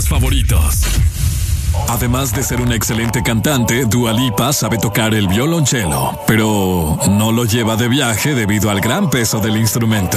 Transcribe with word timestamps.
favoritos. 0.00 0.80
Además 1.88 2.32
de 2.32 2.42
ser 2.42 2.62
una 2.62 2.74
excelente 2.74 3.22
cantante, 3.22 3.84
Dua 3.84 4.12
Lipa 4.12 4.52
sabe 4.54 4.78
tocar 4.78 5.14
el 5.14 5.28
violonchelo, 5.28 6.18
pero 6.26 6.98
no 7.10 7.30
lo 7.30 7.44
lleva 7.44 7.76
de 7.76 7.88
viaje 7.88 8.34
debido 8.34 8.70
al 8.70 8.80
gran 8.80 9.10
peso 9.10 9.38
del 9.40 9.58
instrumento. 9.58 10.16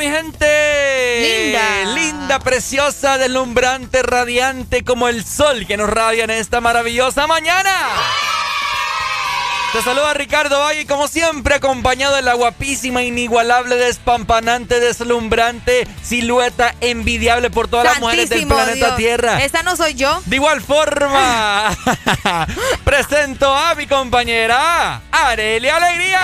mi 0.00 0.06
gente 0.06 1.20
Linda. 1.20 1.94
linda, 1.94 2.38
preciosa, 2.38 3.18
deslumbrante, 3.18 4.02
radiante 4.02 4.82
como 4.82 5.08
el 5.08 5.26
sol 5.26 5.66
que 5.66 5.76
nos 5.76 5.90
radia 5.90 6.24
en 6.24 6.30
esta 6.30 6.62
maravillosa 6.62 7.26
mañana. 7.26 7.70
Te 9.74 9.82
saluda 9.82 10.14
Ricardo 10.14 10.58
Valle, 10.58 10.86
como 10.86 11.06
siempre, 11.06 11.54
acompañado 11.54 12.16
de 12.16 12.22
la 12.22 12.32
guapísima, 12.32 13.02
inigualable, 13.02 13.76
despampanante, 13.76 14.80
deslumbrante, 14.80 15.86
silueta 16.02 16.74
envidiable 16.80 17.50
por 17.50 17.68
todas 17.68 17.84
las 17.84 18.00
mujeres 18.00 18.30
del 18.30 18.46
planeta 18.46 18.96
Tierra. 18.96 19.44
Esa 19.44 19.62
no 19.62 19.76
soy 19.76 19.94
yo. 19.94 20.22
De 20.24 20.36
igual 20.36 20.62
forma, 20.62 21.76
presento 22.84 23.54
a 23.54 23.74
mi 23.74 23.86
compañera 23.86 25.02
Arelia 25.12 25.76
Alegría. 25.76 26.20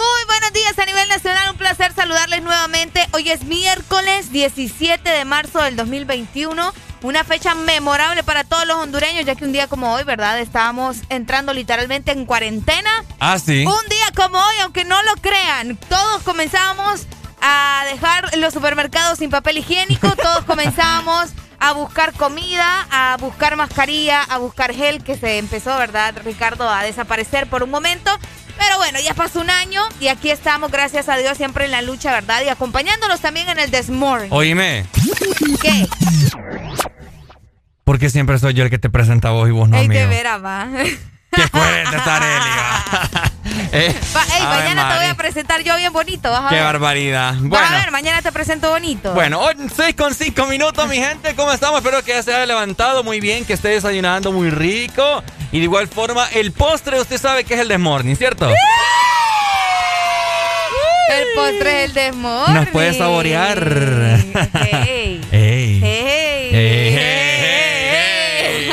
Muy 0.00 0.24
buenos 0.28 0.52
días 0.54 0.78
a 0.78 0.86
nivel 0.86 1.06
nacional, 1.10 1.50
un 1.50 1.58
placer 1.58 1.92
saludarles 1.92 2.42
nuevamente. 2.42 3.06
Hoy 3.12 3.28
es 3.28 3.44
miércoles 3.44 4.32
17 4.32 5.06
de 5.06 5.26
marzo 5.26 5.60
del 5.60 5.76
2021, 5.76 6.72
una 7.02 7.22
fecha 7.22 7.54
memorable 7.54 8.22
para 8.22 8.44
todos 8.44 8.66
los 8.66 8.76
hondureños, 8.76 9.26
ya 9.26 9.34
que 9.34 9.44
un 9.44 9.52
día 9.52 9.66
como 9.66 9.92
hoy, 9.92 10.04
¿verdad? 10.04 10.40
Estábamos 10.40 10.96
entrando 11.10 11.52
literalmente 11.52 12.12
en 12.12 12.24
cuarentena. 12.24 12.90
Ah, 13.18 13.38
sí. 13.38 13.66
Un 13.66 13.88
día 13.90 14.06
como 14.16 14.38
hoy, 14.38 14.54
aunque 14.62 14.86
no 14.86 15.02
lo 15.02 15.16
crean, 15.20 15.76
todos 15.90 16.22
comenzábamos 16.22 17.02
a 17.42 17.84
dejar 17.92 18.38
los 18.38 18.54
supermercados 18.54 19.18
sin 19.18 19.28
papel 19.28 19.58
higiénico, 19.58 20.16
todos 20.16 20.44
comenzábamos 20.46 21.28
a 21.58 21.72
buscar 21.72 22.14
comida, 22.14 22.86
a 22.90 23.18
buscar 23.18 23.54
mascarilla, 23.56 24.22
a 24.22 24.38
buscar 24.38 24.72
gel, 24.72 25.04
que 25.04 25.18
se 25.18 25.36
empezó, 25.36 25.76
¿verdad, 25.76 26.14
Ricardo, 26.24 26.70
a 26.70 26.84
desaparecer 26.84 27.50
por 27.50 27.62
un 27.62 27.68
momento. 27.68 28.10
Pero 28.58 28.76
bueno, 28.78 28.98
ya 29.00 29.14
pasó 29.14 29.40
un 29.40 29.50
año 29.50 29.82
y 30.00 30.08
aquí 30.08 30.30
estamos, 30.30 30.70
gracias 30.70 31.08
a 31.08 31.16
Dios, 31.16 31.36
siempre 31.36 31.64
en 31.66 31.70
la 31.70 31.82
lucha, 31.82 32.12
¿verdad? 32.12 32.42
Y 32.44 32.48
acompañándolos 32.48 33.20
también 33.20 33.48
en 33.48 33.58
el 33.58 33.70
Desmore. 33.70 34.28
Oíme. 34.30 34.86
¿Qué? 35.62 35.86
Porque 37.84 38.10
siempre 38.10 38.38
soy 38.38 38.54
yo 38.54 38.64
el 38.64 38.70
que 38.70 38.78
te 38.78 38.88
presenta 38.90 39.28
a 39.28 39.32
vos 39.32 39.48
y 39.48 39.52
vos 39.52 39.68
no 39.68 39.76
Ey, 39.78 39.88
mío. 39.88 39.98
de 40.00 40.06
veras, 40.06 40.42
va. 40.44 40.68
¿Qué 41.32 41.48
cuenta 41.48 41.96
esta 41.96 42.16
Arelia? 42.16 43.32
Eh, 43.72 43.94
Va, 44.16 44.22
ey, 44.36 44.42
mañana 44.42 44.88
te 44.90 44.96
voy 44.96 45.06
a 45.06 45.14
presentar 45.14 45.62
yo 45.62 45.76
bien 45.76 45.92
bonito, 45.92 46.28
vas 46.30 46.46
a 46.46 46.48
Qué 46.48 46.56
ver. 46.56 46.64
barbaridad. 46.64 47.34
Vas 47.34 47.40
Bueno. 47.48 47.66
a 47.68 47.70
ver, 47.78 47.90
mañana 47.92 48.20
te 48.22 48.32
presento 48.32 48.68
bonito. 48.70 49.12
Bueno, 49.14 49.38
hoy 49.40 49.54
6 49.74 49.94
con 49.96 50.12
5 50.14 50.46
minutos, 50.46 50.88
mi 50.88 50.96
gente. 50.96 51.34
¿Cómo 51.36 51.52
estamos? 51.52 51.78
Espero 51.78 52.02
que 52.02 52.12
ya 52.12 52.22
se 52.22 52.34
haya 52.34 52.46
levantado 52.46 53.04
muy 53.04 53.20
bien, 53.20 53.44
que 53.44 53.52
esté 53.52 53.68
desayunando 53.68 54.32
muy 54.32 54.50
rico. 54.50 55.22
Y 55.52 55.58
de 55.58 55.64
igual 55.64 55.88
forma, 55.88 56.28
el 56.28 56.52
postre, 56.52 57.00
usted 57.00 57.18
sabe 57.18 57.44
que 57.44 57.54
es 57.54 57.60
el 57.60 57.68
desmorning, 57.68 58.16
¿cierto? 58.16 58.48
El 61.10 61.26
postre 61.34 61.84
es 61.84 61.88
el 61.88 61.94
Desmore. 61.94 62.52
Nos 62.52 62.68
puede 62.68 62.94
saborear. 62.94 63.58
Ey. 64.72 65.20
Ey. 65.32 65.80
Ey. 65.82 65.82
Ey, 65.82 66.54
ey, 66.54 66.94
ey, 66.94 66.94
ey. 66.96 68.70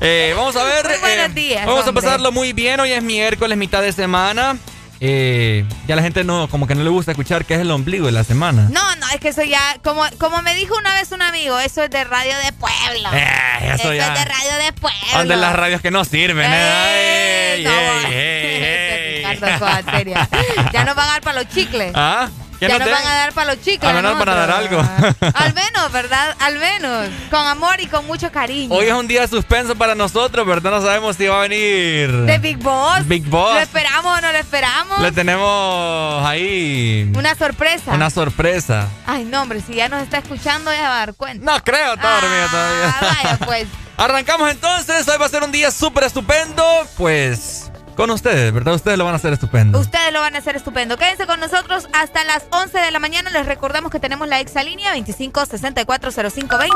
Eh, 0.00 0.34
vamos 0.36 0.54
a 0.56 0.64
ver. 0.64 0.86
Muy 0.86 0.98
buenos 0.98 1.30
eh, 1.30 1.32
días, 1.34 1.66
Vamos 1.66 1.86
a 1.86 1.92
pasarlo 1.92 2.30
muy 2.30 2.52
bien. 2.52 2.78
Hoy 2.80 2.92
es 2.92 3.02
miércoles, 3.02 3.56
mitad 3.56 3.80
de 3.80 3.92
semana. 3.92 4.58
Eh, 5.06 5.66
ya 5.86 5.96
la 5.96 6.02
gente 6.02 6.24
no, 6.24 6.48
como 6.48 6.66
que 6.66 6.74
no 6.74 6.82
le 6.82 6.88
gusta 6.88 7.10
escuchar 7.10 7.44
que 7.44 7.52
es 7.52 7.60
el 7.60 7.70
ombligo 7.70 8.06
de 8.06 8.12
la 8.12 8.24
semana. 8.24 8.70
No, 8.70 8.96
no, 8.96 9.06
es 9.12 9.20
que 9.20 9.28
eso 9.28 9.42
ya, 9.42 9.60
como, 9.84 10.02
como 10.16 10.40
me 10.40 10.54
dijo 10.54 10.74
una 10.78 10.94
vez 10.94 11.12
un 11.12 11.20
amigo, 11.20 11.58
eso 11.58 11.82
es 11.82 11.90
de 11.90 12.04
radio 12.04 12.32
de 12.38 12.52
pueblo. 12.52 13.10
Eh, 13.12 13.26
eso 13.64 13.74
eso 13.74 13.92
ya. 13.92 14.14
es 14.14 14.18
de 14.18 14.24
radio 14.24 14.64
de 14.64 14.72
pueblo. 14.72 14.98
Ande 15.12 15.36
las 15.36 15.54
radios 15.54 15.82
que 15.82 15.90
no 15.90 16.06
sirven, 16.06 16.50
¿eh? 16.50 17.60
No. 17.64 19.34
Ricardo, 19.36 19.58
cosa 19.66 19.82
seria. 19.90 20.28
Ya 20.72 20.84
nos 20.84 20.96
van 20.96 21.06
a 21.06 21.12
dar 21.12 21.20
para 21.20 21.42
los 21.42 21.52
chicles. 21.52 21.92
¿Ah? 21.94 22.30
¿Qué 22.66 22.72
Ya 22.72 22.78
no 22.78 22.84
nos 22.84 22.94
van 22.94 23.06
a 23.06 23.14
dar 23.14 23.32
para 23.32 23.54
los 23.54 23.64
chicles. 23.64 23.84
Al 23.84 23.94
menos 23.96 24.14
a 24.14 24.18
para 24.18 24.34
dar 24.34 24.50
algo. 24.50 24.80
Al 25.34 25.54
menos, 25.54 25.92
¿verdad? 25.92 26.36
Al 26.40 26.58
menos. 26.58 27.08
Con 27.30 27.46
amor 27.46 27.80
y 27.80 27.86
con 27.86 28.06
mucho 28.06 28.30
cariño. 28.32 28.74
Hoy 28.74 28.86
es 28.86 28.92
un 28.92 29.06
día 29.06 29.26
suspenso 29.28 29.74
para 29.74 29.94
nosotros, 29.94 30.46
¿verdad? 30.46 30.70
No 30.70 30.82
sabemos 30.82 31.16
si 31.16 31.26
va 31.26 31.38
a 31.38 31.48
venir. 31.48 32.10
De 32.10 32.38
Big 32.38 32.58
Boss. 32.58 33.06
Big 33.06 33.24
Boss. 33.28 33.54
¿Lo 33.54 33.60
esperamos 33.60 34.18
o 34.18 34.20
no 34.20 34.32
lo 34.32 34.38
esperamos? 34.38 35.00
Le 35.00 35.12
tenemos 35.12 36.24
ahí 36.26 37.10
Una 37.16 37.34
sorpresa. 37.34 37.92
una 37.92 38.10
sorpresa. 38.10 38.88
Ay, 39.06 39.24
no, 39.24 39.42
hombre, 39.42 39.60
si 39.66 39.74
ya 39.74 39.88
nos 39.88 40.02
está 40.02 40.18
escuchando 40.18 40.72
ya 40.72 40.88
va 40.88 40.96
a 40.96 40.98
dar 40.98 41.14
cuenta. 41.14 41.44
No 41.44 41.62
creo, 41.62 41.94
está 41.94 42.20
dormido 42.20 42.48
todavía. 42.50 42.96
Ah, 43.00 43.16
vaya, 43.22 43.38
pues. 43.44 43.66
Arrancamos 43.96 44.50
entonces. 44.50 45.06
Hoy 45.08 45.18
va 45.18 45.26
a 45.26 45.28
ser 45.28 45.42
un 45.44 45.52
día 45.52 45.70
súper 45.70 46.04
estupendo. 46.04 46.64
Pues 46.96 47.63
con 47.94 48.10
ustedes, 48.10 48.52
¿verdad? 48.52 48.74
Ustedes 48.74 48.98
lo 48.98 49.04
van 49.04 49.14
a 49.14 49.16
hacer 49.16 49.32
estupendo. 49.32 49.78
Ustedes 49.78 50.12
lo 50.12 50.20
van 50.20 50.34
a 50.34 50.38
hacer 50.38 50.56
estupendo. 50.56 50.96
Quédense 50.96 51.26
con 51.26 51.40
nosotros 51.40 51.88
hasta 51.92 52.24
las 52.24 52.44
11 52.50 52.78
de 52.78 52.90
la 52.90 52.98
mañana. 52.98 53.30
Les 53.30 53.46
recordamos 53.46 53.90
que 53.90 54.00
tenemos 54.00 54.28
la 54.28 54.40
exalínea 54.40 54.94
25640520 54.96 56.68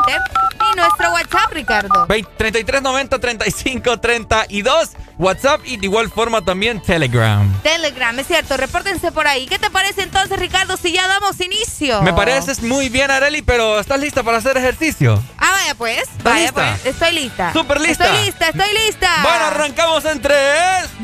y 0.73 0.77
nuestro 0.77 1.11
WhatsApp, 1.13 1.53
Ricardo. 1.53 2.07
3390 2.07 3.19
3532 3.19 4.91
WhatsApp 5.19 5.61
y 5.65 5.77
de 5.77 5.87
igual 5.87 6.11
forma 6.11 6.43
también 6.43 6.81
Telegram. 6.81 7.53
Telegram, 7.63 8.17
es 8.19 8.27
cierto. 8.27 8.57
Repórtense 8.57 9.11
por 9.11 9.27
ahí. 9.27 9.47
¿Qué 9.47 9.59
te 9.59 9.69
parece 9.69 10.03
entonces, 10.03 10.39
Ricardo, 10.39 10.77
si 10.77 10.93
ya 10.93 11.09
damos 11.09 11.41
inicio? 11.41 12.01
Me 12.03 12.13
pareces 12.13 12.63
muy 12.63 12.89
bien, 12.89 13.11
Areli, 13.11 13.43
pero 13.43 13.81
¿estás 13.81 13.99
lista 13.99 14.23
para 14.23 14.39
hacer 14.39 14.57
ejercicio? 14.57 15.21
Ah, 15.37 15.51
vaya 15.53 15.75
pues. 15.75 16.05
Vaya 16.23 16.43
lista? 16.43 16.53
pues. 16.55 16.87
Estoy 16.87 17.13
lista. 17.13 17.53
Súper 17.53 17.81
lista. 17.81 18.05
Estoy 18.05 18.25
lista, 18.25 18.49
estoy 18.49 18.87
lista. 18.87 19.09
Bueno, 19.23 19.45
arrancamos 19.47 20.05
en 20.05 20.23
3, 20.23 20.37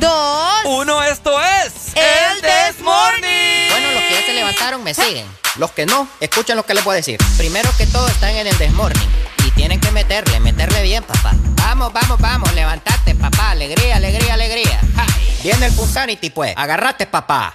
Dos. 0.05 0.65
1. 0.67 1.03
Esto 1.05 1.41
es 1.41 1.95
El 1.95 2.43
This 2.43 2.83
Morning. 2.83 3.71
Bueno, 3.71 3.91
los 3.93 4.03
que 4.03 4.11
ya 4.13 4.27
se 4.27 4.35
levantaron 4.35 4.85
me 4.85 4.93
siguen. 4.93 5.27
Los 5.57 5.71
que 5.71 5.87
no, 5.87 6.07
escuchen 6.21 6.57
lo 6.57 6.67
que 6.67 6.75
les 6.75 6.85
voy 6.85 6.93
a 6.93 6.97
decir. 6.97 7.19
Primero 7.39 7.71
que 7.79 7.87
todo 7.87 8.07
están 8.09 8.37
en 8.37 8.47
el 8.47 8.59
desmorning. 8.59 9.09
Y 9.47 9.51
tienen 9.53 9.81
que 9.81 9.91
meterle, 9.93 10.41
meterle 10.41 10.83
bien, 10.83 11.03
papá. 11.05 11.33
Vamos, 11.57 11.91
vamos, 11.95 12.21
vamos, 12.21 12.53
levantate, 12.53 13.15
papá. 13.15 13.53
Alegría, 13.53 13.97
alegría, 13.97 14.35
alegría. 14.35 14.79
Ja. 14.95 15.07
Viene 15.43 15.65
el 15.65 15.73
Punsanity, 15.73 16.29
pues. 16.29 16.53
Agarrate, 16.55 17.07
papá. 17.07 17.55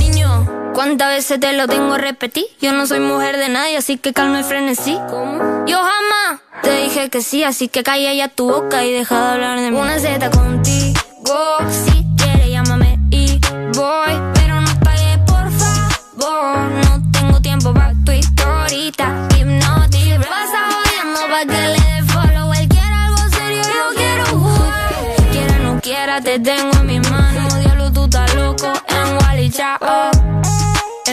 ¿Cuántas 0.81 1.09
veces 1.09 1.39
te 1.39 1.53
lo 1.53 1.67
tengo 1.67 1.93
a 1.93 1.97
repetir? 1.99 2.45
Yo 2.59 2.73
no 2.73 2.87
soy 2.87 2.99
mujer 3.01 3.37
de 3.37 3.49
nadie, 3.49 3.77
así 3.77 3.97
que 3.97 4.13
calma 4.13 4.39
y 4.39 4.43
frenesí. 4.43 4.97
¿Cómo? 5.11 5.65
Yo 5.67 5.77
jamás 5.77 6.41
te 6.63 6.75
dije 6.75 7.11
que 7.11 7.21
sí, 7.21 7.43
así 7.43 7.67
que 7.67 7.83
calla 7.83 8.11
ya 8.13 8.29
tu 8.29 8.49
boca 8.49 8.83
y 8.83 8.91
deja 8.91 9.15
de 9.15 9.31
hablar 9.33 9.59
de 9.59 9.69
mí. 9.69 9.77
Una 9.77 9.99
Z 9.99 10.31
contigo, 10.31 10.97
si 11.69 12.01
boy. 13.75 14.13
Pero 14.33 14.59
no 14.59 14.79
pagues, 14.79 15.19
por 15.27 15.51
favor. 15.51 16.71
No 16.71 17.11
tengo 17.11 17.39
tiempo 17.41 17.71
para 17.75 17.93
tu 18.03 18.11
historita. 18.11 19.27
Hipnotic. 19.37 20.17
Pasa 20.27 20.59
jodiendo 20.73 21.21
pa' 21.29 21.45
que 21.45 21.61
le 21.73 21.81
dé 21.91 22.03
follow. 22.07 22.53
Él 22.53 22.67
quiere 22.67 22.95
algo 23.05 23.21
serio, 23.37 23.61
yo 23.61 23.95
quiero 23.95 24.25
jugar. 24.25 24.89
Quiera 25.31 25.55
o 25.57 25.63
no 25.63 25.79
quiera, 25.79 26.21
te 26.21 26.39
tengo 26.39 26.71
en 26.73 26.85
mis 26.87 27.11
manos. 27.11 27.59
Diablo, 27.59 27.91
tú 27.91 28.05
estás 28.05 28.33
loco 28.33 28.73
en 28.87 29.17
Wally 29.17 29.51
Chao. 29.51 30.20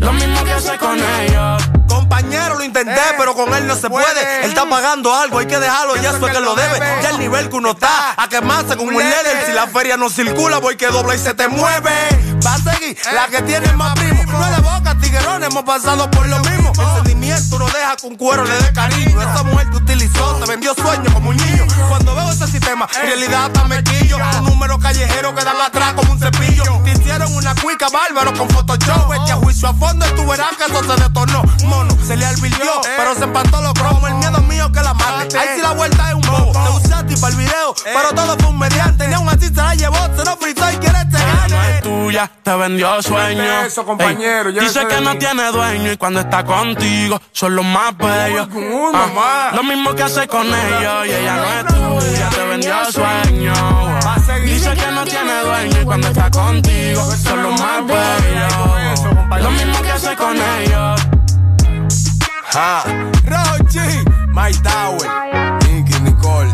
Lo 0.00 0.12
mismo 0.12 0.44
que 0.44 0.52
hace 0.52 0.78
con 0.78 0.98
ellos. 0.98 1.62
Compañero, 1.88 2.56
lo 2.58 2.64
intenté, 2.64 2.92
Eh, 2.92 3.14
pero 3.18 3.34
con 3.34 3.52
él 3.54 3.66
no 3.66 3.74
se 3.76 3.88
puede. 3.88 4.44
Él 4.44 4.50
está 4.50 4.68
pagando 4.68 5.14
algo, 5.14 5.38
hay 5.38 5.46
que 5.46 5.58
dejarlo, 5.58 5.96
ya 5.96 6.10
eso 6.10 6.26
es 6.26 6.32
que 6.32 6.40
lo 6.40 6.54
debe. 6.54 6.78
Ya 7.02 7.10
el 7.10 7.18
nivel 7.18 7.48
que 7.48 7.56
uno 7.56 7.72
está, 7.72 8.14
a 8.16 8.28
quemarse 8.28 8.76
con 8.76 8.88
un 8.88 8.94
líder. 8.94 9.44
Si 9.46 9.52
la 9.52 9.66
feria 9.66 9.96
no 9.96 10.08
circula, 10.10 10.58
voy 10.58 10.76
que 10.76 10.86
dobla 10.88 11.14
y 11.14 11.18
se 11.18 11.34
te 11.34 11.48
mueve. 11.48 11.90
Va 12.44 12.54
a 12.54 12.58
seguir 12.58 12.96
la 13.12 13.26
que 13.28 13.42
tiene 13.42 13.72
más 13.74 13.94
primo. 13.94 14.22
No 14.26 14.44
es 14.44 14.56
de 14.56 14.62
boca, 14.62 14.96
tiguerón, 15.00 15.44
hemos 15.44 15.62
pasado 15.64 16.10
por 16.10 16.26
lo 16.26 16.38
mismo. 16.40 16.69
El 16.80 16.94
sentimiento 16.96 17.58
no 17.58 17.66
deja 17.66 17.96
que 17.96 18.06
un 18.06 18.16
cuero 18.16 18.44
le 18.44 18.54
dé 18.62 18.72
cariño. 18.72 19.20
Esa 19.20 19.42
mujer 19.42 19.70
te 19.70 19.76
utilizó, 19.76 20.34
te 20.36 20.50
vendió 20.50 20.74
sueños 20.74 21.12
como 21.12 21.30
un 21.30 21.36
niño. 21.36 21.66
Cuando 21.88 22.14
veo 22.14 22.30
ese 22.30 22.46
sistema, 22.46 22.86
en 22.94 23.06
realidad 23.06 23.46
hasta 23.46 23.64
me 23.64 23.82
quillo. 23.82 24.16
Un 24.38 24.44
número 24.44 24.78
callejero 24.78 25.34
que 25.34 25.44
dan 25.44 25.60
atrás 25.60 25.94
como 25.94 26.12
un 26.12 26.18
cepillo. 26.18 26.64
Te 26.84 26.92
hicieron 26.92 27.34
una 27.34 27.54
cuica 27.54 27.88
bárbaro 27.88 28.32
con 28.34 28.48
Photoshop. 28.48 29.12
Este 29.14 29.32
a 29.32 29.36
juicio 29.36 29.68
a 29.68 29.74
fondo 29.74 30.06
y 30.06 30.10
tú 30.14 30.26
verás 30.26 30.56
que 30.56 30.64
eso 30.64 30.82
se 30.82 31.02
detornó. 31.02 31.42
Mono, 31.64 31.96
se 32.06 32.16
le 32.16 32.26
advirtió, 32.26 32.70
pero 32.96 33.14
se 33.14 33.24
empató 33.24 33.60
los 33.60 33.74
cromos. 33.74 34.08
El 34.08 34.14
miedo 34.16 34.40
mío 34.42 34.70
que 34.72 34.80
la 34.80 34.94
mate. 34.94 35.38
Ahí 35.38 35.48
sí 35.56 35.62
la 35.62 35.72
vuelta 35.72 36.08
es 36.08 36.14
un 36.14 36.22
bobo. 36.22 36.52
Te 36.52 36.84
usé 36.86 36.94
a 36.94 37.06
ti 37.06 37.14
para 37.16 37.32
el 37.32 37.38
video, 37.38 37.74
pero 37.84 38.14
todo 38.14 38.36
fue 38.38 38.48
un 38.48 38.58
mediante. 38.58 39.06
Ni 39.08 39.14
aún 39.14 39.28
así 39.28 39.46
se 39.46 39.54
la 39.54 39.74
llevó, 39.74 39.98
se 40.16 40.24
lo 40.24 40.36
fritó 40.36 40.70
y 40.70 40.76
quiere 40.76 40.98
te 41.10 41.16
Ella 41.16 41.46
no 41.48 41.56
gane. 41.56 41.76
es 41.76 41.82
tuya, 41.82 42.30
te 42.42 42.56
vendió 42.56 43.02
sueño. 43.02 43.60
Eso, 43.62 43.84
compañero, 43.84 44.52
dice 44.52 44.86
que 44.86 45.00
no 45.00 45.16
tiene 45.18 45.50
dueño 45.52 45.92
y 45.92 45.96
cuando 45.96 46.20
está 46.20 46.44
contigo 46.74 47.20
son 47.32 47.56
los 47.56 47.64
más 47.64 47.96
bellos. 47.96 48.48
Ah, 48.52 49.06
mamá. 49.06 49.50
lo 49.54 49.62
mismo 49.64 49.94
que 49.94 50.02
hace 50.02 50.26
con 50.28 50.46
ellos 50.46 51.06
y 51.06 51.10
ella 51.10 51.36
no 51.36 51.44
es 51.44 51.66
tuya, 51.66 52.28
te 52.30 52.44
vendió 52.46 52.74
sueño. 52.92 53.54
Dice 54.44 54.74
que 54.74 54.90
no 54.92 55.04
tiene 55.04 55.40
dueño 55.42 55.82
y 55.82 55.84
cuando 55.84 56.08
está 56.08 56.30
contigo 56.30 57.02
son 57.16 57.42
los 57.42 57.60
más 57.60 57.86
bellos. 57.86 59.42
Lo 59.42 59.50
mismo 59.50 59.82
que 59.82 59.90
hace 59.90 60.16
con 60.16 60.36
ellos. 60.36 61.00
Ja. 62.52 62.82
Rochi, 63.24 63.78
My 64.28 64.52
Tower, 64.62 65.08
Nicky 65.68 66.00
Nicole. 66.00 66.50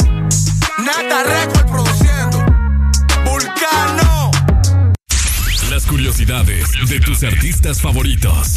Nata 0.78 1.25
Record 1.25 1.70
produciendo. 1.70 2.38
Vulcano. 3.25 4.30
Las 5.70 5.85
curiosidades 5.87 6.70
de 6.88 7.00
tus 7.00 7.23
artistas 7.23 7.80
favoritos. 7.80 8.56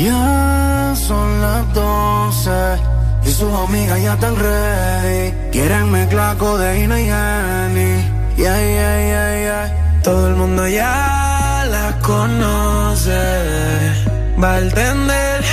Ya 0.00 0.94
son 0.96 1.42
las 1.42 1.74
12 1.74 2.50
y 3.26 3.30
sus 3.32 3.52
amigas 3.52 4.02
ya 4.02 4.14
están 4.14 4.34
ready. 4.34 5.34
Quieren 5.52 5.90
mezclar 5.90 6.38
codeína 6.38 6.98
y 6.98 7.04
Henny. 7.04 8.20
Yeah, 8.34 8.58
yeah, 8.58 8.96
yeah, 9.10 9.42
yeah. 9.42 10.00
Todo 10.02 10.28
el 10.28 10.36
mundo 10.36 10.66
ya 10.66 11.66
las 11.70 11.94
conoce. 11.96 13.12
Va 14.42 14.54
a 14.54 14.58
entender. 14.60 15.44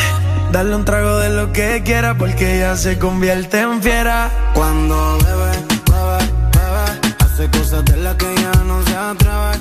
Darle 0.53 0.75
un 0.77 0.85
trago 0.85 1.17
de 1.17 1.29
lo 1.29 1.51
que 1.51 1.83
quiera 1.83 2.17
porque 2.17 2.55
ella 2.55 2.77
se 2.77 2.97
convierte 2.97 3.59
en 3.59 3.81
fiera. 3.81 4.29
Cuando 4.53 5.17
bebe, 5.25 5.51
bebe, 5.91 6.19
bebe, 6.53 7.15
hace 7.19 7.49
cosas 7.49 7.83
de 7.83 7.97
las 7.97 8.15
que 8.15 8.33
ya 8.33 8.63
no 8.63 8.81
se 8.85 8.95
atreve. 8.95 9.56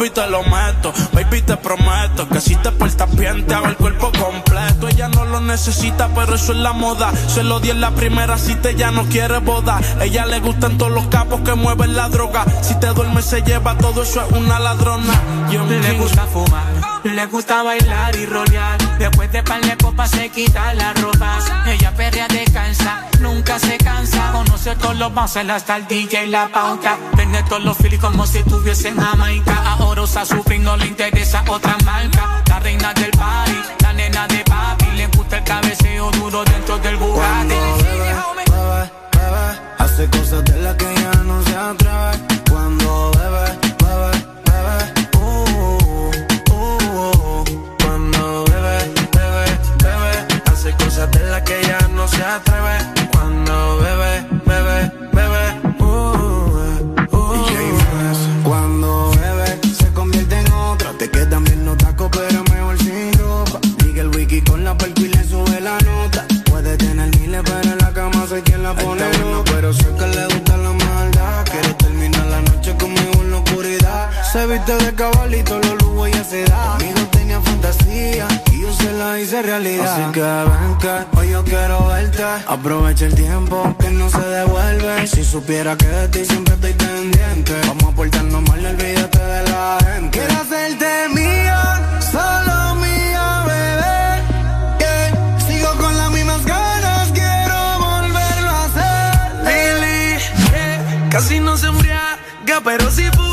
Vuelvo 0.00 0.04
y 0.04 0.10
te 0.10 0.26
lo 0.30 0.42
meto. 0.42 0.92
Baby, 1.12 1.42
te 1.42 1.56
prometo 1.56 2.28
que 2.28 2.40
si 2.40 2.56
te 2.56 2.70
portas 2.72 3.14
bien, 3.16 3.46
te 3.46 3.54
hago 3.54 3.66
el 3.66 3.76
cuerpo 3.76 4.10
completo. 4.12 4.88
Ella 4.88 5.08
no 5.08 5.24
lo 5.24 5.40
necesita, 5.40 6.08
pero 6.14 6.34
eso 6.34 6.52
es 6.52 6.58
la 6.58 6.72
moda. 6.72 7.12
Se 7.28 7.42
lo 7.42 7.60
di 7.60 7.70
en 7.70 7.80
la 7.80 7.90
primera 7.92 8.38
cita, 8.38 8.70
ella 8.70 8.90
no 8.90 9.04
quiere 9.04 9.38
boda. 9.38 9.80
Ella 10.00 10.26
le 10.26 10.40
gustan 10.40 10.78
todos 10.78 10.92
los 10.92 11.06
capos 11.08 11.40
que 11.42 11.54
mueven 11.54 11.94
la 11.94 12.08
droga. 12.08 12.44
Si 12.62 12.74
te 12.80 12.88
duermes, 12.88 13.24
se 13.24 13.42
lleva 13.42 13.76
todo 13.76 14.02
eso, 14.02 14.22
es 14.22 14.32
una 14.32 14.58
ladrona. 14.58 15.12
Young 15.50 15.68
Le 15.68 15.92
gusta 15.94 16.26
fumar, 16.26 16.99
le 17.04 17.26
gusta 17.26 17.62
bailar 17.62 18.14
y 18.16 18.26
rolear. 18.26 18.78
Después 18.98 19.30
de 19.32 19.42
par 19.42 19.60
de 19.60 19.76
copas 19.76 20.10
se 20.10 20.28
quita 20.28 20.74
la 20.74 20.92
ropa. 20.94 21.38
Ella 21.66 21.94
perrea 21.94 22.28
descansa, 22.28 23.06
nunca 23.20 23.58
se 23.58 23.78
cansa. 23.78 24.32
Conoce 24.32 24.74
todos 24.76 24.96
los 24.96 25.12
bouncers, 25.12 25.50
hasta 25.50 25.76
el 25.76 25.86
DJ 25.86 26.26
y 26.26 26.30
la 26.30 26.48
pauta. 26.48 26.96
Tiene 27.16 27.42
todos 27.44 27.64
los 27.64 27.76
feelings 27.76 28.02
como 28.02 28.26
si 28.26 28.38
estuviese 28.38 28.88
en 28.88 28.96
Jamaica. 28.96 29.62
Ahora 29.66 30.02
usa 30.02 30.24
su 30.24 30.44
no 30.60 30.76
le 30.76 30.86
interesa 30.86 31.44
otra 31.48 31.76
marca. 31.84 32.42
La 32.48 32.58
reina 32.60 32.92
del 32.94 33.10
party, 33.12 33.56
la 33.82 33.92
nena 33.92 34.26
de 34.28 34.44
papi. 34.44 34.86
Le 34.96 35.06
gusta 35.08 35.38
el 35.38 35.44
cabeceo 35.44 36.10
duro 36.12 36.44
dentro 36.44 36.78
del 36.78 36.96
Bugatti. 36.96 37.54
bebe, 37.54 38.90
bebe, 39.12 39.58
hace 39.78 40.10
cosas 40.10 40.44
de 40.44 40.60
las 40.60 40.74
que 40.76 40.94
ya 40.94 41.12
no 41.24 41.42
se 41.44 41.56
atreve. 41.56 42.39
Se 52.10 52.22
atreve. 52.22 52.76
Cuando 53.12 53.78
bebe, 53.78 54.26
bebe, 54.46 54.92
bebe, 55.12 55.44
uh, 55.78 55.84
uh. 57.12 57.46
Cuando 58.44 59.10
bebe, 59.12 59.58
se 59.72 59.92
convierte 59.92 60.38
en 60.38 60.52
otra. 60.52 60.92
Te 60.98 61.10
quedan 61.10 61.44
bien 61.44 61.64
los 61.64 61.76
tacos, 61.78 62.10
pero 62.12 62.42
mejor 62.52 62.78
sin 62.78 63.12
ropa. 63.18 63.60
Liga 63.84 64.02
el 64.02 64.08
wiki 64.08 64.40
con 64.42 64.64
la 64.64 64.76
perco 64.76 65.02
y 65.02 65.08
le 65.08 65.24
sube 65.24 65.60
la 65.60 65.78
nota. 65.80 66.26
Puede 66.46 66.76
tener 66.76 67.08
miles, 67.18 67.42
pero 67.44 67.62
en 67.62 67.78
la 67.78 67.92
cama 67.92 68.26
soy 68.28 68.42
quien 68.42 68.62
la 68.62 68.74
pone. 68.74 69.02
Bueno, 69.02 69.44
pero 69.44 69.72
sé 69.72 69.86
que 69.98 70.06
le 70.06 70.24
gusta 70.26 70.56
la 70.56 70.72
maldad. 70.72 71.44
Quiere 71.50 71.74
terminar 71.74 72.26
la 72.26 72.40
noche 72.42 72.76
conmigo 72.76 73.22
en 73.22 73.30
la 73.30 73.36
oscuridad. 73.38 74.10
Se 74.32 74.46
viste 74.46 74.76
de 74.76 74.94
cabalito, 74.94 75.59
se 78.80 78.92
la 78.92 79.20
hice 79.20 79.42
realidad. 79.42 79.92
Así 79.92 80.12
que 80.12 80.20
ven 80.22 80.78
que 80.78 81.18
hoy 81.18 81.30
yo 81.30 81.44
quiero 81.44 81.86
verte. 81.88 82.24
Aprovecha 82.46 83.06
el 83.06 83.14
tiempo 83.14 83.74
que 83.78 83.90
no 83.90 84.08
se 84.08 84.20
devuelve. 84.20 85.06
Si 85.06 85.24
supiera 85.24 85.76
que 85.76 85.86
de 85.86 86.08
ti 86.08 86.24
siempre 86.24 86.54
estoy 86.54 86.72
pendiente. 86.72 87.54
Vamos 87.66 87.84
a 87.84 87.90
portarnos 87.96 88.42
mal, 88.48 88.66
olvídate 88.66 89.18
de 89.18 89.42
la 89.50 89.78
gente. 89.86 90.18
Quiero 90.18 90.34
hacerte 90.42 91.08
mío, 91.20 91.60
solo 92.12 92.74
mío, 92.76 93.24
bebé. 93.46 94.00
Sigo 95.46 95.70
con 95.82 95.96
las 95.96 96.10
mismas 96.10 96.44
ganas, 96.44 97.08
quiero 97.12 97.58
volverlo 97.86 98.50
a 98.50 98.64
hacer. 98.64 99.12
Lili, 99.46 100.18
yeah. 100.52 101.08
casi 101.10 101.40
no 101.40 101.56
se 101.56 101.66
embriaga, 101.66 102.56
pero 102.64 102.90
si 102.90 103.02
sí 103.02 103.29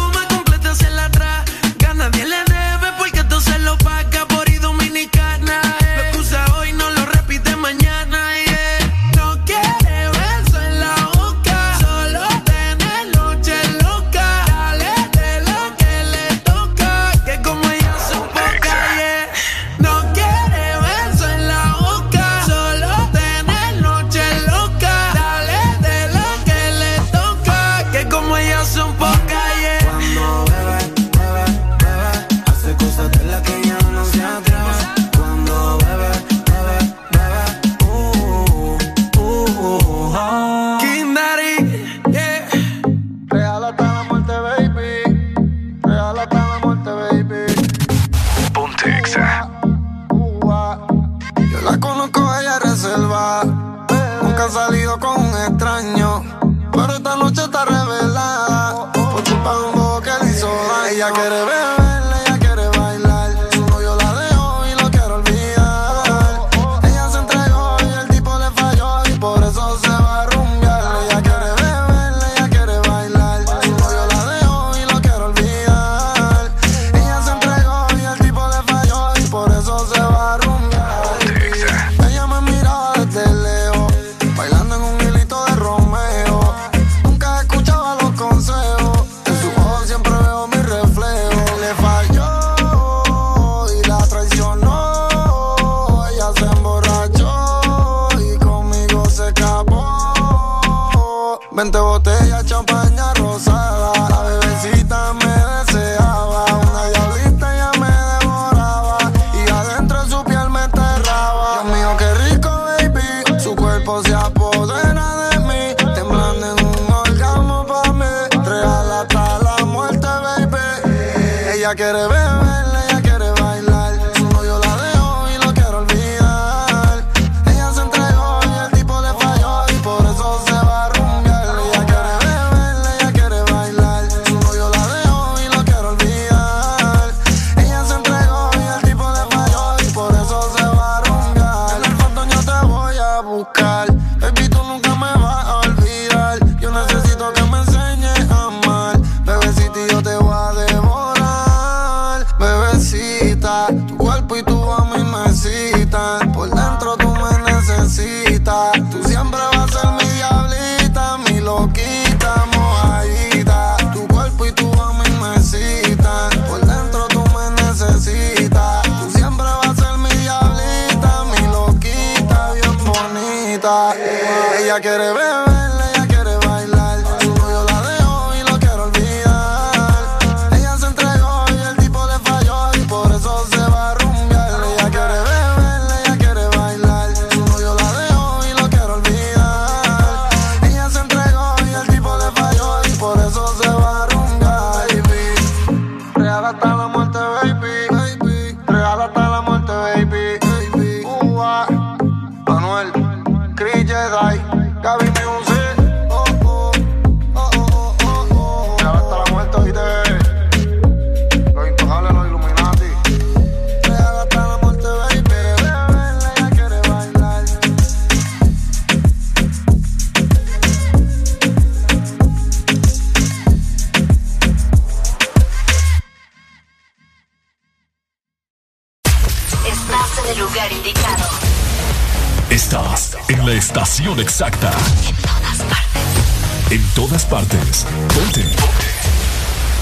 exacta. 234.37 234.71
En 235.09 235.15
todas 235.15 235.57
partes. 235.63 236.71
En 236.71 236.83
todas 236.93 237.25
partes. 237.25 237.85
Ponte. 238.13 238.45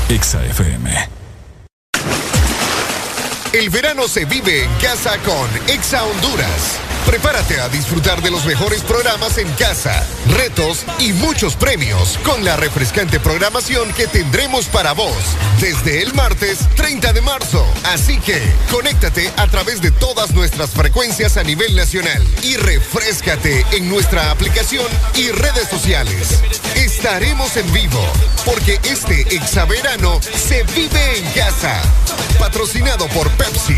Exa 0.08 0.46
FM. 0.46 1.10
El 3.52 3.70
verano 3.70 4.08
se 4.08 4.24
vive 4.24 4.63
en 4.63 4.74
casa 4.76 5.18
con 5.26 5.50
Exa 5.68 6.06
Honduras. 6.06 6.85
Prepárate 7.06 7.62
a 7.62 7.70
disfrutar 7.70 8.22
de 8.22 8.32
los 8.32 8.46
mejores 8.46 8.82
programas 8.82 9.38
en 9.38 9.48
casa, 9.54 10.06
retos 10.32 10.86
y 10.98 11.13
muchos 11.13 11.56
premios 11.56 12.18
con 12.24 12.44
la 12.44 12.58
refrescante 12.58 13.20
programación 13.20 13.94
que 13.94 14.08
tendremos 14.08 14.65
para 14.65 14.94
vos 14.94 15.15
desde 15.62 16.02
el 16.02 16.13
martes 16.15 16.60
30 16.76 17.13
de 17.13 17.22
marzo. 17.22 17.65
Así 17.86 18.20
que 18.20 18.41
conéctate 18.72 19.32
a 19.38 19.48
través 19.48 19.82
de 19.82 19.91
todas 19.91 20.34
nuestras 20.34 20.72
frecuencias 20.72 21.38
a 21.38 21.44
nivel 21.44 21.76
nacional 21.76 22.26
y 22.41 22.58
refrescate 22.58 23.65
en 23.72 23.88
nuestra 23.88 24.32
aplicación 24.32 24.88
y 25.13 25.30
redes 25.30 25.70
sociales. 25.70 26.41
Estaremos 26.76 27.56
en 27.56 27.72
vivo 27.72 28.04
porque 28.46 28.80
este 28.84 29.22
exaverano 29.36 30.20
se 30.22 30.63
vive 30.76 31.20
en 31.20 31.26
casa. 31.34 31.82
Patrocinado 32.39 33.08
por 33.10 33.30
Pepsi. 33.32 33.78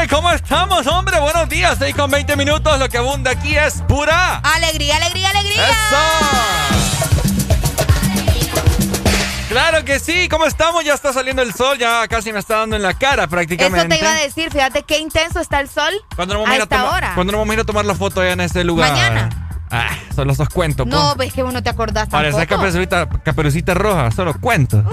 Gente, 0.00 0.14
¿cómo 0.14 0.30
estamos, 0.30 0.86
hombre? 0.86 1.20
Buenos 1.20 1.48
días, 1.48 1.76
6 1.78 1.94
con 1.94 2.10
20 2.10 2.36
minutos. 2.36 2.78
Lo 2.78 2.88
que 2.88 2.98
abunda 2.98 3.32
aquí 3.32 3.56
es 3.56 3.82
pura. 3.82 4.36
Alegría, 4.38 4.96
alegría, 4.96 5.30
alegría. 5.30 5.64
Claro 9.48 9.84
que 9.84 9.98
sí, 9.98 10.28
¿cómo 10.28 10.46
estamos? 10.46 10.84
Ya 10.84 10.94
está 10.94 11.12
saliendo 11.12 11.42
el 11.42 11.52
sol, 11.52 11.76
ya 11.76 12.06
casi 12.08 12.32
me 12.32 12.38
está 12.38 12.58
dando 12.58 12.76
en 12.76 12.82
la 12.82 12.94
cara 12.94 13.26
prácticamente. 13.26 13.94
Eso 13.96 14.00
te 14.00 14.06
iba 14.06 14.12
a 14.12 14.20
decir, 14.20 14.52
fíjate 14.52 14.82
qué 14.84 14.98
intenso 14.98 15.40
está 15.40 15.58
el 15.60 15.68
sol 15.68 15.92
¿Cuándo 16.14 16.34
nos 16.34 16.44
vamos 16.44 16.60
a 16.60 16.64
ir 16.64 16.74
a 16.74 16.90
hora. 16.90 17.14
¿Cuándo 17.14 17.32
nos 17.32 17.40
vamos 17.40 17.50
a 17.50 17.54
ir 17.54 17.60
a 17.60 17.64
tomar 17.64 17.84
la 17.84 17.94
foto 17.94 18.20
allá 18.20 18.32
en 18.32 18.40
ese 18.42 18.62
lugar? 18.62 18.92
Mañana. 18.92 19.28
Ah, 19.70 19.90
solo 20.14 20.32
esos 20.32 20.48
cuentos. 20.48 20.86
pues. 20.88 21.00
No, 21.00 21.14
ves 21.16 21.32
que 21.32 21.42
uno 21.42 21.62
te 21.62 21.70
acordás 21.70 22.08
Parece 22.08 22.38
tampoco. 22.38 22.62
caperucita, 22.62 23.08
caperucita 23.24 23.74
roja, 23.74 24.10
solo 24.12 24.34
cuentos. 24.40 24.84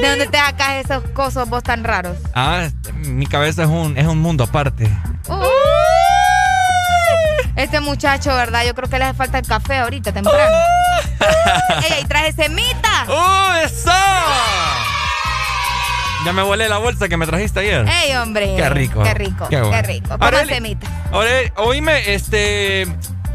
¿De 0.00 0.08
dónde 0.10 0.26
te 0.26 0.38
sacas 0.38 0.84
esos 0.84 1.02
cosos 1.10 1.48
vos 1.48 1.62
tan 1.62 1.84
raros? 1.84 2.16
Ah, 2.34 2.68
mi 3.04 3.26
cabeza 3.26 3.62
es 3.62 3.68
un, 3.68 3.96
es 3.96 4.06
un 4.06 4.18
mundo 4.18 4.44
aparte. 4.44 4.90
Este 7.56 7.80
muchacho, 7.80 8.34
¿verdad? 8.34 8.64
Yo 8.66 8.74
creo 8.74 8.88
que 8.90 8.98
le 8.98 9.04
hace 9.04 9.14
falta 9.14 9.38
el 9.38 9.46
café 9.46 9.76
ahorita, 9.78 10.12
temprano. 10.12 10.56
¡Ey, 11.84 11.92
ahí 11.92 12.04
traje 12.04 12.32
semita! 12.32 13.06
¡Uh, 13.08 13.64
eso! 13.64 13.90
Ya 16.24 16.32
me 16.32 16.42
volé 16.42 16.68
la 16.68 16.78
bolsa 16.78 17.08
que 17.08 17.16
me 17.16 17.26
trajiste 17.26 17.60
ayer. 17.60 17.86
¡Ey, 17.88 18.16
hombre! 18.16 18.54
Qué 18.56 18.68
rico. 18.70 19.02
¡Qué 19.04 19.14
rico! 19.14 19.46
Qué 19.48 19.56
¡Qué, 19.56 19.62
bueno. 19.62 19.82
rico! 19.88 20.08
Coman 20.18 20.34
Eli- 20.34 20.48
semita. 20.54 20.86
Ahora, 21.12 21.30
oíme, 21.56 22.14
este. 22.14 22.86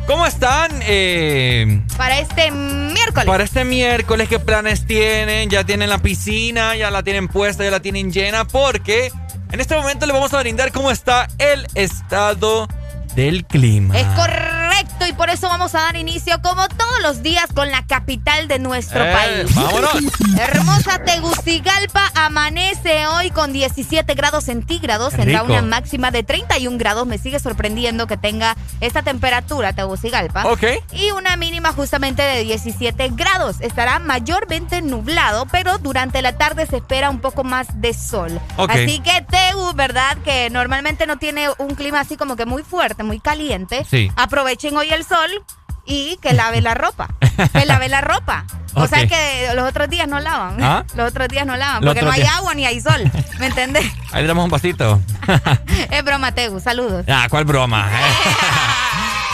¿Cómo 0.10 0.26
están? 0.26 0.72
Eh, 0.82 1.84
Para 1.96 2.18
este 2.20 2.50
miércoles. 2.50 3.28
para 3.28 3.44
este 3.44 3.64
miércoles, 3.64 4.28
¿qué 4.28 4.40
planes 4.40 4.88
tienen? 4.88 5.52
Ya 5.52 5.64
tienen 5.64 5.88
la 5.88 6.00
piscina, 6.00 6.76
ya 6.76 6.90
la 6.90 7.04
tienen 7.04 7.28
puesta, 7.28 7.64
ya 7.64 7.70
la 7.70 7.80
tienen 7.80 8.12
llena, 8.12 8.44
porque 8.44 9.12
en 9.52 9.60
este 9.60 9.76
momento 9.76 10.08
le 10.08 10.14
vamos 10.14 10.34
a 10.34 10.40
brindar 10.40 10.72
cómo 10.72 10.90
está 10.90 11.28
el 11.38 11.68
estado 11.76 12.68
del 13.14 13.46
clima. 13.46 14.00
Es 14.00 14.08
correcto 14.08 14.69
y 15.08 15.14
por 15.14 15.30
eso 15.30 15.48
vamos 15.50 15.76
a 15.76 15.82
dar 15.82 15.96
inicio 15.96 16.42
como 16.42 16.68
todos 16.70 17.02
los 17.02 17.22
días 17.24 17.48
con 17.54 17.70
la 17.72 17.86
capital 17.86 18.48
de 18.48 18.60
nuestro 18.60 19.04
Eh, 19.04 19.14
país. 19.14 19.56
vámonos. 19.56 19.92
Hermosa 20.40 21.00
Tegucigalpa 21.04 22.12
amanece 22.16 23.08
hoy 23.08 23.32
con 23.32 23.52
17 23.54 24.14
grados 24.14 24.46
centígrados, 24.46 25.14
tendrá 25.14 25.44
una 25.44 25.62
máxima 25.62 26.12
de 26.12 26.24
31 26.24 26.78
grados. 26.78 27.06
Me 27.08 27.18
sigue 27.18 27.40
sorprendiendo 27.40 28.08
que 28.08 28.18
tenga 28.18 28.56
esta 28.82 29.02
temperatura 29.02 29.74
Tegucigalpa. 29.74 30.46
Ok. 30.48 30.64
Y 30.94 31.12
una 31.12 31.36
mínima 31.38 31.72
justamente 31.74 32.22
de 32.22 32.44
17 32.44 33.10
grados. 33.14 33.58
Estará 33.62 34.00
mayormente 34.00 34.82
nublado, 34.82 35.46
pero 35.52 35.78
durante 35.78 36.22
la 36.22 36.38
tarde 36.38 36.66
se 36.68 36.78
espera 36.78 37.10
un 37.10 37.20
poco 37.20 37.44
más 37.44 37.68
de 37.82 37.94
sol. 37.94 38.40
Ok. 38.58 38.72
Así 38.72 39.00
que 39.00 39.26
Tegu, 39.30 39.74
¿verdad? 39.74 40.18
Que 40.24 40.50
normalmente 40.50 41.06
no 41.08 41.18
tiene 41.18 41.48
un 41.58 41.76
clima 41.76 42.00
así 42.00 42.16
como 42.18 42.36
que 42.36 42.46
muy 42.46 42.64
fuerte, 42.64 43.04
muy 43.04 43.20
caliente. 43.20 43.86
Sí. 43.90 44.12
Aprovechen 44.70 44.78
hoy 44.78 44.90
el 44.92 45.06
sol 45.06 45.30
y 45.86 46.18
que 46.18 46.34
lave 46.34 46.62
la 46.62 46.74
ropa. 46.74 47.10
Que 47.54 47.66
lave 47.66 47.90
la 47.90 48.02
ropa. 48.02 48.46
O 48.76 48.88
sea 48.88 49.08
que 49.08 49.50
los 49.56 49.68
otros 49.68 49.90
días 49.90 50.08
no 50.08 50.20
lavan. 50.20 50.62
¿Ah? 50.64 50.86
Los 50.96 51.10
otros 51.10 51.28
días 51.28 51.46
no 51.46 51.58
lavan. 51.58 51.84
Porque 51.84 52.04
no 52.04 52.12
hay 52.12 52.22
agua 52.22 52.54
ni 52.54 52.68
hay 52.68 52.80
sol. 52.80 53.12
¿Me 53.40 53.48
entendés? 53.48 53.84
Ahí 54.12 54.22
le 54.22 54.28
damos 54.28 54.46
un 54.46 54.52
vasito. 54.52 55.02
es 55.90 56.04
broma, 56.04 56.34
Tegu. 56.34 56.60
Saludos. 56.60 57.04
Ah, 57.10 57.26
¿cuál 57.30 57.46
broma? 57.46 57.90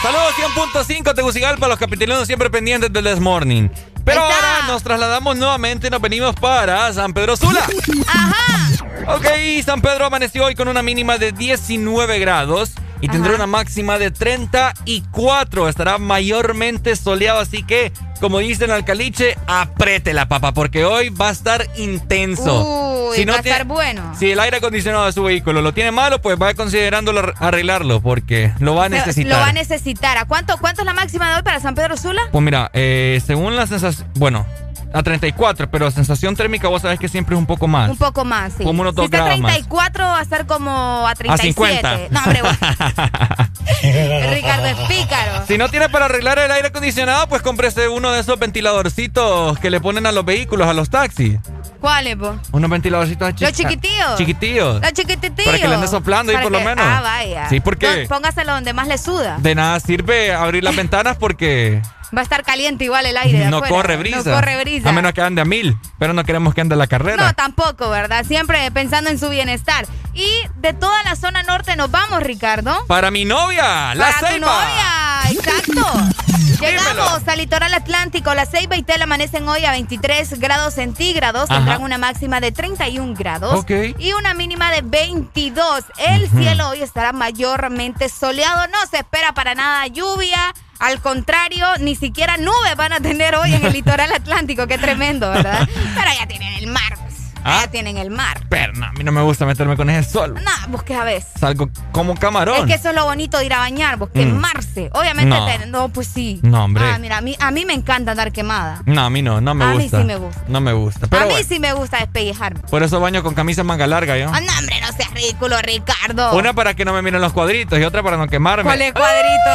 Saludos 0.02 0.34
100.5 0.82 1.14
Tegucigalpa, 1.14 1.68
los 1.68 1.78
capitalinos 1.78 2.26
siempre 2.26 2.48
pendientes 2.48 2.90
del 2.90 3.04
This 3.04 3.20
Morning. 3.20 3.68
Pero 4.04 4.22
está. 4.22 4.36
ahora 4.36 4.66
nos 4.68 4.82
trasladamos 4.82 5.36
nuevamente, 5.36 5.90
nos 5.90 6.00
venimos 6.00 6.34
para 6.34 6.90
San 6.94 7.12
Pedro 7.12 7.36
Sula. 7.36 7.66
Ajá. 8.08 9.14
Ok, 9.14 9.26
San 9.64 9.82
Pedro 9.82 10.06
amaneció 10.06 10.46
hoy 10.46 10.54
con 10.54 10.66
una 10.66 10.82
mínima 10.82 11.18
de 11.18 11.32
19 11.32 12.18
grados 12.18 12.72
y 13.00 13.08
tendrá 13.08 13.34
una 13.34 13.46
máxima 13.46 13.98
de 13.98 14.10
34. 14.10 15.68
Estará 15.68 15.98
mayormente 15.98 16.96
soleado, 16.96 17.40
así 17.40 17.62
que, 17.62 17.92
como 18.20 18.38
dicen 18.38 18.70
al 18.70 18.84
caliche, 18.84 19.36
apriete 19.46 20.12
la 20.14 20.28
papa, 20.28 20.52
porque 20.52 20.84
hoy 20.84 21.08
va 21.10 21.28
a 21.28 21.32
estar 21.32 21.66
intenso. 21.76 23.10
Uy, 23.10 23.24
va 23.24 23.34
a 23.34 23.36
estar 23.38 23.64
bueno. 23.66 24.14
Si 24.18 24.30
el 24.30 24.40
aire 24.40 24.58
acondicionado 24.58 25.06
de 25.06 25.12
su 25.12 25.22
vehículo 25.22 25.62
lo 25.62 25.72
tiene 25.72 25.90
malo, 25.92 26.20
pues 26.20 26.36
vaya 26.38 26.54
considerándolo 26.54 27.20
ar- 27.20 27.34
arreglarlo, 27.38 28.00
porque 28.00 28.52
lo 28.58 28.74
va 28.74 28.86
a 28.86 28.88
necesitar. 28.88 29.32
Lo 29.32 29.38
va 29.38 29.48
a 29.48 29.52
necesitar. 29.52 30.18
¿A 30.18 30.24
cuánto, 30.26 30.56
cuánto 30.58 30.82
es 30.82 30.86
la 30.86 30.94
máxima 30.94 31.28
de 31.30 31.36
hoy 31.36 31.42
para 31.42 31.60
San 31.60 31.74
Pedro 31.74 31.96
Sula? 31.96 32.22
Pues 32.32 32.44
mira, 32.44 32.70
eh, 32.74 33.20
según 33.26 33.56
la 33.56 33.66
sensación, 33.66 34.08
bueno, 34.14 34.46
a 34.92 35.02
34, 35.02 35.70
pero 35.70 35.90
sensación 35.90 36.34
térmica 36.36 36.68
vos 36.68 36.82
sabés 36.82 36.98
que 36.98 37.08
siempre 37.08 37.34
es 37.34 37.38
un 37.38 37.46
poco 37.46 37.66
más. 37.68 37.90
Un 37.90 37.96
poco 37.98 38.24
más, 38.24 38.52
sí. 38.56 38.64
Como 38.64 38.80
unos 38.82 38.94
dos 38.94 39.04
si 39.04 39.06
está 39.06 39.18
a 39.18 39.20
grados 39.26 39.40
más. 39.40 39.52
34 39.52 40.04
va 40.04 40.18
a 40.18 40.22
estar 40.22 40.46
como 40.46 41.06
a 41.06 41.14
37. 41.14 41.52
50. 41.52 41.98
No, 42.10 42.20
hombre, 42.24 42.40
bueno. 42.42 42.58
Ricardo 44.30 44.66
es 44.66 44.76
pícaro. 44.88 45.44
Si 45.46 45.58
no 45.58 45.68
tiene 45.68 45.88
para 45.88 46.06
arreglar 46.06 46.38
el 46.38 46.50
aire 46.50 46.68
acondicionado, 46.68 47.28
pues 47.28 47.42
cómprese 47.42 47.88
uno 47.88 48.10
de 48.12 48.20
esos 48.20 48.38
ventiladorcitos 48.38 49.58
que 49.58 49.70
le 49.70 49.80
ponen 49.80 50.06
a 50.06 50.12
los 50.12 50.24
vehículos, 50.24 50.66
a 50.66 50.72
los 50.72 50.88
taxis. 50.90 51.38
¿Cuáles, 51.80 52.16
vos? 52.16 52.36
Unos 52.52 52.70
ventiladorcitos 52.70 53.34
chi- 53.34 53.44
Los 53.44 53.52
chiquitillos. 53.52 54.16
Chiquitillos. 54.16 54.80
Los 54.80 54.92
chiquititillos. 54.92 55.46
Para 55.46 55.58
que 55.58 55.68
le 55.68 55.74
ande 55.74 55.88
soplando 55.88 56.32
ahí 56.32 56.42
por 56.42 56.50
lo 56.52 56.60
menos. 56.60 56.84
Ah, 56.86 57.00
vaya. 57.02 57.48
Sí, 57.48 57.60
porque- 57.60 58.06
Póngaselo 58.08 58.52
donde 58.54 58.72
más 58.72 58.88
le 58.88 58.98
suda. 58.98 59.36
De 59.38 59.54
nada 59.54 59.78
sirve 59.80 60.32
abrir 60.34 60.64
las 60.64 60.74
ventanas 60.74 61.16
porque 61.16 61.82
Va 62.14 62.20
a 62.20 62.22
estar 62.22 62.42
caliente 62.44 62.84
igual 62.84 63.06
el 63.06 63.16
aire 63.16 63.38
de 63.40 63.46
no 63.50 63.56
afuera. 63.58 63.74
corre 63.74 63.96
brisa. 63.96 64.22
No 64.30 64.36
corre 64.36 64.60
brisa. 64.60 64.88
A 64.88 64.92
menos 64.92 65.12
que 65.12 65.22
ande 65.22 65.40
a 65.42 65.44
mil, 65.44 65.76
pero 65.98 66.12
no 66.12 66.24
queremos 66.24 66.54
que 66.54 66.60
ande 66.60 66.76
la 66.76 66.86
carrera. 66.86 67.24
No, 67.26 67.34
tampoco, 67.34 67.90
¿verdad? 67.90 68.24
Siempre 68.24 68.70
pensando 68.70 69.10
en 69.10 69.18
su 69.18 69.28
bienestar. 69.28 69.86
Y 70.14 70.28
de 70.56 70.72
toda 70.72 71.02
la 71.02 71.16
zona 71.16 71.42
norte 71.42 71.76
nos 71.76 71.90
vamos, 71.90 72.22
Ricardo. 72.22 72.84
Para 72.86 73.10
mi 73.10 73.24
novia, 73.24 73.94
la 73.94 74.06
Para 74.06 74.18
tu 74.20 74.26
Ceiba. 74.26 74.46
novia, 74.46 75.30
exacto. 75.30 76.26
Llegamos 76.60 77.26
al 77.28 77.38
litoral 77.38 77.74
atlántico. 77.74 78.32
Las 78.34 78.50
Ceiba 78.50 78.76
y 78.76 78.82
Tel 78.82 79.02
amanecen 79.02 79.46
hoy 79.48 79.64
a 79.64 79.72
23 79.72 80.38
grados 80.40 80.74
centígrados. 80.74 81.50
Ajá. 81.50 81.56
Tendrán 81.58 81.82
una 81.82 81.98
máxima 81.98 82.40
de 82.40 82.52
31 82.52 83.14
grados. 83.14 83.54
Ok. 83.54 83.70
Y 83.98 84.12
una 84.14 84.32
mínima 84.32 84.70
de 84.70 84.80
22. 84.82 85.84
El 85.98 86.30
cielo 86.30 86.68
hoy 86.70 86.82
estará 86.82 87.12
mayormente 87.12 88.08
soleado. 88.08 88.66
No 88.68 88.78
se 88.90 88.98
espera 88.98 89.32
para 89.34 89.54
nada 89.54 89.86
lluvia. 89.88 90.54
Al 90.78 91.00
contrario, 91.00 91.66
ni 91.80 91.96
siquiera 91.96 92.36
nubes 92.36 92.76
van 92.76 92.92
a 92.92 93.00
tener 93.00 93.34
hoy 93.34 93.54
en 93.54 93.64
el 93.64 93.72
litoral 93.72 94.12
atlántico. 94.12 94.66
Qué 94.66 94.78
tremendo, 94.78 95.30
¿verdad? 95.30 95.68
Pero 95.94 96.10
ya 96.18 96.26
tienen 96.26 96.52
el 96.54 96.66
mar. 96.68 97.05
Ah. 97.48 97.60
Ya 97.62 97.70
tienen 97.70 97.96
el 97.96 98.10
mar. 98.10 98.40
Pero 98.48 98.72
no, 98.74 98.86
a 98.86 98.92
mí 98.92 99.04
no 99.04 99.12
me 99.12 99.22
gusta 99.22 99.46
meterme 99.46 99.76
con 99.76 99.88
ese 99.88 100.10
sol. 100.10 100.34
Nah, 100.34 100.66
busques 100.68 100.96
a 100.98 101.04
ver. 101.04 101.22
Salgo 101.38 101.68
como 101.92 102.14
camarón. 102.16 102.56
Es 102.56 102.64
que 102.66 102.74
eso 102.74 102.88
es 102.90 102.94
lo 102.96 103.04
bonito 103.04 103.38
de 103.38 103.46
ir 103.46 103.54
a 103.54 103.58
bañar, 103.58 103.96
vos, 103.98 104.08
Mm. 104.10 104.18
quemarse. 104.18 104.90
Obviamente, 104.92 105.30
No. 105.36 105.46
te- 105.46 105.66
no, 105.66 105.88
pues 105.90 106.08
sí. 106.08 106.40
No, 106.42 106.64
hombre. 106.64 106.84
Ah, 106.84 106.98
mira, 106.98 107.18
a 107.18 107.20
mí, 107.20 107.36
a 107.38 107.50
mí 107.50 107.64
me 107.64 107.72
encanta 107.74 108.10
andar 108.10 108.32
quemada. 108.32 108.82
No, 108.86 109.02
a 109.02 109.10
mí 109.10 109.22
no, 109.22 109.40
no 109.40 109.54
me 109.54 109.64
A 109.64 109.68
mí 109.68 109.82
gusta. 109.84 109.98
sí 110.00 110.04
me 110.04 110.16
gusta. 110.16 110.42
No 110.48 110.60
me 110.60 110.72
gusta. 110.72 111.06
Pero 111.06 111.22
a 111.22 111.26
mí 111.26 111.32
bueno, 111.32 111.46
sí 111.48 111.58
me 111.60 111.72
gusta 111.72 111.98
despellejarme. 111.98 112.60
por 112.68 112.82
eso 112.82 112.98
baño 113.00 113.22
con 113.22 113.34
camisa 113.34 113.62
manga 113.64 113.86
larga 113.86 114.16
yo. 114.18 114.28
Ah, 114.32 114.40
no, 114.40 114.52
hombre, 114.58 114.80
no 114.80 114.92
seas 114.92 115.12
ridículo, 115.14 115.56
Ricardo. 115.62 116.32
Una 116.34 116.52
para 116.52 116.74
que 116.74 116.84
no 116.84 116.92
me 116.92 117.02
miren 117.02 117.20
los 117.20 117.32
cuadritos 117.32 117.78
y 117.78 117.84
otra 117.84 118.02
para 118.02 118.16
no 118.16 118.26
quemarme. 118.28 118.64
¿Cuál 118.64 118.82
es 118.82 118.92
cuadrito? 118.92 119.50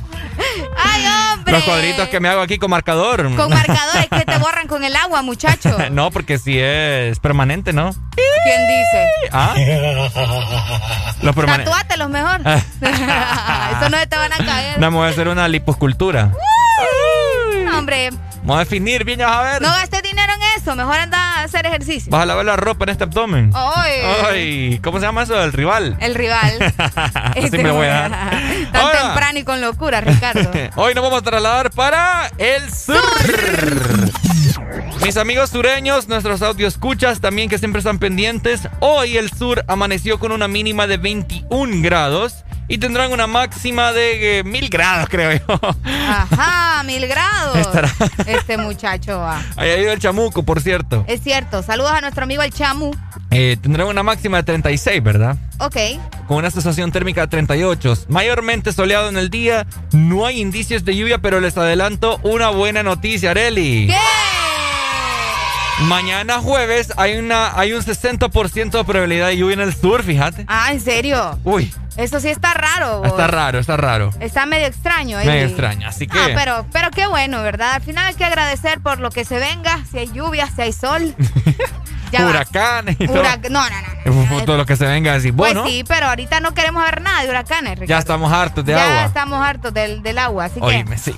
Ah, 0.76 0.90
Ay, 0.94 1.04
hombre. 1.34 1.52
los 1.52 1.64
cuadritos 1.64 2.08
que 2.08 2.20
me 2.20 2.28
hago 2.28 2.40
aquí 2.40 2.58
con 2.58 2.70
marcador. 2.70 3.22
Con 3.36 3.50
marcadores 3.50 4.08
que 4.10 4.24
te 4.24 4.38
borran 4.38 4.66
con 4.66 4.84
el 4.84 4.96
agua, 4.96 5.22
muchacho. 5.22 5.76
no, 5.90 6.10
porque 6.10 6.38
si 6.38 6.58
es 6.58 7.18
permanente, 7.20 7.72
¿no? 7.72 7.92
¿Quién 8.14 8.68
dice? 8.68 9.08
Ah. 9.32 9.54
Los 11.22 11.34
permanentes. 11.34 11.72
Tatúatelos 11.72 12.10
mejor. 12.10 12.40
Eso 12.46 13.90
no 13.90 14.08
te 14.08 14.16
van 14.16 14.32
a 14.32 14.36
caer. 14.38 14.78
No, 14.80 14.90
me 14.90 14.96
voy 14.96 15.06
a 15.06 15.10
hacer 15.10 15.28
una 15.28 15.48
liposcultura. 15.48 16.32
No, 17.64 17.78
hombre, 17.78 18.10
Vamos 18.42 18.56
a 18.56 18.58
definir 18.60 19.04
bien, 19.04 19.18
ya 19.18 19.26
vas 19.28 19.36
a 19.38 19.42
ver. 19.52 19.62
no 19.62 19.68
gastes 19.68 20.02
dinero 20.02 20.32
en 20.32 20.42
eso. 20.60 20.76
Mejor 20.76 20.94
anda 20.94 21.18
a 21.18 21.44
hacer 21.44 21.66
ejercicio. 21.66 22.10
Vas 22.10 22.22
a 22.22 22.26
lavar 22.26 22.44
la 22.44 22.56
ropa 22.56 22.84
en 22.84 22.90
este 22.90 23.04
abdomen. 23.04 23.50
Ay. 23.54 24.00
Ay, 24.28 24.80
¿cómo 24.82 24.98
se 25.00 25.06
llama 25.06 25.22
eso? 25.22 25.42
El 25.42 25.52
rival. 25.52 25.96
El 26.00 26.14
rival. 26.14 26.74
Así 27.36 27.58
me 27.58 27.70
voy 27.70 27.86
a 27.86 28.08
dar. 28.08 28.10
Tan 28.72 28.82
Ahora. 28.82 29.00
temprano 29.00 29.38
y 29.38 29.44
con 29.44 29.60
locura, 29.60 30.00
Ricardo. 30.00 30.50
Hoy 30.76 30.94
nos 30.94 31.02
vamos 31.04 31.20
a 31.20 31.22
trasladar 31.22 31.70
para 31.70 32.30
el 32.38 32.72
sur. 32.72 33.00
Mis 35.04 35.16
amigos 35.16 35.50
sureños, 35.50 36.08
nuestros 36.08 36.42
audio 36.42 36.68
escuchas 36.68 37.20
también 37.20 37.48
que 37.48 37.58
siempre 37.58 37.78
están 37.78 37.98
pendientes. 37.98 38.68
Hoy 38.80 39.16
el 39.16 39.30
sur 39.30 39.64
amaneció 39.66 40.18
con 40.18 40.32
una 40.32 40.46
mínima 40.46 40.86
de 40.86 40.98
21 40.98 41.82
grados 41.82 42.44
y 42.70 42.78
tendrán 42.78 43.12
una 43.12 43.26
máxima 43.26 43.92
de 43.92 44.38
eh, 44.38 44.44
1000 44.44 44.68
grados, 44.70 45.08
creo 45.10 45.32
yo. 45.46 45.60
Ajá, 46.08 46.82
mil 46.86 47.06
grados. 47.08 47.56
Estará- 47.58 47.92
Este 48.26 48.56
muchacho 48.56 49.18
va. 49.18 49.42
Ahí 49.56 49.70
ha 49.70 49.76
ido 49.78 49.92
el 49.92 49.98
chamuco, 49.98 50.44
por 50.44 50.60
cierto. 50.62 51.04
Es 51.08 51.20
cierto. 51.22 51.62
Saludos 51.62 51.90
a 51.92 52.00
nuestro 52.00 52.22
amigo 52.24 52.42
el 52.42 52.52
Chamu. 52.52 52.92
Eh, 53.32 53.56
tendrán 53.60 53.88
una 53.88 54.02
máxima 54.02 54.38
de 54.38 54.42
36, 54.44 55.02
¿verdad? 55.02 55.36
Ok. 55.58 55.76
Con 56.26 56.38
una 56.38 56.50
sensación 56.50 56.90
térmica 56.92 57.22
de 57.22 57.26
38. 57.28 57.94
Mayormente 58.08 58.72
soleado 58.72 59.08
en 59.08 59.16
el 59.18 59.30
día. 59.30 59.66
No 59.92 60.24
hay 60.26 60.40
indicios 60.40 60.84
de 60.84 60.96
lluvia, 60.96 61.18
pero 61.18 61.40
les 61.40 61.56
adelanto 61.58 62.18
una 62.22 62.50
buena 62.50 62.82
noticia, 62.82 63.32
Areli. 63.32 63.88
¿Qué? 63.88 63.96
Mañana 65.84 66.38
jueves 66.40 66.92
hay 66.96 67.16
una 67.18 67.58
hay 67.58 67.72
un 67.72 67.82
60% 67.82 68.70
de 68.70 68.84
probabilidad 68.84 69.28
de 69.28 69.36
lluvia 69.38 69.54
en 69.54 69.60
el 69.60 69.74
sur, 69.74 70.02
fíjate. 70.02 70.44
Ah, 70.46 70.68
¿en 70.72 70.80
serio? 70.80 71.38
Uy, 71.42 71.72
Eso 71.96 72.20
sí 72.20 72.28
está 72.28 72.52
raro. 72.54 72.98
vos. 72.98 73.08
está 73.08 73.26
raro, 73.26 73.58
está 73.58 73.76
raro. 73.76 74.10
Está 74.20 74.46
medio 74.46 74.66
extraño. 74.66 75.18
ahí. 75.18 75.26
Medio 75.26 75.46
extraño, 75.46 75.88
así 75.88 76.06
que 76.06 76.18
Ah, 76.18 76.28
pero, 76.34 76.66
pero 76.72 76.90
qué 76.90 77.06
bueno, 77.06 77.42
¿verdad? 77.42 77.74
Al 77.74 77.82
final 77.82 78.06
hay 78.06 78.14
que 78.14 78.24
agradecer 78.24 78.80
por 78.80 79.00
lo 79.00 79.10
que 79.10 79.24
se 79.24 79.38
venga. 79.38 79.80
Si 79.90 79.98
hay 79.98 80.10
lluvia, 80.12 80.48
si 80.54 80.62
hay 80.62 80.72
sol. 80.72 81.14
Ya 82.12 82.26
huracanes 82.26 82.96
y 82.98 83.06
todo. 83.06 83.22
Hurac- 83.22 83.48
No, 83.50 83.62
no, 83.70 84.26
no. 84.36 84.44
Todo 84.44 84.56
lo 84.56 84.66
que 84.66 84.74
se 84.74 84.84
venga 84.84 85.14
así. 85.14 85.30
Pues 85.30 85.54
Bueno, 85.54 85.64
sí, 85.68 85.84
pero 85.86 86.06
ahorita 86.08 86.40
no 86.40 86.54
queremos 86.54 86.82
ver 86.82 87.02
nada 87.02 87.22
de 87.22 87.28
huracanes, 87.28 87.70
Ricardo. 87.78 87.86
ya 87.86 87.98
estamos 87.98 88.32
hartos 88.32 88.64
de 88.64 88.72
ya 88.72 88.84
agua. 88.84 89.04
estamos 89.04 89.46
hartos 89.46 89.72
del, 89.72 90.02
del 90.02 90.18
agua, 90.18 90.46
así 90.46 90.58
que... 90.58 90.66
Oíme, 90.66 90.98
sí. 90.98 91.14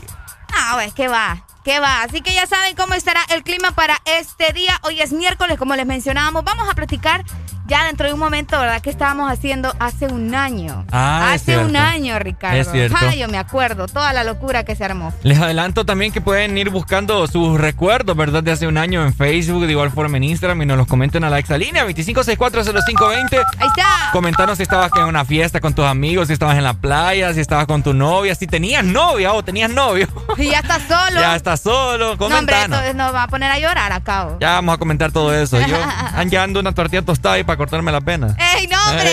Ah, 0.55 0.73
pues, 0.75 0.93
¿qué 0.93 1.09
va? 1.09 1.47
¿Qué 1.65 1.79
va? 1.79 2.03
Así 2.03 2.23
que 2.23 2.35
ya 2.35 2.47
saben 2.47 2.75
cómo 2.75 2.95
estará 2.95 3.21
el 3.33 3.45
clima 3.45 3.71
para 3.71 4.01
este 4.05 4.53
día. 4.53 4.81
Hoy 4.83 5.01
es 5.01 5.13
miércoles, 5.13 5.59
como 5.59 5.77
les 5.77 5.87
mencionábamos. 5.87 6.43
Vamos 6.43 6.69
a 6.69 6.75
platicar 6.75 7.25
ya 7.73 7.87
dentro 7.87 8.07
de 8.07 8.13
un 8.13 8.21
momento, 8.21 8.61
¿verdad? 8.61 8.83
¿Qué 8.83 8.91
estábamos 8.91 9.33
haciendo 9.33 9.75
hace 9.79 10.07
un 10.07 10.35
año? 10.35 10.85
Ah, 10.93 11.33
es 11.35 11.41
hace 11.41 11.57
un 11.57 11.75
año, 11.75 12.19
Ricardo. 12.19 12.59
Es 12.59 12.71
cierto. 12.71 12.95
Ah, 13.01 13.15
yo 13.15 13.29
me 13.29 13.39
acuerdo. 13.39 13.89
Toda 13.89 14.13
la 14.13 14.25
locura 14.25 14.63
que 14.63 14.77
se 14.77 14.85
armó. 14.85 15.11
Les 15.23 15.41
adelanto 15.41 15.87
también 15.87 16.13
que 16.13 16.21
pueden 16.21 16.59
ir 16.59 16.69
buscando 16.69 17.27
sus 17.29 17.59
recuerdos, 17.59 18.15
¿verdad? 18.15 18.43
De 18.43 18.53
hace 18.53 18.67
un 18.67 18.77
año 18.77 19.03
en 19.03 19.15
Facebook, 19.15 19.65
de 19.65 19.73
igual 19.73 19.91
forma 19.91 20.19
en 20.19 20.25
Instagram 20.25 20.61
y 20.61 20.67
nos 20.67 20.77
los 20.77 20.87
comenten 20.87 21.25
a 21.25 21.31
la 21.31 21.39
exalínea 21.39 21.87
25640520. 21.87 23.43
Ahí 23.59 23.69
está. 23.69 24.11
Comentanos 24.13 24.59
si 24.59 24.65
estabas 24.65 24.91
en 24.97 25.05
una 25.05 25.25
fiesta 25.25 25.59
con 25.59 25.73
tus 25.73 25.87
amigos, 25.87 26.27
si 26.27 26.35
estabas 26.35 26.59
en 26.59 26.65
la 26.65 26.75
playa, 26.75 27.33
si 27.33 27.41
estabas 27.41 27.65
con 27.65 27.83
tu 27.83 27.95
novia, 27.95 28.35
si 28.35 28.47
tenías 28.47 28.85
novia 28.85 29.33
o 29.33 29.43
tenías 29.43 29.71
novio. 29.71 30.09
Y 30.37 30.51
ya 30.51 30.59
está 30.59 30.79
solo. 30.79 31.21
ya 31.21 31.37
estás 31.37 31.61
solo, 31.63 32.17
No, 32.17 32.27
hombre, 32.27 32.37
comentanos. 32.37 32.65
entonces 32.65 32.95
nos 32.95 33.15
va 33.15 33.23
a 33.23 33.29
poner 33.29 33.51
a 33.51 33.59
llorar 33.59 33.93
acá. 33.93 34.27
¿o? 34.27 34.39
Ya 34.41 34.53
vamos 34.53 34.75
a 34.75 34.79
comentar 34.79 35.11
todo 35.11 35.35
eso. 35.35 35.59
Yo 35.67 35.77
ando 36.43 36.61
una 36.61 36.73
tortilla 36.73 37.03
tostada 37.03 37.37
ahí 37.37 37.45
para 37.45 37.62
cortarme 37.63 37.93
la 37.93 38.01
pena. 38.01 38.37
¡Ey, 38.57 38.67
no, 38.67 38.77
hombre! 38.91 39.13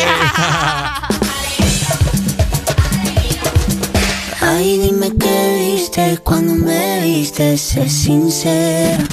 Ay, 4.42 4.80
dime 4.80 5.12
qué 5.20 5.76
viste 5.76 6.18
cuando 6.24 6.56
me 6.56 7.04
viste, 7.04 7.60
sé 7.60 7.88
sincero. 7.88 9.04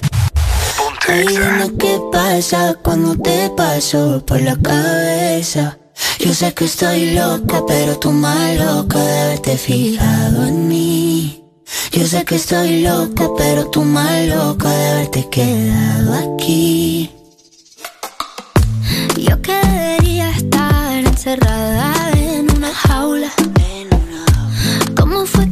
Ay, 1.06 1.26
dime 1.26 1.70
qué 1.78 2.00
pasa 2.10 2.76
cuando 2.82 3.14
te 3.14 3.50
paso 3.50 4.24
por 4.24 4.40
la 4.40 4.56
cabeza. 4.56 5.76
Yo 6.18 6.32
sé 6.32 6.54
que 6.54 6.64
estoy 6.64 7.10
loca, 7.10 7.60
pero 7.68 7.98
tú 7.98 8.12
más 8.12 8.56
loca 8.56 8.98
de 8.98 9.20
haberte 9.20 9.58
fijado 9.58 10.46
en 10.46 10.66
mí. 10.66 11.44
Yo 11.92 12.06
sé 12.06 12.24
que 12.24 12.36
estoy 12.36 12.80
loca, 12.80 13.28
pero 13.36 13.68
tú 13.68 13.82
más 13.82 14.26
loca 14.28 14.70
de 14.70 14.88
haberte 14.92 15.28
quedado 15.28 16.14
aquí. 16.14 17.15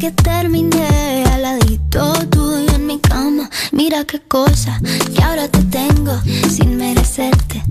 Que 0.05 0.11
terminé 0.23 1.25
al 1.33 1.41
ladito 1.41 2.13
tuyo 2.29 2.75
en 2.75 2.87
mi 2.87 2.99
cama? 2.99 3.49
Mira 3.73 4.05
qué 4.05 4.21
cosa 4.21 4.79
que 5.15 5.23
ahora 5.23 5.49
te 5.49 5.63
tengo 5.65 6.21
sin 6.51 6.77
merecerte. 6.77 7.63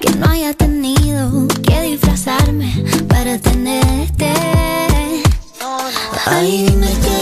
Que 0.00 0.10
no 0.18 0.26
haya 0.26 0.52
tenido 0.54 1.46
que 1.62 1.82
disfrazarme 1.82 2.84
para 3.06 3.38
tenerte. 3.38 4.32
Ay, 6.26 6.66
dime 6.66 6.88
qué 7.04 7.21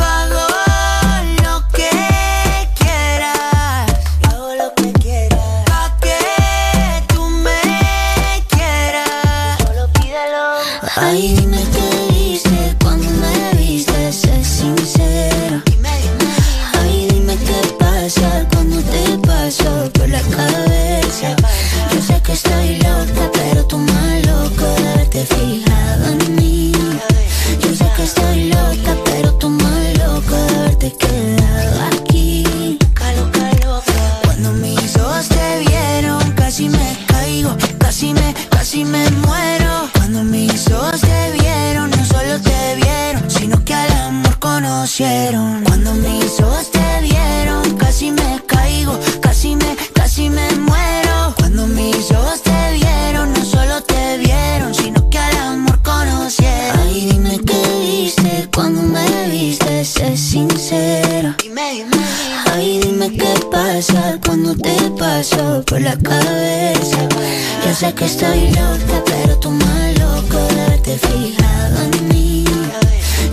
que 68.01 68.07
estoy 68.07 68.47
loca, 68.47 69.03
pero 69.05 69.37
tú 69.37 69.51
mal 69.51 69.93
loco 69.99 70.37
de 70.55 70.61
haberte 70.61 70.97
fijado 70.97 71.83
en 71.83 72.07
mí. 72.07 72.43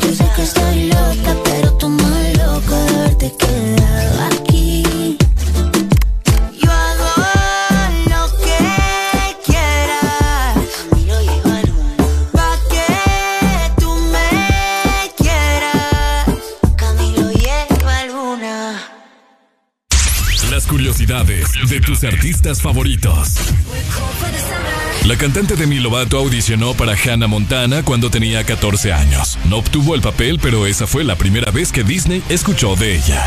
Yo 0.03 0.15
sé 0.15 0.27
que 0.37 0.43
estoy 0.43 0.89
loca, 0.89 1.35
pero 1.45 1.73
tú 1.79 1.89
mal 1.89 2.33
loco 2.35 2.75
de 2.75 2.91
haberte 2.99 3.33
quedado 3.39 4.25
aquí. 4.31 5.17
Yo 6.63 6.71
hago 6.71 7.11
lo 8.11 8.23
que 8.45 8.59
quieras. 9.47 10.55
Pa 12.33 12.51
que 12.69 12.91
tú 13.81 13.91
me 14.13 14.31
quieras. 15.17 16.29
Camilo 16.77 17.31
lleva 17.33 17.99
alguna. 18.01 18.83
Las 20.51 20.67
curiosidades 20.67 21.47
de 21.71 21.81
tus 21.81 22.05
artistas 22.05 22.61
favoritos. 22.61 23.28
La 25.09 25.17
cantante 25.17 25.57
Demi 25.57 25.79
Lovato 25.79 26.19
audicionó 26.19 26.75
para 26.75 26.93
Hannah 26.93 27.29
Montana 27.29 27.83
cuando 27.83 28.11
tenía 28.11 28.45
14 28.45 28.93
años. 28.93 29.39
No 29.49 29.57
obtuvo 29.57 29.95
el 29.95 30.03
papel, 30.03 30.39
pero 30.39 30.67
esa 30.67 30.87
fue 30.87 31.03
la 31.03 31.17
primera 31.17 31.51
vez 31.51 31.73
que 31.73 31.83
Disney 31.83 32.23
escuchó 32.29 32.77
de 32.77 32.97
ella. 32.97 33.27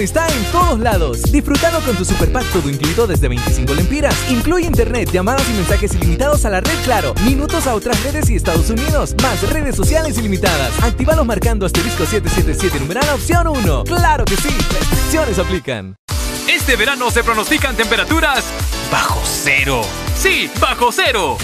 Está 0.00 0.28
en 0.28 0.44
todos 0.52 0.78
lados. 0.78 1.22
Disfrutando 1.32 1.80
con 1.80 1.96
tu 1.96 2.04
superpack 2.04 2.44
todo 2.52 2.70
incluido 2.70 3.06
desde 3.06 3.26
25 3.26 3.74
lempiras. 3.74 4.14
Incluye 4.30 4.66
internet, 4.66 5.10
llamadas 5.10 5.48
y 5.50 5.52
mensajes 5.54 5.94
ilimitados 5.94 6.44
a 6.44 6.50
la 6.50 6.60
red 6.60 6.78
Claro, 6.84 7.14
minutos 7.24 7.66
a 7.66 7.74
otras 7.74 8.00
redes 8.04 8.30
y 8.30 8.36
Estados 8.36 8.70
Unidos, 8.70 9.14
más 9.22 9.42
redes 9.50 9.74
sociales 9.74 10.16
ilimitadas. 10.16 10.70
Actívalos 10.82 11.26
marcando 11.26 11.66
asterisco 11.66 12.06
777 12.06 12.78
numeral 12.80 13.08
opción 13.10 13.48
1. 13.48 13.84
Claro 13.84 14.24
que 14.24 14.36
sí, 14.36 14.50
restricciones 14.70 15.38
aplican. 15.38 15.96
Este 16.48 16.76
verano 16.76 17.10
se 17.10 17.24
pronostican 17.24 17.76
temperaturas 17.76 18.44
bajo 18.90 19.20
cero. 19.24 19.82
Sí, 20.16 20.48
bajo 20.60 20.92
cero 20.92 21.36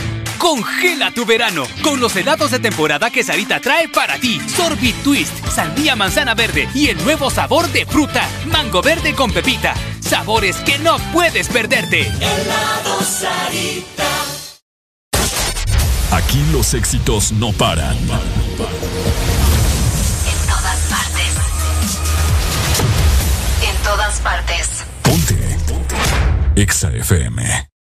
Congela 0.45 1.11
tu 1.11 1.25
verano 1.25 1.65
con 1.83 2.01
los 2.01 2.15
helados 2.17 2.51
de 2.51 2.59
temporada 2.59 3.09
que 3.09 3.25
Sarita 3.25 3.61
trae 3.61 3.89
para 3.89 4.19
ti. 4.19 4.39
Sorbit 4.47 4.95
Twist, 5.03 5.33
sandía 5.49 5.97
manzana 5.97 6.35
verde 6.35 6.69
y 6.75 6.89
el 6.89 7.03
nuevo 7.03 7.31
sabor 7.31 7.67
de 7.73 7.87
fruta, 7.87 8.29
mango 8.53 8.83
verde 8.83 9.15
con 9.15 9.33
pepita. 9.33 9.73
Sabores 10.01 10.57
que 10.57 10.79
no 10.81 10.99
puedes 11.15 11.49
perderte. 11.49 12.03
Helado 12.03 13.01
Sarita. 13.01 14.05
Aquí 16.11 16.45
los 16.53 16.75
éxitos 16.75 17.33
no 17.33 17.51
paran. 17.53 17.97
En 17.97 18.07
todas 20.47 20.79
partes. 20.91 21.33
En 23.67 23.83
todas 23.83 24.21
partes. 24.21 24.85
Ponte. 25.05 25.59
Ponte. 25.67 25.97
Exa 26.55 26.91
FM. 26.91 27.74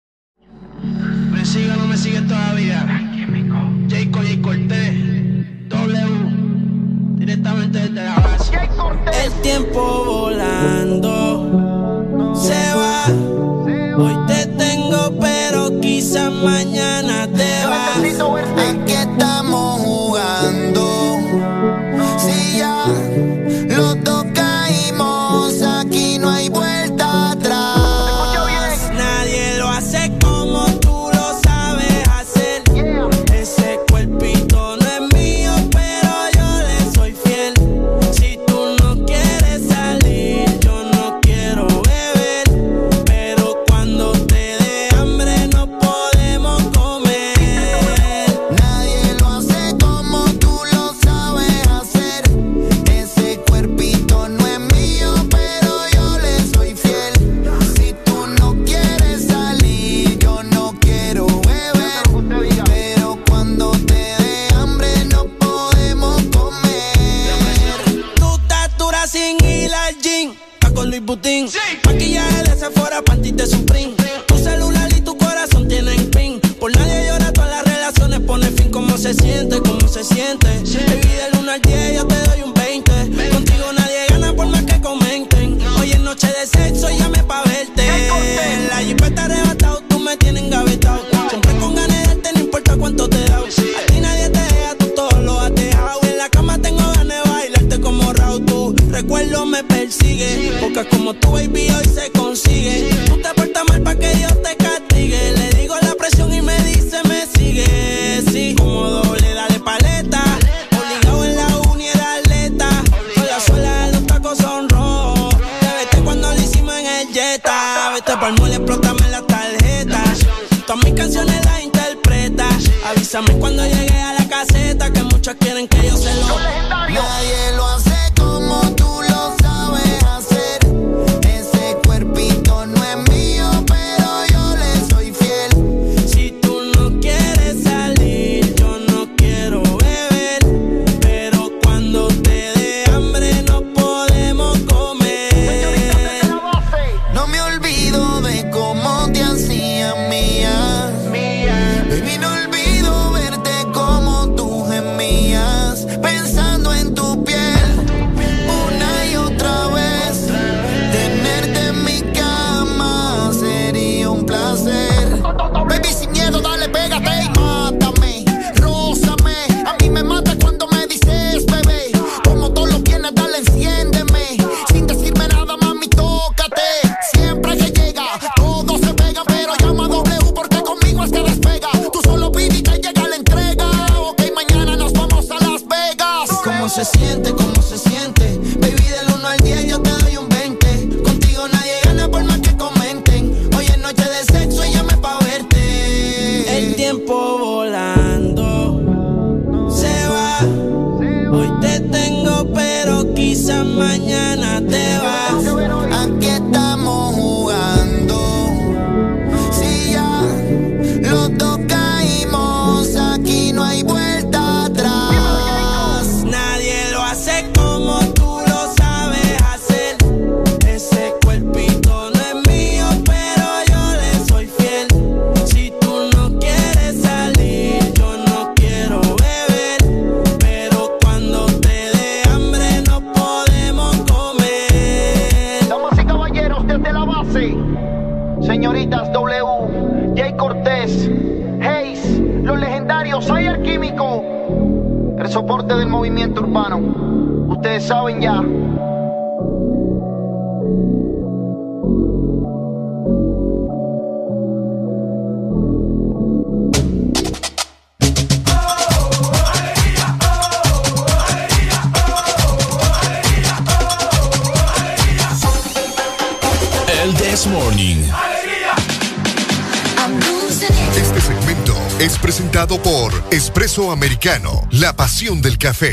Cuando 123.13 123.63
llegue 123.63 124.01
a 124.01 124.13
la 124.13 124.27
caseta 124.27 124.91
que 124.91 125.03
muchos 125.03 125.35
quieren 125.35 125.67
que 125.67 125.87
yo 125.87 125.95
se 125.95 126.11
lo. 126.15 126.62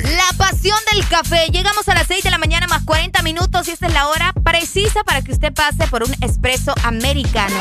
La 0.02 0.36
pasión 0.36 0.76
del 0.92 1.06
café. 1.06 1.46
Llegamos 1.52 1.88
a 1.88 1.94
las 1.94 2.08
6 2.08 2.24
de 2.24 2.30
la 2.32 2.38
mañana 2.38 2.66
más 2.66 2.82
40 2.84 3.22
minutos 3.22 3.68
y 3.68 3.70
esta 3.70 3.86
es 3.86 3.92
la 3.92 4.08
hora 4.08 4.32
precisa 4.44 5.04
para 5.04 5.22
que 5.22 5.30
usted 5.30 5.52
pase 5.52 5.86
por 5.86 6.02
un 6.02 6.12
espresso 6.20 6.74
americano. 6.82 7.54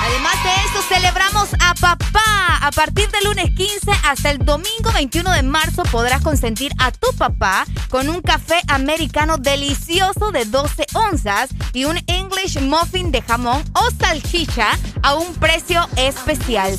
Además 0.00 0.34
de 0.44 0.50
esto, 0.66 0.82
celebramos 0.94 1.48
a 1.58 1.74
papá. 1.74 2.58
A 2.62 2.70
partir 2.70 3.10
del 3.10 3.24
lunes 3.24 3.46
15 3.56 3.90
hasta 4.04 4.30
el 4.30 4.38
domingo 4.38 4.92
21 4.94 5.32
de 5.32 5.42
marzo 5.42 5.82
podrás 5.90 6.22
consentir 6.22 6.72
a 6.78 6.92
tu 6.92 7.12
papá 7.16 7.66
con 7.88 8.08
un 8.08 8.20
café 8.20 8.60
americano 8.68 9.38
delicioso 9.38 10.30
de 10.30 10.44
12 10.44 10.86
onzas 10.94 11.50
y 11.72 11.84
un 11.84 11.98
English 12.06 12.60
muffin 12.60 13.10
de 13.10 13.22
jamón 13.22 13.64
o 13.72 13.88
salchicha 13.98 14.78
a 15.02 15.14
un 15.14 15.34
precio 15.34 15.88
especial. 15.96 16.78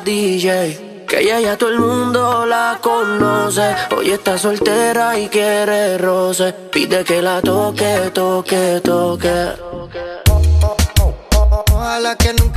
DJ. 0.00 1.04
Que 1.08 1.20
ella 1.20 1.40
ya 1.40 1.56
todo 1.56 1.70
el 1.70 1.78
mundo 1.78 2.46
la 2.46 2.78
conoce. 2.80 3.74
Hoy 3.96 4.10
está 4.10 4.38
soltera 4.38 5.18
y 5.18 5.28
quiere 5.28 5.98
roce. 5.98 6.52
Pide 6.72 7.04
que 7.04 7.20
la 7.20 7.40
toque, 7.40 8.10
toque, 8.12 8.80
toque. 8.82 9.52
Ojalá 11.72 12.16
que 12.16 12.32
nunca 12.32 12.53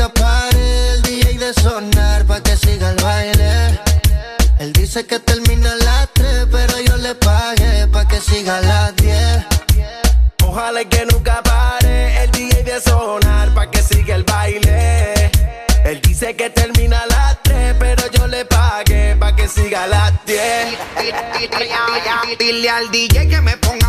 Dile 22.47 22.69
al 22.69 22.89
DJ 22.89 23.27
que 23.27 23.41
me 23.41 23.57
ponga 23.57 23.86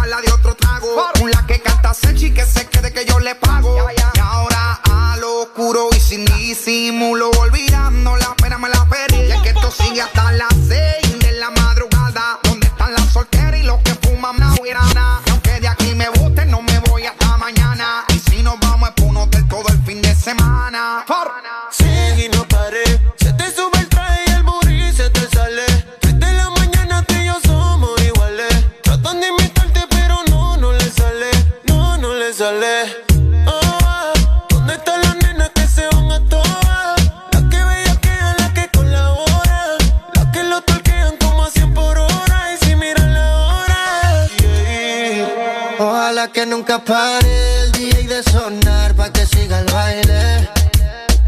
Ojalá 46.78 46.84
que 46.84 46.84
nunca 46.84 46.84
pare 46.84 47.60
el 47.62 47.72
DJ 47.72 48.06
de 48.06 48.22
sonar 48.22 48.94
pa' 48.94 49.12
que 49.12 49.26
siga 49.26 49.60
el 49.60 49.66
baile. 49.72 50.48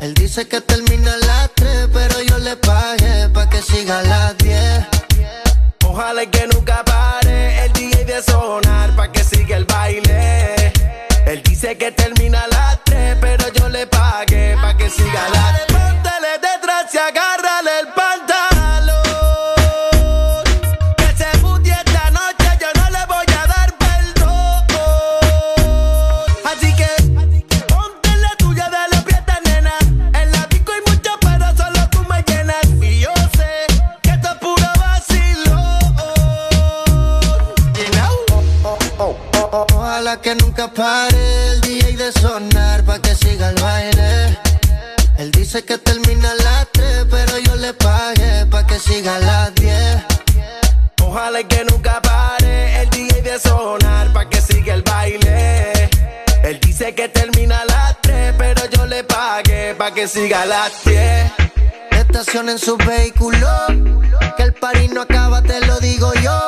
Él 0.01 0.15
dice 0.15 0.47
que 0.47 0.61
que 60.01 60.09
siga 60.09 60.43
a 60.43 60.47
las 60.47 60.85
10. 60.85 61.31
Estacionen 61.91 62.59
su 62.59 62.79
vehículo, 62.79 63.47
que 64.35 64.43
el 64.45 64.55
party 64.55 64.89
no 64.89 65.03
acaba, 65.03 65.43
te 65.43 65.61
lo 65.67 65.79
digo 65.79 66.11
yo. 66.23 66.39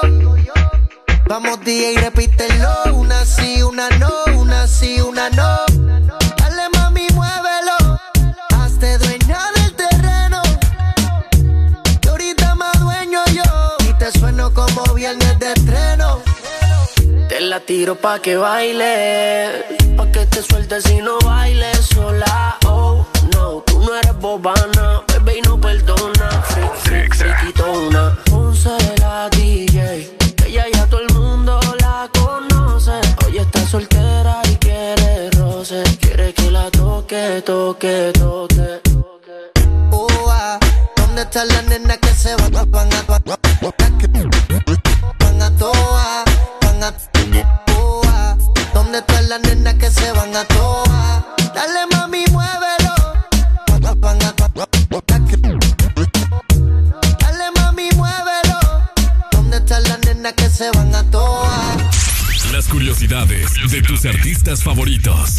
Vamos 1.26 1.60
DJ, 1.62 2.00
repítelo, 2.00 2.94
una 2.94 3.26
sí, 3.26 3.62
una 3.62 3.90
no, 3.98 4.10
una 4.38 4.66
sí, 4.66 5.02
una 5.02 5.28
no. 5.28 5.66
Dale 6.38 6.62
mami, 6.74 7.06
muévelo, 7.12 8.00
hazte 8.56 8.96
dueña 8.96 9.40
del 9.56 9.74
terreno. 9.74 10.40
Y 12.02 12.08
ahorita 12.08 12.54
más 12.54 12.80
dueño 12.80 13.20
yo, 13.34 13.76
y 13.86 13.92
te 13.98 14.18
sueno 14.18 14.54
como 14.54 14.82
viernes 14.94 15.38
de 15.38 15.52
estreno. 15.52 16.22
Te 17.28 17.38
la 17.40 17.60
tiro 17.60 17.96
pa' 17.96 18.18
que 18.18 18.34
baile, 18.36 19.66
pa' 19.94 20.10
que 20.10 20.24
te 20.24 20.42
sueltes 20.42 20.88
y 20.90 21.02
no 21.02 21.18
bailes 21.18 21.76
sola. 21.94 22.56
Oh, 22.64 23.01
no, 23.42 23.62
tú 23.66 23.80
no 23.80 23.94
eres 23.94 24.16
bobana, 24.18 25.02
bebé 25.08 25.38
y 25.38 25.42
no 25.42 25.60
perdona. 25.60 26.28
Freak, 26.84 27.14
friquitona. 27.14 28.16
Ponce 28.30 28.76
la 29.00 29.28
DJ, 29.30 30.16
que 30.36 30.48
ella 30.48 30.66
ya 30.72 30.86
todo 30.86 31.00
el 31.00 31.12
mundo 31.14 31.60
la 31.80 32.08
conoce. 32.18 32.96
Hoy 33.24 33.38
está 33.38 33.66
soltera 33.66 34.42
y 34.50 34.56
quiere 34.56 35.30
roce, 35.30 35.82
quiere 36.00 36.32
que 36.32 36.50
la 36.50 36.70
toque, 36.70 37.42
toque, 37.44 38.12
toque. 38.14 38.80
Oh, 39.90 40.06
ah, 40.28 40.58
¿Dónde 40.96 41.22
están 41.22 41.48
las 41.48 41.64
nenas 41.66 41.98
que 41.98 42.14
se 42.14 42.34
van, 42.36 42.70
van 42.70 42.92
a 42.92 43.02
van 43.02 43.22
a 45.42 45.56
toa, 45.56 46.24
van 46.60 46.82
a 46.82 46.94
oh, 47.76 48.02
ah, 48.06 48.36
¿Dónde 48.74 48.98
están 48.98 49.28
las 49.28 49.40
nenas 49.40 49.74
que 49.74 49.90
se 49.90 50.12
van 50.12 50.36
a 50.36 50.44
toa? 50.44 51.26
Dale 51.54 51.91
que 60.30 60.48
se 60.48 60.70
van 60.70 60.94
a 60.94 61.02
toa? 61.10 61.76
Las 62.52 62.68
curiosidades 62.68 63.50
de 63.70 63.82
tus 63.82 64.04
artistas 64.04 64.62
favoritos. 64.62 65.38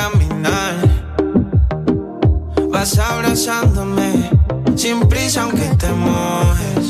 Vas 2.81 2.97
abrazándome, 2.97 4.31
sin 4.75 5.07
prisa 5.07 5.43
aunque 5.43 5.69
te 5.77 5.91
mojes. 5.93 6.89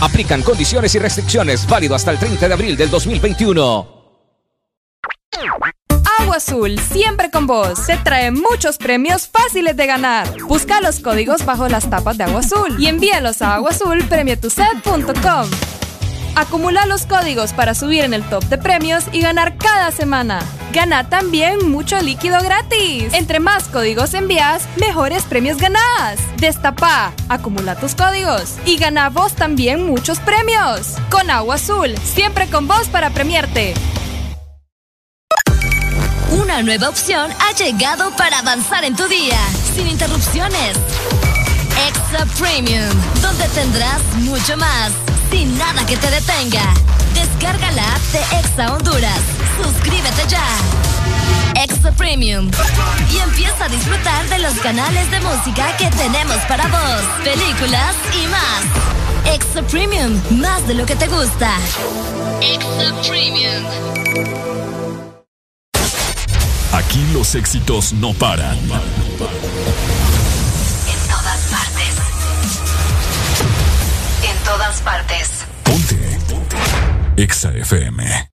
Aplican 0.00 0.42
condiciones 0.42 0.94
y 0.94 0.98
restricciones 0.98 1.66
válido 1.66 1.94
hasta 1.94 2.10
el 2.10 2.18
30 2.18 2.48
de 2.48 2.54
abril 2.54 2.76
del 2.76 2.90
2021. 2.90 4.02
Agua 6.18 6.36
Azul, 6.36 6.78
siempre 6.78 7.30
con 7.30 7.46
vos. 7.46 7.86
Te 7.86 7.96
trae 7.96 8.30
muchos 8.30 8.76
premios 8.78 9.28
fáciles 9.28 9.76
de 9.76 9.86
ganar. 9.86 10.28
Busca 10.42 10.80
los 10.80 11.00
códigos 11.00 11.44
bajo 11.44 11.68
las 11.68 11.88
tapas 11.90 12.16
de 12.18 12.24
Agua 12.24 12.40
Azul 12.40 12.76
y 12.78 12.86
envíalos 12.86 13.42
a 13.42 13.54
aguazulpremiotused.com. 13.54 15.50
Acumula 16.34 16.86
los 16.86 17.06
códigos 17.06 17.52
para 17.52 17.74
subir 17.74 18.04
en 18.04 18.14
el 18.14 18.22
top 18.24 18.44
de 18.44 18.58
premios 18.58 19.04
y 19.12 19.20
ganar 19.20 19.58
cada 19.58 19.90
semana. 19.90 20.40
Gana 20.72 21.06
también 21.06 21.70
mucho 21.70 22.00
líquido 22.00 22.40
gratis. 22.40 23.12
Entre 23.12 23.40
más 23.40 23.64
códigos 23.64 24.14
envías, 24.14 24.66
mejores 24.76 25.24
premios 25.24 25.58
ganás. 25.58 26.18
Destapa, 26.38 27.12
acumula 27.28 27.76
tus 27.76 27.94
códigos 27.94 28.54
y 28.64 28.78
gana 28.78 29.10
vos 29.10 29.34
también 29.34 29.86
muchos 29.86 30.18
premios. 30.20 30.96
Con 31.10 31.30
Agua 31.30 31.56
Azul, 31.56 31.94
siempre 31.98 32.46
con 32.48 32.68
vos 32.68 32.88
para 32.88 33.10
premiarte. 33.10 33.74
Una 36.30 36.62
nueva 36.62 36.88
opción 36.88 37.30
ha 37.30 37.52
llegado 37.54 38.10
para 38.16 38.38
avanzar 38.38 38.84
en 38.84 38.96
tu 38.96 39.06
día, 39.08 39.38
sin 39.74 39.86
interrupciones. 39.86 40.78
Extra 41.86 42.24
Premium, 42.38 42.88
donde 43.20 43.46
tendrás 43.48 44.02
mucho 44.20 44.56
más, 44.56 44.90
sin 45.30 45.56
nada 45.58 45.84
que 45.84 45.98
te 45.98 46.10
detenga. 46.10 46.72
Descarga 47.14 47.70
la 47.72 47.94
app 47.94 48.00
de 48.12 48.20
Exa 48.38 48.72
Honduras. 48.72 49.41
Suscríbete 49.60 50.26
ya. 50.28 50.44
Extra 51.62 51.92
Premium. 51.92 52.50
Y 53.12 53.18
empieza 53.18 53.64
a 53.64 53.68
disfrutar 53.68 54.28
de 54.28 54.38
los 54.38 54.54
canales 54.60 55.10
de 55.10 55.20
música 55.20 55.76
que 55.76 55.90
tenemos 55.90 56.36
para 56.48 56.66
vos, 56.68 57.02
películas 57.24 57.94
y 58.14 58.26
más. 58.28 59.34
Extra 59.34 59.62
Premium, 59.62 60.20
más 60.40 60.66
de 60.66 60.74
lo 60.74 60.86
que 60.86 60.96
te 60.96 61.06
gusta. 61.08 61.56
Extra 62.40 62.92
Premium. 63.02 63.64
Aquí 66.72 67.06
los 67.12 67.34
éxitos 67.34 67.92
no 67.92 68.14
paran. 68.14 68.56
En 68.56 68.68
todas 71.08 71.40
partes. 71.50 71.94
En 74.22 74.36
todas 74.44 74.80
partes. 74.80 75.30
Ponte. 75.64 76.18
Ponte. 76.28 76.56
Exa 77.16 77.50
FM. 77.50 78.31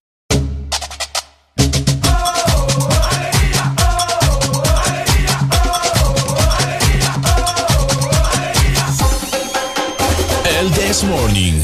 This 10.90 11.04
Morning. 11.04 11.62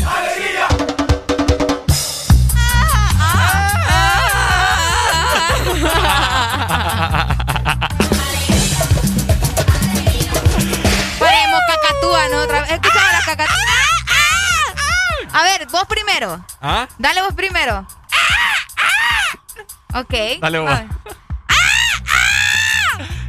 Ponemos 11.18 11.62
cacatúa, 11.68 12.30
¿no? 12.30 12.42
Otra 12.44 12.62
vez. 12.62 12.72
Escuchaba 12.74 13.12
la 13.14 13.22
cacatúa. 13.26 13.56
A 15.34 15.42
ver, 15.42 15.68
vos 15.72 15.86
primero. 15.88 16.46
¿Ah? 16.62 16.88
Dale 17.00 17.24
vos 17.24 17.34
primero. 17.34 17.88
Ok. 19.96 20.40
Dale 20.40 20.60
vos. 20.60 20.70
A 20.70 20.76
ver. 20.76 20.88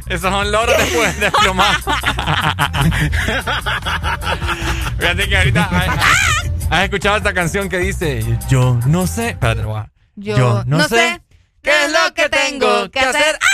Esos 0.09 0.31
son 0.31 0.51
loros 0.51 0.77
después 0.77 1.19
de 1.19 1.31
plomar. 1.31 1.75
Fíjate 4.99 5.29
que 5.29 5.37
ahorita 5.37 5.63
has, 5.71 5.87
has 6.69 6.83
escuchado 6.83 7.17
esta 7.17 7.33
canción 7.33 7.67
que 7.69 7.77
dice 7.79 8.23
Yo 8.49 8.79
no 8.85 9.05
sé. 9.07 9.29
Espérate, 9.31 9.61
a- 9.61 9.89
Yo, 10.15 10.63
no, 10.65 10.87
sé 10.87 11.21
qué 11.61 11.85
es 11.85 11.91
lo 11.91 12.13
que 12.13 12.29
tengo 12.29 12.89
que 12.89 12.99
hacer. 12.99 13.37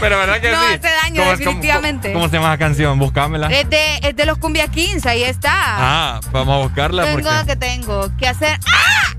Pero 0.00 0.18
verdad 0.18 0.40
que 0.40 0.50
No 0.50 0.66
sí. 0.66 0.74
hace 0.74 0.88
daño, 1.02 1.22
¿Cómo 1.22 1.30
definitivamente. 1.36 2.08
¿Cómo, 2.08 2.20
cómo 2.20 2.30
se 2.30 2.36
llama 2.36 2.48
la 2.50 2.58
canción? 2.58 2.98
Búscamela. 2.98 3.48
Es 3.48 3.68
de, 3.68 3.98
es 4.02 4.16
de 4.16 4.26
los 4.26 4.38
Cumbia 4.38 4.68
15, 4.68 5.08
ahí 5.08 5.24
está. 5.24 5.50
Ah, 5.52 6.20
vamos 6.32 6.54
a 6.54 6.58
buscarla 6.66 7.04
tengo 7.04 7.28
porque. 7.30 7.46
que 7.46 7.56
tengo 7.56 8.16
que 8.16 8.28
hacer. 8.28 8.58
¡Ah! 8.66 9.17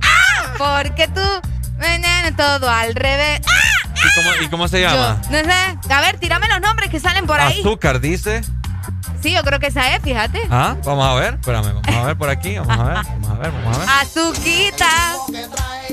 ¡Ah! 0.59 0.81
Porque 0.83 1.07
tú 1.07 1.21
todo 2.37 2.69
al 2.69 2.93
revés. 2.95 3.41
¡Ah! 3.47 3.89
¿Y 3.95 4.15
cómo, 4.15 4.29
y 4.43 4.47
cómo 4.49 4.67
se 4.67 4.81
Yo 4.81 4.89
llama? 4.89 5.21
no 5.29 5.37
sé. 5.39 5.93
A 5.93 6.01
ver, 6.01 6.17
tírame 6.19 6.47
los 6.47 6.61
nombres 6.61 6.89
que 6.89 6.99
salen 6.99 7.25
por 7.25 7.39
ahí. 7.39 7.59
Azúcar, 7.59 7.99
dice. 7.99 8.41
Sí, 9.21 9.31
yo 9.33 9.43
creo 9.43 9.59
que 9.59 9.67
esa 9.67 9.93
es, 9.95 10.01
fíjate. 10.01 10.41
Ah, 10.49 10.75
vamos 10.85 11.05
a 11.05 11.13
ver. 11.15 11.33
Espérame, 11.33 11.73
vamos 11.73 11.87
a 11.87 12.05
ver 12.05 12.17
por 12.17 12.29
aquí. 12.29 12.57
Vamos 12.57 12.79
a 12.79 12.83
ver, 12.83 12.93
vamos 12.93 13.29
a 13.29 13.33
ver, 13.33 13.51
vamos 13.51 13.75
a 13.75 13.79
ver. 13.79 13.89
Azuquita. 13.89 14.89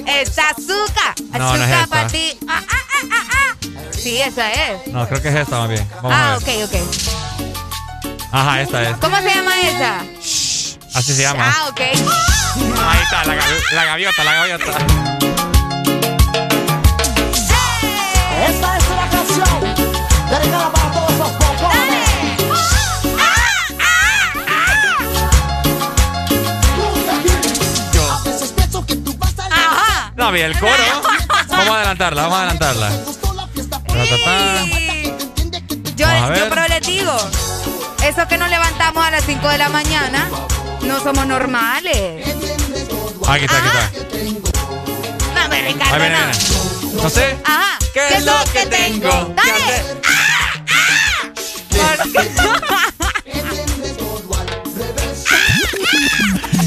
Esta 0.06 0.50
azúcar. 0.50 1.14
No, 1.32 1.38
no 1.38 1.54
es 1.56 1.60
Azúcar 1.62 1.88
para 1.88 2.06
ti. 2.06 2.38
Ah, 2.48 2.60
ah, 2.60 2.72
ah, 2.72 3.08
ah, 3.12 3.24
ah. 3.32 3.80
Sí, 3.90 4.18
esa 4.20 4.52
es. 4.52 4.86
No, 4.88 5.08
creo 5.08 5.20
que 5.20 5.28
es 5.28 5.34
esta 5.34 5.58
más 5.58 5.68
bien. 5.68 5.88
Vamos 5.96 6.12
a 6.12 6.34
Ah, 6.34 6.38
ver. 6.38 6.64
ok, 6.64 6.74
ok. 6.74 8.26
Ajá, 8.30 8.60
esta 8.60 8.82
es. 8.82 8.96
¿Cómo 8.98 9.16
se 9.16 9.34
llama 9.34 9.60
esa? 9.62 10.04
Así 10.96 11.14
se 11.14 11.20
llama. 11.20 11.54
Ah, 11.54 11.68
ok. 11.68 11.80
Ahí 11.80 13.02
está, 13.02 13.24
la, 13.26 13.36
la 13.74 13.84
gaviota, 13.84 14.24
la 14.24 14.32
gaviota. 14.32 14.64
Esta 18.48 18.78
es 18.78 18.84
una 18.88 19.10
canción 19.10 19.60
dedicada 20.30 20.72
para 20.72 20.92
todos 20.92 21.18
los 21.18 21.30
Ajá. 29.50 30.12
No, 30.16 30.32
bien, 30.32 30.46
el 30.46 30.58
coro. 30.58 30.72
Vamos 31.48 31.68
a 31.68 31.76
adelantarla, 31.76 32.22
vamos 32.22 32.38
a 32.38 32.40
adelantarla. 32.40 32.88
Ta, 32.88 33.94
ta, 33.94 34.24
ta. 34.24 34.64
Yo, 35.94 36.06
a 36.06 36.34
yo 36.34 36.48
pero 36.48 36.68
les 36.68 36.86
digo, 36.86 37.12
eso 38.02 38.26
que 38.28 38.38
nos 38.38 38.48
levantamos 38.48 39.04
a 39.04 39.10
las 39.10 39.24
5 39.24 39.46
de 39.46 39.58
la 39.58 39.68
mañana, 39.68 40.26
no 40.86 41.00
somos 41.00 41.26
normales. 41.26 42.26
Aquí 43.28 43.44
está, 43.44 43.58
aquí 43.58 43.68
está. 43.68 43.90
No, 45.34 45.48
me 45.48 45.56
Ahí 45.56 45.74
viene, 45.74 45.84
no. 45.84 45.98
viene. 45.98 46.16
No 47.02 47.10
sé. 47.10 47.36
Ajá. 47.44 47.78
¿Qué 47.92 48.08
es 48.16 48.24
lo 48.24 48.32
que 48.52 48.66
tengo 48.66 49.34
que 49.34 49.42
Dale. 49.42 49.96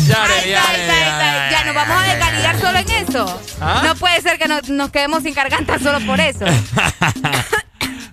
Ya, 0.07 0.23
Ahí 0.23 0.49
ya, 0.49 0.59
está, 0.59 0.71
ahí 0.71 0.81
está, 0.81 0.93
ahí 0.93 1.03
está. 1.03 1.49
Ya 1.51 1.63
nos 1.65 1.75
vamos 1.75 2.01
a 2.01 2.03
descargar 2.07 2.59
solo 2.59 2.79
en 2.79 2.89
eso. 2.89 3.41
¿Ah? 3.61 3.81
No 3.85 3.93
puede 3.95 4.19
ser 4.21 4.39
que 4.39 4.47
nos, 4.47 4.67
nos 4.69 4.89
quedemos 4.89 5.21
sin 5.21 5.35
garganta 5.35 5.77
solo 5.77 5.99
por 6.05 6.19
eso. 6.19 6.45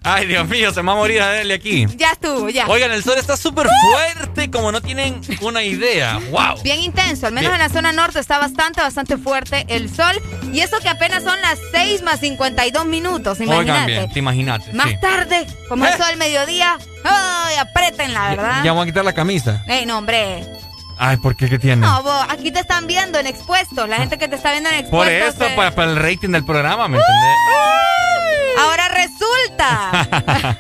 Ay, 0.09 0.27
Dios 0.27 0.47
mío, 0.49 0.73
se 0.73 0.83
me 0.83 0.87
va 0.87 0.93
a 0.93 0.97
morir 0.97 1.21
a 1.21 1.29
verle 1.31 1.55
aquí. 1.55 1.87
Ya 1.97 2.13
estuvo, 2.13 2.49
ya. 2.49 2.67
Oigan, 2.69 2.93
el 2.93 3.03
sol 3.03 3.19
está 3.19 3.37
súper 3.37 3.67
fuerte, 3.91 4.51
como 4.51 4.71
no 4.71 4.81
tienen 4.81 5.21
una 5.41 5.63
idea. 5.65 6.21
¡Wow! 6.31 6.63
Bien 6.63 6.81
intenso, 6.81 7.27
al 7.27 7.33
menos 7.33 7.51
Bien. 7.51 7.61
en 7.61 7.67
la 7.69 7.75
zona 7.75 7.93
norte 7.93 8.21
está 8.21 8.39
bastante, 8.39 8.81
bastante 8.81 9.17
fuerte 9.17 9.65
el 9.69 9.93
sol. 9.93 10.15
Y 10.53 10.61
eso 10.61 10.79
que 10.81 10.89
apenas 10.89 11.25
son 11.25 11.41
las 11.41 11.59
6 11.73 12.03
más 12.03 12.21
52 12.21 12.87
minutos, 12.87 13.41
Oigan 13.41 13.55
imagínate. 13.65 13.93
bien, 13.93 14.13
te 14.13 14.19
imaginaste. 14.21 14.73
Más 14.75 14.89
sí. 14.91 14.97
tarde, 15.01 15.47
como 15.69 15.85
el 15.87 15.93
Eh. 15.93 15.97
sol 15.99 16.17
mediodía, 16.17 16.79
¡ay, 17.05 17.57
aprieten 17.57 18.15
la 18.15 18.29
verdad! 18.31 18.65
Ya 18.65 18.73
voy 18.73 18.83
a 18.83 18.87
quitar 18.87 19.05
la 19.05 19.13
camisa. 19.13 19.65
Ey, 19.67 19.87
no, 19.87 19.99
hombre. 19.99 20.47
Ay, 20.99 21.17
¿por 21.19 21.37
qué? 21.37 21.49
¿Qué 21.51 21.59
tiene? 21.59 21.85
No, 21.85 22.03
vos, 22.03 22.27
aquí 22.31 22.51
te 22.53 22.61
están 22.61 22.87
viendo 22.87 23.19
en 23.19 23.27
expuesto. 23.27 23.87
La 23.87 23.97
gente 23.97 24.17
que 24.19 24.29
te 24.29 24.37
está 24.37 24.53
viendo 24.53 24.71
en 24.71 24.77
expuesto. 24.77 24.97
Por 24.97 25.09
eso, 25.09 25.33
se- 25.51 25.55
para, 25.57 25.75
para 25.75 25.91
el 25.91 25.97
rating 25.97 26.31
del 26.31 26.45
programa, 26.45 26.89
¿me 26.89 26.97
entendés? 26.97 27.37
Ahora 28.59 28.89
resulta. 28.89 30.57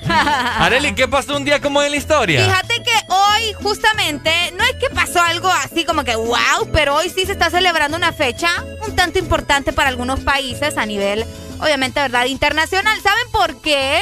Areli, 0.61 0.94
¿qué 0.94 1.09
pasó 1.09 1.36
un 1.36 1.44
día 1.44 1.61
como 1.61 1.82
en 1.82 1.90
la 1.90 1.97
historia? 1.97 2.44
Fíjate 2.44 2.82
que 2.82 2.92
hoy, 3.09 3.53
justamente, 3.62 4.30
no 4.57 4.64
es 4.64 4.74
que 4.76 4.90
pasó 4.90 5.20
algo 5.22 5.49
así 5.49 5.84
como 5.84 6.05
que 6.05 6.16
wow, 6.16 6.70
pero 6.72 6.94
hoy 6.97 7.11
sí 7.11 7.26
se 7.26 7.32
está 7.32 7.51
celebrando 7.51 7.97
una 7.97 8.12
fecha 8.12 8.49
un 8.86 8.94
tanto 8.97 9.18
importante 9.18 9.72
para 9.72 9.88
algunos 9.88 10.20
países 10.20 10.76
a 10.78 10.86
nivel, 10.86 11.24
obviamente, 11.61 12.01
¿verdad? 12.01 12.26
Internacional. 12.26 13.01
¿Saben 13.03 13.30
por 13.32 13.61
qué? 13.61 14.01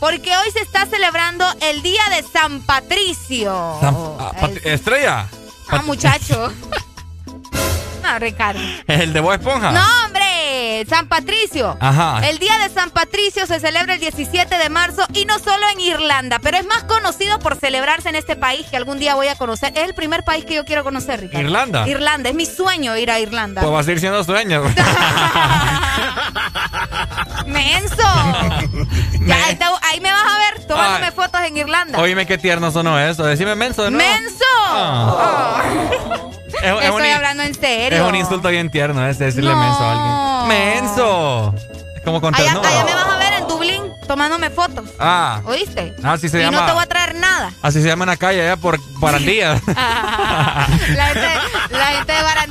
Porque 0.00 0.36
hoy 0.36 0.50
se 0.52 0.60
está 0.60 0.86
celebrando 0.86 1.44
el 1.60 1.82
Día 1.82 2.02
de 2.10 2.22
San 2.22 2.60
Patricio. 2.62 3.78
Sam- 3.80 4.16
ah, 4.18 4.32
Pat- 4.40 4.64
Estrella. 4.64 5.28
Ah, 5.68 5.82
muchacho. 5.84 6.52
No, 8.12 8.18
Ricardo. 8.18 8.60
El 8.86 9.12
de 9.12 9.20
Bob 9.20 9.32
Esponja. 9.34 9.72
No, 9.72 9.82
hombre, 10.04 10.84
San 10.88 11.08
Patricio. 11.08 11.76
Ajá. 11.80 12.26
El 12.28 12.38
Día 12.38 12.56
de 12.58 12.68
San 12.70 12.90
Patricio 12.90 13.46
se 13.46 13.60
celebra 13.60 13.94
el 13.94 14.00
17 14.00 14.56
de 14.58 14.68
marzo 14.70 15.06
y 15.14 15.24
no 15.24 15.38
solo 15.38 15.64
en 15.72 15.80
Irlanda, 15.80 16.38
pero 16.42 16.58
es 16.58 16.66
más 16.66 16.84
conocido 16.84 17.38
por 17.38 17.56
celebrarse 17.56 18.08
en 18.08 18.14
este 18.14 18.36
país 18.36 18.66
que 18.70 18.76
algún 18.76 18.98
día 18.98 19.14
voy 19.14 19.28
a 19.28 19.36
conocer. 19.36 19.72
Es 19.76 19.84
el 19.84 19.94
primer 19.94 20.24
país 20.24 20.44
que 20.44 20.54
yo 20.54 20.64
quiero 20.64 20.84
conocer, 20.84 21.20
Ricardo. 21.20 21.46
¿Irlanda? 21.46 21.88
Irlanda, 21.88 22.28
es 22.30 22.34
mi 22.34 22.46
sueño 22.46 22.96
ir 22.96 23.10
a 23.10 23.18
Irlanda. 23.20 23.60
Pues 23.62 23.72
va 23.74 23.80
a 23.80 23.82
seguir 23.82 24.00
siendo 24.00 24.22
sueño. 24.24 24.62
¡Menso! 27.46 27.96
Ya, 29.26 29.44
ahí, 29.46 29.56
te- 29.56 29.64
ahí 29.64 30.00
me 30.00 30.12
vas 30.12 30.22
a 30.24 30.38
ver 30.38 30.66
tomándome 30.66 31.06
Ay. 31.06 31.12
fotos 31.14 31.40
en 31.42 31.56
Irlanda. 31.56 31.98
Oíme 32.00 32.26
qué 32.26 32.38
tierno 32.38 32.70
sonó 32.70 32.98
eso. 32.98 33.24
Decime 33.24 33.54
menso 33.54 33.84
de 33.84 33.90
nuevo. 33.90 34.10
¡Menso! 34.10 34.44
Ah. 34.70 35.62
Es, 36.62 36.72
es 36.72 36.84
Estoy 36.84 37.08
un, 37.08 37.14
hablando 37.16 37.42
en 37.42 37.54
serio. 37.54 37.98
es 38.04 38.08
un 38.08 38.14
insulto 38.14 38.48
bien 38.48 38.70
tierno 38.70 39.06
ese, 39.06 39.24
decirle 39.24 39.50
No. 39.50 39.60
menso 39.60 39.84
a 39.84 39.92
alguien. 39.92 40.48
¡Menso! 40.74 41.54
Es 41.96 42.02
como 42.04 42.20
con 42.20 42.34
Allá, 42.34 42.50
allá 42.52 42.84
me 42.84 42.94
vas 42.94 43.06
a 43.08 43.16
ver 43.18 43.32
en 43.34 43.48
Dublín 43.48 43.82
tomándome 44.06 44.50
fotos. 44.50 44.88
Ah, 44.98 45.40
¿Oíste? 45.44 45.94
así 46.02 46.28
se 46.28 46.38
y 46.38 46.42
llama. 46.42 46.60
no 46.60 46.66
te 46.66 46.72
voy 46.72 46.82
a 46.82 46.86
traer 46.86 47.14
nada. 47.16 47.52
Así 47.62 47.82
se 47.82 47.88
llama 47.88 48.04
en 48.04 48.10
la 48.10 48.16
calle 48.16 48.42
allá 48.42 48.56
por 48.56 48.78
Barandilla. 48.98 49.60
La 49.68 51.06
gente, 51.06 51.28
la 51.70 51.86
gente 51.86 52.12
de 52.12 52.22
Barandía 52.22 52.47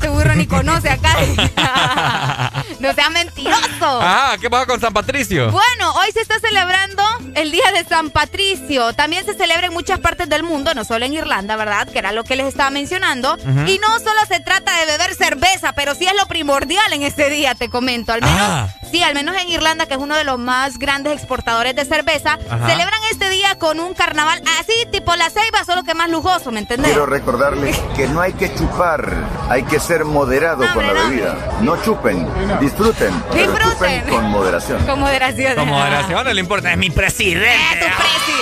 este 0.00 0.08
burro 0.08 0.34
ni 0.34 0.46
conoce 0.46 0.88
acá. 0.88 1.14
no 2.80 2.92
seas 2.94 3.10
mentiroso. 3.10 3.58
ah, 3.82 4.36
¿qué 4.40 4.48
pasa 4.48 4.64
con 4.66 4.80
San 4.80 4.92
Patricio? 4.94 5.50
Bueno, 5.50 5.92
hoy 5.94 6.10
se 6.12 6.20
está 6.20 6.38
celebrando 6.40 7.02
el 7.34 7.50
Día 7.52 7.70
de 7.74 7.84
San 7.84 8.10
Patricio. 8.10 8.94
También 8.94 9.26
se 9.26 9.34
celebra 9.34 9.66
en 9.66 9.74
muchas 9.74 9.98
partes 9.98 10.28
del 10.30 10.42
mundo, 10.42 10.72
no 10.74 10.84
solo 10.84 11.04
en 11.04 11.12
Irlanda, 11.12 11.56
¿verdad? 11.56 11.86
Que 11.88 11.98
era 11.98 12.12
lo 12.12 12.24
que 12.24 12.34
les 12.36 12.46
estaba 12.46 12.70
mencionando. 12.70 13.34
Ujú. 13.34 13.66
Y 13.66 13.78
no 13.78 13.98
solo 13.98 14.20
se 14.26 14.40
trata 14.40 14.74
de 14.80 14.86
beber 14.86 15.14
cerveza, 15.14 15.72
pero 15.74 15.94
sí 15.94 16.06
es 16.06 16.14
lo 16.16 16.26
primordial 16.26 16.92
en 16.94 17.02
este 17.02 17.28
día, 17.28 17.54
te 17.54 17.68
comento. 17.68 18.12
Al 18.12 18.22
menos, 18.22 18.38
Ah. 18.40 18.68
sí, 18.90 19.02
al 19.02 19.14
menos 19.14 19.36
en 19.36 19.50
Irlanda, 19.50 19.84
que 19.86 19.94
es 19.94 20.00
uno 20.00 20.16
de 20.16 20.24
los 20.24 20.38
más 20.38 20.78
grandes 20.78 21.12
exportadores 21.12 21.76
de 21.76 21.84
cerveza, 21.84 22.38
Ajá. 22.50 22.66
celebran 22.66 23.00
este 23.12 23.28
día 23.28 23.58
con 23.58 23.80
un 23.80 23.92
carnaval 23.92 24.40
así, 24.60 24.72
tipo 24.90 25.14
la 25.16 25.28
ceiba, 25.28 25.62
solo 25.66 25.82
que 25.84 25.92
más 25.94 26.08
lujoso, 26.08 26.50
¿me 26.52 26.60
entendés? 26.60 26.88
Quiero 26.90 27.04
recordarles 27.06 27.76
que 27.96 28.08
no 28.08 28.20
hay 28.22 28.32
que 28.32 28.54
chupar, 28.54 29.12
hay 29.50 29.62
que 29.64 29.78
ser 29.90 30.04
moderado 30.04 30.64
con 30.72 30.86
la 30.86 30.92
bebida. 30.92 31.36
No 31.62 31.76
chupen, 31.82 32.24
disfruten, 32.60 33.12
pero 33.32 33.52
Disfruten. 33.52 33.70
chupen 33.72 34.08
con 34.08 34.24
moderación. 34.30 34.86
Con 34.86 35.00
moderación. 35.00 35.54
Con 35.56 35.68
moderación, 35.68 36.24
no 36.24 36.32
le 36.32 36.40
importa, 36.40 36.70
es 36.70 36.78
mi 36.78 36.90
presidente. 36.90 37.50
Tu 37.80 37.96
presi. 37.96 38.38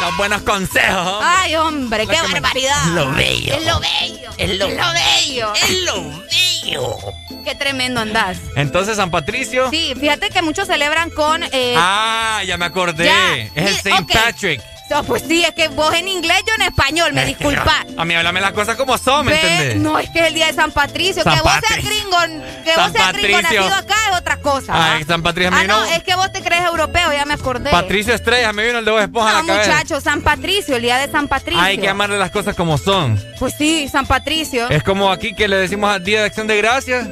Los 0.00 0.16
buenos 0.16 0.40
consejos. 0.42 1.20
Ay, 1.22 1.56
hombre, 1.56 2.06
qué 2.06 2.16
Lo 2.16 2.22
que 2.22 2.28
me- 2.28 2.40
barbaridad. 2.40 2.84
Lo 2.94 3.12
bello. 3.12 3.54
Es 3.54 3.66
lo 3.66 3.80
bello. 3.80 4.30
Es 4.38 4.58
lo- 4.58 4.66
bello. 4.68 5.52
Es 5.54 5.70
lo 5.82 6.02
bello. 6.04 6.96
Qué 7.44 7.54
tremendo 7.54 8.00
andás. 8.00 8.38
Entonces, 8.56 8.96
San 8.96 9.10
Patricio. 9.10 9.68
Sí, 9.70 9.94
fíjate 10.00 10.30
que 10.30 10.40
muchos 10.40 10.68
celebran 10.68 11.10
con... 11.10 11.42
eh, 11.52 11.74
Ah, 11.76 12.40
ya 12.46 12.56
me 12.56 12.64
acordé. 12.64 13.04
Ya. 13.06 13.36
Es 13.54 13.84
el 13.84 13.92
ok. 13.92 14.10
Patrick. 14.12 14.62
No, 14.90 15.04
pues 15.04 15.22
sí, 15.26 15.44
es 15.44 15.52
que 15.54 15.68
vos 15.68 15.92
en 15.94 16.08
inglés, 16.08 16.42
yo 16.46 16.54
en 16.54 16.62
español, 16.62 17.12
me 17.12 17.22
Es 17.22 17.28
disculpa. 17.38 17.84
A 17.96 18.04
mí 18.04 18.14
háblame 18.14 18.40
las 18.40 18.52
cosas 18.52 18.76
como 18.76 18.96
son, 18.98 19.26
¿me 19.26 19.34
entendés? 19.34 19.76
No, 19.76 19.98
es 19.98 20.08
que 20.10 20.20
es 20.20 20.26
el 20.26 20.34
día 20.34 20.46
de 20.46 20.54
San 20.54 20.70
Patricio. 20.70 21.22
San 21.22 21.36
que 21.36 21.42
vos 21.42 21.52
seas 21.66 21.84
gringo, 21.84 22.44
que 22.64 22.72
San 22.72 22.92
vos 22.92 23.00
seas 23.00 23.12
gringo 23.12 23.42
nacido 23.42 23.74
acá 23.74 23.94
es 24.10 24.18
otra 24.18 24.36
cosa. 24.38 24.94
Ay, 24.94 25.04
San 25.04 25.22
Patricio, 25.22 25.52
ah, 25.54 25.64
no, 25.64 25.84
es 25.84 26.02
que 26.02 26.14
vos 26.14 26.32
te 26.32 26.42
crees 26.42 26.64
europeo, 26.64 27.12
ya 27.12 27.24
me 27.24 27.34
acordé. 27.34 27.70
Patricio 27.70 28.14
Estrella, 28.14 28.52
me 28.52 28.64
vino 28.64 28.78
el 28.78 28.84
de 28.84 28.90
vos 28.90 29.02
esponja 29.02 29.32
No, 29.32 29.38
a 29.38 29.42
la 29.42 29.46
cabeza. 29.46 29.70
muchachos, 29.70 30.02
San 30.04 30.22
Patricio, 30.22 30.76
el 30.76 30.82
día 30.82 30.96
de 30.98 31.10
San 31.10 31.28
Patricio. 31.28 31.60
Hay 31.60 31.78
que 31.78 31.88
amarle 31.88 32.18
las 32.18 32.30
cosas 32.30 32.56
como 32.56 32.78
son. 32.78 33.22
Pues 33.38 33.54
sí, 33.58 33.88
San 33.90 34.06
Patricio. 34.06 34.68
Es 34.70 34.82
como 34.82 35.10
aquí 35.10 35.34
que 35.34 35.48
le 35.48 35.56
decimos 35.56 35.90
al 35.90 36.02
Día 36.02 36.20
de 36.20 36.26
Acción 36.26 36.46
de 36.46 36.56
Gracias. 36.56 37.06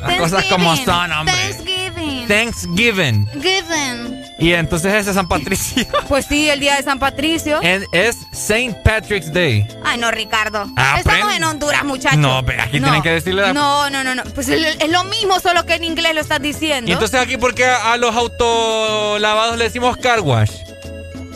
Las 0.00 0.18
cosas 0.18 0.44
como 0.44 0.76
son, 0.76 1.12
hombre. 1.12 1.34
Thanksgiving. 1.34 2.28
Thanksgiving. 2.28 3.28
Given. 3.40 4.23
Y 4.38 4.52
entonces 4.52 4.92
ese 4.94 5.10
es 5.10 5.16
San 5.16 5.28
Patricio. 5.28 5.86
Pues 6.08 6.26
sí, 6.26 6.50
el 6.50 6.60
día 6.60 6.76
de 6.76 6.82
San 6.82 6.98
Patricio. 6.98 7.60
En- 7.62 7.86
es 7.92 8.16
Saint 8.32 8.76
Patrick's 8.82 9.32
Day. 9.32 9.66
Ay, 9.84 9.96
no, 9.98 10.10
Ricardo. 10.10 10.66
Ah, 10.76 10.96
Estamos 10.98 11.32
en 11.34 11.44
Honduras, 11.44 11.84
muchachos. 11.84 12.18
No, 12.18 12.44
pero 12.44 12.62
aquí 12.62 12.78
No. 12.80 12.86
tienen 12.86 13.02
que 13.02 13.10
decirle 13.10 13.42
la- 13.42 13.52
No, 13.52 13.88
no, 13.90 14.02
no, 14.04 14.14
no. 14.14 14.24
Pues 14.34 14.48
es 14.48 14.88
lo 14.90 15.04
mismo, 15.04 15.38
solo 15.40 15.64
que 15.66 15.74
en 15.74 15.84
inglés 15.84 16.14
lo 16.14 16.20
estás 16.20 16.42
diciendo. 16.42 16.90
Y 16.90 16.92
entonces 16.94 17.20
aquí, 17.20 17.36
¿por 17.36 17.54
qué 17.54 17.64
a 17.66 17.96
los 17.96 18.14
autolavados 18.14 19.56
le 19.56 19.64
decimos 19.64 19.96
car 19.96 20.20
wash? 20.20 20.50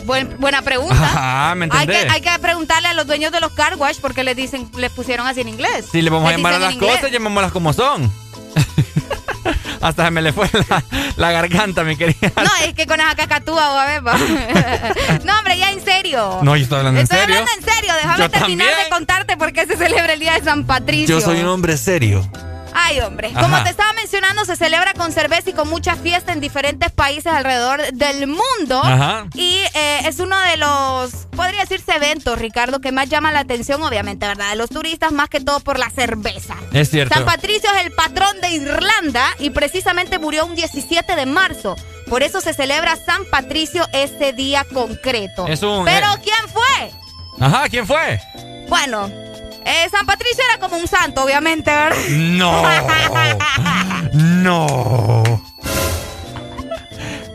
Buen- 0.05 0.37
buena 0.39 0.61
pregunta. 0.61 0.95
Ajá, 0.95 1.55
¿me 1.55 1.69
hay, 1.71 1.87
que, 1.87 1.95
hay 1.97 2.21
que 2.21 2.31
preguntarle 2.41 2.87
a 2.89 2.93
los 2.93 3.05
dueños 3.07 3.31
de 3.31 3.39
los 3.39 3.51
car 3.53 3.75
wash 3.77 3.97
porque 4.01 4.23
les 4.23 4.35
dicen, 4.35 4.69
les 4.77 4.91
pusieron 4.91 5.25
así 5.27 5.41
en 5.41 5.49
inglés. 5.49 5.85
Si 5.91 6.01
le 6.01 6.09
vamos 6.09 6.27
a 6.29 6.31
llamar 6.33 6.53
a 6.55 6.59
las 6.59 6.75
cosas, 6.75 7.11
llamémoslas 7.11 7.51
como 7.51 7.73
son. 7.73 8.11
Hasta 9.81 10.05
se 10.05 10.11
me 10.11 10.21
le 10.21 10.33
fue 10.33 10.49
la, 10.69 10.83
la 11.15 11.31
garganta, 11.31 11.83
mi 11.83 11.95
querida. 11.95 12.31
No, 12.35 12.49
es 12.65 12.73
que 12.73 12.85
con 12.85 12.99
esa 12.99 13.15
cacatúa, 13.15 13.83
a 13.83 13.85
ver, 13.87 14.05
va. 14.05 14.15
No, 15.25 15.37
hombre, 15.37 15.57
ya 15.57 15.71
en 15.71 15.83
serio. 15.83 16.39
No, 16.41 16.55
yo 16.55 16.63
estoy 16.63 16.79
hablando 16.79 16.99
en 16.99 17.03
Estoy 17.03 17.19
serio. 17.19 17.35
hablando 17.39 17.67
en 17.67 17.73
serio. 17.75 17.93
Déjame 17.95 18.19
Yo 18.19 18.29
terminar 18.29 18.67
también. 18.67 18.83
de 18.85 18.89
contarte 18.89 19.37
por 19.37 19.53
qué 19.53 19.65
se 19.65 19.77
celebra 19.77 20.13
el 20.13 20.19
día 20.19 20.33
de 20.33 20.41
San 20.43 20.65
Patricio. 20.65 21.19
Yo 21.19 21.25
soy 21.25 21.39
un 21.39 21.47
hombre 21.47 21.77
serio. 21.77 22.29
Ay, 22.73 22.99
hombre. 23.01 23.29
Ajá. 23.33 23.41
Como 23.41 23.63
te 23.63 23.69
estaba 23.69 23.93
mencionando, 23.93 24.45
se 24.45 24.55
celebra 24.55 24.93
con 24.93 25.11
cerveza 25.11 25.49
y 25.49 25.53
con 25.53 25.69
mucha 25.69 25.95
fiesta 25.95 26.33
en 26.33 26.39
diferentes 26.39 26.91
países 26.91 27.27
alrededor 27.31 27.81
del 27.93 28.27
mundo. 28.27 28.81
Ajá. 28.83 29.25
Y 29.33 29.57
eh, 29.73 30.01
es 30.05 30.19
uno 30.19 30.37
de 30.39 30.57
los, 30.57 31.11
podría 31.35 31.61
decirse, 31.61 31.93
eventos, 31.95 32.37
Ricardo, 32.39 32.79
que 32.79 32.91
más 32.91 33.09
llama 33.09 33.31
la 33.31 33.39
atención, 33.39 33.81
obviamente, 33.83 34.27
¿verdad? 34.27 34.49
De 34.51 34.55
los 34.55 34.69
turistas, 34.69 35.11
más 35.11 35.29
que 35.29 35.39
todo 35.39 35.59
por 35.59 35.79
la 35.79 35.89
cerveza. 35.89 36.55
Es 36.73 36.89
cierto. 36.89 37.13
San 37.15 37.25
Patricio 37.25 37.69
es 37.79 37.85
el 37.85 37.91
patrón 37.93 38.39
de 38.41 38.49
Irlanda 38.51 39.25
y 39.39 39.49
precisamente 39.49 40.19
murió 40.19 40.45
un 40.45 40.55
17 40.55 41.15
de 41.15 41.25
marzo. 41.25 41.75
Por 42.07 42.23
eso 42.23 42.41
se 42.41 42.53
celebra 42.53 42.95
San 42.95 43.23
Patricio 43.25 43.87
este 43.93 44.33
día 44.33 44.65
concreto. 44.73 45.47
Es 45.47 45.61
un- 45.63 45.85
Pero 45.85 46.07
eh. 46.13 46.19
¿quién 46.23 46.49
fue? 46.51 46.91
Ajá, 47.39 47.69
¿quién 47.69 47.85
fue? 47.85 48.19
Bueno, 48.67 49.09
eh, 49.69 49.87
San 49.89 50.05
Patricio 50.05 50.43
era 50.49 50.59
como 50.59 50.77
un 50.77 50.87
santo, 50.87 51.23
obviamente, 51.23 51.69
¿verdad? 51.71 51.97
No. 52.09 52.63
No. 54.13 55.43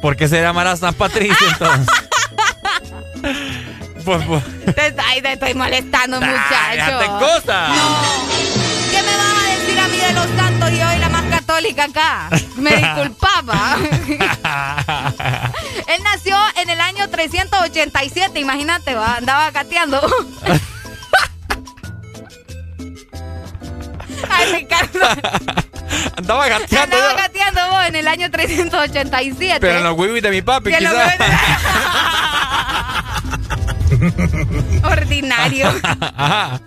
¿Por 0.03 0.17
qué 0.17 0.29
se 0.29 0.41
llamará 0.41 0.77
San 0.77 0.93
Patricio 0.95 1.47
entonces? 1.49 1.87
pues, 4.05 4.25
pues, 4.27 4.75
Te, 4.75 4.95
ay, 5.07 5.23
te 5.23 5.33
estoy 5.33 5.55
molestando, 5.55 6.21
muchacho. 6.21 6.45
déjate 6.73 7.07
cosas. 7.07 7.69
No. 7.71 7.99
¿Qué 8.91 9.03
me 9.03 9.17
vas 9.17 9.35
a 9.39 9.51
decir 9.57 9.79
a 9.81 9.89
mí 9.89 9.97
de 9.97 10.13
los 10.13 10.27
santos 10.37 10.71
y 10.73 10.83
hoy 10.83 10.99
la 10.99 11.09
más 11.09 11.25
católica 11.25 11.85
acá? 11.85 12.29
Me 12.57 12.77
disculpaba. 12.77 13.77
Él 15.87 16.03
nació 16.03 16.37
en 16.57 16.71
el 16.71 16.81
año 16.81 17.09
387, 17.09 18.39
imagínate, 18.41 18.95
va, 18.95 19.17
andaba 19.17 19.51
gateando. 19.53 20.01
Ay, 24.31 24.53
Ricardo. 24.53 25.01
andaba 26.17 26.49
gateando 26.49 26.97
Andaba 26.97 27.15
gateando 27.15 27.71
vos 27.71 27.85
en 27.87 27.97
el 27.97 28.09
año 28.09 28.31
387. 28.31 29.59
Pero 29.61 29.79
en 29.79 29.85
los 29.85 29.99
wibis 29.99 30.23
de 30.23 30.31
mi 30.31 30.43
papi, 30.43 30.71
Que 30.71 30.77
en 30.77 30.85
los 30.85 30.93
quizás. 30.93 31.19
Ordinario. 34.85 35.73
Ajá. 36.17 36.61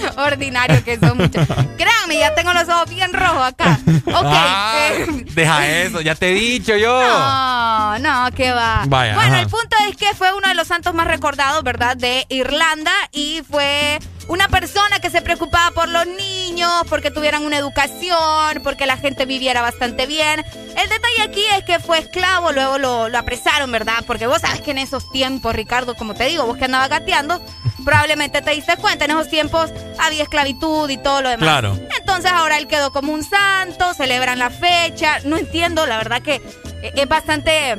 Ordinario 0.16 0.84
que 0.84 0.98
son 0.98 1.18
muchos. 1.18 1.46
Créanme, 1.76 2.18
ya 2.18 2.34
tengo 2.34 2.52
los 2.52 2.68
ojos 2.68 2.88
bien 2.90 3.12
rojos 3.12 3.48
acá. 3.48 3.78
Ok. 4.06 4.24
Ah, 4.24 4.88
eh, 4.92 5.24
deja 5.34 5.66
eso, 5.66 6.00
ya 6.00 6.14
te 6.14 6.30
he 6.30 6.34
dicho 6.34 6.76
yo. 6.76 7.00
No, 7.00 7.98
no, 7.98 8.30
que 8.32 8.52
va. 8.52 8.82
Vaya, 8.86 9.14
bueno, 9.14 9.34
ajá. 9.34 9.42
el 9.42 9.48
punto 9.48 9.76
es 9.88 9.96
que 9.96 10.14
fue 10.14 10.32
uno 10.32 10.48
de 10.48 10.54
los 10.54 10.68
santos 10.68 10.94
más 10.94 11.06
recordados, 11.06 11.62
¿verdad? 11.62 11.96
De 11.96 12.26
Irlanda 12.28 12.92
y 13.12 13.42
fue 13.48 13.98
una 14.28 14.48
persona 14.48 14.98
que 15.00 15.10
se 15.10 15.22
preocupaba 15.22 15.70
por 15.70 15.88
los 15.88 16.06
niños, 16.06 16.70
porque 16.88 17.10
tuvieran 17.10 17.44
una 17.44 17.58
educación, 17.58 18.60
porque 18.62 18.86
la 18.86 18.96
gente 18.96 19.24
viviera 19.24 19.62
bastante 19.62 20.06
bien. 20.06 20.44
El 20.76 20.88
detalle 20.88 21.22
aquí 21.22 21.42
es 21.56 21.64
que 21.64 21.78
fue 21.78 21.98
esclavo, 21.98 22.52
luego 22.52 22.78
lo, 22.78 23.08
lo 23.08 23.18
apresaron, 23.18 23.70
¿verdad? 23.70 24.04
Porque 24.06 24.26
vos 24.26 24.40
sabes 24.40 24.60
que 24.62 24.72
en 24.72 24.78
esos 24.78 25.10
tiempos, 25.10 25.54
Ricardo, 25.54 25.94
como 25.94 26.14
te 26.14 26.24
digo, 26.24 26.44
vos 26.44 26.56
que 26.56 26.64
andabas 26.64 26.88
gateando, 26.88 27.40
probablemente 27.86 28.42
te 28.42 28.50
diste 28.50 28.76
cuenta, 28.76 29.04
en 29.04 29.12
esos 29.12 29.28
tiempos 29.28 29.72
había 30.00 30.24
esclavitud 30.24 30.90
y 30.90 30.98
todo 30.98 31.22
lo 31.22 31.28
demás. 31.30 31.48
Claro. 31.48 31.78
Entonces 31.96 32.32
ahora 32.32 32.58
él 32.58 32.66
quedó 32.66 32.92
como 32.92 33.12
un 33.12 33.22
santo, 33.22 33.94
celebran 33.94 34.40
la 34.40 34.50
fecha. 34.50 35.20
No 35.24 35.36
entiendo, 35.36 35.86
la 35.86 35.98
verdad 35.98 36.20
que 36.20 36.42
eh, 36.82 36.92
es 36.96 37.08
bastante 37.08 37.76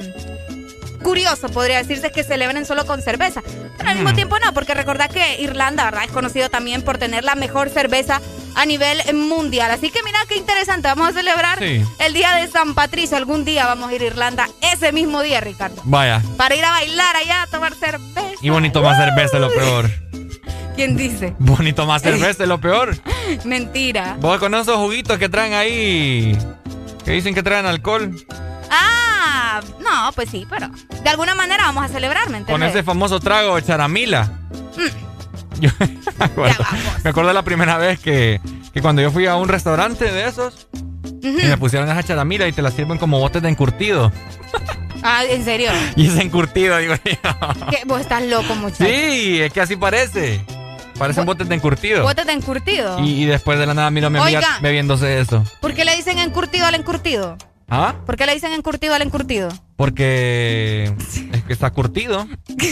curioso, 1.04 1.50
podría 1.50 1.78
decirse, 1.78 2.12
que 2.12 2.24
celebren 2.24 2.66
solo 2.66 2.86
con 2.86 3.02
cerveza. 3.02 3.42
Pero 3.78 3.90
al 3.90 3.96
mismo 3.96 4.12
Mm. 4.12 4.16
tiempo 4.16 4.40
no, 4.40 4.54
porque 4.54 4.74
recordad 4.74 5.10
que 5.10 5.42
Irlanda, 5.42 5.86
¿verdad? 5.86 6.04
Es 6.06 6.12
conocido 6.12 6.50
también 6.50 6.82
por 6.82 6.98
tener 6.98 7.24
la 7.24 7.36
mejor 7.36 7.70
cerveza 7.70 8.22
a 8.56 8.66
nivel 8.66 9.02
mundial. 9.14 9.70
Así 9.72 9.92
que 9.92 10.02
mira 10.04 10.20
qué 10.28 10.36
interesante, 10.38 10.88
vamos 10.88 11.10
a 11.10 11.14
celebrar 11.14 11.60
Sí. 11.60 11.84
el 12.00 12.14
día 12.14 12.34
de 12.36 12.48
San 12.48 12.74
Patricio. 12.74 13.16
Algún 13.18 13.46
día 13.46 13.66
vamos 13.68 13.90
a 13.90 13.94
ir 13.94 14.02
a 14.02 14.06
Irlanda 14.06 14.50
ese 14.62 14.92
mismo 14.92 15.22
día, 15.22 15.40
Ricardo. 15.42 15.82
Vaya. 15.86 16.22
Para 16.38 16.56
ir 16.56 16.66
a 16.66 16.72
bailar 16.72 17.16
allá, 17.16 17.44
a 17.44 17.48
tomar 17.48 17.74
cerveza. 17.76 18.32
Y 18.42 18.50
bonito 18.50 18.82
más 18.82 18.98
cerveza 18.98 19.38
lo 19.40 19.50
peor. 19.50 19.90
¿Quién 20.76 20.96
dice? 20.98 21.34
Bonito 21.40 21.86
más 21.86 22.02
cerveza 22.04 22.46
lo 22.46 22.60
peor. 22.60 22.98
Mentira. 23.46 24.16
Vos 24.20 24.40
con 24.40 24.54
esos 24.56 24.76
juguitos 24.78 25.18
que 25.18 25.28
traen 25.30 25.54
ahí. 25.54 26.38
Que 27.04 27.12
dicen 27.12 27.34
que 27.34 27.42
traen 27.44 27.66
alcohol. 27.66 28.16
Ah, 28.70 29.07
no, 29.80 30.12
pues 30.14 30.30
sí, 30.30 30.46
pero 30.50 30.70
de 31.04 31.10
alguna 31.10 31.36
manera 31.36 31.66
vamos 31.66 31.86
a 31.86 31.88
celebrar, 31.88 32.30
¿me 32.30 32.44
Con 32.44 32.64
ese 32.64 32.84
famoso 32.84 33.20
trago 33.20 33.60
charamila. 33.60 34.26
Mm. 34.76 35.08
Yo 35.60 35.70
me 35.80 36.26
acuerdo, 36.26 36.64
me 37.04 37.10
acuerdo 37.10 37.34
la 37.34 37.42
primera 37.44 37.78
vez 37.78 38.00
que, 38.00 38.40
que 38.72 38.82
cuando 38.82 39.02
yo 39.02 39.10
fui 39.10 39.26
a 39.26 39.36
un 39.38 39.50
restaurante 39.50 40.12
de 40.12 40.28
esos 40.28 40.68
y 41.22 41.48
me 41.48 41.58
pusieron 41.58 41.90
esa 41.90 42.04
charamila 42.04 42.48
y 42.48 42.52
te 42.52 42.62
la 42.62 42.70
sirven 42.70 43.00
como 43.00 43.20
botes 43.20 43.42
de 43.42 43.50
encurtido. 43.50 44.12
Ah, 45.04 45.24
¿en 45.24 45.46
serio? 45.46 45.72
Y 45.96 46.08
ese 46.08 46.22
encurtido, 46.22 46.76
digo 46.78 46.96
yo. 46.96 47.70
¿Qué? 47.70 47.84
Vos 47.86 48.02
estás 48.02 48.24
loco, 48.24 48.56
muchacho. 48.56 48.84
Sí, 48.84 49.40
es 49.42 49.54
que 49.54 49.62
así 49.62 49.76
parece. 49.76 50.42
Parecen 50.98 51.26
botes 51.26 51.48
de 51.48 51.56
encurtido. 51.56 52.04
¿Botes 52.04 52.26
de 52.26 52.34
encurtido? 52.34 53.00
Y, 53.00 53.24
y 53.24 53.26
después 53.26 53.60
de 53.60 53.68
la 53.68 53.74
nada 53.74 53.92
miro 53.92 54.08
a 54.08 54.10
mi 54.10 54.20
amiga 54.20 54.58
bebiéndose 54.60 55.20
eso. 55.20 55.44
¿Por 55.62 55.74
qué 55.76 55.86
le 55.86 55.96
dicen 55.96 56.18
encurtido 56.18 56.66
al 56.66 56.76
encurtido? 56.76 57.38
¿Ah? 57.70 57.96
¿Por 58.06 58.16
qué 58.16 58.26
le 58.26 58.34
dicen 58.34 58.54
encurtido 58.54 58.94
al 58.94 59.02
encurtido? 59.02 59.50
Porque 59.76 60.94
es 61.34 61.44
que 61.44 61.54
está 61.54 61.72
curtido. 61.72 62.28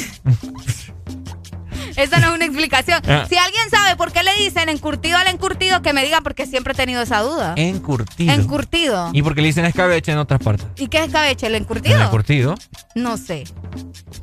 Esa 1.96 2.20
no 2.20 2.28
es 2.30 2.34
una 2.36 2.46
explicación. 2.46 3.02
Ah. 3.08 3.26
Si 3.30 3.38
alguien 3.38 3.70
sabe 3.70 3.96
por 3.96 4.12
qué 4.12 4.22
le 4.24 4.36
dicen 4.36 4.68
encurtido 4.70 5.18
al 5.18 5.28
encurtido, 5.28 5.82
que 5.82 5.93
me 5.93 6.04
diga 6.04 6.20
porque 6.22 6.46
siempre 6.46 6.74
he 6.74 6.76
tenido 6.76 7.02
esa 7.02 7.22
duda. 7.22 7.54
Encurtido. 7.56 8.34
Encurtido. 8.34 9.10
Y 9.14 9.22
porque 9.22 9.41
le 9.41 9.48
dicen 9.48 9.66
escabeche 9.66 10.12
en 10.12 10.18
otras 10.18 10.41
partes. 10.41 10.68
¿Y 10.78 10.88
qué 10.88 11.00
es 11.00 11.08
escabeche? 11.08 11.48
¿El 11.48 11.56
encurtido? 11.56 11.96
El 11.96 12.02
encurtido. 12.02 12.56
No 12.96 13.18
sé. 13.18 13.46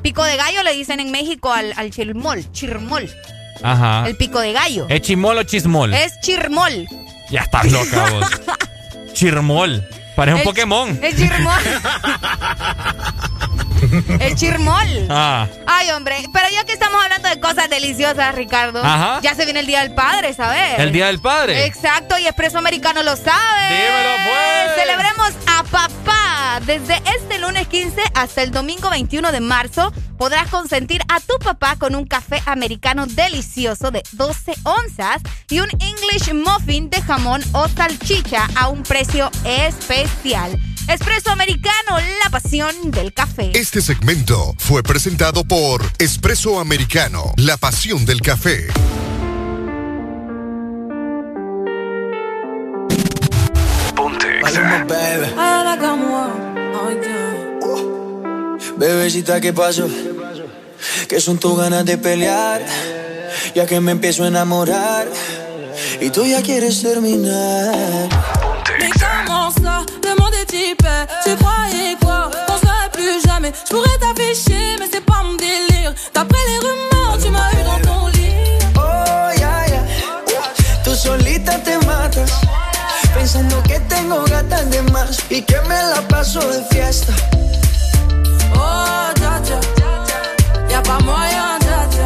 Pico 0.03 0.23
de 0.25 0.37
gallo 0.37 0.63
le 0.63 0.75
dicen 0.75 1.01
en 1.01 1.11
México 1.11 1.51
al, 1.53 1.73
al 1.77 1.91
chirmol. 1.91 2.51
Chirmol. 2.53 3.09
Ajá. 3.63 4.07
El 4.07 4.17
pico 4.17 4.41
de 4.41 4.53
gallo. 4.53 4.87
¿Es 4.89 5.01
chimol 5.03 5.39
o 5.39 5.43
chismol? 5.45 5.95
Es 5.95 6.19
chirmol. 6.21 6.87
Ya 7.31 7.41
estás 7.43 7.71
loca 7.73 8.11
vos. 8.11 8.27
Chirmol. 9.15 9.87
Parece 10.15 10.39
un 10.39 10.45
Pokémon. 10.45 10.99
Es 11.03 11.17
chirmol. 11.17 11.53
El 14.21 14.35
chirmol. 14.37 15.07
Ah. 15.11 15.49
Ay, 15.67 15.91
hombre, 15.91 16.17
pero 16.33 16.47
ya 16.53 16.65
que 16.65 16.73
estamos 16.73 17.03
hablando 17.03 17.29
de 17.29 17.41
cosas 17.41 17.69
deliciosas, 17.69 18.35
Ricardo, 18.35 18.83
Ajá. 18.83 19.21
ya 19.23 19.35
se 19.35 19.45
viene 19.45 19.61
el 19.61 19.67
Día 19.67 19.81
del 19.81 19.95
Padre, 19.95 20.35
¿sabes? 20.35 20.79
¿El 20.79 20.93
Día 20.93 21.07
del 21.07 21.21
Padre? 21.21 21.67
Exacto, 21.67 22.19
y 22.19 22.27
Expreso 22.27 22.59
Americano 22.59 23.03
lo 23.03 23.17
sabe. 23.17 23.69
Dímelo, 23.69 24.11
pues. 24.25 24.77
Celebremos 24.77 25.33
a 25.47 25.63
papá. 25.65 26.61
Desde 26.67 27.03
este 27.19 27.39
lunes 27.39 27.67
15 27.67 28.01
hasta 28.15 28.43
el 28.43 28.51
domingo 28.51 28.91
21 28.91 29.33
de 29.33 29.41
marzo 29.41 29.93
podrás 30.19 30.49
consentir 30.49 31.01
a 31.09 31.19
tu 31.19 31.39
papá 31.39 31.77
con 31.77 31.95
un 31.95 32.05
café 32.05 32.43
americano 32.47 33.07
delicioso 33.07 33.91
de 33.91 34.03
12 34.13 34.55
onzas 34.65 35.23
y 35.49 35.61
un 35.61 35.69
English 35.71 36.33
muffin 36.35 36.91
de 36.91 37.01
jamón 37.03 37.43
o 37.53 37.67
salchicha 37.69 38.49
a 38.55 38.69
un 38.69 38.83
precio 38.83 39.31
especial. 39.45 40.61
Expreso 40.89 41.31
Americano, 41.31 41.99
la 42.23 42.31
pasión 42.31 42.91
del 42.91 43.13
café. 43.13 43.53
Este 43.55 43.81
segmento 43.81 44.55
fue 44.59 44.83
presentado 44.83 45.45
por 45.45 45.83
Espresso 45.99 46.59
Americano, 46.59 47.33
la 47.37 47.57
pasión 47.57 48.05
del 48.05 48.21
café. 48.21 48.67
Maluma, 54.43 54.85
baby. 54.85 55.27
Bebecita, 58.77 59.41
¿qué 59.41 59.53
pasó? 59.53 59.89
¿Qué 61.09 61.21
son 61.21 61.39
tus 61.39 61.57
ganas 61.57 61.85
de 61.85 61.99
pelear? 61.99 62.61
Ya 63.55 63.67
que 63.67 63.81
me 63.81 63.93
empiezo 63.93 64.25
a 64.25 64.29
enamorar 64.29 65.07
y 66.01 66.11
tú 66.11 66.25
ya 66.27 66.43
quieres 66.43 66.83
terminar. 66.83 68.09
Mais 68.83 69.12
comment 69.55 69.71
ça, 69.71 69.87
le 70.05 70.21
monde 70.21 70.33
est 70.35 70.53
hyper. 70.53 71.07
Tu 71.25 71.35
croyais 71.37 71.97
quoi, 72.01 72.31
qu'on 72.47 72.57
serait 72.57 72.91
plus 72.93 73.23
jamais. 73.27 73.53
Je 73.69 73.75
pourrais 73.75 73.99
t'afficher, 73.99 74.77
mais 74.79 74.87
c'est 74.93 75.05
pas 75.05 75.23
mon 75.25 75.35
délire. 75.35 75.95
D'après 76.15 76.39
les 76.49 76.59
rumeurs, 76.59 77.19
tu 77.23 77.31
m'as 77.31 77.51
eu 77.53 77.65
dans 77.65 77.91
ton 77.91 78.07
lit. 78.09 78.33
Oh, 78.77 79.41
ya, 79.41 79.67
ya. 79.69 79.83
Tú 80.85 80.95
solita 80.95 81.59
te 81.59 81.77
matas, 81.87 82.33
pensando 83.15 83.63
que 83.63 83.79
tengo 83.89 84.25
gatas 84.25 84.71
de 84.71 84.83
más 84.93 85.19
y 85.31 85.43
que 85.43 85.61
me 85.69 85.83
la 85.95 86.03
paso 86.09 86.41
de 86.41 86.63
fiesta. 86.71 87.13
Oh, 88.55 89.13
dja 89.17 89.41
dja 89.41 89.61
Y'a 90.69 90.83
pas 90.83 91.01
moyen, 91.05 91.59
dja 91.61 92.05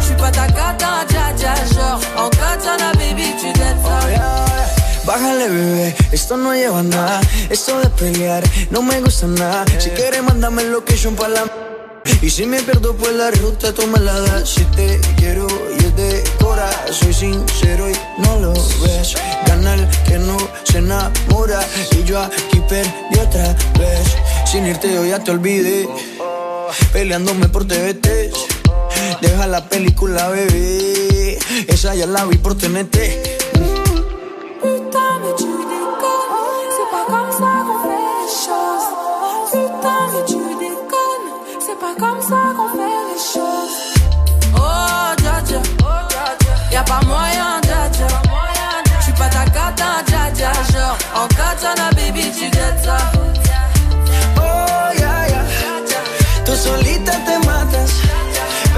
J'suis 0.00 0.14
pas 0.16 0.30
ta 0.30 0.46
cata, 0.46 1.04
dja 1.08 1.32
dja 1.36 1.54
Genre, 1.74 2.00
Bájale, 5.16 5.48
bebé, 5.48 5.96
esto 6.12 6.36
no 6.36 6.52
lleva 6.52 6.82
nada. 6.82 7.22
Esto 7.48 7.80
de 7.80 7.88
pelear 7.88 8.44
no 8.70 8.82
me 8.82 9.00
gusta 9.00 9.26
nada. 9.26 9.64
Si 9.78 9.88
quieres, 9.88 10.22
mándame 10.22 10.62
location 10.64 11.16
para 11.16 11.30
la. 11.30 11.44
Y 12.20 12.28
si 12.28 12.44
me 12.44 12.60
pierdo, 12.60 12.94
pues 12.94 13.14
la 13.14 13.30
ruta 13.30 13.72
tú 13.72 13.86
me 13.86 13.98
la 13.98 14.20
das. 14.20 14.46
Si 14.46 14.62
te 14.76 15.00
quiero 15.16 15.46
y 15.80 15.84
es 15.86 15.96
de 15.96 16.22
cora, 16.38 16.68
soy 16.90 17.14
sincero 17.14 17.88
y 17.88 17.94
no 18.18 18.40
lo 18.40 18.52
ves. 18.52 19.14
Gana 19.46 19.76
el 19.76 19.88
que 20.06 20.18
no 20.18 20.36
se 20.64 20.78
enamora. 20.78 21.66
Y 21.92 22.04
yo 22.04 22.20
aquí 22.20 22.60
perdí 22.68 23.18
otra 23.18 23.56
vez. 23.78 24.16
Sin 24.44 24.66
irte, 24.66 24.92
yo 24.92 25.02
ya 25.06 25.18
te 25.18 25.30
olvidé. 25.30 25.88
Peleándome 26.92 27.48
por 27.48 27.66
TVT. 27.66 28.06
Deja 29.22 29.46
la 29.46 29.66
película, 29.66 30.28
bebé. 30.28 31.38
Esa 31.68 31.94
ya 31.94 32.06
la 32.06 32.26
vi 32.26 32.36
por 32.36 32.54
TNT. 32.54 32.98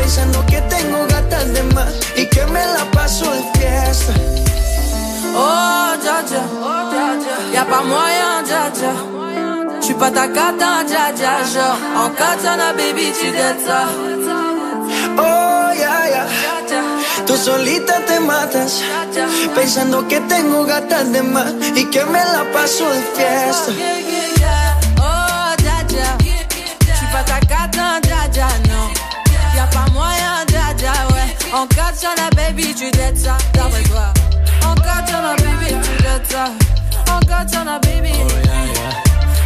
Pensando 0.08 0.46
que 0.46 0.58
tengo 0.62 1.06
gatas 1.06 1.52
de 1.52 1.62
más 1.74 1.92
y 2.16 2.24
que 2.26 2.42
me 2.46 2.64
la 2.64 2.84
paso 2.92 3.26
de 3.30 3.42
fiesta. 3.58 4.14
Oh, 5.36 5.92
dja 6.02 6.22
dja 6.30 6.42
Y'a 7.52 7.64
pas 7.66 7.84
moyen, 7.84 8.36
dja 8.48 8.70
dja 8.76 8.92
J'suis 9.82 9.94
pas 10.00 10.10
ta 10.10 10.26
dja 10.26 11.12
dja 11.12 11.34
Genre, 11.52 11.76
en 12.00 12.10
katana, 12.18 12.72
baby, 12.72 13.12
tu 13.18 13.30
dettes 13.38 13.68
Oh, 15.18 15.68
ya, 15.82 15.94
ya. 16.14 16.24
Tú 17.26 17.36
solita 17.36 18.00
te 18.06 18.18
matas, 18.20 18.80
pensando 19.54 20.08
que 20.08 20.20
tengo 20.20 20.64
gatas 20.64 21.12
de 21.12 21.22
más 21.22 21.52
y 21.76 21.84
que 21.84 22.02
me 22.06 22.24
la 22.34 22.44
paso 22.54 22.88
de 22.88 23.02
fiesta. 23.14 23.72
Oh, 25.02 25.50
dja 25.62 25.78
dja 25.90 26.10
J'suis 26.94 27.10
pas 27.12 27.24
ta 27.24 27.38
non 27.76 27.98
Y'a 28.38 28.67
ouais 31.52 31.58
En 31.58 31.66
katana, 31.66 32.30
baby, 32.36 32.74
tu 32.74 32.90
dettes 32.90 33.18
ça 33.18 33.38
D'après 33.54 33.82
toi. 33.84 34.12
En 34.64 34.74
katana, 34.74 35.34
baby, 35.36 35.74
tu 35.82 36.02
dettes 36.02 36.30
ça. 36.30 36.52
En 37.10 37.20
katana, 37.20 37.78
baby. 37.80 38.12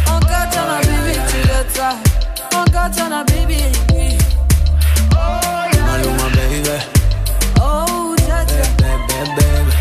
En 0.07 0.19
katana, 0.19 0.79
baby, 0.81 1.19
tu 1.29 1.47
dettes 1.47 1.75
ça. 1.75 1.95
En 2.55 2.65
katana, 2.65 3.23
baby. 3.23 3.63
Maluma, 5.85 6.29
baby. 6.35 6.77
Oh, 7.61 8.15
dja 8.17 8.45
dja 8.45 8.63
Baby, 8.79 9.29
baby. 9.35 9.71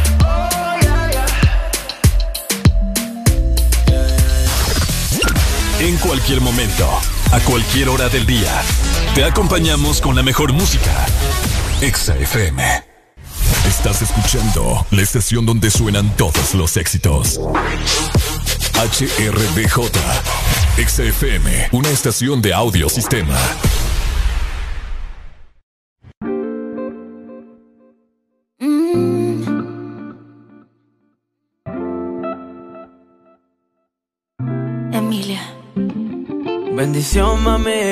En 5.81 5.97
cualquier 5.97 6.41
momento, 6.41 6.89
a 7.33 7.41
cualquier 7.41 7.89
hora 7.89 8.09
del 8.09 8.25
día, 8.25 8.63
te 9.17 9.25
acompañamos 9.25 10.01
con 10.01 10.15
la 10.15 10.23
mejor 10.23 10.53
música. 10.53 11.07
Exa 11.83 12.17
FM. 12.17 12.63
Estás 13.67 14.03
escuchando 14.03 14.87
la 14.93 15.03
estación 15.03 15.45
donde 15.45 15.69
suenan 15.69 16.17
todos 16.17 16.55
los 16.55 16.77
éxitos. 16.77 17.41
HRDJ. 18.77 19.91
Exa 20.79 21.03
FM, 21.03 21.71
una 21.73 21.91
estación 21.91 22.41
de 22.41 22.55
audio 22.55 22.89
sistema. 22.89 23.37
Emilia. 34.93 35.43
Bendición, 36.77 37.43
mami. 37.43 37.92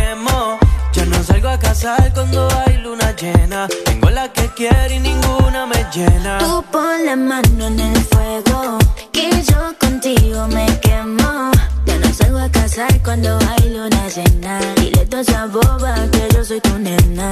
Yo 0.93 1.05
no 1.05 1.23
salgo 1.23 1.49
a 1.49 1.57
casar 1.57 2.11
cuando 2.13 2.47
hay 2.65 2.77
luna 2.77 3.15
llena. 3.15 3.67
Tengo 3.85 4.09
la 4.09 4.31
que 4.31 4.49
quiero 4.55 4.93
y 4.93 4.99
ninguna 4.99 5.65
me 5.65 5.85
llena. 5.93 6.37
Tú 6.39 6.63
pon 6.71 7.05
la 7.05 7.15
mano 7.15 7.67
en 7.67 7.79
el 7.79 7.97
fuego, 8.05 8.77
que 9.11 9.29
yo 9.43 9.73
contigo 9.79 10.47
me 10.47 10.65
quemo. 10.81 11.51
Yo 11.85 11.99
no 11.99 12.13
salgo 12.13 12.39
a 12.39 12.49
casar 12.49 13.01
cuando 13.03 13.37
hay 13.37 13.69
luna 13.69 14.07
llena. 14.09 14.59
Dile 14.75 15.07
a 15.11 15.19
esa 15.21 15.45
boba 15.47 15.95
que 16.11 16.27
yo 16.33 16.43
soy 16.43 16.59
tu 16.61 16.77
nena. 16.77 17.31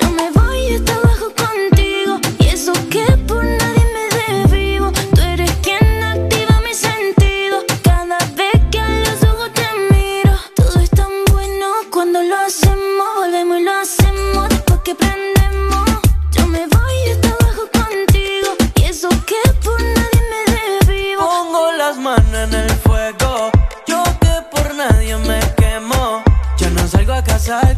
Yo 0.00 0.10
me 0.10 0.30
voy 0.30 0.74
hasta 0.74 0.92
abajo 0.94 1.32
contigo, 1.36 2.20
y 2.38 2.46
eso 2.48 2.72
que 2.90 3.04
por 3.26 3.44
nadie 3.44 3.81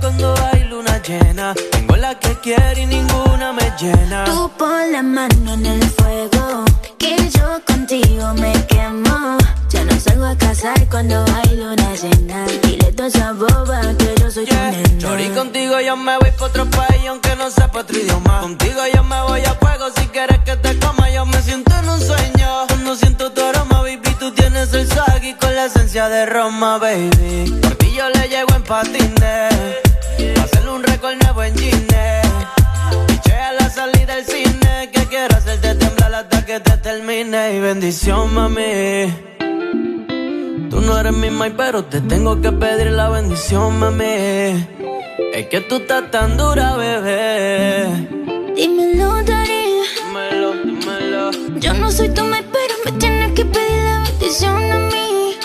cuando 0.04 0.34
hay 0.52 0.64
luna 0.64 1.00
llena. 1.02 1.54
Tengo 1.70 1.96
la 1.96 2.18
que 2.18 2.34
quiero 2.42 2.78
y 2.78 2.86
ninguna 2.86 3.52
me 3.52 3.72
llena. 3.80 4.24
Tú 4.24 4.50
pon 4.58 4.92
la 4.92 5.02
mano 5.02 5.54
en 5.54 5.66
el 5.66 5.82
fuego, 5.82 6.64
que 6.98 7.16
yo 7.30 7.60
contigo 7.86 8.32
me 8.34 8.52
quemo. 8.66 9.36
Ya 9.68 9.84
no 9.84 10.00
salgo 10.00 10.24
a 10.24 10.36
casar 10.36 10.88
cuando 10.88 11.22
hay 11.34 11.56
luna 11.56 11.94
llena. 11.94 12.46
Dile 12.62 12.92
toda 12.92 13.08
esa 13.08 13.32
boba 13.32 13.80
que 13.98 14.14
yo 14.18 14.30
soy 14.30 14.46
tu 14.46 14.54
nena. 14.54 14.98
Chori, 14.98 15.28
contigo 15.30 15.78
yo 15.80 15.94
me 15.96 16.16
voy 16.18 16.30
pa' 16.30 16.46
otro 16.46 16.64
país 16.70 17.02
aunque 17.08 17.36
no 17.36 17.50
sepa 17.50 17.80
otro 17.80 17.98
idioma. 17.98 18.40
Contigo 18.40 18.80
yo 18.94 19.04
me 19.04 19.20
voy 19.22 19.40
a 19.42 19.54
fuego 19.54 19.86
si 19.94 20.06
quieres 20.06 20.38
que 20.46 20.56
te 20.56 20.78
coma. 20.78 21.10
Yo 21.10 21.26
me 21.26 21.42
siento 21.42 21.74
en 21.78 21.88
un 21.90 22.00
sueño. 22.00 22.66
Cuando 22.68 22.96
siento 22.96 23.32
tu 23.32 23.42
aroma, 23.42 23.82
baby, 23.82 24.16
tú 24.18 24.32
tienes 24.32 24.72
el 24.72 24.88
swag 24.88 25.38
con 25.38 25.54
la 25.54 25.66
esencia 25.66 26.08
de 26.08 26.24
Roma, 26.24 26.78
baby. 26.78 27.58
Por 27.60 27.74
ti 27.74 27.92
yo 27.94 28.08
le 28.08 28.28
llego 28.28 28.54
en 28.54 28.62
patines. 28.62 29.54
Pa' 30.36 30.42
hacerle 30.42 30.70
un 30.70 30.82
récord 30.82 31.16
nuevo 31.22 31.42
en 31.42 31.58
Gine. 31.58 32.22
La 33.58 33.70
salida 33.70 34.16
del 34.16 34.24
cine. 34.24 34.90
Que 34.92 35.06
quiero 35.06 35.36
hacerte 35.36 35.74
temblar 35.74 36.14
hasta 36.14 36.44
que 36.44 36.60
te 36.60 36.76
termine. 36.78 37.56
Y 37.56 37.60
bendición, 37.60 38.32
mami. 38.34 39.12
Tú 40.70 40.80
no 40.80 40.98
eres 40.98 41.12
mi 41.12 41.30
mai, 41.30 41.50
pero 41.56 41.84
te 41.84 42.00
tengo 42.00 42.40
que 42.40 42.52
pedir 42.52 42.90
la 42.92 43.08
bendición, 43.08 43.78
mami. 43.78 44.66
Es 45.32 45.46
que 45.50 45.60
tú 45.68 45.76
estás 45.76 46.10
tan 46.10 46.36
dura, 46.36 46.76
bebé. 46.76 47.86
Dímelo, 48.56 49.22
Dari. 49.22 49.64
Dímelo, 49.96 50.52
dímelo. 50.64 51.30
Yo 51.58 51.74
no 51.74 51.90
soy 51.90 52.08
tu 52.08 52.22
mai, 52.24 52.44
pero 52.52 52.74
me 52.84 52.92
tienes 52.98 53.32
que 53.32 53.44
pedir 53.44 53.82
la 53.82 54.02
bendición 54.02 54.72
a 54.72 54.78
mí. 54.92 55.36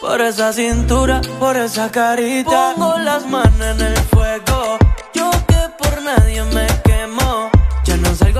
Por 0.00 0.20
esa 0.20 0.52
cintura, 0.52 1.20
por 1.40 1.56
esa 1.56 1.90
carita. 1.90 2.74
Pongo 2.76 2.98
las 2.98 3.26
manos 3.26 3.60
en 3.60 3.80
el 3.80 3.96
fuego. 3.96 4.78
Yo 5.14 5.30
que 5.48 5.60
por 5.78 6.02
nadie 6.02 6.42
me 6.44 6.66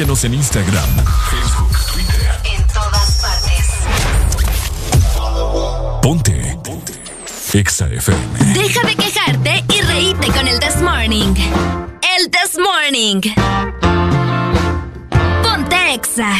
Síguenos 0.00 0.24
en 0.24 0.32
Instagram, 0.32 0.88
Facebook, 1.30 1.76
Twitter. 1.92 2.40
En 2.56 2.66
todas 2.68 3.20
partes. 3.20 3.66
Ponte. 6.00 6.58
Ponte. 6.64 6.94
Exa 7.52 7.86
FM. 7.86 8.54
Deja 8.54 8.80
de 8.86 8.96
quejarte 8.96 9.62
y 9.68 9.82
reíte 9.82 10.32
con 10.32 10.48
el 10.48 10.58
This 10.58 10.80
Morning. 10.80 11.34
El 12.16 12.30
This 12.30 12.56
Morning. 12.58 13.20
Ponte 15.42 15.92
Exa. 15.92 16.32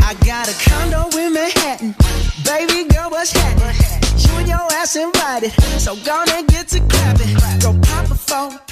I 0.00 0.14
got 0.24 0.48
a 0.48 0.54
condo 0.64 1.10
in 1.18 1.34
Manhattan. 1.34 1.94
Baby 2.42 2.88
girl, 2.88 3.10
what's 3.10 3.32
happening? 3.32 3.76
You 4.16 4.38
and 4.38 4.48
your 4.48 4.72
ass 4.80 4.96
invited. 4.96 5.52
So 5.78 5.94
gonna 6.06 6.42
get 6.44 6.68
to 6.68 6.80
clapping. 6.88 7.36
Go 7.60 7.78
pop 7.82 8.10
a 8.10 8.14
plan. 8.14 8.71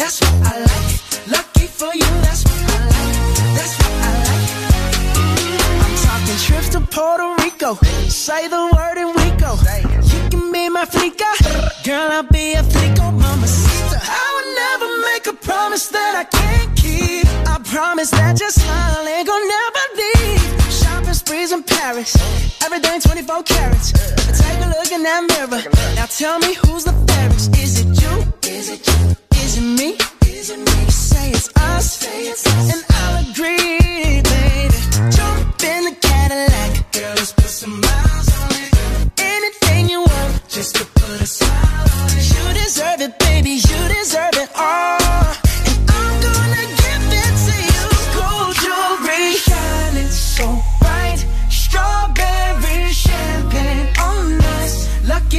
That's 0.00 0.18
what 0.22 0.32
I 0.46 0.60
like. 0.60 1.28
Lucky 1.28 1.66
for 1.66 1.92
you, 1.92 2.08
that's 2.24 2.42
what 2.44 2.56
I 2.56 2.78
like. 2.88 3.12
That's 3.52 3.74
what 3.80 3.94
I 4.00 4.12
like. 4.28 4.48
I'm 5.84 5.94
talking 6.08 6.38
trips 6.40 6.70
to 6.70 6.80
Puerto 6.80 7.28
Rico. 7.44 7.74
Say 8.08 8.48
the 8.48 8.62
word 8.72 8.96
and 8.96 9.12
we 9.18 9.28
go. 9.36 9.60
You 10.08 10.20
can 10.30 10.52
be 10.52 10.70
my 10.70 10.86
flica. 10.86 11.28
Girl, 11.84 12.08
I'll 12.16 12.22
be 12.22 12.54
a 12.54 12.62
flico, 12.62 13.10
mama 13.10 13.46
sister. 13.46 14.00
I 14.00 14.26
would 14.34 14.50
never 14.64 14.88
make 15.12 15.26
a 15.26 15.36
promise 15.44 15.88
that 15.88 16.14
I 16.16 16.24
can't 16.24 16.74
keep. 16.78 17.26
I 17.46 17.58
promise 17.62 18.10
that 18.12 18.40
your 18.40 18.48
smile 18.48 19.06
ain't 19.06 19.26
gonna 19.28 19.52
never 19.58 19.84
leave. 20.00 20.72
Shopping 20.72 21.12
sprees 21.12 21.52
in 21.52 21.62
Paris. 21.62 22.16
Everything 22.64 23.02
24 23.02 23.42
carats. 23.42 23.92
Take 23.92 24.64
a 24.64 24.68
look 24.68 24.90
in 24.90 25.02
that 25.02 25.22
mirror. 25.28 25.62
Now 25.94 26.06
tell 26.06 26.38
me 26.38 26.54
who's 26.54 26.84
the 26.84 26.94
fairest. 27.06 27.54
Is 27.58 27.80
it 27.80 28.00
you? 28.00 28.32
Is 28.48 28.70
it 28.70 28.86
you? 28.88 29.29
Is 29.50 29.60
me? 29.60 29.98
Is 30.26 30.50
it 30.50 30.58
me? 30.58 30.84
You 30.84 30.90
say 30.92 31.30
it's 31.32 31.48
us. 31.56 32.06
And 32.70 32.84
I'll 32.88 33.30
agree, 33.30 34.22
baby. 34.22 34.78
Jump 35.10 35.64
in 35.64 35.84
the 35.86 35.96
Cadillac. 36.00 36.72
Put 36.92 37.50
some 37.60 37.80
miles 37.80 38.28
on 38.42 38.50
it. 38.52 39.10
Anything 39.18 39.88
you 39.88 40.02
want, 40.02 40.48
just 40.48 40.76
to 40.76 40.84
put 40.84 41.20
a 41.20 41.26
smile 41.26 41.88
on 41.98 42.10
it. 42.16 42.30
You 42.32 42.62
deserve 42.62 43.00
it, 43.00 43.18
baby. 43.18 43.50
You 43.50 43.78
deserve 43.88 44.36
it 44.36 44.50
all. 44.54 45.49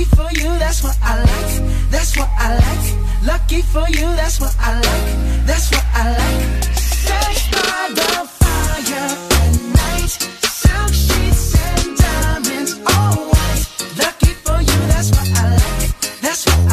Lucky 0.01 0.15
for 0.15 0.41
you, 0.41 0.49
that's 0.57 0.83
what 0.83 0.97
I 1.03 1.21
like. 1.21 1.91
That's 1.91 2.17
what 2.17 2.29
I 2.35 2.55
like. 2.55 3.23
Lucky 3.23 3.61
for 3.61 3.87
you, 3.89 4.07
that's 4.15 4.41
what 4.41 4.55
I 4.59 4.73
like. 4.73 5.45
That's 5.45 5.69
what 5.69 5.85
I 5.93 6.09
like. 6.17 6.63
Sex 6.73 7.51
by 7.51 7.89
the 7.93 8.25
fire 8.25 9.13
at 9.37 9.61
night. 9.77 10.09
Silk 10.09 10.91
sheets 10.91 11.53
and 11.55 11.97
diamonds, 11.97 12.73
all 12.87 13.29
white. 13.29 13.67
Lucky 13.95 14.33
for 14.41 14.59
you, 14.59 14.79
that's 14.89 15.11
what 15.11 15.29
I 15.37 15.49
like. 15.51 16.21
That's 16.21 16.47
what 16.47 16.57
I 16.57 16.63
like. 16.65 16.70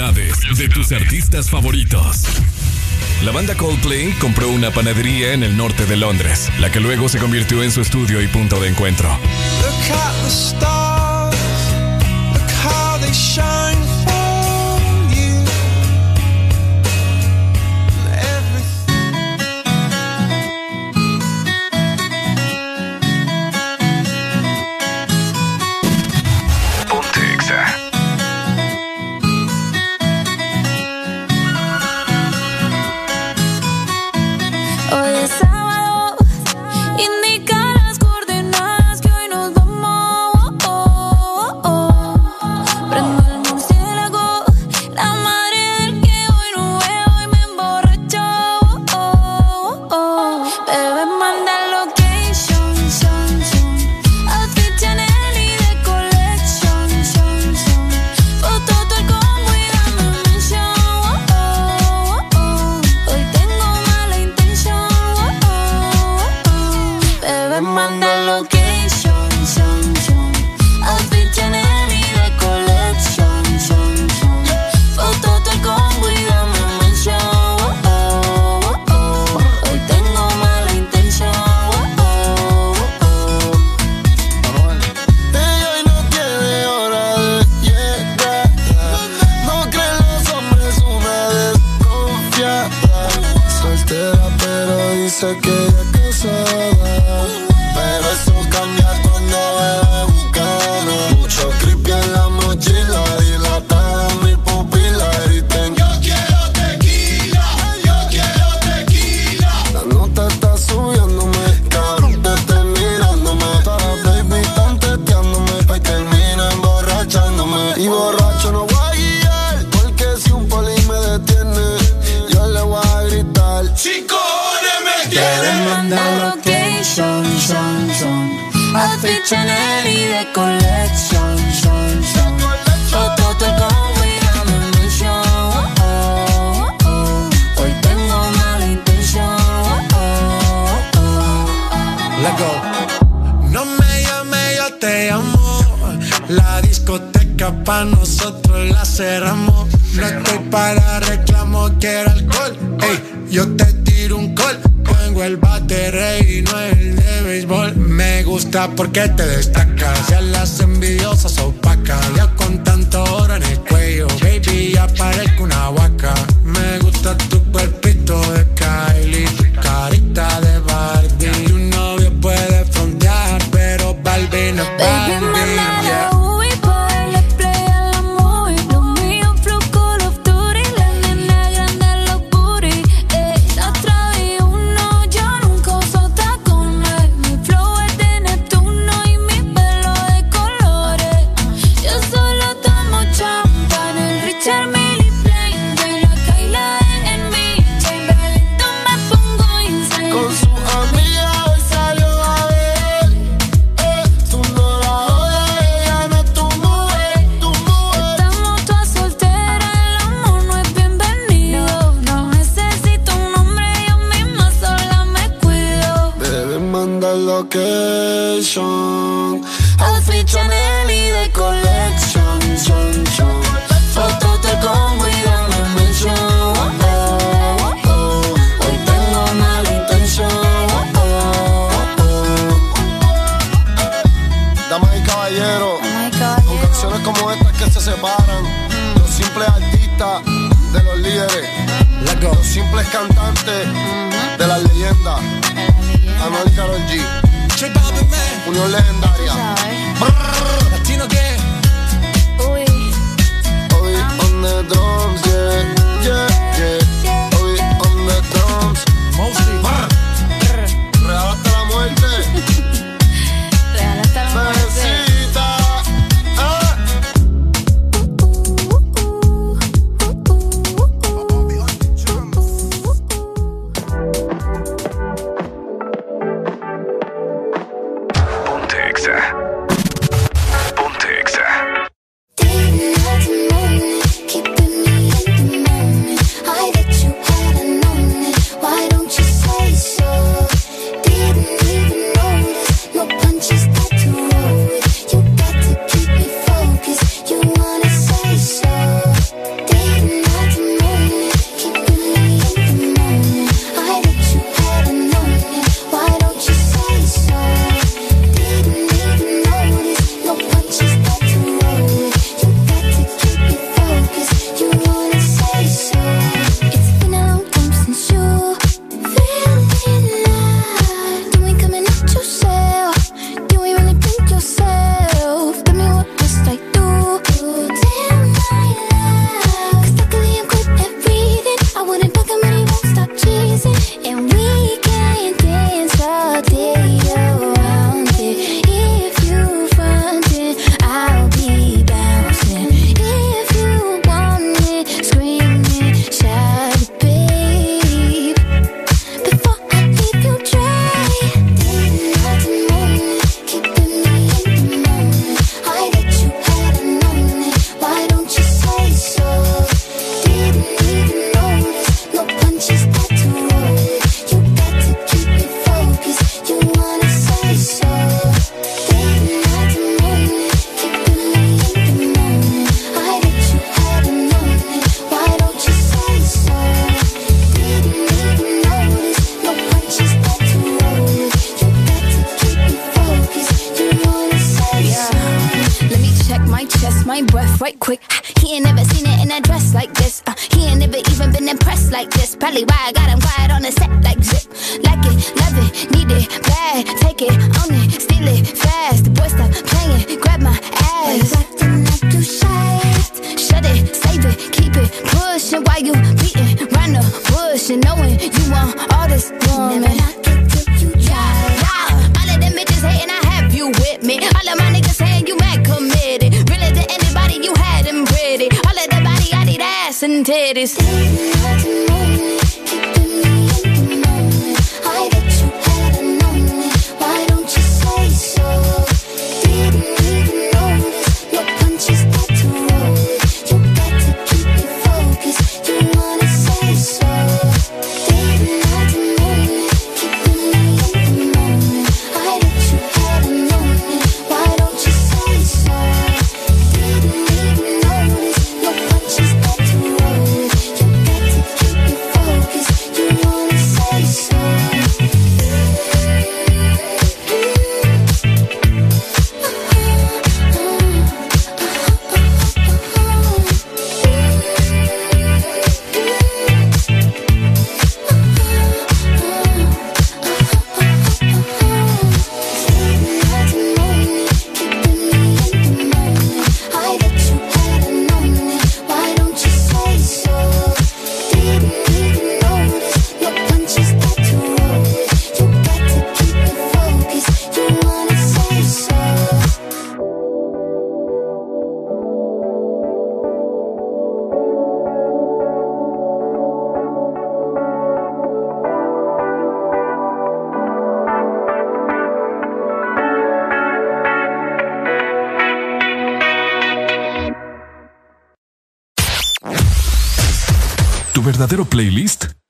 de 0.00 0.68
tus 0.70 0.92
artistas 0.92 1.50
favoritos. 1.50 2.24
La 3.22 3.32
banda 3.32 3.54
Coldplay 3.54 4.12
compró 4.12 4.48
una 4.48 4.70
panadería 4.70 5.34
en 5.34 5.42
el 5.42 5.58
norte 5.58 5.84
de 5.84 5.96
Londres, 5.96 6.50
la 6.58 6.72
que 6.72 6.80
luego 6.80 7.10
se 7.10 7.18
convirtió 7.18 7.62
en 7.62 7.70
su 7.70 7.82
estudio 7.82 8.22
y 8.22 8.26
punto 8.28 8.58
de 8.60 8.68
encuentro. 8.68 9.10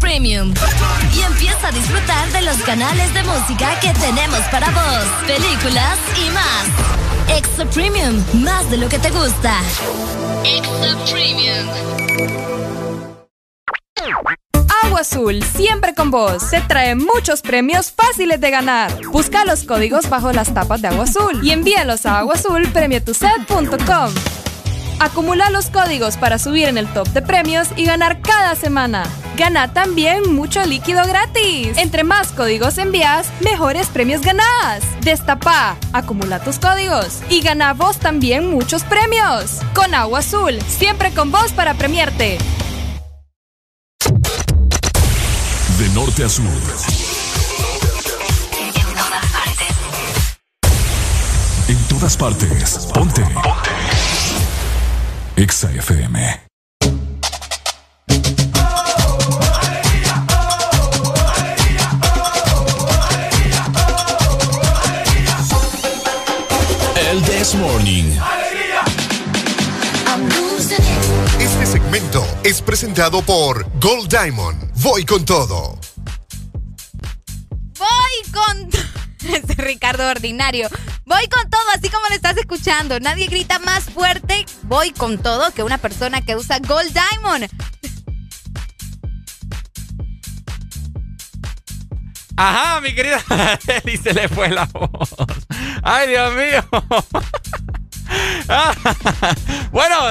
Premium. 0.00 0.54
Y 1.14 1.20
empieza 1.22 1.68
a 1.68 1.72
disfrutar 1.72 2.30
de 2.30 2.42
los 2.42 2.56
canales 2.58 3.12
de 3.12 3.22
música 3.24 3.78
que 3.80 3.92
tenemos 3.94 4.40
para 4.50 4.70
vos, 4.70 5.04
películas 5.26 5.98
y 6.16 6.30
más. 6.30 6.68
Extra 7.36 7.66
Premium, 7.66 8.24
más 8.42 8.70
de 8.70 8.76
lo 8.76 8.88
que 8.88 8.98
te 8.98 9.10
gusta. 9.10 9.56
Extra 10.44 10.96
Premium. 11.10 11.66
Agua 14.84 15.00
Azul, 15.00 15.42
siempre 15.42 15.94
con 15.94 16.10
vos. 16.10 16.50
Te 16.50 16.60
trae 16.60 16.94
muchos 16.94 17.42
premios 17.42 17.92
fáciles 17.92 18.40
de 18.40 18.50
ganar. 18.50 18.92
Busca 19.10 19.44
los 19.44 19.64
códigos 19.64 20.08
bajo 20.08 20.32
las 20.32 20.54
tapas 20.54 20.80
de 20.80 20.88
Agua 20.88 21.04
Azul 21.04 21.40
y 21.42 21.50
envíalos 21.50 22.06
a 22.06 22.18
aguazulpremiotuset.com. 22.20 24.14
Acumula 25.00 25.50
los 25.50 25.66
códigos 25.70 26.16
para 26.16 26.38
subir 26.38 26.68
en 26.68 26.78
el 26.78 26.86
top 26.92 27.08
de 27.08 27.22
premios 27.22 27.68
y 27.76 27.84
ganar 27.84 28.22
cada 28.22 28.54
semana. 28.54 29.04
Gana 29.42 29.72
también 29.72 30.32
mucho 30.32 30.64
líquido 30.64 31.04
gratis. 31.04 31.76
Entre 31.76 32.04
más 32.04 32.30
códigos 32.30 32.78
envías, 32.78 33.26
mejores 33.40 33.88
premios 33.88 34.20
ganás. 34.22 34.84
Destapa, 35.00 35.76
acumula 35.92 36.38
tus 36.38 36.60
códigos 36.60 37.18
y 37.28 37.40
gana 37.40 37.72
vos 37.74 37.98
también 37.98 38.48
muchos 38.48 38.84
premios. 38.84 39.58
Con 39.74 39.96
Agua 39.96 40.20
Azul, 40.20 40.60
siempre 40.68 41.10
con 41.10 41.32
vos 41.32 41.50
para 41.50 41.74
premiarte. 41.74 42.38
De 45.76 45.88
norte 45.92 46.22
a 46.22 46.28
sur. 46.28 46.46
En 51.66 51.78
todas 51.88 52.16
partes. 52.16 52.90
Ponte. 52.94 53.22
Ponte. 53.22 53.70
Exa 55.34 55.68
FM. 55.72 56.41
Presentado 72.72 73.20
por 73.20 73.68
Gold 73.80 74.08
Diamond. 74.08 74.72
Voy 74.76 75.04
con 75.04 75.26
todo. 75.26 75.78
Voy 77.78 78.32
con. 78.32 78.70
Ese 79.30 79.60
Ricardo 79.60 80.08
ordinario. 80.08 80.70
Voy 81.04 81.28
con 81.28 81.50
todo, 81.50 81.60
así 81.76 81.90
como 81.90 82.08
lo 82.08 82.14
estás 82.14 82.38
escuchando. 82.38 82.98
Nadie 82.98 83.26
grita 83.26 83.58
más 83.58 83.84
fuerte, 83.84 84.46
voy 84.62 84.90
con 84.92 85.18
todo, 85.18 85.52
que 85.52 85.62
una 85.62 85.76
persona 85.76 86.22
que 86.22 86.34
usa 86.34 86.60
Gold 86.60 86.94
Diamond. 86.94 87.50
Ajá, 92.38 92.80
mi 92.80 92.94
querida 92.94 93.22
Arely, 93.28 93.98
se 93.98 94.14
le 94.14 94.30
fue 94.30 94.48
la 94.48 94.64
voz. 94.64 95.14
Ay, 95.82 96.08
Dios 96.08 96.34
mío. 96.34 96.64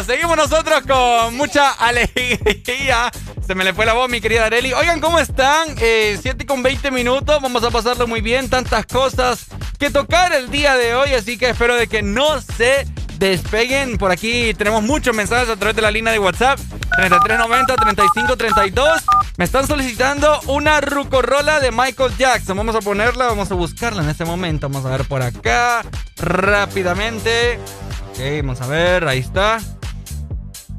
seguimos 0.05 0.37
nosotros 0.37 0.81
con 0.87 1.35
mucha 1.35 1.71
alegría. 1.71 3.11
Se 3.45 3.55
me 3.55 3.63
le 3.63 3.73
fue 3.73 3.85
la 3.85 3.93
voz, 3.93 4.09
mi 4.09 4.21
querida 4.21 4.45
Areli. 4.45 4.73
Oigan, 4.73 4.99
¿cómo 4.99 5.19
están? 5.19 5.69
Eh, 5.79 6.17
7 6.21 6.45
con 6.45 6.63
20 6.63 6.91
minutos. 6.91 7.41
Vamos 7.41 7.63
a 7.63 7.71
pasarlo 7.71 8.07
muy 8.07 8.21
bien. 8.21 8.49
Tantas 8.49 8.85
cosas 8.85 9.47
que 9.77 9.89
tocar 9.89 10.33
el 10.33 10.51
día 10.51 10.75
de 10.75 10.95
hoy. 10.95 11.13
Así 11.13 11.37
que 11.37 11.49
espero 11.49 11.75
de 11.75 11.87
que 11.87 12.01
no 12.01 12.41
se 12.41 12.87
despeguen. 13.17 13.97
Por 13.97 14.11
aquí 14.11 14.53
tenemos 14.53 14.83
muchos 14.83 15.15
mensajes 15.15 15.49
a 15.49 15.55
través 15.55 15.75
de 15.75 15.81
la 15.81 15.91
línea 15.91 16.13
de 16.13 16.19
WhatsApp. 16.19 16.59
3390-3532. 16.97 19.01
Me 19.37 19.45
están 19.45 19.67
solicitando 19.67 20.39
una 20.47 20.81
rucorola 20.81 21.59
de 21.59 21.71
Michael 21.71 22.15
Jackson. 22.17 22.57
Vamos 22.57 22.75
a 22.75 22.79
ponerla, 22.79 23.27
vamos 23.27 23.51
a 23.51 23.55
buscarla 23.55 24.03
en 24.03 24.09
este 24.09 24.25
momento. 24.25 24.69
Vamos 24.69 24.85
a 24.85 24.89
ver 24.89 25.05
por 25.05 25.21
acá 25.21 25.83
rápidamente. 26.17 27.59
Ok, 28.11 28.19
vamos 28.41 28.61
a 28.61 28.67
ver, 28.67 29.07
ahí 29.07 29.19
está. 29.19 29.59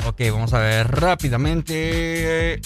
Ok, 0.04 0.20
vamos 0.32 0.52
a 0.52 0.58
ver 0.58 0.88
rápidamente. 0.88 2.60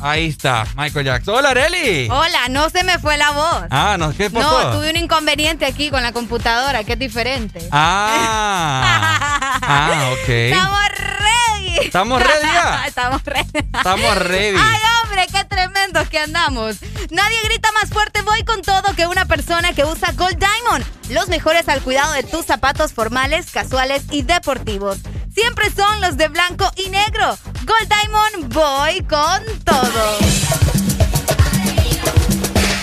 Ahí 0.00 0.26
está, 0.26 0.66
Michael 0.74 1.06
Jackson. 1.06 1.36
Hola, 1.36 1.50
Areli. 1.50 2.08
Hola, 2.10 2.48
no 2.50 2.68
se 2.70 2.82
me 2.82 2.98
fue 2.98 3.16
la 3.16 3.30
voz. 3.30 3.64
Ah, 3.70 3.96
no, 3.96 4.12
¿qué 4.12 4.30
pasó? 4.30 4.64
No, 4.64 4.78
tuve 4.78 4.90
un 4.90 4.96
inconveniente 4.96 5.64
aquí 5.64 5.90
con 5.90 6.02
la 6.02 6.12
computadora, 6.12 6.82
que 6.82 6.94
es 6.94 6.98
diferente. 6.98 7.68
Ah. 7.70 9.60
ah, 9.62 10.10
ok. 10.12 10.28
Estamos 10.28 10.88
ready. 10.98 11.86
Estamos 11.86 12.20
ready 12.20 12.46
ya. 12.52 12.84
Estamos 12.88 13.24
ready. 13.24 13.50
Estamos 13.54 14.16
ready. 14.16 14.58
Ay, 14.60 14.80
hombre, 15.04 15.26
qué 15.30 15.44
tremendos 15.44 16.08
que 16.08 16.18
andamos. 16.18 16.78
Nadie 17.10 17.36
grita 17.44 17.70
más 17.70 17.88
fuerte, 17.90 18.22
voy 18.22 18.42
con 18.42 18.60
todo 18.62 18.94
que 18.96 19.06
una 19.06 19.26
persona 19.26 19.72
que 19.72 19.84
usa 19.84 20.10
Gold 20.16 20.36
Diamond. 20.36 20.84
Los 21.10 21.28
mejores 21.28 21.68
al 21.68 21.80
cuidado 21.80 22.12
de 22.14 22.24
tus 22.24 22.44
zapatos 22.44 22.92
formales, 22.92 23.52
casuales 23.52 24.02
y 24.10 24.22
deportivos 24.22 24.98
siempre 25.34 25.70
son 25.74 26.00
los 26.00 26.16
de 26.16 26.28
blanco 26.28 26.70
y 26.76 26.88
negro. 26.90 27.36
Gold 27.64 27.88
Diamond, 27.88 28.54
voy 28.54 29.00
con 29.04 29.42
todo. 29.64 30.18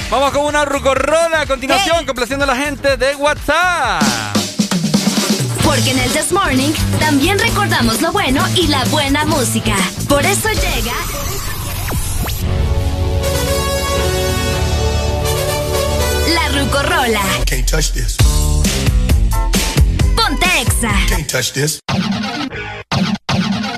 Vamos 0.10 0.32
con 0.32 0.46
una 0.46 0.66
rucorrola 0.66 1.42
a 1.42 1.46
continuación, 1.46 2.06
complaciendo 2.06 2.46
a 2.46 2.48
la 2.48 2.56
gente 2.56 2.98
de 2.98 3.16
WhatsApp. 3.16 4.02
Porque 5.64 5.92
en 5.92 6.00
el 6.00 6.12
This 6.12 6.32
Morning 6.32 6.72
también 7.00 7.38
recordamos 7.38 8.02
lo 8.02 8.12
bueno 8.12 8.44
y 8.56 8.68
la 8.68 8.84
buena 8.86 9.26
música. 9.26 9.76
Por 10.08 10.26
eso 10.26 10.50
llega. 10.50 10.94
La 16.34 16.50
Rucorola. 16.60 17.22
Can't 17.46 17.70
touch 17.70 17.92
touch 21.30 21.54
this. 21.54 21.80
you. 23.36 23.69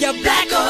You're 0.00 0.14
black 0.14 0.50
or 0.50 0.69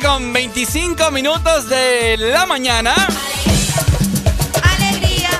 con 0.00 0.32
25 0.32 1.10
minutos 1.10 1.68
de 1.68 2.16
la 2.18 2.44
mañana. 2.44 2.94
Alegría. 4.62 5.30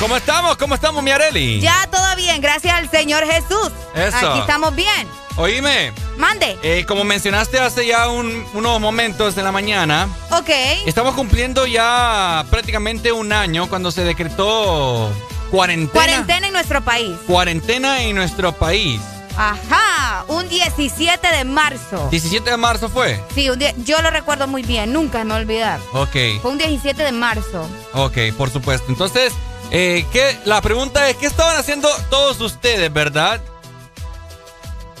¿Cómo 0.00 0.16
estamos? 0.16 0.56
¿Cómo 0.56 0.74
estamos, 0.74 1.02
Miareli? 1.02 1.60
Ya 1.60 1.86
todo 1.90 2.16
bien, 2.16 2.40
gracias 2.40 2.74
al 2.74 2.90
Señor 2.90 3.24
Jesús. 3.26 3.70
Eso. 3.94 4.30
Aquí 4.30 4.40
estamos 4.40 4.74
bien. 4.74 5.08
Oíme. 5.36 5.92
Mande. 6.16 6.58
Eh, 6.62 6.84
como 6.86 7.04
mencionaste 7.04 7.58
hace 7.58 7.86
ya 7.86 8.08
unos 8.08 8.80
momentos 8.80 9.34
de 9.34 9.42
la 9.42 9.52
mañana. 9.52 10.08
Ok. 10.30 10.50
Estamos 10.86 11.14
cumpliendo 11.14 11.66
ya 11.66 12.44
prácticamente 12.50 13.12
un 13.12 13.32
año 13.32 13.68
cuando 13.68 13.90
se 13.90 14.04
decretó 14.04 15.10
cuarentena. 15.50 15.92
Cuarentena 15.92 16.46
en 16.46 16.52
nuestro 16.52 16.82
país. 16.82 17.16
Cuarentena 17.26 18.02
en 18.02 18.16
nuestro 18.16 18.52
país. 18.52 19.00
Ajá, 19.36 20.24
un 20.28 20.48
17 20.48 21.26
de 21.28 21.44
marzo. 21.44 22.08
17 22.10 22.50
de 22.50 22.56
marzo 22.56 22.88
fue. 22.88 23.22
Sí, 23.34 23.48
un 23.48 23.58
día, 23.58 23.74
yo 23.78 24.00
lo 24.02 24.10
recuerdo 24.10 24.46
muy 24.46 24.62
bien, 24.62 24.92
nunca 24.92 25.24
me 25.24 25.34
olvidar. 25.34 25.80
Ok, 25.92 26.16
Fue 26.42 26.50
un 26.50 26.58
17 26.58 27.02
de 27.02 27.12
marzo. 27.12 27.66
ok, 27.94 28.16
por 28.36 28.50
supuesto. 28.50 28.86
Entonces, 28.90 29.32
eh, 29.70 30.06
¿qué- 30.12 30.38
la 30.44 30.60
pregunta 30.60 31.08
es, 31.08 31.16
¿qué 31.16 31.26
estaban 31.26 31.56
haciendo 31.56 31.88
todos 32.10 32.40
ustedes, 32.40 32.92
verdad? 32.92 33.40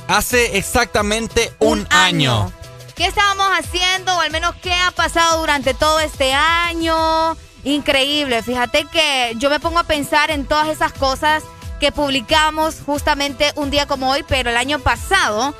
Hace 0.08 0.56
exactamente 0.58 1.52
un, 1.58 1.86
año. 1.90 2.52
¿Qué 2.94 3.06
estábamos 3.06 3.48
haciendo 3.58 4.14
o 4.16 4.20
al 4.20 4.30
menos 4.30 4.54
qué 4.62 4.74
ha 4.74 4.90
pasado 4.90 5.40
durante 5.40 5.74
todo 5.74 6.00
este 6.00 6.32
año? 6.34 7.36
Increíble, 7.64 8.42
fíjate 8.42 8.86
que 8.92 9.32
yo 9.36 9.48
me 9.48 9.60
pongo 9.60 9.78
a 9.78 9.84
pensar 9.84 10.30
en 10.30 10.46
todas 10.46 10.68
esas 10.68 10.92
cosas 10.92 11.42
que 11.82 11.90
publicamos 11.90 12.76
justamente 12.86 13.50
un 13.56 13.72
día 13.72 13.86
como 13.86 14.08
hoy, 14.08 14.24
pero 14.28 14.50
el 14.50 14.56
año 14.56 14.78
pasado. 14.78 15.52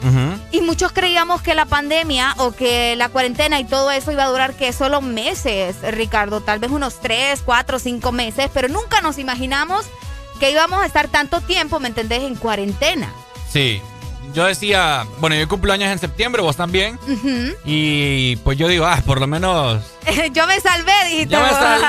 Y 0.53 0.61
muchos 0.61 0.93
creíamos 0.93 1.43
que 1.43 1.57
la 1.57 1.67
pandemia 1.67 2.37
o 2.39 2.53
que 2.53 2.95
la 2.95 3.09
cuarentena 3.09 3.59
y 3.59 3.65
todo 3.65 3.91
eso 3.91 4.13
iba 4.13 4.23
a 4.23 4.29
durar 4.29 4.55
que 4.55 4.73
solo 4.73 5.01
meses, 5.01 5.75
Ricardo, 5.83 6.41
tal 6.41 6.61
vez 6.61 6.71
unos 6.71 7.01
tres, 7.01 7.43
cuatro, 7.45 7.81
cinco 7.81 8.13
meses, 8.13 8.49
pero 8.55 8.69
nunca 8.69 9.01
nos 9.01 9.19
imaginamos 9.19 9.85
que 10.39 10.53
íbamos 10.53 10.81
a 10.81 10.87
estar 10.87 11.09
tanto 11.09 11.41
tiempo, 11.41 11.81
¿me 11.81 11.89
entendés?, 11.89 12.23
en 12.23 12.37
cuarentena. 12.37 13.13
Sí. 13.53 13.83
Yo 14.35 14.47
decía, 14.47 15.05
bueno, 15.19 15.37
yo 15.37 15.47
cumplo 15.47 15.73
años 15.73 15.91
en 15.91 15.99
septiembre, 15.99 16.41
vos 16.43 16.57
también. 16.57 16.99
Y 17.65 18.37
pues 18.37 18.57
yo 18.57 18.67
digo, 18.69 18.87
ah, 18.87 19.01
por 19.05 19.21
lo 19.21 19.27
menos 19.27 19.83
Yo 20.33 20.47
me 20.47 20.59
salvé, 20.61 20.93
dijiste. 21.11 21.35
Yo 21.35 21.41
me 21.41 21.51
salvé, 21.51 21.89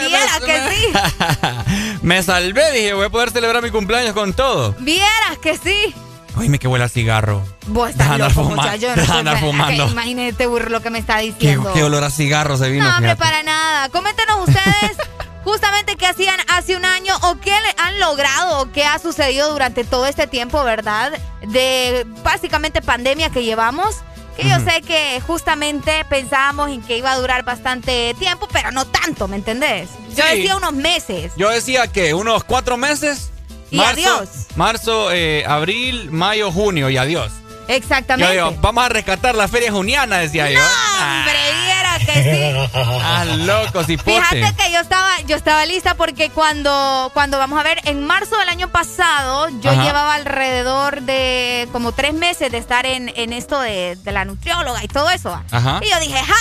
Vieras 0.08 0.40
me- 0.40 0.46
que 0.46 0.60
sí. 0.70 1.98
me 2.02 2.22
salvé, 2.22 2.72
dije, 2.72 2.92
voy 2.94 3.06
a 3.06 3.10
poder 3.10 3.30
celebrar 3.30 3.62
mi 3.62 3.70
cumpleaños 3.70 4.14
con 4.14 4.32
todo. 4.32 4.74
Vieras 4.78 5.38
que 5.42 5.56
sí. 5.58 5.94
Oíme 6.38 6.58
que 6.58 6.66
huele 6.66 6.84
a 6.84 6.88
cigarro. 6.88 7.42
Vos 7.66 7.90
estás 7.90 8.06
Deja 8.12 8.18
loco, 8.18 8.30
fumando, 8.30 8.62
muchacho. 8.62 8.88
No 8.88 8.94
deja 9.02 9.18
andar 9.18 9.38
fumando. 9.40 9.88
Imagínate 9.90 10.46
burro, 10.46 10.70
lo 10.70 10.80
que 10.80 10.88
me 10.88 10.98
está 10.98 11.18
Qué, 11.18 11.24
diciendo. 11.26 11.70
qué 11.74 11.82
olor 11.84 12.02
a 12.04 12.10
cigarro 12.10 12.56
se 12.56 12.70
vino. 12.70 12.88
no, 12.88 12.96
hombre, 12.96 13.16
para 13.16 13.42
nada. 13.42 13.90
Coméntenos 13.90 14.48
ustedes 14.48 14.96
justamente 15.44 15.96
qué 15.96 16.06
hacían 16.06 16.38
hace 16.48 16.76
un 16.76 16.84
año 16.84 17.14
o 17.22 17.38
qué 17.40 17.52
han 17.76 18.00
logrado 18.00 18.60
o 18.60 18.72
qué 18.72 18.84
ha 18.84 18.98
sucedido 18.98 19.52
durante 19.52 19.84
todo 19.84 20.06
este 20.06 20.26
tiempo, 20.26 20.62
¿verdad? 20.64 21.12
De 21.46 22.06
básicamente 22.22 22.82
pandemia 22.82 23.30
que 23.30 23.44
llevamos. 23.44 23.96
Que 24.36 24.48
yo 24.48 24.58
sé 24.60 24.80
que 24.80 25.20
justamente 25.26 26.06
pensábamos 26.08 26.70
en 26.70 26.80
que 26.80 26.96
iba 26.96 27.12
a 27.12 27.18
durar 27.18 27.44
bastante 27.44 28.14
tiempo, 28.18 28.48
pero 28.50 28.70
no 28.70 28.86
tanto, 28.86 29.28
¿me 29.28 29.36
entendés? 29.36 29.90
Yo 30.16 30.24
decía 30.24 30.56
unos 30.56 30.72
meses. 30.72 31.32
Yo 31.36 31.50
decía 31.50 31.86
que 31.86 32.14
unos 32.14 32.42
cuatro 32.42 32.78
meses. 32.78 33.28
Y 33.70 33.76
marzo, 33.76 33.92
adiós. 33.92 34.28
Marzo, 34.56 35.12
eh, 35.12 35.44
abril, 35.46 36.10
mayo, 36.10 36.50
junio 36.50 36.88
y 36.88 36.96
adiós. 36.96 37.30
Yo 37.68 37.74
Exactamente. 37.74 38.32
digo, 38.32 38.54
vamos 38.60 38.84
a 38.84 38.88
rescatar 38.88 39.34
la 39.34 39.48
feria 39.48 39.70
juniana, 39.72 40.18
decía 40.18 40.50
yo. 40.50 40.60
Hombre, 40.60 41.38
viera 41.64 41.98
que 41.98 42.22
sí. 42.22 42.72
Ah, 43.04 43.24
loco, 43.24 43.84
cipote. 43.84 44.20
Fíjate 44.22 44.54
que 44.56 44.72
yo 44.72 44.80
estaba, 44.80 45.10
yo 45.26 45.36
estaba 45.36 45.64
lista 45.66 45.94
porque 45.94 46.30
cuando, 46.30 47.10
cuando 47.14 47.38
vamos 47.38 47.58
a 47.60 47.62
ver, 47.62 47.80
en 47.84 48.04
marzo 48.06 48.36
del 48.38 48.48
año 48.48 48.68
pasado, 48.68 49.48
yo 49.60 49.70
Ajá. 49.70 49.82
llevaba 49.84 50.14
alrededor 50.14 51.02
de 51.02 51.68
como 51.72 51.92
tres 51.92 52.14
meses 52.14 52.50
de 52.52 52.58
estar 52.58 52.86
en, 52.86 53.12
en 53.16 53.32
esto 53.32 53.60
de, 53.60 53.96
de 53.96 54.12
la 54.12 54.24
nutrióloga 54.24 54.82
y 54.82 54.88
todo 54.88 55.10
eso. 55.10 55.38
Ajá. 55.50 55.80
Y 55.82 55.90
yo 55.90 56.00
dije, 56.00 56.18
¡ja! 56.22 56.34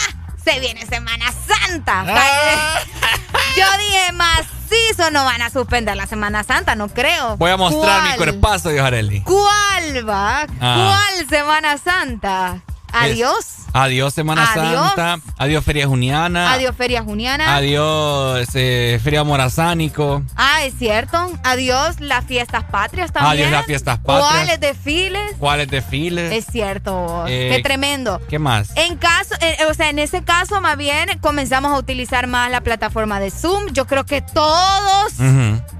Se 0.43 0.59
viene 0.59 0.85
Semana 0.85 1.31
Santa. 1.31 2.05
Ah. 2.07 2.79
Yo 3.57 3.65
dije, 3.77 4.11
macizo, 4.13 5.11
no 5.11 5.23
van 5.23 5.41
a 5.41 5.49
suspender 5.49 5.95
la 5.95 6.07
Semana 6.07 6.43
Santa, 6.43 6.75
no 6.75 6.87
creo. 6.87 7.37
Voy 7.37 7.51
a 7.51 7.57
mostrar 7.57 8.11
mi 8.11 8.17
cuerpazo, 8.17 8.69
Areli. 8.69 9.21
¿Cuál 9.21 10.07
va? 10.07 10.47
Ah. 10.59 10.95
¿Cuál 11.17 11.29
Semana 11.29 11.77
Santa? 11.77 12.61
Adiós. 12.93 13.57
Adiós, 13.73 14.13
Semana 14.13 14.43
Adiós. 14.51 14.89
Santa. 14.89 15.19
Adiós, 15.37 15.63
Feria 15.63 15.87
Juniana. 15.87 16.51
Adiós, 16.51 16.75
Feria 16.75 17.01
Juniana. 17.01 17.55
Adiós, 17.55 18.49
eh, 18.53 18.99
Feria 19.01 19.23
Morazánico. 19.23 20.21
Ah, 20.35 20.65
es 20.65 20.73
cierto. 20.77 21.31
Adiós, 21.43 21.99
las 22.01 22.25
fiestas 22.25 22.65
patrias 22.65 23.13
también. 23.13 23.31
Adiós, 23.33 23.51
las 23.51 23.65
fiestas 23.65 23.97
patrias. 23.99 24.29
¿Cuáles 24.29 24.59
desfiles? 24.59 25.31
¿Cuáles 25.39 25.69
desfiles? 25.69 26.33
Es 26.33 26.45
cierto. 26.51 27.23
Eh, 27.27 27.53
Qué 27.55 27.63
tremendo. 27.63 28.19
¿Qué 28.29 28.39
más? 28.39 28.71
En 28.75 28.97
caso, 28.97 29.35
eh, 29.39 29.55
o 29.69 29.73
sea, 29.73 29.89
en 29.89 29.99
ese 29.99 30.21
caso 30.23 30.59
más 30.59 30.75
bien 30.77 31.07
comenzamos 31.21 31.71
a 31.71 31.77
utilizar 31.77 32.27
más 32.27 32.51
la 32.51 32.59
plataforma 32.61 33.21
de 33.21 33.31
Zoom. 33.31 33.67
Yo 33.71 33.87
creo 33.87 34.05
que 34.05 34.21
todos, 34.21 35.13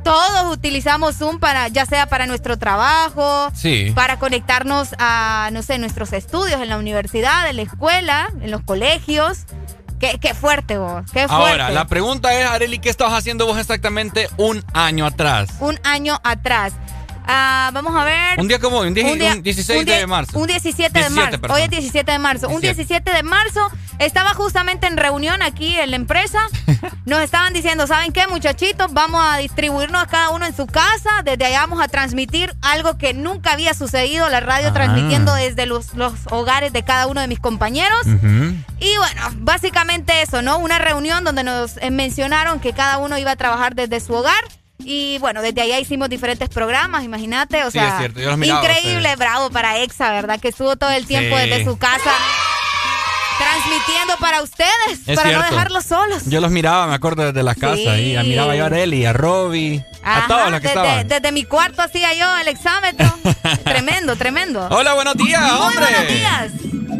todos 0.03 0.53
utilizamos 0.53 1.17
Zoom 1.17 1.39
para, 1.39 1.67
ya 1.67 1.85
sea 1.85 2.07
para 2.07 2.25
nuestro 2.25 2.57
trabajo, 2.57 3.51
Sí. 3.53 3.91
para 3.95 4.17
conectarnos 4.17 4.89
a, 4.97 5.49
no 5.51 5.61
sé, 5.61 5.77
nuestros 5.77 6.13
estudios 6.13 6.61
en 6.61 6.69
la 6.69 6.77
universidad, 6.77 7.00
en 7.49 7.55
la 7.55 7.61
escuela, 7.61 8.29
en 8.41 8.51
los 8.51 8.61
colegios. 8.61 9.45
Qué, 9.99 10.17
qué 10.19 10.33
fuerte 10.33 10.79
vos, 10.79 11.03
qué 11.13 11.27
fuerte. 11.27 11.51
Ahora, 11.51 11.69
la 11.69 11.85
pregunta 11.85 12.33
es, 12.33 12.47
Areli, 12.47 12.79
¿qué 12.79 12.89
estabas 12.89 13.13
haciendo 13.13 13.45
vos 13.45 13.59
exactamente 13.59 14.27
un 14.37 14.63
año 14.73 15.05
atrás? 15.05 15.49
Un 15.59 15.79
año 15.83 16.19
atrás. 16.23 16.73
Ah, 17.25 17.69
vamos 17.73 17.95
a 17.95 18.03
ver. 18.03 18.39
Un 18.39 18.47
día 18.47 18.59
como 18.59 18.77
hoy, 18.77 18.87
un, 18.89 18.93
día- 18.93 19.05
un 19.33 19.43
16 19.43 19.79
un 19.79 19.85
día- 19.85 19.97
de 19.97 20.07
marzo. 20.07 20.37
Un 20.39 20.47
17 20.47 20.91
de 20.91 20.99
17, 20.99 21.09
marzo. 21.21 21.41
perdón. 21.41 21.57
Hoy 21.57 21.63
es 21.63 21.69
17 21.69 22.11
de 22.11 22.19
marzo. 22.19 22.47
Un 22.49 22.61
17. 22.61 22.81
17 23.11 23.13
de 23.13 23.23
marzo 23.23 23.71
estaba 23.99 24.33
justamente 24.33 24.87
en 24.87 24.97
reunión 24.97 25.41
aquí 25.41 25.75
en 25.75 25.91
la 25.91 25.95
empresa. 25.95 26.39
Nos 27.05 27.21
estaban 27.21 27.53
diciendo, 27.53 27.87
¿saben 27.87 28.11
qué, 28.11 28.27
muchachitos? 28.27 28.91
Vamos 28.93 29.21
a 29.23 29.37
distribuirnos 29.37 30.05
cada 30.07 30.29
uno 30.31 30.45
en 30.45 30.55
su 30.55 30.65
casa. 30.67 31.09
Desde 31.23 31.45
allá 31.45 31.61
vamos 31.61 31.81
a 31.81 31.87
transmitir 31.87 32.53
algo 32.61 32.97
que 32.97 33.13
nunca 33.13 33.53
había 33.53 33.73
sucedido. 33.73 34.27
La 34.29 34.39
radio 34.39 34.69
Ah. 34.69 34.73
transmitiendo 34.73 35.33
desde 35.35 35.65
los, 35.65 35.93
los 35.95 36.13
hogares 36.31 36.73
de 36.73 36.83
cada 36.83 37.07
uno 37.07 37.21
de 37.21 37.27
mis 37.27 37.39
compañeros. 37.39 38.01
Y 38.79 38.97
bueno, 38.97 39.21
básicamente 39.37 40.21
eso, 40.21 40.41
¿no? 40.41 40.57
Una 40.57 40.79
reunión 40.79 41.23
donde 41.23 41.43
nos 41.43 41.77
eh, 41.77 41.91
mencionaron 41.91 42.59
que 42.59 42.73
cada 42.73 42.97
uno 42.97 43.17
iba 43.17 43.31
a 43.31 43.35
trabajar 43.35 43.75
desde 43.75 43.99
su 43.99 44.13
hogar. 44.13 44.43
Y 44.85 45.17
bueno, 45.19 45.41
desde 45.41 45.61
allá 45.61 45.79
hicimos 45.79 46.09
diferentes 46.09 46.49
programas, 46.49 47.03
imagínate. 47.03 47.63
O 47.63 47.71
Sí, 47.71 47.79
sea, 47.79 47.89
es 47.89 47.97
cierto, 47.99 48.19
yo 48.19 48.29
los 48.29 48.37
miraba 48.37 48.61
a 48.61 48.63
increíble, 48.63 49.15
bravo 49.15 49.49
para 49.49 49.79
Exa, 49.79 50.11
¿verdad? 50.11 50.39
Que 50.39 50.49
estuvo 50.49 50.75
todo 50.75 50.91
el 50.91 51.05
tiempo 51.05 51.37
Sí. 51.37 51.49
desde 51.49 51.65
su 51.65 51.77
casa 51.77 52.11
transmitiendo 53.37 54.15
para 54.19 54.41
ustedes, 54.43 54.99
Es 55.07 55.15
para 55.15 55.31
no 55.31 55.41
dejarlos 55.43 55.85
solos. 55.85 56.23
Yo 56.27 56.39
los 56.41 56.51
miraba, 56.51 56.85
me 56.87 56.93
acuerdo, 56.93 57.25
desde 57.25 57.41
las 57.43 57.57
casas. 57.57 57.77
Sí. 57.79 57.87
ahí. 57.87 58.27
miraba 58.29 58.55
yo 58.55 58.63
a 58.63 58.67
Areli, 58.67 59.05
a 59.05 59.13
Robbie, 59.13 59.83
a 60.03 60.27
todos 60.27 60.51
los 60.51 60.59
que 60.61 60.67
desde, 60.67 60.81
estaban. 60.81 61.07
desde 61.07 61.31
mi 61.31 61.43
cuarto 61.45 61.81
hacía 61.81 62.13
yo 62.13 62.37
el 62.37 62.47
exámetro. 62.47 63.11
tremendo, 63.63 64.15
tremendo. 64.15 64.67
Hola, 64.69 64.93
buenos 64.93 65.15
días, 65.15 65.41
Muy 65.41 65.51
hombre. 65.61 65.79
buenos 65.85 66.07
días. 66.07 66.51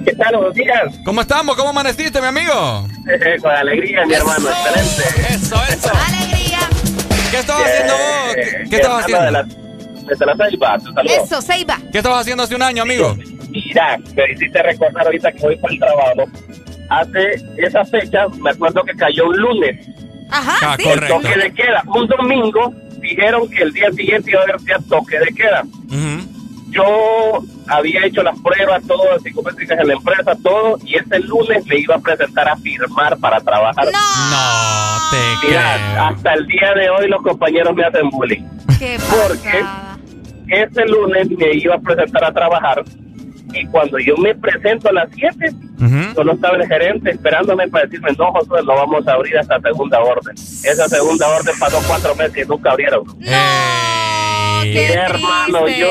¿Qué 0.03 0.14
tal? 0.16 0.36
Buenos 0.36 0.56
días. 0.56 0.95
¿Cómo 1.06 1.22
estamos? 1.22 1.56
¿Cómo 1.56 1.70
amaneciste, 1.70 2.20
mi 2.22 2.28
amigo? 2.28 2.88
Con 3.41 3.52
alegría, 3.52 4.03
mi 4.08 4.14
hermano. 4.16 4.49
Excelente. 4.49 5.34
Eso, 5.36 5.64
eso. 5.70 5.91
Alegría. 6.08 6.51
¿Qué 7.32 7.38
estabas 7.38 7.64
haciendo 7.70 7.94
vos? 7.94 8.36
¿Qué, 8.36 8.70
qué 8.70 8.76
estabas 8.76 9.03
haciendo? 9.03 9.26
De 9.26 9.32
la, 9.32 9.44
desde 10.08 10.26
la 10.26 10.36
Ceiba. 10.36 10.78
Eso, 11.06 11.41
Seiba. 11.41 11.78
¿Qué 11.91 11.98
estabas 11.99 12.22
haciendo 12.22 12.44
hace 12.44 12.56
un 12.56 12.62
año, 12.62 12.84
amigo? 12.84 13.16
Mira, 13.49 13.98
me 14.16 14.32
hiciste 14.34 14.62
recordar 14.64 15.06
ahorita 15.06 15.32
que 15.32 15.40
voy 15.40 15.56
para 15.58 15.74
el 15.74 15.80
trabajo. 15.80 16.24
Hace 16.90 17.45
esa 17.58 17.86
fecha, 17.86 18.28
me 18.41 18.49
acuerdo 18.52 18.84
que 18.84 18.94
cayó 18.95 19.28
un 19.28 19.38
lunes. 19.38 19.88
Ajá, 20.30 20.58
Ah, 20.74 20.76
sí. 20.78 20.84
correcto. 20.84 21.16
Toque 21.22 21.40
de 21.40 21.53
queda. 21.53 21.84
Un 21.88 22.08
domingo 22.08 22.74
dijeron 22.99 23.49
que 23.49 23.64
el 23.64 23.72
día 23.74 23.91
siguiente 23.91 24.32
iba 24.32 24.41
a 24.41 24.44
haber 24.44 24.58
día 24.62 24.78
toque 24.90 25.20
de 25.20 25.28
queda. 25.34 25.64
Ujú. 25.64 26.31
Yo 26.72 27.43
había 27.68 28.06
hecho 28.06 28.23
las 28.23 28.38
pruebas, 28.39 28.81
todo, 28.88 29.19
psicométricas 29.22 29.80
en 29.80 29.88
la 29.88 29.93
empresa, 29.93 30.34
todo, 30.41 30.77
y 30.85 30.95
ese 30.95 31.19
lunes 31.19 31.65
me 31.68 31.77
iba 31.80 31.95
a 31.95 31.99
presentar 31.99 32.48
a 32.49 32.56
firmar 32.57 33.18
para 33.19 33.39
trabajar. 33.41 33.85
No 33.85 35.10
te 35.11 35.48
Mira, 35.48 35.77
creo. 35.93 36.03
hasta 36.06 36.34
el 36.34 36.48
día 36.48 36.73
de 36.76 36.89
hoy 36.89 37.10
los 37.10 37.22
compañeros 37.22 37.76
me 37.76 37.84
hacen 37.84 38.10
bullying. 38.10 38.43
Qué 38.80 38.98
Porque 39.10 39.64
ese 40.48 40.85
lunes 40.88 41.30
me 41.30 41.53
iba 41.56 41.76
a 41.76 41.80
presentar 41.80 42.23
a 42.26 42.31
trabajar 42.34 42.84
y 43.53 43.65
cuando 43.68 43.99
yo 43.99 44.15
me 44.18 44.34
presento 44.34 44.88
a 44.89 44.93
las 44.93 45.10
7, 45.14 45.52
Ujú. 45.81 46.14
solo 46.15 46.34
estaba 46.34 46.56
el 46.56 46.65
gerente 46.68 47.11
esperándome 47.11 47.68
para 47.68 47.84
decirme, 47.85 48.11
no, 48.18 48.31
Josué, 48.31 48.64
lo 48.64 48.76
vamos 48.76 49.06
a 49.07 49.14
abrir 49.14 49.38
hasta 49.38 49.60
segunda 49.60 49.99
orden. 49.99 50.34
Esa 50.35 50.88
segunda 50.88 51.27
orden 51.27 51.53
pasó 51.60 51.81
cuatro 51.85 52.15
meses 52.15 52.45
y 52.45 52.48
nunca 52.48 52.72
abrieron. 52.72 53.03
Qué 54.64 54.93
hermano, 54.93 55.64
triste. 55.65 55.81
yo 55.81 55.89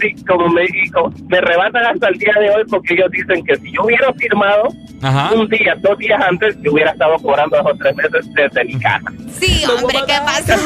sí, 0.00 0.14
como 0.26 0.48
me 0.48 0.62
dijo, 0.66 1.12
me 1.28 1.40
rebatan 1.40 1.86
hasta 1.86 2.08
el 2.08 2.18
día 2.18 2.34
de 2.40 2.50
hoy 2.50 2.62
porque 2.70 2.94
ellos 2.94 3.10
dicen 3.10 3.44
que 3.44 3.56
si 3.56 3.72
yo 3.72 3.82
hubiera 3.84 4.12
firmado 4.14 4.68
Ajá. 5.02 5.32
un 5.34 5.48
día, 5.48 5.74
dos 5.78 5.96
días 5.98 6.20
antes, 6.28 6.56
yo 6.62 6.72
hubiera 6.72 6.90
estado 6.92 7.16
cobrando 7.18 7.56
dos 7.58 7.66
o 7.72 7.76
tres 7.76 7.94
meses 7.96 8.26
desde 8.34 8.64
mi 8.64 8.78
casa. 8.78 9.10
Sí, 9.38 9.64
hombre, 9.66 9.98
¿qué 10.06 10.14
pasa? 10.24 10.56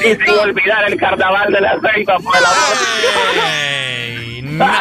Y 0.00 0.14
sin 0.24 0.38
olvidar 0.38 0.84
el 0.90 0.96
carnaval 0.98 1.52
de 1.52 1.60
la 1.60 1.78
ceiba 1.80 2.18
por 2.18 2.36
el 2.36 2.44
amor. 2.44 2.74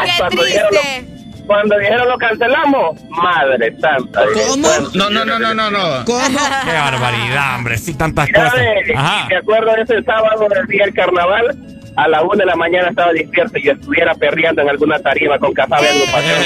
Qué 0.06 0.12
cuando 0.18 0.44
dijeron 0.44 0.70
lo- 0.74 0.80
triste. 0.80 1.10
Cuando 1.46 1.78
dijeron 1.78 2.08
lo 2.08 2.18
cancelamos, 2.18 3.04
madre 3.10 3.76
santa. 3.80 4.22
¿Cómo? 4.48 4.68
No, 4.96 5.10
no, 5.10 5.26
no, 5.26 5.40
no, 5.40 5.54
no, 5.54 5.70
no. 5.72 6.06
¿Cómo? 6.06 6.20
Qué 6.66 6.72
barbaridad, 6.72 7.56
hombre. 7.58 7.78
Sí, 7.78 7.94
tantas 7.96 8.30
cosas. 8.32 8.54
Ajá. 8.96 9.28
me 9.28 9.36
acuerdo 9.36 9.74
de 9.76 9.82
ese 9.82 10.04
sábado 10.04 10.48
del 10.50 10.66
día 10.68 10.86
del 10.86 10.94
carnaval. 10.94 11.58
A 11.96 12.08
la 12.08 12.24
una 12.24 12.38
de 12.38 12.46
la 12.46 12.56
mañana 12.56 12.90
estaba 12.90 13.12
despierto 13.14 13.58
y 13.60 13.64
yo 13.66 13.74
estuviera 13.74 14.16
perreando 14.16 14.62
en 14.64 14.70
alguna 14.70 14.98
tarima 15.00 15.38
con 15.38 15.54
café 15.54 15.76
de 15.82 15.90
agrupación. 15.90 16.40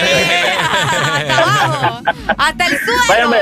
Abajo, 1.30 2.02
hasta 2.38 2.66
el 2.68 2.78
suelo. 2.80 3.02
Váyame, 3.08 3.38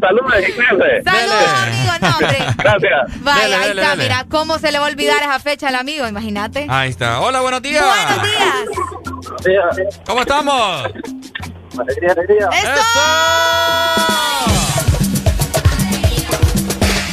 saludos 0.00 0.34
y 0.48 0.52
cuídense. 0.52 1.02
Saludos, 1.04 1.48
amigo, 1.66 1.92
no, 2.00 2.08
hombre. 2.16 2.38
Gracias. 2.56 3.22
Vaya, 3.22 3.42
Dele, 3.42 3.54
ahí 3.56 3.68
dele, 3.68 3.82
está, 3.82 3.90
dele. 3.96 4.02
mira, 4.04 4.24
¿cómo 4.30 4.58
se 4.58 4.72
le 4.72 4.78
va 4.78 4.86
a 4.86 4.88
olvidar 4.88 5.20
esa 5.22 5.38
fecha 5.38 5.68
al 5.68 5.74
amigo? 5.74 6.08
Imagínate. 6.08 6.66
Ahí 6.68 6.90
está. 6.90 7.20
Hola, 7.20 7.40
buenos 7.40 7.60
días. 7.62 7.84
Buenos 9.22 9.44
días. 9.44 9.98
¿Cómo 10.06 10.20
estamos? 10.22 10.84
Alegría, 11.78 12.12
alegría. 12.12 12.48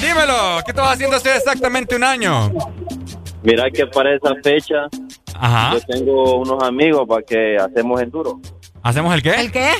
Dímelo, 0.02 0.62
¿qué 0.66 0.72
estabas 0.72 0.94
haciendo 0.94 1.18
hace 1.18 1.36
exactamente 1.36 1.96
un 1.96 2.04
año? 2.04 2.52
Mira 3.46 3.70
que 3.70 3.86
para 3.88 4.16
esa 4.16 4.34
fecha 4.44 4.88
Ajá. 5.36 5.74
yo 5.74 5.82
tengo 5.82 6.38
unos 6.40 6.62
amigos 6.64 7.08
para 7.08 7.22
que 7.24 7.58
hacemos 7.58 8.02
enduro. 8.02 8.40
¿Hacemos 8.82 9.14
el 9.14 9.22
qué? 9.22 9.36
¿El 9.36 9.52
qué? 9.52 9.72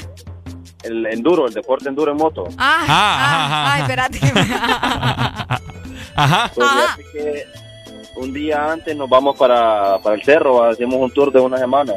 El 0.84 1.06
enduro, 1.08 1.48
el 1.48 1.54
deporte 1.54 1.90
enduro 1.90 2.12
en 2.12 2.18
moto. 2.18 2.44
Ah, 2.58 2.86
Ah, 2.88 2.88
ah, 2.88 3.46
ajá, 3.46 3.74
ay, 3.74 3.82
espérate. 3.82 4.20
Ajá. 6.16 6.52
Pues 6.54 6.68
Ajá. 6.68 6.98
que 7.12 7.44
un 8.18 8.34
día 8.34 8.72
antes 8.72 8.96
nos 8.96 9.10
vamos 9.10 9.36
para, 9.38 9.98
para 10.00 10.16
el 10.16 10.24
cerro, 10.24 10.64
hacemos 10.64 10.96
un 10.96 11.12
tour 11.12 11.32
de 11.34 11.40
una 11.40 11.58
semana. 11.58 11.94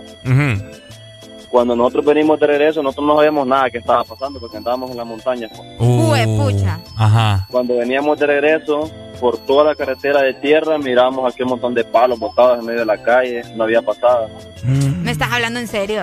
Cuando 1.50 1.74
nosotros 1.76 2.04
venimos 2.04 2.38
de 2.40 2.46
regreso, 2.46 2.82
nosotros 2.82 3.06
no 3.06 3.16
sabíamos 3.16 3.46
nada 3.46 3.70
que 3.70 3.78
estaba 3.78 4.04
pasando 4.04 4.38
porque 4.40 4.56
andábamos 4.56 4.90
en 4.90 4.96
la 4.96 5.04
montaña. 5.04 5.48
Uh, 5.78 6.12
pucha. 6.42 6.78
Ajá. 6.96 7.46
Cuando 7.50 7.76
veníamos 7.76 8.18
de 8.18 8.26
regreso, 8.26 8.90
por 9.20 9.38
toda 9.38 9.64
la 9.64 9.74
carretera 9.74 10.22
de 10.22 10.34
tierra, 10.34 10.78
miramos 10.78 11.32
aquel 11.32 11.46
montón 11.46 11.74
de 11.74 11.84
palos 11.84 12.18
botados 12.18 12.58
en 12.60 12.66
medio 12.66 12.80
de 12.80 12.86
la 12.86 13.02
calle, 13.02 13.42
no 13.56 13.64
había 13.64 13.82
pasada. 13.82 14.28
¿Me 14.64 15.10
estás 15.10 15.30
hablando 15.32 15.60
en 15.60 15.66
serio? 15.68 16.02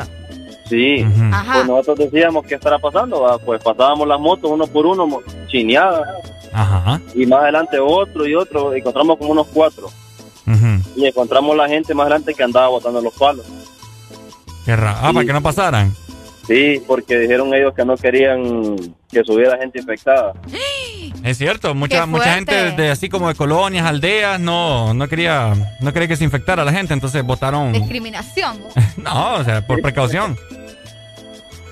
Sí, 0.70 1.06
Ajá. 1.32 1.54
pues 1.56 1.68
nosotros 1.68 2.00
decíamos 2.12 2.46
qué 2.46 2.56
estará 2.56 2.80
pasando, 2.80 3.22
va? 3.22 3.38
pues 3.38 3.62
pasábamos 3.64 4.08
las 4.08 4.20
motos 4.20 4.50
uno 4.50 4.66
por 4.66 4.86
uno, 4.86 5.22
chineadas, 5.48 6.08
Ajá. 6.52 7.00
y 7.14 7.26
más 7.28 7.44
adelante 7.44 7.78
otro 7.80 8.26
y 8.28 8.34
otro, 8.34 8.74
encontramos 8.74 9.18
como 9.18 9.32
unos 9.32 9.48
cuatro, 9.54 9.88
Ujú. 10.48 10.82
y 10.96 11.06
encontramos 11.06 11.56
la 11.56 11.68
gente 11.68 11.94
más 11.94 12.06
adelante 12.08 12.34
que 12.34 12.44
andaba 12.44 12.70
botando 12.70 13.00
los 13.02 13.14
palos. 13.14 13.46
Qué 14.66 14.76
raro. 14.76 14.98
Ah, 15.02 15.14
para 15.14 15.26
que 15.26 15.34
no 15.34 15.44
pasaran. 15.44 15.94
Sí, 16.48 16.82
porque 16.88 17.20
dijeron 17.20 17.54
ellos 17.54 17.74
que 17.76 17.86
no 17.86 17.96
querían 17.96 18.76
que 19.12 19.24
subiera 19.24 19.58
gente 19.58 19.80
infectada. 19.80 20.34
Es 21.26 21.38
cierto, 21.40 21.74
mucha 21.74 22.06
mucha 22.06 22.36
gente 22.36 22.72
de 22.74 22.92
así 22.92 23.10
como 23.10 23.28
de 23.30 23.36
colonias, 23.36 23.86
aldeas, 23.86 24.40
no 24.40 24.94
no 24.94 25.08
quería 25.08 25.54
no 25.82 25.92
quería 25.92 26.08
que 26.08 26.16
se 26.16 26.24
infectara 26.24 26.64
la 26.64 26.72
gente, 26.72 26.94
entonces 26.94 27.24
votaron 27.24 27.74
Discriminación. 27.74 28.60
No, 28.98 29.36
o 29.36 29.44
sea, 29.44 29.66
por 29.66 29.82
precaución. 29.82 30.38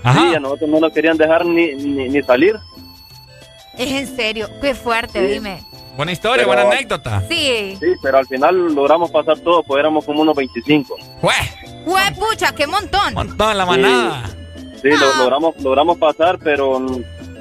Sí, 0.03 0.35
a 0.35 0.39
nosotros 0.39 0.69
no 0.69 0.79
nos 0.79 0.91
querían 0.91 1.17
dejar 1.17 1.45
ni, 1.45 1.73
ni, 1.75 2.09
ni 2.09 2.21
salir. 2.23 2.55
Es 3.77 3.89
en 3.91 4.15
serio. 4.15 4.49
Qué 4.61 4.75
fuerte, 4.75 5.25
Sí. 5.27 5.33
dime. 5.35 5.63
Buena 5.95 6.11
historia, 6.11 6.45
Pero- 6.45 6.47
buena 6.57 6.63
anécdota. 6.75 7.23
Sí. 7.29 7.77
Sí, 7.79 7.85
pero 8.01 8.17
al 8.17 8.27
final 8.27 8.73
logramos 8.75 9.11
pasar 9.11 9.39
todo, 9.39 9.63
pues 9.63 9.79
éramos 9.79 10.03
como 10.03 10.21
unos 10.21 10.35
25. 10.35 10.95
Hue 11.21 12.01
pucha, 12.19 12.53
qué 12.53 12.65
montón. 12.67 13.13
Montón 13.13 13.57
la 13.57 13.65
manada. 13.65 14.23
Sí, 14.81 14.89
lo- 14.89 15.15
logramos, 15.17 15.55
logramos 15.61 15.97
pasar, 15.97 16.37
pero 16.43 16.79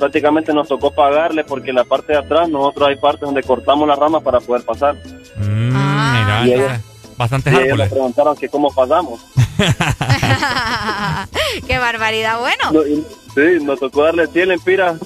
prácticamente 0.03 0.53
nos 0.53 0.66
tocó 0.66 0.93
pagarle 0.93 1.45
porque 1.45 1.73
la 1.73 1.85
parte 1.85 2.12
de 2.12 2.19
atrás, 2.19 2.49
nosotros 2.49 2.89
hay 2.89 2.97
partes 2.97 3.20
donde 3.20 3.41
cortamos 3.41 3.87
las 3.87 3.97
ramas 3.97 4.20
para 4.20 4.41
poder 4.41 4.65
pasar. 4.65 4.97
Mm, 5.37 5.69
mira, 5.69 6.43
Y 6.45 6.53
entonces, 6.55 6.81
bastantes 7.16 7.53
Y 7.53 7.57
ellos 7.59 7.79
nos 7.79 7.89
preguntaron 7.89 8.37
que 8.37 8.49
cómo 8.49 8.74
pasamos. 8.74 9.20
qué 11.69 11.79
barbaridad. 11.79 12.41
Bueno. 12.41 12.73
No, 12.73 12.85
y- 12.85 13.07
sí, 13.33 13.65
nos 13.65 13.79
tocó 13.79 14.03
darle 14.03 14.27
100 14.27 14.49
lempiras 14.49 14.97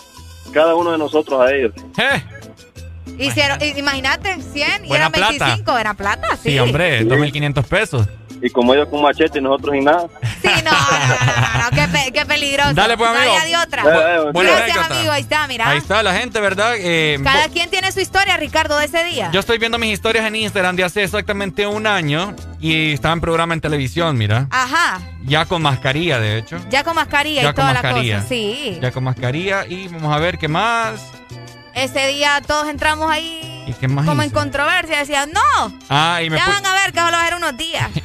cada 0.55 0.75
uno 0.75 0.93
de 0.93 0.99
nosotros 0.99 1.39
a 1.47 1.53
ellos. 1.53 1.73
Hicieron, 3.19 3.59
i- 3.61 3.79
imagínate, 3.79 4.41
100 4.41 4.87
y 4.87 4.95
eran 4.95 5.13
plata. 5.13 5.45
25, 5.47 5.77
era 5.79 5.93
plata, 5.93 6.27
sí. 6.43 6.53
Sí, 6.53 6.59
hombre, 6.59 7.07
2.500 7.07 7.65
pesos. 7.67 8.07
Y 8.43 8.51
como 8.51 8.75
ellos 8.75 8.89
con 8.89 9.03
machete 9.03 9.39
y 9.39 9.43
nosotros 9.43 9.75
sin 9.75 9.85
nada. 9.85 10.07
Sí, 10.43 10.49
no, 10.63 10.71
no, 10.71 10.71
no, 10.71 11.09
no, 11.09 11.65
no, 11.65 11.71
qué, 11.71 11.89
pe- 11.89 12.13
qué 12.13 12.27
peligroso. 12.27 12.75
Dale, 12.75 12.97
pues, 12.97 13.11
No 13.11 13.17
amigo. 13.19 13.35
había 13.35 13.45
de 13.59 13.65
otra. 13.65 13.83
Bu- 14.33 14.43
Gracias, 14.43 14.91
amigo, 14.91 15.13
ahí 15.13 15.23
está, 15.23 15.47
mira. 15.49 15.69
Ahí 15.71 15.79
está 15.79 16.03
la 16.03 16.15
gente, 16.15 16.41
¿verdad? 16.41 16.75
Eh, 16.79 17.19
Cada 17.25 17.49
quien 17.49 17.71
tiene 17.71 17.91
su 17.93 18.01
historia, 18.01 18.37
Ricardo, 18.37 18.79
de 18.79 18.85
ese 18.87 19.05
día. 19.05 19.31
yo 19.33 19.41
estoy 19.41 19.59
viendo 19.59 19.79
mis 19.79 19.93
historias 19.93 20.25
en 20.27 20.37
Instagram 20.37 20.77
de 20.77 20.85
hace 20.85 21.03
exactamente 21.03 21.67
un 21.67 21.87
año 21.87 22.35
y 22.61 22.93
estaba 22.93 23.15
en 23.15 23.21
programa 23.21 23.55
en 23.55 23.61
televisión, 23.61 24.17
mira. 24.19 24.47
Ajá, 24.51 25.01
Ya 25.25 25.45
con 25.47 25.63
mascarilla, 25.63 26.21
de 26.21 26.39
hecho. 26.39 26.59
ya 26.69 26.85
con 26.85 26.95
mascarilla 26.95 27.43
Ya 27.43 27.51
y 27.51 27.53
con 27.55 27.55
toda 27.57 27.73
mascarilla. 27.73 28.15
la 28.17 28.21
cosa. 28.23 28.29
Sí. 28.29 28.79
Ya 28.81 28.91
con 28.93 29.05
mascarilla 29.05 29.67
y 29.67 29.89
vamos 29.89 30.15
a 30.15 30.19
ver 30.19 30.39
qué 30.39 30.49
más. 30.49 31.01
Ese 31.75 32.07
día 32.09 32.41
todos 32.47 32.69
entramos 32.69 33.11
ahí 33.11 33.41
¿Y 33.43 33.46
qué 33.81 33.89
más 33.89 34.07
como 34.07 34.23
en 34.23 34.31
controversia. 34.31 34.99
Decían, 34.99 35.31
no, 35.33 35.79
Ah, 35.89 36.21
y 36.23 36.31
me 36.31 36.37
ya 36.37 36.49
van 36.49 36.65
a 36.67 36.73
ver 36.75 36.93
que 36.93 37.01
solo 37.01 37.13
va 37.13 37.23
a 37.23 37.27
ser 37.27 37.37
unos 37.37 37.57
días. 37.57 37.91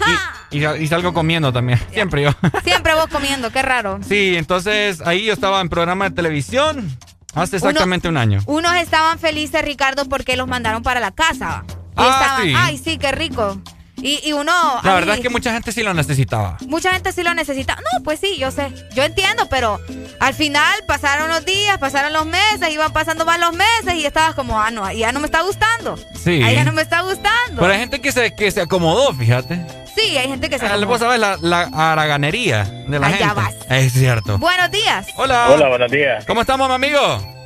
Y 0.82 0.88
salgo 0.88 1.14
comiendo 1.14 1.54
también. 1.54 1.80
Siempre 1.94 2.24
yo. 2.24 2.32
Siempre 2.64 2.94
vos 2.94 3.08
comiendo, 3.08 3.52
qué 3.52 3.62
raro. 3.62 4.00
Sí, 4.08 4.36
entonces 4.36 5.02
ahí 5.06 5.26
yo 5.26 5.34
estaba 5.34 5.62
en 5.62 5.70
programa 5.70 6.10
de 6.10 6.16
televisión 6.16 6.98
hace 7.34 7.56
exactamente 7.56 8.10
un 8.10 8.18
año. 8.18 8.42
Unos 8.48 8.76
estaban 8.76 9.18
felices, 9.18 9.64
Ricardo, 9.64 10.06
porque 10.10 10.36
los 10.36 10.48
mandaron 10.50 10.84
para 10.84 11.00
la 11.00 11.12
casa. 11.12 11.64
Y 11.68 11.94
Ah, 11.96 12.20
estaban, 12.22 12.44
sí. 12.44 12.54
ay, 12.58 12.78
sí, 12.78 12.98
qué 12.98 13.12
rico. 13.14 13.62
Y, 14.02 14.20
y 14.28 14.34
uno... 14.34 14.52
La 14.84 14.96
verdad 14.96 15.16
es 15.16 15.22
que 15.22 15.30
mucha 15.30 15.54
gente 15.54 15.72
sí 15.72 15.84
lo 15.84 15.94
necesitaba. 15.94 16.58
Mucha 16.68 16.92
gente 16.92 17.12
sí 17.12 17.22
lo 17.24 17.34
necesita. 17.34 17.76
No, 17.76 18.04
pues 18.04 18.20
sí, 18.20 18.38
yo 18.40 18.50
sé. 18.52 18.72
Yo 18.96 19.04
entiendo, 19.04 19.48
pero 19.50 19.80
al 20.20 20.34
final 20.34 20.74
pasaron 20.88 21.30
los 21.30 21.46
días, 21.46 21.78
pasaron 21.78 22.12
los 22.12 22.26
meses, 22.26 22.70
iban 22.72 22.92
pasando 22.94 23.26
más 23.26 23.40
los 23.40 23.54
meses 23.54 23.94
y 23.96 24.06
estabas 24.06 24.34
como, 24.34 24.60
ah, 24.60 24.72
no, 24.72 24.92
ya 24.92 25.12
no 25.12 25.20
me 25.20 25.26
está 25.28 25.42
gustando. 25.42 25.98
Sí. 26.24 26.42
Ahí 26.44 26.56
ya 26.56 26.64
no 26.64 26.72
me 26.74 26.82
está 26.82 27.02
gustando. 27.02 27.62
Pero 27.62 27.68
hay 27.72 27.80
gente 27.80 28.02
que 28.02 28.12
se, 28.12 28.34
que 28.34 28.50
se 28.50 28.62
acomodó, 28.62 29.14
fíjate. 29.14 29.60
Sí, 29.96 30.18
hay 30.18 30.28
gente 30.30 30.50
que 30.50 30.58
se... 30.58 30.66
Ah, 30.66 30.70
acomodó. 30.70 30.88
Vos 30.88 31.00
sabés 31.00 31.20
la, 31.20 31.38
la 31.42 31.92
haraganería 31.92 32.64
de 32.88 33.00
la 33.00 33.08
Ay, 33.08 33.18
ya 33.20 33.28
gente. 33.30 33.36
vas. 33.36 33.54
Es 33.70 33.94
cierto. 33.94 34.38
Buenos 34.40 34.72
días. 34.72 35.08
Hola. 35.16 35.48
Hola, 35.50 35.68
buenos 35.70 35.92
días. 35.92 36.26
¿Cómo 36.26 36.42
estamos, 36.42 36.68
mi 36.70 36.74
amigo? 36.76 37.00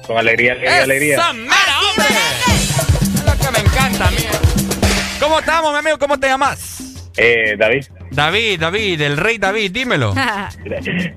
Con 0.07 0.17
alegría, 0.17 0.53
alegría, 0.53 0.83
alegría. 0.83 1.15
¡Esa 1.17 1.33
mera, 1.33 1.79
hombre! 1.89 2.05
Es 3.01 3.25
lo 3.25 3.37
que 3.37 3.51
me 3.51 3.59
encanta 3.59 4.07
a 4.07 4.11
mí. 4.11 4.17
¿Cómo 5.19 5.39
estamos, 5.39 5.71
mi 5.71 5.79
amigo? 5.79 5.97
¿Cómo 5.97 6.19
te 6.19 6.27
llamas? 6.27 7.11
Eh, 7.17 7.55
David. 7.57 7.85
David, 8.11 8.59
David, 8.59 9.01
el 9.01 9.17
rey 9.17 9.37
David, 9.37 9.71
dímelo. 9.71 10.13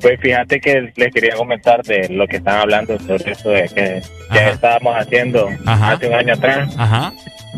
Pues 0.01 0.21
fíjate 0.21 0.61
que 0.61 0.93
les 0.95 1.13
quería 1.13 1.35
comentar 1.35 1.83
de 1.83 2.09
lo 2.09 2.27
que 2.27 2.37
están 2.37 2.61
hablando 2.61 2.99
sobre 3.01 3.33
eso 3.33 3.51
de 3.51 3.69
que 3.69 4.03
ya 4.33 4.51
estábamos 4.51 4.97
haciendo 4.97 5.49
hace 5.67 6.07
un 6.07 6.15
año 6.15 6.35
atrás. 6.35 6.73
Ajá. 6.79 7.13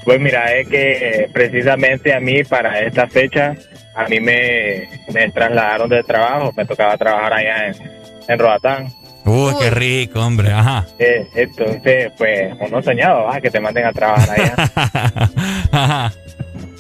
Pues 0.05 0.21
mira, 0.21 0.53
es 0.55 0.69
que 0.69 1.29
precisamente 1.33 2.15
a 2.15 2.21
mí 2.21 2.43
para 2.45 2.81
esta 2.81 3.07
fecha, 3.09 3.55
a 3.95 4.05
mí 4.09 4.21
me, 4.21 4.89
me 5.13 5.31
trasladaron 5.31 5.89
de 5.91 6.03
trabajo, 6.03 6.53
me 6.57 6.65
tocaba 6.65 6.97
trabajar 6.97 7.35
allá 7.35 7.67
en, 7.69 7.75
en 8.29 8.39
Roatán. 8.39 8.89
Uy, 9.25 9.53
qué 9.61 9.71
rico, 9.71 10.21
hombre. 10.21 10.51
Ajá. 10.51 10.87
Eh, 10.99 11.27
entonces, 11.35 12.11
pues 12.17 12.55
uno 12.59 12.83
soñaba 12.83 13.23
¿va? 13.25 13.41
que 13.41 13.51
te 13.51 13.61
manden 13.61 13.85
a 13.85 13.93
trabajar 13.93 14.31
allá. 14.31 14.55
Ajá. 15.73 16.13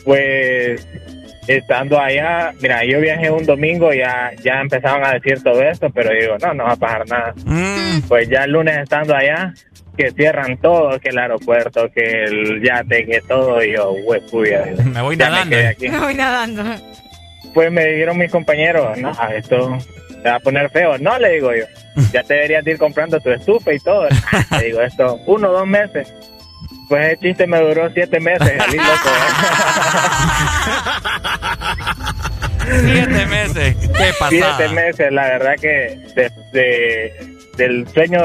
Pues 0.04 0.86
estando 1.46 1.98
allá, 1.98 2.52
mira, 2.60 2.84
yo 2.84 3.00
viajé 3.00 3.30
un 3.30 3.44
domingo, 3.44 3.92
ya, 3.92 4.32
ya 4.42 4.60
empezaban 4.60 5.04
a 5.04 5.14
decir 5.14 5.42
todo 5.42 5.60
esto, 5.62 5.90
pero 5.90 6.10
digo, 6.10 6.36
no, 6.38 6.54
no 6.54 6.64
va 6.64 6.72
a 6.72 6.76
pasar 6.76 7.08
nada. 7.08 7.34
Mm. 7.44 8.02
Pues 8.08 8.28
ya 8.28 8.44
el 8.44 8.52
lunes 8.52 8.78
estando 8.78 9.14
allá, 9.14 9.52
que 9.96 10.10
cierran 10.12 10.58
todo, 10.58 10.98
que 11.00 11.08
el 11.08 11.18
aeropuerto, 11.18 11.90
que 11.92 12.24
el 12.24 12.62
yate, 12.62 13.04
que 13.06 13.20
todo, 13.22 13.62
y 13.62 13.72
yo, 13.74 13.94
güey, 14.04 14.20
puya. 14.30 14.64
Me 14.84 15.02
voy 15.02 15.16
ya 15.16 15.30
nadando. 15.30 15.56
aquí. 15.68 15.88
Me 15.88 15.98
voy 15.98 16.14
nadando. 16.14 16.62
Pues 17.52 17.72
me 17.72 17.84
dijeron 17.84 18.16
mis 18.16 18.30
compañeros, 18.30 18.96
no, 18.98 19.12
esto 19.34 19.76
te 20.22 20.28
va 20.28 20.36
a 20.36 20.40
poner 20.40 20.70
feo. 20.70 20.98
No, 20.98 21.18
le 21.18 21.32
digo 21.32 21.50
yo, 21.54 21.64
ya 22.12 22.22
te 22.22 22.34
deberías 22.34 22.64
de 22.64 22.72
ir 22.72 22.78
comprando 22.78 23.18
tu 23.20 23.30
estufa 23.30 23.72
y 23.72 23.78
todo. 23.80 24.06
Le 24.58 24.66
digo 24.66 24.80
esto, 24.82 25.18
uno 25.26 25.48
o 25.48 25.52
dos 25.52 25.66
meses. 25.66 26.14
Pues 26.90 27.12
el 27.12 27.18
chiste 27.20 27.46
me 27.46 27.58
duró 27.60 27.88
siete 27.94 28.18
meses, 28.18 28.52
salí 28.58 28.76
loco, 28.76 29.08
¿eh? 29.08 29.30
Siete 32.82 33.26
meses. 33.26 33.76
Qué 33.96 34.12
pasada. 34.18 34.56
Siete 34.56 34.68
meses, 34.74 35.12
la 35.12 35.22
verdad 35.22 35.54
que 35.60 36.00
de, 36.16 36.30
de- 36.52 37.36
del 37.56 37.86
sueño 37.94 38.20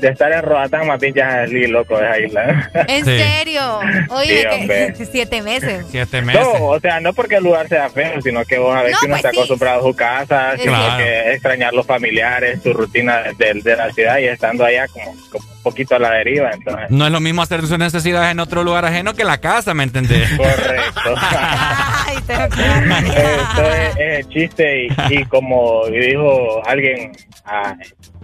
de 0.00 0.08
estar 0.08 0.32
en 0.32 0.42
Roatán, 0.42 0.86
más 0.86 0.98
bien 1.00 1.14
ya 1.14 1.30
salí 1.30 1.66
loco 1.66 1.98
de 1.98 2.06
esa 2.06 2.18
isla. 2.18 2.70
¿En 2.88 3.04
Sí. 3.04 3.18
serio? 3.18 3.80
Oye, 4.10 4.94
Sí, 4.96 5.04
siete 5.12 5.42
meses. 5.42 5.86
Siete 5.90 6.22
meses. 6.22 6.42
No, 6.42 6.66
o 6.66 6.80
sea, 6.80 7.00
no 7.00 7.12
porque 7.12 7.36
el 7.36 7.44
lugar 7.44 7.68
sea 7.68 7.88
feo, 7.90 8.20
sino 8.22 8.44
que 8.44 8.58
vos 8.58 8.74
a 8.76 8.82
ver 8.82 8.92
No, 8.92 8.98
uno 9.02 9.08
pues 9.10 9.18
está 9.18 9.30
sí. 9.30 9.36
acostumbrado 9.36 9.80
a 9.80 9.82
su 9.82 9.94
casa, 9.96 10.54
Es 10.54 10.62
sino 10.62 10.76
cierto. 10.76 10.96
que 10.98 11.32
extrañar 11.32 11.72
los 11.74 11.86
familiares, 11.86 12.60
su 12.62 12.72
rutina 12.72 13.22
de, 13.38 13.54
de 13.62 13.76
la 13.76 13.90
ciudad 13.92 14.18
y 14.18 14.24
estando 14.26 14.64
allá 14.64 14.86
como, 14.88 15.14
como 15.30 15.44
un 15.50 15.62
poquito 15.62 15.94
a 15.96 15.98
la 15.98 16.10
deriva, 16.12 16.50
entonces. 16.52 16.90
No 16.90 17.06
es 17.06 17.12
lo 17.12 17.20
mismo 17.20 17.42
hacer 17.42 17.60
sus 17.66 17.78
necesidades 17.78 18.30
en 18.32 18.40
otro 18.40 18.64
lugar 18.64 18.84
ajeno 18.84 19.14
que 19.14 19.22
en 19.22 19.28
la 19.28 19.38
casa, 19.38 19.74
¿me 19.74 19.84
entendés? 19.84 20.28
Correcto. 20.36 21.14
Ay, 21.20 22.16
pero 22.26 22.48
qué 22.48 22.62
Esto 23.10 23.62
es, 23.72 23.96
es 23.96 24.18
el 24.20 24.28
chiste 24.28 24.86
y, 24.86 24.88
y 25.14 25.24
como 25.24 25.86
dijo 25.88 26.62
alguien 26.66 27.12
ah, 27.44 27.74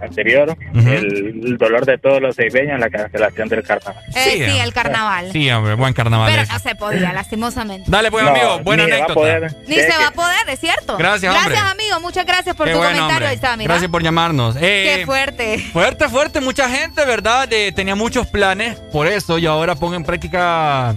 anterior, 0.01 0.55
el, 0.75 1.41
el 1.45 1.57
dolor 1.67 1.85
de 1.85 1.97
todos 1.97 2.21
los 2.21 2.35
seibeños, 2.35 2.79
la 2.79 2.89
cancelación 2.89 3.47
del 3.49 3.63
carnaval. 3.63 4.03
Eh, 4.07 4.11
sí, 4.13 4.41
eh. 4.43 4.61
el 4.63 4.73
carnaval. 4.73 5.31
Sí, 5.31 5.49
hombre, 5.51 5.73
buen 5.75 5.93
carnaval. 5.93 6.29
Pero 6.29 6.43
ese. 6.43 6.53
no 6.53 6.59
se 6.59 6.75
podía, 6.75 7.13
lastimosamente. 7.13 7.89
Dale, 7.89 8.09
pues, 8.11 8.23
No, 8.23 8.29
amigo, 8.31 8.59
buena 8.63 8.85
ni 8.85 8.89
va 8.91 8.95
a 8.95 8.99
anécdota. 8.99 9.13
poder. 9.13 9.55
Ni 9.67 9.75
Sí, 9.75 9.81
se 9.81 9.87
que- 9.87 9.97
va 9.97 10.07
a 10.07 10.11
poder, 10.11 10.49
es 10.49 10.59
cierto. 10.59 10.97
Gracias, 10.97 11.33
hombre. 11.35 11.49
Gracias, 11.55 11.71
amigo. 11.71 11.99
Muchas 11.99 12.25
gracias 12.25 12.55
por 12.55 12.67
Qué 12.67 12.73
tu 12.73 12.79
buen 12.79 12.93
comentario. 12.93 13.27
Ahí 13.27 13.35
está, 13.35 13.55
mira. 13.57 13.73
Gracias 13.73 13.91
por 13.91 14.03
llamarnos. 14.03 14.55
Eh, 14.59 14.95
Qué 14.99 15.05
fuerte. 15.05 15.59
Fuerte, 15.73 16.09
fuerte, 16.09 16.41
mucha 16.41 16.69
gente, 16.69 17.03
¿verdad? 17.05 17.51
Eh, 17.51 17.71
tenía 17.71 17.95
muchos 17.95 18.27
planes, 18.27 18.77
por 18.91 19.07
eso 19.07 19.37
yo 19.37 19.51
ahora 19.51 19.75
pongo 19.75 19.95
en 19.95 20.03
práctica 20.03 20.95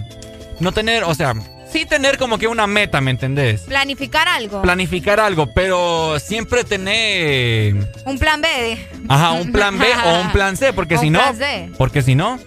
no 0.59 0.71
tener, 0.71 1.03
o 1.03 1.13
sea, 1.15 1.33
sí 1.71 1.85
tener 1.85 2.17
como 2.17 2.37
que 2.37 2.47
una 2.47 2.67
meta, 2.67 3.01
¿me 3.01 3.11
entendés? 3.11 3.61
Planificar 3.61 4.27
algo. 4.27 4.61
Planificar 4.61 5.19
algo, 5.19 5.53
pero 5.53 6.19
siempre 6.19 6.63
tener, 6.63 7.75
un 8.05 8.19
plan 8.19 8.41
B. 8.41 8.87
ajá, 9.09 9.31
un 9.31 9.51
plan 9.51 9.77
B 9.79 9.85
o 10.05 10.19
un 10.21 10.31
plan 10.31 10.57
C, 10.57 10.73
porque 10.73 10.97
si 10.99 11.07
un 11.07 11.13
no, 11.13 11.19
plan 11.19 11.35
C. 11.37 11.71
porque 11.77 12.01
si 12.01 12.15
no, 12.15 12.39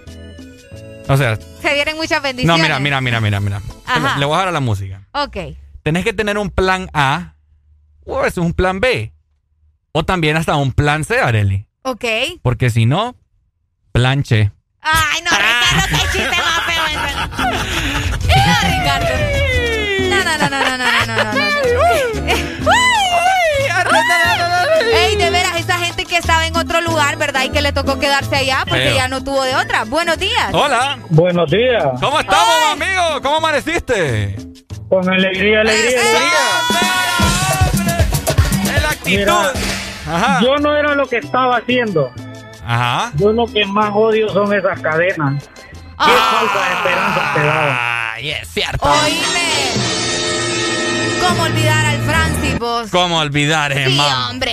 o 1.09 1.17
sea, 1.17 1.39
Se 1.63 1.75
vienen 1.75 1.97
muchas 1.97 2.19
no, 2.19 2.23
bendiciones. 2.23 2.63
mira, 2.63 2.79
mira, 2.81 3.01
mira, 3.01 3.21
mira, 3.21 3.41
mira. 3.41 3.63
Ajá. 3.87 4.19
Le 4.19 4.25
voy 4.27 4.35
a 4.35 4.39
dar 4.39 4.49
a 4.49 4.53
la 4.53 4.61
música. 4.61 5.03
Ok. 5.13 5.37
Tenés 5.83 6.05
que 6.05 6.13
tener 6.13 6.39
un 6.39 6.51
plan 6.51 6.89
A 6.95 7.35
o 8.07 8.21
veces 8.21 8.39
un 8.39 8.53
plan 8.55 8.81
B 8.81 9.13
o 9.93 10.05
también 10.05 10.37
hasta 10.37 10.57
un 10.57 10.73
plan 10.73 11.05
C, 11.05 11.19
Areli, 11.21 11.67
Ok. 11.83 12.05
porque 12.43 12.71
si 12.71 12.87
no, 12.87 13.15
planche. 13.93 14.51
Ay, 14.81 15.21
no, 15.23 15.31
Ricardo, 15.37 15.89
qué 15.89 16.19
chiste 16.19 16.37
más 16.37 16.63
feo 16.67 18.14
Ricardo. 18.62 19.15
No, 20.11 20.25
no, 20.25 20.39
no, 20.39 20.49
no, 20.51 20.61
no, 20.61 20.77
no, 20.77 21.07
no, 21.07 21.33
no. 21.33 21.45
Ey, 24.93 25.16
de 25.16 25.31
veras, 25.31 25.57
esa 25.59 25.79
gente 25.79 26.05
que 26.05 26.16
estaba 26.19 26.47
en 26.47 26.57
otro 26.57 26.81
lugar, 26.81 27.16
¿verdad? 27.16 27.45
Y 27.45 27.51
que 27.51 27.61
le 27.62 27.73
tocó 27.73 27.99
quedarse 27.99 28.37
allá 28.37 28.65
porque 28.69 28.95
ya 28.95 29.09
no 29.09 29.23
tuvo 29.25 29.43
de 29.43 29.55
otra. 29.57 29.85
Buenos 29.85 30.19
días. 30.19 30.53
Hola. 30.53 30.99
Buenos 31.11 31.51
días. 31.51 31.85
¿Cómo 32.01 32.21
estamos, 32.21 32.55
Ay. 32.66 32.73
amigo? 32.73 33.23
¿Cómo 33.23 33.37
amaneciste? 33.37 34.37
Con 34.89 35.09
alegría, 35.12 35.61
alegría. 35.62 35.91
Eh, 35.91 36.03
eh. 36.03 36.16
alegría. 38.62 38.81
la 38.81 38.89
actitud. 38.89 39.19
Mira, 39.19 39.53
Ajá. 40.07 40.41
Yo 40.43 40.57
no 40.57 40.77
era 40.77 40.95
lo 40.95 41.07
que 41.07 41.16
estaba 41.19 41.57
haciendo. 41.57 42.11
Ajá. 42.66 43.12
Yo 43.16 43.33
lo 43.33 43.47
que 43.47 43.65
más 43.65 43.91
odio 43.95 44.29
son 44.29 44.53
esas 44.53 44.81
cadenas. 44.81 45.49
Qué 46.07 46.13
falta 46.13 46.69
de 46.69 46.75
esperanza 46.75 47.33
te 47.35 47.41
daban. 47.45 47.77
Ay, 48.15 48.31
es 48.31 48.49
cierto. 48.49 48.89
Oíme. 48.89 49.51
¿Cómo 51.27 51.43
olvidar 51.45 51.87
al 51.87 52.01
Francis, 52.03 52.59
vos? 52.59 52.91
¿Cómo 52.91 53.19
olvidar, 53.19 53.73
Sí, 53.73 53.79
hermano? 53.81 54.31
hombre. 54.31 54.53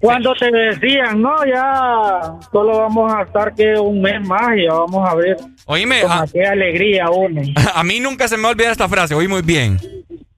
Cuando 0.00 0.34
te 0.34 0.50
decían, 0.50 1.22
no, 1.22 1.32
ya 1.46 2.20
solo 2.50 2.78
vamos 2.80 3.12
a 3.14 3.22
estar 3.22 3.54
que 3.54 3.74
un 3.78 4.00
mes 4.02 4.20
más 4.26 4.56
y 4.56 4.64
ya 4.64 4.72
vamos 4.74 5.08
a 5.08 5.14
ver 5.14 5.36
Oíme, 5.66 6.02
con 6.02 6.10
a, 6.10 6.24
qué 6.26 6.44
alegría 6.44 7.08
uno. 7.10 7.40
a 7.74 7.84
mí 7.84 8.00
nunca 8.00 8.26
se 8.26 8.36
me 8.36 8.48
olvida 8.48 8.72
esta 8.72 8.88
frase. 8.88 9.14
Oí 9.14 9.28
muy 9.28 9.42
bien. 9.42 9.78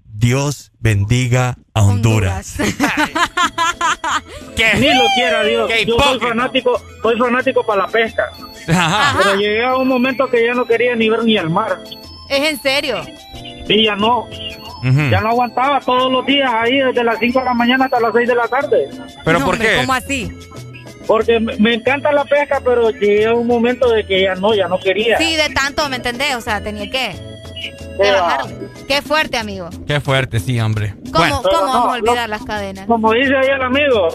Dios 0.05 0.71
bendiga 0.81 1.57
a 1.73 1.83
Honduras. 1.83 2.57
¿Qué? 4.57 4.75
Ni 4.79 4.89
lo 4.89 5.05
quiera 5.15 5.43
Dios. 5.45 5.71
Yo 5.87 5.99
soy 5.99 6.19
fanático, 6.21 6.81
soy 7.03 7.19
fanático 7.19 7.65
para 7.65 7.83
la 7.83 7.89
pesca. 7.89 8.31
Ajá. 8.69 9.19
Pero 9.23 9.35
llegué 9.37 9.65
a 9.65 9.77
un 9.77 9.89
momento 9.89 10.29
que 10.31 10.45
ya 10.47 10.55
no 10.55 10.65
quería 10.65 10.95
ni 10.97 11.09
ver 11.09 11.25
ni 11.25 11.37
el 11.37 11.51
mar. 11.51 11.79
Es 12.29 12.51
en 12.51 12.61
serio. 12.61 12.97
Y 13.69 13.85
ya 13.85 13.95
no, 13.97 14.27
ya 15.11 15.21
no 15.21 15.29
aguantaba 15.31 15.81
todos 15.81 16.11
los 16.13 16.25
días 16.27 16.51
ahí 16.53 16.79
desde 16.79 17.03
las 17.05 17.19
5 17.19 17.39
de 17.39 17.45
la 17.45 17.55
mañana 17.55 17.85
hasta 17.87 18.01
las 18.01 18.13
6 18.15 18.29
de 18.29 18.35
la 18.35 18.49
tarde. 18.49 18.89
¿Pero 19.25 19.39
No, 19.39 19.45
por 19.47 19.55
hombre, 19.55 19.69
qué? 19.71 19.77
¿Cómo 19.81 19.93
así? 19.95 20.31
Porque 21.07 21.39
me 21.41 21.75
encanta 21.75 22.13
la 22.13 22.25
pesca, 22.25 22.61
pero 22.65 22.91
llegué 22.91 23.27
a 23.27 23.35
un 23.35 23.47
momento 23.47 23.91
de 23.91 24.07
que 24.07 24.23
ya 24.23 24.35
no, 24.37 24.55
ya 24.55 24.69
no 24.69 24.79
quería. 24.79 25.19
Sí, 25.19 25.37
de 25.37 25.51
tanto, 25.55 25.87
¿me 25.91 25.97
entendés? 25.97 26.35
O 26.37 26.41
sea, 26.41 26.63
tenía 26.63 26.91
que. 26.91 27.13
Qué 28.89 29.03
fuerte, 29.03 29.37
amigo. 29.37 29.69
Qué 29.87 30.01
fuerte, 30.01 30.41
sí, 30.41 30.61
hombre. 30.61 30.95
¿Cómo, 31.13 31.19
Bueno, 31.19 31.43
¿cómo 31.43 31.61
no, 31.61 31.67
vamos 31.67 31.89
a 31.89 31.93
olvidar 31.99 32.29
no. 32.29 32.37
las 32.37 32.45
cadenas? 32.45 32.87
Como 32.87 33.13
dice 33.13 33.35
ahí 33.37 33.49
el 33.55 33.63
amigo, 33.63 34.09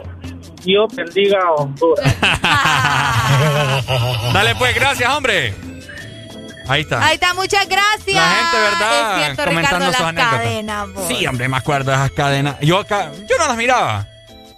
Dios 0.64 0.94
bendiga 0.96 1.40
a 1.40 1.52
Honduras. 1.54 2.16
dale 4.34 4.56
pues, 4.56 4.76
gracias, 4.76 5.10
hombre. 5.14 5.54
Ahí 6.68 6.82
está. 6.82 7.04
Ahí 7.04 7.16
está, 7.16 7.34
muchas 7.34 7.68
gracias. 7.68 8.16
La 8.16 8.30
gente, 8.30 8.58
¿verdad? 8.58 9.18
Es 9.20 9.26
cierto, 9.26 9.44
Comentando 9.46 9.86
Ricardo, 9.86 9.86
sus 9.86 10.00
las 10.02 10.10
anécdotas. 10.10 10.40
cadenas, 10.40 10.94
vos. 10.94 11.08
Sí, 11.08 11.26
hombre, 11.28 11.48
me 11.48 11.58
acuerdo 11.58 11.92
de 11.92 11.98
esas 11.98 12.12
cadenas. 12.12 12.56
Yo 12.62 12.80
acá, 12.80 13.12
yo 13.28 13.38
no 13.40 13.48
las 13.48 13.58
miraba. 13.58 14.08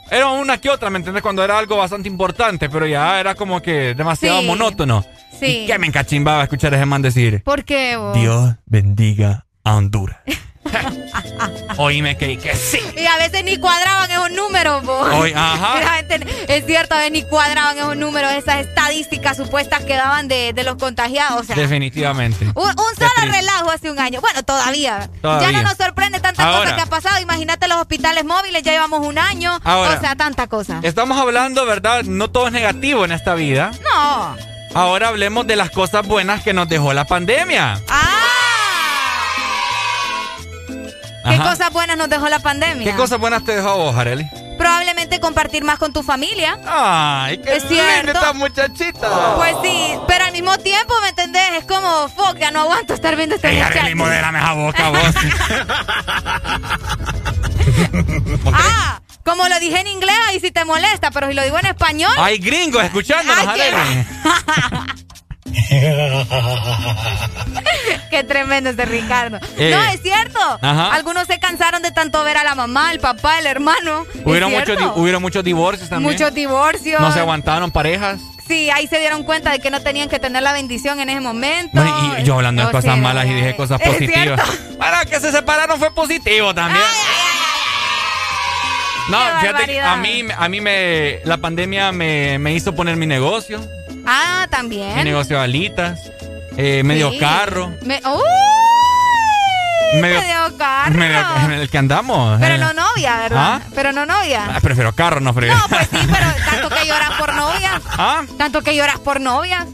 Era 0.10 0.28
una 0.30 0.58
que 0.60 0.70
otra, 0.70 0.90
¿me 0.90 0.98
entiendes? 0.98 1.24
Cuando 1.24 1.42
era 1.42 1.58
algo 1.58 1.78
bastante 1.78 2.10
importante, 2.10 2.70
pero 2.70 2.86
ya 2.86 3.18
era 3.20 3.34
como 3.36 3.62
que 3.62 3.94
demasiado 3.96 4.42
Sí. 4.42 4.46
monótono. 4.48 5.06
Sí. 5.40 5.62
Y 5.64 5.68
que 5.68 5.80
me 5.80 5.88
encachimbaba 5.88 6.44
escuchar 6.44 6.74
a 6.74 6.78
ese 6.78 6.86
man 6.86 7.02
decir, 7.02 7.42
¿Por 7.46 7.64
qué, 7.64 7.96
vos? 7.96 8.14
Dios 8.18 8.56
bendiga 8.66 9.46
a 9.64 9.76
Honduras. 9.76 10.18
Oíme 11.78 12.18
que, 12.18 12.38
que 12.38 12.56
sí. 12.56 12.80
Y 12.96 13.06
a 13.06 13.18
veces 13.18 13.44
ni 13.44 13.58
cuadraban 13.58 14.10
esos 14.12 14.32
números, 14.32 14.84
vos. 14.84 15.08
Es 16.48 16.66
cierto, 16.66 16.96
a 16.96 16.98
veces 17.00 17.12
ni 17.14 17.24
cuadraban 17.24 17.78
esos 17.78 17.96
números, 17.98 18.32
esas 18.34 18.58
estadísticas 18.68 19.38
supuestas 19.38 19.84
que 19.84 19.96
daban 19.96 20.28
de, 20.28 20.54
de 20.54 20.64
los 20.64 20.76
contagiados. 20.76 21.42
O 21.42 21.44
sea, 21.44 21.56
Definitivamente. 21.56 22.46
un, 22.46 22.70
un 22.70 22.96
solo 22.98 23.32
relajo 23.32 23.72
hace 23.72 23.90
un 23.90 24.00
año. 24.00 24.22
Bueno, 24.22 24.44
todavía. 24.44 25.10
Todavía. 25.22 25.52
Ya 25.52 25.58
no 25.58 25.64
nos 25.70 25.78
sorprende 25.78 26.20
tantas 26.20 26.46
Ahora. 26.46 26.60
cosas 26.62 26.74
que 26.76 26.82
ha 26.82 26.86
pasado. 26.86 27.22
Imagínate 27.22 27.68
los 27.68 27.78
hospitales 27.78 28.26
móviles, 28.26 28.62
ya 28.64 28.72
llevamos 28.74 29.06
un 29.06 29.18
año. 29.18 29.60
Ahora. 29.64 29.96
O 29.98 30.00
sea, 30.00 30.16
tanta 30.16 30.48
cosa. 30.48 30.80
Estamos 30.84 31.18
hablando, 31.20 31.66
¿verdad? 31.66 32.04
No 32.04 32.30
todo 32.30 32.48
es 32.48 32.54
negativo 32.54 33.06
en 33.06 33.12
esta 33.14 33.34
vida. 33.36 33.72
No. 33.84 34.36
Ahora 34.74 35.10
hablemos 35.10 35.48
de 35.48 35.56
las 35.56 35.70
cosas 35.70 36.06
buenas 36.08 36.44
que 36.44 36.54
nos 36.54 36.70
dejó 36.70 36.94
la 36.94 37.06
pandemia. 37.06 37.82
¡Ah! 37.90 38.28
¿Qué 41.24 41.36
Ajá. 41.36 41.50
cosas 41.52 41.72
buenas 41.72 41.98
nos 41.98 42.10
dejó 42.10 42.28
la 42.30 42.40
pandemia? 42.40 42.84
¿Qué 42.84 42.96
cosas 42.98 43.20
buenas 43.20 43.44
te 43.44 43.56
dejó 43.56 43.70
a 43.70 43.76
vos, 43.76 43.96
Areli? 43.96 44.28
Probablemente 44.58 45.20
compartir 45.20 45.64
más 45.64 45.78
con 45.78 45.94
tu 45.94 46.02
familia. 46.04 46.58
Ay, 46.68 47.38
qué 47.40 47.58
Es 47.58 47.70
linda 47.70 48.00
esta 48.02 48.34
muchachita. 48.34 49.36
Pues 49.36 49.56
sí, 49.64 49.94
pero 50.08 50.26
al 50.26 50.32
mismo 50.32 50.58
tiempo, 50.60 50.94
¿me 51.02 51.10
entendés? 51.10 51.42
Es 51.60 51.66
como, 51.66 52.08
fuck, 52.10 52.38
ya 52.40 52.52
no 52.52 52.62
aguanto 52.62 52.94
estar 52.94 53.16
viendo 53.16 53.36
este 53.36 53.50
Ey, 53.50 53.58
muchacho. 53.58 53.80
Arely, 53.80 53.96
modérame 53.96 54.40
esa 54.40 54.54
boca, 54.54 54.90
vos. 54.90 55.02
Ah, 58.54 59.00
como 59.24 59.48
lo 59.48 59.60
dije 59.60 59.80
en 59.80 59.88
inglés, 59.88 60.16
ahí 60.28 60.40
sí 60.40 60.52
te 60.52 60.66
molesta, 60.66 61.12
pero 61.12 61.28
si 61.28 61.34
lo 61.34 61.44
digo 61.44 61.58
en 61.60 61.68
español. 61.68 62.12
Hay 62.18 62.38
gringos 62.40 62.84
escuchándonos, 62.84 63.48
Ay, 63.48 63.62
Arely. 63.62 64.06
Qué 68.10 68.24
tremendo 68.24 68.70
este 68.70 68.86
Ricardo. 68.86 69.40
Eh, 69.58 69.72
no, 69.74 69.84
es 69.92 70.02
cierto. 70.02 70.40
ajá. 70.62 70.94
Algunos 70.94 71.28
se 71.28 71.40
cansaron 71.40 71.82
de 71.82 71.92
tanto 71.92 72.24
ver 72.24 72.38
a 72.38 72.44
la 72.44 72.56
mamá, 72.56 72.92
el 72.92 73.00
papá, 73.00 73.40
el 73.40 73.46
hermano. 73.46 74.06
¿Es 74.14 74.22
Hubieron 74.26 74.52
di- 74.52 74.86
hubieron 74.96 75.22
muchos 75.22 75.44
divorcios 75.44 75.90
también. 75.90 76.12
Muchos 76.12 76.34
divorcios. 76.34 77.02
No 77.02 77.12
se 77.12 77.20
aguantaron 77.20 77.72
parejas. 77.72 78.20
Sí, 78.48 78.70
ahí 78.70 78.88
se 78.88 79.00
dieron 79.00 79.24
cuenta 79.24 79.52
de 79.52 79.60
que 79.60 79.72
no 79.72 79.82
tenían 79.82 80.10
que 80.10 80.20
tener 80.20 80.44
la 80.44 80.52
bendición 80.52 81.00
en 81.00 81.10
ese 81.10 81.22
momento. 81.22 81.70
Bueno, 81.74 82.16
y 82.20 82.24
yo 82.24 82.36
hablando 82.36 82.64
de 82.64 82.66
No, 82.66 82.72
cosas 82.72 82.96
sí, 82.96 83.00
malas 83.00 83.26
y 83.26 83.30
no, 83.30 83.36
dije 83.36 83.56
cosas 83.56 83.80
positivas. 83.82 84.42
cierto. 84.42 84.46
Para 84.78 85.06
que 85.06 85.20
se 85.22 85.32
separaron 85.32 85.80
fue 85.80 85.94
positivo 85.94 86.54
también. 86.54 86.84
No, 89.10 89.18
fíjate, 89.42 89.80
a 89.82 89.96
mí, 89.98 90.24
a 90.38 90.48
mí 90.50 90.62
me, 90.62 91.20
la 91.26 91.38
pandemia 91.38 91.92
me, 91.92 92.38
me 92.40 92.54
hizo 92.54 92.76
poner 92.76 92.96
mi 92.98 93.06
negocio, 93.08 93.60
Ah, 94.06 94.46
mi 94.46 94.52
también. 94.52 95.04
negocio 95.04 95.38
de 95.38 95.44
alitas, 95.44 96.00
eh, 96.58 96.84
medio 96.84 97.12
Sí. 97.12 97.20
carro, 97.20 97.74
Me... 97.84 98.02
¡Uy! 98.06 98.22
Medio- 100.02 100.22
Medio 100.22 100.58
carro. 100.58 100.94
medio, 100.98 101.20
en 101.46 101.52
el 101.52 101.70
que 101.70 101.78
andamos. 101.78 102.40
Pero 102.40 102.56
eh. 102.56 102.58
no 102.58 102.74
novia, 102.74 103.18
¿verdad? 103.18 103.62
¿Ah? 103.62 103.62
Pero 103.76 103.92
no 103.92 104.06
novia. 104.06 104.46
Ah, 104.56 104.60
prefiero 104.62 104.94
carro, 104.96 105.20
no 105.20 105.34
fregué. 105.34 105.54
No, 105.54 105.62
pues 105.68 105.90
sí, 105.92 105.98
pero 106.10 106.28
tanto 106.50 106.70
que 106.70 106.86
lloras 106.88 107.12
por 107.20 107.34
novia. 107.34 107.82
¿Ah? 107.98 108.24
Tanto 108.38 108.62
que 108.62 108.74
lloras 108.76 109.00
por 109.00 109.20
novia. 109.20 109.68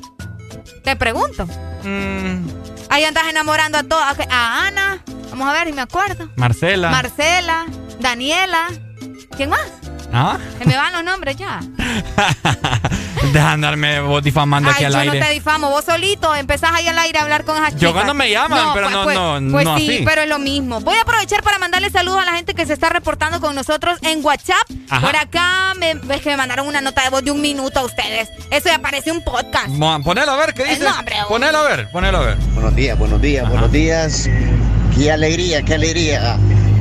Te 0.83 0.95
pregunto. 0.95 1.45
Mm, 1.83 2.47
Ahí 2.89 3.03
andas 3.03 3.25
enamorando 3.29 3.77
a 3.77 3.83
todas. 3.83 4.17
A 4.31 4.65
Ana. 4.65 5.03
Vamos 5.29 5.49
a 5.49 5.53
ver 5.53 5.67
si 5.67 5.73
me 5.73 5.81
acuerdo. 5.81 6.29
Marcela. 6.35 6.89
Marcela. 6.89 7.65
Daniela. 7.99 8.69
¿Quién 9.35 9.49
más? 9.51 9.67
¿Ah? 10.11 10.37
Se 10.57 10.65
me 10.65 10.75
van 10.77 10.93
los 10.93 11.03
nombres 11.03 11.35
ya. 11.35 11.59
Deja 13.33 13.51
andarme 13.51 13.99
vos 14.01 14.23
difamando 14.23 14.69
aquí 14.69 14.79
Ay, 14.79 14.85
al 14.85 14.93
yo 14.93 14.99
aire. 14.99 15.19
no 15.19 15.25
te 15.25 15.33
difamo. 15.33 15.69
Vos 15.69 15.85
solito 15.85 16.33
empezás 16.35 16.71
ahí 16.73 16.87
al 16.87 16.97
aire 16.99 17.19
a 17.19 17.23
hablar 17.23 17.43
con 17.45 17.55
esas 17.55 17.69
chicas. 17.69 17.81
Yo 17.81 17.93
cuando 17.93 18.13
me 18.13 18.29
llaman, 18.29 18.69
pero 18.73 18.89
no- 18.89 19.03
pues, 19.03 19.15
no- 19.17 19.51
Pues 19.51 19.65
no 19.65 19.77
sí, 19.77 19.89
así. 19.95 20.03
pero 20.05 20.21
es 20.21 20.29
lo 20.29 20.39
mismo. 20.39 20.79
Voy 20.81 20.97
a 20.97 21.01
aprovechar 21.01 21.43
para 21.43 21.59
mandarle 21.59 21.89
saludos 21.89 22.21
a 22.21 22.25
la 22.25 22.33
gente 22.33 22.53
que 22.53 22.65
se 22.65 22.73
está 22.73 22.89
reportando 22.89 23.39
con 23.41 23.55
nosotros 23.55 23.97
en 24.01 24.23
WhatsApp. 24.23 24.57
Ajá. 24.89 25.05
Por 25.05 25.15
acá 25.15 25.73
me, 25.77 25.91
es 25.91 26.21
que 26.21 26.29
me 26.29 26.37
mandaron 26.37 26.67
una 26.67 26.81
nota 26.81 27.03
de 27.03 27.09
voz 27.09 27.23
de 27.23 27.31
un 27.31 27.41
minuto 27.41 27.79
a 27.79 27.83
ustedes. 27.85 28.29
Eso 28.51 28.69
ya 28.69 28.79
parece 28.79 29.11
un 29.11 29.23
podcast. 29.23 29.67
Mo- 29.69 30.01
Ponelo 30.03 30.31
a 30.31 30.37
ver, 30.37 30.53
¿qué 30.53 30.63
dice? 30.65 30.83
No, 30.83 30.91
hombre, 30.97 31.15
Ponelo 31.27 31.57
a 31.57 31.63
ver, 31.63 31.89
ponelo 31.91 32.17
a 32.19 32.21
ver. 32.21 32.37
Buenos 32.53 32.75
días, 32.75 32.97
buenos 32.97 33.21
días, 33.21 33.49
buenos 33.49 33.71
días. 33.71 34.29
Qué 34.95 35.11
alegría, 35.11 35.61
qué 35.63 35.73
alegría. 35.75 36.37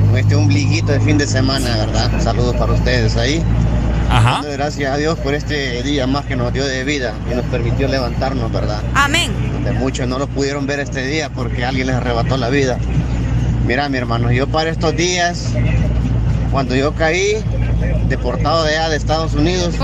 Con 0.07 0.17
este 0.17 0.35
ombliguito 0.35 0.91
de 0.93 0.99
fin 1.01 1.17
de 1.17 1.27
semana, 1.27 1.75
¿verdad? 1.77 2.09
Saludos 2.21 2.55
para 2.55 2.73
ustedes 2.73 3.15
ahí. 3.17 3.43
Ajá. 4.09 4.41
Gracias 4.43 4.91
a 4.91 4.97
Dios 4.97 5.17
por 5.19 5.33
este 5.33 5.83
día 5.83 6.07
más 6.07 6.25
que 6.25 6.35
nos 6.35 6.53
dio 6.53 6.65
de 6.65 6.83
vida 6.83 7.13
y 7.31 7.35
nos 7.35 7.45
permitió 7.45 7.87
levantarnos, 7.87 8.51
¿verdad? 8.51 8.81
Amén. 8.93 9.31
Donde 9.53 9.73
muchos 9.73 10.07
no 10.07 10.17
lo 10.19 10.27
pudieron 10.27 10.65
ver 10.65 10.79
este 10.79 11.05
día 11.05 11.29
porque 11.29 11.65
alguien 11.65 11.87
les 11.87 11.95
arrebató 11.95 12.37
la 12.37 12.49
vida. 12.49 12.77
Mira, 13.65 13.89
mi 13.89 13.97
hermano, 13.97 14.31
yo 14.31 14.47
para 14.47 14.69
estos 14.69 14.95
días, 14.95 15.49
cuando 16.51 16.75
yo 16.75 16.93
caí, 16.93 17.43
deportado 18.07 18.63
de 18.63 18.77
allá 18.77 18.89
de 18.89 18.97
Estados 18.97 19.33
Unidos, 19.33 19.75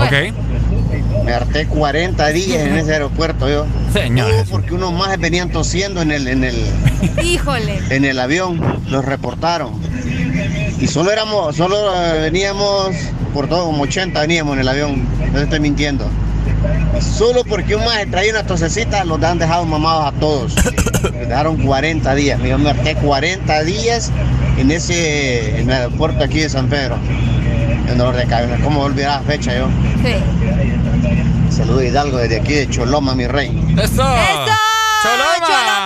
me 1.24 1.32
harté 1.32 1.66
40 1.66 2.28
días 2.28 2.66
en 2.66 2.76
ese 2.76 2.92
aeropuerto 2.94 3.48
yo. 3.48 3.66
Señor. 3.92 4.30
Uh, 4.32 4.50
porque 4.50 4.74
unos 4.74 4.92
más 4.92 5.18
venían 5.18 5.50
tosiendo 5.50 6.02
en 6.02 6.12
el, 6.12 6.28
en 6.28 6.44
el, 6.44 6.56
Híjole. 7.22 7.80
en 7.90 8.04
el 8.04 8.18
avión, 8.18 8.60
los 8.88 9.04
reportaron. 9.04 9.74
Y 10.80 10.86
solo 10.86 11.10
éramos, 11.10 11.56
solo 11.56 11.76
eh, 11.94 12.20
veníamos, 12.20 12.94
por 13.32 13.48
todo 13.48 13.66
como 13.66 13.84
80 13.84 14.20
veníamos 14.20 14.54
en 14.54 14.60
el 14.60 14.68
avión, 14.68 15.06
no 15.32 15.40
estoy 15.40 15.60
mintiendo. 15.60 16.08
Solo 17.00 17.44
porque 17.44 17.76
un 17.76 17.84
más 17.84 17.98
traía 18.10 18.32
una 18.32 18.46
tosecita, 18.46 19.04
los 19.04 19.22
han 19.22 19.38
dejado 19.38 19.64
mamados 19.64 20.06
a 20.06 20.12
todos. 20.18 20.54
Los 21.02 21.12
dejaron 21.12 21.58
40 21.58 22.14
días. 22.14 22.40
Yo 22.42 22.58
me 22.58 22.70
harté 22.70 22.94
40 22.94 23.62
días 23.64 24.10
en 24.56 24.70
ese 24.70 25.60
en 25.60 25.68
el 25.68 25.72
aeropuerto 25.72 26.24
aquí 26.24 26.40
de 26.40 26.48
San 26.48 26.68
Pedro. 26.68 26.96
Un 27.90 27.98
dolor 27.98 28.16
de 28.16 28.26
cabeza. 28.26 28.56
¿Cómo 28.62 28.80
olvidar 28.80 29.20
la 29.20 29.26
fecha 29.26 29.54
yo? 29.54 29.68
Sí. 30.02 30.14
Saludos 31.54 31.84
Hidalgo 31.84 32.16
desde 32.16 32.40
aquí 32.40 32.54
de 32.54 32.68
Choloma, 32.70 33.14
mi 33.14 33.26
rey. 33.26 33.50
¡Eso! 33.76 34.02
¡Choloma! 35.02 35.83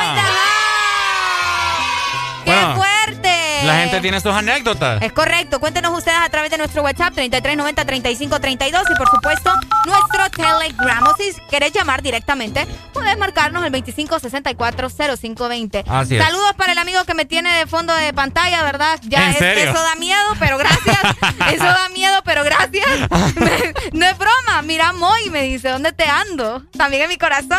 La 3.69 3.79
gente 3.81 4.01
tiene 4.01 4.21
sus 4.21 4.33
anécdotas. 4.35 5.01
Es 5.03 5.13
correcto. 5.13 5.61
Cuéntenos 5.61 5.97
ustedes 5.97 6.19
a 6.21 6.29
través 6.29 6.51
de 6.51 6.59
nuestro 6.59 6.83
WhatsApp 6.83 7.15
3390-3532 7.15 8.83
y 8.91 8.95
por 8.97 9.09
supuesto 9.11 9.53
nuestro 9.87 10.31
Telegram. 10.31 11.05
O 11.07 11.15
si 11.17 11.33
querés 11.51 11.73
llamar 11.73 12.03
directamente, 12.03 12.67
puedes 12.93 13.17
marcarnos 13.19 13.65
el 13.65 13.73
25640520. 13.73 15.85
Así 15.89 16.17
es. 16.17 16.25
Saludos 16.25 16.53
para 16.57 16.73
el 16.73 16.79
amigo 16.79 17.05
que 17.05 17.15
me 17.15 17.25
tiene 17.25 17.53
de 17.59 17.67
fondo 17.67 17.95
de 17.95 18.13
pantalla, 18.13 18.63
¿verdad? 18.63 18.99
Ya 19.05 19.25
¿En 19.25 19.31
es- 19.31 19.39
serio? 19.39 19.65
eso 19.71 19.81
da 19.83 19.95
miedo, 19.97 20.19
pero 20.39 20.59
gracias. 20.59 20.99
eso 21.53 21.65
da 21.65 21.89
miedo, 21.91 22.21
pero 22.25 22.45
gracias. 22.45 22.87
No 23.93 24.07
es 24.07 24.19
broma. 24.19 24.63
Mira, 24.63 24.93
Moy 24.93 25.31
me 25.31 25.43
dice, 25.43 25.69
¿dónde 25.71 25.93
te 25.93 26.05
ando? 26.05 26.63
También 26.77 27.03
en 27.05 27.09
mi 27.09 27.17
corazón. 27.19 27.49
¡Ay! 27.53 27.59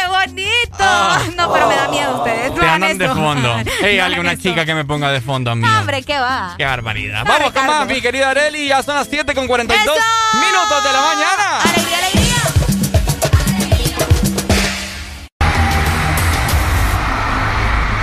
¡Qué 0.00 0.08
bonito! 0.08 1.36
no, 1.36 1.52
pero 1.52 1.68
me 1.68 1.76
da 1.76 1.88
miedo 1.88 2.16
ustedes. 2.18 2.50
No 2.52 2.60
Te 2.60 2.68
andan 2.68 2.98
de 2.98 3.04
eso. 3.04 3.14
fondo. 3.14 3.54
No 3.64 3.70
Hey, 3.82 3.98
hagan 3.98 4.12
alguna 4.12 4.32
eso. 4.32 4.42
chica 4.42 4.64
que 4.64 4.74
me 4.74 4.84
ponga 4.84 5.10
de 5.10 5.20
fondo 5.20 5.50
a 5.50 5.54
mí. 5.54 5.66
Hombre, 5.68 6.02
¿qué 6.02 6.18
va? 6.18 6.54
Qué 6.56 6.64
barbaridad. 6.64 7.24
No, 7.24 7.32
Vamos 7.32 7.52
con 7.52 7.66
más, 7.66 7.86
mi 7.86 8.00
querida 8.00 8.30
Areli. 8.30 8.68
Ya 8.68 8.82
son 8.82 8.94
las 8.96 9.08
7 9.08 9.34
con 9.34 9.46
42 9.46 9.96
minutos 10.34 10.84
de 10.84 10.92
la 10.92 11.00
mañana. 11.02 11.60
¡Alegría, 11.62 11.98
alegría! 11.98 12.36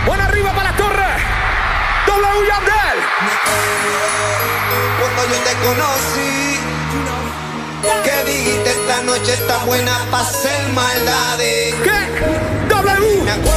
Buena 0.06 0.26
arriba 0.26 0.52
para 0.54 0.72
la 0.72 0.78
torre. 0.78 1.08
W 2.08 2.48
Yandel. 2.48 3.00
Cuando 5.00 5.22
yo 5.34 5.44
te 5.44 5.54
conocí, 5.66 6.47
que 8.04 8.32
dijiste 8.32 8.70
esta 8.70 9.02
noche 9.04 9.34
está 9.34 9.58
buena 9.66 9.98
para 10.12 10.24
hacer 10.24 10.68
maldades. 10.74 11.76
¿Qué? 11.84 12.68
W. 12.70 13.57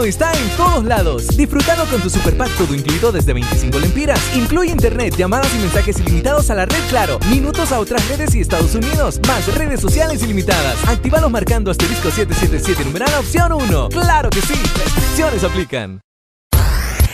Verano 0.00 0.04
está 0.04 0.32
en 0.32 0.48
todos 0.56 0.84
lados. 0.84 1.28
Disfrutando 1.36 1.84
con 1.86 2.00
tu 2.00 2.10
super 2.10 2.36
pack 2.36 2.50
todo 2.56 2.74
incluido 2.74 3.12
desde 3.12 3.32
25 3.32 3.78
lempiras. 3.78 4.20
Incluye 4.34 4.70
internet, 4.70 5.14
llamadas 5.16 5.52
y 5.54 5.58
mensajes 5.58 5.98
ilimitados 6.00 6.50
a 6.50 6.54
la 6.54 6.66
red 6.66 6.80
Claro, 6.88 7.18
minutos 7.30 7.72
a 7.72 7.78
otras 7.78 8.06
redes 8.08 8.34
y 8.34 8.40
Estados 8.40 8.74
Unidos, 8.74 9.20
más 9.26 9.46
redes 9.54 9.80
sociales 9.80 10.22
ilimitadas. 10.22 10.76
Actívalos 10.88 11.30
marcando 11.30 11.70
asterisco 11.70 12.10
777 12.10 12.84
numeral 12.84 13.12
opción 13.18 13.52
1. 13.52 13.88
¡Claro 13.90 14.30
que 14.30 14.40
sí! 14.40 14.54
Restricciones 14.54 15.44
aplican. 15.44 16.00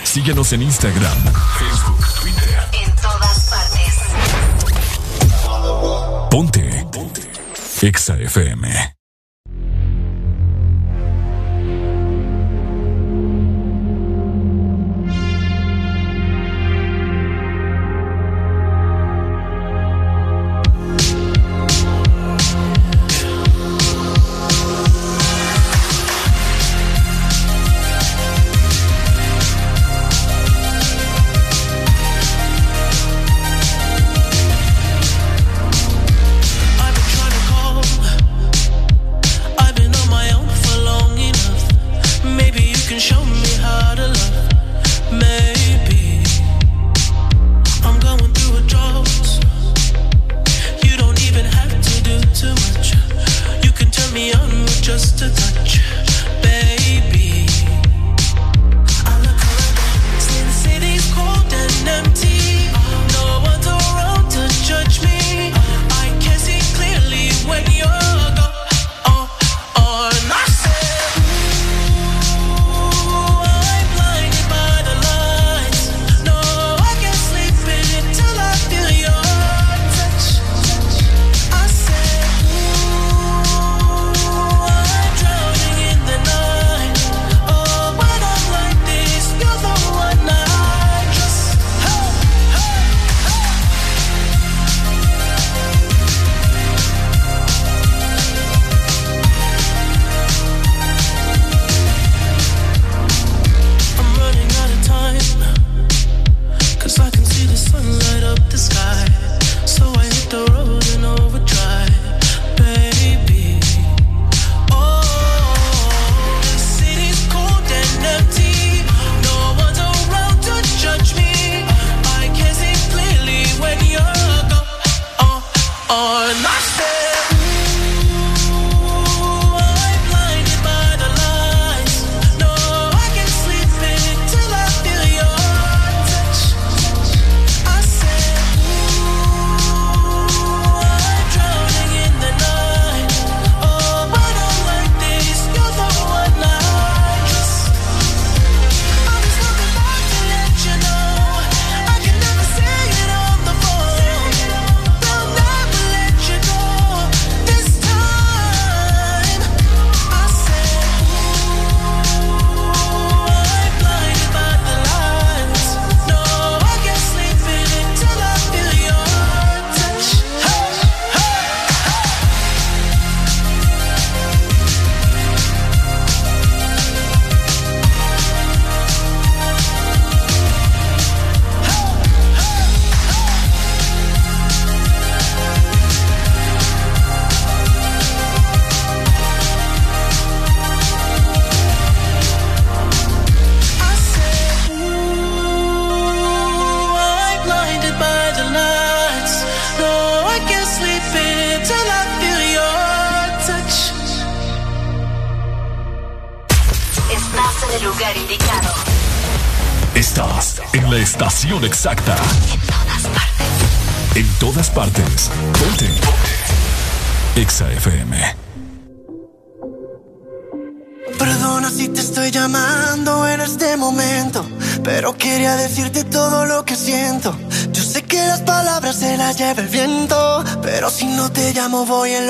Síguenos 0.03 0.53
en 0.53 0.63
Instagram, 0.63 1.19
Facebook, 1.59 2.05
Twitter. 2.21 2.59
En 2.85 2.95
todas 2.97 3.51
partes. 3.51 3.95
Ponte. 6.31 6.87
Ponte. 6.93 7.23
Exa 7.83 8.17
FM. 8.19 8.96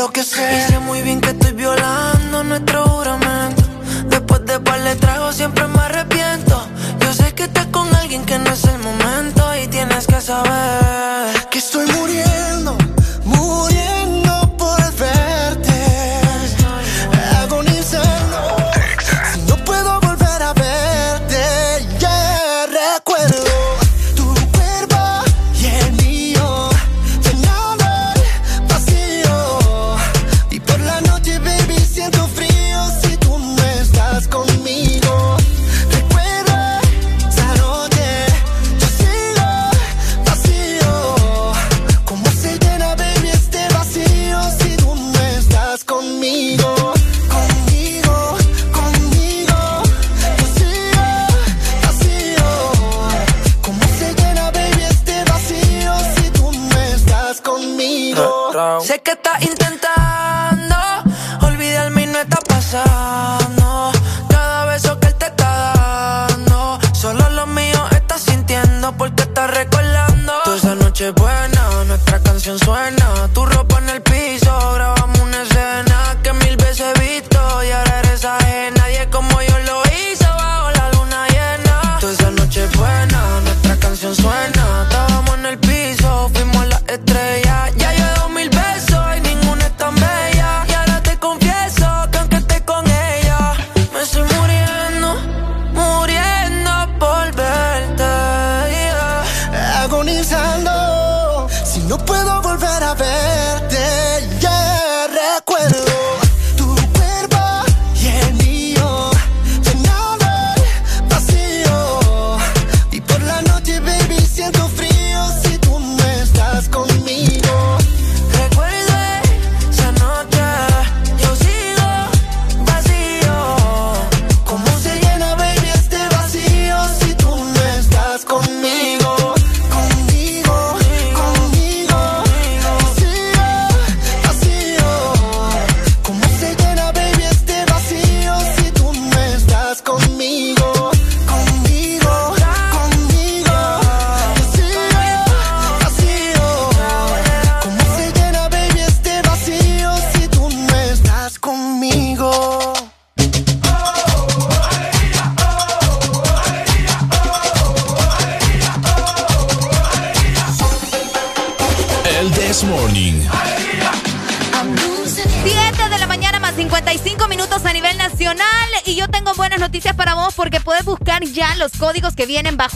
lo 0.06 0.12
que 0.12 0.22
sea. 0.22 0.75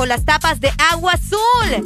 las 0.07 0.25
tapas 0.25 0.61
de 0.61 0.73
Agua 0.93 1.13
Azul. 1.13 1.83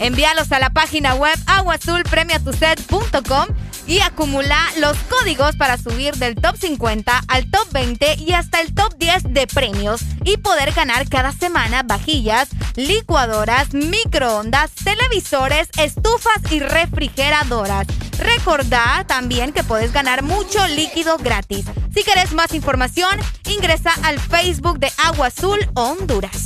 Envíalos 0.00 0.50
a 0.52 0.58
la 0.58 0.70
página 0.70 1.14
web 1.14 1.38
aguazulpremiatuset.com 1.46 3.46
y 3.86 4.00
acumula 4.00 4.58
los 4.78 4.96
códigos 5.08 5.56
para 5.56 5.78
subir 5.78 6.14
del 6.16 6.34
top 6.34 6.56
50 6.56 7.22
al 7.28 7.50
top 7.50 7.70
20 7.72 8.16
y 8.18 8.32
hasta 8.32 8.60
el 8.60 8.74
top 8.74 8.96
10 8.98 9.32
de 9.32 9.46
premios 9.46 10.02
y 10.24 10.36
poder 10.38 10.72
ganar 10.72 11.08
cada 11.08 11.32
semana 11.32 11.82
vajillas, 11.84 12.48
licuadoras, 12.74 13.74
microondas, 13.74 14.72
televisores, 14.72 15.68
estufas 15.78 16.40
y 16.50 16.60
refrigeradoras. 16.60 17.86
Recordá 18.18 19.04
también 19.06 19.52
que 19.52 19.62
podés 19.62 19.92
ganar 19.92 20.22
mucho 20.22 20.66
líquido 20.68 21.16
gratis. 21.18 21.66
Si 21.94 22.02
querés 22.02 22.32
más 22.32 22.54
información, 22.54 23.18
ingresa 23.48 23.92
al 24.02 24.18
Facebook 24.18 24.78
de 24.78 24.90
Agua 24.98 25.28
Azul 25.28 25.58
Honduras 25.74 26.45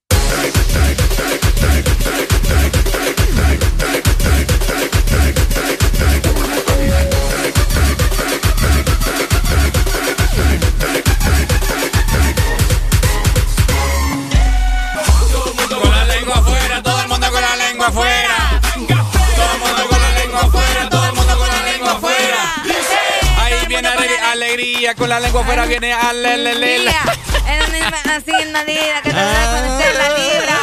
María, 24.73 24.95
con 24.95 25.09
la 25.09 25.19
lengua 25.19 25.43
fuera 25.43 25.65
viene 25.65 25.91
a 25.91 26.13
le, 26.13 26.37
le, 26.37 26.55
le, 26.55 26.79
le. 26.79 26.91
Es 26.91 26.95
una 26.95 27.67
misma 27.67 27.97
así, 28.15 28.31
que 28.31 29.09
te 29.09 29.15
da 29.15 29.43
a 29.43 29.61
conocer 29.61 29.93
ah. 29.95 29.97
la 29.97 30.09
libra. 30.17 30.57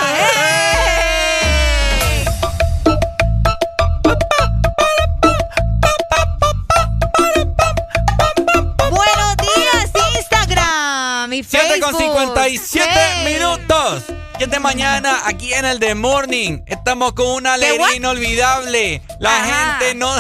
Buenos 8.90 9.36
días, 9.36 9.90
Instagram 10.16 11.32
y 11.32 11.44
7 11.44 11.80
con 11.80 11.98
57 11.98 12.88
hey. 12.90 13.32
minutos. 13.32 14.04
Y 14.40 14.46
de 14.46 14.60
mañana 14.60 15.22
aquí 15.24 15.52
en 15.52 15.64
el 15.64 15.80
The 15.80 15.96
Morning. 15.96 16.60
Estamos 16.66 17.12
con 17.12 17.26
una 17.26 17.54
alegría 17.54 17.96
inolvidable. 17.96 19.02
La 19.18 19.36
Ajá. 19.36 19.78
gente 19.80 19.96
no. 19.96 20.14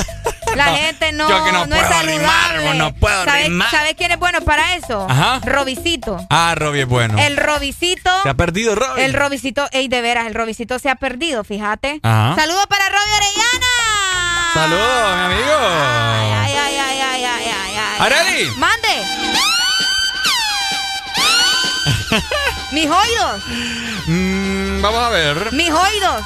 La 0.56 0.64
gente 0.74 1.12
no. 1.12 1.28
Yo 1.28 1.44
que 1.44 1.52
no, 1.52 1.66
no 1.66 1.76
puedo 1.76 1.82
es 1.82 1.88
saludable. 1.88 2.58
Rimar, 2.58 2.74
no 2.74 2.94
puedo 2.94 3.07
¿Sabes. 3.24 3.50
¿Sabes 3.70 3.94
quién 3.96 4.10
es 4.12 4.18
bueno 4.18 4.40
para 4.42 4.74
eso? 4.76 5.06
Ajá. 5.08 5.40
Robicito. 5.44 6.24
Ah, 6.30 6.54
Robbie 6.56 6.82
es 6.82 6.88
bueno. 6.88 7.18
El 7.18 7.36
Robicito. 7.36 8.10
Se 8.22 8.28
ha 8.28 8.34
perdido 8.34 8.74
Robbie. 8.74 9.04
El 9.04 9.12
Robicito, 9.14 9.68
ey, 9.72 9.88
de 9.88 10.00
veras, 10.00 10.26
el 10.26 10.34
Robicito 10.34 10.78
se 10.78 10.88
ha 10.90 10.96
perdido, 10.96 11.44
fíjate. 11.44 12.00
Ajá. 12.02 12.34
Saludos 12.36 12.66
para 12.66 12.88
Robbie 12.88 13.14
Orellana. 13.14 14.50
Saludos, 14.54 15.16
mi 15.16 15.22
amigo. 15.24 15.56
Ay, 15.60 16.32
ay, 16.32 16.54
ay, 16.56 16.78
ay, 16.78 17.02
ay, 17.02 17.24
ay, 17.24 17.76
ay. 17.76 18.00
Areli. 18.00 18.50
Mande. 18.56 18.88
Mis 22.72 22.86
oídos. 22.86 23.42
Mm, 24.06 24.80
vamos 24.82 25.02
a 25.02 25.08
ver. 25.10 25.52
Mis 25.52 25.70
oídos. 25.70 26.22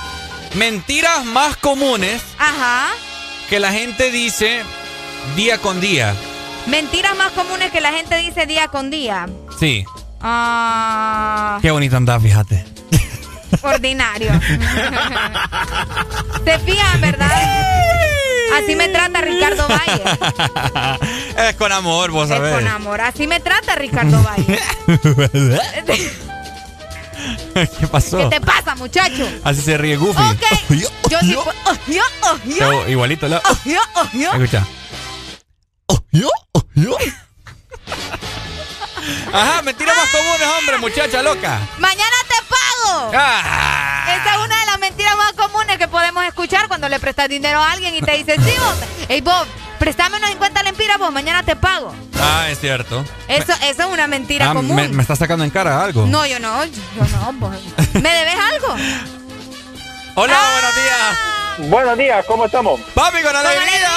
Mentiras 0.55 1.25
más 1.25 1.57
comunes 1.57 2.23
Ajá. 2.39 2.89
que 3.49 3.59
la 3.59 3.73
gente 3.73 4.11
dice 4.11 4.63
día 5.35 5.59
con 5.59 5.81
día. 5.81 6.15
Mentiras 6.67 7.17
más 7.17 7.33
comunes 7.33 7.71
que 7.71 7.81
la 7.81 7.93
gente 7.93 8.17
dice 8.17 8.47
día 8.47 8.69
con 8.69 8.91
día. 8.91 9.27
Sí. 9.59 9.85
Ah, 10.21 11.59
Qué 11.61 11.71
bonito 11.71 11.97
anda, 11.97 12.19
fíjate. 12.21 12.65
ordinario. 13.63 14.31
Se 16.45 16.59
fijan, 16.61 17.01
¿verdad? 17.01 17.31
Así 18.63 18.77
me 18.77 18.89
trata 18.89 19.21
Ricardo 19.23 19.67
Valle. 19.69 20.03
es 21.49 21.57
con 21.57 21.73
amor, 21.73 22.11
vos 22.11 22.31
Es 22.31 22.37
sabés. 22.37 22.55
con 22.55 22.69
amor. 22.69 23.01
Así 23.01 23.27
me 23.27 23.41
trata 23.41 23.75
Ricardo 23.75 24.23
Valle. 24.23 24.59
¿Qué 27.55 27.87
pasó? 27.87 28.19
¿Qué 28.19 28.27
te 28.39 28.41
pasa, 28.41 28.75
muchacho? 28.75 29.29
Así 29.45 29.61
se 29.63 29.77
ríe 29.79 29.97
Goofy. 29.97 30.23
Ok. 30.23 30.43
Yo. 30.71 30.89
Oh, 31.05 31.75
yo, 31.87 32.03
oh, 32.23 32.37
yo. 32.47 32.59
Yo, 32.59 32.89
igualito. 32.89 33.29
La... 33.29 33.41
Oh, 33.45 33.57
yo, 36.13 36.29
yo. 36.75 36.97
Ajá, 39.33 39.63
mentiras 39.63 39.97
más 39.97 40.09
comunes, 40.11 40.47
hombre, 40.59 40.79
muchacha 40.79 41.23
loca. 41.23 41.59
Mañana 41.79 42.17
te 42.29 42.35
pago. 42.49 43.11
Ah. 43.15 44.17
Esa 44.21 44.35
es 44.35 44.45
una 44.45 44.61
de 44.61 44.67
las 44.67 44.79
mentiras 44.79 45.17
más 45.17 45.33
comunes 45.33 45.79
que 45.79 45.89
podemos 45.89 46.25
escuchar 46.25 46.69
cuando 46.69 46.89
le 46.89 47.01
prestas 47.01 47.29
dinero 47.29 47.61
a 47.63 47.73
alguien 47.73 47.95
y 47.95 48.03
te 48.03 48.13
dice, 48.13 48.37
sí, 48.37 48.55
vos, 48.59 48.75
hey, 49.09 49.21
Bob, 49.23 49.47
préstame 49.79 50.17
unos 50.19 50.31
50 50.31 50.63
lempiras, 50.65 50.99
vos, 50.99 51.11
mañana 51.13 51.43
te 51.43 51.57
pago. 51.57 51.95
Ah, 52.21 52.47
es 52.51 52.61
cierto. 52.61 53.05
Eso, 53.27 53.53
eso 53.65 53.83
es 53.83 53.89
una 53.89 54.07
mentira 54.07 54.51
Ah, 54.51 54.55
común. 54.55 54.77
me, 54.77 54.89
me 54.89 55.03
está 55.03 55.17
sacando 55.17 55.45
en 55.45 55.51
cara 55.51 55.83
algo. 55.83 56.07
No, 56.07 56.27
yo 56.27 56.39
no, 56.39 56.65
yo 56.65 56.73
no. 57.13 57.33
vos. 57.35 57.57
¿Me 57.95 58.09
debes 58.13 58.37
algo? 58.39 58.77
Hola, 60.15 60.37
Ah. 60.39 60.51
buenos 60.53 60.75
días. 60.77 61.71
Buenos 61.71 61.99
días, 61.99 62.25
¿cómo 62.27 62.45
estamos? 62.47 62.81
Papi, 62.95 63.23
con 63.23 63.35
alegría. 63.35 63.89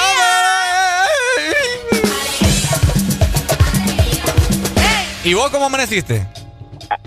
¿Y 5.26 5.34
vos 5.34 5.50
cómo 5.50 5.66
amaneciste? 5.66 6.24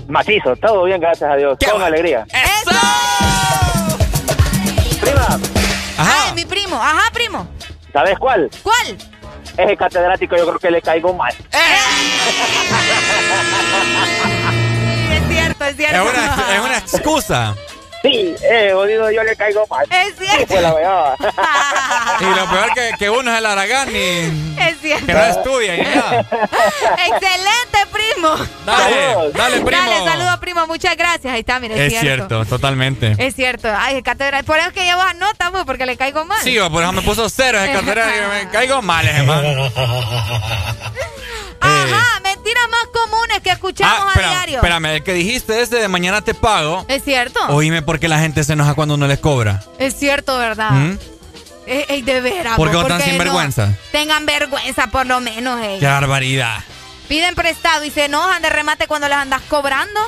Macizo, 0.08 0.56
todo 0.56 0.82
bien, 0.84 1.00
gracias 1.00 1.30
a 1.30 1.36
Dios, 1.36 1.56
con 1.70 1.80
alegría. 1.80 2.26
¡Eso! 2.30 2.70
Prima, 5.00 5.38
Ay, 5.96 6.34
mi 6.34 6.44
primo. 6.44 6.76
Ajá, 6.76 7.10
primo. 7.12 7.46
¿sabes 7.92 8.18
cuál? 8.18 8.50
¿Cuál? 8.64 8.96
Es 9.56 9.70
el 9.70 9.78
catedrático, 9.78 10.36
yo 10.36 10.46
creo 10.48 10.58
que 10.58 10.70
le 10.72 10.82
caigo 10.82 11.14
mal. 11.14 11.32
Sí, 15.08 15.14
es 15.14 15.28
cierto, 15.28 15.64
es 15.64 15.70
Es 15.70 15.76
cierto. 15.76 16.02
una, 16.10 16.54
es 16.56 16.60
una 16.60 16.78
excusa. 16.78 17.54
Sí, 18.10 18.34
eh, 18.42 18.70
jodido, 18.72 19.10
yo 19.10 19.22
le 19.22 19.36
caigo 19.36 19.66
mal. 19.68 19.86
Es 19.90 20.16
cierto. 20.18 20.46
Fue 20.54 20.60
la 20.62 20.74
verdad. 20.74 21.14
Y 22.20 22.24
lo 22.24 22.50
peor 22.50 22.74
que, 22.74 22.90
que 22.98 23.10
uno 23.10 23.30
es 23.32 23.38
el 23.38 23.46
Aragán 23.46 23.94
y 23.94 24.56
Es 24.60 24.80
cierto. 24.80 25.06
que 25.06 25.12
no 25.12 25.24
estudia 25.24 25.76
ni 25.76 25.82
nada. 25.82 26.20
Excelente, 27.06 27.78
primo. 27.92 28.34
Dale, 28.66 29.30
dale, 29.34 29.60
primo. 29.60 29.82
Dale, 29.82 30.04
saludos, 30.04 30.36
primo. 30.38 30.66
Muchas 30.66 30.96
gracias. 30.96 31.32
Ahí 31.32 31.40
está, 31.40 31.60
mire, 31.60 31.86
Es 31.86 32.00
cierto, 32.00 32.44
totalmente. 32.44 33.14
Es 33.18 33.36
cierto. 33.36 33.68
Ay, 33.76 34.02
catedral. 34.02 34.42
Por 34.44 34.58
eso 34.58 34.68
es 34.68 34.74
que 34.74 34.84
llevo 34.84 35.02
nota, 35.14 35.50
pues, 35.52 35.64
porque 35.64 35.86
le 35.86 35.96
caigo 35.96 36.24
mal. 36.24 36.40
Sí, 36.42 36.58
por 36.72 36.82
eso 36.82 36.92
me 36.92 37.02
puso 37.02 37.28
cero 37.28 37.58
ese 37.60 37.72
cartera 37.84 38.06
y 38.16 38.44
me 38.44 38.50
caigo 38.50 38.82
mal, 38.82 39.06
hermano. 39.06 39.70
Ajá, 41.60 42.20
mentiras 42.22 42.64
más 42.70 42.86
comunes 42.92 43.40
que 43.42 43.50
escuchamos 43.50 43.98
Ah, 44.00 44.06
a 44.06 44.08
espera, 44.10 44.28
diario. 44.30 44.56
espérame, 44.56 44.84
el 44.86 45.02
que 45.02 45.12
dijiste 45.14 45.60
ese 45.60 45.76
de 45.76 45.88
mañana 45.88 46.22
te 46.22 46.34
pago. 46.34 46.84
Es 46.88 47.04
cierto. 47.04 47.40
Oíme 47.48 47.82
por 47.82 47.98
qué 47.98 48.08
la 48.08 48.18
gente 48.18 48.44
se 48.44 48.52
enoja 48.54 48.74
cuando 48.74 48.94
uno 48.94 49.06
les 49.06 49.18
cobra. 49.18 49.62
Es 49.78 49.94
cierto, 49.98 50.38
¿verdad? 50.38 50.70
¿Mm? 50.70 50.98
Ey, 51.66 51.84
ey, 51.88 52.02
de 52.02 52.20
veras. 52.20 52.56
¿Por 52.56 52.70
qué 52.70 52.76
no 52.76 52.84
tan 52.86 53.02
sinvergüenza? 53.02 53.74
tengan 53.92 54.24
vergüenza, 54.24 54.86
por 54.86 55.06
lo 55.06 55.20
menos, 55.20 55.60
ey. 55.60 55.78
Qué 55.80 55.86
barbaridad. 55.86 56.58
Piden 57.08 57.34
prestado 57.34 57.84
y 57.84 57.90
se 57.90 58.04
enojan 58.06 58.40
de 58.42 58.48
remate 58.50 58.86
cuando 58.86 59.08
les 59.08 59.16
andas 59.16 59.42
cobrando. 59.48 60.00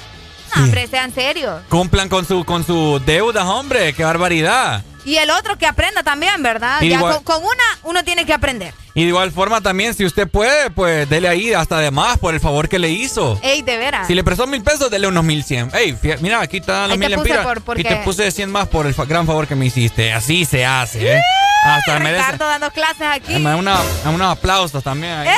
No, 0.57 0.65
hombre, 0.65 0.87
sean 0.89 1.15
serios. 1.15 1.61
Cumplan 1.69 2.09
con 2.09 2.27
su 2.27 2.45
con 2.45 2.65
sus 2.67 3.05
deudas, 3.07 3.45
hombre. 3.45 3.93
Qué 3.95 4.05
barbaridad. 4.05 4.83
Y 5.05 5.17
el 5.17 5.31
otro 5.31 5.57
que 5.57 5.67
aprenda 5.67 6.03
también, 6.03 6.43
¿verdad? 6.43 6.81
Ya 6.83 6.97
igual- 6.97 7.15
con, 7.23 7.25
con 7.25 7.43
una, 7.45 7.65
uno 7.85 8.05
tiene 8.05 8.27
que 8.27 8.33
aprender. 8.35 8.75
Y 8.93 9.03
de 9.05 9.09
igual 9.09 9.31
forma 9.33 9.61
también, 9.61 9.95
si 9.95 10.05
usted 10.05 10.29
puede, 10.29 10.71
pues 10.71 11.09
dele 11.09 11.29
ahí 11.29 11.55
hasta 11.55 11.79
de 11.79 11.91
más 11.91 12.19
por 12.19 12.35
el 12.35 12.41
favor 12.41 12.69
que 12.69 12.79
le 12.79 12.91
hizo. 12.91 13.39
Ey, 13.43 13.63
de 13.63 13.77
veras. 13.79 14.07
Si 14.09 14.15
le 14.15 14.25
prestó 14.25 14.47
mil 14.47 14.63
pesos, 14.63 14.91
dele 14.91 15.07
unos 15.07 15.25
mil 15.25 15.43
cien. 15.45 15.71
Ey, 15.75 15.97
mira, 16.21 16.41
aquí 16.41 16.59
están 16.59 16.83
los 16.89 16.93
Ahí 16.93 16.99
mil 16.99 17.13
empiras. 17.13 17.45
por- 17.47 17.63
porque- 17.63 17.83
Y 17.83 17.85
te 17.85 17.97
puse 17.99 18.31
100 18.31 18.51
más 18.51 18.67
por 18.69 18.87
el 18.87 18.95
fa- 18.95 19.05
gran 19.05 19.27
favor 19.27 19.47
que 19.47 19.55
me 19.55 19.67
hiciste. 19.67 20.13
Así 20.13 20.45
se 20.45 20.67
hace, 20.67 21.17
¿eh? 21.17 21.23
Hasta 21.65 21.99
Ricardo 21.99 22.47
dando 22.49 22.71
clases 22.73 23.07
aquí. 23.07 23.35
me 23.39 23.55
una, 23.55 23.79
unos 24.07 24.33
aplausos 24.33 24.83
también. 24.83 25.13
ahí. 25.13 25.29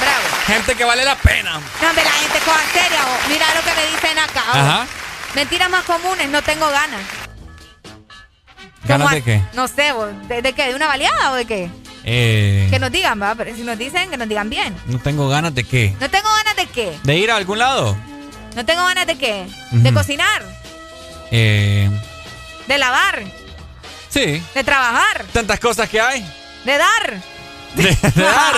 Bravo. 0.00 0.24
Gente 0.46 0.74
que 0.74 0.84
vale 0.84 1.04
la 1.04 1.16
pena. 1.16 1.60
No, 1.82 1.88
hombre, 1.88 2.04
la 2.04 2.10
gente 2.10 2.38
cosa 2.40 2.60
seria. 2.72 3.00
Mira 3.28 3.46
lo 3.54 3.62
que 3.62 3.74
me 3.74 3.86
dicen 3.90 4.18
acá. 4.18 4.44
Ajá. 4.52 4.86
Mentiras 5.34 5.68
más 5.70 5.84
comunes, 5.84 6.28
no 6.30 6.42
tengo 6.42 6.68
ganas. 6.70 7.00
¿Ganas 8.84 9.06
¿Cómo 9.08 9.14
de 9.14 9.22
qué? 9.22 9.42
No 9.54 9.66
sé, 9.66 9.92
vos, 9.92 10.08
¿de, 10.28 10.42
de 10.42 10.52
qué? 10.52 10.68
¿De 10.68 10.74
una 10.74 10.86
baleada 10.86 11.32
o 11.32 11.34
de 11.34 11.44
qué? 11.46 11.70
Eh, 12.04 12.68
Que 12.70 12.78
nos 12.78 12.92
digan, 12.92 13.20
va, 13.20 13.34
pero 13.34 13.54
si 13.56 13.62
nos 13.62 13.78
dicen, 13.78 14.10
que 14.10 14.16
nos 14.18 14.28
digan 14.28 14.50
bien. 14.50 14.76
no 14.86 14.98
tengo 14.98 15.28
ganas 15.28 15.54
de 15.54 15.64
qué. 15.64 15.96
No 16.00 16.10
tengo 16.10 16.28
ganas 16.28 16.54
de 16.56 16.66
qué. 16.66 16.98
¿De 17.02 17.16
ir 17.16 17.30
a 17.30 17.36
algún 17.36 17.58
lado? 17.58 17.96
No 18.54 18.64
tengo 18.64 18.84
ganas 18.84 19.06
de 19.06 19.16
qué. 19.16 19.46
De 19.72 19.92
cocinar, 19.92 20.42
Eh, 21.30 21.88
de 22.68 22.78
lavar, 22.78 23.22
sí. 24.10 24.40
de 24.54 24.64
trabajar, 24.64 25.24
Tantas 25.32 25.58
cosas 25.58 25.88
que 25.88 26.00
hay. 26.00 26.24
de 26.64 26.78
dar. 26.78 27.20
De, 27.74 27.82
de 28.14 28.22
dar. 28.22 28.54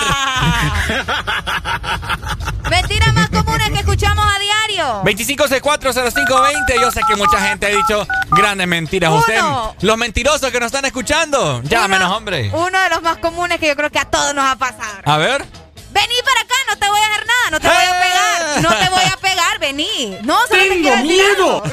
Mentiras 2.69 3.13
más 3.13 3.29
comunes 3.29 3.69
que 3.69 3.79
escuchamos 3.79 4.25
a 4.25 4.39
diario. 4.39 5.01
25640520. 5.03 6.81
Yo 6.81 6.91
sé 6.91 7.01
que 7.07 7.15
mucha 7.15 7.39
gente 7.39 7.65
ha 7.67 7.69
dicho 7.69 8.05
grandes 8.31 8.67
mentiras. 8.67 9.11
Usted, 9.13 9.39
Uno. 9.39 9.75
los 9.81 9.97
mentirosos 9.97 10.51
que 10.51 10.59
nos 10.59 10.67
están 10.67 10.85
escuchando, 10.85 11.61
llámenos, 11.63 12.11
hombre. 12.11 12.49
Uno 12.53 12.79
de 12.81 12.89
los 12.89 13.01
más 13.01 13.17
comunes 13.17 13.59
que 13.59 13.67
yo 13.67 13.75
creo 13.75 13.89
que 13.89 13.99
a 13.99 14.05
todos 14.05 14.33
nos 14.33 14.45
ha 14.45 14.55
pasado. 14.55 15.01
A 15.05 15.17
ver. 15.17 15.45
Vení 15.91 16.15
para 16.23 16.41
acá, 16.41 16.55
no 16.69 16.77
te 16.77 16.89
voy 16.89 16.99
a 16.99 17.05
hacer 17.07 17.25
nada, 17.25 17.49
no 17.51 17.59
te 17.59 17.67
voy 17.67 17.75
a 17.75 18.01
pegar. 18.01 18.61
No 18.61 18.69
te 18.69 18.89
voy 18.89 19.05
a 19.11 19.17
pegar, 19.17 19.59
vení. 19.59 20.17
No, 20.23 20.37
solo 20.47 20.61
te 20.63 20.81
quiero 20.81 20.97
decir 20.97 21.21
algo. 21.37 21.63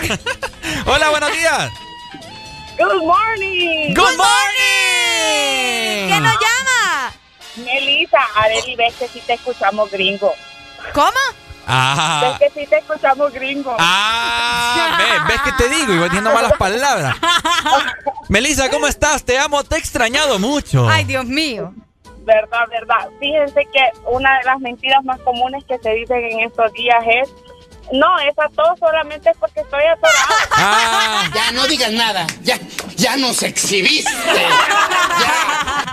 Hola, 0.86 1.10
buenos 1.10 1.32
días. 1.32 1.70
Good 2.78 3.02
morning. 3.02 3.94
Good 3.94 4.16
morning. 4.16 6.08
¿Quién 6.08 6.22
nos 6.22 6.32
llama? 6.34 7.12
Melissa, 7.56 8.18
Areli, 8.36 8.76
ves 8.76 8.94
que 8.94 9.08
sí 9.08 9.20
te 9.26 9.34
escuchamos 9.34 9.90
gringo. 9.90 10.32
¿Cómo? 10.92 11.10
Ah, 11.66 12.36
Ves 12.38 12.52
que 12.52 12.60
sí 12.60 12.66
te 12.66 12.76
escuchamos 12.78 13.32
gringo. 13.32 13.74
ah 13.78 14.96
ves, 14.98 15.28
ves 15.28 15.40
que 15.42 15.52
te 15.52 15.68
digo 15.70 15.94
y 15.94 15.96
voy 15.98 16.08
diciendo 16.10 16.30
malas 16.34 16.52
palabras. 16.58 17.16
Melissa, 18.28 18.68
¿cómo 18.70 18.86
estás? 18.86 19.24
Te 19.24 19.38
amo, 19.38 19.64
te 19.64 19.76
he 19.76 19.78
extrañado 19.78 20.38
mucho. 20.38 20.86
Ay, 20.88 21.04
Dios 21.04 21.24
mío. 21.24 21.72
Verdad, 22.20 22.66
verdad. 22.70 23.08
Fíjense 23.18 23.66
que 23.72 23.80
una 24.06 24.38
de 24.38 24.44
las 24.44 24.58
mentiras 24.60 25.02
más 25.04 25.18
comunes 25.20 25.64
que 25.64 25.78
se 25.78 25.90
dicen 25.90 26.18
en 26.24 26.40
estos 26.40 26.72
días 26.72 27.02
es, 27.06 27.30
no, 27.92 28.18
esa 28.20 28.48
tos 28.54 28.78
solamente 28.78 29.30
es 29.30 29.36
porque 29.38 29.60
estoy 29.60 29.84
atorado. 29.84 30.34
Ah, 30.56 31.28
Ya 31.34 31.50
no 31.52 31.66
digas 31.66 31.90
nada. 31.92 32.26
Ya, 32.42 32.58
ya 32.96 33.16
nos 33.16 33.42
exhibiste. 33.42 34.10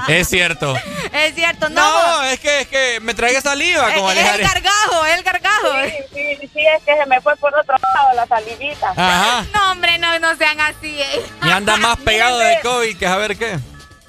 es 0.08 0.28
cierto. 0.30 0.76
Es 1.14 1.36
cierto, 1.36 1.70
no. 1.70 1.82
No, 1.82 2.24
es 2.24 2.40
que, 2.40 2.62
es 2.62 2.68
que 2.68 3.00
me 3.02 3.14
trae 3.14 3.40
saliva 3.42 3.90
es, 3.90 3.96
como 3.96 4.12
es 4.12 4.18
el 4.18 4.42
gargajo, 4.42 5.06
es 5.06 5.18
el 5.18 5.24
gargajo. 5.24 5.68
Sí, 5.86 5.92
sí, 6.40 6.50
sí, 6.54 6.60
es 6.78 6.84
que 6.84 6.96
se 6.96 7.06
me 7.08 7.20
fue 7.22 7.36
por 7.38 7.54
otro 7.58 7.76
lado 7.78 8.14
la 8.16 8.26
salivita. 8.28 8.92
Ajá. 8.92 9.46
No, 9.54 9.72
hombre, 9.72 9.98
no, 9.98 10.18
no 10.20 10.36
sean 10.38 10.60
así. 10.62 11.02
eh. 11.02 11.26
Y 11.44 11.50
anda 11.50 11.76
más 11.78 11.98
pegado 12.06 12.40
de 12.40 12.60
COVID 12.62 12.98
que 12.98 13.08
a 13.08 13.18
ver 13.18 13.38
qué. 13.38 13.58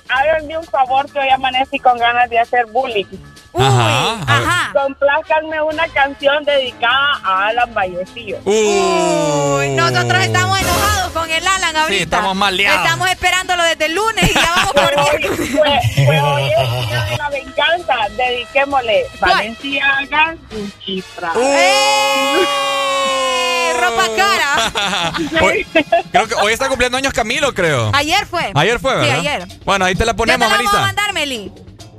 Háganme 0.08 0.58
un 0.58 0.64
favor 0.66 1.10
que 1.10 1.18
hoy 1.18 1.30
amanecí 1.30 1.78
con 1.78 1.98
ganas 1.98 2.28
de 2.30 2.38
hacer 2.38 2.66
bullying. 2.66 3.06
Uy, 3.54 3.62
Ajá, 3.64 4.18
ajá. 4.26 4.72
Complázcanme 4.72 5.60
una 5.62 5.86
canción 5.88 6.42
dedicada 6.44 7.20
a 7.22 7.48
Alan 7.48 7.74
Vallecillo. 7.74 8.38
Uy, 8.46 9.68
nosotros 9.70 10.24
estamos 10.24 10.58
enojados 10.60 11.12
con 11.12 11.30
el 11.30 11.46
Alan 11.46 11.76
ahorita. 11.76 11.96
Sí, 11.96 12.02
estamos 12.02 12.34
mal 12.34 12.56
liados. 12.56 12.82
Estamos 12.84 13.10
esperándolo 13.10 13.62
desde 13.64 13.84
el 13.86 13.94
lunes 13.94 14.30
y 14.30 14.34
ya 14.34 14.52
vamos 14.56 14.72
por 14.72 14.94
Pues, 14.94 15.26
pues, 15.54 15.80
pues 16.06 16.22
hoy 16.22 16.42
es 16.44 16.88
día 16.88 17.04
de 17.04 17.16
la 17.18 17.28
venganza. 17.30 17.94
Dediquémosle 18.16 19.06
Valenciaga, 19.20 20.34
un 20.52 20.72
chifra. 20.84 21.32
¡Eh! 21.36 22.36
ropa 23.80 24.04
cara. 24.16 25.12
Hoy- 25.42 25.66
creo 26.12 26.28
que 26.28 26.34
hoy 26.36 26.52
está 26.52 26.68
cumpliendo 26.68 26.96
años 26.98 27.12
Camilo, 27.12 27.52
creo. 27.52 27.90
Ayer 27.94 28.24
fue. 28.26 28.50
Ayer 28.54 28.78
fue, 28.78 28.94
¿verdad? 28.94 29.20
Sí, 29.20 29.26
ayer. 29.28 29.48
Bueno, 29.64 29.84
ahí 29.84 29.94
te 29.94 30.04
la 30.04 30.14
ponemos, 30.14 30.40
la 30.40 30.46
vamos 30.56 30.58
a 30.58 30.58
Melissa. 30.76 30.80
mandar, 30.86 31.12
Meli. 31.12 31.52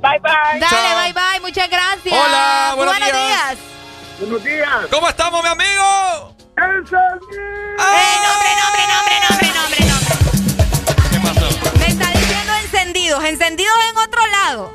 Bye, 0.04 0.18
bye. 0.20 0.60
Dale, 0.60 0.66
Chao. 0.68 1.02
bye, 1.02 1.12
bye. 1.14 1.40
Muchas 1.40 1.68
gracias. 1.70 2.14
Hola, 2.14 2.72
buenos 2.76 2.96
días. 2.96 3.12
días. 3.12 3.56
Buenos 4.20 4.44
días. 4.44 4.86
¿Cómo 4.90 5.08
estamos, 5.08 5.42
mi 5.42 5.48
amigo? 5.48 6.34
¡Ey, 6.56 6.66
nombre, 8.22 8.50
nombre, 8.60 8.82
nombre, 8.92 9.16
nombre, 9.28 9.48
nombre, 9.56 9.80
nombre! 9.88 10.14
¿Qué 11.10 11.18
pasó? 11.20 11.46
Me 11.78 11.86
está 11.86 12.10
diciendo 12.10 12.52
encendidos. 12.62 13.24
Encendidos 13.24 13.74
en 13.90 13.96
otro 13.98 14.26
lado. 14.26 14.74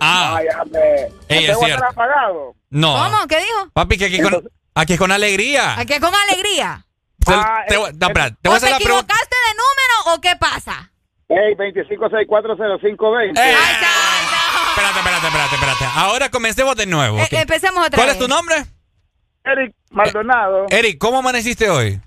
Ah, 0.00 0.36
Ay, 0.38 0.46
hombre. 0.60 1.08
Ey, 1.28 1.46
¿No 1.46 1.52
es 1.52 1.58
te 1.58 1.64
cierto. 1.66 1.66
estar 1.66 1.84
apagado? 1.90 2.54
no. 2.70 2.92
¿Cómo? 2.94 3.26
¿Qué 3.28 3.38
dijo? 3.40 3.68
Papi, 3.74 3.98
que 3.98 4.06
aquí 4.06 4.20
con, 4.22 4.42
aquí 4.74 4.92
es 4.94 4.98
con 4.98 5.12
alegría. 5.12 5.78
Aquí 5.78 6.00
con 6.00 6.12
alegría. 6.14 6.84
Te, 7.24 7.34
Ah, 7.34 7.60
te 7.68 7.74
eh, 7.74 7.78
voy- 7.78 7.92
no, 7.92 8.06
espera, 8.08 8.30
te 8.30 8.48
voy 8.48 8.50
¿O 8.50 8.54
a 8.54 8.56
hacer 8.56 8.68
te 8.68 8.72
la 8.72 8.78
pregunta. 8.80 9.14
equivocaste 9.14 9.36
de 9.36 9.54
número 9.54 10.16
o 10.16 10.20
qué 10.20 10.34
pasa? 10.40 10.90
Ey, 11.28 11.54
25640520. 11.54 13.38
Eh, 13.40 13.54
Espérate, 14.82 14.98
espérate, 14.98 15.26
espérate, 15.26 15.54
espérate. 15.54 15.84
Ahora 15.94 16.28
comencemos 16.30 16.74
de 16.76 16.86
nuevo. 16.86 17.18
Eh, 17.18 17.22
ok. 17.24 17.32
empecemos 17.34 17.86
otra 17.86 17.96
¿Cuál 17.96 18.08
vez. 18.08 18.16
es 18.16 18.20
tu 18.22 18.28
nombre? 18.28 18.56
Eric 19.44 19.74
Maldonado. 19.90 20.66
Eric, 20.70 20.98
¿cómo 20.98 21.18
amaneciste 21.18 21.70
hoy? 21.70 22.00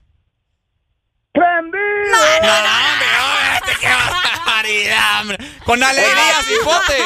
¡Prendido! 1.34 2.12
No, 2.12 2.18
hombre, 2.18 3.08
hombre, 3.22 3.74
qué 3.80 3.88
barbaridad, 3.88 5.22
hombre. 5.22 5.38
Con 5.66 5.84
alegría, 5.84 6.42
cipote. 6.44 7.04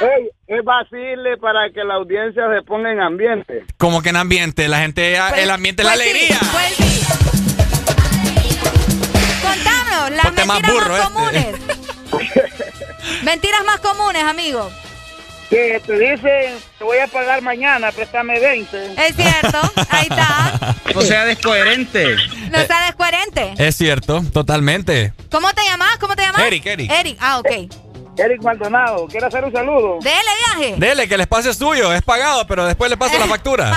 Ey, 0.16 0.30
es 0.46 0.64
vacile 0.64 1.36
para 1.40 1.70
que 1.72 1.84
la 1.84 1.94
audiencia 1.94 2.42
se 2.54 2.62
ponga 2.62 2.90
en 2.92 3.00
ambiente. 3.00 3.64
Como 3.78 4.02
que 4.02 4.08
en 4.10 4.16
ambiente, 4.16 4.66
la 4.68 4.78
gente, 4.78 5.16
el 5.36 5.50
ambiente 5.50 5.82
es 5.82 5.86
la 5.88 5.94
Pues 5.94 6.04
sí, 6.04 6.10
alegría. 6.10 6.38
pues 6.52 6.74
sí. 6.74 7.06
Contámonos 9.42 10.10
las 10.10 10.26
Ponte 10.26 10.44
mentiras 10.46 10.88
más 10.88 10.98
este. 10.98 11.12
comunes. 11.12 11.54
mentiras 13.22 13.64
más 13.64 13.80
comunes, 13.80 14.22
amigo. 14.24 14.70
Que 15.50 15.82
te 15.84 15.98
dicen, 15.98 16.58
te 16.78 16.84
voy 16.84 16.98
a 16.98 17.08
pagar 17.08 17.42
mañana, 17.42 17.90
préstame 17.90 18.38
20. 18.38 18.94
Es 19.04 19.16
cierto, 19.16 19.58
ahí 19.90 20.06
está. 20.08 20.76
O 20.94 21.02
sea, 21.02 21.24
descoherente. 21.24 22.16
No 22.50 22.58
está 22.58 22.86
descoherente. 22.86 23.54
Es 23.58 23.76
cierto, 23.76 24.22
totalmente. 24.32 25.12
¿Cómo 25.30 25.52
te 25.52 25.62
llamas? 25.64 25.96
¿Cómo 25.98 26.16
te 26.16 26.22
llamas? 26.22 26.42
Eric, 26.42 26.66
Eric. 26.66 26.90
Eric, 26.90 27.18
ah, 27.20 27.38
ok. 27.38 27.48
Eric 28.18 28.42
Maldonado, 28.42 29.06
¿quiere 29.06 29.26
hacer 29.26 29.44
un 29.44 29.52
saludo? 29.52 29.98
Dele 30.02 30.18
viaje. 30.56 30.74
Dele, 30.78 31.08
que 31.08 31.14
el 31.14 31.20
espacio 31.20 31.50
es 31.52 31.56
suyo, 31.56 31.92
es 31.92 32.02
pagado, 32.02 32.44
pero 32.46 32.66
después 32.66 32.90
le 32.90 32.96
paso 32.96 33.18
la 33.18 33.26
factura. 33.28 33.72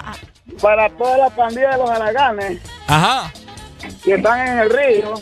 Para 0.62 0.88
toda 0.90 1.18
la 1.18 1.30
pandilla 1.30 1.70
de 1.70 1.76
los 1.78 1.90
haraganes 1.90 2.58
Ajá, 2.86 3.32
que 4.04 4.14
están 4.14 4.46
en 4.48 4.58
el 4.58 4.70
río, 4.70 5.14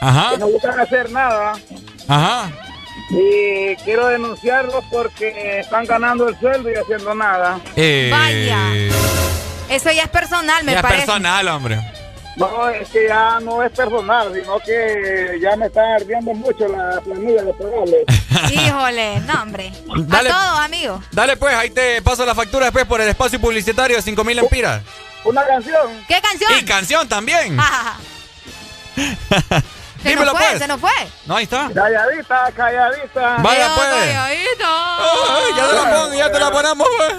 ajá, 0.00 0.30
que 0.32 0.38
no 0.38 0.48
buscan 0.48 0.80
hacer 0.80 1.10
nada. 1.10 1.52
ajá. 2.08 2.50
Y 3.10 3.74
quiero 3.84 4.08
denunciarlos 4.08 4.84
porque 4.90 5.60
están 5.60 5.86
ganando 5.86 6.28
el 6.28 6.38
sueldo 6.38 6.70
y 6.70 6.74
haciendo 6.74 7.14
nada. 7.14 7.58
Eh, 7.74 8.08
Vaya. 8.10 8.72
Eso 9.68 9.90
ya 9.92 10.04
es 10.04 10.08
personal, 10.08 10.64
me 10.64 10.72
ya 10.72 10.78
es 10.78 10.82
parece. 10.82 11.06
personal, 11.06 11.48
hombre. 11.48 11.80
No, 12.36 12.68
es 12.68 12.88
que 12.90 13.08
ya 13.08 13.40
no 13.40 13.62
es 13.64 13.72
personal, 13.72 14.32
sino 14.32 14.60
que 14.60 15.38
ya 15.42 15.56
me 15.56 15.66
está 15.66 15.80
ardiendo 15.96 16.32
mucho 16.34 16.68
la 16.68 17.00
planilla 17.00 17.42
de 17.42 17.52
pagarles. 17.54 18.04
Híjole, 18.52 19.20
no, 19.20 19.42
hombre. 19.42 19.72
Dale. 20.06 20.30
A 20.30 20.32
todos, 20.32 20.60
amigos. 20.60 21.04
Dale 21.10 21.36
pues, 21.36 21.54
ahí 21.54 21.70
te 21.70 22.00
paso 22.02 22.24
la 22.24 22.34
factura 22.36 22.66
después 22.66 22.86
por 22.86 23.00
el 23.00 23.08
espacio 23.08 23.40
publicitario 23.40 23.96
de 23.96 24.02
5 24.02 24.22
mil 24.22 24.38
empiras. 24.38 24.82
Una 25.24 25.44
canción. 25.46 26.04
¿Qué 26.06 26.20
canción? 26.20 26.52
Y 26.60 26.64
canción 26.64 27.08
también. 27.08 27.58
se 30.02 30.08
Dímelo 30.10 30.32
nos 30.32 30.38
fue, 30.40 30.46
pues. 30.48 30.58
se 30.60 30.68
nos 30.68 30.80
fue. 30.80 30.90
No, 31.26 31.36
ahí 31.36 31.44
está. 31.44 31.68
Calladita, 31.74 32.52
calladita. 32.56 33.36
Vaya 33.38 33.74
pues. 33.74 33.88
calladito. 33.88 34.64
Ay, 34.68 35.54
ya 35.56 35.66
te 35.68 35.72
la 35.74 35.90
pongo, 35.90 36.14
ya 36.14 36.32
te 36.32 36.38
la 36.38 36.50
ponemos. 36.52 36.88
pues. 36.96 37.12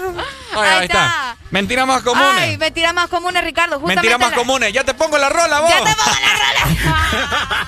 Ay, 0.52 0.58
ahí, 0.60 0.78
Ahí 0.78 0.84
está. 0.86 1.04
está. 1.06 1.36
Mentiras 1.50 1.86
más 1.86 2.02
comunes. 2.02 2.34
Ay, 2.38 2.56
mentiras 2.56 2.94
más 2.94 3.08
comunes, 3.08 3.44
Ricardo. 3.44 3.76
Justamente 3.80 3.96
Mentiras 4.08 4.18
más 4.20 4.30
la- 4.30 4.36
comunes. 4.36 4.72
Ya 4.72 4.84
te 4.84 4.94
pongo 4.94 5.18
la 5.18 5.28
rola, 5.28 5.60
vos. 5.60 5.70
Ya 5.70 5.84
te 5.84 5.94
pongo 5.94 6.16
la 6.20 6.32
rola. 6.38 7.60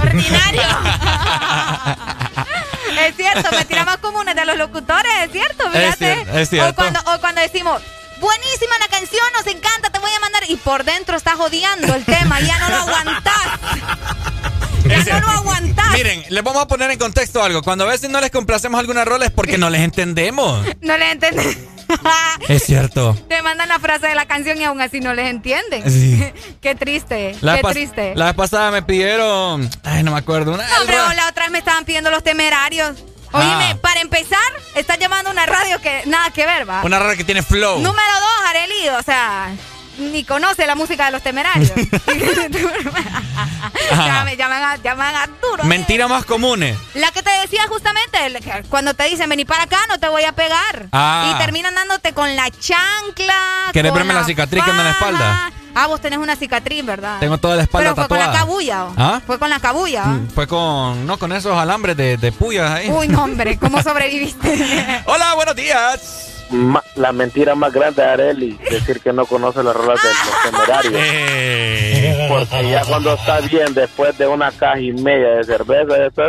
Ordinario. 0.02 0.62
es 3.06 3.16
cierto, 3.16 3.50
mentiras 3.56 3.86
más 3.86 3.96
comunes 3.98 4.34
de 4.34 4.44
los 4.44 4.56
locutores, 4.56 5.12
es 5.24 5.32
cierto, 5.32 5.70
fíjate. 5.70 5.88
Es 5.88 5.96
cierto, 5.98 6.38
es 6.38 6.50
cierto. 6.50 6.70
O 6.70 6.74
cuando, 6.74 7.00
o 7.12 7.20
cuando 7.20 7.40
decimos, 7.40 7.82
buenísima 8.24 8.78
la 8.78 8.88
canción, 8.88 9.24
nos 9.36 9.46
encanta, 9.46 9.90
te 9.90 9.98
voy 9.98 10.10
a 10.16 10.20
mandar. 10.20 10.42
Y 10.48 10.56
por 10.56 10.84
dentro 10.84 11.16
estás 11.16 11.38
odiando 11.38 11.94
el 11.94 12.04
tema, 12.04 12.40
ya 12.40 12.58
no 12.58 12.68
lo 12.70 12.76
aguantás. 12.76 13.34
Ya 14.86 15.20
no 15.20 15.26
lo 15.32 15.38
aguantás. 15.38 15.92
Miren, 15.92 16.24
les 16.28 16.44
vamos 16.44 16.62
a 16.62 16.68
poner 16.68 16.90
en 16.90 16.98
contexto 16.98 17.42
algo. 17.42 17.62
Cuando 17.62 17.84
a 17.84 17.88
veces 17.88 18.10
no 18.10 18.20
les 18.20 18.30
complacemos 18.30 18.78
alguna 18.78 19.04
rola 19.04 19.26
es 19.26 19.30
porque 19.30 19.56
no 19.58 19.70
les 19.70 19.80
entendemos. 19.82 20.66
No 20.80 20.98
les 20.98 21.12
entendés. 21.12 21.56
Es 22.48 22.64
cierto. 22.64 23.16
Te 23.28 23.40
mandan 23.42 23.68
la 23.68 23.78
frase 23.78 24.06
de 24.08 24.14
la 24.14 24.26
canción 24.26 24.60
y 24.60 24.64
aún 24.64 24.80
así 24.80 25.00
no 25.00 25.14
les 25.14 25.30
entienden. 25.30 25.90
Sí. 25.90 26.22
Qué 26.60 26.74
triste, 26.74 27.36
La 27.40 27.56
qué 27.60 27.62
triste. 27.68 28.12
La 28.16 28.26
vez 28.26 28.34
pasada 28.34 28.70
me 28.70 28.82
pidieron. 28.82 29.68
Ay, 29.82 30.02
no 30.02 30.12
me 30.12 30.18
acuerdo. 30.18 30.52
Una, 30.52 30.66
No, 30.66 30.80
hombre, 30.80 31.00
o 31.00 31.12
la 31.12 31.28
otra 31.28 31.44
vez 31.44 31.52
me 31.52 31.58
estaban 31.58 31.84
pidiendo 31.84 32.10
los 32.10 32.22
temerarios. 32.22 32.96
Oíme, 33.34 33.70
Ah. 33.72 33.76
para 33.80 34.00
empezar, 34.00 34.38
estás 34.74 34.98
llamando 34.98 35.30
a 35.30 35.32
una 35.32 35.44
radio 35.46 35.80
que 35.80 36.02
nada 36.06 36.30
que 36.30 36.46
ver, 36.46 36.68
va. 36.68 36.82
una 36.84 36.98
rola 36.98 37.16
que 37.16 37.24
tiene 37.24 37.42
flow. 37.42 37.80
Número 37.80 38.12
dos, 38.20 38.48
Areli, 38.50 38.88
o 38.90 39.02
sea, 39.02 39.50
ni 39.98 40.24
conoce 40.24 40.66
la 40.66 40.74
música 40.74 41.06
de 41.06 41.12
los 41.12 41.22
temerarios. 41.22 41.72
ya, 43.90 44.24
me, 44.24 44.36
ya 44.36 44.48
me 44.48 44.60
van 44.60 44.62
a, 44.62 44.76
ya 44.76 44.94
me 44.94 45.04
van 45.04 45.14
a 45.14 45.26
duro. 45.26 45.64
Mentiras 45.64 46.08
más 46.08 46.24
comunes. 46.24 46.76
La 46.94 47.10
que 47.12 47.22
te 47.22 47.30
decía 47.42 47.66
justamente, 47.68 48.18
cuando 48.68 48.94
te 48.94 49.04
dicen 49.04 49.28
vení 49.28 49.44
para 49.44 49.64
acá, 49.64 49.78
no 49.88 49.98
te 49.98 50.08
voy 50.08 50.24
a 50.24 50.32
pegar. 50.32 50.88
Ah. 50.92 51.32
Y 51.34 51.38
terminan 51.38 51.74
dándote 51.74 52.12
con 52.12 52.34
la 52.36 52.50
chancla. 52.50 53.70
¿Querés 53.72 53.92
verme 53.92 54.14
la 54.14 54.24
cicatriz 54.24 54.64
que 54.64 54.70
ando 54.70 54.82
en 54.82 54.88
la 54.88 54.94
espalda? 54.94 55.52
Ah, 55.76 55.88
vos 55.88 56.00
tenés 56.00 56.20
una 56.20 56.36
cicatriz, 56.36 56.86
¿verdad? 56.86 57.18
Tengo 57.18 57.36
toda 57.38 57.56
la 57.56 57.64
espalda 57.64 57.94
Pero 57.94 58.06
fue 58.06 58.08
con 58.08 58.18
la 58.18 58.32
cabulla. 58.32 58.84
¿o? 58.84 58.94
¿Ah? 58.96 59.20
Fue 59.26 59.40
con 59.40 59.50
la 59.50 59.58
cabulla. 59.58 60.04
¿o? 60.04 60.06
Mm, 60.06 60.28
Fue 60.28 60.46
con. 60.46 61.04
No, 61.04 61.18
con 61.18 61.32
esos 61.32 61.58
alambres 61.58 61.96
de, 61.96 62.16
de 62.16 62.30
puyas 62.30 62.70
ahí. 62.70 62.88
Uy, 62.90 63.08
no, 63.08 63.24
hombre, 63.24 63.58
¿cómo 63.58 63.82
sobreviviste? 63.82 65.02
Hola, 65.06 65.34
buenos 65.34 65.56
días. 65.56 66.33
Ma- 66.50 66.82
la 66.96 67.12
mentira 67.12 67.54
más 67.54 67.72
grande 67.72 68.02
de 68.02 68.08
Areli, 68.08 68.58
decir 68.70 69.00
que 69.00 69.12
no 69.12 69.24
conoce 69.26 69.62
las 69.62 69.74
rolas 69.74 69.98
de 70.02 70.08
los 70.08 70.42
temerarios. 70.52 70.92
Eh. 70.96 72.26
Porque 72.28 72.70
ya 72.70 72.84
cuando 72.84 73.14
está 73.14 73.40
bien, 73.40 73.74
después 73.74 74.16
de 74.18 74.26
una 74.26 74.50
caja 74.52 74.78
y 74.80 74.92
media 74.92 75.28
de 75.36 75.44
cerveza, 75.44 75.96
ya 75.98 76.06
está- 76.06 76.22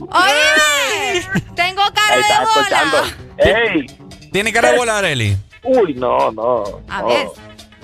Oye, 0.00 1.22
tengo 1.54 1.82
cara 1.94 2.14
ahí 2.14 2.20
está 2.20 2.38
de 2.38 2.44
escuchando. 2.44 2.96
bola. 2.98 3.14
¡Ey! 3.38 3.86
¿Tiene 4.32 4.52
cara 4.52 4.72
de 4.72 4.78
bola, 4.78 4.98
Areli? 4.98 5.36
Uy, 5.62 5.94
no, 5.94 6.30
no. 6.32 6.64
A 6.88 7.00
no. 7.02 7.08
ver. 7.08 7.26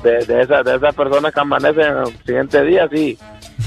De, 0.02 0.24
de 0.24 0.43
esas 0.43 0.64
de 0.64 0.77
esas 0.77 0.94
personas 0.94 1.32
que 1.35 1.40
amanecen 1.40 1.85
el 1.98 2.18
siguiente 2.24 2.62
día, 2.64 2.89
sí. 2.90 3.18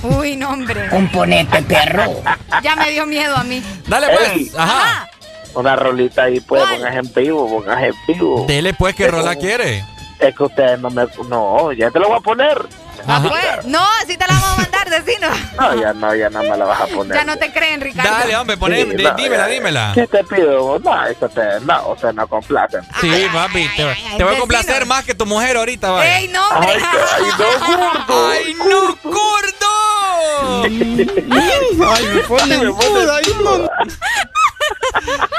Uy, 0.01 0.35
no, 0.35 0.49
hombre. 0.49 0.88
Un 0.91 1.07
ponete, 1.10 1.61
perro. 1.64 2.22
Ya 2.64 2.76
me 2.76 2.89
dio 2.91 3.05
miedo 3.05 3.35
a 3.35 3.43
mí. 3.43 3.61
Dale, 3.88 4.07
Ey. 4.07 4.45
pues. 4.49 4.55
Ajá. 4.57 5.07
Una 5.55 5.75
rolita 5.75 6.23
ahí, 6.23 6.39
pues, 6.39 6.63
pongas 6.63 6.95
en 6.95 7.13
vivo, 7.13 7.47
pongas 7.47 7.84
en 7.84 7.93
vivo. 8.07 8.45
Dele, 8.47 8.73
pues, 8.73 8.95
¿qué 8.95 9.07
rola 9.07 9.35
quiere? 9.35 9.84
Es 10.19 10.35
que 10.35 10.43
ustedes 10.43 10.80
no 10.80 10.89
me... 10.89 11.05
No, 11.27 11.71
ya 11.73 11.91
te 11.91 11.99
lo 11.99 12.07
voy 12.07 12.17
a 12.17 12.21
poner. 12.21 12.65
Ah, 13.05 13.21
pues, 13.27 13.65
no, 13.65 13.81
así 14.01 14.15
te 14.15 14.25
la 14.25 14.34
vamos 14.34 14.49
a 14.57 14.61
mandar, 14.61 14.89
decino. 14.89 15.27
No, 15.59 15.75
ya 15.81 15.93
no, 15.93 16.15
ya 16.15 16.30
nada 16.30 16.49
me 16.49 16.57
la 16.57 16.65
vas 16.65 16.81
a 16.81 16.88
poner. 16.88 17.17
Ya 17.17 17.25
no 17.25 17.35
te 17.38 17.51
creen, 17.51 17.81
Ricardo. 17.81 18.09
Dale, 18.09 18.35
hombre, 18.38 18.55
poné, 18.57 18.81
Sí, 18.84 18.85
no, 19.03 19.13
dímela, 19.15 19.47
ya. 19.47 19.53
dímela. 19.53 19.93
Sí 19.93 20.07
te 20.09 20.23
pido, 20.23 20.80
no, 20.80 21.05
eso 21.05 21.27
te, 21.30 21.59
no, 21.61 21.88
o 21.89 21.97
sea, 21.97 22.13
no 22.13 22.25
complacen. 22.27 22.81
Sí, 23.01 23.27
papi, 23.34 23.69
te, 23.75 23.84
ay, 23.84 24.13
te 24.17 24.23
voy 24.23 24.35
a 24.35 24.39
complacer 24.39 24.85
más 24.85 25.03
que 25.03 25.13
tu 25.13 25.25
mujer 25.25 25.57
ahorita, 25.57 25.91
vaya. 25.91 26.19
¡Ey, 26.19 26.27
no, 26.30 26.47
hombre! 26.49 26.69
Ay, 26.73 26.84
ay, 27.17 27.23
no, 27.38 27.45
gordo. 27.67 28.30
¡Ay, 28.31 28.53
no, 28.53 28.97
gordo! 29.03 30.63
Ay, 30.63 32.07
me 32.13 32.21
pone 32.23 32.57
muda, 32.57 33.19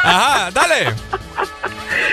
Ajá, 0.02 0.50
dale. 0.50 0.94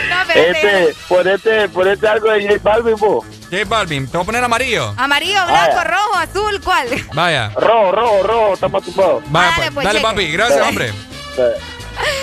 No. 0.10 0.22
Este, 0.34 0.96
ponete, 1.08 1.70
ponete 1.70 2.08
algo 2.08 2.32
de 2.32 2.48
J 2.48 2.60
Balvin, 2.64 2.96
vos. 2.96 3.26
J 3.50 3.64
Balvin, 3.66 4.08
te 4.08 4.18
voy 4.18 4.24
a 4.24 4.26
poner 4.26 4.44
amarillo. 4.44 4.94
Amarillo, 4.98 5.44
blanco, 5.46 5.76
Vaya. 5.76 5.84
rojo, 5.84 6.16
azul, 6.16 6.62
¿cuál? 6.64 6.88
Vaya. 7.14 7.50
Rojo, 7.56 7.92
rojo, 7.92 8.24
rojo, 8.24 8.54
estamos 8.54 8.84
tumbados. 8.86 9.24
Vaya, 9.28 9.50
Dale, 9.50 9.62
pues. 9.64 9.74
pues, 9.74 9.86
Dale, 9.88 10.02
papi. 10.02 10.32
Gracias, 10.32 10.68
hombre. 10.68 10.94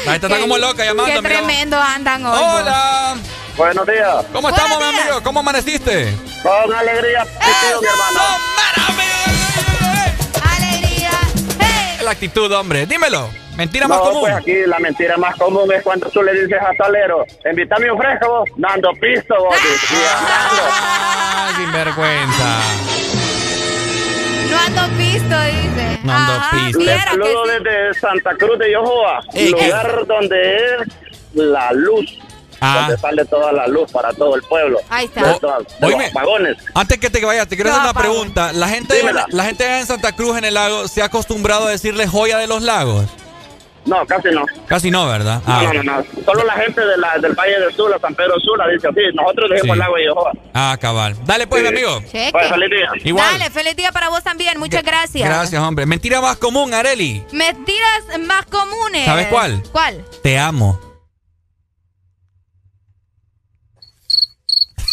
La 0.07 0.13
gente 0.13 0.27
está 0.27 0.41
como 0.41 0.59
loca 0.59 0.85
llamando. 0.85 1.13
Qué 1.13 1.21
mira. 1.23 1.35
tremendo 1.37 1.81
andan 1.81 2.25
hoy. 2.25 2.39
Hola. 2.41 3.17
Buenos 3.57 3.87
días. 3.87 4.25
¿Cómo 4.33 4.49
estamos, 4.49 4.79
mi 4.79 4.85
amigo? 4.85 5.23
¿Cómo 5.23 5.41
amaneciste? 5.41 6.17
Con 6.43 6.73
alegría, 6.75 7.25
tío, 7.25 7.81
mi 7.81 7.87
hermano. 7.89 8.21
Alegría. 10.57 11.11
La 12.03 12.11
actitud, 12.13 12.51
hombre. 12.53 12.87
Dímelo. 12.87 13.29
Mentira 13.59 13.87
más 13.89 13.99
no, 13.99 14.05
común. 14.05 14.21
pues 14.23 14.35
aquí 14.37 14.55
la 14.67 14.79
mentira 14.79 15.17
más 15.19 15.37
común 15.37 15.71
es 15.73 15.83
cuando 15.83 16.09
tú 16.09 16.23
le 16.23 16.33
dices 16.33 16.59
a 16.63 16.75
Salero, 16.77 17.25
invítame 17.51 17.91
un 17.91 17.99
fresco 17.99 18.29
vos, 18.31 18.49
dando 18.57 18.91
pisto 18.93 19.35
vos. 19.39 19.57
Ah, 20.17 21.51
sin 21.57 21.73
vergüenza. 21.73 22.61
No 24.51 24.59
ando 24.61 24.97
pisto, 24.97 25.41
dice. 25.43 25.99
No 26.05 26.13
ando 26.13 26.33
Ajá, 26.35 26.57
pisto. 26.57 26.79
Les 26.81 27.05
saludo 27.05 27.45
sí. 27.45 27.51
desde 27.65 27.95
Santa 28.01 28.35
Cruz 28.37 28.59
de 28.59 28.73
Yojoa, 28.73 29.21
Ey, 29.35 29.53
¿qué? 29.53 29.67
lugar 29.67 30.07
donde 30.07 30.57
es 30.57 30.89
la 31.35 31.73
luz, 31.73 32.19
Ah. 32.61 32.79
donde 32.81 32.97
sale 32.99 33.25
toda 33.27 33.53
la 33.53 33.67
luz 33.67 33.91
para 33.93 34.13
todo 34.13 34.35
el 34.37 34.43
pueblo. 34.43 34.79
Ahí 34.89 35.05
está. 35.07 35.33
De, 35.33 35.39
todas- 35.41 35.81
de 35.81 35.87
Oíme. 35.87 36.05
los 36.05 36.13
vagones. 36.13 36.57
Antes 36.75 36.99
que 36.99 37.11
te 37.11 37.25
vayas, 37.25 37.47
te 37.49 37.57
quiero 37.57 37.71
No, 37.71 37.77
hacer 37.77 37.91
una 37.91 38.01
pregunta. 38.01 38.53
La 38.53 38.69
gente, 38.69 38.97
Dímela. 38.97 39.27
la 39.31 39.45
gente 39.45 39.79
en 39.81 39.87
Santa 39.87 40.13
Cruz, 40.13 40.37
en 40.39 40.45
el 40.45 40.55
lago, 40.55 40.89
¿se 40.89 41.03
ha 41.03 41.07
acostumbrado 41.07 41.67
a 41.67 41.71
decirle 41.71 42.07
joya 42.07 42.39
de 42.39 42.47
los 42.47 42.63
lagos? 42.63 43.05
No, 43.89 44.05
casi 44.07 44.29
no. 44.31 44.45
Casi 44.67 44.91
no, 44.91 45.07
¿verdad? 45.07 45.43
No, 45.47 45.55
Ah, 45.55 45.63
no, 45.65 45.73
no, 45.83 45.85
no. 45.99 46.05
Solo 46.25 46.45
la 46.45 46.53
gente 46.55 46.81
de 46.85 46.97
la, 46.99 47.17
del 47.19 47.33
Valle 47.35 47.59
del 47.59 47.75
Sula, 47.75 47.99
San 48.01 48.15
Pedro 48.15 48.35
Sula, 48.39 48.67
dice 48.69 48.89
así. 48.89 49.01
Nosotros 49.15 49.51
decimos 49.51 49.65
Sí. 49.65 49.71
el 49.73 49.79
lago 49.79 49.97
de 49.97 50.05
Yojoa. 50.05 50.33
ah, 50.55 50.77
cabal. 50.81 51.17
Dale 51.25 51.47
pues, 51.47 51.63
Sí. 51.63 51.69
mi 51.73 51.79
amigo. 51.79 52.01
Pues, 52.31 52.49
feliz 52.49 52.71
día. 52.71 52.91
Igual. 53.05 53.39
Dale, 53.39 53.51
feliz 53.51 53.77
día 53.77 53.91
para 53.93 54.09
vos 54.11 54.23
también. 54.23 54.59
Muchas 54.59 54.83
gracias. 54.83 55.27
Gracias, 55.29 55.63
hombre. 55.63 55.87
Mentira 55.87 56.21
más 56.21 56.37
común, 56.37 56.75
Areli. 56.75 57.25
Mentiras 57.33 58.03
más 58.27 58.45
comunes. 58.47 59.07
¿Sabes 59.07 59.29
cuál? 59.29 59.63
¿Cuál? 59.73 60.05
Te 60.23 60.39
amo. 60.39 60.79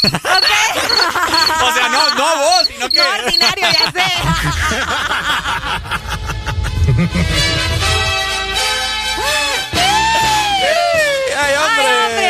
o 0.06 1.72
sea, 1.74 1.90
no, 1.90 2.10
no 2.16 2.36
vos, 2.38 2.68
sino 2.68 2.88
que... 2.90 2.98
No 2.98 3.04
ordinario, 3.26 3.66
ya 3.74 3.92
sé. 3.92 4.06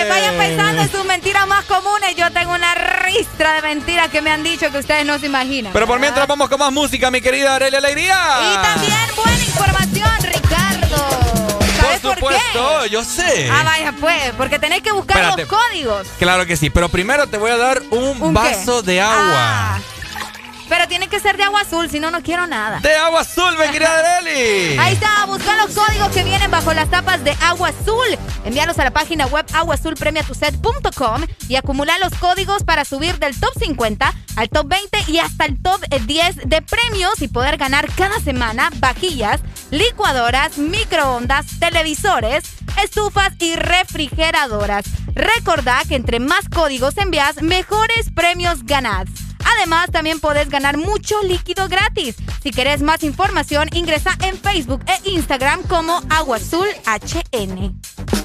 vayan 0.10 0.36
pensando 0.38 0.82
en 0.82 0.92
sus 0.92 1.06
mentiras 1.06 1.48
más 1.48 1.66
comunes. 1.66 2.16
Yo 2.16 2.32
tengo 2.32 2.54
una 2.54 2.74
ristra 2.76 3.54
de 3.54 3.62
mentiras 3.62 4.10
que 4.10 4.22
me 4.22 4.32
han 4.32 4.44
dicho 4.44 4.72
que 4.72 4.80
ustedes 4.80 5.06
no 5.06 5.18
se 5.20 5.26
imaginan. 5.28 5.74
Pero 5.74 5.86
por 5.86 5.96
¿verdad? 5.96 6.02
mientras 6.02 6.28
vamos 6.28 6.50
con 6.50 6.60
más 6.60 6.72
música, 6.72 7.12
mi 7.12 7.22
querida 7.22 7.56
Areli 7.56 7.76
Alegría. 7.76 8.18
Y 8.42 8.56
también 8.62 8.98
buena 9.16 9.44
información, 9.44 10.10
Ricardo. 10.22 11.08
¿Sabes 11.82 12.00
Por 12.00 12.20
por, 12.20 12.32
qué? 12.34 12.40
supuesto, 12.40 12.86
yo 12.88 13.04
sé. 13.04 13.50
Ah, 13.52 13.64
vaya 13.64 13.94
pues, 14.00 14.32
porque 14.38 14.60
tenéis 14.60 14.82
que 14.82 14.92
buscar 14.92 15.18
Espérate. 15.18 15.42
los 15.44 15.50
códigos. 15.52 16.08
Claro 16.20 16.46
que 16.46 16.58
sí, 16.58 16.70
pero 16.70 16.90
primero 16.90 17.28
te 17.28 17.38
voy 17.38 17.52
a 17.52 17.58
dar 17.58 17.82
un, 17.92 18.22
¿Un 18.22 18.34
vaso 18.34 18.82
qué? 18.82 18.92
de 18.94 19.02
agua. 19.02 19.76
Ah, 19.76 19.80
pero 20.70 20.88
tiene 20.88 21.08
que 21.08 21.20
ser 21.20 21.38
de 21.38 21.44
agua 21.44 21.62
azul, 21.62 21.90
si 21.90 22.00
no, 22.00 22.12
no 22.12 22.22
quiero 22.22 22.48
nada. 22.48 22.80
De 22.80 22.96
agua 22.96 23.22
azul, 23.22 23.56
mi 23.58 23.72
querida 23.72 24.00
Areli. 24.20 24.78
Ahí 24.80 24.94
está, 24.94 25.26
busca 25.26 25.56
los 25.58 25.76
códigos 25.76 26.10
que 26.10 26.24
vienen 26.24 26.50
bajo 26.52 26.74
las 26.74 26.90
tapas 26.90 27.24
de 27.24 27.32
Agua 27.42 27.70
Azul. 27.70 28.18
Envíalos 28.44 28.78
a 28.80 28.84
la 28.84 28.92
página 28.92 29.26
web 29.28 29.46
aguazulpremiatuset.com 29.54 31.26
y 31.48 31.56
acumula 31.56 31.98
los 32.00 32.14
códigos 32.16 32.64
para 32.64 32.86
subir 32.86 33.18
del 33.20 33.40
top 33.40 33.52
50 33.60 34.14
al 34.36 34.50
top 34.50 34.68
20 34.68 35.12
y 35.12 35.20
hasta 35.20 35.46
el 35.46 35.62
top 35.62 35.82
10 35.90 36.36
de 36.46 36.62
premios 36.62 37.22
y 37.22 37.28
poder 37.28 37.58
ganar 37.58 37.88
cada 37.96 38.20
semana 38.20 38.70
vajillas, 38.78 39.42
licuadoras, 39.72 40.58
microondas, 40.58 41.46
televisores, 41.60 42.44
estufas 42.84 43.34
y 43.40 43.56
refrigeradoras. 43.56 44.86
Recordá 45.14 45.82
que 45.88 45.96
entre 45.96 46.20
más 46.20 46.50
códigos 46.50 46.98
envías, 46.98 47.42
mejores 47.42 48.12
premios 48.14 48.66
ganás. 48.66 49.06
Además, 49.58 49.92
también 49.92 50.20
podés 50.20 50.50
ganar 50.50 50.78
mucho 50.78 51.22
líquido 51.24 51.68
gratis. 51.68 52.16
Si 52.44 52.52
querés 52.52 52.82
más 52.82 53.04
información, 53.04 53.70
ingresa 53.74 54.18
en 54.22 54.38
Facebook 54.38 54.82
e 54.88 55.10
Instagram 55.12 55.64
como 55.64 56.02
Agua 56.10 56.38
Azul 56.38 56.68
HN. 56.86 58.25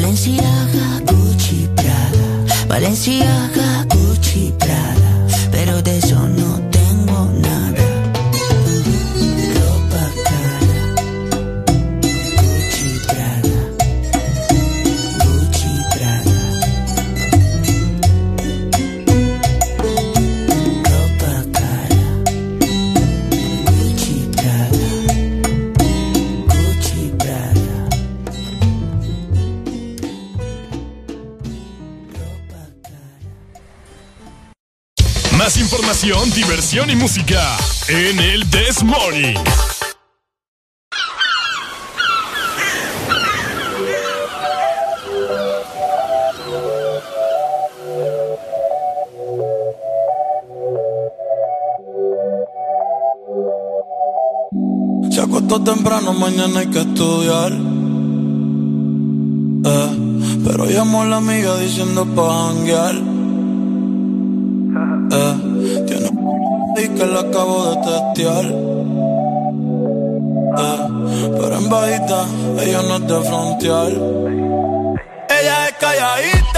Valenciaga, 0.00 1.00
Gucci, 1.06 1.68
Prada. 1.74 2.66
Valenciaga, 2.68 3.84
Gucci, 3.88 4.54
Prada. 4.56 4.97
información, 35.88 36.30
diversión 36.32 36.90
y 36.90 36.96
música 36.96 37.56
en 37.88 38.18
el 38.20 38.44
This 38.50 38.82
Morning. 38.82 39.36
Se 55.10 55.22
acostó 55.22 55.62
temprano, 55.62 56.12
mañana 56.12 56.60
hay 56.60 56.66
que 56.66 56.80
estudiar. 56.80 57.52
Eh, 59.64 60.38
pero 60.44 60.66
llamó 60.66 61.06
la 61.06 61.16
amiga 61.16 61.56
diciendo 61.56 62.04
pa' 62.14 62.48
janguear. 62.48 62.94
Eh, 65.10 65.47
que 66.96 67.06
la 67.06 67.20
acabo 67.20 67.70
de 67.70 67.76
testear. 67.88 68.44
Eh, 70.60 70.78
pero 71.40 71.56
en 71.56 71.68
bajita, 71.68 72.24
ella 72.62 72.82
no 72.82 72.96
es 72.96 73.06
de 73.06 73.20
frontear. 73.28 73.92
Ella 75.38 75.68
es 75.68 75.74
calladita. 75.80 76.57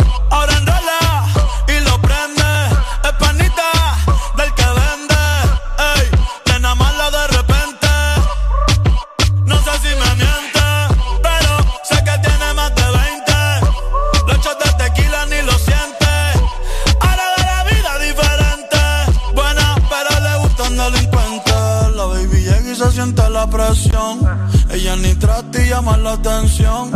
la 26.11 26.17
atención. 26.17 26.91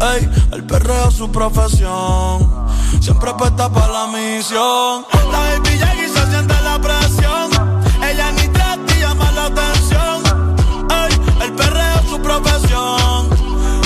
Ey, 0.00 0.28
el 0.52 0.64
perreo 0.64 1.08
es 1.08 1.14
su 1.14 1.30
profesión. 1.30 2.68
Siempre 3.00 3.30
apuesta 3.30 3.72
para 3.72 3.92
la 3.92 4.06
misión. 4.08 5.06
La 5.32 5.38
baby 5.38 5.70
y 5.70 6.08
se 6.08 6.30
siente 6.30 6.54
la 6.62 6.78
presión. 6.78 7.50
Ella 8.02 8.32
ni 8.32 8.48
trata 8.48 8.94
y 8.94 9.00
llama 9.00 9.30
la 9.32 9.44
atención. 9.46 10.18
Ey, 10.90 11.44
el 11.44 11.52
perreo 11.54 11.94
es 12.02 12.10
su 12.10 12.20
profesión. 12.20 13.30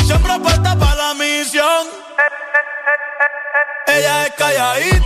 Siempre 0.05 0.33
apuesta 0.33 0.77
para 0.77 0.95
la 0.95 1.15
misión. 1.15 1.87
Ella 3.87 4.27
es 4.27 4.33
calladita 4.35 5.06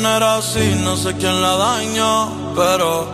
así, 0.00 0.74
no 0.82 0.96
sé 0.96 1.14
quién 1.16 1.42
la 1.42 1.56
dañó, 1.56 2.32
pero 2.56 3.11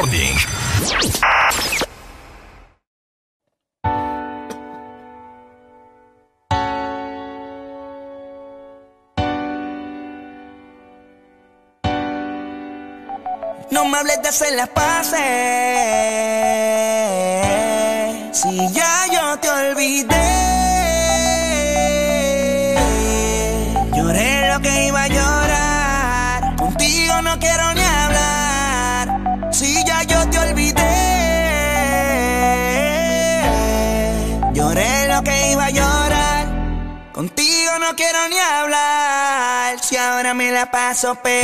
morning. 0.00 0.47
pesos, 41.16 41.37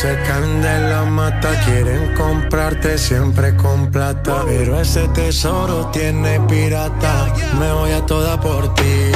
se 0.00 0.16
caen 0.26 0.62
de 0.62 0.78
la 0.88 1.04
mata, 1.04 1.50
quieren 1.66 2.14
comprarte 2.14 2.96
siempre 2.96 3.54
con 3.54 3.90
plata. 3.90 4.44
Pero 4.46 4.80
ese 4.80 5.06
tesoro 5.08 5.90
tiene 5.92 6.40
pirata, 6.48 7.26
me 7.58 7.70
voy 7.70 7.92
a 7.92 8.06
toda 8.06 8.40
por 8.40 8.72
ti. 8.76 9.12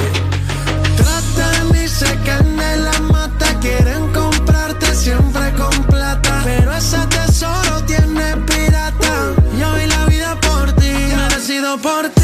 Tratan 0.98 1.74
y 1.82 1.88
se 1.88 2.14
caen 2.26 2.56
de 2.58 2.76
la 2.76 2.98
mata, 3.00 3.46
quieren 3.60 4.12
comprarte 4.12 4.94
siempre 4.94 5.54
con 5.54 5.84
plata. 5.84 6.42
Pero 6.44 6.74
ese 6.74 6.98
tesoro 7.06 7.82
tiene 7.86 8.36
pirata, 8.46 9.32
yo 9.58 9.72
vi 9.76 9.86
la 9.86 10.04
vida 10.04 10.38
por 10.42 10.70
ti, 10.74 10.92
por 11.82 12.10
ti. 12.10 12.23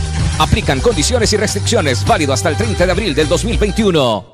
Aplican 0.41 0.79
condiciones 0.79 1.31
y 1.33 1.37
restricciones 1.37 2.03
válido 2.03 2.33
hasta 2.33 2.49
el 2.49 2.57
30 2.57 2.87
de 2.87 2.91
abril 2.91 3.13
del 3.13 3.27
2021. 3.27 4.25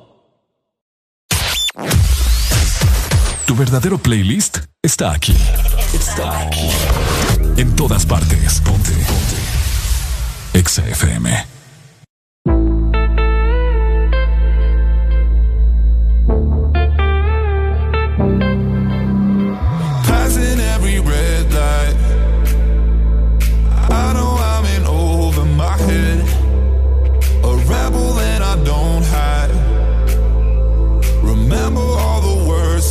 Tu 3.46 3.56
verdadero 3.56 3.98
playlist 3.98 4.60
está 4.82 5.12
aquí. 5.12 5.36
Está 5.94 6.48
aquí. 6.48 6.70
En 7.58 7.76
todas 7.76 8.06
partes. 8.06 8.62
Ponte. 8.62 8.92
Ponte. 8.92 10.60
Exa 10.60 10.88
FM. 10.88 11.57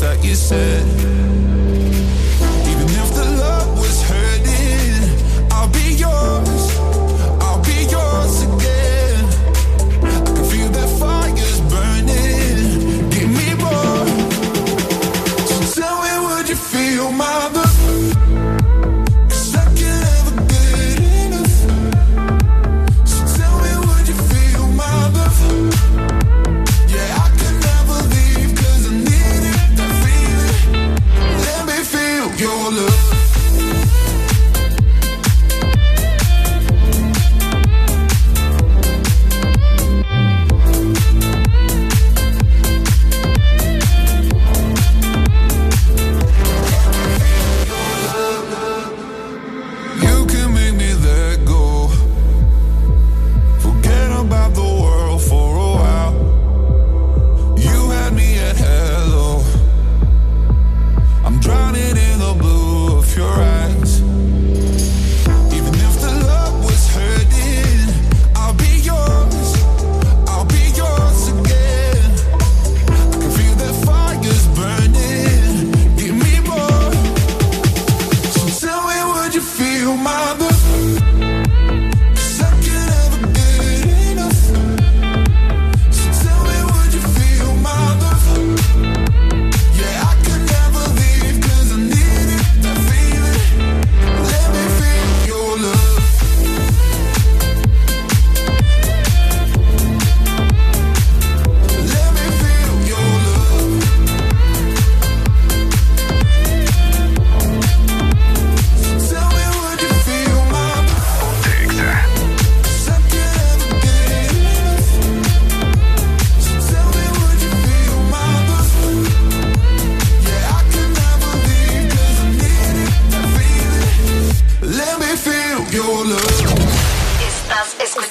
That 0.00 0.22
you 0.24 0.34
said. 0.34 1.35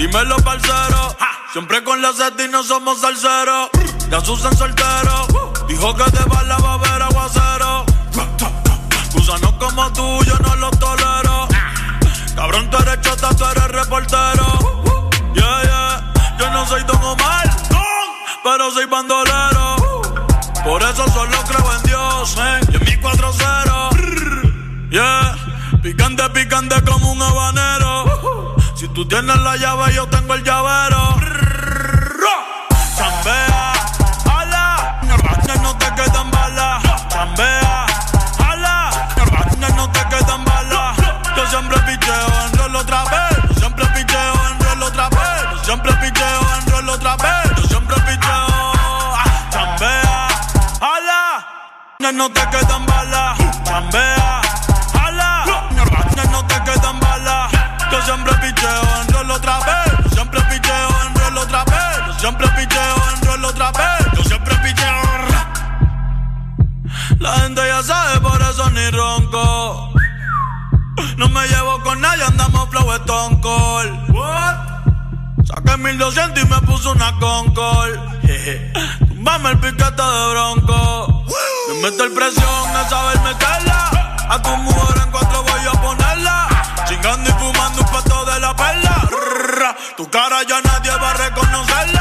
Dímelo, 0.00 0.36
parcero. 0.38 1.14
Siempre 1.52 1.84
con 1.84 2.00
la 2.00 2.10
seta 2.14 2.42
y 2.42 2.48
no 2.48 2.62
somos 2.62 3.02
salseros. 3.02 3.68
Ya 4.08 4.18
Susan 4.22 4.56
soltero. 4.56 5.26
Dijo 5.68 5.94
que 5.94 6.04
de 6.04 6.24
bala 6.24 6.56
va 6.56 6.70
a 6.70 6.74
haber 6.76 7.02
aguacero. 7.02 7.84
Gusanos 9.12 9.52
como 9.58 9.92
tú, 9.92 10.24
yo 10.24 10.38
no 10.38 10.56
los 10.56 10.78
tolero. 10.78 11.48
Cabrón, 12.34 12.70
tú 12.70 12.78
eres 12.78 13.02
chota, 13.02 13.36
tú 13.36 13.44
eres 13.44 13.68
reportero. 13.68 14.90
Yeah, 15.34 15.62
yeah. 15.64 16.12
Yo 16.38 16.50
no 16.50 16.66
soy 16.66 16.82
Don 16.84 17.04
Omar, 17.04 17.50
pero 18.42 18.70
soy 18.70 18.86
bandolero. 18.86 20.00
Por 20.64 20.82
eso 20.82 21.06
solo 21.10 21.44
creo 21.46 21.74
en 21.76 21.82
Dios, 21.82 22.36
eh. 22.38 22.60
Y 22.72 22.76
en 22.76 22.84
mi 22.84 22.96
4-0. 23.02 24.88
Yeah. 24.92 25.36
Picante, 25.82 26.30
picante 26.30 26.82
como 26.84 27.12
un 27.12 27.20
habanero. 27.20 28.09
Si 28.80 28.88
tú 28.88 29.06
tienes 29.06 29.36
la 29.36 29.56
llave, 29.58 29.92
yo 29.92 30.08
tengo 30.08 30.32
el 30.32 30.42
llavero. 30.42 31.14
Chambea, 32.96 33.72
ala. 34.24 35.00
No 35.62 35.76
te 35.76 35.84
quedan 35.96 36.30
balas. 36.30 36.82
Chambea, 37.10 37.84
ala. 38.38 38.90
No 39.76 39.92
te 39.92 40.00
quedan 40.08 40.42
balas. 40.46 40.96
Yo 41.36 41.46
siempre 41.48 41.78
picheo 41.80 42.46
en 42.46 42.56
rol 42.56 42.76
otra 42.76 43.04
vez. 43.04 43.36
Yo 43.48 43.54
siempre 43.56 43.84
picheo 43.88 44.34
en 44.48 44.60
rol 44.64 44.82
otra 44.84 45.10
vez. 45.10 45.42
Yo 45.52 45.64
siempre 45.64 45.92
picheo 45.96 46.40
en 46.56 46.70
rol 46.72 46.88
otra 46.88 47.16
vez. 47.16 47.52
Yo 47.56 47.68
siempre 47.68 47.96
picheo. 47.96 48.72
Chambea, 49.50 50.28
ala. 50.80 52.12
No 52.14 52.30
te 52.30 52.40
quedan 52.48 52.86
balas. 52.86 52.89
Siempre 62.20 62.46
picheo 62.48 62.96
en 63.14 63.26
rol 63.26 63.44
otra 63.46 63.72
vez. 63.72 64.06
Yo 64.14 64.22
siempre 64.24 64.54
picheo 64.56 64.88
en 64.88 65.26
picheo. 65.26 65.40
La 67.18 67.32
gente 67.40 67.62
ya 67.66 67.82
sabe, 67.82 68.20
por 68.20 68.40
eso 68.42 68.70
ni 68.70 68.90
ronco. 68.90 69.94
No 71.16 71.28
me 71.28 71.46
llevo 71.48 71.82
con 71.82 72.00
nadie, 72.00 72.24
andamos 72.24 72.68
flow 72.68 72.92
Stone. 72.92 73.40
What? 74.10 74.56
Saqué 75.44 75.76
1200 75.78 76.42
y 76.42 76.46
me 76.46 76.60
puso 76.62 76.92
una 76.92 77.18
Concord. 77.18 77.98
Tumbame 79.08 79.50
el 79.50 79.58
piquete 79.58 80.02
de 80.02 80.30
bronco. 80.30 81.24
Me 81.68 81.74
meto 81.82 82.04
el 82.04 82.12
presión 82.12 82.72
de 82.74 82.88
saber 82.88 83.20
meterla. 83.20 84.16
A 84.28 84.42
tu 84.42 84.56
mujer 84.58 85.02
en 85.04 85.10
cuatro 85.10 85.42
voy 85.42 85.66
a 85.66 85.80
ponerla. 85.80 86.48
Chingando 86.86 87.30
y 87.30 87.32
fumando 87.32 87.80
un 87.80 87.88
pato 87.88 88.24
de 88.26 88.40
la 88.40 88.54
perla. 88.54 89.08
Tu 89.96 90.08
cara 90.08 90.42
ya 90.48 90.60
nadie 90.62 90.90
va 90.96 91.10
a 91.10 91.14
reconocerla. 91.14 91.99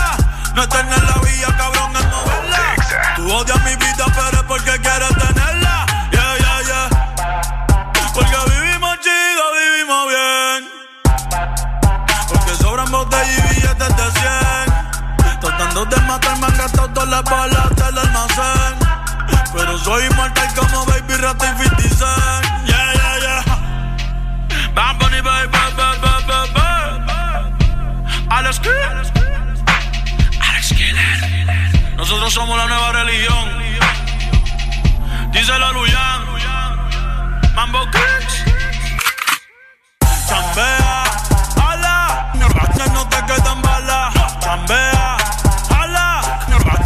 No 0.60 0.64
es 0.64 0.70
tener 0.72 1.04
la 1.06 1.18
vía, 1.20 1.48
cabrón, 1.58 1.96
es 1.96 2.06
moverla. 2.08 2.76
Tú 3.16 3.32
odias 3.32 3.64
mi 3.64 3.78
vida, 3.78 4.06
pero 4.14 4.40
es 4.40 4.44
porque 4.44 4.72
quieres 4.82 5.08
tenerla. 5.08 5.86
Yeah, 6.12 6.38
yeah, 6.38 6.62
yeah. 6.66 7.94
Porque 8.14 8.36
vivimos 8.50 9.00
chido, 9.00 9.44
vivimos 9.58 10.08
bien. 10.10 10.70
Porque 12.28 12.56
sobran 12.62 12.92
botellas 12.92 13.40
y 13.40 13.56
billetes 13.56 13.88
de 13.88 14.12
100. 15.24 15.40
Tratando 15.40 15.86
de 15.86 16.02
matarme 16.02 16.48
han 16.48 16.58
gastado 16.58 16.90
todas 16.90 17.08
las 17.08 17.24
balas 17.24 17.76
del 17.78 17.98
almacén. 17.98 18.80
Pero 19.54 19.78
soy 19.78 20.08
inmortal 20.08 20.54
como 20.56 20.86
Baby 20.88 21.16
Rata 21.22 21.56
y 21.56 21.64
50 21.64 22.49
Nosotros 32.10 32.34
somos 32.34 32.58
la 32.58 32.66
nueva 32.66 32.92
religión. 32.92 33.50
Díselo 35.32 35.64
a 35.64 35.72
Luyan. 35.74 36.26
Mambo 37.54 37.86
Kings. 37.92 38.46
Chambea, 40.28 41.04
ala. 41.70 42.34
Ya 42.76 42.88
no 42.88 43.08
te 43.10 43.26
quedan 43.28 43.62
balas. 43.62 44.40
Chambea, 44.40 45.18
ala. 45.70 46.40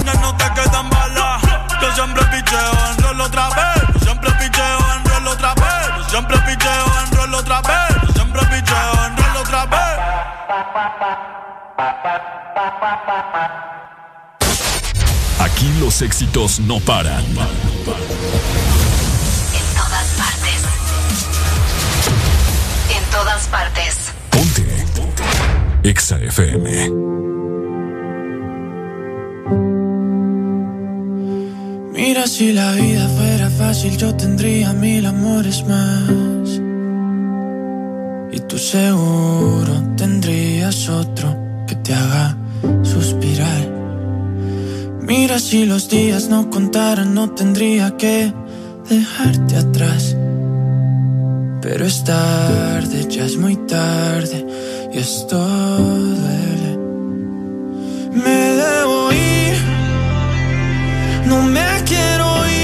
Ya 0.03 0.13
no 0.15 0.35
te 0.35 0.43
quedan 0.55 0.89
balas. 0.89 1.41
Yo 1.81 1.95
siempre 1.95 2.25
picheo 2.25 2.73
en 2.91 3.03
rol 3.03 3.21
otra 3.21 3.47
vez. 3.51 3.81
Yo 3.93 3.99
siempre 4.01 4.29
picheo 4.31 4.93
en 4.93 5.05
rol 5.05 5.27
otra 5.29 5.53
vez. 5.53 5.87
Yo 5.99 6.09
siempre 6.09 6.37
picheo 6.39 6.99
en 6.99 7.15
rol 7.15 7.33
otra 7.33 7.61
vez. 7.61 7.95
Yo 8.07 8.13
siempre 8.13 8.41
picheo 8.47 9.05
en 9.05 9.15
rol 9.15 9.37
otra 9.37 9.65
vez. 9.67 9.83
Aquí 15.63 15.79
los 15.79 16.01
éxitos 16.01 16.59
no 16.59 16.81
paran. 16.81 17.23
En 17.23 17.35
todas 19.77 20.07
partes. 20.17 20.59
En 22.89 23.03
todas 23.09 23.47
partes. 23.47 24.11
Exa 25.83 26.17
FM. 26.19 26.89
Mira, 31.93 32.27
si 32.27 32.51
la 32.51 32.73
vida 32.73 33.07
fuera 33.07 33.49
fácil, 33.49 33.95
yo 33.97 34.13
tendría 34.15 34.73
mil 34.73 35.05
amores 35.05 35.63
más. 35.65 36.59
Y 38.33 38.39
tú 38.49 38.57
seguro 38.57 39.81
tendrías 39.95 40.89
otro 40.89 41.33
que 41.65 41.75
te 41.75 41.93
haga 41.93 42.35
suspirar. 42.83 43.82
Mira, 45.05 45.37
si 45.37 45.65
los 45.65 45.89
días 45.89 46.29
no 46.29 46.49
contaran, 46.49 47.13
no 47.13 47.29
tendría 47.31 47.97
que 47.97 48.33
dejarte 48.89 49.57
atrás. 49.57 50.15
Pero 51.61 51.85
es 51.85 52.03
tarde, 52.05 53.05
ya 53.09 53.25
es 53.25 53.35
muy 53.35 53.57
tarde, 53.67 54.45
y 54.93 54.97
esto 54.97 55.37
duele. 55.37 56.77
Me 58.13 58.39
debo 58.63 59.11
ir, 59.11 59.57
no 61.27 61.41
me 61.43 61.67
quiero 61.85 62.27
ir, 62.47 62.62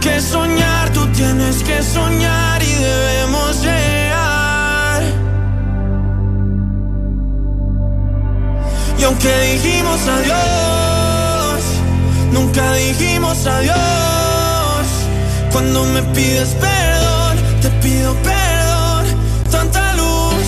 que 0.00 0.20
soñar, 0.20 0.90
tú 0.90 1.06
tienes 1.12 1.62
que 1.62 1.82
soñar 1.82 2.62
y 2.62 2.74
debemos 2.74 3.62
llegar. 3.62 5.02
Y 8.98 9.04
aunque 9.04 9.40
dijimos 9.52 10.00
adiós, 10.08 11.62
nunca 12.32 12.72
dijimos 12.72 13.46
adiós. 13.46 14.86
Cuando 15.52 15.84
me 15.84 16.02
pides 16.14 16.48
perdón, 16.60 17.36
te 17.60 17.70
pido 17.82 18.14
perdón. 18.22 19.06
Tanta 19.50 19.94
luz 19.94 20.46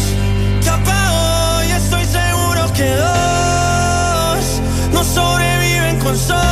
que 0.63 0.71
apagó 0.71 1.65
y 1.69 1.73
estoy 1.73 2.05
seguro 2.05 2.73
que 2.73 2.89
dos 2.97 4.45
no 4.93 5.05
sobreviven 5.05 5.99
con 5.99 6.17
solo 6.17 6.52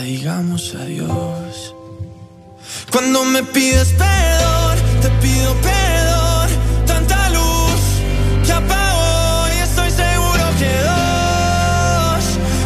digamos 0.00 0.74
adiós. 0.74 1.74
Cuando 2.90 3.24
me 3.24 3.42
pides 3.42 3.92
perdón, 3.92 4.76
te 5.02 5.08
pido 5.22 5.54
perdón. 5.60 6.48
Tanta 6.86 7.30
luz 7.30 7.80
que 8.44 8.52
apagó 8.52 9.48
y 9.54 9.58
estoy 9.58 9.90
seguro 9.90 10.44
que 10.58 10.72
dos 10.88 12.24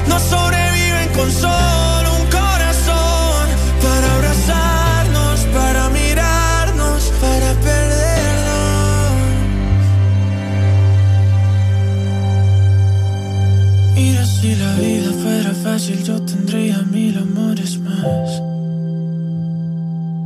no 0.09 0.19
sobreviven 0.19 1.09
con 1.15 1.31
solo 1.33 1.80
fácil, 15.81 16.05
yo 16.05 16.23
tendría 16.27 16.79
mil 16.83 17.17
amores 17.17 17.79
más. 17.79 18.43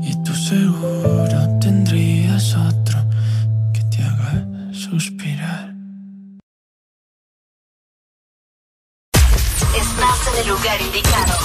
Y 0.03 0.13
tú 0.25 0.35
seguro 0.35 1.59
tendrías 1.61 2.55
otro 2.55 2.99
que 3.73 3.81
te 3.85 4.03
haga 4.03 4.47
suspirar. 4.73 5.73
Estás 9.77 10.21
en 10.33 10.43
el 10.43 10.49
lugar 10.49 10.81
indicado. 10.81 11.39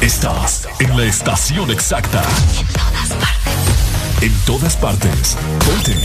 Estás 0.00 0.68
en 0.80 0.96
la 0.96 1.04
estación 1.04 1.70
exacta. 1.70 2.22
En 2.58 2.66
todas 2.72 3.14
partes. 3.14 4.22
En 4.22 4.32
todas 4.46 4.76
partes. 4.76 5.36
Ponte. 5.66 5.96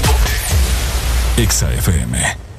Exa 1.37 1.71
FM. 1.73 2.50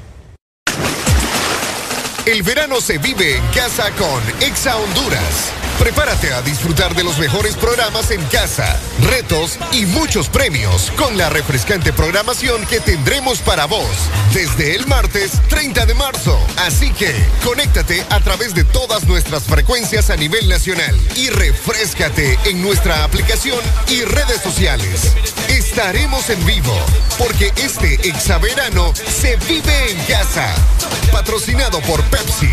El 2.24 2.44
verano 2.44 2.80
se 2.80 2.98
vive 2.98 3.36
en 3.36 3.44
casa 3.48 3.90
con 3.96 4.22
Exa 4.40 4.76
Honduras. 4.76 5.61
Prepárate 5.82 6.32
a 6.32 6.42
disfrutar 6.42 6.94
de 6.94 7.02
los 7.02 7.18
mejores 7.18 7.56
programas 7.56 8.12
en 8.12 8.22
casa, 8.26 8.78
retos 9.00 9.58
y 9.72 9.84
muchos 9.86 10.28
premios 10.28 10.92
con 10.96 11.18
la 11.18 11.28
refrescante 11.28 11.92
programación 11.92 12.64
que 12.66 12.78
tendremos 12.78 13.40
para 13.40 13.64
vos 13.64 13.88
desde 14.32 14.76
el 14.76 14.86
martes 14.86 15.32
30 15.48 15.84
de 15.86 15.94
marzo. 15.94 16.38
Así 16.58 16.92
que 16.92 17.12
conéctate 17.42 18.06
a 18.10 18.20
través 18.20 18.54
de 18.54 18.62
todas 18.62 19.08
nuestras 19.08 19.42
frecuencias 19.42 20.10
a 20.10 20.16
nivel 20.16 20.48
nacional 20.48 20.96
y 21.16 21.30
refrescate 21.30 22.38
en 22.44 22.62
nuestra 22.62 23.02
aplicación 23.02 23.58
y 23.88 24.02
redes 24.02 24.40
sociales. 24.40 25.12
Estaremos 25.48 26.30
en 26.30 26.46
vivo 26.46 26.78
porque 27.18 27.52
este 27.56 27.94
exaverano 28.08 28.94
se 28.94 29.34
vive 29.48 29.90
en 29.90 29.98
casa. 30.04 30.54
Patrocinado 31.10 31.80
por 31.80 32.00
Pepsi. 32.04 32.52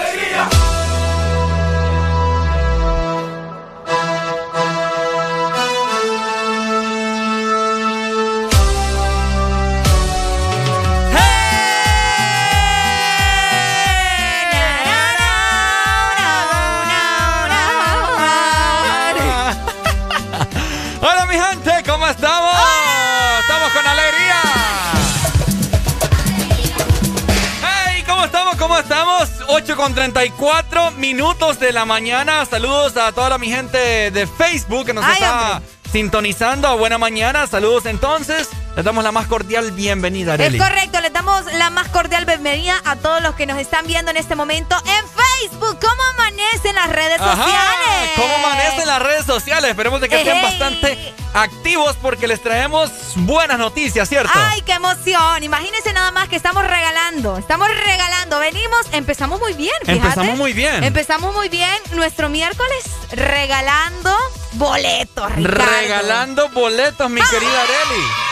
8 29.53 29.75
con 29.75 29.93
34 29.93 30.91
minutos 30.91 31.59
de 31.59 31.73
la 31.73 31.83
mañana. 31.83 32.45
Saludos 32.45 32.95
a 32.95 33.11
toda 33.11 33.31
la 33.31 33.37
mi 33.37 33.49
gente 33.49 34.09
de 34.09 34.25
Facebook 34.25 34.85
que 34.85 34.93
nos 34.93 35.03
Ay, 35.03 35.13
está 35.15 35.55
hombre. 35.57 35.69
sintonizando. 35.91 36.77
Buena 36.77 36.97
mañana. 36.97 37.45
Saludos 37.47 37.85
entonces. 37.85 38.47
Les 38.75 38.85
damos 38.85 39.03
la 39.03 39.11
más 39.11 39.27
cordial 39.27 39.71
bienvenida, 39.73 40.35
Es 40.35 40.39
Arely. 40.39 40.57
correcto, 40.57 41.01
les 41.01 41.11
damos 41.11 41.43
la 41.53 41.69
más 41.69 41.89
cordial 41.89 42.25
bienvenida 42.25 42.81
a 42.85 42.95
todos 42.95 43.21
los 43.21 43.35
que 43.35 43.45
nos 43.45 43.59
están 43.59 43.85
viendo 43.85 44.11
en 44.11 44.17
este 44.17 44.35
momento 44.35 44.77
en 44.85 45.05
Facebook. 45.09 45.77
¿Cómo 45.81 46.01
amanecen 46.13 46.75
las 46.75 46.87
redes 46.89 47.19
Ajá, 47.19 47.35
sociales? 47.35 48.11
¿Cómo 48.15 48.33
amanecen 48.33 48.87
las 48.87 49.01
redes 49.01 49.25
sociales? 49.25 49.69
Esperemos 49.71 49.99
de 49.99 50.07
que 50.07 50.19
estén 50.21 50.41
bastante 50.41 51.13
activos 51.33 51.97
porque 52.01 52.27
les 52.27 52.41
traemos 52.41 52.89
buenas 53.15 53.57
noticias, 53.59 54.07
¿cierto? 54.07 54.31
¡Ay, 54.33 54.61
qué 54.61 54.71
emoción! 54.73 55.43
Imagínense 55.43 55.91
nada 55.91 56.11
más 56.11 56.29
que 56.29 56.37
estamos 56.37 56.63
regalando. 56.65 57.37
Estamos 57.37 57.67
regalando. 57.67 58.39
Venimos, 58.39 58.85
empezamos 58.93 59.41
muy 59.41 59.53
bien, 59.53 59.75
fíjate. 59.81 59.97
Empezamos 59.99 60.37
muy 60.37 60.53
bien. 60.53 60.81
Empezamos 60.81 61.33
muy 61.35 61.49
bien 61.49 61.75
nuestro 61.91 62.29
miércoles 62.29 62.83
regalando 63.11 64.15
boletos, 64.53 65.29
Ricardo. 65.35 65.65
Regalando 65.65 66.49
boletos, 66.49 67.09
mi 67.09 67.21
querida 67.21 67.61
Areli. 67.63 68.30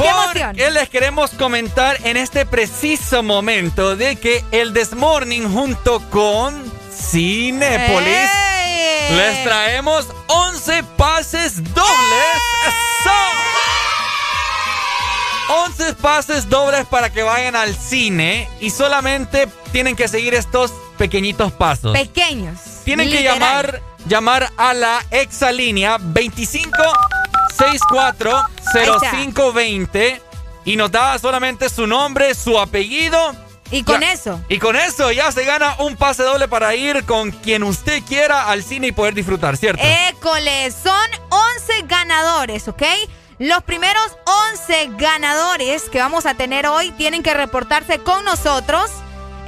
Porque 0.00 0.70
les 0.70 0.88
queremos 0.88 1.30
comentar 1.32 1.98
en 2.04 2.16
este 2.16 2.46
preciso 2.46 3.22
momento 3.22 3.96
de 3.96 4.16
que 4.16 4.42
el 4.50 4.72
Desmorning 4.72 5.52
junto 5.52 6.00
con 6.10 6.72
Cinepolis 6.90 8.08
¡Ey! 8.08 9.16
les 9.16 9.44
traemos 9.44 10.06
11 10.28 10.84
pases 10.96 11.62
dobles. 11.74 12.40
¡Eso! 12.66 13.10
11 15.66 15.94
pases 15.94 16.48
dobles 16.48 16.86
para 16.86 17.10
que 17.10 17.22
vayan 17.22 17.56
al 17.56 17.74
cine 17.74 18.48
y 18.60 18.70
solamente 18.70 19.48
tienen 19.72 19.96
que 19.96 20.08
seguir 20.08 20.32
estos 20.34 20.72
pequeñitos 20.96 21.52
pasos. 21.52 21.92
Pequeños. 21.92 22.58
Tienen 22.84 23.10
que 23.10 23.22
llamar, 23.22 23.82
llamar 24.06 24.50
a 24.56 24.72
la 24.72 25.04
exalínea 25.10 25.98
25 26.00 26.70
64 27.52 28.44
0520 28.72 30.22
y 30.64 30.76
nos 30.76 30.90
da 30.90 31.18
solamente 31.18 31.68
su 31.68 31.86
nombre, 31.86 32.34
su 32.34 32.58
apellido. 32.58 33.34
Y 33.70 33.84
con 33.84 34.00
Ya- 34.00 34.12
eso. 34.12 34.40
Y 34.48 34.58
con 34.58 34.74
eso 34.76 35.12
ya 35.12 35.30
se 35.30 35.44
gana 35.44 35.76
un 35.78 35.96
pase 35.96 36.22
doble 36.24 36.48
para 36.48 36.74
ir 36.74 37.04
con 37.04 37.30
quien 37.30 37.62
usted 37.62 38.02
quiera 38.02 38.48
al 38.48 38.64
cine 38.64 38.88
y 38.88 38.92
poder 38.92 39.14
disfrutar, 39.14 39.56
¿cierto? 39.56 39.82
École, 40.08 40.70
son 40.72 41.08
11 41.30 41.82
ganadores, 41.86 42.66
¿ok? 42.66 42.82
Los 43.38 43.62
primeros 43.62 44.02
11 44.52 44.90
ganadores 44.98 45.88
que 45.88 45.98
vamos 46.00 46.26
a 46.26 46.34
tener 46.34 46.66
hoy 46.66 46.90
tienen 46.92 47.22
que 47.22 47.32
reportarse 47.32 48.00
con 48.00 48.24
nosotros 48.24 48.90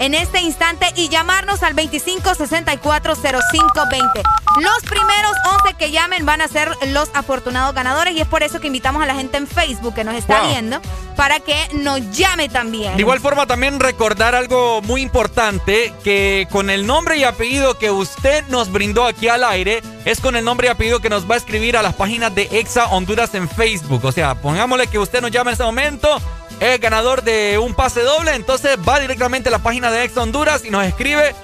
en 0.02 0.14
este 0.14 0.40
instante 0.40 0.86
y 0.96 1.08
llamarnos 1.08 1.62
al 1.62 1.76
25640520. 1.76 4.22
Los 4.60 4.82
primeros 4.82 5.32
11 5.62 5.74
que 5.78 5.90
llamen 5.92 6.26
van 6.26 6.40
a 6.42 6.48
ser 6.48 6.68
los 6.88 7.08
afortunados 7.14 7.74
ganadores 7.74 8.14
y 8.14 8.20
es 8.20 8.26
por 8.26 8.42
eso 8.42 8.60
que 8.60 8.66
invitamos 8.66 9.02
a 9.02 9.06
la 9.06 9.14
gente 9.14 9.38
en 9.38 9.46
Facebook 9.46 9.94
que 9.94 10.04
nos 10.04 10.14
está 10.16 10.40
Wow. 10.40 10.50
viendo 10.50 10.80
para 11.16 11.40
que 11.40 11.54
nos 11.74 12.10
llame 12.10 12.48
también. 12.48 12.96
De 12.96 13.02
igual 13.02 13.20
forma, 13.20 13.46
también 13.46 13.78
recordar 13.80 14.34
algo 14.34 14.82
muy 14.82 15.02
importante, 15.02 15.92
que 16.02 16.48
con 16.50 16.68
el 16.68 16.86
nombre 16.86 17.16
y 17.16 17.24
apellido 17.24 17.78
que 17.78 17.90
usted 17.90 18.44
nos 18.48 18.72
brindó 18.72 19.06
aquí 19.06 19.28
al 19.28 19.44
aire, 19.44 19.82
es 20.04 20.20
con 20.20 20.34
el 20.36 20.44
nombre 20.44 20.66
y 20.66 20.70
apellido 20.70 21.00
que 21.00 21.10
nos 21.10 21.30
va 21.30 21.34
a 21.36 21.38
escribir 21.38 21.76
a 21.76 21.82
las 21.82 21.94
páginas 21.94 22.34
de 22.34 22.48
Exa 22.50 22.86
Honduras 22.86 23.34
en 23.34 23.48
Facebook. 23.48 24.04
O 24.04 24.12
sea, 24.12 24.34
pongámosle 24.34 24.88
que 24.88 24.98
usted 24.98 25.20
nos 25.20 25.30
llama 25.30 25.50
en 25.50 25.54
ese 25.54 25.64
momento, 25.64 26.20
es 26.62 26.80
ganador 26.80 27.22
de 27.22 27.58
un 27.58 27.74
pase 27.74 28.02
doble, 28.02 28.34
entonces 28.34 28.76
va 28.88 29.00
directamente 29.00 29.48
a 29.48 29.52
la 29.52 29.58
página 29.58 29.90
de 29.90 30.04
Exa 30.04 30.22
Honduras 30.22 30.64
y 30.64 30.70
nos 30.70 30.84
escribe, 30.84 31.34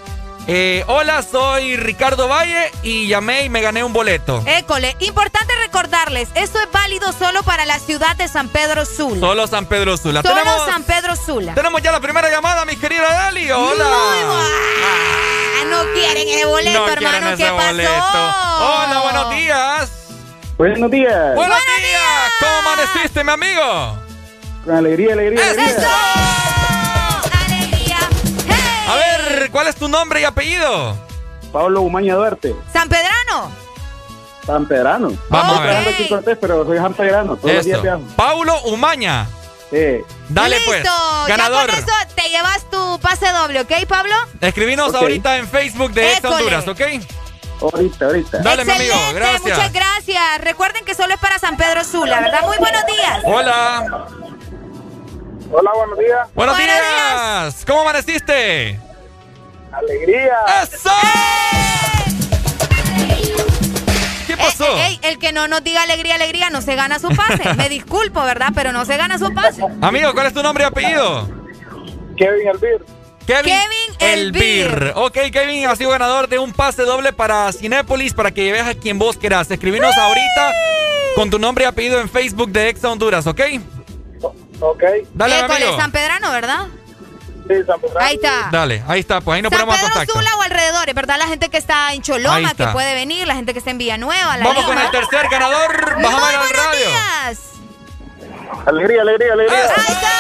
eh, 0.47 0.85
hola, 0.87 1.23
soy 1.23 1.77
Ricardo 1.77 2.29
Valle 2.29 2.71
y 2.85 3.09
llamé 3.09 3.43
y 3.45 3.49
me 3.49 3.61
gané 3.61 3.83
un 3.83 3.93
boleto. 3.93 4.43
École, 4.47 4.95
importante 5.01 5.53
recordarles, 5.57 6.29
esto 6.37 6.61
es 6.61 6.71
válido 6.71 7.13
solo 7.13 7.43
para 7.43 7.67
la 7.67 7.81
ciudad 7.81 8.15
de 8.17 8.29
San 8.29 8.49
Pedro 8.49 8.85
Sula. 8.87 9.21
Solo 9.21 9.47
San 9.49 9.67
Pedro 9.67 9.97
Sula. 9.97 10.23
Solo 10.23 10.35
Tenemos, 10.37 10.67
San 10.67 10.85
Pedro 10.85 11.17
Sula. 11.17 11.55
tenemos 11.55 11.83
ya 11.83 11.91
la 11.91 12.01
primera 12.01 12.31
llamada, 12.31 12.65
mi 12.65 12.77
querida 12.77 13.13
Dali. 13.13 13.51
Hola. 13.51 13.85
No 15.69 15.85
quieren 15.95 16.29
ese 16.29 16.47
boleto, 16.47 16.79
No 16.79 16.89
hermano. 16.93 17.37
¿Qué 17.37 17.45
pasó? 17.45 17.67
boleto. 17.67 18.35
Hola, 18.61 19.01
buenos 19.03 19.31
días. 19.35 19.91
Buenos 20.57 20.91
días. 20.91 21.35
Buenos 21.35 21.59
días. 21.59 22.33
¿Cómo 22.41 22.71
amaneciste, 22.73 23.23
mi 23.25 23.33
amigo? 23.33 24.08
Con 24.69 24.77
alegría, 24.77 25.15
alegría, 25.15 25.43
alegría. 25.51 25.89
A 28.87 28.95
ver, 28.97 29.51
¿cuál 29.51 29.67
es 29.67 29.77
tu 29.77 29.89
nombre 29.89 30.21
y 30.21 30.25
apellido? 30.25 30.95
Pablo 31.51 31.81
Umaña 31.81 32.15
Duarte, 32.17 32.55
San 32.71 32.87
Pedrano. 32.87 33.51
San 34.45 34.69
Pedrano. 34.69 35.11
Vamos 35.31 35.59
a 35.61 35.65
Estoy 35.65 35.85
ver. 35.85 35.95
aquí 35.95 36.09
Cortés, 36.11 36.39
pero 36.39 36.67
soy 36.67 36.77
San 36.77 36.93
Pedrano. 36.93 37.37
Todos 37.39 37.55
los 37.55 37.65
días 37.65 37.79
Eso. 37.83 38.01
Paulo 38.15 38.61
Umaña. 38.65 39.27
Sí. 39.71 40.03
Dale 40.29 40.57
Listo. 40.57 40.71
pues. 40.71 40.85
Ya 40.85 41.25
Ganador. 41.29 41.71
con 41.71 41.79
eso 41.79 41.93
te 42.15 42.29
llevas 42.29 42.69
tu 42.71 42.99
pase 43.01 43.27
doble, 43.33 43.63
¿ok, 43.63 43.73
Pablo? 43.89 44.15
Escribinos 44.43 44.95
ahorita 44.95 45.39
en 45.39 45.49
Facebook 45.49 45.93
de 45.93 46.11
Ex 46.11 46.19
École. 46.19 46.35
Honduras, 46.35 46.69
¿ok? 46.69 46.81
Ahorita, 47.63 48.05
ahorita. 48.05 48.39
Dale, 48.41 48.67
mi 48.67 48.73
amigo. 48.73 48.93
Excelente, 48.93 49.19
Gracias. 49.19 49.43
Muchas 49.57 49.73
gracias. 49.73 50.41
Recuerden 50.43 50.85
que 50.85 50.95
solo 50.95 51.15
es 51.15 51.21
para 51.21 51.39
San 51.39 51.57
Pedro 51.57 51.83
Sula, 51.85 52.21
¿verdad? 52.21 52.43
Muy 52.43 52.59
buenos 52.59 52.85
días. 52.85 53.21
Hola. 53.25 54.07
Hola, 55.51 55.71
buenos 55.75 55.99
días. 55.99 56.29
Buenos, 56.35 56.57
Buenos 56.57 56.77
días. 56.77 57.65
¿Cómo 57.67 57.81
amaneciste? 57.81 58.79
Alegría. 59.73 60.37
¡Eso! 60.63 60.91
¿Qué 64.27 64.37
pasó? 64.37 64.67
Ey, 64.77 64.99
ey, 65.03 65.11
el 65.11 65.19
que 65.19 65.33
no 65.33 65.49
nos 65.49 65.65
diga 65.65 65.83
alegría, 65.83 66.17
alegría, 66.17 66.51
no 66.51 66.61
se 66.61 66.75
gana 66.75 66.99
su 66.99 67.09
pase. 67.09 67.55
Me 67.57 67.69
disculpo, 67.71 68.23
¿verdad? 68.25 68.49
Pero 68.55 68.73
no 68.73 68.85
se 68.85 68.97
gana 68.99 69.19
su 69.19 69.33
pase. 69.33 69.63
Amigo, 69.81 70.13
¿cuál 70.13 70.27
es 70.27 70.35
tu 70.35 70.43
nombre 70.43 70.65
y 70.65 70.67
apellido? 70.67 71.29
Kevin 72.17 72.49
Elvir. 72.49 72.85
Kevin, 73.27 73.55
Kevin 73.99 74.11
Elvir. 74.19 74.93
Ok, 74.97 75.19
Kevin 75.33 75.67
ha 75.67 75.77
sido 75.77 75.91
ganador 75.91 76.29
de 76.29 76.39
un 76.39 76.53
pase 76.53 76.83
doble 76.83 77.13
para 77.13 77.53
Cinépolis 77.53 78.13
para 78.13 78.33
que 78.33 78.45
lleves 78.45 78.67
a 78.67 78.75
quien 78.75 78.99
vos 78.99 79.17
quieras. 79.17 79.51
Escribinos 79.51 79.97
ahorita 79.97 80.53
con 81.15 81.31
tu 81.31 81.39
nombre 81.39 81.65
y 81.65 81.67
apellido 81.67 82.01
en 82.01 82.09
Facebook 82.09 82.51
de 82.51 82.69
Exa 82.69 82.91
Honduras, 82.91 83.27
¿ok? 83.27 83.41
Ok. 84.61 84.83
Dale, 85.15 85.35
amigo. 85.41 85.77
San 85.77 85.93
Pedrano, 85.93 86.31
¿verdad? 86.33 86.67
Sí, 87.49 87.55
San 87.67 87.81
Pedro. 87.81 87.99
Ahí 88.01 88.17
está. 88.17 88.49
Dale, 88.53 88.83
ahí 88.87 89.01
está, 89.01 89.21
pues 89.21 89.37
ahí 89.37 89.43
nos 89.43 89.51
San 89.51 89.61
ponemos 89.61 89.77
Pedro 89.81 89.93
contacto. 89.95 90.19
Sula 90.19 90.37
o 90.37 90.43
alrededores, 90.43 90.95
¿verdad? 90.95 91.17
La 91.19 91.27
gente 91.27 91.49
que 91.49 91.57
está 91.57 91.93
en 91.95 92.03
Choloma, 92.03 92.51
está. 92.51 92.67
que 92.67 92.73
puede 92.73 92.95
venir, 92.95 93.27
la 93.27 93.35
gente 93.35 93.53
que 93.53 93.59
está 93.61 93.71
en 93.71 93.79
Villanueva, 93.79 94.37
la 94.37 94.45
Vamos 94.45 94.65
con 94.65 94.79
el 94.79 94.91
tercer 94.91 95.29
ganador. 95.31 95.95
Muy 95.95 96.03
Bájame 96.05 96.27
al 96.27 96.37
buenos 96.37 96.53
radio. 96.53 96.87
días. 96.89 97.39
Alegría, 98.67 99.03
alegría, 99.03 99.33
alegría. 99.33 99.59
Ahí 99.65 99.85
está. 99.89 100.13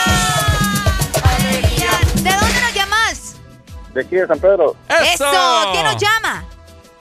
Alegría. 1.36 1.90
¿De 2.14 2.30
dónde 2.30 2.60
nos 2.60 2.74
llamas? 2.74 3.36
De 3.94 4.00
aquí 4.02 4.16
de 4.16 4.26
San 4.26 4.38
Pedro. 4.38 4.76
¡Eso! 4.88 5.68
¿Quién 5.72 5.84
nos 5.84 5.96
llama? 5.96 6.44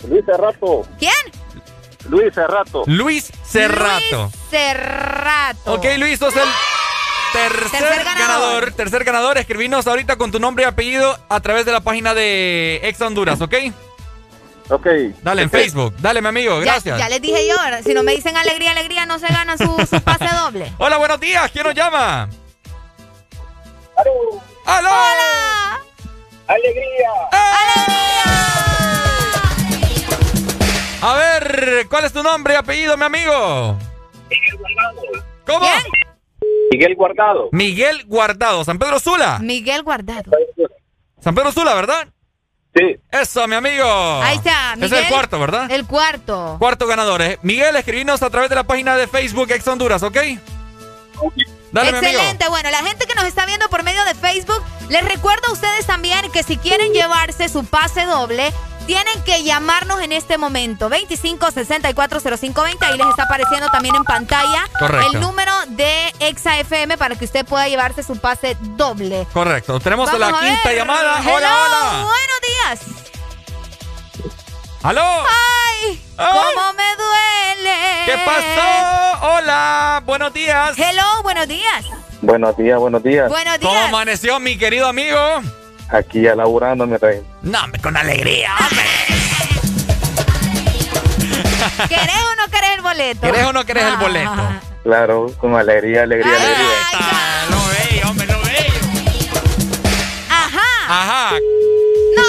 Luis 0.09 0.25
Cerrato. 0.25 0.88
¿Quién? 0.99 1.14
Luis 2.09 2.33
Cerrato. 2.33 2.83
Luis 2.88 3.32
Cerrato. 3.45 4.24
Luis 4.24 4.35
Cerrato. 4.49 5.74
Ok, 5.74 5.85
Luis, 5.98 6.19
sos 6.19 6.35
el 6.35 6.48
tercer, 7.33 7.69
Tercer 7.72 8.03
ganador. 8.03 8.17
ganador. 8.17 8.72
Tercer 8.73 9.03
ganador. 9.03 9.38
Escribinos 9.38 9.88
ahorita 9.88 10.15
con 10.17 10.31
tu 10.31 10.39
nombre 10.39 10.64
y 10.64 10.67
apellido 10.67 11.17
a 11.30 11.39
través 11.39 11.65
de 11.65 11.72
la 11.72 11.81
página 11.81 12.14
de 12.14 12.80
Ex 12.83 12.99
Honduras, 13.01 13.39
¿ok? 13.41 13.53
Ok. 14.69 14.85
Dale, 15.23 15.43
en 15.43 15.47
Ok. 15.47 15.53
Facebook. 15.53 15.95
Dale, 15.99 16.22
mi 16.22 16.27
amigo, 16.27 16.59
Ya, 16.59 16.73
gracias. 16.73 16.97
ya 16.99 17.07
les 17.09 17.22
dije 17.22 17.47
yo, 17.47 17.56
si 17.85 17.93
no 17.93 18.03
me 18.03 18.14
dicen 18.14 18.35
alegría, 18.35 18.72
alegría, 18.72 19.06
no 19.06 19.17
se 19.19 19.27
gana 19.27 19.57
su, 19.57 19.64
su 19.89 20.01
pase 20.01 20.27
doble. 20.27 20.72
Hola, 20.77 20.97
buenos 20.97 21.19
días. 21.19 21.49
¿Quién 21.51 21.65
nos 21.65 21.73
llama? 21.75 22.27
¡Aló! 23.95 24.41
¡Hola! 24.65 25.80
Alegría. 26.47 27.09
A 31.01 31.14
ver, 31.14 31.85
¿cuál 31.89 32.06
es 32.06 32.11
tu 32.14 32.23
nombre 32.23 32.53
y 32.56 32.57
apellido, 32.57 32.97
mi 32.97 33.06
amigo? 33.06 33.77
¿Cómo? 35.45 35.59
¿Quién? 35.61 36.07
Miguel 36.72 36.96
Guardado. 36.96 37.50
Miguel 37.52 38.04
Guardado, 38.06 38.64
San 38.64 38.78
Pedro 38.80 39.00
Sula. 39.00 39.40
Miguel 39.40 39.84
Guardado. 39.84 40.32
San 41.22 41.34
Pedro 41.36 41.52
Sula, 41.52 41.74
¿verdad? 41.76 42.08
Sí. 42.76 42.96
Eso, 43.12 43.48
mi 43.48 43.56
amigo. 43.56 43.86
Ahí 44.22 44.38
está, 44.38 44.74
Es 44.74 44.80
Miguel. 44.80 45.04
el 45.04 45.10
cuarto, 45.10 45.40
¿verdad? 45.40 45.72
El 45.72 45.86
cuarto. 45.88 46.58
Cuarto 46.60 46.86
ganador. 46.86 47.22
eh. 47.22 47.40
Miguel, 47.42 47.76
escribinos 47.76 48.22
a 48.22 48.30
través 48.30 48.50
de 48.50 48.56
la 48.56 48.64
página 48.66 48.96
de 48.96 49.08
Facebook 49.08 49.50
Ex 49.52 49.68
Honduras, 49.68 50.04
¿ok? 50.04 50.18
Dale, 51.72 51.92
mi 51.92 51.98
amigo. 51.98 52.14
Excelente. 52.14 52.48
Bueno, 52.50 52.70
la 52.70 52.84
gente 52.84 53.06
que 53.08 53.16
nos 53.16 53.26
está 53.26 53.46
viendo 53.46 53.68
por 53.70 53.84
medio 53.84 54.04
de 54.06 54.14
Facebook, 54.16 54.62
les 54.90 55.04
recuerdo 55.06 55.48
a 55.50 55.54
ustedes 55.54 55.86
también 55.86 56.32
que 56.32 56.44
si 56.44 56.58
quieren 56.58 56.94
llevarse 56.94 57.50
su 57.50 57.66
pase 57.66 58.06
doble, 58.06 58.54
tienen 58.88 59.22
que 59.24 59.43
llamarnos 59.43 60.01
en 60.01 60.11
este 60.14 60.38
momento. 60.40 60.90
25640520. 60.90 62.77
Ahí 62.85 62.98
les 62.98 63.07
está 63.07 63.24
apareciendo 63.24 63.67
también 63.69 63.93
en 63.95 64.03
pantalla 64.03 64.66
Correcto. 64.80 65.11
el 65.14 65.19
número 65.22 65.53
de 65.67 66.14
Exa 66.19 66.57
FM 66.59 66.98
para 66.98 67.16
que 67.16 67.25
usted 67.25 67.45
pueda 67.45 67.67
llevarse 67.67 68.01
su 68.01 68.17
pase 68.17 68.57
doble. 68.61 69.27
Correcto. 69.33 69.80
Tenemos 69.80 70.07
Vamos 70.11 70.19
la 70.22 70.40
quinta 70.40 70.69
ver. 70.69 70.77
llamada. 70.77 71.19
Hello, 71.22 71.35
Hola, 71.35 71.57
hola. 71.66 72.03
Buenos 72.06 72.41
días. 72.41 72.80
¿Aló? 74.83 75.01
Ay, 75.03 76.01
Ay. 76.17 76.27
cómo 76.56 76.74
me 76.74 76.95
duele. 76.95 77.77
¿Qué 78.06 78.17
pasó? 78.25 79.27
Hola, 79.35 80.01
buenos 80.06 80.32
días. 80.33 80.77
Hello, 80.77 81.24
buenos 81.24 81.48
días. 81.48 81.85
Buenos 82.22 82.56
días, 82.57 82.80
buenos 82.80 83.03
días. 83.03 83.30
Buenos 83.30 83.57
¿Cómo 83.59 83.72
días. 83.74 83.88
amaneció 83.90 84.40
mi 84.40 84.57
querido 84.57 84.88
amigo? 84.88 85.41
Aquí 85.90 86.22
ya 86.22 86.35
laburando, 86.35 86.85
mi 86.85 86.98
rey. 86.98 87.22
No, 87.41 87.64
hombre, 87.64 87.82
con 87.82 87.95
alegría, 87.95 88.51
hombre. 88.59 88.85
¿Querés 91.90 92.22
o 92.24 92.35
no 92.35 92.48
querés 92.51 92.72
el 92.75 92.82
boleto? 92.82 93.22
¿Querés 93.22 93.43
o 93.45 93.53
no 93.53 93.66
querés 93.66 93.83
el 93.85 93.95
boleto? 93.98 94.32
Ah. 94.35 94.59
Claro, 94.83 95.32
con 95.40 95.56
alegría, 95.56 96.03
alegría, 96.03 96.33
Ay, 96.38 96.45
alegría. 96.45 96.67
ay, 96.91 96.99
Ah, 96.99 97.45
lo 97.49 97.57
bello, 97.67 98.09
hombre, 98.09 98.27
lo 98.27 98.40
bello. 98.40 98.82
Ajá. 100.30 100.61
Ajá. 100.88 101.32
No. 102.16 102.24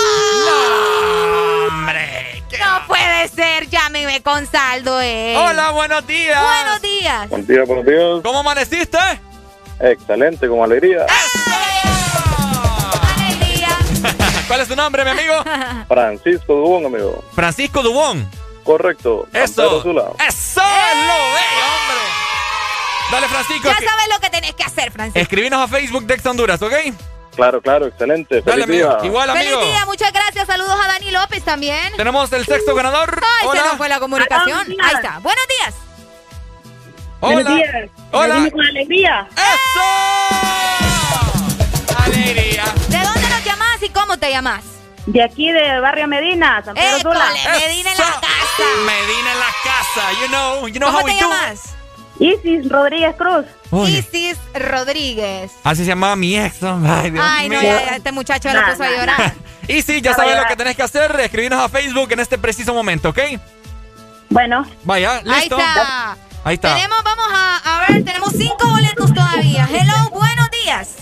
No, 0.46 1.66
hombre. 1.68 2.42
¿Qué- 2.50 2.58
No 2.58 2.86
puede 2.86 3.28
ser. 3.28 3.68
Llámeme 3.68 4.22
con 4.22 4.46
saldo, 4.46 5.00
eh. 5.00 5.36
Hola, 5.36 5.70
buenos 5.70 6.06
días. 6.06 6.40
Buenos 6.42 6.80
días. 6.82 7.28
Buenos 7.28 7.46
días, 7.48 7.66
buenos 7.66 7.86
días. 7.86 8.02
¿Cómo 8.24 8.38
amaneciste? 8.40 8.98
Excelente, 9.80 10.48
con 10.48 10.62
alegría. 10.62 11.06
Alegría. 11.08 11.47
¿Cuál 14.48 14.60
es 14.62 14.68
tu 14.68 14.74
nombre, 14.76 15.04
mi 15.04 15.10
amigo? 15.10 15.34
Francisco 15.88 16.54
Dubón, 16.54 16.86
amigo. 16.86 17.22
Francisco 17.34 17.82
Dubón. 17.82 18.28
Correcto. 18.64 19.28
Eso. 19.32 19.78
Eso 19.78 19.80
es 19.80 19.84
lo 19.84 19.94
bello, 19.94 20.16
hombre. 21.74 22.02
Dale, 23.12 23.28
Francisco. 23.28 23.68
Ya 23.68 23.74
escri- 23.76 23.88
sabes 23.88 24.08
lo 24.12 24.20
que 24.20 24.30
tenés 24.30 24.54
que 24.54 24.64
hacer, 24.64 24.90
Francisco. 24.90 25.18
Escribinos 25.20 25.60
a 25.60 25.68
Facebook 25.68 26.04
de 26.06 26.14
Ex 26.14 26.26
Honduras, 26.26 26.60
¿ok? 26.62 26.72
Claro, 27.36 27.60
claro, 27.62 27.86
excelente. 27.86 28.40
Dale, 28.42 28.64
Feliz 28.66 28.84
amigo. 28.84 28.96
día. 29.00 29.06
Igual, 29.06 29.30
amigo. 29.30 29.58
Feliz 29.60 29.72
día, 29.74 29.86
muchas 29.86 30.12
gracias. 30.12 30.46
Saludos 30.46 30.76
a 30.82 30.88
Dani 30.88 31.10
López 31.12 31.42
también. 31.44 31.92
Tenemos 31.96 32.32
el 32.32 32.44
sexto 32.44 32.74
ganador. 32.74 33.20
Ay, 33.40 33.46
Hola. 33.48 33.60
se 33.62 33.68
nos 33.68 33.76
fue 33.76 33.88
la 33.88 34.00
comunicación. 34.00 34.46
Buenos 34.58 34.66
días. 34.68 34.86
Ahí 34.86 34.94
está. 34.96 35.18
Buenos 35.20 35.44
días. 35.48 35.74
Hola. 37.20 37.50
Hola. 38.12 38.34
Venimos 38.34 38.52
con 38.52 38.64
alegría. 38.66 39.28
¡Eso! 39.36 39.80
Alegría. 42.04 42.64
Cómo 44.00 44.18
te 44.18 44.30
llamas? 44.30 44.64
De 45.06 45.22
aquí 45.22 45.50
de 45.50 45.80
Barrio 45.80 46.06
Medina, 46.06 46.62
San 46.64 46.74
Pedro 46.74 46.98
Sula. 47.00 47.26
Medina 47.58 47.92
en 47.92 47.98
la 47.98 48.04
casa. 48.04 48.64
Medina 48.84 49.32
en 49.32 49.38
la 49.38 49.52
casa. 49.64 50.12
You 50.20 50.28
know, 50.28 50.68
you 50.68 50.74
know 50.78 50.88
¿Cómo 50.90 50.98
how 51.00 51.04
we 51.04 51.12
te 51.14 51.20
do. 51.22 51.28
llamas? 51.30 51.60
Isis 52.20 52.68
Rodríguez 52.68 53.14
Cruz. 53.16 53.46
Oye, 53.70 53.98
Isis 53.98 54.36
Rodríguez. 54.54 55.52
así 55.64 55.82
se 55.82 55.88
llamaba 55.88 56.16
mi 56.16 56.36
ex. 56.36 56.62
Ay, 56.62 57.10
Dios 57.10 57.24
Ay, 57.26 57.48
no, 57.48 57.60
mío. 57.60 57.70
ya, 57.70 57.84
ya, 57.86 57.96
este 57.96 58.12
muchacho 58.12 58.48
lo 58.52 58.60
Nah, 58.60 58.70
puso 58.70 58.82
a 58.82 58.86
nah, 58.90 58.96
llorar. 58.96 59.34
Y 59.68 59.82
sí, 59.82 60.00
ya 60.00 60.14
sabes 60.14 60.34
lo 60.36 60.46
que 60.46 60.56
tenés 60.56 60.76
que 60.76 60.82
hacer. 60.82 61.18
Escribirnos 61.20 61.60
a 61.62 61.68
Facebook 61.68 62.10
en 62.12 62.20
este 62.20 62.38
preciso 62.38 62.72
momento, 62.74 63.10
¿ok? 63.10 63.18
Bueno, 64.30 64.66
Vaya, 64.84 65.16
Ahí 65.18 65.22
listo. 65.24 65.58
está. 65.58 66.16
Ahí 66.44 66.54
está. 66.54 66.74
Tenemos, 66.74 67.02
vamos 67.04 67.26
a, 67.32 67.56
a 67.76 67.86
ver, 67.92 68.04
tenemos 68.04 68.32
cinco 68.32 68.66
boletos 68.68 69.12
todavía. 69.12 69.68
Hello, 69.70 70.10
buenos 70.10 70.50
días. 70.50 70.94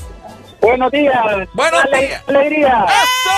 Buenos 0.60 0.90
días. 0.92 1.14
Buenos 1.52 1.84
Ale- 1.84 2.06
días. 2.06 2.22
Alegría. 2.28 2.86
¡Eso! 2.88 3.30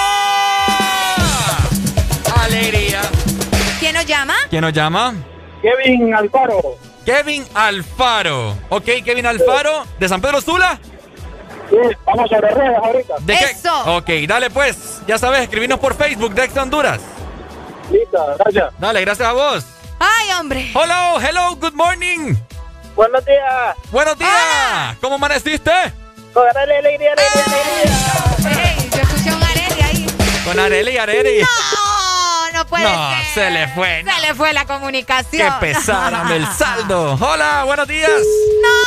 Alegría. 2.42 3.00
¿Quién 3.80 3.94
nos 3.94 4.06
llama? 4.06 4.34
¿Quién 4.50 4.62
nos 4.62 4.72
llama? 4.72 5.14
Kevin 5.62 6.14
Alfaro. 6.14 6.60
Kevin 7.04 7.44
Alfaro. 7.54 8.56
Ok, 8.68 8.84
Kevin 9.04 9.26
Alfaro, 9.26 9.84
de 9.98 10.08
San 10.08 10.20
Pedro 10.20 10.40
Sula. 10.40 10.78
Sí, 11.70 11.76
vamos 12.06 12.28
sobre 12.30 12.50
ruedas 12.50 12.82
ahorita. 12.82 13.14
¿De 13.20 13.36
qué? 13.36 13.44
Eso. 13.44 13.96
Ok, 13.96 14.08
dale 14.26 14.50
pues. 14.50 15.00
Ya 15.06 15.18
sabes, 15.18 15.40
escribinos 15.40 15.78
por 15.78 15.94
Facebook 15.94 16.34
de 16.34 16.44
Ex 16.44 16.56
Honduras. 16.56 17.00
Lista, 17.90 18.18
gracias. 18.38 18.72
Dale, 18.78 19.00
gracias 19.02 19.28
a 19.28 19.32
vos. 19.32 19.66
Ay, 19.98 20.30
hombre. 20.38 20.70
Hello, 20.74 21.18
hello, 21.20 21.56
good 21.56 21.74
morning. 21.74 22.34
Buenos 22.96 23.24
días. 23.24 23.76
Buenos 23.90 24.18
días. 24.18 24.30
Hola. 24.30 24.96
¿Cómo 25.00 25.16
amaneciste? 25.16 25.70
Con 26.38 26.56
alegría, 26.56 27.12
alegría, 27.14 27.44
alegría. 27.46 28.62
Ey, 28.62 28.90
yo 28.94 29.00
escuché 29.02 29.32
un 29.34 29.42
Areli 29.42 29.82
ahí. 29.82 30.06
Con 30.44 30.58
Areli, 30.60 30.96
Areli. 30.96 31.40
No, 31.40 32.52
no 32.52 32.64
puede 32.66 32.84
No, 32.84 33.10
ser. 33.10 33.34
se 33.34 33.50
le 33.50 33.68
fue. 33.74 34.04
Se 34.04 34.20
le 34.26 34.34
fue 34.36 34.52
la 34.52 34.60
Qué 34.60 34.66
comunicación. 34.68 35.52
pesada 35.58 36.32
el 36.32 36.46
saldo. 36.46 37.18
Hola, 37.20 37.64
buenos 37.64 37.88
días. 37.88 38.08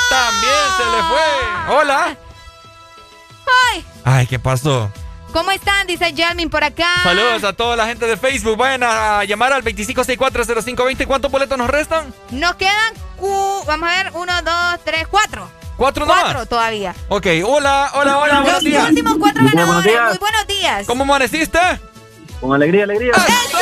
También 0.09 0.53
se 0.77 0.85
le 0.85 1.03
fue. 1.03 1.75
Hola. 1.75 2.15
Ay, 3.73 3.85
Ay, 4.05 4.27
¿qué 4.27 4.39
pasó? 4.39 4.89
¿cómo 5.33 5.51
están? 5.51 5.87
Dice 5.87 6.13
Jelmin 6.15 6.49
por 6.49 6.63
acá. 6.63 7.01
Saludos 7.03 7.43
a 7.43 7.51
toda 7.51 7.75
la 7.75 7.85
gente 7.85 8.05
de 8.07 8.15
Facebook. 8.15 8.55
Vayan 8.57 8.83
a 8.83 9.25
llamar 9.25 9.51
al 9.51 9.61
25640520. 9.63 11.05
¿Cuántos 11.05 11.29
boletos 11.29 11.57
nos 11.57 11.69
restan? 11.69 12.13
Nos 12.31 12.55
quedan, 12.55 12.93
cu- 13.17 13.63
vamos 13.67 13.89
a 13.89 14.03
ver, 14.03 14.11
uno, 14.13 14.41
dos, 14.41 14.79
tres, 14.85 15.05
cuatro. 15.81 16.05
¿Cuatro 16.05 16.05
Cuatro 16.05 16.33
nomás? 16.33 16.47
todavía. 16.49 16.95
Ok, 17.09 17.27
hola, 17.45 17.91
hola, 17.95 18.17
hola, 18.19 18.33
Los 18.35 18.43
buenos 18.43 18.63
días. 18.63 18.89
últimos 18.89 19.15
cuatro 19.19 19.43
Buenos 19.43 19.83
días. 19.83 20.09
Muy 20.09 20.17
buenos 20.19 20.47
días. 20.47 20.87
¿Cómo 20.87 21.03
amaneciste? 21.03 21.59
Con 22.39 22.53
alegría, 22.53 22.83
alegría. 22.83 23.11
¡Eso! 23.13 23.57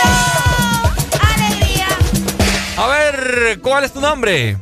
¡Alegría! 1.35 1.87
A 2.77 2.87
ver, 2.87 3.59
¿cuál 3.61 3.83
es 3.83 3.93
tu 3.93 4.01
nombre? 4.01 4.57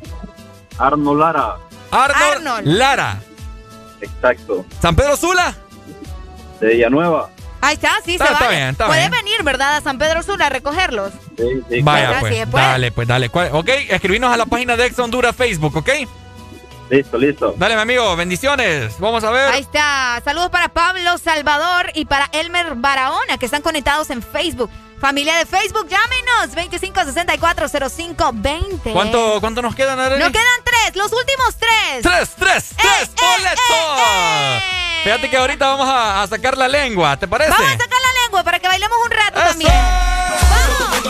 Arnold 0.77 1.19
Lara. 1.19 1.55
Arnold, 1.91 2.33
Arnold. 2.35 2.67
Lara. 2.67 3.21
Exacto. 4.01 4.65
¿San 4.81 4.95
Pedro 4.95 5.17
Sula? 5.17 5.55
De 6.59 6.67
Villanueva. 6.67 7.29
Ahí 7.61 7.73
está, 7.73 7.93
sí, 8.05 8.13
Está- 8.13 8.27
se 8.27 8.33
está 8.33 8.45
vale. 8.45 8.57
bien, 8.57 8.69
está 8.69 8.85
Puedes 8.85 9.09
bien. 9.09 9.23
venir, 9.23 9.43
¿verdad? 9.43 9.77
A 9.77 9.81
San 9.81 9.97
Pedro 9.97 10.21
Sula 10.21 10.45
a 10.45 10.49
recogerlos. 10.49 11.11
Sí, 11.37 11.43
sí, 11.69 11.81
Vaya, 11.81 12.19
pues. 12.19 12.33
Sí, 12.33 12.39
después. 12.39 12.63
Dale, 12.63 12.91
pues, 12.91 13.07
dale. 13.07 13.29
¿Cuál- 13.29 13.49
Ok, 13.53 13.69
escribinos 13.89 14.31
a 14.31 14.37
la 14.37 14.45
página 14.45 14.75
de 14.77 14.85
Ex 14.85 14.99
Honduras 14.99 15.35
Facebook, 15.35 15.75
¿ok? 15.75 15.89
Listo, 16.89 17.17
listo. 17.17 17.53
Dale, 17.57 17.75
mi 17.75 17.81
amigo, 17.81 18.15
bendiciones. 18.15 18.97
Vamos 18.99 19.23
a 19.23 19.31
ver. 19.31 19.51
Ahí 19.51 19.61
está. 19.61 20.21
Saludos 20.23 20.49
para 20.49 20.69
Pablo 20.69 21.17
Salvador 21.17 21.91
y 21.93 22.05
para 22.05 22.29
Elmer 22.31 22.75
Barahona, 22.75 23.37
que 23.37 23.45
están 23.45 23.61
conectados 23.61 24.09
en 24.09 24.21
Facebook. 24.21 24.69
Familia 24.99 25.35
de 25.37 25.45
Facebook, 25.45 25.87
llámenos. 25.89 26.55
25640520. 26.55 28.93
¿Cuánto, 28.93 29.37
¿Cuánto 29.39 29.61
nos 29.61 29.75
quedan, 29.75 29.99
Arely? 29.99 30.23
Nos 30.23 30.31
quedan 30.31 30.45
tres, 30.63 30.95
los 30.95 31.11
últimos 31.11 31.55
tres. 31.57 32.01
¡Tres, 32.01 32.29
tres, 32.37 32.69
tres 32.77 33.09
boletos! 33.15 34.63
Fíjate 35.03 35.29
que 35.29 35.37
ahorita 35.37 35.67
vamos 35.67 35.87
a, 35.87 36.23
a 36.23 36.27
sacar 36.27 36.57
la 36.57 36.67
lengua, 36.67 37.15
¿te 37.17 37.27
parece? 37.27 37.51
Vamos 37.51 37.67
a 37.67 37.71
sacar 37.73 37.87
la 37.89 38.21
lengua 38.23 38.43
para 38.43 38.57
que 38.59 38.67
bailemos 38.67 38.97
un 39.05 39.11
rato 39.11 39.39
también. 39.39 39.71
Con 40.91 41.03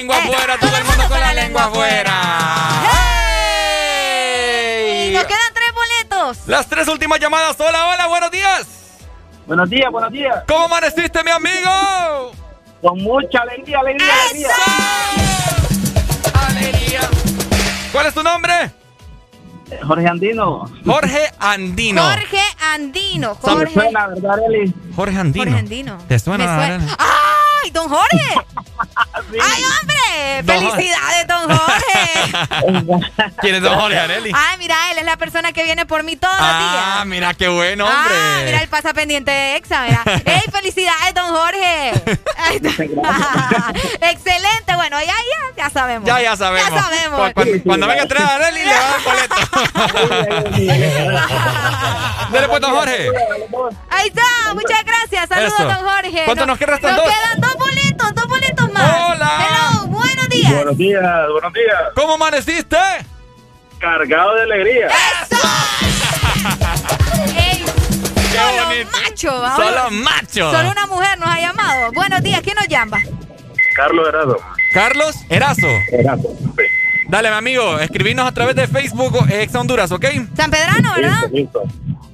lengua 0.00 0.16
afuera, 0.16 0.56
todo 0.58 0.76
el 0.76 0.84
mundo 0.84 1.04
con 1.08 1.20
la 1.20 1.34
lengua 1.34 1.64
afuera. 1.64 2.12
¡Hey! 5.02 5.12
Nos 5.12 5.24
quedan 5.24 5.52
tres 5.52 5.72
boletos. 5.74 6.38
Las 6.46 6.66
tres 6.66 6.88
últimas 6.88 7.20
llamadas. 7.20 7.60
Hola, 7.60 7.88
hola, 7.88 8.06
buenos 8.06 8.30
días. 8.30 8.66
Buenos 9.46 9.68
días, 9.68 9.90
buenos 9.92 10.10
días. 10.10 10.42
¿Cómo 10.48 10.64
amaneciste, 10.64 11.22
mi 11.22 11.30
amigo? 11.30 12.32
Con 12.80 13.02
mucha 13.02 13.40
alegría, 13.40 13.80
alegría, 13.80 14.14
alegría. 14.30 14.54
Alegría. 16.48 17.00
¿Cuál 17.92 18.06
es 18.06 18.14
tu 18.14 18.22
nombre? 18.22 18.70
Jorge 19.86 20.08
Andino. 20.08 20.66
Jorge 20.86 21.30
Andino. 21.38 22.02
Jorge 22.02 22.40
Andino. 22.72 23.34
¿Me 23.34 23.40
Jorge, 23.50 23.74
suena, 23.74 24.06
verdad, 24.06 24.38
Eli? 24.48 24.72
Jorge 24.96 25.18
Andino. 25.18 25.44
Jorge 25.44 25.58
Andino. 25.58 25.98
¿Te 26.08 26.18
suena? 26.18 26.46
Me 26.46 26.56
suena. 26.56 26.76
Arely? 26.76 27.39
¡Ay, 27.62 27.70
don 27.70 27.88
Jorge! 27.88 28.34
¡Ay, 29.42 29.62
hombre! 29.64 30.42
Don. 30.42 30.56
¡Felicidades, 30.70 31.26
don 31.26 31.50
Jorge! 31.58 33.32
¿Quién 33.40 33.54
es 33.56 33.62
don 33.62 33.78
Jorge 33.78 33.98
Areli? 33.98 34.32
Ay, 34.34 34.58
mira, 34.58 34.76
él 34.92 34.98
es 34.98 35.04
la 35.04 35.16
persona 35.16 35.52
que 35.52 35.64
viene 35.64 35.84
por 35.86 36.02
mí 36.02 36.16
todos 36.16 36.34
los 36.34 36.42
Ah, 36.42 36.94
días. 36.96 37.06
mira 37.06 37.34
qué 37.34 37.48
bueno, 37.48 37.84
hombre. 37.86 38.14
Ah, 38.16 38.40
mira, 38.44 38.62
él 38.62 38.68
pasa 38.68 38.94
pendiente 38.94 39.30
de 39.30 39.56
Exa, 39.56 39.82
mira. 39.82 40.02
¡Ey, 40.24 40.42
felicidades, 40.50 41.14
don 41.14 41.28
Jorge! 41.34 41.92
Excelente, 44.00 44.74
bueno, 44.76 44.98
ya, 45.00 45.06
ya, 45.06 45.56
ya 45.64 45.70
sabemos. 45.70 46.06
Ya, 46.06 46.20
ya 46.22 46.36
sabemos. 46.36 46.70
Ya 46.70 46.82
sabemos. 46.82 47.20
Cu- 47.28 47.34
Cuando, 47.34 47.62
cuando 47.64 47.86
venga 47.86 48.02
a 48.02 48.06
traer 48.08 48.26
a 48.28 48.34
Arely, 48.36 48.64
le 48.64 48.72
va 48.72 48.78
a 48.78 48.90
dar 48.90 49.02
boleto. 49.04 49.34
Dale 52.32 52.48
pues, 52.48 52.60
don 52.60 52.70
Jorge. 52.74 53.10
Ahí 53.90 54.08
está, 54.08 54.54
muchas 54.54 54.84
gracias. 54.84 55.28
Saludos, 55.28 55.52
Eso. 55.54 55.64
don 55.64 55.76
Jorge. 55.88 56.22
¿Cuánto 56.24 56.46
nos? 56.46 56.60
Nos 56.60 56.68
quedan 56.80 57.40
dos 57.40 57.49
boletos, 57.56 58.14
dos 58.14 58.26
boletos 58.26 58.72
más. 58.72 58.94
Hola. 59.10 59.30
Hello, 59.46 59.86
buenos 59.88 60.28
días. 60.28 60.54
Buenos 60.54 60.76
días, 60.76 61.02
buenos 61.32 61.52
días. 61.52 61.78
¿Cómo 61.94 62.14
amaneciste? 62.14 62.76
Cargado 63.78 64.34
de 64.36 64.42
alegría. 64.42 64.88
Ey, 67.36 67.64
solo 67.64 68.66
bonito. 68.66 68.90
macho. 68.92 69.30
Solo 69.56 69.90
macho. 69.90 70.50
Solo 70.50 70.70
una 70.70 70.86
mujer 70.86 71.18
nos 71.18 71.28
ha 71.28 71.40
llamado. 71.40 71.92
Buenos 71.92 72.22
días, 72.22 72.40
¿quién 72.42 72.56
nos 72.56 72.68
llama? 72.68 72.98
Carlos 73.74 74.08
Herado. 74.08 74.38
Carlos 74.72 75.16
Erazo. 75.28 75.66
Herado. 75.92 76.22
Dale, 77.08 77.28
mi 77.30 77.36
amigo, 77.36 77.78
escribinos 77.80 78.26
a 78.28 78.32
través 78.32 78.54
de 78.54 78.68
Facebook 78.68 79.26
Ex 79.30 79.54
Honduras, 79.54 79.90
¿ok? 79.90 80.04
San 80.36 80.50
Pedrano, 80.50 80.94
¿verdad? 80.94 81.28
Listo. 81.32 81.62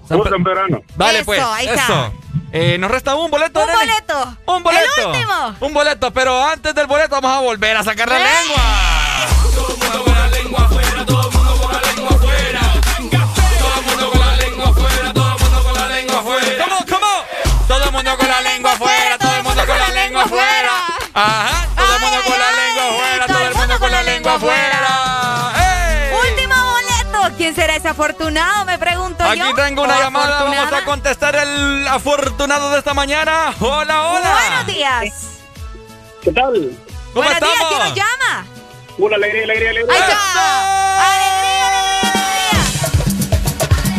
San 0.08 0.18
Justo 0.18 0.34
en 0.34 0.44
verano. 0.44 0.82
Dale, 0.96 1.18
Eso, 1.18 1.26
pues. 1.26 1.40
ahí 1.42 1.66
está. 1.66 1.82
Eso. 1.84 2.12
Eh, 2.52 2.78
nos 2.78 2.90
resta 2.90 3.14
un 3.16 3.30
boleto, 3.30 3.60
Un 3.60 3.66
boleto. 3.66 4.36
Un 4.46 4.62
boleto. 4.62 4.84
El 4.98 5.06
último. 5.06 5.56
Un 5.60 5.74
boleto, 5.74 6.12
pero 6.12 6.42
antes 6.44 6.74
del 6.74 6.86
boleto 6.86 7.20
vamos 7.20 7.36
a 7.38 7.40
volver 7.40 7.76
a 7.76 7.82
sacar 7.84 8.08
la 8.08 8.18
¡Eh! 8.18 8.22
lengua. 8.22 8.62
Todo 9.54 9.68
el 9.68 9.76
mundo 9.78 10.04
con 10.04 10.14
la 10.14 10.26
lengua 10.28 10.60
afuera, 10.64 11.04
todo 11.06 11.28
el 11.28 11.34
mundo 11.36 11.56
con 11.60 11.72
la 11.72 11.80
lengua 11.82 12.10
afuera. 12.16 12.60
Todo 13.58 13.74
el 13.76 13.82
mundo 13.84 14.10
con 14.10 14.20
la 14.20 14.36
lengua 14.36 14.68
afuera, 14.68 15.12
todo 15.12 15.26
el 15.26 15.40
mundo 15.42 15.62
con 15.64 15.74
la 15.74 15.88
lengua 15.88 16.18
afuera. 16.18 16.64
¿Cómo, 16.64 16.76
cómo? 16.88 17.12
Todo 17.68 17.84
el 17.84 17.92
mundo 17.92 18.16
con 18.16 18.28
la 18.28 18.40
lengua 18.40 18.72
afuera, 18.72 19.18
todo 19.18 19.34
el 19.36 19.42
mundo 19.42 19.66
con 19.66 19.78
la 19.78 19.88
lengua 19.90 20.22
afuera. 20.22 20.70
Ajá, 21.14 21.68
todo 21.76 21.94
el 21.94 22.00
mundo 22.00 22.18
con 22.26 22.38
la 22.38 22.52
lengua 22.52 22.84
afuera, 22.94 23.26
todo 23.26 23.46
el 23.48 23.54
mundo 23.54 23.78
con 23.78 23.90
la 23.90 24.02
lengua 24.02 24.34
afuera. 24.34 24.65
¿Quién 27.46 27.54
será 27.54 27.76
ese 27.76 27.86
afortunado? 27.86 28.64
Me 28.64 28.76
pregunto 28.76 29.22
Aquí 29.22 29.38
yo. 29.38 29.54
tengo 29.54 29.82
una 29.84 29.96
¿O 29.96 30.00
llamada, 30.00 30.42
vamos 30.42 30.72
a 30.72 30.84
contestar 30.84 31.36
el 31.36 31.86
afortunado 31.86 32.72
de 32.72 32.78
esta 32.80 32.92
mañana. 32.92 33.54
Hola, 33.60 34.08
hola. 34.08 34.32
Buenos 34.32 34.66
días. 34.66 35.14
¿Qué 36.22 36.32
tal? 36.32 36.52
¿Cómo 37.14 37.24
Buenos 37.24 37.38
días, 37.38 37.52
estamos? 37.52 37.68
¿quién 37.68 37.78
nos 37.78 37.94
llama? 37.94 38.46
Una 38.98 39.14
alegría, 39.14 39.44
alegría, 39.44 39.70
Ahí 39.70 39.76
alegría. 39.76 39.98
está. 40.08 41.06
Alegría, 41.06 41.68
alegría, 41.68 42.64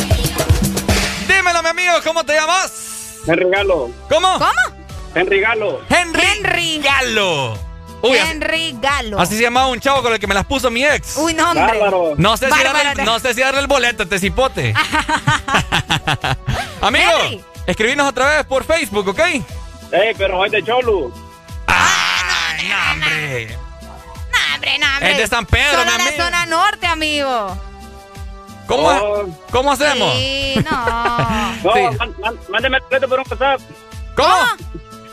alegría. 0.02 1.38
Dímelo, 1.38 1.64
mi 1.64 1.70
amigo, 1.70 1.94
¿cómo 2.04 2.26
te 2.26 2.34
llamas? 2.34 3.20
Henry 3.28 3.50
Galo. 3.50 3.92
¿Cómo? 4.10 4.40
¿Cómo? 4.40 4.52
Henry 5.16 5.40
Galo. 5.40 5.80
Henry, 5.90 6.22
Henry. 6.22 6.82
Galo. 6.82 7.58
Uy, 8.02 8.18
Henry 8.18 8.76
Galo. 8.80 9.20
así 9.20 9.36
se 9.36 9.42
llamaba 9.42 9.68
un 9.68 9.80
chavo 9.80 10.04
con 10.04 10.14
el 10.14 10.20
que 10.20 10.28
me 10.28 10.36
las 10.36 10.46
puso 10.46 10.70
mi 10.70 10.86
ex. 10.86 11.18
Uy, 11.18 11.34
no, 11.34 11.50
hombre. 11.52 11.66
Bárbaro. 11.80 12.14
No 12.18 12.38
sé, 12.38 12.46
si 12.52 12.64
darle, 12.64 12.96
te- 12.96 13.04
no 13.04 13.20
sé 13.20 13.34
si 13.34 13.42
darle 13.42 13.62
el 13.62 13.68
boleto, 13.68 14.04
este 14.04 14.20
cipote. 14.20 14.74
Amigo, 16.82 17.12
Henry. 17.24 17.44
escribinos 17.66 18.08
otra 18.08 18.30
vez 18.38 18.46
por 18.46 18.64
Facebook, 18.64 19.08
¿ok? 19.10 19.20
Ey, 19.20 20.14
pero 20.18 20.46
es 20.46 20.52
de 20.52 20.64
Cholu. 20.64 21.12
¡Ay, 21.68 22.68
no, 22.70 22.92
hombre! 22.92 23.58
No, 24.32 24.56
hombre, 24.56 24.78
no, 24.80 24.88
hombre. 24.94 25.12
Es 25.12 25.18
de 25.18 25.28
San 25.28 25.46
Pedro, 25.46 25.80
Solo 25.80 25.92
mi 25.98 26.18
la 26.18 26.24
zona 26.24 26.46
norte, 26.46 26.88
amigo. 26.88 27.58
¿Cómo, 28.68 28.88
Oh. 28.90 29.26
¿cómo 29.52 29.72
hacemos? 29.72 30.14
Sí, 30.16 30.56
no. 30.70 31.48
No, 31.64 31.74
Sí. 31.74 31.82
mándeme 32.50 32.78
el 32.78 32.84
boleto 32.84 33.08
por 33.08 33.20
un 33.20 33.26
WhatsApp. 33.30 33.62
¿Cómo? 34.16 34.36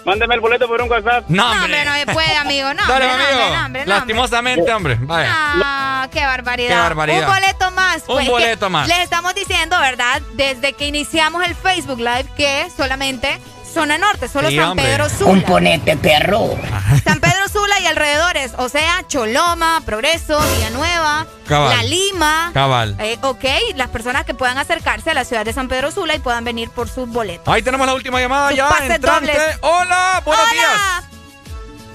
Mándeme 0.04 0.34
el 0.34 0.40
boleto 0.40 0.66
por 0.68 0.80
un 0.82 0.90
WhatsApp. 0.90 1.24
No, 1.28 1.42
No, 1.42 1.50
hombre. 1.50 1.64
hombre, 1.64 1.84
no 1.84 1.94
se 1.94 2.06
puede, 2.14 2.36
amigo. 2.36 2.74
No, 2.74 2.86
Dale, 2.86 3.06
hombre, 3.06 3.18
no, 3.18 3.24
amigo. 3.24 3.42
hombre, 3.44 3.56
no, 3.58 3.66
hombre, 3.66 3.86
no, 3.86 3.94
Lastimosamente, 3.94 4.72
hombre. 4.72 4.98
Vaya. 5.00 5.30
Ah, 5.34 6.08
qué 6.12 6.24
barbaridad. 6.24 6.68
Qué 6.68 6.74
barbaridad. 6.82 7.28
Un 7.28 7.34
boleto 7.34 7.70
más. 7.70 7.96
Un 8.06 8.14
pues, 8.16 8.28
boleto 8.28 8.70
más. 8.70 8.88
Les 8.88 8.98
estamos 9.00 9.34
diciendo, 9.34 9.78
¿verdad? 9.80 10.20
Desde 10.34 10.72
que 10.74 10.86
iniciamos 10.86 11.44
el 11.46 11.54
Facebook 11.54 11.98
Live 11.98 12.26
que 12.36 12.68
solamente 12.76 13.38
zona 13.74 13.98
norte, 13.98 14.28
solo 14.28 14.48
Sí, 14.48 14.56
San 14.56 14.70
hombre. 14.70 14.86
Pedro 14.86 15.08
Sula. 15.10 15.30
Un 15.30 15.42
ponete 15.42 15.96
perro. 15.98 16.56
San 17.04 17.20
Pedro 17.20 17.48
Sula 17.52 17.78
y 17.80 17.86
alrededores, 17.86 18.52
o 18.56 18.68
sea, 18.70 19.04
Choloma, 19.08 19.82
Progreso, 19.84 20.40
Villanueva, 20.54 21.26
Cabal. 21.46 21.76
La 21.76 21.82
Lima. 21.82 22.50
Cabal. 22.54 22.96
Eh, 23.00 23.18
ok, 23.22 23.44
las 23.76 23.90
personas 23.90 24.24
que 24.24 24.32
puedan 24.34 24.56
acercarse 24.56 25.10
a 25.10 25.14
la 25.14 25.24
ciudad 25.24 25.44
de 25.44 25.52
San 25.52 25.68
Pedro 25.68 25.90
Sula 25.90 26.14
y 26.14 26.20
puedan 26.20 26.44
venir 26.44 26.70
por 26.70 26.88
sus 26.88 27.08
boletos. 27.08 27.46
Ahí 27.52 27.62
tenemos 27.62 27.86
la 27.86 27.94
última 27.94 28.20
llamada 28.20 28.48
Sus 28.48 28.56
ya. 28.56 28.68
Entrante. 28.80 29.32
dobles. 29.32 29.58
Hola, 29.60 30.22
buenos 30.24 30.50
días. 30.50 30.70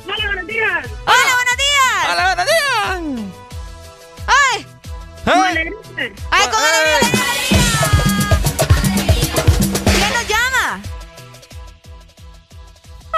¡Hola! 0.05 0.25
Buenos 0.27 0.47
días. 0.47 0.85
¡Hola, 1.05 1.35
buenos 1.35 1.57
días! 1.57 2.11
Hola, 2.11 2.25
buenos 2.25 2.45
días. 2.45 3.33
¡Ay! 4.27 4.67
¿Eh? 5.25 6.13
¡Ay, 6.31 6.47
cómo 6.51 6.65
le 6.65 7.98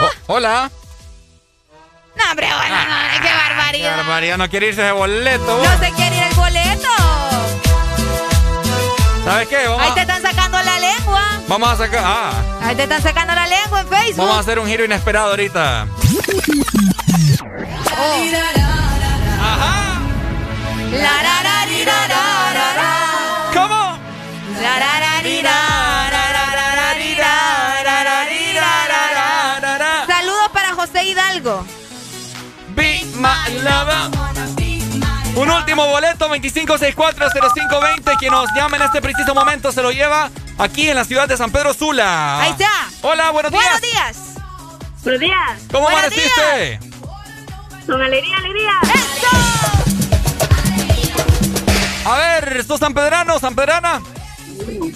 Oh, 0.01 0.09
hola. 0.35 0.69
No, 2.15 2.23
hombre, 2.29 2.47
bueno, 2.47 2.75
no, 2.75 3.13
qué 3.13 3.27
Qué 3.27 3.33
barbaridad. 3.33 3.97
barbaridad, 3.97 4.37
no 4.37 4.49
quiere 4.49 4.67
irse 4.67 4.81
de 4.81 4.91
boleto. 4.91 5.57
vos. 5.57 5.67
No 5.67 5.79
se 5.79 5.91
quiere 5.93 6.17
ir 6.17 6.23
el 6.23 6.33
boleto. 6.35 6.89
¿Sabes 9.25 9.47
qué? 9.47 9.67
Vamos, 9.67 9.81
Ahí 9.85 9.91
te 9.93 10.01
están 10.01 10.21
sacando 10.21 10.61
la 10.61 10.79
lengua. 10.79 11.21
vamos 11.47 11.69
a 11.69 11.77
sacar. 11.77 12.01
Ah, 12.03 12.31
Ahí 12.63 12.75
te 12.75 12.83
están 12.83 13.01
sacando 13.01 13.33
la 13.35 13.45
lengua 13.47 13.79
en 13.81 13.87
Facebook. 13.87 14.17
vamos 14.17 14.35
a 14.35 14.39
hacer 14.39 14.59
un 14.59 14.67
giro 14.67 14.83
inesperado 14.83 15.29
ahorita. 15.29 15.85
Oh. 17.97 18.23
Ajá. 19.41 19.99
La, 20.91 21.23
ra, 21.23 21.43
ra, 21.43 21.65
ra. 22.75 23.51
¿Cómo? 23.53 23.97
La, 24.61 24.79
Hidalgo. 31.41 31.65
Be 32.75 33.01
my 33.15 33.53
lover. 33.63 34.11
Un 35.35 35.49
último 35.49 35.87
boleto, 35.87 36.29
25640520. 36.29 38.17
Quien 38.19 38.31
nos 38.31 38.49
llame 38.55 38.77
en 38.77 38.83
este 38.83 39.01
preciso 39.01 39.33
momento 39.33 39.71
se 39.71 39.81
lo 39.81 39.91
lleva 39.91 40.29
aquí 40.57 40.89
en 40.89 40.95
la 40.95 41.05
ciudad 41.05 41.27
de 41.27 41.37
San 41.37 41.51
Pedro 41.51 41.73
Sula. 41.73 42.41
Ahí 42.41 42.51
está. 42.51 42.69
Hola, 43.01 43.31
buenos 43.31 43.51
días. 43.51 43.63
Buenos 43.63 43.81
días. 43.81 44.17
Buenos 45.03 45.19
días. 45.21 45.61
¿Cómo 45.71 45.83
Buenos 45.83 45.99
amaneciste? 45.99 46.79
Con 47.87 48.01
alegría, 48.01 48.37
alegría. 48.37 48.71
A 52.05 52.17
ver, 52.17 52.63
¿sos 52.63 52.79
sanpedrano, 52.79 53.39
sanpedrana? 53.39 54.01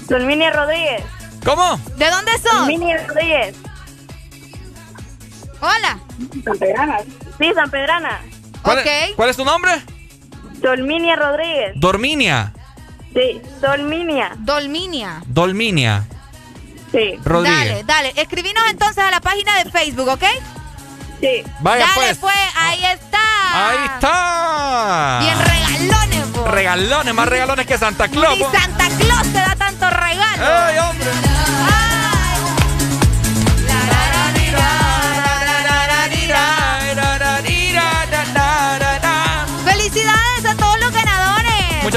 Solminia 0.07 0.51
Rodríguez. 0.51 1.03
¿Cómo? 1.43 1.79
¿De 1.97 2.09
dónde 2.09 2.31
sos? 2.33 2.51
Solminia 2.51 3.05
Rodríguez. 3.07 3.55
Hola. 5.65 5.99
San 6.43 6.57
Pedrana. 6.59 6.97
Sí, 7.39 7.51
San 7.55 7.69
Pedrana. 7.71 8.21
¿Cuál, 8.61 8.79
es, 8.79 9.15
¿Cuál 9.15 9.29
es 9.29 9.37
tu 9.37 9.45
nombre? 9.45 9.71
Solminia 10.61 11.15
Rodríguez. 11.15 11.73
Dorminia. 11.75 12.53
Sí, 13.13 13.41
Solminia. 13.59 14.35
Dolminia. 14.39 15.21
Dolminia. 15.25 16.03
Sí. 16.91 17.15
Rodríguez. 17.23 17.85
Dale, 17.87 18.11
dale. 18.11 18.21
Escribinos 18.21 18.63
entonces 18.69 19.03
a 19.03 19.09
la 19.11 19.21
página 19.21 19.63
de 19.63 19.71
Facebook, 19.71 20.07
¿ok? 20.07 20.23
Sí. 21.19 21.43
Vaya 21.61 21.87
Dale, 21.95 22.15
pues. 22.15 22.33
ahí 22.55 22.85
está. 22.85 23.69
Ahí 23.69 23.77
está. 23.85 25.19
Bien 25.21 25.39
regalones. 25.39 26.51
Regalones, 26.51 27.13
más 27.13 27.27
regalones 27.27 27.65
que 27.65 27.77
Santa 27.77 28.07
Claus. 28.07 28.37
Po. 28.37 28.51
Santa 28.51 28.87
Claus 28.97 29.23
te 29.23 29.39
da 29.39 29.55
tanto 29.57 29.89
regalo. 29.89 30.69
¡Ey, 30.69 30.77
hombre! 30.77 31.44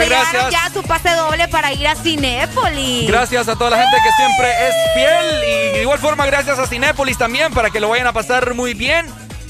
Muchas 0.04 0.32
gracias. 0.32 0.52
ya 0.52 0.70
su 0.72 0.82
pase 0.82 1.10
doble 1.10 1.48
para 1.48 1.72
ir 1.72 1.86
a 1.86 1.94
Cinépolis. 1.94 3.08
Gracias 3.08 3.48
a 3.48 3.56
toda 3.56 3.70
la 3.70 3.78
gente 3.78 3.96
que 4.02 4.12
siempre 4.12 4.68
es 4.68 4.74
fiel 4.94 5.44
y 5.44 5.76
de 5.76 5.82
igual 5.82 5.98
forma 5.98 6.26
gracias 6.26 6.58
a 6.58 6.66
Cinépolis 6.66 7.18
también 7.18 7.52
para 7.52 7.70
que 7.70 7.80
lo 7.80 7.88
vayan 7.88 8.06
a 8.06 8.12
pasar 8.12 8.54
muy 8.54 8.74
bien. 8.74 9.06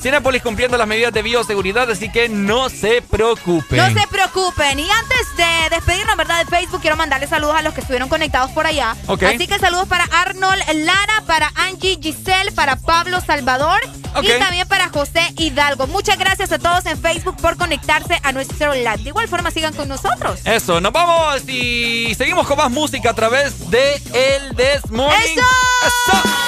Cinépolis 0.08 0.40
cumpliendo 0.42 0.78
las 0.78 0.86
medidas 0.86 1.12
de 1.12 1.20
bioseguridad, 1.20 1.90
así 1.90 2.10
que 2.10 2.30
no 2.30 2.70
se 2.70 3.02
preocupen. 3.02 3.76
No 3.76 4.00
se 4.00 4.06
preocupen. 4.08 4.78
Y 4.78 4.88
antes 4.90 5.36
de 5.36 5.68
despedirnos, 5.76 6.16
¿verdad? 6.16 6.46
De 6.46 6.50
Facebook, 6.50 6.80
quiero 6.80 6.96
mandarle 6.96 7.26
saludos 7.26 7.56
a 7.56 7.60
los 7.60 7.74
que 7.74 7.82
estuvieron 7.82 8.08
conectados 8.08 8.50
por 8.52 8.66
allá. 8.66 8.96
Ok. 9.06 9.24
Así 9.24 9.46
que 9.46 9.58
saludos 9.58 9.86
para 9.86 10.04
Arnold 10.04 10.62
Lara, 10.76 11.22
para 11.26 11.52
Angie 11.56 11.98
Giselle, 12.00 12.52
para 12.52 12.76
Pablo 12.76 13.20
Salvador 13.20 13.78
Ok. 14.14 14.24
y 14.24 14.38
también 14.38 14.66
para 14.66 14.88
José 14.88 15.20
Hidalgo. 15.36 15.86
Muchas 15.88 16.16
gracias 16.16 16.52
a 16.52 16.58
todos 16.58 16.86
en 16.86 16.98
Facebook 16.98 17.36
por 17.42 17.58
conectarse 17.58 18.18
a 18.22 18.32
nuestro 18.32 18.72
live. 18.72 19.02
De 19.02 19.10
igual 19.10 19.28
forma, 19.28 19.50
sigan 19.50 19.74
con 19.74 19.88
nosotros. 19.88 20.40
Eso, 20.46 20.80
nos 20.80 20.90
vamos 20.90 21.46
y 21.46 22.14
seguimos 22.14 22.46
con 22.46 22.56
más 22.56 22.70
música 22.70 23.10
a 23.10 23.14
través 23.14 23.68
de 23.68 23.96
El 24.14 24.56
This 24.56 24.90
Morning. 24.90 25.36
¡Eso! 25.36 26.47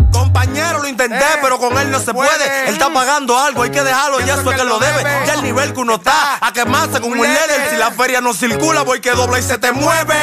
Compañero, 0.31 0.79
lo 0.79 0.87
intenté, 0.87 1.25
pero 1.41 1.59
con 1.59 1.77
él 1.77 1.91
no 1.91 1.99
se 1.99 2.13
puede. 2.13 2.69
Él 2.69 2.73
está 2.75 2.91
pagando 2.93 3.37
algo, 3.37 3.63
hay 3.63 3.69
que 3.69 3.83
dejarlo, 3.83 4.21
ya 4.21 4.35
eso 4.35 4.49
es 4.49 4.57
que 4.57 4.63
lo 4.63 4.79
debe. 4.79 5.03
Ya 5.25 5.33
el 5.33 5.43
nivel 5.43 5.73
que 5.73 5.79
uno 5.81 5.95
está, 5.95 6.37
a 6.39 6.53
quemarse 6.53 7.01
como 7.01 7.15
un 7.15 7.27
líder. 7.27 7.69
Si 7.69 7.75
la 7.75 7.91
feria 7.91 8.21
no 8.21 8.33
circula, 8.33 8.83
voy 8.83 9.01
que 9.01 9.11
dobla 9.11 9.39
y 9.39 9.43
se 9.43 9.57
te 9.57 9.73
mueve. 9.73 10.15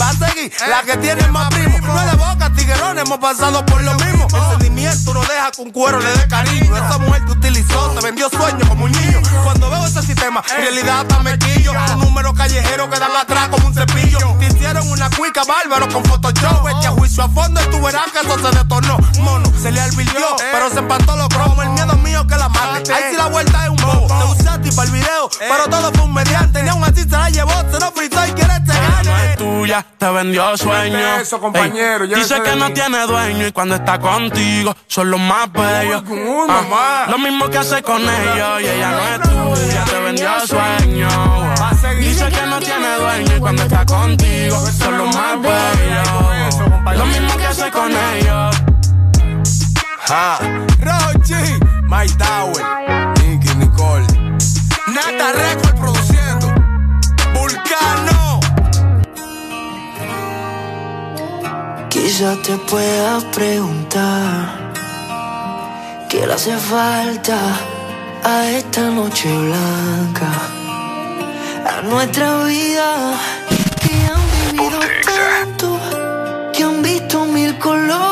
Va 0.00 0.08
a 0.08 0.14
seguir 0.14 0.52
la 0.68 0.82
que 0.82 0.96
tiene 0.96 1.28
más 1.28 1.48
primo. 1.54 1.78
No 1.78 2.00
es 2.00 2.10
de 2.10 2.16
boca, 2.16 2.52
tiguerón, 2.56 2.98
hemos 2.98 3.18
pasado 3.18 3.64
por 3.64 3.80
lo 3.82 3.94
mismo. 3.94 4.26
El 4.34 4.50
sentimiento 4.50 5.14
no 5.14 5.20
deja 5.20 5.52
que 5.52 5.62
un 5.62 5.70
cuero 5.70 6.00
le 6.00 6.10
dé 6.10 6.26
cariño. 6.26 6.76
Esa 6.76 6.98
mujer 6.98 7.24
te 7.24 7.32
utilizó, 7.32 7.90
te 7.90 8.00
vendió 8.00 8.28
sueños 8.30 8.68
como 8.68 8.86
un 8.86 8.92
niño. 8.92 9.22
Cuando 9.44 9.70
veo 9.70 9.86
ese 9.86 10.02
sistema, 10.02 10.42
en 10.56 10.56
realidad 10.56 11.00
hasta 11.02 11.20
me 11.20 11.38
quillo. 11.38 11.70
Un 11.94 12.00
número 12.00 12.34
callejero 12.34 12.90
que 12.90 12.98
dan 12.98 13.14
atrás 13.16 13.48
como 13.48 13.68
un 13.68 13.74
cepillo. 13.74 14.18
Te 14.40 14.46
hicieron 14.46 14.90
una 14.90 15.08
cuica 15.10 15.44
bárbaro 15.44 15.88
con 15.88 16.04
Photoshop. 16.04 16.64
Vete 16.64 16.88
a 16.88 16.90
juicio 16.90 17.22
a 17.22 17.28
fondo 17.28 17.60
y 17.62 17.70
tú 17.70 17.80
verás 17.80 18.10
que 18.10 18.26
eso 18.26 18.38
se 18.38 18.58
detornó. 18.58 18.98
Mono, 19.20 19.51
se 19.60 19.70
le 19.72 19.80
advirtió, 19.80 20.26
pero 20.52 20.70
se 20.70 20.78
empató 20.80 21.16
los 21.16 21.28
cromos. 21.28 21.64
El 21.64 21.70
miedo 21.70 21.94
mío 21.98 22.26
que 22.26 22.36
la 22.36 22.48
mate. 22.48 22.92
Ahí 22.92 23.02
sí 23.10 23.16
la 23.16 23.26
vuelta 23.28 23.64
es 23.64 23.70
un 23.70 23.76
bobo. 23.76 24.06
Te 24.08 24.40
usé 24.40 24.48
a 24.48 24.60
ti 24.60 24.70
para 24.70 24.86
el 24.88 24.92
video, 24.92 25.30
pero 25.38 25.64
todo 25.68 25.92
fue 25.92 26.02
un 26.04 26.14
mediante. 26.14 26.62
Ni 26.62 26.68
aún 26.68 26.84
así 26.84 27.02
se 27.02 27.08
la 27.10 27.30
llevó, 27.30 27.52
se 27.70 27.80
lo 27.80 27.92
fritó 27.92 28.26
y 28.26 28.30
quiere 28.32 28.52
este 28.54 28.72
Ella 28.72 29.02
no 29.04 29.10
gane. 29.10 29.30
es 29.32 29.36
tuya, 29.38 29.86
te 29.98 30.10
vendió 30.10 30.56
sueño. 30.56 31.16
Eso, 31.20 31.40
compañero, 31.40 32.04
Ey, 32.04 32.14
dice 32.14 32.40
que 32.42 32.56
no 32.56 32.72
tiene 32.72 33.06
dueño 33.06 33.46
y 33.46 33.52
cuando 33.52 33.74
está 33.76 33.98
contigo 33.98 34.74
son 34.86 35.10
los 35.10 35.20
más 35.20 35.50
bellos. 35.52 36.02
uy, 36.08 36.46
Ah, 36.48 37.06
lo 37.08 37.18
mismo 37.18 37.48
que 37.48 37.58
hace 37.58 37.82
con 37.82 38.02
ellos 38.02 38.60
y 38.62 38.66
ella 38.66 38.90
no 38.90 39.08
es 39.56 39.60
tuya, 39.60 39.84
te 39.84 40.00
vendió 40.00 40.30
sueño. 40.46 41.08
Dice 42.00 42.28
que 42.28 42.46
no 42.46 42.58
tiene 42.60 42.96
dueño 42.96 43.36
y 43.36 43.40
cuando 43.40 43.62
está 43.62 43.84
contigo 43.86 44.58
son 44.78 44.98
los 44.98 45.14
más 45.14 45.40
bellos. 45.40 46.98
Lo 46.98 47.06
mismo 47.06 47.36
que 47.36 47.46
hace 47.46 47.70
con 47.70 47.90
ellos. 47.92 48.56
Ja. 50.08 50.38
Rochi, 50.82 51.58
My 51.88 52.06
Tower, 52.18 52.62
Nicky 53.22 53.54
Nicole. 53.54 54.06
Nata 54.88 55.30
Record 55.32 55.78
produciendo. 55.78 56.46
Vulcano. 57.32 58.40
Quizá 61.88 62.34
te 62.42 62.56
pueda 62.68 63.20
preguntar 63.30 64.72
qué 66.08 66.26
le 66.26 66.32
hace 66.34 66.56
falta 66.56 67.38
a 68.24 68.50
esta 68.50 68.80
noche 68.90 69.28
blanca, 69.28 70.32
a 71.64 71.82
nuestra 71.82 72.44
vida 72.44 73.14
que 73.80 73.94
han 74.10 74.50
vivido 74.50 74.80
tanto, 75.04 75.78
que 76.52 76.64
han 76.64 76.82
visto 76.82 77.24
mil 77.26 77.56
colores 77.58 78.11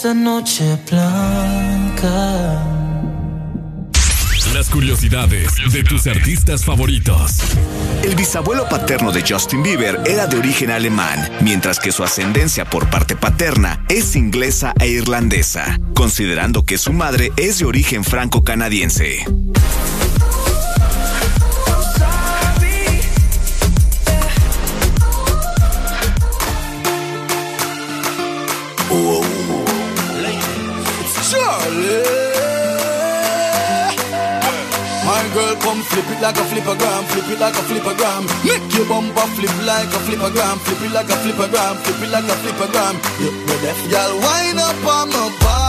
Esta 0.00 0.14
noche 0.14 0.78
blanca. 0.90 2.64
Las 4.54 4.70
curiosidades 4.70 5.52
de 5.70 5.84
tus 5.84 6.06
artistas 6.06 6.64
favoritos. 6.64 7.40
El 8.02 8.16
bisabuelo 8.16 8.66
paterno 8.66 9.12
de 9.12 9.22
Justin 9.28 9.62
Bieber 9.62 10.00
era 10.06 10.26
de 10.26 10.38
origen 10.38 10.70
alemán, 10.70 11.28
mientras 11.42 11.78
que 11.78 11.92
su 11.92 12.02
ascendencia 12.02 12.64
por 12.64 12.88
parte 12.88 13.14
paterna 13.14 13.84
es 13.90 14.16
inglesa 14.16 14.72
e 14.80 14.88
irlandesa, 14.88 15.78
considerando 15.94 16.64
que 16.64 16.78
su 16.78 16.94
madre 16.94 17.30
es 17.36 17.58
de 17.58 17.66
origen 17.66 18.02
franco-canadiense. 18.02 19.26
Flip 35.82 36.08
it 36.10 36.20
like 36.20 36.36
a 36.36 36.44
flippergram, 36.50 37.02
flip 37.10 37.28
it 37.30 37.38
like 37.40 37.54
a 37.54 37.62
flippergram. 37.68 38.22
Make 38.44 38.72
your 38.74 38.86
bumper 38.86 39.26
flip 39.36 39.54
like 39.64 39.92
a 39.92 40.00
flippergram, 40.06 40.56
flip 40.64 40.82
it 40.82 40.92
like 40.92 41.10
a 41.10 41.16
flippergram, 41.22 41.74
flip 41.84 42.02
it 42.02 42.10
like 42.10 42.24
a 42.24 42.36
flippergram. 42.42 42.94
You 43.20 43.30
ready? 43.46 43.90
Girl, 43.90 44.12
wind 44.20 44.58
up 44.58 44.84
on 44.84 45.08
my 45.10 45.28
body, 45.40 45.59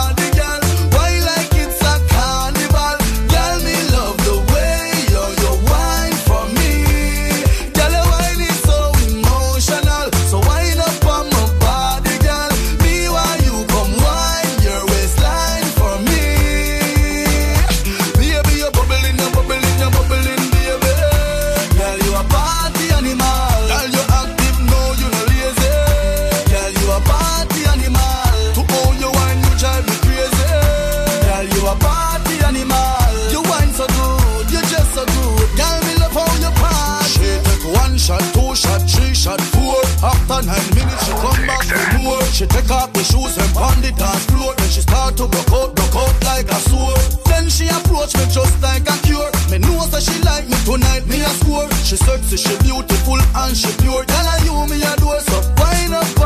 She 42.42 42.48
take 42.48 42.72
off 42.72 42.92
the 42.92 43.04
shoes 43.06 43.38
and 43.38 43.54
pound 43.54 43.86
the 43.86 43.94
dance 43.94 44.26
floor. 44.26 44.50
Then 44.58 44.66
she 44.66 44.82
start 44.82 45.14
to 45.14 45.30
broke 45.30 45.54
out, 45.54 45.78
broke 45.78 45.94
out 45.94 46.16
like 46.26 46.50
a 46.50 46.58
sword. 46.66 46.98
Then 47.30 47.46
she 47.46 47.70
approach 47.70 48.18
me 48.18 48.26
just 48.34 48.58
like 48.58 48.82
a 48.82 48.98
cure. 49.06 49.30
Me 49.46 49.62
know 49.62 49.86
that 49.94 50.02
she 50.02 50.18
like 50.26 50.50
me 50.50 50.58
tonight, 50.66 51.06
me 51.06 51.22
a 51.22 51.30
score. 51.38 51.70
She 51.86 51.94
sexy, 51.94 52.42
she 52.42 52.58
beautiful 52.66 53.22
and 53.22 53.54
she 53.54 53.70
pure. 53.78 54.02
Tell 54.02 54.26
her 54.26 54.42
you 54.42 54.58
me 54.66 54.82
adore, 54.82 55.22
so 55.22 55.38
wind 55.54 55.94
up 55.94 56.21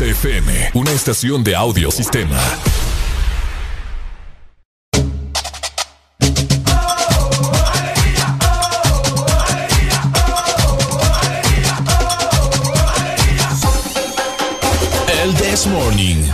XFM, 0.00 0.70
una 0.72 0.92
estación 0.92 1.44
de 1.44 1.54
audio 1.54 1.90
sistema. 1.90 2.38
El 15.22 15.34
This 15.34 15.66
Morning. 15.66 16.24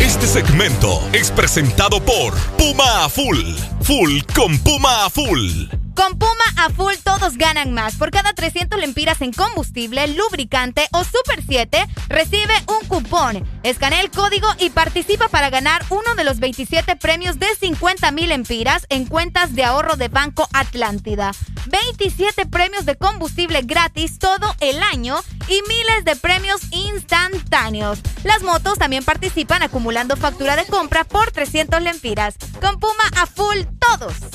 Este 0.00 0.26
segmento 0.26 1.00
es 1.12 1.30
presentado 1.30 2.00
por 2.04 2.34
Puma 2.58 3.04
a 3.04 3.08
Full. 3.08 3.38
Full 3.82 4.20
con 4.34 4.58
Puma 4.58 5.04
a 5.04 5.10
Full. 5.10 5.68
Con 5.94 6.18
Puma 6.18 6.44
a 6.56 6.70
full 6.70 6.94
ganan 7.32 7.72
más. 7.72 7.96
Por 7.96 8.10
cada 8.10 8.34
300 8.34 8.78
lempiras 8.78 9.22
en 9.22 9.32
combustible, 9.32 10.06
lubricante 10.08 10.86
o 10.92 11.02
Super 11.04 11.42
7, 11.46 11.86
recibe 12.08 12.52
un 12.68 12.86
cupón. 12.86 13.44
Escanea 13.62 14.02
el 14.02 14.10
código 14.10 14.46
y 14.58 14.70
participa 14.70 15.28
para 15.28 15.48
ganar 15.50 15.84
uno 15.88 16.14
de 16.16 16.24
los 16.24 16.38
27 16.38 16.96
premios 16.96 17.38
de 17.38 17.46
50 17.58 18.10
mil 18.12 18.28
lempiras 18.28 18.86
en 18.90 19.06
cuentas 19.06 19.54
de 19.54 19.64
ahorro 19.64 19.96
de 19.96 20.08
Banco 20.08 20.46
Atlántida. 20.52 21.32
27 21.66 22.46
premios 22.46 22.84
de 22.84 22.96
combustible 22.96 23.62
gratis 23.62 24.18
todo 24.18 24.54
el 24.60 24.82
año 24.82 25.16
y 25.48 25.60
miles 25.68 26.04
de 26.04 26.16
premios 26.16 26.60
instantáneos. 26.72 28.00
Las 28.22 28.42
motos 28.42 28.78
también 28.78 29.04
participan 29.04 29.62
acumulando 29.62 30.16
factura 30.16 30.56
de 30.56 30.66
compra 30.66 31.04
por 31.04 31.30
300 31.30 31.80
lempiras. 31.82 32.36
Con 32.60 32.78
Puma 32.78 33.04
a 33.16 33.26
full 33.26 33.58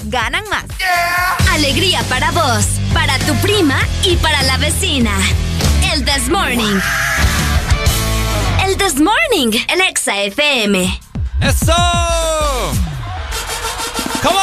ganan 0.09 0.43
más. 0.49 0.65
Alegría 1.51 2.01
para 2.09 2.31
vos, 2.31 2.65
para 2.93 3.17
tu 3.19 3.35
prima 3.35 3.79
y 4.03 4.15
para 4.17 4.41
la 4.43 4.57
vecina. 4.57 5.11
El 5.93 6.03
This 6.03 6.27
Morning. 6.29 6.79
El 8.65 8.77
This 8.77 8.95
Morning, 8.95 9.57
el 9.67 9.81
Exa 9.81 10.21
FM. 10.21 10.99
¡Eso! 11.41 11.75
¿Cómo? 14.23 14.39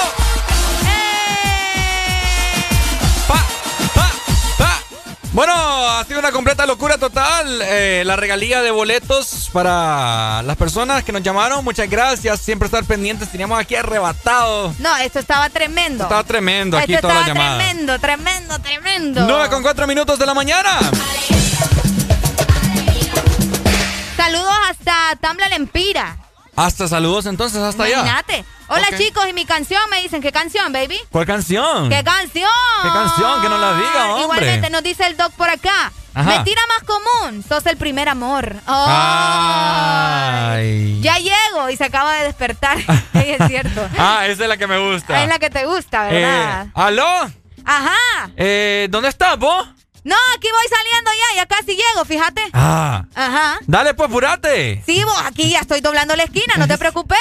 Bueno, 5.36 5.52
ha 5.52 6.02
sido 6.06 6.18
una 6.18 6.32
completa 6.32 6.64
locura 6.64 6.96
total. 6.96 7.60
Eh, 7.60 8.04
la 8.06 8.16
regalía 8.16 8.62
de 8.62 8.70
boletos 8.70 9.45
para 9.56 10.42
las 10.42 10.54
personas 10.58 11.02
que 11.02 11.12
nos 11.12 11.22
llamaron. 11.22 11.64
Muchas 11.64 11.88
gracias. 11.88 12.40
Siempre 12.40 12.66
estar 12.66 12.84
pendientes. 12.84 13.30
Teníamos 13.30 13.58
aquí 13.58 13.74
arrebatado. 13.74 14.74
No, 14.78 14.94
esto 14.98 15.18
estaba 15.18 15.48
tremendo. 15.48 16.04
Estaba 16.04 16.24
tremendo 16.24 16.76
aquí 16.76 16.92
Esto 16.92 17.08
todas 17.08 17.26
las 17.26 17.28
estaba 17.28 17.56
tremendo, 17.56 17.98
tremendo, 17.98 18.58
tremendo. 18.58 19.26
9 19.26 19.48
con 19.48 19.62
4 19.62 19.86
minutos 19.86 20.18
de 20.18 20.26
la 20.26 20.34
mañana. 20.34 20.78
Saludos 24.14 24.54
hasta 24.68 25.16
Tambla 25.22 25.48
Lempira. 25.48 26.18
Hasta 26.54 26.86
saludos 26.86 27.24
entonces, 27.24 27.62
hasta 27.62 27.84
allá. 27.84 28.00
Imagínate. 28.00 28.44
Hola 28.68 28.88
Ok. 28.92 28.98
chicos, 28.98 29.24
y 29.30 29.32
mi 29.32 29.46
canción 29.46 29.80
me 29.88 30.02
dicen, 30.02 30.20
¿qué 30.20 30.32
canción, 30.32 30.70
baby? 30.70 30.98
¿Cuál 31.10 31.24
canción? 31.24 31.88
¿Qué 31.88 32.04
canción? 32.04 32.50
¿Qué 32.82 32.88
canción? 32.90 33.40
Que 33.40 33.48
no 33.48 33.56
la 33.56 33.74
diga, 33.78 34.04
hombre. 34.16 34.22
Igualmente 34.22 34.68
nos 34.68 34.82
dice 34.82 35.06
el 35.06 35.16
doc 35.16 35.32
por 35.32 35.48
acá. 35.48 35.92
Ajá. 36.18 36.30
Mentira 36.36 36.62
más 36.66 36.82
común, 36.84 37.44
sos 37.46 37.66
el 37.66 37.76
primer 37.76 38.08
amor. 38.08 38.56
Oh. 38.66 38.86
Ay. 39.78 40.98
Ya 41.02 41.18
llego 41.18 41.68
y 41.70 41.76
se 41.76 41.84
acaba 41.84 42.14
de 42.16 42.24
despertar. 42.24 42.78
Es 43.14 43.46
cierto. 43.48 43.86
Ah, 43.98 44.26
esa 44.26 44.44
es 44.44 44.48
la 44.48 44.56
que 44.56 44.66
me 44.66 44.78
gusta. 44.78 45.22
Es 45.22 45.28
la 45.28 45.38
que 45.38 45.50
te 45.50 45.66
gusta, 45.66 46.04
¿verdad? 46.04 46.66
Eh, 46.66 46.70
¿Aló? 46.74 47.30
Ajá. 47.64 48.30
Eh, 48.36 48.86
¿Dónde 48.90 49.08
estás, 49.08 49.36
vos? 49.38 49.66
No, 50.04 50.14
aquí 50.36 50.46
voy 50.52 50.66
saliendo 50.70 51.10
ya, 51.10 51.42
ya 51.42 51.46
casi 51.46 51.72
llego, 51.76 52.04
fíjate. 52.06 52.40
Ah. 52.52 53.04
Ajá. 53.14 53.58
Dale, 53.66 53.92
pues, 53.94 54.08
apurate. 54.08 54.82
Sí, 54.86 55.02
vos, 55.02 55.20
aquí 55.26 55.50
ya 55.50 55.58
estoy 55.58 55.80
doblando 55.80 56.14
la 56.14 56.22
esquina, 56.22 56.54
no 56.56 56.68
te 56.68 56.78
preocupes. 56.82 57.18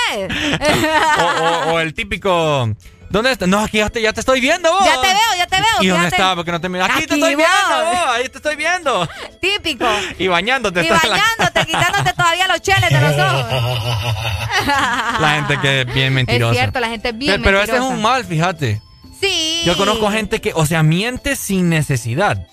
O, 1.19 1.23
o- 1.43 1.73
o 1.73 1.79
el 1.79 1.93
típico. 1.95 2.69
¿Dónde 3.09 3.31
estás? 3.31 3.47
No, 3.47 3.59
aquí 3.59 3.77
ya 3.77 3.89
te, 3.89 4.01
ya 4.01 4.11
te 4.13 4.19
estoy 4.19 4.41
viendo, 4.41 4.71
vos. 4.71 4.83
Ya 4.85 4.99
te 5.01 5.07
veo, 5.07 5.37
ya 5.37 5.47
te 5.47 5.55
veo. 5.57 5.65
¿Y 5.81 5.87
dónde 5.87 6.05
fíjate. 6.07 6.15
estás? 6.21 6.35
Porque 6.35 6.51
no 6.51 6.59
te 6.61 6.69
miras. 6.69 6.89
Aquí, 6.89 7.07
te 7.07 7.13
estoy 7.15 7.35
viendo, 7.35 7.85
vos. 7.85 7.99
Ahí 8.09 8.29
te 8.29 8.37
estoy 8.37 8.55
viendo. 8.55 9.09
Típico. 9.41 9.85
Y 10.19 10.27
bañándote. 10.27 10.83
Y 10.83 10.89
la- 10.89 10.99
bañándote, 10.99 11.65
quitándote 11.65 12.13
todavía 12.13 12.47
los 12.47 12.61
cheles 12.61 12.89
de 12.89 13.01
los 13.01 13.17
ojos. 13.17 13.45
La 15.19 15.29
gente 15.35 15.59
que 15.61 15.81
es 15.81 15.93
bien 15.93 16.13
mentirosa. 16.13 16.51
Es 16.53 16.57
cierto, 16.57 16.79
la 16.79 16.87
gente 16.89 17.09
es 17.09 17.17
bien 17.17 17.31
Pero, 17.33 17.43
pero 17.43 17.57
ese 17.61 17.73
es 17.75 17.79
mentirosa. 17.79 17.95
un 17.95 18.01
mal, 18.01 18.25
fíjate. 18.25 18.81
Sí. 19.19 19.61
Yo 19.65 19.77
conozco 19.77 20.09
gente 20.11 20.41
que, 20.41 20.51
o 20.55 20.65
sea, 20.65 20.83
miente 20.83 21.35
sin 21.35 21.69
necesidad. 21.69 22.47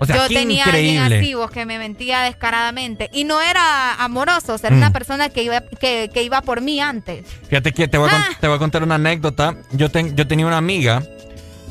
O 0.00 0.06
sea, 0.06 0.16
Yo 0.16 0.28
qué 0.28 0.34
tenía 0.34 0.64
increíble. 0.66 0.98
alguien 1.00 1.20
así, 1.20 1.34
vos, 1.34 1.50
que 1.50 1.64
me 1.66 1.78
mentía 1.78 2.22
descaradamente. 2.22 3.10
Y 3.12 3.24
no 3.24 3.40
era 3.40 3.94
amoroso, 3.94 4.54
o 4.54 4.58
sea, 4.58 4.68
era 4.68 4.76
Mm. 4.76 4.80
una 4.80 4.92
persona 4.92 5.28
que 5.28 5.42
iba, 5.44 5.60
que, 5.60 6.10
que 6.12 6.22
iba 6.22 6.42
por 6.42 6.60
mí 6.60 6.80
antes. 6.80 7.24
Fíjate 7.48 7.72
que 7.72 7.86
te 7.88 7.96
voy, 7.98 8.10
a 8.10 8.16
Ah. 8.16 8.28
te 8.40 8.48
voy 8.48 8.56
a 8.56 8.58
contar 8.58 8.82
una 8.82 8.96
anécdota. 8.96 9.56
Yo, 9.72 9.90
ten- 9.90 10.16
yo 10.16 10.26
tenía 10.26 10.46
una 10.46 10.58
amiga 10.58 11.02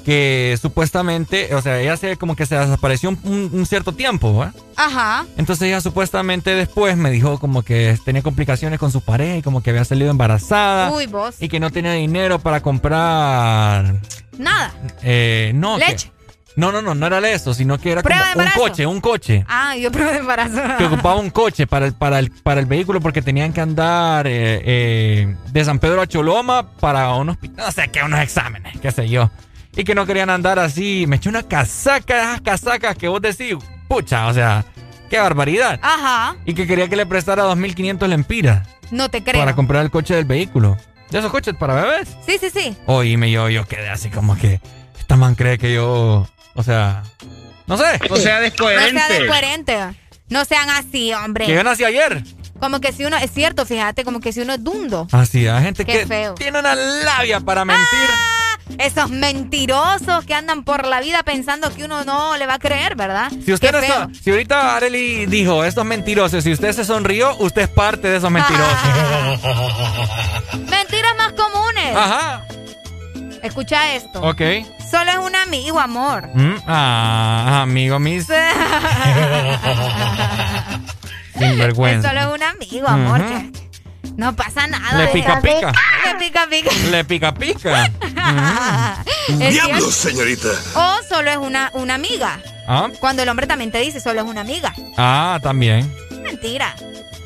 que 0.05 0.57
supuestamente, 0.61 1.55
o 1.55 1.61
sea, 1.61 1.79
ella 1.79 1.95
se 1.95 2.17
como 2.17 2.35
que 2.35 2.45
se 2.45 2.57
desapareció 2.57 3.09
un, 3.09 3.65
cierto 3.65 3.93
tiempo, 3.93 4.35
¿va? 4.35 4.53
Ajá. 4.75 5.25
Entonces 5.37 5.67
ella 5.67 5.79
supuestamente 5.81 6.55
después 6.55 6.97
me 6.97 7.09
dijo 7.09 7.39
como 7.39 7.61
que 7.63 7.97
tenía 8.03 8.21
complicaciones 8.21 8.79
con 8.79 8.91
su 8.91 8.99
pareja 9.01 9.37
y 9.37 9.41
como 9.41 9.63
que 9.63 9.69
había 9.69 9.85
salido 9.85 10.11
embarazada. 10.11 10.91
Uy, 10.91 11.07
vos. 11.07 11.35
Y 11.39 11.47
que 11.47 11.59
no 11.59 11.71
tenía 11.71 11.93
dinero 11.93 12.39
para 12.39 12.61
comprar... 12.61 13.95
Nada. 14.37 14.73
eh, 15.03 15.51
no, 15.55 15.77
Leche. 15.77 16.11
No, 16.55 16.71
no, 16.71 16.81
no, 16.81 16.93
no 16.95 17.07
era 17.07 17.19
eso, 17.29 17.53
sino 17.53 17.79
que 17.79 17.91
era 17.91 18.03
como 18.03 18.15
un 18.43 18.49
coche, 18.55 18.85
un 18.85 19.01
coche. 19.01 19.45
Ah, 19.47 19.75
yo 19.75 19.91
prueba 19.91 20.11
de 20.11 20.17
embarazo. 20.19 20.61
Que 20.77 20.85
ocupaba 20.85 21.15
un 21.15 21.29
coche 21.29 21.65
para 21.67 21.87
el, 21.87 21.93
para 21.93 22.19
el, 22.19 22.31
para 22.31 22.59
el 22.59 22.65
vehículo 22.65 22.99
porque 23.01 23.21
tenían 23.21 23.53
que 23.53 23.61
andar 23.61 24.27
eh, 24.27 24.61
eh, 24.63 25.35
de 25.51 25.65
San 25.65 25.79
Pedro 25.79 26.01
a 26.01 26.07
Choloma 26.07 26.71
para 26.77 27.13
unos, 27.15 27.37
no 27.55 27.71
sé 27.71 27.89
qué, 27.89 28.03
unos 28.03 28.19
exámenes, 28.19 28.79
qué 28.79 28.91
sé 28.91 29.09
yo. 29.09 29.31
Y 29.75 29.83
que 29.83 29.95
no 29.95 30.05
querían 30.05 30.29
andar 30.29 30.59
así. 30.59 31.05
Me 31.07 31.15
eché 31.15 31.29
una 31.29 31.43
casaca, 31.43 32.21
esas 32.21 32.41
casacas 32.41 32.95
que 32.95 33.07
vos 33.07 33.21
decís, 33.21 33.55
pucha, 33.87 34.27
o 34.27 34.33
sea, 34.33 34.63
qué 35.09 35.17
barbaridad. 35.17 35.79
Ajá. 35.81 36.35
Y 36.45 36.53
que 36.53 36.67
quería 36.67 36.87
que 36.87 36.95
le 36.95 37.05
prestara 37.07 37.43
2.500 37.45 38.07
lempiras 38.07 38.67
No 38.91 39.09
te 39.09 39.23
creo. 39.23 39.41
para 39.41 39.55
comprar 39.55 39.83
el 39.83 39.89
coche 39.89 40.13
del 40.13 40.25
vehículo. 40.25 40.77
De 41.09 41.17
esos 41.19 41.31
coches 41.31 41.55
para 41.57 41.73
bebés. 41.75 42.15
Sí, 42.25 42.37
sí, 42.39 42.49
sí. 42.51 42.77
Oíme, 42.85 43.31
yo, 43.31 43.49
yo 43.49 43.65
quedé 43.67 43.89
así 43.89 44.09
como 44.09 44.35
que, 44.37 44.59
esta 44.99 45.15
man 45.15 45.33
cree 45.35 45.57
que 45.57 45.73
yo, 45.73 46.27
o 46.55 46.63
sea, 46.63 47.03
no 47.67 47.77
sé. 47.77 47.99
No 48.09 48.15
sea 48.17 48.39
descoherente. 48.39 49.77
No 50.29 50.45
sean 50.45 50.69
así, 50.69 51.13
hombre. 51.13 51.45
Que 51.45 51.53
yo 51.55 51.63
nací 51.63 51.83
ayer. 51.83 52.23
Como 52.59 52.79
que 52.79 52.91
si 52.93 53.03
uno, 53.05 53.17
es 53.17 53.31
cierto, 53.31 53.65
fíjate, 53.65 54.03
como 54.03 54.19
que 54.19 54.31
si 54.31 54.39
uno 54.41 54.53
es 54.53 54.63
dundo. 54.63 55.07
Así, 55.11 55.47
hay 55.47 55.63
gente 55.63 55.85
Qué 55.85 55.99
que 55.99 56.05
feo. 56.07 56.33
tiene 56.35 56.59
una 56.59 56.73
labia 56.75 57.39
para 57.41 57.65
mentir. 57.65 57.85
Ah, 58.09 58.57
esos 58.79 59.09
mentirosos 59.09 60.23
que 60.25 60.33
andan 60.33 60.63
por 60.63 60.87
la 60.87 61.01
vida 61.01 61.21
pensando 61.23 61.73
que 61.75 61.83
uno 61.83 62.05
no 62.05 62.37
le 62.37 62.45
va 62.47 62.53
a 62.55 62.59
creer, 62.59 62.95
¿verdad? 62.95 63.29
Si 63.45 63.51
usted 63.51 63.67
Qué 63.67 63.71
no 63.73 63.79
está- 63.79 64.07
si 64.23 64.31
ahorita 64.31 64.75
Areli 64.77 65.25
dijo 65.25 65.63
estos 65.65 65.83
mentirosos, 65.85 66.43
si 66.43 66.53
usted 66.53 66.71
se 66.71 66.85
sonrió, 66.85 67.35
usted 67.39 67.63
es 67.63 67.69
parte 67.69 68.07
de 68.07 68.17
esos 68.17 68.31
mentirosos. 68.31 68.73
Mentiras 70.69 71.15
más 71.17 71.33
comunes. 71.33 71.95
Ajá. 71.95 72.45
Escucha 73.41 73.93
esto. 73.95 74.21
Ok. 74.21 74.41
Solo 74.93 75.09
es 75.11 75.17
un 75.17 75.35
amigo, 75.35 75.79
amor. 75.79 76.27
Mm, 76.35 76.55
ah, 76.67 77.61
amigo, 77.63 77.97
mis 77.97 78.27
sinvergüenza. 81.37 82.09
Solo 82.09 82.21
es 82.21 82.27
un 82.27 82.43
amigo, 82.43 82.87
amor. 82.87 83.21
No 84.17 84.35
pasa 84.35 84.67
nada. 84.67 84.95
Le 84.99 85.07
pica, 85.07 85.41
pica. 85.41 85.71
Le 86.05 86.15
pica 86.19 86.47
pica. 86.47 86.69
Le 86.91 87.03
pica 87.05 87.33
pica. 87.33 87.89
Es 89.39 89.59
cierto. 89.59 89.89
señorita. 89.89 90.49
O 90.75 90.95
solo 91.09 91.31
es 91.31 91.37
una, 91.37 91.71
una 91.73 91.95
amiga. 91.95 92.39
¿Ah? 92.67 92.89
Cuando 92.99 93.23
el 93.23 93.29
hombre 93.29 93.47
también 93.47 93.71
te 93.71 93.79
dice 93.79 93.99
solo 93.99 94.21
es 94.21 94.27
una 94.27 94.41
amiga. 94.41 94.73
ah, 94.97 95.39
también. 95.41 95.91
Mentira. 96.21 96.75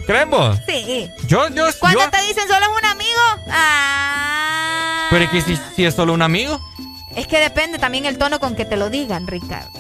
¿Creen 0.06 0.30
vos? 0.30 0.58
Sí. 0.68 1.10
Yo, 1.28 1.50
yo, 1.50 1.66
Cuando 1.80 2.00
yo- 2.04 2.10
te 2.12 2.22
dicen 2.22 2.48
solo 2.48 2.62
es 2.62 2.70
un 2.82 2.86
amigo. 2.86 3.44
Ah. 3.52 5.08
Pero 5.10 5.26
es 5.26 5.30
que 5.32 5.42
si, 5.42 5.60
si 5.76 5.84
es 5.86 5.94
solo 5.96 6.14
un 6.14 6.22
amigo. 6.22 6.62
Es 7.18 7.26
que 7.28 7.40
depende 7.40 7.80
también 7.80 8.06
el 8.06 8.18
tono 8.18 8.40
con 8.40 8.56
que 8.56 8.64
te 8.64 8.78
lo 8.78 8.92
digan, 8.92 9.26
Ricardo. 9.26 9.72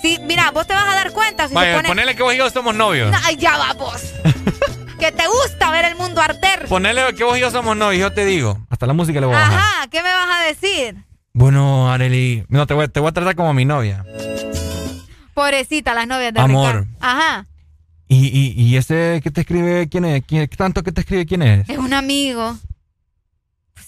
Sí, 0.00 0.20
mira, 0.22 0.52
vos 0.52 0.66
te 0.68 0.72
vas 0.72 0.88
a 0.88 0.94
dar 0.94 1.12
cuenta 1.12 1.48
si 1.48 1.54
Vaya, 1.54 1.72
se 1.72 1.76
pone... 1.78 1.88
ponele 1.88 2.14
que 2.14 2.22
vos 2.22 2.32
y 2.32 2.36
yo 2.36 2.48
somos 2.48 2.76
novios. 2.76 3.14
Ay, 3.24 3.36
ya 3.36 3.58
va 3.58 3.72
vos. 3.72 4.00
que 5.00 5.10
te 5.10 5.24
gusta 5.26 5.72
ver 5.72 5.86
el 5.86 5.96
mundo 5.96 6.20
arder. 6.20 6.66
Ponele 6.68 7.12
que 7.16 7.24
vos 7.24 7.36
y 7.36 7.40
yo 7.40 7.50
somos 7.50 7.76
novios, 7.76 8.00
yo 8.00 8.12
te 8.12 8.24
digo. 8.24 8.64
Hasta 8.70 8.86
la 8.86 8.92
música 8.92 9.20
le 9.20 9.26
voy 9.26 9.34
a 9.34 9.40
bajar. 9.40 9.58
Ajá, 9.58 9.86
¿qué 9.88 10.00
me 10.00 10.08
vas 10.10 10.28
a 10.40 10.44
decir? 10.44 11.04
Bueno, 11.32 11.90
Areli, 11.90 12.44
no, 12.48 12.68
te 12.68 12.74
voy, 12.74 12.86
te 12.86 13.00
voy 13.00 13.08
a 13.08 13.12
tratar 13.12 13.34
como 13.34 13.52
mi 13.52 13.64
novia. 13.64 14.04
Pobrecita, 15.34 15.92
las 15.92 16.06
novias 16.06 16.32
de 16.32 16.40
Amor. 16.40 16.68
Ricardo. 16.68 16.88
Ajá, 17.00 17.46
¿Y, 18.08 18.28
y, 18.28 18.52
y 18.62 18.76
ese 18.76 19.20
que 19.24 19.32
te 19.32 19.40
escribe, 19.40 19.88
quién 19.88 20.04
es? 20.04 20.22
¿Quién, 20.24 20.48
¿Tanto 20.48 20.84
que 20.84 20.92
te 20.92 21.00
escribe, 21.00 21.26
quién 21.26 21.42
es? 21.42 21.68
es 21.68 21.78
un 21.78 21.92
amigo. 21.92 22.56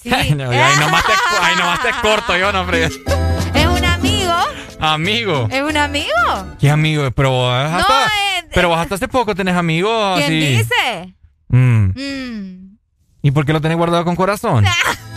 Sí. 0.03 0.11
No, 0.37 0.51
ahí, 0.51 0.77
nomás 0.79 1.05
te, 1.05 1.13
ahí 1.43 1.57
nomás 1.57 1.83
te 1.83 1.91
corto 2.03 2.37
yo, 2.37 2.53
no, 2.53 2.61
hombre. 2.61 2.85
Es 2.85 3.67
un 3.67 3.85
amigo. 3.85 4.35
Amigo. 4.81 5.49
Es 5.51 5.63
un 5.63 5.77
amigo. 5.77 6.57
¿Qué 6.61 6.71
amigo? 6.71 7.11
Pero 7.11 7.31
vos 7.31 7.53
hasta, 7.53 7.79
No, 7.79 8.07
eh, 8.07 8.49
pero 8.55 8.69
vos 8.69 8.79
hasta 8.79 8.95
hace 8.95 9.09
poco 9.09 9.35
tenés 9.35 9.57
amigos 9.57 10.17
¿Quién 10.19 10.27
así. 10.27 10.57
dice? 10.59 11.15
Mm. 11.49 11.91
Mm. 11.97 12.79
¿Y 13.23 13.31
por 13.33 13.45
qué 13.45 13.53
lo 13.53 13.61
tenés 13.61 13.77
guardado 13.77 14.05
con 14.05 14.15
corazón? 14.17 14.65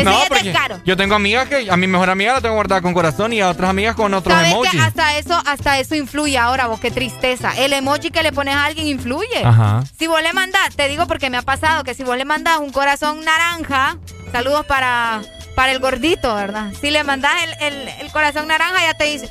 Ese 0.00 0.10
no, 0.10 0.16
ya 0.18 0.22
es 0.24 0.28
porque 0.28 0.44
descaro. 0.44 0.80
yo 0.84 0.96
tengo 0.96 1.14
amigas 1.14 1.48
que 1.48 1.70
a 1.70 1.76
mi 1.76 1.86
mejor 1.86 2.10
amiga 2.10 2.34
la 2.34 2.40
tengo 2.40 2.54
guardada 2.54 2.80
con 2.82 2.92
corazón 2.94 3.32
y 3.32 3.40
a 3.40 3.48
otras 3.50 3.70
amigas 3.70 3.94
con 3.96 4.12
otros 4.14 4.34
¿Sabes 4.34 4.52
emojis. 4.52 4.70
que 4.72 4.80
hasta 4.80 5.16
eso, 5.18 5.42
hasta 5.46 5.78
eso 5.78 5.94
influye 5.94 6.38
ahora, 6.38 6.66
vos? 6.66 6.80
Qué 6.80 6.90
tristeza. 6.90 7.52
El 7.58 7.72
emoji 7.72 8.10
que 8.10 8.22
le 8.22 8.32
pones 8.32 8.54
a 8.54 8.64
alguien 8.66 8.86
influye. 8.86 9.44
Ajá. 9.44 9.82
Si 9.98 10.06
vos 10.06 10.22
le 10.22 10.32
mandás, 10.32 10.74
te 10.76 10.88
digo 10.88 11.06
porque 11.06 11.30
me 11.30 11.36
ha 11.38 11.42
pasado 11.42 11.84
que 11.84 11.94
si 11.94 12.02
vos 12.04 12.16
le 12.16 12.24
mandás 12.24 12.58
un 12.58 12.70
corazón 12.70 13.24
naranja, 13.24 13.96
saludos 14.32 14.66
para, 14.66 15.22
para 15.56 15.72
el 15.72 15.78
gordito, 15.80 16.34
¿verdad? 16.34 16.72
Si 16.80 16.90
le 16.90 17.04
mandás 17.04 17.32
el, 17.60 17.72
el- 17.72 17.88
el 18.00 18.12
corazón 18.12 18.48
naranja, 18.48 18.80
ya 18.82 18.94
te 18.94 19.04
dice, 19.04 19.28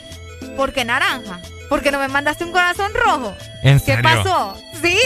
¿por 0.55 0.73
qué 0.73 0.85
naranja? 0.85 1.39
¿Por 1.69 1.81
qué 1.83 1.91
no 1.91 1.99
me 1.99 2.07
mandaste 2.07 2.43
un 2.45 2.51
corazón 2.51 2.91
rojo? 2.93 3.33
¿En 3.63 3.79
¿Qué 3.79 3.85
serio? 3.85 4.03
pasó? 4.03 4.57
Sí, 4.81 4.97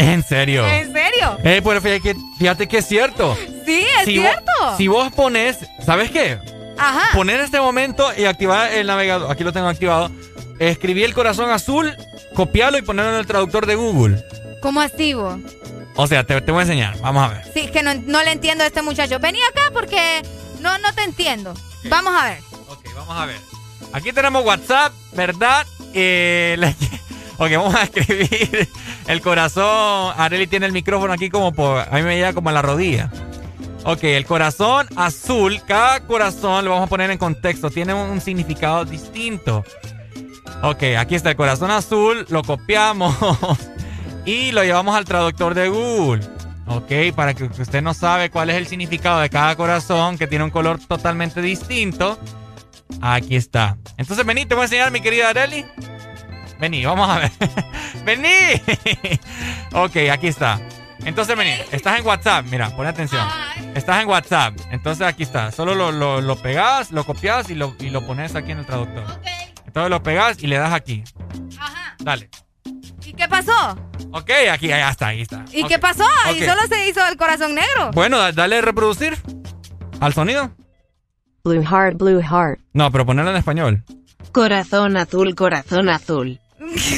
¿En 0.00 0.22
serio? 0.22 0.66
¿en 0.66 0.92
serio? 0.92 1.38
Eh, 1.44 1.60
pero 1.64 1.80
fíjate 1.80 2.00
que, 2.00 2.16
fíjate 2.38 2.66
que 2.68 2.78
es 2.78 2.86
cierto. 2.86 3.36
Sí, 3.66 3.84
es 3.98 4.04
si 4.04 4.12
cierto. 4.14 4.52
si 4.76 4.88
vos 4.88 5.12
pones, 5.12 5.58
¿sabes 5.84 6.10
qué? 6.10 6.38
Ajá. 6.78 7.08
Poner 7.14 7.40
este 7.40 7.60
momento 7.60 8.10
y 8.16 8.24
activar 8.24 8.72
el 8.72 8.86
navegador, 8.86 9.30
aquí 9.30 9.44
lo 9.44 9.52
tengo 9.52 9.68
activado, 9.68 10.10
escribí 10.58 11.04
el 11.04 11.12
corazón 11.14 11.50
azul, 11.50 11.94
copiarlo 12.34 12.78
y 12.78 12.82
ponerlo 12.82 13.12
en 13.12 13.18
el 13.18 13.26
traductor 13.26 13.66
de 13.66 13.74
Google. 13.74 14.24
¿Cómo 14.62 14.80
así 14.80 15.12
vos? 15.14 15.38
O 15.96 16.06
sea, 16.06 16.24
te, 16.24 16.40
te 16.40 16.52
voy 16.52 16.60
a 16.60 16.62
enseñar, 16.62 16.98
vamos 17.00 17.22
a 17.24 17.28
ver. 17.34 17.44
Sí, 17.52 17.68
que 17.70 17.82
no, 17.82 17.92
no 17.94 18.22
le 18.22 18.32
entiendo 18.32 18.64
a 18.64 18.66
este 18.66 18.80
muchacho. 18.82 19.18
Vení 19.18 19.38
acá 19.50 19.70
porque 19.72 20.22
no, 20.60 20.78
no 20.78 20.92
te 20.94 21.02
entiendo. 21.02 21.52
Vamos 21.84 22.14
a 22.18 22.24
ver. 22.30 22.38
Ok, 22.68 22.94
vamos 22.94 23.16
a 23.18 23.26
ver. 23.26 23.36
Aquí 23.92 24.12
tenemos 24.12 24.44
WhatsApp, 24.44 24.92
¿verdad? 25.12 25.66
Eh, 25.92 26.54
la- 26.58 26.74
ok, 27.40 27.50
vamos 27.52 27.74
a 27.74 27.84
escribir 27.84 28.68
el 29.06 29.20
corazón. 29.22 30.12
Areli 30.16 30.46
tiene 30.46 30.66
el 30.66 30.72
micrófono 30.72 31.12
aquí 31.12 31.30
como 31.30 31.52
por... 31.52 31.80
A 31.80 31.90
mí 31.96 32.02
me 32.02 32.16
llega 32.16 32.34
como 32.34 32.50
a 32.50 32.52
la 32.52 32.62
rodilla. 32.62 33.10
Ok, 33.84 34.04
el 34.04 34.26
corazón 34.26 34.86
azul, 34.94 35.62
cada 35.66 36.00
corazón 36.00 36.66
lo 36.66 36.72
vamos 36.72 36.86
a 36.86 36.90
poner 36.90 37.10
en 37.10 37.16
contexto, 37.16 37.70
tiene 37.70 37.94
un, 37.94 38.20
significado 38.20 38.84
distinto. 38.84 39.64
Ok, 40.62 40.82
aquí 40.98 41.14
está 41.14 41.30
el 41.30 41.36
corazón 41.36 41.70
azul, 41.70 42.26
lo 42.28 42.42
copiamos 42.42 43.16
y 44.26 44.52
lo 44.52 44.62
llevamos 44.62 44.94
al 44.94 45.06
traductor 45.06 45.54
de 45.54 45.70
Google. 45.70 46.22
Ok, 46.66 47.14
para 47.16 47.32
que 47.32 47.44
usted 47.44 47.80
no 47.80 47.94
sabe 47.94 48.28
cuál 48.28 48.50
es 48.50 48.56
el 48.56 48.66
significado 48.66 49.20
de 49.20 49.30
cada 49.30 49.56
corazón, 49.56 50.18
que 50.18 50.26
tiene 50.26 50.44
un 50.44 50.50
color 50.50 50.78
totalmente 50.78 51.40
distinto. 51.40 52.18
Aquí 53.00 53.34
está. 53.34 53.78
Entonces 53.96 54.26
vení, 54.26 54.44
te 54.44 54.54
voy 54.54 54.62
a 54.62 54.64
enseñar, 54.66 54.90
mi 54.90 55.00
querida 55.00 55.30
Areli. 55.30 55.64
Vení, 56.60 56.84
vamos 56.84 57.08
a 57.08 57.18
ver. 57.18 57.30
vení. 58.04 58.60
ok, 59.72 59.96
aquí 60.12 60.26
está. 60.28 60.60
Entonces 61.04 61.34
vení, 61.36 61.52
estás 61.72 61.98
en 61.98 62.06
WhatsApp, 62.06 62.44
mira, 62.50 62.68
pon 62.76 62.86
atención. 62.86 63.26
Estás 63.74 64.02
en 64.02 64.08
WhatsApp, 64.08 64.54
entonces 64.70 65.06
aquí 65.06 65.22
está. 65.22 65.50
Solo 65.50 65.74
lo, 65.74 65.90
lo, 65.92 66.20
lo 66.20 66.36
pegas, 66.36 66.90
lo 66.92 67.04
copias 67.04 67.48
y 67.48 67.54
lo, 67.54 67.74
y 67.80 67.88
lo 67.88 68.06
pones 68.06 68.34
aquí 68.34 68.52
en 68.52 68.58
el 68.58 68.66
traductor. 68.66 69.04
Entonces 69.66 69.88
lo 69.90 70.02
pegas 70.02 70.42
y 70.42 70.46
le 70.46 70.58
das 70.58 70.74
aquí. 70.74 71.02
Dale. 72.00 72.28
¿Y 73.04 73.12
qué 73.14 73.26
pasó? 73.28 73.52
Ok, 74.12 74.30
aquí, 74.52 74.68
ya 74.68 74.90
está, 74.90 75.08
ahí 75.08 75.22
está. 75.22 75.44
¿Y 75.52 75.64
qué 75.64 75.78
pasó? 75.78 76.04
Ahí 76.24 76.40
solo 76.44 76.60
se 76.68 76.88
hizo 76.88 77.00
el 77.06 77.16
corazón 77.16 77.54
negro. 77.54 77.90
Bueno, 77.92 78.18
da- 78.18 78.32
dale 78.32 78.60
reproducir 78.60 79.16
al 80.00 80.12
sonido. 80.12 80.50
Blue 81.44 81.62
heart, 81.64 81.96
blue 81.96 82.20
heart. 82.20 82.60
No, 82.74 82.90
pero 82.92 83.06
ponerlo 83.06 83.30
en 83.30 83.36
español. 83.38 83.84
Corazón 84.32 84.96
azul, 84.98 85.34
corazón 85.34 85.88
azul. 85.88 86.38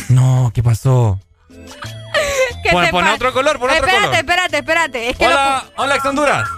No, 0.08 0.50
¿qué 0.54 0.62
pasó? 0.62 1.18
¿Qué 2.62 2.70
Pon, 2.70 2.84
te 2.84 2.90
pon 2.90 3.04
pa- 3.04 3.14
otro 3.14 3.32
color, 3.32 3.58
pon 3.58 3.70
otro 3.70 3.84
espérate, 3.84 4.02
color. 4.06 4.14
espérate, 4.18 4.56
espérate. 4.58 5.10
Es 5.10 5.16
que 5.16 5.26
Hola, 5.26 5.64
hola, 5.76 5.96
ex 5.96 6.04
Honduras. 6.04 6.48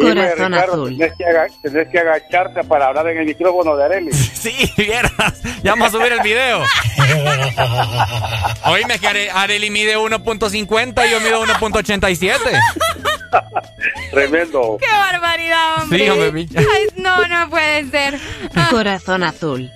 Corazón 0.00 0.52
Ricardo, 0.52 0.72
azul. 0.74 0.96
Tenés 0.98 1.12
que, 1.18 1.24
aga- 1.24 1.46
tenés 1.62 1.88
que 1.88 1.98
agacharte 1.98 2.62
para 2.64 2.86
hablar 2.88 3.08
en 3.08 3.18
el 3.18 3.26
micrófono 3.26 3.76
de 3.76 3.84
Areli. 3.84 4.12
Sí, 4.40 4.72
vieras. 4.76 5.12
Ya 5.62 5.72
vamos 5.72 5.88
a 5.88 5.90
subir 5.98 6.12
el 6.12 6.20
video. 6.20 6.62
Oíme 8.66 8.98
que 8.98 9.06
Are- 9.08 9.30
Areli 9.30 9.68
mide 9.70 9.96
1.50 9.98 11.06
y 11.06 11.10
yo 11.10 11.20
mido 11.20 11.44
1.87. 11.44 12.38
Tremendo. 14.10 14.76
¡Qué 14.80 14.86
barbaridad, 14.90 15.82
hombre! 15.82 15.98
Sí, 15.98 16.08
hombre. 16.10 16.46
Ay, 16.56 16.86
no, 16.96 17.26
no 17.28 17.50
puede 17.50 17.84
ser. 17.90 18.18
Corazón 18.70 19.22
azul. 19.24 19.70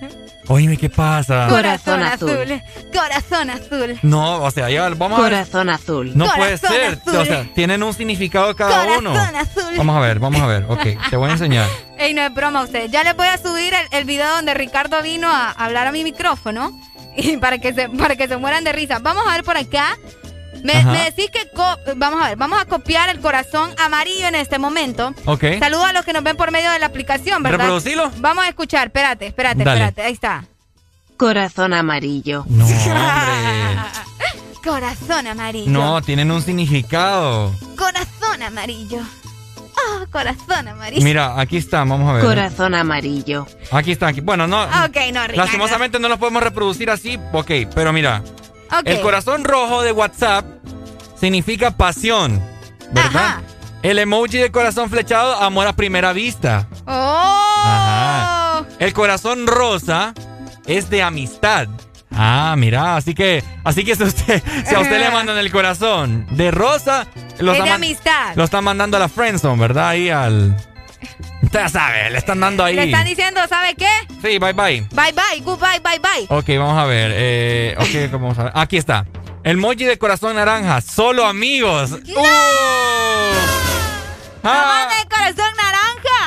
Oíme, 0.47 0.77
¿qué 0.77 0.89
pasa? 0.89 1.47
Corazón 1.49 2.03
azul. 2.03 2.61
Corazón 2.93 3.49
azul. 3.49 3.99
No, 4.03 4.43
o 4.43 4.51
sea, 4.51 4.69
ya 4.69 4.87
vamos 4.89 5.17
a 5.19 5.21
ver. 5.23 5.31
Corazón 5.31 5.69
azul. 5.69 6.11
No 6.15 6.25
puede 6.25 6.59
Corazón 6.59 6.69
ser. 6.69 6.99
azul. 7.05 7.15
O 7.15 7.25
sea, 7.25 7.53
tienen 7.55 7.81
un 7.83 7.93
significado 7.93 8.55
cada 8.55 8.83
Corazón 8.83 9.07
uno. 9.07 9.19
azul. 9.19 9.73
Vamos 9.77 9.95
a 9.95 9.99
ver, 9.99 10.19
vamos 10.19 10.41
a 10.41 10.45
ver. 10.47 10.65
Ok, 10.69 10.85
te 11.09 11.15
voy 11.17 11.29
a 11.29 11.33
enseñar. 11.33 11.67
Ey, 11.97 12.13
no 12.13 12.21
es 12.21 12.33
broma 12.33 12.63
usted. 12.63 12.89
Ya 12.89 13.03
les 13.03 13.15
voy 13.15 13.27
a 13.27 13.37
subir 13.37 13.73
el, 13.73 13.87
el 13.91 14.05
video 14.05 14.29
donde 14.35 14.53
Ricardo 14.53 15.01
vino 15.01 15.29
a 15.29 15.51
hablar 15.51 15.87
a 15.87 15.91
mi 15.91 16.03
micrófono. 16.03 16.71
Y 17.17 17.37
para 17.37 17.59
que 17.59 17.73
se, 17.73 17.87
para 17.89 18.15
que 18.17 18.27
se 18.27 18.35
mueran 18.37 18.63
de 18.65 18.73
risa. 18.73 18.99
Vamos 18.99 19.23
a 19.27 19.31
ver 19.31 19.43
por 19.45 19.55
acá. 19.57 19.97
Me, 20.65 20.83
decís 21.03 21.29
que 21.29 21.47
vamos 21.95 22.21
a 22.23 22.29
ver, 22.29 22.37
vamos 22.37 22.59
a 22.59 22.65
copiar 22.65 23.09
el 23.09 23.19
corazón 23.19 23.71
amarillo 23.77 24.27
en 24.27 24.35
este 24.35 24.57
momento. 24.57 25.13
Ok. 25.25 25.43
Saludos 25.59 25.85
a 25.85 25.93
los 25.93 26.03
que 26.03 26.11
nos 26.11 26.23
ven 26.23 26.35
por 26.35 26.51
medio 26.51 26.71
de 26.71 26.79
la 26.79 26.87
aplicación, 26.87 27.43
¿verdad? 27.43 27.59
Reproducilo. 27.59 28.11
Vamos 28.17 28.45
a 28.45 28.49
escuchar, 28.49 28.87
espérate, 28.87 29.27
espérate, 29.27 29.63
Dale. 29.63 29.79
espérate. 29.79 30.01
Ahí 30.01 30.13
está. 30.13 30.43
Corazón 31.17 31.73
amarillo. 31.73 32.45
No, 32.49 32.65
hombre. 32.65 32.85
Corazón 34.63 35.27
amarillo. 35.27 35.69
No, 35.69 36.01
tienen 36.01 36.31
un 36.31 36.41
significado. 36.41 37.53
Corazón 37.77 38.41
amarillo. 38.41 39.01
Ah, 39.77 40.05
corazón 40.11 40.67
amarillo. 40.67 41.03
Mira, 41.03 41.39
aquí 41.39 41.57
está, 41.57 41.79
vamos 41.79 42.09
a 42.09 42.13
ver. 42.13 42.25
Corazón 42.25 42.73
amarillo. 42.73 43.45
Aquí 43.71 43.91
está, 43.91 44.07
aquí. 44.07 44.21
Bueno, 44.21 44.47
no. 44.47 44.63
Ok, 44.63 44.97
no, 45.13 45.21
Ricardo. 45.21 45.35
Lastimosamente 45.35 45.99
no 45.99 46.09
lo 46.09 46.17
podemos 46.17 46.41
reproducir 46.41 46.89
así. 46.89 47.19
Ok, 47.33 47.51
pero 47.75 47.93
mira. 47.93 48.23
El 48.83 49.01
corazón 49.01 49.43
rojo 49.43 49.81
de 49.81 49.91
WhatsApp 49.91 50.45
significa 51.19 51.71
pasión, 51.71 52.41
¿verdad? 52.91 53.39
El 53.81 53.99
emoji 53.99 54.37
de 54.37 54.51
corazón 54.51 54.89
flechado, 54.89 55.35
amor 55.41 55.67
a 55.67 55.73
primera 55.73 56.11
vista. 56.13 56.67
¡Oh! 56.85 57.63
Ajá. 57.65 58.65
El 58.79 58.93
corazón 58.93 59.45
rosa 59.47 60.13
es 60.65 60.89
de 60.89 61.03
amistad. 61.03 61.67
Ah, 62.11 62.55
mira, 62.57 62.95
así 62.95 63.13
que, 63.13 63.43
así 63.63 63.83
que 63.83 63.95
si, 63.95 64.03
usted, 64.03 64.41
si 64.67 64.73
a 64.75 64.79
usted 64.79 64.99
le 64.99 65.09
mandan 65.11 65.37
el 65.37 65.51
corazón 65.51 66.25
de 66.31 66.49
rosa, 66.51 67.07
lo 67.39 67.51
Es 67.51 67.57
están 67.59 67.65
de 67.65 67.71
man- 67.71 67.71
amistad. 67.73 68.35
Lo 68.35 68.43
están 68.45 68.63
mandando 68.63 68.97
a 68.97 68.99
la 69.01 69.09
friendzone, 69.09 69.59
¿verdad? 69.59 69.89
Ahí 69.89 70.09
al... 70.09 70.55
Usted 71.43 71.59
ya 71.59 71.69
sabe, 71.69 72.09
le 72.09 72.17
están 72.17 72.39
dando 72.39 72.63
ahí. 72.63 72.75
Le 72.75 72.85
están 72.85 73.05
diciendo, 73.05 73.41
¿sabe 73.47 73.75
qué? 73.75 73.89
Sí, 74.21 74.39
bye 74.39 74.53
bye. 74.53 74.81
Bye 74.91 75.13
bye, 75.13 75.41
goodbye, 75.41 75.79
bye 75.83 75.99
bye. 75.99 76.25
Ok, 76.29 76.47
vamos 76.57 76.77
a 76.77 76.85
ver. 76.85 77.11
Eh, 77.13 77.75
ok, 77.77 78.11
vamos 78.11 78.37
a 78.39 78.43
ver. 78.45 78.51
Aquí 78.55 78.77
está. 78.77 79.05
El 79.43 79.57
emoji 79.57 79.85
de 79.85 79.97
corazón 79.97 80.35
naranja. 80.35 80.81
Solo 80.81 81.25
amigos. 81.25 81.91
¡Uh! 81.91 82.25
Ah, 84.43 84.87
¡Manda 84.87 85.01
el 85.01 85.07
corazón 85.07 85.55
naranja! 85.57 85.74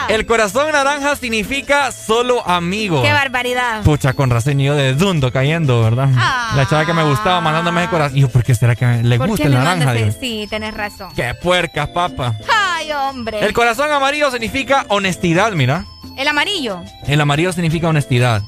El 0.09 0.27
corazón 0.27 0.71
naranja 0.73 1.17
significa 1.17 1.93
solo 1.93 2.47
amigos. 2.47 3.03
¡Qué 3.03 3.13
barbaridad! 3.13 3.83
Pucha, 3.83 4.13
con 4.13 4.31
razón 4.31 4.59
yo 4.59 4.75
de 4.75 4.95
dundo 4.95 5.33
cayendo, 5.33 5.83
¿verdad? 5.83 6.09
Ah. 6.17 6.53
La 6.57 6.69
chava 6.69 6.87
que 6.87 6.95
me 6.95 7.05
gustaba 7.05 7.41
mandándome 7.41 7.83
ese 7.83 7.91
corazón. 7.91 8.19
Y 8.19 8.21
yo, 8.23 8.29
¿por 8.29 8.43
qué 8.45 8.55
será 8.55 8.75
que 8.75 8.87
le 9.03 9.19
¿Por 9.19 9.29
gusta 9.29 9.47
el 9.47 9.55
naranja? 9.55 9.95
Sí, 10.19 10.47
tenés 10.49 10.75
razón. 10.75 11.13
Qué 11.15 11.35
puercas, 11.35 11.89
papa. 11.89 12.35
¡Ay, 12.53 12.93
hombre! 12.93 13.45
El 13.45 13.53
corazón 13.53 13.91
amarillo 13.91 14.31
significa 14.31 14.87
honestidad, 14.89 15.53
mira. 15.53 15.85
El 16.17 16.29
amarillo. 16.29 16.83
El 17.07 17.21
amarillo 17.21 17.53
significa 17.53 17.89
honestidad. 17.89 18.43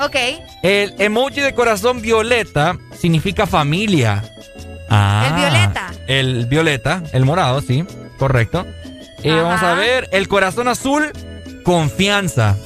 Ok. 0.00 0.16
El 0.62 0.94
emoji 0.98 1.40
de 1.40 1.54
corazón 1.54 2.00
violeta 2.00 2.78
significa 2.96 3.46
familia. 3.46 4.24
Ah. 4.90 5.26
El 5.28 5.34
violeta. 5.34 5.90
el 6.06 6.46
violeta, 6.46 7.02
el 7.12 7.24
morado, 7.24 7.60
sí, 7.60 7.84
correcto. 8.18 8.66
Y 9.22 9.30
vamos 9.30 9.62
a 9.62 9.74
ver, 9.74 10.08
el 10.12 10.28
corazón 10.28 10.68
azul, 10.68 11.12
confianza. 11.64 12.56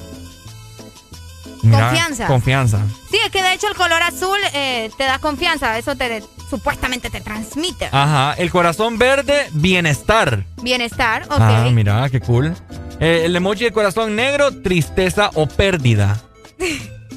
Confianza. 1.61 2.27
Confianza. 2.27 2.81
Sí, 3.11 3.19
es 3.25 3.31
que 3.31 3.43
de 3.43 3.53
hecho 3.53 3.69
el 3.69 3.75
color 3.75 4.03
azul 4.03 4.39
eh, 4.53 4.91
te 4.99 5.05
da 5.05 5.19
confianza, 5.19 5.79
eso 5.79 5.97
te 5.97 6.23
supuestamente 6.51 7.09
te 7.09 7.21
transmite. 7.21 7.89
Ajá, 7.93 8.35
el 8.37 8.51
corazón 8.51 8.99
verde, 8.99 9.49
bienestar. 9.53 10.45
Bienestar, 10.61 11.23
ok. 11.25 11.39
Ah, 11.41 11.71
mira, 11.73 12.09
qué 12.11 12.21
cool. 12.21 12.55
Eh, 13.01 13.23
el 13.25 13.35
emoji 13.35 13.65
de 13.65 13.73
corazón 13.73 14.15
negro, 14.17 14.51
tristeza 14.61 15.31
o 15.35 15.47
pérdida. 15.47 16.21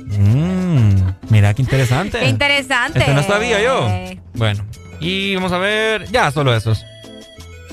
Mmm, 0.06 0.96
mira, 1.30 1.54
qué 1.54 1.62
interesante. 1.64 2.20
Qué 2.20 2.30
interesante. 2.30 3.00
Este 3.00 3.14
no 3.14 3.24
sabía 3.24 3.62
yo. 3.62 3.90
Bueno, 4.36 4.64
y 5.00 5.36
vamos 5.36 5.52
a 5.52 5.58
ver, 5.58 6.10
ya, 6.12 6.32
solo 6.32 6.56
esos. 6.56 6.86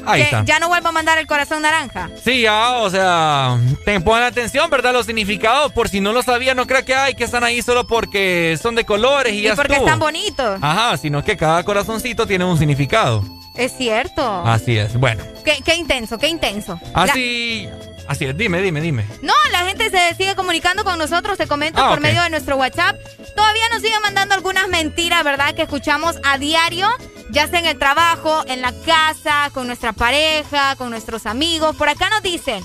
Ahí 0.06 0.20
Que 0.22 0.24
está. 0.26 0.44
Ya 0.44 0.58
no 0.58 0.68
vuelvo 0.68 0.89
a 0.89 0.92
mandar 0.92 1.18
el 1.18 1.26
corazón 1.26 1.62
naranja. 1.62 2.10
Sí, 2.22 2.42
ya, 2.42 2.72
o 2.74 2.90
sea, 2.90 3.58
te 3.84 4.00
ponen 4.00 4.24
atención, 4.24 4.68
¿verdad? 4.70 4.92
Los 4.92 5.06
significados, 5.06 5.72
por 5.72 5.89
si 5.89 6.00
no 6.00 6.12
lo 6.12 6.22
sabía, 6.22 6.55
no 6.55 6.66
creo 6.66 6.84
que 6.84 6.94
hay 6.94 7.14
que 7.14 7.24
están 7.24 7.44
ahí 7.44 7.62
solo 7.62 7.86
porque 7.86 8.58
son 8.60 8.74
de 8.74 8.84
colores 8.84 9.32
y, 9.32 9.39
Y 9.39 9.42
ya 9.42 9.55
porque 9.56 9.72
estuvo. 9.74 9.86
están 9.86 9.98
bonitos. 10.00 10.58
Ajá, 10.60 10.97
sino 10.97 11.22
que 11.24 11.36
cada 11.36 11.62
corazoncito 11.64 12.26
tiene 12.26 12.44
un 12.44 12.58
significado. 12.58 13.24
Es 13.55 13.76
cierto. 13.76 14.42
Así 14.47 14.78
es, 14.78 14.94
bueno. 14.98 15.22
Qué, 15.44 15.58
qué 15.64 15.74
intenso, 15.74 16.18
qué 16.18 16.28
intenso. 16.28 16.81
Así, 16.94 17.68
así 18.08 18.24
es, 18.26 18.36
dime, 18.36 18.60
dime, 18.62 18.81
dime. 18.81 19.06
No, 19.22 19.32
la 19.50 19.60
gente 19.66 19.90
se 19.90 20.14
sigue 20.16 20.34
comunicando 20.34 20.84
con 20.84 20.98
nosotros, 20.98 21.39
te 21.39 21.47
comento 21.47 21.82
Ah, 21.82 21.90
por 21.90 22.00
medio 22.00 22.22
de 22.22 22.31
nuestro 22.31 22.56
WhatsApp. 22.56 22.97
Todavía 23.36 23.68
nos 23.72 23.82
siguen 23.82 24.00
mandando 24.02 24.34
algunas 24.34 24.68
mentiras, 24.68 25.24
¿verdad? 25.24 25.55
Que 25.55 25.62
escuchamos 25.62 26.16
a 26.24 26.39
diario, 26.39 26.89
ya 27.31 27.47
sea 27.48 27.58
en 27.60 27.66
el 27.66 27.78
trabajo, 27.78 28.44
en 28.47 28.60
la 28.60 28.72
casa, 28.84 29.50
con 29.55 29.66
nuestra 29.66 29.92
pareja, 29.92 30.76
con 30.76 30.90
nuestros 30.90 31.26
amigos. 31.26 31.74
Por 31.76 31.89
acá 31.89 32.10
nos 32.10 32.22
dicen, 32.22 32.62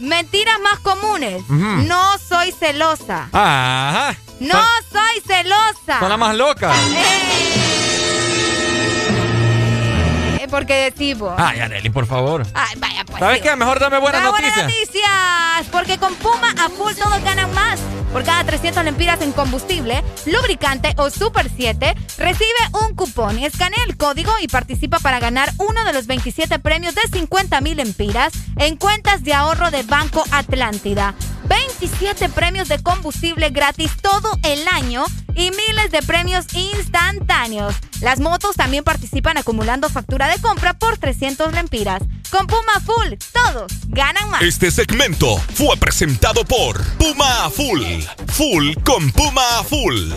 mentiras 0.00 0.58
más 0.60 0.78
comunes. 0.80 1.42
No 1.48 2.18
soy 2.18 2.52
celosa. 2.52 3.28
Ajá. 3.32 4.14
No 4.40 4.54
Son, 4.54 4.64
soy 5.00 5.20
celosa. 5.26 6.00
son 6.00 6.08
las 6.08 6.18
más 6.18 6.34
locas. 6.36 6.76
Eh, 10.40 10.46
porque 10.50 10.90
decimos. 10.90 11.32
Ay, 11.38 11.60
Arely, 11.60 11.90
por 11.90 12.06
favor. 12.06 12.44
Ay, 12.54 12.74
vaya 12.78 13.01
pues. 13.12 13.20
¿Sabes 13.20 13.40
digo. 13.42 13.50
qué? 13.52 13.56
Mejor 13.56 13.78
dame 13.80 13.98
buenas 13.98 14.22
Ah, 14.24 14.30
buenas 14.30 14.56
noticias. 14.56 14.88
noticias, 14.92 15.66
porque 15.70 15.98
con 15.98 16.14
Puma 16.16 16.48
a 16.58 16.68
full 16.68 16.92
todos 16.94 17.22
ganan 17.22 17.52
más. 17.54 17.78
Por 18.12 18.24
cada 18.24 18.44
300 18.44 18.84
lempiras 18.84 19.22
en 19.22 19.32
combustible, 19.32 20.04
lubricante 20.26 20.92
o 20.98 21.08
Super 21.08 21.48
7, 21.56 21.94
recibe 22.18 22.50
un 22.86 22.94
cupón 22.94 23.38
escanea 23.38 23.78
el 23.88 23.96
código 23.96 24.30
y 24.42 24.48
participa 24.48 24.98
para 24.98 25.18
ganar 25.18 25.50
uno 25.56 25.82
de 25.84 25.94
los 25.94 26.06
27 26.06 26.58
premios 26.58 26.94
de 26.94 27.00
50 27.10 27.60
mil 27.62 27.78
lempiras 27.78 28.32
en 28.58 28.76
cuentas 28.76 29.22
de 29.24 29.32
ahorro 29.32 29.70
de 29.70 29.82
Banco 29.84 30.22
Atlántida. 30.30 31.14
27 31.44 32.28
premios 32.28 32.68
de 32.68 32.82
combustible 32.82 33.48
gratis 33.48 33.92
todo 34.02 34.38
el 34.42 34.66
año 34.68 35.04
y 35.34 35.50
miles 35.50 35.90
de 35.90 36.02
premios 36.02 36.44
instantáneos. 36.54 37.74
Las 38.00 38.20
motos 38.20 38.56
también 38.56 38.84
participan 38.84 39.38
acumulando 39.38 39.88
factura 39.88 40.28
de 40.28 40.38
compra 40.40 40.74
por 40.74 40.98
300 40.98 41.52
lempiras. 41.52 42.02
Con 42.32 42.46
Puma 42.46 42.80
Full, 42.86 43.12
todos 43.30 43.70
ganan 43.88 44.30
más. 44.30 44.40
Este 44.40 44.70
segmento 44.70 45.36
fue 45.52 45.76
presentado 45.76 46.46
por 46.46 46.82
Puma 46.96 47.50
Full. 47.50 47.82
Full 48.28 48.72
con 48.82 49.10
Puma 49.12 49.62
Full. 49.68 50.14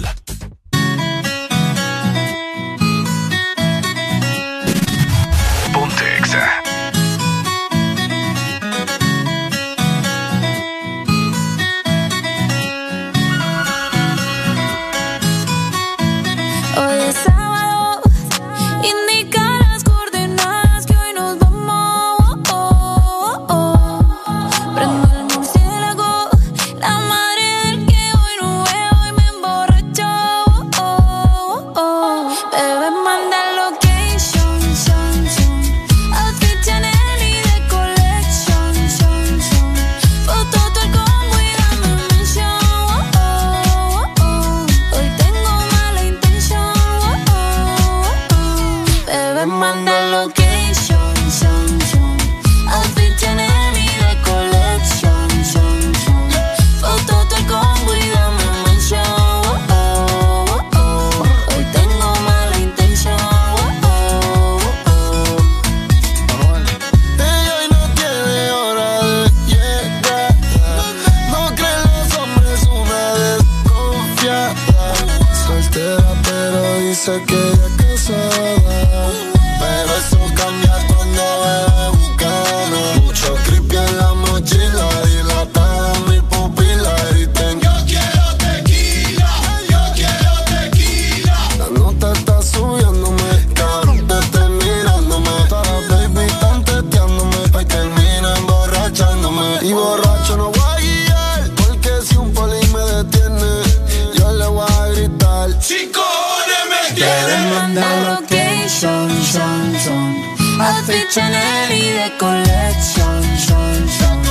Chanel 112.05 112.11
y 112.11 112.11
de 112.11 112.17
collection, 112.17 113.23
son, 113.37 113.89
son. 113.89 114.23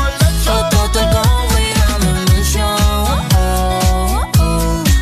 Foto 0.44 0.90
todo 0.92 1.00
el 1.00 1.08
combo 1.10 1.54
y 1.58 1.70
dame 1.78 2.12
mention. 2.30 2.76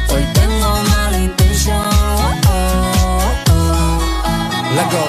Hoy 0.08 0.24
tengo 0.32 0.82
mala 0.90 1.18
intención. 1.18 1.82
Let 4.74 4.88
go. 4.90 5.04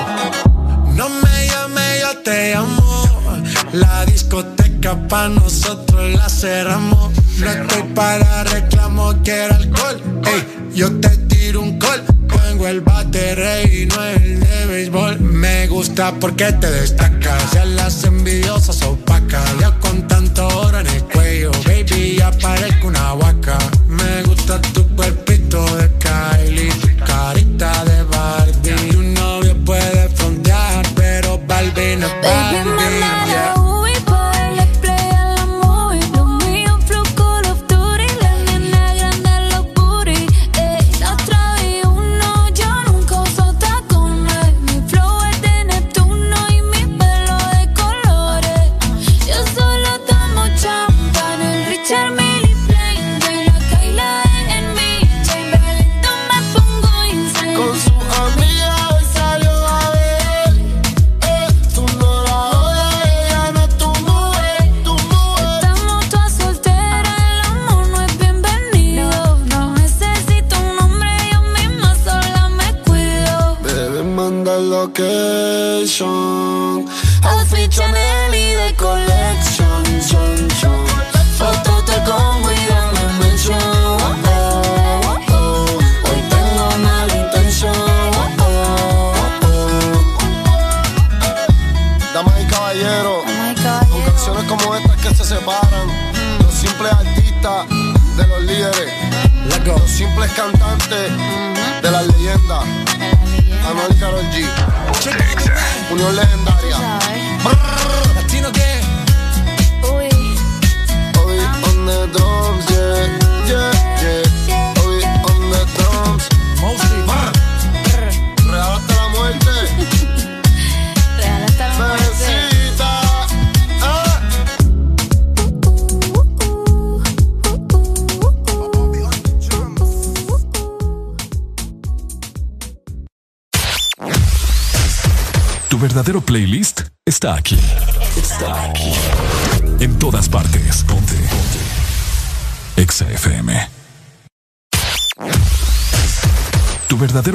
No 0.95 1.09
me 1.09 1.48
llame, 1.48 2.00
yo 2.01 2.17
te 2.24 2.56
amo. 2.56 3.08
La 3.72 4.06
discoteca 4.06 4.95
pa' 5.08 5.30
nosotros 5.30 6.14
la 6.16 6.30
cerramos. 6.30 7.11
No 7.40 7.50
estoy 7.50 7.83
para 7.95 8.43
reclamo, 8.45 9.14
quiero 9.24 9.56
alcohol. 9.56 10.01
Ey, 10.25 10.72
yo 10.75 11.00
te 11.00 11.09
tiro 11.09 11.61
un 11.61 11.80
call. 11.80 12.03
Tengo 12.53 12.67
el 12.67 12.82
bate 12.82 13.64
y 13.73 13.88
no 13.88 14.03
el 14.03 14.40
de 14.40 14.65
béisbol. 14.67 15.19
Me 15.22 15.65
gusta 15.65 16.14
porque 16.19 16.53
te 16.53 16.69
destacas. 16.69 17.51
Ya 17.51 17.65
las 17.65 18.03
envidiosas 18.03 18.80
opacas. 18.83 19.43
Ya 19.59 19.72
con 19.80 20.07
tanto 20.07 20.48
oro 20.49 20.80
en 20.80 20.85
el 20.85 21.03
cuello, 21.06 21.49
baby, 21.65 22.17
ya 22.19 22.30
parezco 22.30 22.90
una 22.90 23.15
vaca. 23.15 23.57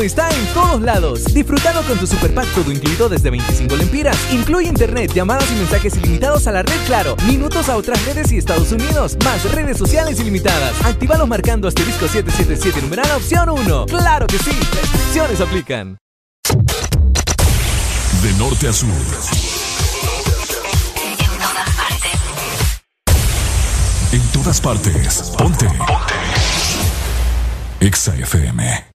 Está 0.00 0.28
en 0.30 0.46
todos 0.54 0.80
lados. 0.80 1.24
Disfrutando 1.32 1.82
con 1.82 1.98
tu 1.98 2.06
super 2.06 2.32
pack 2.32 2.46
todo 2.54 2.70
incluido 2.70 3.08
desde 3.08 3.30
25 3.30 3.76
lempiras. 3.76 4.16
Incluye 4.32 4.68
internet, 4.68 5.12
llamadas 5.14 5.50
y 5.50 5.54
mensajes 5.54 5.96
ilimitados 5.96 6.46
a 6.46 6.52
la 6.52 6.62
red 6.62 6.78
Claro, 6.86 7.16
minutos 7.26 7.68
a 7.68 7.76
otras 7.76 8.04
redes 8.06 8.32
y 8.32 8.38
Estados 8.38 8.72
Unidos, 8.72 9.16
más 9.24 9.44
redes 9.52 9.76
sociales 9.76 10.20
ilimitadas. 10.20 10.72
Actívalos 10.84 11.28
marcando 11.28 11.68
asterisco 11.68 12.08
777 12.08 12.82
numeral 12.82 13.10
opción 13.16 13.50
1. 13.50 13.86
¡Claro 13.86 14.26
que 14.26 14.38
sí! 14.38 14.52
Restricciones 14.52 15.40
aplican. 15.40 15.98
De 18.22 18.32
norte 18.38 18.68
a 18.68 18.72
sur. 18.72 18.88
En 24.12 24.22
todas 24.32 24.60
partes. 24.60 25.34
Ponte. 25.36 25.66
Ponte. 25.66 25.78
Exa 27.80 28.16
FM. 28.16 28.87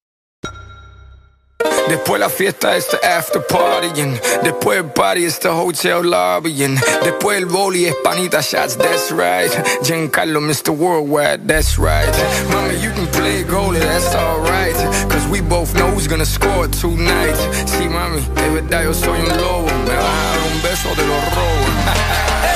Después 1.88 2.20
la 2.20 2.30
fiesta 2.30 2.76
es 2.76 2.88
the 2.88 2.98
after 3.06 3.42
party 3.42 4.02
and 4.02 4.20
después 4.44 4.78
el 4.78 4.86
party 4.86 5.26
es 5.26 5.40
the 5.40 5.50
hotel 5.50 6.04
lobby 6.04 6.64
and 6.64 6.80
después 7.04 7.38
el 7.38 7.46
boli 7.46 7.86
es 7.86 7.96
panita 8.04 8.42
shots, 8.42 8.78
that's 8.78 9.12
right. 9.12 9.52
Giancarlo, 9.84 10.40
Mr. 10.40 10.70
Worldwide, 10.70 11.48
that's 11.48 11.78
right. 11.78 12.08
Mami, 12.50 12.82
you 12.82 12.92
can 12.92 13.08
play 13.08 13.44
goalie, 13.44 13.80
that's 13.80 14.16
alright. 14.16 14.76
Cause 15.10 15.28
we 15.28 15.42
both 15.42 15.74
know 15.76 15.90
who's 15.92 16.08
gonna 16.08 16.26
score 16.26 16.68
tonight. 16.68 17.36
Sí, 17.66 17.88
mami, 17.90 18.22
de 18.22 18.50
verdad 18.50 18.84
yo 18.84 18.94
soy 18.94 19.20
un 19.20 19.38
lobo. 19.38 19.68
Me 19.68 19.94
dar 19.94 20.40
un 20.54 20.62
beso 20.62 20.90
de 20.96 21.06
los 21.06 21.36
robos. 21.36 22.50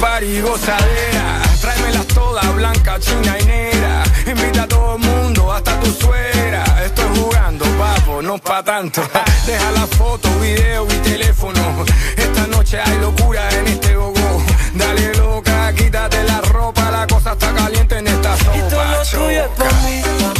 party 0.00 0.40
gozadera. 0.40 1.42
Tráemelas 1.60 2.06
todas, 2.08 2.54
blanca, 2.54 2.98
china 2.98 3.36
y 3.38 3.44
negra. 3.44 4.02
Invita 4.26 4.62
a 4.62 4.68
todo 4.68 4.96
el 4.96 5.02
mundo, 5.02 5.52
hasta 5.52 5.78
tu 5.80 5.90
suegra. 5.92 6.64
Estoy 6.84 7.08
jugando, 7.16 7.64
papo, 7.78 8.22
no 8.22 8.38
pa' 8.38 8.62
tanto. 8.64 9.02
Deja 9.46 9.70
la 9.72 9.86
foto, 9.86 10.28
video 10.40 10.86
y 10.86 10.98
teléfono. 11.10 11.84
Esta 12.16 12.46
noche 12.46 12.80
hay 12.80 12.98
locura 12.98 13.48
en 13.50 13.66
este 13.68 13.94
gogo. 13.94 14.42
Dale 14.74 15.14
loca, 15.14 15.72
quítate 15.74 16.24
la 16.24 16.40
ropa. 16.40 16.90
La 16.90 17.06
cosa 17.06 17.32
está 17.32 17.52
caliente 17.54 17.98
en 17.98 18.06
esta 18.08 18.36
sopa. 18.38 18.56
Y 18.56 18.60
todo 18.70 18.84
lo 18.84 19.02
tuyo 19.04 19.44
es 19.44 19.50
mí, 19.50 19.56
pa' 19.58 19.72
mí, 19.84 20.02
pa' 20.34 20.39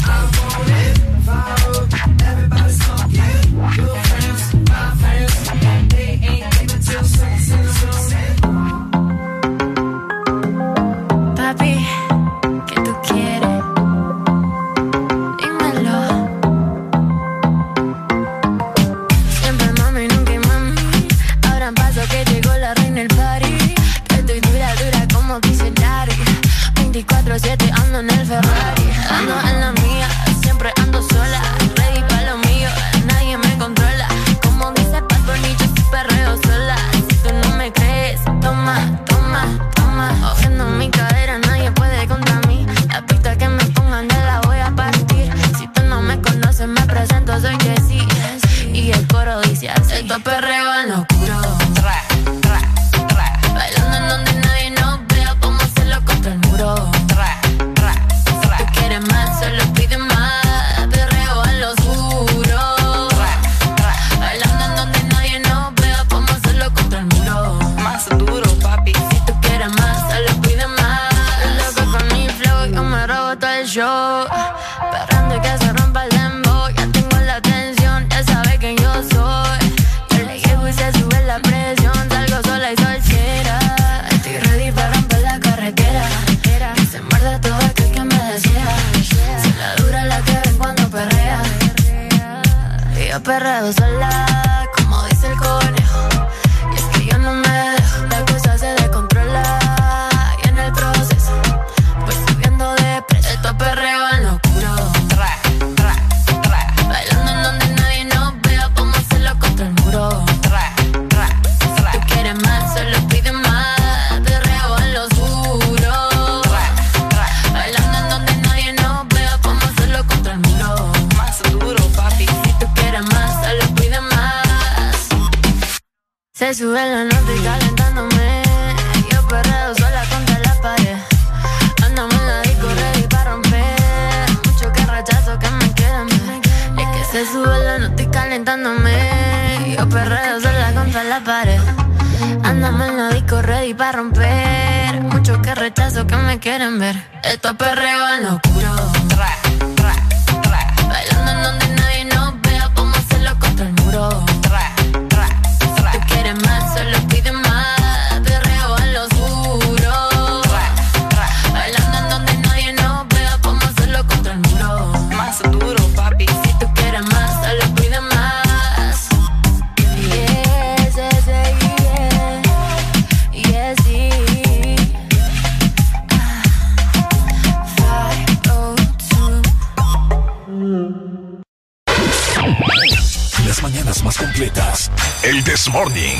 mañanas 183.71 184.03
más 184.03 184.17
completas. 184.17 184.91
El 185.23 185.43
This 185.43 185.69
Morning. 185.69 186.17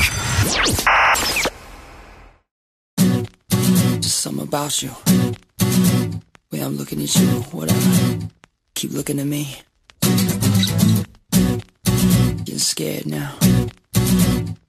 Just 4.00 4.20
something 4.20 4.42
about 4.42 4.82
you. 4.82 4.90
Way 6.50 6.60
I'm 6.60 6.76
looking 6.78 7.02
at 7.02 7.14
you, 7.14 7.26
whatever. 7.52 8.28
Keep 8.74 8.92
looking 8.92 9.18
at 9.18 9.26
me. 9.26 9.56
Getting 12.44 12.58
scared 12.58 13.06
now. 13.06 13.34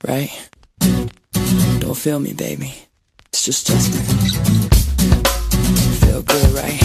Right? 0.05 0.31
Don't 1.79 1.97
feel 1.97 2.19
me, 2.19 2.33
baby. 2.33 2.73
It's 3.29 3.45
just 3.45 3.67
Justin. 3.67 4.01
Feel 6.01 6.21
good, 6.21 6.51
right? 6.51 6.81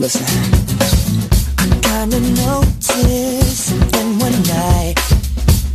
Listen 0.00 0.97
kind 1.88 2.12
of 2.12 2.22
noticed 2.36 3.64
something 3.68 4.18
one 4.18 4.38
night 4.42 4.94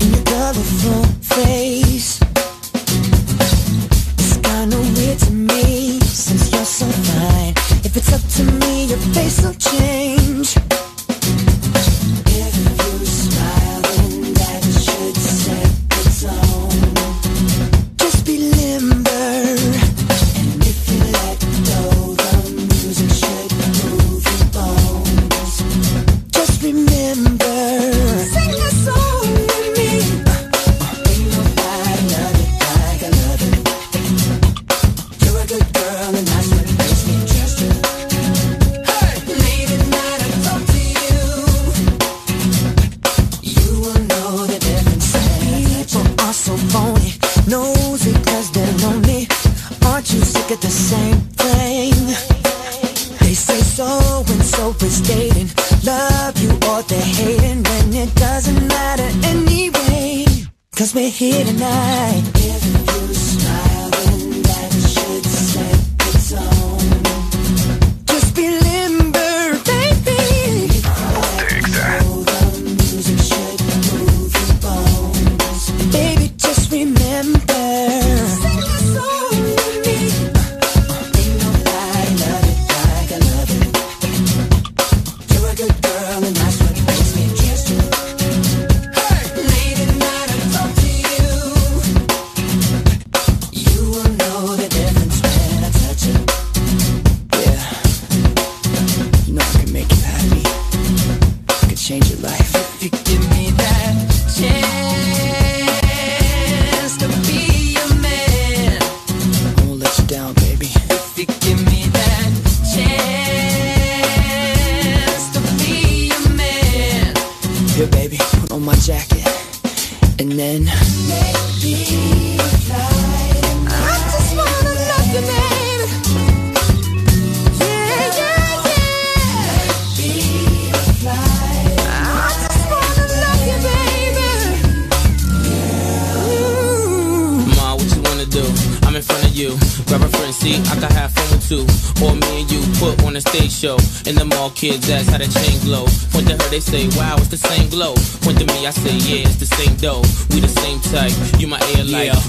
in 0.01 0.13
your 0.13 0.23
colorful 0.23 1.03
face. 1.35 2.19
It's 4.19 4.37
kind 4.37 4.73
of 4.73 4.81
weird 4.97 5.19
to 5.19 5.31
me 5.31 5.99
since 6.01 6.51
you're 6.51 6.65
so 6.65 6.85
fine. 7.09 7.53
If 7.87 7.97
it's 7.97 8.11
up 8.13 8.23
to 8.37 8.43
me, 8.61 8.85
your 8.85 9.01
face 9.15 9.41
will 9.41 9.55
change. 9.55 10.82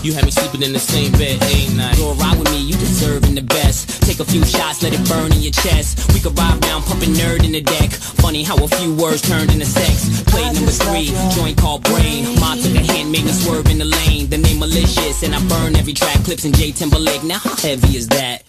You 0.02 0.12
had 0.12 0.24
me 0.24 0.30
sleeping 0.30 0.62
in 0.62 0.72
the 0.72 0.78
same 0.78 1.12
bed, 1.12 1.42
ain't 1.44 1.76
night. 1.76 1.96
Go 1.96 2.12
ride 2.14 2.38
with 2.38 2.50
me, 2.50 2.60
you 2.60 2.74
deserving 2.74 3.34
the 3.34 3.42
best. 3.42 4.02
Take 4.02 4.20
a 4.20 4.24
few 4.24 4.44
shots, 4.44 4.82
let 4.82 4.92
it 4.92 5.08
burn 5.08 5.32
in 5.32 5.40
your 5.40 5.52
chest. 5.52 6.12
We 6.12 6.20
could 6.20 6.36
ride 6.38 6.62
round, 6.64 6.84
pumping 6.84 7.14
nerd 7.14 7.44
in 7.44 7.52
the 7.52 7.60
deck. 7.60 7.90
Funny 7.90 8.42
how 8.42 8.56
a 8.56 8.68
few 8.68 8.94
words 8.94 9.22
turned 9.22 9.52
into 9.52 9.66
sex. 9.66 10.22
Play 10.24 10.44
number 10.52 10.72
three, 10.72 11.12
joint 11.34 11.56
called 11.56 11.84
brain. 11.84 12.24
Mom 12.40 12.58
took 12.58 12.74
a 12.74 12.84
hand, 12.84 13.12
made 13.12 13.24
me 13.24 13.32
swerve 13.32 13.66
in 13.66 13.78
the 13.78 13.84
lane. 13.84 14.28
The 14.28 14.38
name 14.38 14.58
malicious, 14.58 15.22
and 15.22 15.34
I 15.34 15.40
burn 15.48 15.76
every 15.76 15.94
track. 15.94 16.24
Clips 16.24 16.44
and 16.44 16.54
J 16.56 16.72
Timberlake. 16.72 17.22
Now 17.24 17.38
how 17.38 17.56
heavy 17.56 17.96
is 17.96 18.08
that? 18.08 18.42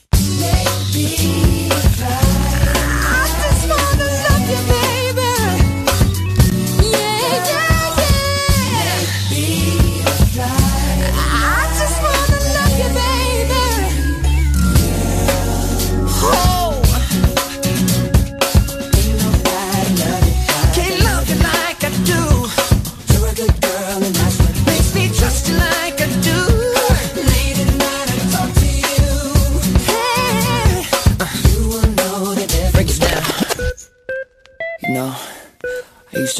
Can't 0.95 1.44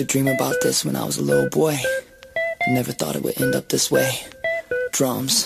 dream 0.05 0.27
about 0.27 0.55
this 0.61 0.85
when 0.85 0.95
I 0.95 1.03
was 1.03 1.17
a 1.17 1.23
little 1.23 1.49
boy. 1.49 1.77
I 2.67 2.71
never 2.71 2.91
thought 2.91 3.15
it 3.15 3.23
would 3.23 3.41
end 3.41 3.55
up 3.55 3.69
this 3.69 3.91
way. 3.91 4.11
Drums. 4.91 5.45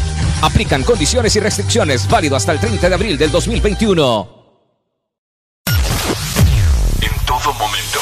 Aplican 0.41 0.83
condiciones 0.83 1.35
y 1.35 1.39
restricciones 1.39 2.07
válido 2.07 2.35
hasta 2.35 2.51
el 2.51 2.59
30 2.59 2.89
de 2.89 2.95
abril 2.95 3.17
del 3.17 3.31
2021. 3.31 4.29
En 7.01 7.25
todo 7.25 7.53
momento. 7.53 7.99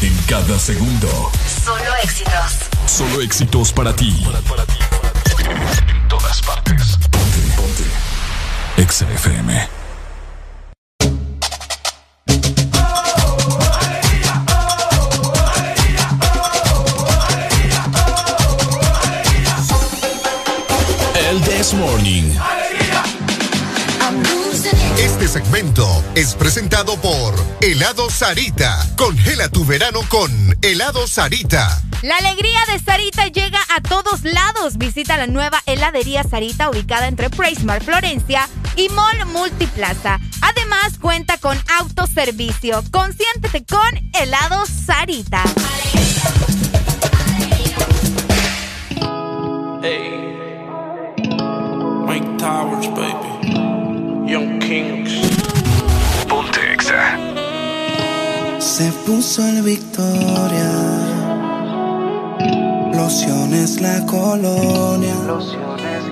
En 0.00 0.16
cada 0.26 0.58
segundo. 0.58 1.30
Solo 1.64 1.96
éxitos. 2.02 2.58
Solo 2.86 3.20
éxitos 3.20 3.72
para 3.72 3.94
ti. 3.94 4.24
En 5.88 6.08
todas 6.08 6.42
partes. 6.42 6.98
Ponte, 7.10 7.40
ponte. 7.56 7.84
Exa 8.82 9.06
This 21.62 21.74
Morning. 21.74 22.24
Este 24.98 25.28
segmento 25.28 25.86
es 26.16 26.34
presentado 26.34 26.96
por 26.96 27.34
Helado 27.60 28.10
Sarita. 28.10 28.84
Congela 28.96 29.48
tu 29.48 29.64
verano 29.64 30.00
con 30.08 30.28
Helado 30.60 31.06
Sarita. 31.06 31.80
La 32.02 32.16
alegría 32.16 32.58
de 32.66 32.80
Sarita 32.80 33.28
llega 33.28 33.60
a 33.76 33.80
todos 33.80 34.24
lados. 34.24 34.76
Visita 34.76 35.16
la 35.16 35.28
nueva 35.28 35.62
heladería 35.66 36.24
Sarita 36.24 36.68
ubicada 36.68 37.06
entre 37.06 37.30
Praismar, 37.30 37.80
Florencia 37.84 38.48
y 38.74 38.88
Mall 38.88 39.24
Multiplaza. 39.26 40.18
Además 40.40 40.98
cuenta 41.00 41.38
con 41.38 41.56
autoservicio. 41.78 42.82
Consiéntete 42.90 43.64
con 43.64 44.10
helado 44.14 44.64
Sarita. 44.66 45.44
Hey. 49.84 50.31
Mike 52.12 52.36
Towers, 52.36 52.88
baby. 52.88 53.30
Young 54.30 54.60
Kings. 54.60 55.12
Ponte 56.28 56.60
Exa. 56.74 57.16
Se 58.60 58.92
puso 59.06 59.42
el 59.42 59.62
Victoria. 59.62 60.72
Lociones 62.92 63.80
la 63.80 64.04
colonia. 64.04 65.14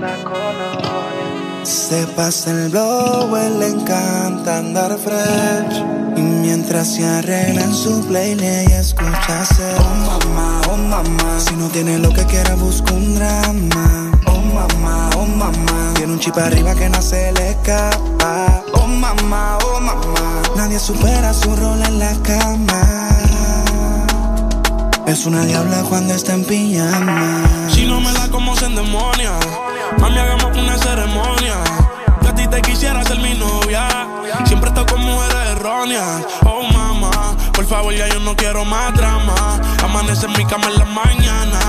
La 0.00 0.16
colonia. 0.24 1.64
Se 1.64 2.06
pasa 2.16 2.50
el 2.52 2.70
blower, 2.70 3.50
le 3.60 3.68
encanta 3.68 4.56
andar 4.56 4.96
fresh. 4.96 5.84
Y 6.16 6.22
mientras 6.22 6.94
se 6.94 7.06
arreglan 7.06 7.74
su 7.74 8.00
playlist, 8.08 8.70
escucha 8.70 9.44
ser. 9.44 9.76
Oh 9.78 9.94
mamá, 10.06 10.62
oh 10.70 10.76
mamá. 10.78 11.38
Si 11.38 11.54
no 11.56 11.68
tiene 11.68 11.98
lo 11.98 12.10
que 12.10 12.24
quiera, 12.24 12.54
busca 12.54 12.90
un 12.94 13.16
drama. 13.16 14.09
Oh 14.50 14.52
mamá, 14.52 15.10
oh 15.16 15.26
mamá. 15.26 15.94
Tiene 15.94 16.12
un 16.12 16.18
chip 16.18 16.36
arriba 16.36 16.74
que 16.74 16.88
no 16.88 17.00
se 17.00 17.32
le 17.32 17.50
escapa. 17.50 18.62
Oh 18.74 18.86
mamá, 18.86 19.58
oh 19.64 19.80
mamá. 19.80 20.42
Nadie 20.56 20.78
supera 20.78 21.32
su 21.32 21.54
rol 21.54 21.80
en 21.82 21.98
la 21.98 22.12
cama. 22.22 22.82
Es 25.06 25.26
una 25.26 25.44
diabla 25.44 25.82
cuando 25.88 26.14
está 26.14 26.34
en 26.34 26.44
pijama. 26.44 27.42
Si 27.68 27.86
no 27.86 28.00
me 28.00 28.12
da 28.12 28.28
como 28.30 28.56
se 28.56 28.66
endemonia, 28.66 29.32
mami, 29.98 30.18
hagamos 30.18 30.56
una 30.56 30.76
ceremonia. 30.78 31.54
Que 32.22 32.28
a 32.28 32.34
ti 32.34 32.46
te 32.48 32.60
quisiera 32.62 33.04
ser 33.04 33.18
mi 33.18 33.34
novia. 33.34 33.86
Siempre 34.46 34.70
estoy 34.70 34.84
con 34.86 35.00
mujeres 35.04 35.48
erróneas. 35.52 36.22
Oh, 36.44 36.62
mamá, 36.72 37.36
por 37.52 37.66
favor, 37.66 37.94
ya 37.94 38.08
yo 38.08 38.20
no 38.20 38.34
quiero 38.36 38.64
más 38.64 38.94
drama. 38.94 39.60
Amanece 39.84 40.26
en 40.26 40.32
mi 40.32 40.44
cama 40.44 40.68
en 40.68 40.78
la 40.78 40.84
mañana. 40.86 41.60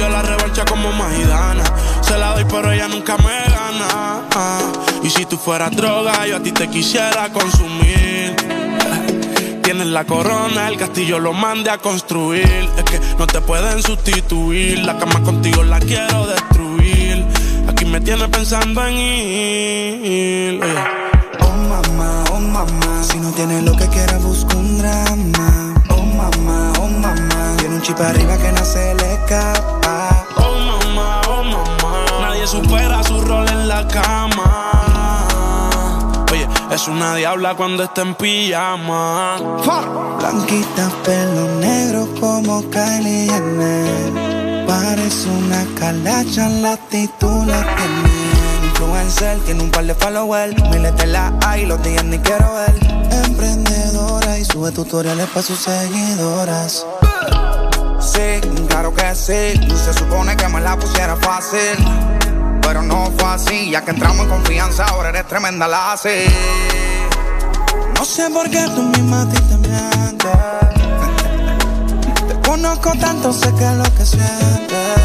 Pido 0.00 0.08
la 0.08 0.22
revancha 0.22 0.64
como 0.64 0.90
Maidana. 0.92 1.62
Se 2.00 2.16
la 2.16 2.32
doy, 2.32 2.46
pero 2.46 2.72
ella 2.72 2.88
nunca 2.88 3.18
me 3.18 3.52
gana. 3.52 4.22
Y 5.02 5.10
si 5.10 5.26
tú 5.26 5.36
fueras 5.36 5.76
droga, 5.76 6.26
yo 6.26 6.38
a 6.38 6.40
ti 6.40 6.52
te 6.52 6.70
quisiera 6.70 7.28
consumir. 7.28 8.34
Tienes 9.62 9.88
la 9.88 10.06
corona, 10.06 10.68
el 10.68 10.78
castillo 10.78 11.18
lo 11.18 11.34
mande 11.34 11.68
a 11.68 11.76
construir. 11.76 12.66
Es 12.78 12.84
que 12.84 12.98
no 13.18 13.26
te 13.26 13.42
pueden 13.42 13.82
sustituir. 13.82 14.78
La 14.86 14.96
cama 14.96 15.22
contigo 15.22 15.62
la 15.64 15.78
quiero 15.78 16.26
destruir. 16.28 17.26
Aquí 17.68 17.84
me 17.84 18.00
tienes 18.00 18.28
pensando 18.28 18.86
en 18.86 18.96
ir. 18.96 20.60
Oh 21.40 21.52
mamá, 21.68 22.24
oh 22.32 22.40
mamá. 22.40 23.02
Si 23.02 23.18
no 23.18 23.32
tiene 23.32 23.60
lo 23.60 23.76
que 23.76 23.86
quiera, 23.88 24.16
busca 24.16 24.56
un 24.56 24.78
drama. 24.78 25.74
Oh 25.90 26.02
mamá, 26.02 26.72
oh 26.80 26.88
mamá. 26.88 27.56
Tiene 27.58 27.74
un 27.74 27.82
chip 27.82 28.00
arriba 28.00 28.38
que 28.38 28.50
no 28.50 28.64
se 28.64 28.94
le 28.94 29.12
escapa. 29.12 29.89
Nadie 32.20 32.46
supera 32.46 33.02
su 33.02 33.20
rol 33.20 33.48
en 33.48 33.68
la 33.68 33.86
cama. 33.88 35.26
Oye, 36.30 36.46
es 36.70 36.86
una 36.86 37.14
diabla 37.14 37.54
cuando 37.54 37.84
está 37.84 38.02
en 38.02 38.14
pijama. 38.14 39.38
Blanquita, 40.18 40.90
pelo 41.04 41.46
negro 41.60 42.08
como 42.20 42.62
Kylie 42.70 43.28
Jenner. 43.30 44.66
Parece 44.66 45.28
una 45.28 45.64
calacha, 45.78 46.48
la 46.48 46.74
actitud 46.74 47.46
la 47.46 47.62
tiene. 47.62 48.10
Influencer, 48.64 49.38
tiene 49.40 49.62
un 49.62 49.70
par 49.70 49.84
de 49.84 49.94
followers. 49.94 50.54
Miles 50.70 50.94
de 50.96 51.06
la 51.06 51.32
hay, 51.46 51.64
los 51.66 51.82
días 51.82 52.04
ni 52.04 52.18
quiero 52.18 52.54
ver. 52.54 52.74
Emprendedora 53.26 54.38
y 54.38 54.44
sube 54.44 54.70
tutoriales 54.72 55.26
para 55.28 55.42
sus 55.42 55.58
seguidoras. 55.58 56.86
Sí, 58.00 58.40
claro 58.68 58.94
que 58.94 59.14
sí. 59.14 59.60
Se 59.76 59.92
supone 59.92 60.36
que 60.36 60.48
me 60.48 60.60
la 60.60 60.76
pusiera 60.76 61.16
fácil. 61.16 61.76
Pero 62.62 62.82
no 62.82 63.12
fue 63.18 63.28
así, 63.28 63.70
ya 63.70 63.82
que 63.82 63.90
entramos 63.90 64.20
en 64.20 64.28
confianza, 64.28 64.84
ahora 64.84 65.08
eres 65.08 65.26
tremenda 65.26 65.66
la 65.66 65.92
así. 65.92 66.26
No 67.94 68.04
sé 68.04 68.30
por 68.30 68.48
qué 68.48 68.64
tú 68.74 68.82
misma 68.82 69.22
a 69.22 69.28
ti 69.28 69.40
te 69.40 69.56
mientes. 69.56 70.30
Te 72.28 72.48
conozco 72.48 72.92
tanto, 72.98 73.32
sé 73.32 73.52
que 73.54 73.64
es 73.64 73.72
lo 73.72 73.84
que 73.94 74.06
sientes. 74.06 75.00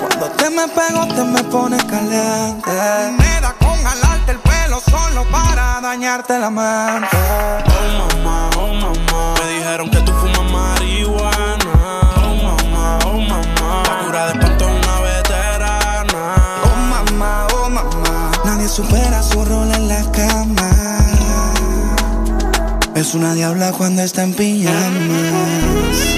Cuando 0.00 0.26
te 0.36 0.50
me 0.50 0.68
pego, 0.68 1.06
te 1.14 1.24
me 1.24 1.44
pones 1.44 1.84
caliente. 1.84 2.70
Me 3.18 3.40
da 3.40 3.54
con 3.58 3.84
jalarte 3.84 4.32
el 4.32 4.38
pelo 4.38 4.80
solo 4.80 5.24
para 5.30 5.80
dañarte 5.82 6.38
la 6.38 6.50
mente. 6.50 7.16
Oh 7.66 8.25
Es 22.96 23.14
una 23.14 23.34
diabla 23.34 23.72
cuando 23.72 24.00
está 24.00 24.22
en 24.22 24.32
pijamas. 24.32 26.15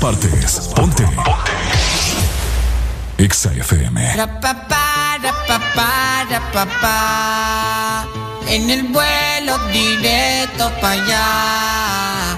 Partes. 0.00 0.70
Ponte. 0.74 1.04
Ponte. 1.04 1.52
Exa 3.18 3.52
FM. 3.52 4.16
En 8.48 8.70
el 8.70 8.82
vuelo 8.84 9.58
directo 9.70 10.70
para 10.80 10.94
allá. 10.94 12.36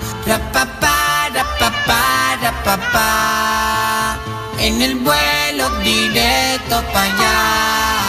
En 4.58 4.82
el 4.82 4.94
vuelo 4.97 5.70
directo 5.82 6.82
para 6.92 7.05
allá 7.05 8.01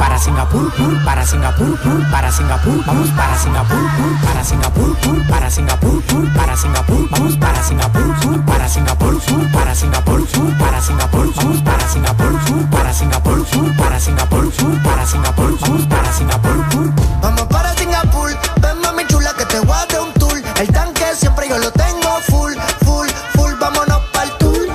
para 0.00 0.18
Singapur, 0.18 0.72
para 1.04 1.26
Singapur, 1.26 1.78
para 2.10 2.32
Singapur, 2.32 2.84
vamos 2.86 3.10
para 3.10 3.38
Singapur, 3.38 3.78
para 4.24 4.42
Singapur, 4.42 4.96
para 5.28 5.50
Singapur, 5.50 6.02
para 6.32 6.56
Singapur, 6.56 7.08
vamos 7.10 7.36
para 7.36 7.62
Singapur, 7.62 8.16
para 8.46 8.66
Singapur, 8.66 9.20
para 9.52 9.74
Singapur, 9.74 10.22
para 10.56 10.80
Singapur, 10.80 11.34
vamos 11.36 11.62
para 11.62 11.86
Singapur, 11.86 12.70
para 12.70 12.94
Singapur, 12.94 13.46
para 13.76 14.00
Singapur, 14.00 14.82
para 14.82 15.06
Singapur, 15.06 15.58
vamos 15.60 15.86
para 15.86 16.12
Singapur. 16.14 16.94
Vamos 17.20 17.42
para 17.42 17.74
Singapur, 17.74 18.30
ven 18.62 18.80
mami 18.80 19.06
chula 19.06 19.34
que 19.36 19.44
te 19.44 19.60
voy 19.60 19.76
un 20.02 20.14
tour. 20.14 20.42
El 20.60 20.68
tanque 20.68 21.04
siempre 21.14 21.46
yo 21.46 21.58
lo 21.58 21.70
tengo 21.72 22.08
full, 22.30 22.54
full, 22.86 23.08
full, 23.34 23.52
vámonos 23.60 24.00
para 24.14 24.24
el 24.24 24.30
tour. 24.38 24.66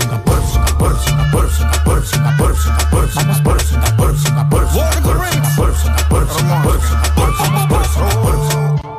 Singapur, 0.00 0.40
Singapur, 1.04 2.06
Singapur, 2.06 2.06
Singapur. 3.12 3.49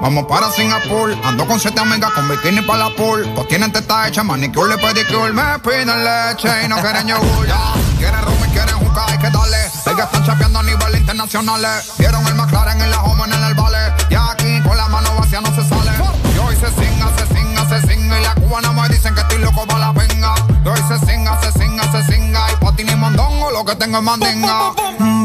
Vamos 0.01 0.25
para 0.25 0.49
Singapur, 0.51 1.15
ando 1.23 1.45
con 1.45 1.59
siete 1.59 1.79
amigas 1.79 2.09
con 2.13 2.27
bikini 2.27 2.61
para 2.61 2.89
la 2.89 2.95
pool. 2.95 3.23
Pues 3.35 3.47
tienen 3.47 3.71
teta 3.71 4.07
hecha, 4.07 4.23
manicure 4.23 4.75
pedicure. 4.79 5.31
Me 5.31 5.59
piden 5.59 6.03
leche 6.03 6.49
y 6.65 6.67
no 6.67 6.77
quieren 6.81 7.07
yogur. 7.07 7.45
Ya, 7.45 7.73
quieren 7.99 8.19
rum 8.23 8.33
y 8.43 8.49
quieren 8.49 8.75
jugar, 8.77 9.07
hay 9.11 9.19
que 9.19 9.29
darle. 9.29 9.57
Ellas 9.85 10.05
están 10.05 10.25
chapeando 10.25 10.57
a 10.57 10.63
nivel 10.63 10.97
internacional. 10.97 11.61
Vieron 11.99 12.25
el 12.25 12.33
McLaren 12.33 12.81
en 12.81 12.89
la 12.89 13.03
home 13.03 13.25
en 13.25 13.43
el 13.43 13.53
vale. 13.53 13.93
Y 14.09 14.15
aquí 14.15 14.67
con 14.67 14.75
la 14.75 14.87
mano 14.87 15.13
vacía 15.19 15.39
no 15.39 15.53
se 15.53 15.69
sale. 15.69 15.91
Y 16.33 16.37
hoy 16.39 16.55
se 16.55 16.69
singa, 16.71 17.11
se 17.17 17.35
singa, 17.35 17.69
se 17.69 17.87
singa. 17.87 18.19
Y 18.19 18.23
la 18.23 18.33
cubana 18.33 18.71
me 18.71 18.89
dicen 18.89 19.13
que 19.13 19.21
estoy 19.21 19.37
loco 19.37 19.67
para 19.67 19.79
la 19.79 19.91
venga. 19.91 20.33
Y 20.65 20.67
hoy 20.67 20.79
se 20.87 20.97
singa, 21.05 21.39
se 21.41 21.51
singa, 21.51 21.83
se 21.91 22.11
singa. 22.11 22.47
Y 22.71 22.73
pa' 22.73 22.77
ti 22.77 22.83
ni 22.83 22.95
mondongo, 22.95 23.51
lo 23.51 23.65
que 23.65 23.75
tengo 23.75 23.97
es 23.97 24.03
mandinga. 24.03 24.71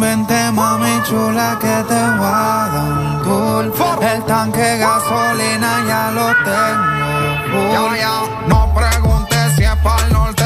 Vente 0.01 0.51
mami 0.53 1.03
chula 1.05 1.59
que 1.61 1.85
te 1.89 2.01
voy 2.19 2.27
a 2.27 2.69
dar 2.73 2.93
un 2.93 3.23
tour. 3.23 4.03
El 4.03 4.25
tanque 4.25 4.61
de 4.61 4.79
gasolina 4.79 5.85
ya 5.87 6.11
lo 6.11 6.27
tengo. 6.45 7.73
Ya, 7.73 7.97
ya, 7.97 8.15
no 8.49 8.75
preguntes 8.75 9.57
si 9.57 9.63
es 9.63 9.77
para 9.77 10.07
el 10.07 10.13
norte 10.13 10.46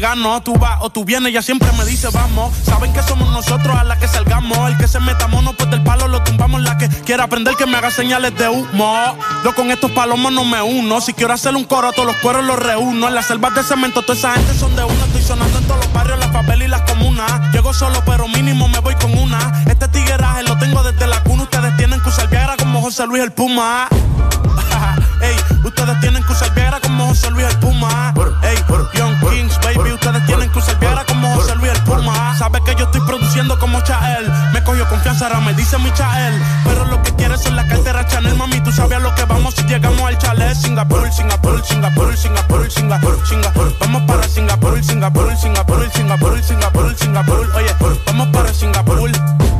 Gano. 0.00 0.42
Tú 0.42 0.54
vas 0.54 0.78
o 0.80 0.90
tú 0.90 1.04
vienes, 1.04 1.30
ella 1.30 1.42
siempre 1.42 1.70
me 1.78 1.84
dice 1.84 2.08
vamos. 2.12 2.52
Saben 2.64 2.92
que 2.92 3.02
somos 3.02 3.30
nosotros 3.30 3.76
a 3.76 3.84
la 3.84 3.98
que 3.98 4.08
salgamos. 4.08 4.58
El 4.70 4.76
que 4.78 4.88
se 4.88 4.98
meta 4.98 5.28
mono, 5.28 5.52
pues 5.52 5.70
del 5.70 5.82
palo 5.82 6.08
lo 6.08 6.22
tumbamos. 6.24 6.62
La 6.62 6.76
que 6.76 6.88
quiera 6.88 7.24
aprender 7.24 7.54
que 7.56 7.66
me 7.66 7.76
haga 7.76 7.90
señales 7.90 8.34
de 8.36 8.48
humo. 8.48 9.16
Yo 9.44 9.54
con 9.54 9.70
estos 9.70 9.90
palomos 9.92 10.32
no 10.32 10.44
me 10.44 10.60
uno. 10.62 11.00
Si 11.00 11.12
quiero 11.12 11.32
hacer 11.32 11.54
un 11.54 11.64
coro, 11.64 11.92
todos 11.92 12.06
los 12.06 12.16
cueros 12.16 12.44
los 12.44 12.58
reúno. 12.58 13.08
En 13.08 13.14
las 13.14 13.26
selvas 13.26 13.54
de 13.54 13.62
cemento, 13.62 14.02
toda 14.02 14.18
esa 14.18 14.32
gente 14.32 14.54
son 14.54 14.74
de 14.74 14.84
uno. 14.84 15.04
Estoy 15.04 15.22
sonando 15.22 15.58
en 15.58 15.64
todos 15.66 15.84
los 15.84 15.92
barrios, 15.92 16.18
las 16.18 16.32
favelas 16.32 16.66
y 16.66 16.70
las 16.70 16.82
comunas. 16.82 17.52
Llego 17.52 17.72
solo, 17.72 18.02
pero 18.04 18.26
mínimo 18.26 18.66
me 18.68 18.78
voy 18.80 18.94
con 18.96 19.16
una. 19.16 19.62
Este 19.68 19.86
tigueraje 19.88 20.42
lo 20.44 20.58
tengo 20.58 20.82
desde 20.82 21.06
la 21.06 21.22
cuna. 21.22 21.44
Ustedes 21.44 21.76
tienen 21.76 22.00
que 22.00 22.08
usar 22.08 22.28
Viagra 22.28 22.56
José 22.90 23.06
Luis 23.06 23.22
el 23.22 23.30
Puma. 23.30 23.86
Ey, 25.22 25.36
ustedes 25.62 26.00
tienen 26.00 26.24
que 26.24 26.32
usar 26.32 26.52
Viagra 26.54 26.80
como 26.80 27.06
José 27.06 27.30
Luis 27.30 27.46
el 27.46 27.56
Puma. 27.60 28.12
Ey, 28.42 28.56
Young 28.94 29.16
Kings, 29.20 29.60
baby, 29.62 29.92
ustedes 29.92 30.26
tienen 30.26 30.50
que 30.50 30.58
usar 30.58 30.76
Viagra 30.80 31.04
como 31.04 31.32
José 31.36 31.54
Luis 31.54 31.70
el 31.70 31.84
Puma. 31.84 32.36
Sabes 32.36 32.62
que 32.62 32.74
yo 32.74 32.86
estoy 32.86 33.00
produciendo 33.02 33.56
como 33.60 33.80
Chael. 33.82 34.28
Me 34.52 34.64
cogió 34.64 34.88
confianza, 34.88 35.26
ahora 35.26 35.38
me 35.38 35.54
dice 35.54 35.78
mi 35.78 35.92
Chael. 35.92 36.34
Pero 36.64 36.84
lo 36.86 37.00
que 37.00 37.14
quieres 37.14 37.40
son 37.40 37.54
la 37.54 37.64
cartera 37.64 38.04
Chanel, 38.08 38.34
mami. 38.34 38.60
Tú 38.60 38.72
sabes 38.72 38.96
a 38.96 38.98
lo 38.98 39.14
que 39.14 39.22
vamos 39.22 39.54
si 39.54 39.62
llegamos 39.66 40.02
al 40.02 40.18
chalet. 40.18 40.56
Singapur, 40.56 41.12
Singapur, 41.12 41.64
Singapur, 41.64 42.16
Singapur, 42.16 42.72
Singapur, 42.72 43.24
Singapur. 43.24 43.78
Vamos 43.78 44.02
para 44.02 44.24
Singapur, 44.24 44.82
Singapur, 44.82 45.36
Singapur, 45.36 45.88
Singapur, 45.92 46.42
Singapur, 46.42 46.96
Singapur. 46.98 47.50
Oye, 47.54 47.72
vamos 48.04 48.26
para 48.32 48.52
Singapur. 48.52 49.12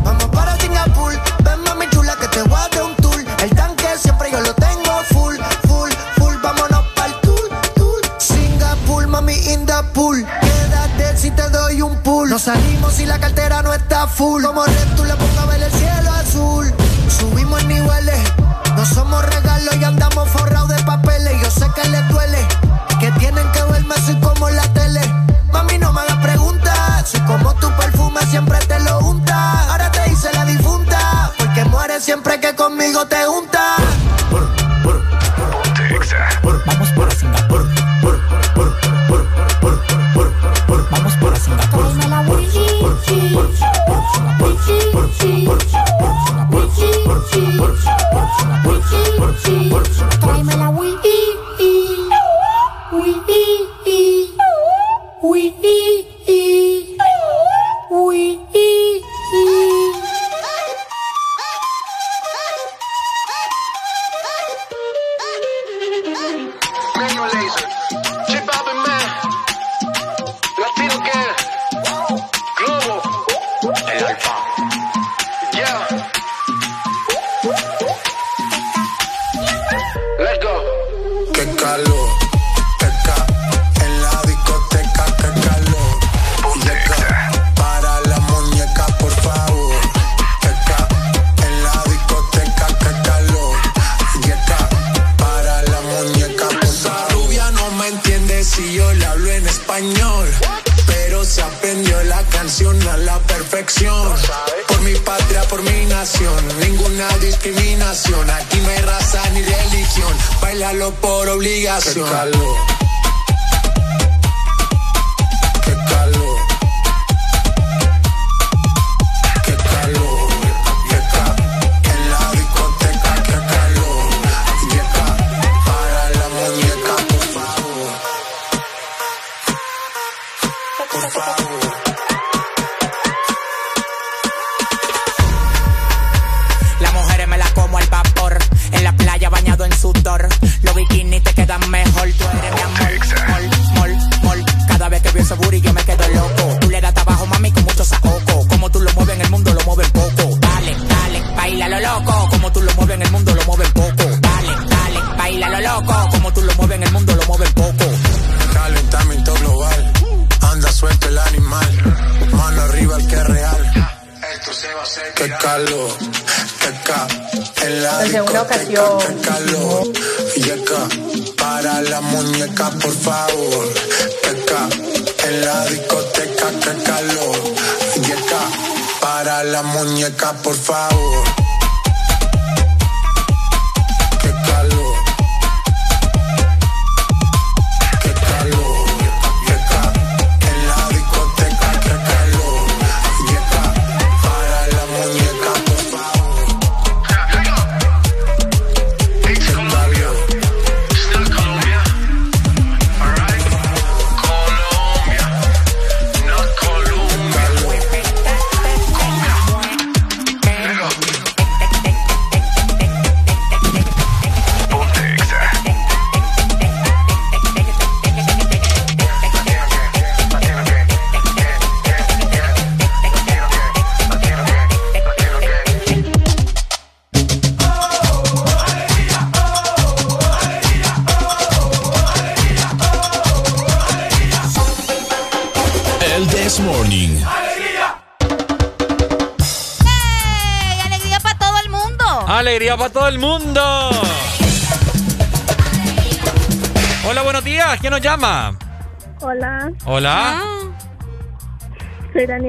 Vamos 0.03 0.25
para 0.33 0.57
Singapur, 0.57 1.13
ven 1.45 1.70
salimos 12.53 12.93
si 12.95 13.07
la 13.07 13.19
cartera 13.21 13.63
no 13.63 13.73
está 13.73 14.07
full. 14.09 14.43
Como 14.43 14.65
red 14.65 14.89
tú 14.97 15.05
le 15.05 15.15
pongo 15.15 15.41
a 15.41 15.47
ver 15.47 15.63
el 15.63 15.73
cielo 15.73 16.11
azul. 16.13 16.75
Subimos 17.19 17.65
niveles, 17.65 18.21
no 18.77 18.85
somos 18.87 19.25
regalos 19.25 19.77
y 19.77 19.85
andamos 19.85 20.29
forrados 20.31 20.69
de 20.69 20.83
papeles. 20.83 21.35
Yo 21.43 21.51
sé 21.51 21.67
que 21.77 21.89
les 21.89 22.09
duele, 22.09 22.43
que 22.99 23.11
tienen 23.13 23.47
que 23.53 23.63
verme 23.73 23.95
así 23.95 24.15
como 24.21 24.49
en 24.49 24.57
la 24.57 24.67
tele. 24.73 25.01
Mami, 25.53 25.79
no 25.79 25.93
me 25.93 26.01
hagas 26.01 26.17
preguntas. 26.19 27.09
Soy 27.09 27.21
como 27.21 27.55
tu 27.55 27.69
perfume, 27.77 28.21
siempre 28.27 28.59
te 28.67 28.81
lo 28.81 28.99
unta. 28.99 29.71
Ahora 29.71 29.91
te 29.93 30.11
hice 30.11 30.33
la 30.33 30.45
difunta, 30.45 31.33
porque 31.39 31.65
mueres 31.67 32.03
siempre 32.03 32.41
que 32.41 32.55
conmigo 32.57 33.07
te 33.07 33.29
unta. 33.29 33.60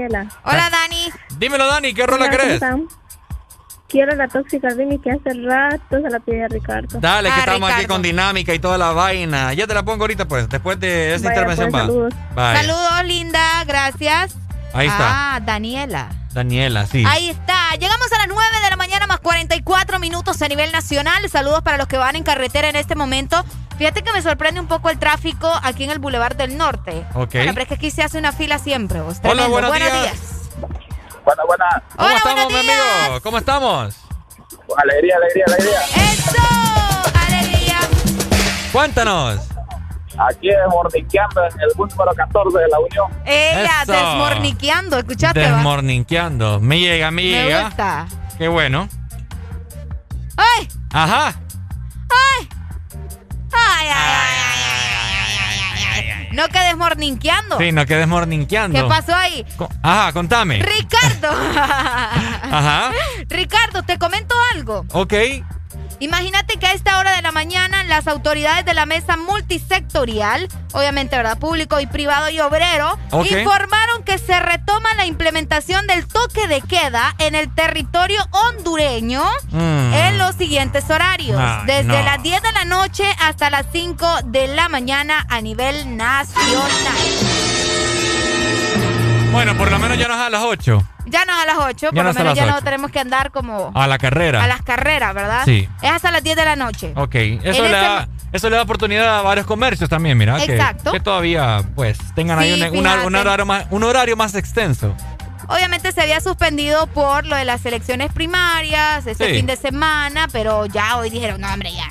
Daniela. 0.07 0.29
Hola, 0.43 0.69
Dani. 0.69 1.11
Dímelo, 1.37 1.67
Dani, 1.67 1.93
¿qué 1.93 2.05
rola 2.05 2.25
están? 2.27 2.87
Quiero 3.87 4.15
la 4.15 4.27
tóxica 4.29 4.73
Dimi 4.73 4.99
que 4.99 5.11
hace 5.11 5.33
rato 5.45 6.01
se 6.01 6.09
la 6.09 6.19
pide 6.21 6.45
a 6.45 6.47
Ricardo. 6.47 6.97
Dale, 7.01 7.27
que 7.27 7.35
Ah, 7.35 7.39
estamos 7.39 7.71
aquí 7.71 7.85
con 7.87 8.01
dinámica 8.01 8.53
y 8.53 8.59
toda 8.59 8.77
la 8.77 8.91
vaina. 8.93 9.53
Ya 9.53 9.67
te 9.67 9.73
la 9.73 9.83
pongo 9.83 10.03
ahorita, 10.05 10.29
pues, 10.29 10.47
después 10.47 10.79
de 10.79 11.17
Vaya, 11.21 11.27
intervención 11.29 11.71
pues, 11.71 11.83
va. 11.83 11.87
saludos. 11.87 12.13
Saludos, 12.35 13.03
linda. 13.05 13.63
Gracias. 13.65 14.37
Ahí 14.73 14.87
está. 14.87 15.35
Ah, 15.35 15.39
Daniela. 15.41 16.07
Daniela, 16.31 16.85
sí. 16.87 17.03
Ahí 17.05 17.29
está. 17.29 17.71
Llegamos 17.77 18.09
a 18.13 18.17
las 18.19 18.27
9 18.29 18.41
de 18.63 18.69
la 18.69 18.77
mañana 18.77 19.05
más 19.07 19.19
44 19.19 19.99
minutos 19.99 20.41
a 20.41 20.47
nivel 20.47 20.71
nacional. 20.71 21.29
Saludos 21.29 21.61
para 21.61 21.75
los 21.75 21.87
que 21.87 21.97
van 21.97 22.15
en 22.15 22.23
carretera 22.23 22.69
en 22.69 22.77
este 22.77 22.95
momento. 22.95 23.43
Me 24.21 24.29
sorprende 24.29 24.59
un 24.61 24.67
poco 24.67 24.91
el 24.91 24.99
tráfico 24.99 25.51
aquí 25.63 25.83
en 25.83 25.89
el 25.89 25.97
Boulevard 25.97 26.35
del 26.35 26.55
Norte. 26.55 27.03
Ok. 27.15 27.31
Bueno, 27.33 27.53
pero 27.55 27.61
es 27.63 27.67
que 27.69 27.73
aquí 27.73 27.89
se 27.89 28.03
hace 28.03 28.19
una 28.19 28.31
fila 28.31 28.59
siempre. 28.59 29.01
vos. 29.01 29.17
Hola, 29.23 29.47
Tremendo. 29.47 29.49
buenos 29.49 29.73
días. 29.73 29.91
días. 30.03 30.49
Buenas, 31.25 31.45
buenas. 31.47 31.81
¿Cómo 31.95 32.05
Hola, 32.07 32.17
estamos, 32.17 32.45
mi 32.45 32.53
buenos 32.53 32.61
días. 32.75 33.01
amigo? 33.05 33.21
¿Cómo 33.21 33.37
estamos? 33.39 33.95
Alegría, 34.77 35.15
alegría, 35.15 35.45
alegría. 35.47 35.81
¡Eso! 36.11 37.17
¡Alegría! 37.27 37.79
Cuéntanos. 38.71 39.39
Aquí 40.29 40.49
desmorniqueando 40.49 41.43
en 41.43 41.59
el 41.61 41.69
bus 41.75 41.89
número 41.95 42.11
14 42.13 42.59
de 42.59 42.67
la 42.67 42.79
Unión. 42.79 43.23
Ella 43.25 43.81
Eso. 43.81 43.91
desmorniqueando. 43.91 44.97
Escuchaste, 44.99 45.39
va? 45.49 45.55
Desmorninqueando. 45.55 46.59
Me 46.59 46.79
llega, 46.79 47.09
me 47.09 47.23
Me 47.23 47.27
llega. 47.31 47.63
gusta. 47.63 48.05
Qué 48.37 48.47
bueno. 48.47 48.87
¡Ay! 50.37 50.67
Ajá. 50.93 51.33
Sí, 57.57 57.71
no 57.71 57.85
quedes 57.85 58.07
morninqueando. 58.07 58.81
¿Qué 58.81 58.87
pasó 58.87 59.15
ahí? 59.15 59.45
Co- 59.57 59.69
Ajá, 59.83 60.11
contame. 60.13 60.61
Ricardo. 60.61 61.29
Ajá. 62.51 62.91
Ricardo, 63.27 63.83
te 63.83 63.97
comento 63.97 64.35
algo. 64.55 64.85
Ok. 64.93 65.13
Imagínate 65.99 66.55
que 66.57 66.65
a 66.65 66.73
esta 66.73 66.97
hora 66.97 67.15
de 67.15 67.21
la 67.21 67.31
mañana 67.31 67.83
las 67.83 68.07
autoridades 68.07 68.65
de 68.65 68.73
la 68.73 68.87
mesa 68.87 69.17
multisectorial, 69.17 70.47
obviamente, 70.73 71.15
¿verdad? 71.15 71.37
Público 71.37 71.79
y 71.79 71.85
privado 71.85 72.27
y 72.31 72.39
obrero, 72.39 72.97
informaron 73.29 74.03
que 74.03 74.17
se 74.17 74.39
retoma 74.39 74.95
la 74.95 75.05
implementación 75.05 75.85
del 75.85 76.07
toque 76.07 76.47
de 76.47 76.61
queda 76.61 77.13
en 77.19 77.35
el 77.35 77.53
territorio 77.53 78.19
hondureño 78.31 79.23
Mm. 79.51 79.93
en 79.93 80.17
los 80.17 80.33
siguientes 80.35 80.89
horarios. 80.89 81.39
Desde 81.67 81.83
no. 81.83 82.01
las 82.03 82.23
10 82.23 82.41
de 82.41 82.51
la 82.51 82.65
noche 82.65 83.03
hasta 83.21 83.51
las 83.51 83.67
5 83.71 84.07
de 84.25 84.47
la 84.47 84.69
mañana 84.69 85.27
a 85.29 85.39
nivel 85.41 85.97
nacional. 85.97 86.97
Bueno, 89.31 89.55
por 89.57 89.71
lo 89.71 89.79
menos 89.79 89.97
ya 89.97 90.07
no 90.07 90.13
es 90.15 90.19
a 90.19 90.29
las 90.29 90.41
8. 90.43 90.83
Ya 91.05 91.25
no 91.25 91.33
es 91.33 91.39
a 91.39 91.45
las 91.45 91.57
8, 91.57 91.75
Ya 91.93 92.03
por 92.03 92.05
lo 92.05 92.13
menos 92.13 92.35
ya 92.35 92.45
no 92.45 92.61
tenemos 92.61 92.91
que 92.91 92.99
andar 92.99 93.31
como 93.31 93.71
A 93.73 93.87
la 93.87 93.97
carrera. 93.97 94.43
a 94.43 94.47
las 94.47 94.61
carreras, 94.61 95.13
¿verdad? 95.13 95.43
Sí. 95.45 95.67
Es 95.81 95.89
hasta 95.91 96.11
las 96.11 96.21
10 96.23 96.35
de 96.35 96.45
la 96.45 96.55
noche. 96.55 96.93
Ok, 96.95 97.15
eso 97.15 97.63
le, 97.63 97.69
da, 97.71 98.07
eso 98.31 98.49
le 98.49 98.55
da 98.57 98.61
oportunidad 98.63 99.19
a 99.19 99.21
varios 99.21 99.45
comercios 99.47 99.89
también, 99.89 100.17
mira. 100.17 100.41
Exacto. 100.43 100.91
Que, 100.91 100.99
todavía, 100.99 101.61
pues, 101.75 101.97
tengan 102.13 102.37
ahí 102.39 102.55
Sí, 102.55 102.61
un- 102.63 102.83
fíjate. 102.83 103.07
un 103.07 103.15
horario 103.15 103.45
más, 103.45 103.65
un 103.71 103.83
horario 103.83 104.15
más 104.17 104.35
extenso. 104.35 104.93
Obviamente 105.47 105.91
se 105.91 106.01
había 106.01 106.21
suspendido 106.21 106.87
por 106.87 107.25
lo 107.25 107.35
de 107.35 107.45
las 107.45 107.65
elecciones 107.65 108.11
primarias 108.13 109.05
ese 109.07 109.27
Sí. 109.27 109.33
fin 109.35 109.45
de 109.47 109.55
semana, 109.55 110.27
pero 110.31 110.65
ya 110.67 110.97
hoy 110.97 111.09
dijeron, 111.09 111.41
no, 111.41 111.51
hombre, 111.51 111.71
ya. 111.73 111.87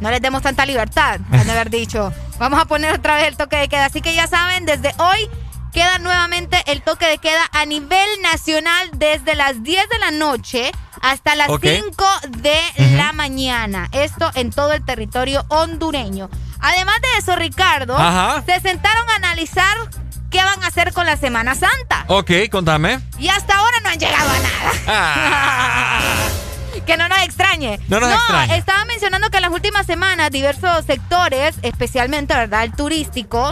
No 0.00 0.10
les 0.10 0.20
demos 0.20 0.42
tanta 0.42 0.66
libertad, 0.66 1.20
han 1.32 1.46
de 1.46 1.52
haber 1.52 1.70
dicho. 1.70 2.12
Vamos 2.38 2.60
a 2.60 2.64
poner 2.66 2.92
otra 2.92 3.14
vez 3.16 3.28
el 3.28 3.36
toque 3.36 3.56
de 3.56 3.68
queda. 3.68 3.86
Así 3.86 4.00
que 4.02 4.12
ya 4.14 4.26
saben, 4.26 4.66
desde 4.66 4.92
hoy 4.98 5.30
queda 5.74 5.98
nuevamente 5.98 6.62
el 6.66 6.80
toque 6.82 7.06
de 7.06 7.18
queda 7.18 7.42
a 7.52 7.66
nivel 7.66 8.08
nacional 8.22 8.90
desde 8.94 9.34
las 9.34 9.62
10 9.62 9.88
de 9.90 9.98
la 9.98 10.10
noche 10.12 10.72
hasta 11.02 11.34
las 11.34 11.50
Ok. 11.50 11.66
5 11.66 12.06
de 12.38 12.58
la 12.96 13.12
mañana. 13.12 13.88
Esto 13.92 14.30
en 14.36 14.50
todo 14.50 14.72
el 14.72 14.84
territorio 14.84 15.44
hondureño. 15.48 16.30
Además 16.60 16.94
de 17.02 17.18
eso, 17.18 17.36
Ricardo, 17.36 17.98
Ajá. 17.98 18.42
se 18.46 18.58
sentaron 18.60 19.10
a 19.10 19.16
analizar 19.16 19.76
qué 20.30 20.38
van 20.42 20.62
a 20.62 20.68
hacer 20.68 20.92
con 20.94 21.04
la 21.06 21.16
Semana 21.16 21.54
Santa. 21.54 22.04
Ok, 22.06 22.30
contame. 22.50 23.00
Y 23.18 23.28
hasta 23.28 23.56
ahora 23.56 23.80
no 23.80 23.88
han 23.90 23.98
llegado 23.98 24.30
a 24.30 24.38
nada. 24.38 24.72
Ah. 24.86 26.00
Que 26.82 26.96
no 26.96 27.08
nos 27.08 27.18
extrañe. 27.22 27.78
No 27.88 28.00
nos 28.00 28.12
extrañe. 28.12 28.56
estaba 28.56 28.84
mencionando 28.84 29.30
que 29.30 29.36
en 29.38 29.42
las 29.42 29.52
últimas 29.52 29.86
semanas 29.86 30.30
diversos 30.30 30.84
sectores, 30.84 31.56
especialmente, 31.62 32.34
¿verdad? 32.34 32.64
El 32.64 32.72
turístico, 32.72 33.50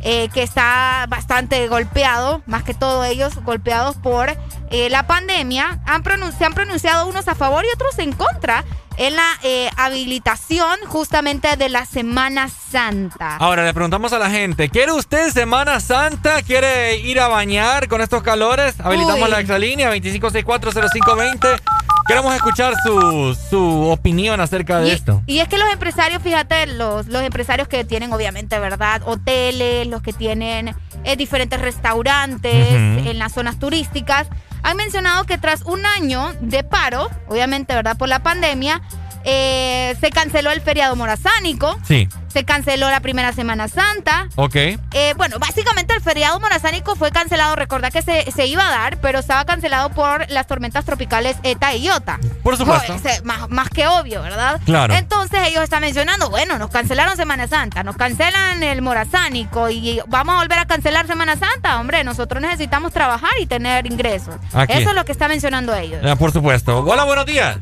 eh, 0.00 0.28
que 0.32 0.42
está 0.42 1.06
bastante 1.08 1.68
golpeado, 1.68 2.42
más 2.46 2.62
que 2.62 2.74
todo 2.74 3.04
ellos 3.04 3.34
golpeados 3.44 3.96
por 3.96 4.36
eh, 4.70 4.90
la 4.90 5.06
pandemia, 5.06 5.80
han 5.86 6.02
se 6.36 6.44
han 6.44 6.54
pronunciado 6.54 7.06
unos 7.06 7.28
a 7.28 7.34
favor 7.34 7.64
y 7.64 7.68
otros 7.74 7.98
en 7.98 8.12
contra 8.12 8.64
en 8.96 9.16
la 9.16 9.26
eh, 9.42 9.70
habilitación 9.76 10.78
justamente 10.86 11.56
de 11.56 11.68
la 11.68 11.84
Semana 11.86 12.48
Santa. 12.48 13.36
Ahora 13.36 13.64
le 13.64 13.72
preguntamos 13.74 14.12
a 14.12 14.18
la 14.18 14.30
gente, 14.30 14.68
¿quiere 14.68 14.92
usted 14.92 15.30
Semana 15.32 15.80
Santa? 15.80 16.42
¿Quiere 16.42 16.96
ir 16.96 17.20
a 17.20 17.28
bañar 17.28 17.88
con 17.88 18.00
estos 18.00 18.22
calores? 18.22 18.74
Habilitamos 18.80 19.22
Uy. 19.24 19.30
la 19.30 19.40
exalínea 19.40 19.90
25640520. 19.94 21.60
Queremos 22.06 22.34
escuchar 22.34 22.74
su, 22.84 23.36
su 23.48 23.88
opinión 23.88 24.40
acerca 24.40 24.80
de 24.80 24.88
Y, 24.88 24.90
esto. 24.90 25.22
y 25.26 25.38
es 25.38 25.46
que 25.48 25.56
los 25.56 25.72
empresarios, 25.72 26.20
fíjate, 26.22 26.66
los, 26.66 27.06
los 27.06 27.22
empresarios 27.22 27.68
que 27.68 27.84
tienen 27.84 28.12
obviamente, 28.12 28.58
¿verdad? 28.58 29.02
Hoteles, 29.04 29.86
los 29.86 30.02
que 30.02 30.12
tienen 30.12 30.74
eh, 31.04 31.16
diferentes 31.16 31.60
restaurantes 31.60 32.72
en 32.72 33.18
las 33.18 33.32
zonas 33.32 33.58
turísticas, 33.60 34.26
han 34.62 34.76
mencionado 34.76 35.24
que 35.24 35.38
tras 35.38 35.62
un 35.62 35.84
año 35.84 36.32
de 36.40 36.64
paro, 36.64 37.08
obviamente, 37.28 37.74
¿verdad? 37.74 37.96
Por 37.96 38.08
la 38.08 38.22
pandemia, 38.22 38.82
eh, 39.24 39.96
se 40.00 40.10
canceló 40.10 40.50
el 40.50 40.60
feriado 40.60 40.96
morazánico, 40.96 41.78
Sí, 41.86 42.08
se 42.28 42.44
canceló 42.44 42.90
la 42.90 43.00
primera 43.00 43.32
Semana 43.32 43.68
Santa. 43.68 44.28
ok. 44.36 44.54
Eh, 44.56 45.14
bueno, 45.16 45.38
básicamente 45.38 45.94
el 45.94 46.00
feriado 46.00 46.40
morazánico 46.40 46.96
fue 46.96 47.10
cancelado, 47.10 47.54
recordá 47.56 47.90
que 47.90 48.02
se, 48.02 48.30
se 48.32 48.46
iba 48.46 48.66
a 48.66 48.70
dar, 48.70 48.98
pero 49.00 49.18
estaba 49.18 49.44
cancelado 49.44 49.90
por 49.90 50.28
las 50.30 50.46
tormentas 50.46 50.84
tropicales 50.84 51.36
ETA 51.42 51.74
y 51.74 51.86
IOTA. 51.86 52.18
Por 52.42 52.56
supuesto. 52.56 52.94
Joder, 52.96 53.16
se- 53.16 53.22
más, 53.22 53.48
más 53.50 53.68
que 53.68 53.86
obvio, 53.86 54.22
¿verdad? 54.22 54.60
Claro. 54.64 54.94
Entonces 54.94 55.40
ellos 55.46 55.62
están 55.62 55.82
mencionando, 55.82 56.30
bueno, 56.30 56.58
nos 56.58 56.70
cancelaron 56.70 57.16
Semana 57.16 57.46
Santa, 57.48 57.82
nos 57.82 57.96
cancelan 57.96 58.62
el 58.62 58.82
morazánico 58.82 59.68
y 59.70 60.00
vamos 60.08 60.34
a 60.34 60.38
volver 60.38 60.58
a 60.58 60.66
cancelar 60.66 61.06
Semana 61.06 61.36
Santa. 61.36 61.78
Hombre, 61.80 62.02
nosotros 62.04 62.40
necesitamos 62.42 62.92
trabajar 62.92 63.30
y 63.40 63.46
tener 63.46 63.86
ingresos. 63.86 64.34
Aquí. 64.52 64.72
Eso 64.74 64.90
es 64.90 64.96
lo 64.96 65.04
que 65.04 65.12
está 65.12 65.28
mencionando 65.28 65.74
ellos. 65.74 66.00
Ya, 66.02 66.16
por 66.16 66.32
supuesto. 66.32 66.78
Hola, 66.80 67.04
buenos 67.04 67.26
días. 67.26 67.58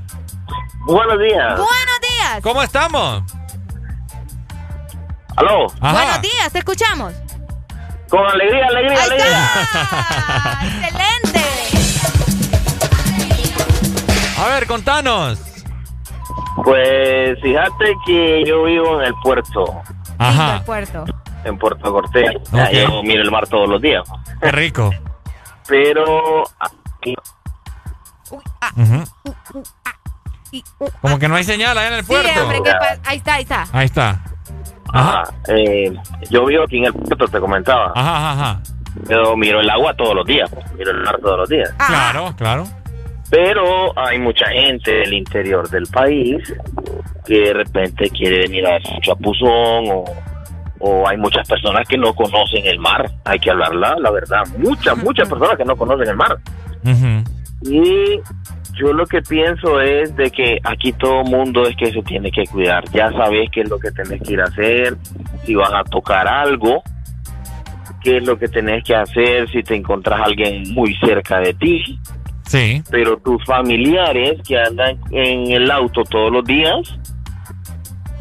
Buenos 0.81 1.19
días. 1.19 1.57
Buenos 1.59 2.01
días. 2.01 2.41
¿Cómo 2.43 2.63
estamos? 2.63 3.23
Aló. 5.37 5.67
Buenos 5.81 6.23
días, 6.23 6.53
te 6.53 6.59
escuchamos. 6.59 7.15
Con 8.09 8.27
alegría, 8.27 8.67
alegría, 8.67 8.99
Ahí 8.99 9.11
alegría. 9.11 9.51
¡Excelente! 10.89 11.41
A 14.39 14.47
ver, 14.49 14.67
contanos. 14.67 15.39
Pues 16.65 17.41
fíjate 17.41 17.95
que 18.07 18.45
yo 18.47 18.65
vivo 18.65 19.01
en 19.01 19.07
el 19.07 19.15
puerto, 19.23 19.81
Ajá. 20.19 20.57
El 20.57 20.63
puerto. 20.65 21.05
en 21.45 21.59
Puerto 21.59 21.93
Cortés. 21.93 22.37
Ya 22.53 22.65
Ok. 22.65 22.73
Yo 22.73 23.03
miro 23.03 23.23
el 23.23 23.31
mar 23.31 23.47
todos 23.47 23.69
los 23.69 23.81
días. 23.81 24.03
Qué 24.41 24.51
rico. 24.51 24.91
Pero 25.69 26.43
Como 31.01 31.19
que 31.19 31.29
no 31.29 31.35
hay 31.37 31.45
señal 31.45 31.77
allá 31.79 31.89
en 31.89 31.95
el 31.95 32.01
Sí, 32.05 32.07
puerto. 32.09 32.43
hombre, 32.43 32.59
¿qué 32.65 32.71
pa- 32.73 32.99
ahí 33.11 33.17
está, 33.19 33.35
ahí 33.35 33.43
está. 33.43 33.67
Ahí 33.73 33.85
está. 33.87 34.21
Ajá. 34.93 35.23
Eh, 35.49 35.93
yo 36.31 36.45
vivo 36.47 36.65
aquí 36.65 36.79
en 36.79 36.87
el 36.87 36.93
puerto, 36.93 37.27
te 37.29 37.39
comentaba. 37.41 37.93
Ajá, 37.95 38.17
ajá, 38.17 38.33
ajá. 38.33 38.61
Yo 39.09 39.37
miro 39.37 39.61
el 39.61 39.71
agua 39.71 39.95
todos 39.95 40.15
los 40.17 40.27
días, 40.27 40.51
pues, 40.53 40.73
miro 40.73 40.91
el 40.91 41.03
mar 41.05 41.17
todos 41.23 41.39
los 41.39 41.49
días. 41.49 41.73
Claro, 41.87 42.35
claro. 42.37 42.65
Pero 43.31 43.97
hay 43.97 44.19
mucha 44.19 44.47
gente 44.49 44.91
del 44.91 45.13
interior 45.15 45.69
del 45.71 45.87
país 45.87 46.53
que 47.25 47.35
de 47.43 47.53
repente 47.55 48.11
quiere 48.11 48.39
venir 48.49 48.67
a 48.67 48.81
su 48.81 48.99
chapuzón 49.01 49.85
o, 49.93 50.05
o 50.81 51.09
hay 51.09 51.17
muchas 51.17 51.47
personas 51.49 51.87
que 51.87 51.97
no 51.97 52.13
conocen 52.13 52.67
el 52.67 52.81
mar. 52.81 53.09
Hay 53.25 53.39
que 53.39 53.51
hablarla, 53.53 53.95
la 54.01 54.11
verdad. 54.11 54.43
Muchas, 54.59 54.97
muchas 54.99 55.29
personas 55.29 55.57
que 55.57 55.65
no 55.65 55.77
conocen 55.77 56.09
el 56.09 56.17
mar. 56.17 56.37
Y 57.63 58.21
yo 58.79 58.93
lo 58.93 59.07
que 59.07 59.21
pienso 59.21 59.81
es 59.81 60.15
de 60.17 60.31
que 60.31 60.59
aquí 60.65 60.93
todo 60.93 61.23
mundo 61.25 61.67
es 61.67 61.77
que 61.77 61.93
se 61.93 62.03
tiene 62.03 62.31
que 62.31 62.45
cuidar. 62.47 62.85
Ya 62.93 63.11
sabes 63.13 63.51
qué 63.53 63.61
es 63.63 63.69
lo 63.69 63.79
que 63.79 63.91
tenés 63.91 64.23
que 64.23 64.33
ir 64.33 64.41
a 64.41 64.45
hacer. 64.45 64.97
Si 65.45 65.55
vas 65.55 65.73
a 65.73 65.85
tocar 65.85 66.27
algo, 66.27 66.83
qué 68.03 68.19
es 68.19 68.27
lo 68.27 68.39
que 68.39 68.49
tenés 68.49 68.83
que 68.85 68.95
hacer 68.95 69.49
si 69.51 69.63
te 69.63 69.75
encontrás 69.75 70.21
a 70.21 70.25
alguien 70.25 70.73
muy 70.73 70.95
cerca 70.97 71.41
de 71.41 71.55
ti. 71.55 71.99
Sí. 72.47 72.83
Pero 72.91 73.19
tus 73.19 73.45
familiares 73.45 74.41
que 74.47 74.59
andan 74.59 74.99
en 75.13 75.51
el 75.53 75.71
auto 75.71 76.03
todos 76.05 76.33
los 76.33 76.45
días, 76.45 76.99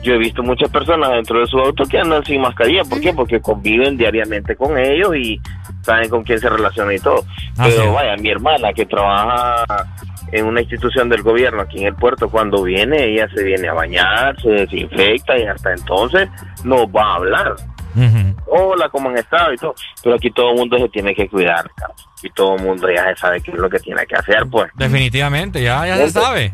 yo 0.01 0.13
he 0.13 0.17
visto 0.17 0.41
muchas 0.43 0.69
personas 0.69 1.09
dentro 1.11 1.39
de 1.39 1.47
su 1.47 1.57
auto 1.59 1.83
que 1.85 1.99
andan 1.99 2.23
sin 2.23 2.41
mascarilla. 2.41 2.83
¿Por 2.83 3.01
qué? 3.01 3.13
Porque 3.13 3.41
conviven 3.41 3.97
diariamente 3.97 4.55
con 4.55 4.77
ellos 4.77 5.15
y 5.15 5.39
saben 5.81 6.09
con 6.09 6.23
quién 6.23 6.39
se 6.39 6.49
relaciona 6.49 6.93
y 6.93 6.99
todo. 6.99 7.23
Así 7.57 7.73
Pero 7.77 7.93
vaya, 7.93 8.15
mi 8.17 8.29
hermana 8.29 8.71
que 8.73 8.85
trabaja 8.85 9.65
en 10.31 10.45
una 10.45 10.61
institución 10.61 11.09
del 11.09 11.23
gobierno 11.23 11.61
aquí 11.61 11.79
en 11.79 11.87
el 11.87 11.95
puerto, 11.95 12.29
cuando 12.29 12.63
viene, 12.63 13.05
ella 13.05 13.27
se 13.33 13.43
viene 13.43 13.67
a 13.67 13.73
bañar, 13.73 14.39
se 14.41 14.49
desinfecta 14.49 15.37
y 15.37 15.43
hasta 15.43 15.73
entonces 15.73 16.29
nos 16.63 16.85
va 16.87 17.03
a 17.03 17.15
hablar. 17.15 17.55
Hola, 18.45 18.87
¿cómo 18.89 19.09
han 19.09 19.17
estado? 19.17 19.51
Y 19.51 19.57
todo. 19.57 19.75
Pero 20.03 20.15
aquí 20.15 20.31
todo 20.31 20.51
el 20.51 20.57
mundo 20.57 20.77
se 20.77 20.87
tiene 20.89 21.13
que 21.13 21.27
cuidar, 21.27 21.69
Carlos. 21.75 22.05
Y 22.23 22.29
todo 22.29 22.55
el 22.55 22.63
mundo 22.63 22.87
ya 22.89 23.13
sabe 23.15 23.41
qué 23.41 23.51
es 23.51 23.57
lo 23.57 23.69
que 23.69 23.79
tiene 23.79 24.05
que 24.05 24.15
hacer, 24.15 24.45
pues. 24.49 24.71
Definitivamente, 24.75 25.61
ya, 25.61 25.85
ya 25.85 25.97
se 25.97 26.09
sabe. 26.11 26.53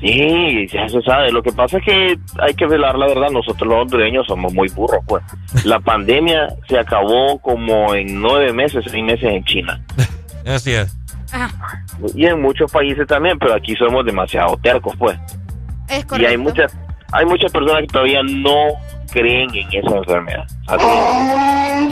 Sí, 0.00 0.66
ya 0.68 0.88
se 0.88 1.02
sabe. 1.02 1.32
Lo 1.32 1.42
que 1.42 1.52
pasa 1.52 1.78
es 1.78 1.84
que 1.84 2.18
hay 2.40 2.54
que 2.54 2.66
velar 2.66 2.96
la 2.96 3.06
verdad. 3.06 3.30
Nosotros 3.30 3.68
los 3.68 3.82
hondureños 3.82 4.26
somos 4.26 4.52
muy 4.52 4.68
burros, 4.68 5.04
pues. 5.06 5.22
La 5.64 5.80
pandemia 5.80 6.48
se 6.68 6.78
acabó 6.78 7.38
como 7.40 7.94
en 7.94 8.20
nueve 8.20 8.52
meses, 8.52 8.84
seis 8.88 9.04
meses 9.04 9.24
en 9.24 9.44
China. 9.44 9.84
Así 10.46 10.72
es. 10.72 10.96
Y 12.14 12.26
en 12.26 12.40
muchos 12.40 12.70
países 12.72 13.06
también, 13.06 13.38
pero 13.38 13.54
aquí 13.54 13.74
somos 13.76 14.04
demasiado 14.04 14.56
tercos, 14.62 14.94
pues. 14.98 15.18
Es 15.88 16.04
Y 16.18 16.24
hay 16.24 16.36
muchas, 16.36 16.76
hay 17.12 17.26
muchas 17.26 17.52
personas 17.52 17.82
que 17.82 17.88
todavía 17.88 18.22
no 18.22 18.54
creen 19.10 19.48
en 19.54 19.68
esa 19.72 19.96
enfermedad. 19.96 20.46
Así 20.66 20.86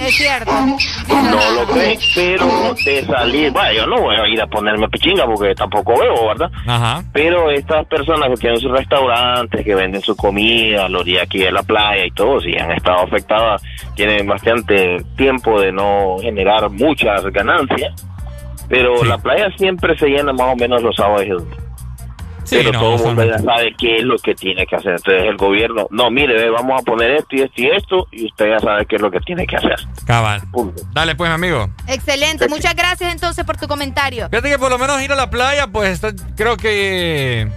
Es 0.07 0.15
cierto. 0.17 0.53
no 0.53 1.51
lo 1.55 1.67
creen, 1.73 1.99
pero 2.15 2.75
de 2.85 3.05
salir, 3.05 3.53
vaya, 3.53 3.73
yo 3.73 3.87
no 3.87 4.01
voy 4.01 4.17
a 4.17 4.27
ir 4.29 4.41
a 4.41 4.47
ponerme 4.47 4.89
pichinga 4.89 5.27
porque 5.27 5.55
tampoco 5.55 5.99
veo, 5.99 6.29
¿verdad? 6.29 6.51
Ajá. 6.67 7.03
Pero 7.13 7.51
estas 7.51 7.87
personas 7.87 8.29
que 8.31 8.37
tienen 8.37 8.61
sus 8.61 8.71
restaurantes, 8.71 9.65
que 9.65 9.75
venden 9.75 10.01
su 10.03 10.17
comida 10.17 10.89
la 10.89 10.99
orilla 10.99 11.23
aquí 11.23 11.39
de 11.39 11.53
la 11.53 11.63
playa 11.63 12.07
y 12.07 12.11
todo, 12.11 12.41
si 12.41 12.57
han 12.57 12.73
estado 12.73 13.01
afectadas, 13.01 13.63
tienen 13.95 14.27
bastante 14.27 15.03
tiempo 15.17 15.61
de 15.61 15.73
no 15.73 16.17
generar 16.21 16.69
muchas 16.71 17.25
ganancias. 17.25 18.07
Pero 18.69 19.03
la 19.05 19.17
playa 19.19 19.51
siempre 19.57 19.97
se 19.97 20.09
llena 20.09 20.33
más 20.33 20.53
o 20.53 20.57
menos 20.57 20.83
los 20.83 20.95
sábados 20.95 21.25
y 21.27 21.68
pero 22.51 22.73
no, 22.73 22.81
todo 22.81 22.97
el 22.97 23.03
mundo 23.05 23.25
ya 23.25 23.39
sabe 23.39 23.75
qué 23.79 23.97
es 23.97 24.03
lo 24.05 24.19
que 24.19 24.35
tiene 24.35 24.67
que 24.67 24.77
hacer. 24.77 24.93
Entonces 24.93 25.25
el 25.25 25.37
gobierno, 25.37 25.87
no, 25.91 26.11
mire, 26.11 26.35
ve, 26.35 26.51
vamos 26.51 26.81
a 26.81 26.85
poner 26.85 27.13
esto 27.13 27.37
y 27.37 27.43
esto 27.43 27.61
y 27.63 27.67
esto, 27.71 28.07
y 28.13 28.27
usted 28.27 28.51
ya 28.51 28.61
sabe 28.61 28.87
qué 28.87 28.97
es 28.97 29.03
lo 29.03 29.11
que 29.11 29.21
tiene 29.21 29.47
que 29.47 29.57
hacer. 29.57 29.77
Cabal. 30.07 30.43
Dale 30.93 31.15
pues, 31.15 31.31
mi 31.31 31.35
amigo. 31.35 31.71
Excelente. 31.87 32.49
Muchas 32.49 32.75
gracias 32.75 33.13
entonces 33.13 33.45
por 33.45 33.57
tu 33.57 33.69
comentario. 33.69 34.29
Fíjate 34.31 34.51
que 34.51 34.59
por 34.59 34.71
lo 34.71 34.79
menos 34.79 35.01
ir 35.03 35.13
a 35.13 35.17
la 35.17 35.31
playa, 35.31 35.67
pues 35.67 35.91
está- 35.91 36.13
creo 36.37 36.57
que 36.57 37.49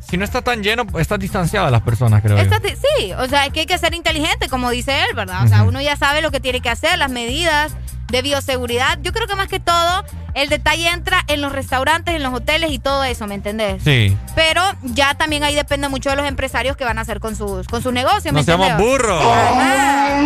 si 0.00 0.16
no 0.16 0.24
está 0.24 0.40
tan 0.42 0.62
lleno, 0.62 0.86
pues, 0.86 1.02
están 1.02 1.20
distanciadas 1.20 1.70
las 1.70 1.82
personas, 1.82 2.22
creo. 2.22 2.38
Esta 2.38 2.60
sí, 2.60 3.12
o 3.12 3.26
sea, 3.26 3.46
es 3.46 3.52
que 3.52 3.60
hay 3.60 3.66
que 3.66 3.76
ser 3.76 3.94
inteligente, 3.94 4.48
como 4.48 4.70
dice 4.70 5.02
él, 5.04 5.14
¿verdad? 5.14 5.44
O 5.44 5.48
sea, 5.48 5.64
uno 5.64 5.80
ya 5.82 5.96
sabe 5.96 6.22
lo 6.22 6.30
que 6.30 6.40
tiene 6.40 6.60
que 6.60 6.70
hacer, 6.70 6.98
las 6.98 7.10
medidas 7.10 7.76
de 8.10 8.22
bioseguridad. 8.22 8.98
Yo 9.02 9.12
creo 9.12 9.26
que 9.26 9.34
más 9.34 9.48
que 9.48 9.60
todo, 9.60 10.04
el 10.34 10.48
detalle 10.48 10.88
entra 10.88 11.24
en 11.28 11.40
los 11.40 11.52
restaurantes, 11.52 12.14
en 12.14 12.22
los 12.22 12.32
hoteles 12.32 12.70
y 12.70 12.78
todo 12.78 13.04
eso, 13.04 13.26
¿me 13.26 13.34
entendés? 13.34 13.82
Sí. 13.82 14.16
Pero 14.34 14.62
ya 14.82 15.14
también 15.14 15.44
ahí 15.44 15.54
depende 15.54 15.88
mucho 15.88 16.10
de 16.10 16.16
los 16.16 16.26
empresarios 16.26 16.76
que 16.76 16.84
van 16.84 16.98
a 16.98 17.02
hacer 17.02 17.20
con 17.20 17.36
sus, 17.36 17.66
con 17.66 17.82
sus 17.82 17.92
negocios, 17.92 18.32
¿me 18.32 18.40
No 18.40 18.44
seamos 18.44 18.76
burros. 18.76 19.22
Ajá, 19.24 20.18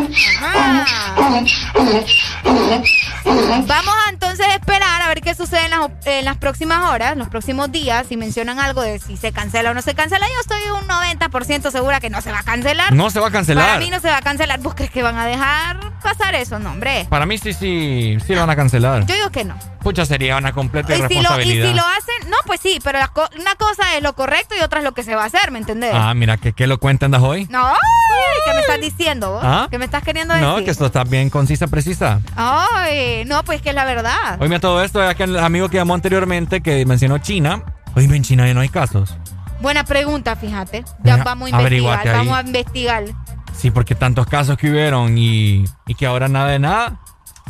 ajá. 0.42 1.44
Vamos 3.66 3.94
a 4.06 4.10
entonces 4.10 4.46
esperar 4.54 5.02
a 5.02 5.08
ver 5.08 5.20
qué 5.20 5.34
sucede 5.34 5.64
en 5.64 5.70
las, 5.70 5.90
en 6.04 6.24
las 6.24 6.36
próximas 6.36 6.90
horas, 6.90 7.12
en 7.12 7.18
los 7.18 7.28
próximos 7.28 7.70
días, 7.72 8.06
si 8.08 8.16
mencionan 8.16 8.58
algo 8.58 8.82
de 8.82 8.98
si 8.98 9.16
se 9.16 9.32
cancela 9.32 9.70
o 9.70 9.74
no 9.74 9.82
se 9.82 9.94
cancela. 9.94 10.26
Yo 10.26 10.40
estoy 10.40 10.60
un 10.70 10.88
90% 10.88 11.70
segura 11.70 12.00
que 12.00 12.10
no 12.10 12.20
se 12.20 12.30
va 12.30 12.40
a 12.40 12.42
cancelar. 12.42 12.92
No 12.92 13.10
se 13.10 13.20
va 13.20 13.28
a 13.28 13.30
cancelar. 13.30 13.66
Para 13.66 13.78
mí 13.78 13.90
no 13.90 14.00
se 14.00 14.08
va 14.08 14.18
a 14.18 14.22
cancelar. 14.22 14.60
¿Vos 14.60 14.74
crees 14.74 14.90
que 14.90 15.02
van 15.02 15.18
a 15.18 15.26
dejar 15.26 15.92
pasar 16.02 16.34
eso? 16.34 16.58
No, 16.58 16.72
hombre. 16.72 17.06
Para 17.08 17.26
mí 17.26 17.38
sí, 17.38 17.52
sí, 17.52 17.71
sí 18.26 18.34
lo 18.34 18.40
van 18.40 18.50
a 18.50 18.56
cancelar. 18.56 19.06
Yo 19.06 19.14
digo 19.14 19.30
que 19.30 19.44
no. 19.44 19.54
Pucha, 19.80 20.06
sería 20.06 20.36
una 20.36 20.52
completa 20.52 20.92
Y 20.92 20.96
si, 20.96 21.00
lo, 21.02 21.08
y 21.08 21.12
irresponsabilidad. 21.14 21.68
si 21.68 21.74
lo 21.74 21.82
hacen, 21.82 22.30
no, 22.30 22.36
pues 22.46 22.60
sí, 22.60 22.78
pero 22.84 22.98
la 23.00 23.08
co- 23.08 23.28
una 23.40 23.54
cosa 23.56 23.96
es 23.96 24.02
lo 24.02 24.14
correcto 24.14 24.54
y 24.58 24.62
otra 24.62 24.78
es 24.78 24.84
lo 24.84 24.92
que 24.92 25.02
se 25.02 25.14
va 25.16 25.24
a 25.24 25.26
hacer, 25.26 25.50
¿me 25.50 25.58
entendés? 25.58 25.92
Ah, 25.94 26.14
mira, 26.14 26.36
¿qué, 26.36 26.52
qué 26.52 26.66
lo 26.66 26.78
cuentas 26.78 27.10
hoy? 27.20 27.46
No, 27.50 27.66
ay, 27.66 27.76
¿qué 28.46 28.54
me 28.54 28.60
estás 28.60 28.80
diciendo 28.80 29.32
vos? 29.32 29.42
¿Ah? 29.44 29.66
¿Qué 29.70 29.78
me 29.78 29.84
estás 29.86 30.02
queriendo 30.04 30.34
decir? 30.34 30.48
No, 30.48 30.56
que 30.64 30.70
esto 30.70 30.86
está 30.86 31.02
bien 31.04 31.30
concisa, 31.30 31.66
precisa. 31.66 32.20
Ay, 32.36 33.24
no, 33.26 33.42
pues 33.44 33.60
que 33.62 33.70
es 33.70 33.74
la 33.74 33.84
verdad. 33.84 34.38
Oíme 34.40 34.60
todo 34.60 34.82
esto, 34.82 35.02
el 35.02 35.38
amigo 35.38 35.68
que 35.68 35.78
llamó 35.78 35.94
anteriormente, 35.94 36.60
que 36.60 36.84
mencionó 36.86 37.18
China. 37.18 37.62
Oíme, 37.96 38.16
en 38.16 38.22
China 38.22 38.46
ya 38.46 38.54
no 38.54 38.60
hay 38.60 38.68
casos. 38.68 39.14
Buena 39.60 39.84
pregunta, 39.84 40.34
fíjate. 40.36 40.84
Ya 41.04 41.12
Mira, 41.14 41.24
vamos 41.24 41.52
a 41.52 41.56
investigar, 41.62 42.08
ahí. 42.08 42.16
vamos 42.16 42.36
a 42.36 42.40
investigar. 42.42 43.04
Sí, 43.56 43.70
porque 43.70 43.94
tantos 43.94 44.26
casos 44.26 44.56
que 44.56 44.70
hubieron 44.70 45.16
y, 45.18 45.64
y 45.86 45.94
que 45.94 46.06
ahora 46.06 46.26
nada 46.28 46.48
de 46.48 46.58
nada. 46.58 47.00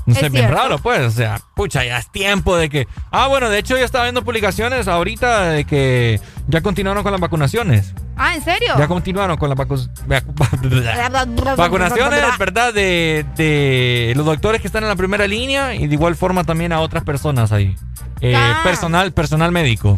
No 0.06 0.14
Es 0.14 0.18
sé, 0.20 0.28
bien 0.30 0.50
raro, 0.50 0.78
pues. 0.78 1.00
O 1.00 1.10
sea, 1.10 1.40
pucha, 1.54 1.84
ya 1.84 1.98
es 1.98 2.10
tiempo 2.10 2.56
de 2.56 2.68
que. 2.68 2.88
Ah, 3.10 3.28
bueno, 3.28 3.48
de 3.48 3.58
hecho, 3.58 3.76
yo 3.78 3.84
estaba 3.84 4.04
viendo 4.04 4.24
publicaciones 4.24 4.88
ahorita 4.88 5.42
de 5.50 5.64
que 5.64 6.20
ya 6.48 6.60
continuaron 6.60 7.02
con 7.02 7.12
las 7.12 7.20
vacunaciones. 7.20 7.94
Ah, 8.16 8.34
¿en 8.34 8.42
serio? 8.44 8.74
Ya 8.78 8.88
continuaron 8.88 9.36
con 9.36 9.48
las 9.48 9.58
vacu- 9.58 9.88
vacu- 10.06 11.56
vacunaciones, 11.56 12.38
¿verdad? 12.38 12.74
De, 12.74 13.24
de 13.36 14.12
los 14.16 14.26
doctores 14.26 14.60
que 14.60 14.66
están 14.66 14.82
en 14.82 14.88
la 14.88 14.96
primera 14.96 15.26
línea 15.26 15.74
y 15.74 15.86
de 15.86 15.94
igual 15.94 16.16
forma 16.16 16.44
también 16.44 16.72
a 16.72 16.80
otras 16.80 17.04
personas 17.04 17.52
ahí. 17.52 17.74
Eh, 18.20 18.34
Ah. 18.36 18.60
Personal, 18.64 19.12
personal 19.12 19.50
médico. 19.52 19.96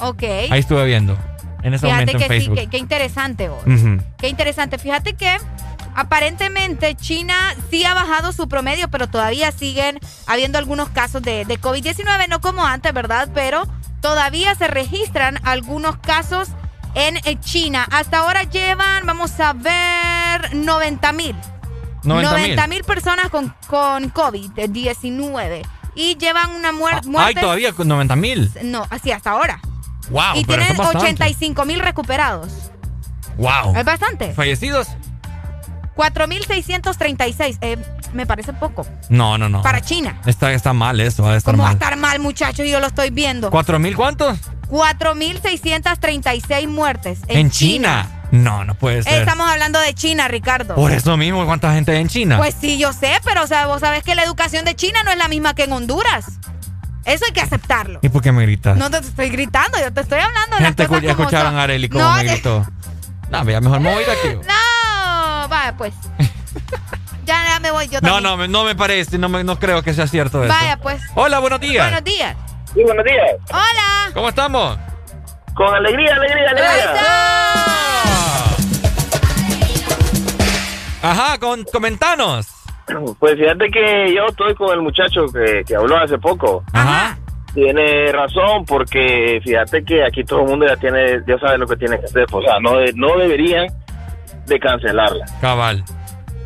Ok. 0.00 0.22
Ahí 0.50 0.60
estuve 0.60 0.84
viendo. 0.86 1.16
En 1.62 1.72
ese 1.72 1.86
Fíjate 1.86 2.02
momento 2.06 2.12
en 2.12 2.18
que 2.18 2.24
sí, 2.24 2.28
Facebook. 2.28 2.58
que- 2.58 2.66
qué 2.68 2.78
interesante 2.78 3.48
vos. 3.48 3.62
Qué 4.18 4.28
interesante. 4.28 4.78
Fíjate 4.78 5.14
que 5.14 5.36
aparentemente 5.94 6.94
China 6.96 7.34
sí 7.70 7.84
ha 7.84 7.94
bajado 7.94 8.32
su 8.32 8.48
promedio, 8.48 8.88
pero 8.88 9.08
todavía 9.08 9.52
siguen 9.52 9.98
habiendo 10.26 10.58
algunos 10.58 10.88
casos 10.90 11.22
de, 11.22 11.44
de 11.44 11.60
COVID-19, 11.60 12.28
no 12.28 12.40
como 12.40 12.64
antes, 12.64 12.92
¿verdad? 12.92 13.28
Pero 13.34 13.64
todavía 14.00 14.54
se 14.54 14.68
registran 14.68 15.38
algunos 15.44 15.96
casos 15.98 16.48
en 16.94 17.16
eh, 17.18 17.38
China. 17.40 17.86
Hasta 17.90 18.18
ahora 18.18 18.42
llevan, 18.44 19.06
vamos 19.06 19.38
a 19.40 19.52
ver, 19.52 20.54
90 20.54 21.12
mil. 21.12 21.36
90 22.04 22.66
mil 22.66 22.84
personas 22.84 23.30
con, 23.30 23.54
con 23.66 24.12
COVID-19. 24.12 25.66
Y 25.96 26.16
llevan 26.16 26.50
una 26.50 26.72
muer- 26.72 27.04
muerte. 27.06 27.28
Ay, 27.28 27.34
todavía 27.34 27.72
con 27.72 27.88
90 27.88 28.16
mil. 28.16 28.50
No, 28.62 28.86
así 28.90 29.12
hasta 29.12 29.30
ahora. 29.30 29.60
Wow, 30.10 30.34
y 30.34 30.44
pero 30.44 30.58
tienen 30.62 30.72
es 30.72 30.76
bastante. 30.76 30.98
85 31.06 31.64
mil 31.64 31.80
recuperados. 31.80 32.52
Wow. 33.38 33.76
Es 33.76 33.84
bastante. 33.84 34.32
¿Fallecidos? 34.34 34.88
4.636. 35.96 37.58
Eh, 37.60 37.76
me 38.12 38.26
parece 38.26 38.52
poco. 38.52 38.86
No, 39.08 39.38
no, 39.38 39.48
no. 39.48 39.62
Para 39.62 39.80
China. 39.80 40.20
Está, 40.26 40.52
está 40.52 40.72
mal 40.72 41.00
eso, 41.00 41.22
va 41.24 41.32
a 41.32 41.36
estar 41.36 41.52
¿Cómo 41.54 41.62
va 41.64 41.70
a 41.70 41.72
mal. 41.72 41.82
estar 41.82 41.96
mal, 41.96 42.18
muchachos? 42.20 42.66
Yo 42.66 42.80
lo 42.80 42.86
estoy 42.86 43.10
viendo. 43.10 43.50
¿Cuatro 43.50 43.78
mil 43.78 43.96
cuántos? 43.96 44.38
4.636 44.70 46.68
muertes. 46.68 47.20
En, 47.28 47.38
En 47.38 47.50
China. 47.50 48.06
No, 48.30 48.64
no 48.64 48.74
puede 48.74 49.02
ser. 49.02 49.20
Estamos 49.20 49.48
hablando 49.48 49.78
de 49.78 49.94
China, 49.94 50.26
Ricardo. 50.28 50.74
Por 50.74 50.90
eso 50.90 51.16
mismo, 51.16 51.44
¿cuánta 51.46 51.72
gente 51.72 51.92
hay 51.92 52.00
en 52.00 52.08
China? 52.08 52.38
Pues 52.38 52.56
sí, 52.60 52.78
yo 52.78 52.92
sé, 52.92 53.12
pero 53.24 53.44
o 53.44 53.46
sea, 53.46 53.66
vos 53.66 53.80
sabés 53.80 54.02
que 54.02 54.14
la 54.16 54.24
educación 54.24 54.64
de 54.64 54.74
China 54.74 55.02
no 55.04 55.12
es 55.12 55.18
la 55.18 55.28
misma 55.28 55.54
que 55.54 55.64
en 55.64 55.72
Honduras. 55.72 56.24
Eso 57.04 57.24
hay 57.26 57.32
que 57.32 57.40
aceptarlo. 57.42 58.00
¿Y 58.02 58.08
por 58.08 58.22
qué 58.22 58.32
me 58.32 58.42
gritas? 58.42 58.76
No 58.76 58.90
te 58.90 58.98
estoy 58.98 59.28
gritando, 59.28 59.78
yo 59.78 59.92
te 59.92 60.00
estoy 60.00 60.18
hablando 60.20 60.56
de 60.56 60.62
las 60.62 60.68
gente 60.70 60.86
cosas 60.88 61.02
ya 61.04 61.14
como 61.14 61.24
escucharon 61.28 61.52
son. 61.52 61.60
a 61.60 61.62
Areli 61.64 61.88
cómo 61.88 62.02
No, 62.04 62.14
me 62.16 62.24
de- 62.24 62.30
gritó. 62.32 62.66
No, 63.30 63.44
vea, 63.44 63.60
mejor 63.60 63.80
me 63.80 63.92
voy 63.94 64.02
ir 64.02 64.10
aquí. 64.10 64.28
No, 64.48 64.54
vaya 65.48 65.74
pues. 65.76 65.94
ya, 67.24 67.44
ya 67.48 67.60
me 67.60 67.70
voy 67.70 67.86
yo 67.88 68.00
No, 68.00 68.08
también. 68.14 68.22
no, 68.22 68.36
me- 68.36 68.48
no 68.48 68.64
me 68.64 68.74
parece, 68.74 69.18
no, 69.18 69.28
me- 69.28 69.44
no 69.44 69.58
creo 69.58 69.82
que 69.82 69.92
sea 69.94 70.06
cierto 70.06 70.42
eso. 70.44 70.52
Vaya 70.52 70.78
pues. 70.78 71.02
Hola, 71.14 71.38
buenos 71.40 71.60
días. 71.60 71.84
Buenos 71.84 72.04
días. 72.04 72.36
Sí, 72.74 72.82
buenos 72.82 73.04
días. 73.04 73.26
Hola. 73.50 74.10
¿Cómo 74.14 74.28
estamos? 74.28 74.78
Con 75.54 75.72
alegría, 75.74 76.14
alegría, 76.16 76.50
alegría. 76.50 76.94
Ajá, 81.02 81.38
con, 81.38 81.64
comentanos. 81.64 82.46
Pues 83.18 83.36
fíjate 83.38 83.70
que 83.70 84.14
yo 84.14 84.26
estoy 84.26 84.54
con 84.54 84.70
el 84.72 84.82
muchacho 84.82 85.26
que, 85.32 85.62
que 85.66 85.76
habló 85.76 85.96
hace 85.98 86.18
poco. 86.18 86.64
Ajá. 86.72 87.16
Tiene 87.54 88.10
razón 88.10 88.64
porque 88.66 89.40
fíjate 89.44 89.84
que 89.84 90.04
aquí 90.04 90.24
todo 90.24 90.40
el 90.40 90.48
mundo 90.48 90.66
ya 90.66 90.76
tiene, 90.76 91.20
ya 91.26 91.38
sabe 91.38 91.56
lo 91.58 91.66
que 91.66 91.76
tiene 91.76 91.98
que 92.00 92.06
hacer. 92.06 92.26
pues, 92.28 92.44
O 92.44 92.48
sea, 92.50 92.58
no, 92.60 92.72
no 92.94 93.16
deberían 93.18 93.66
de 94.46 94.58
cancelarla. 94.60 95.24
Cabal. 95.40 95.82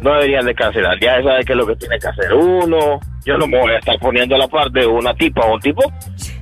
No 0.00 0.12
deberían 0.14 0.46
de 0.46 0.54
cancelar. 0.54 0.98
Ya 1.00 1.20
sabe 1.22 1.44
qué 1.44 1.52
es 1.52 1.58
lo 1.58 1.66
que 1.66 1.76
tiene 1.76 1.98
que 1.98 2.06
hacer 2.08 2.32
uno. 2.32 3.00
Yo 3.24 3.36
no 3.36 3.46
me 3.46 3.58
voy 3.60 3.72
a 3.72 3.78
estar 3.78 3.98
poniendo 3.98 4.36
a 4.36 4.38
la 4.38 4.48
parte 4.48 4.80
de 4.80 4.86
una 4.86 5.12
tipa 5.14 5.42
o 5.44 5.54
un 5.54 5.60
tipo 5.60 5.82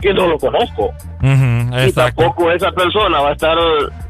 que 0.01 0.13
no 0.13 0.27
lo 0.29 0.39
conozco. 0.39 0.93
Y 1.23 1.93
tampoco 1.93 2.51
esa 2.53 2.71
persona 2.73 3.21
va 3.21 3.31
a 3.31 3.33
estar 3.33 3.57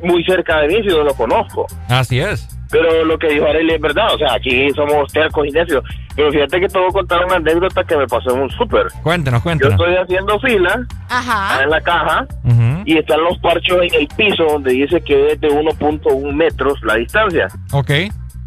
muy 0.03 0.23
cerca 0.25 0.59
de 0.61 0.69
mí 0.69 0.75
si 0.83 0.89
no 0.89 1.05
lo 1.05 1.15
conozco. 1.15 1.67
Así 1.89 2.19
es. 2.21 2.49
Pero 2.71 3.05
lo 3.05 3.17
que 3.17 3.29
dijo 3.29 3.47
Arely 3.47 3.75
es 3.75 3.81
verdad, 3.81 4.13
o 4.13 4.19
sea, 4.19 4.35
aquí 4.35 4.69
somos 4.75 5.11
tercos 5.13 5.47
y 5.47 5.53
necios. 5.53 5.85
Pero 6.17 6.33
fíjate 6.33 6.61
que 6.61 6.69
te 6.69 6.79
voy 6.79 6.89
a 6.89 6.93
contar 6.93 7.25
una 7.25 7.37
anécdota 7.37 7.85
que 7.85 7.97
me 7.97 8.07
pasó 8.09 8.35
en 8.35 8.43
un 8.43 8.51
súper. 8.51 8.87
Cuéntenos, 9.05 9.41
Yo 9.41 9.45
cuéntenos. 9.45 9.75
estoy 9.81 9.97
haciendo 9.97 10.41
fila 10.41 10.81
Ajá. 11.09 11.63
en 11.63 11.71
la 11.71 11.81
caja 11.81 12.27
Ujú. 12.43 12.76
Y 12.87 12.97
están 12.97 13.21
los 13.23 13.37
parchos 13.39 13.79
en 13.83 14.01
el 14.01 14.09
piso 14.17 14.45
donde 14.45 14.73
dice 14.73 15.01
que 15.01 15.33
es 15.33 15.41
de 15.41 15.49
1.1 15.49 16.33
metros 16.33 16.81
la 16.85 16.95
distancia. 16.95 17.49
Ok. 17.73 17.91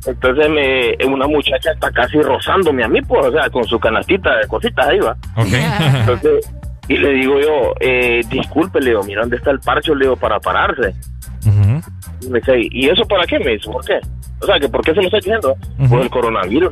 Entonces 0.07 0.49
me, 0.49 0.95
una 1.05 1.27
muchacha 1.27 1.73
está 1.73 1.91
casi 1.91 2.21
rozándome 2.21 2.85
a 2.85 2.87
mí, 2.87 3.01
pues, 3.01 3.25
o 3.25 3.31
sea, 3.33 3.49
con 3.49 3.65
su 3.65 3.77
canastita 3.77 4.37
de 4.37 4.47
cositas 4.47 4.87
ahí 4.87 4.99
va. 4.99 5.11
Ok. 5.35 5.53
Entonces, 5.99 6.49
y 6.87 6.97
le 6.97 7.11
digo 7.11 7.39
yo, 7.39 7.73
eh, 7.81 8.21
disculpe, 8.29 8.79
le 8.79 8.91
digo, 8.91 9.03
mira 9.03 9.21
dónde 9.21 9.35
está 9.35 9.51
el 9.51 9.59
parcho, 9.59 9.93
le 9.93 10.05
digo, 10.05 10.15
para 10.15 10.39
pararse. 10.39 10.95
Ujú. 11.45 11.81
Y 12.21 12.29
me 12.29 12.39
dice, 12.39 12.53
¿y 12.71 12.87
eso 12.87 13.05
para 13.05 13.25
qué? 13.25 13.39
Me 13.39 13.51
dice, 13.51 13.69
¿por 13.69 13.83
qué? 13.83 13.99
O 14.41 14.45
sea, 14.45 14.57
que 14.57 14.69
¿por 14.69 14.81
qué 14.81 14.93
se 14.93 15.01
me 15.01 15.05
está 15.07 15.17
diciendo? 15.17 15.53
Por 15.89 16.01
el 16.01 16.09
coronavirus. 16.09 16.71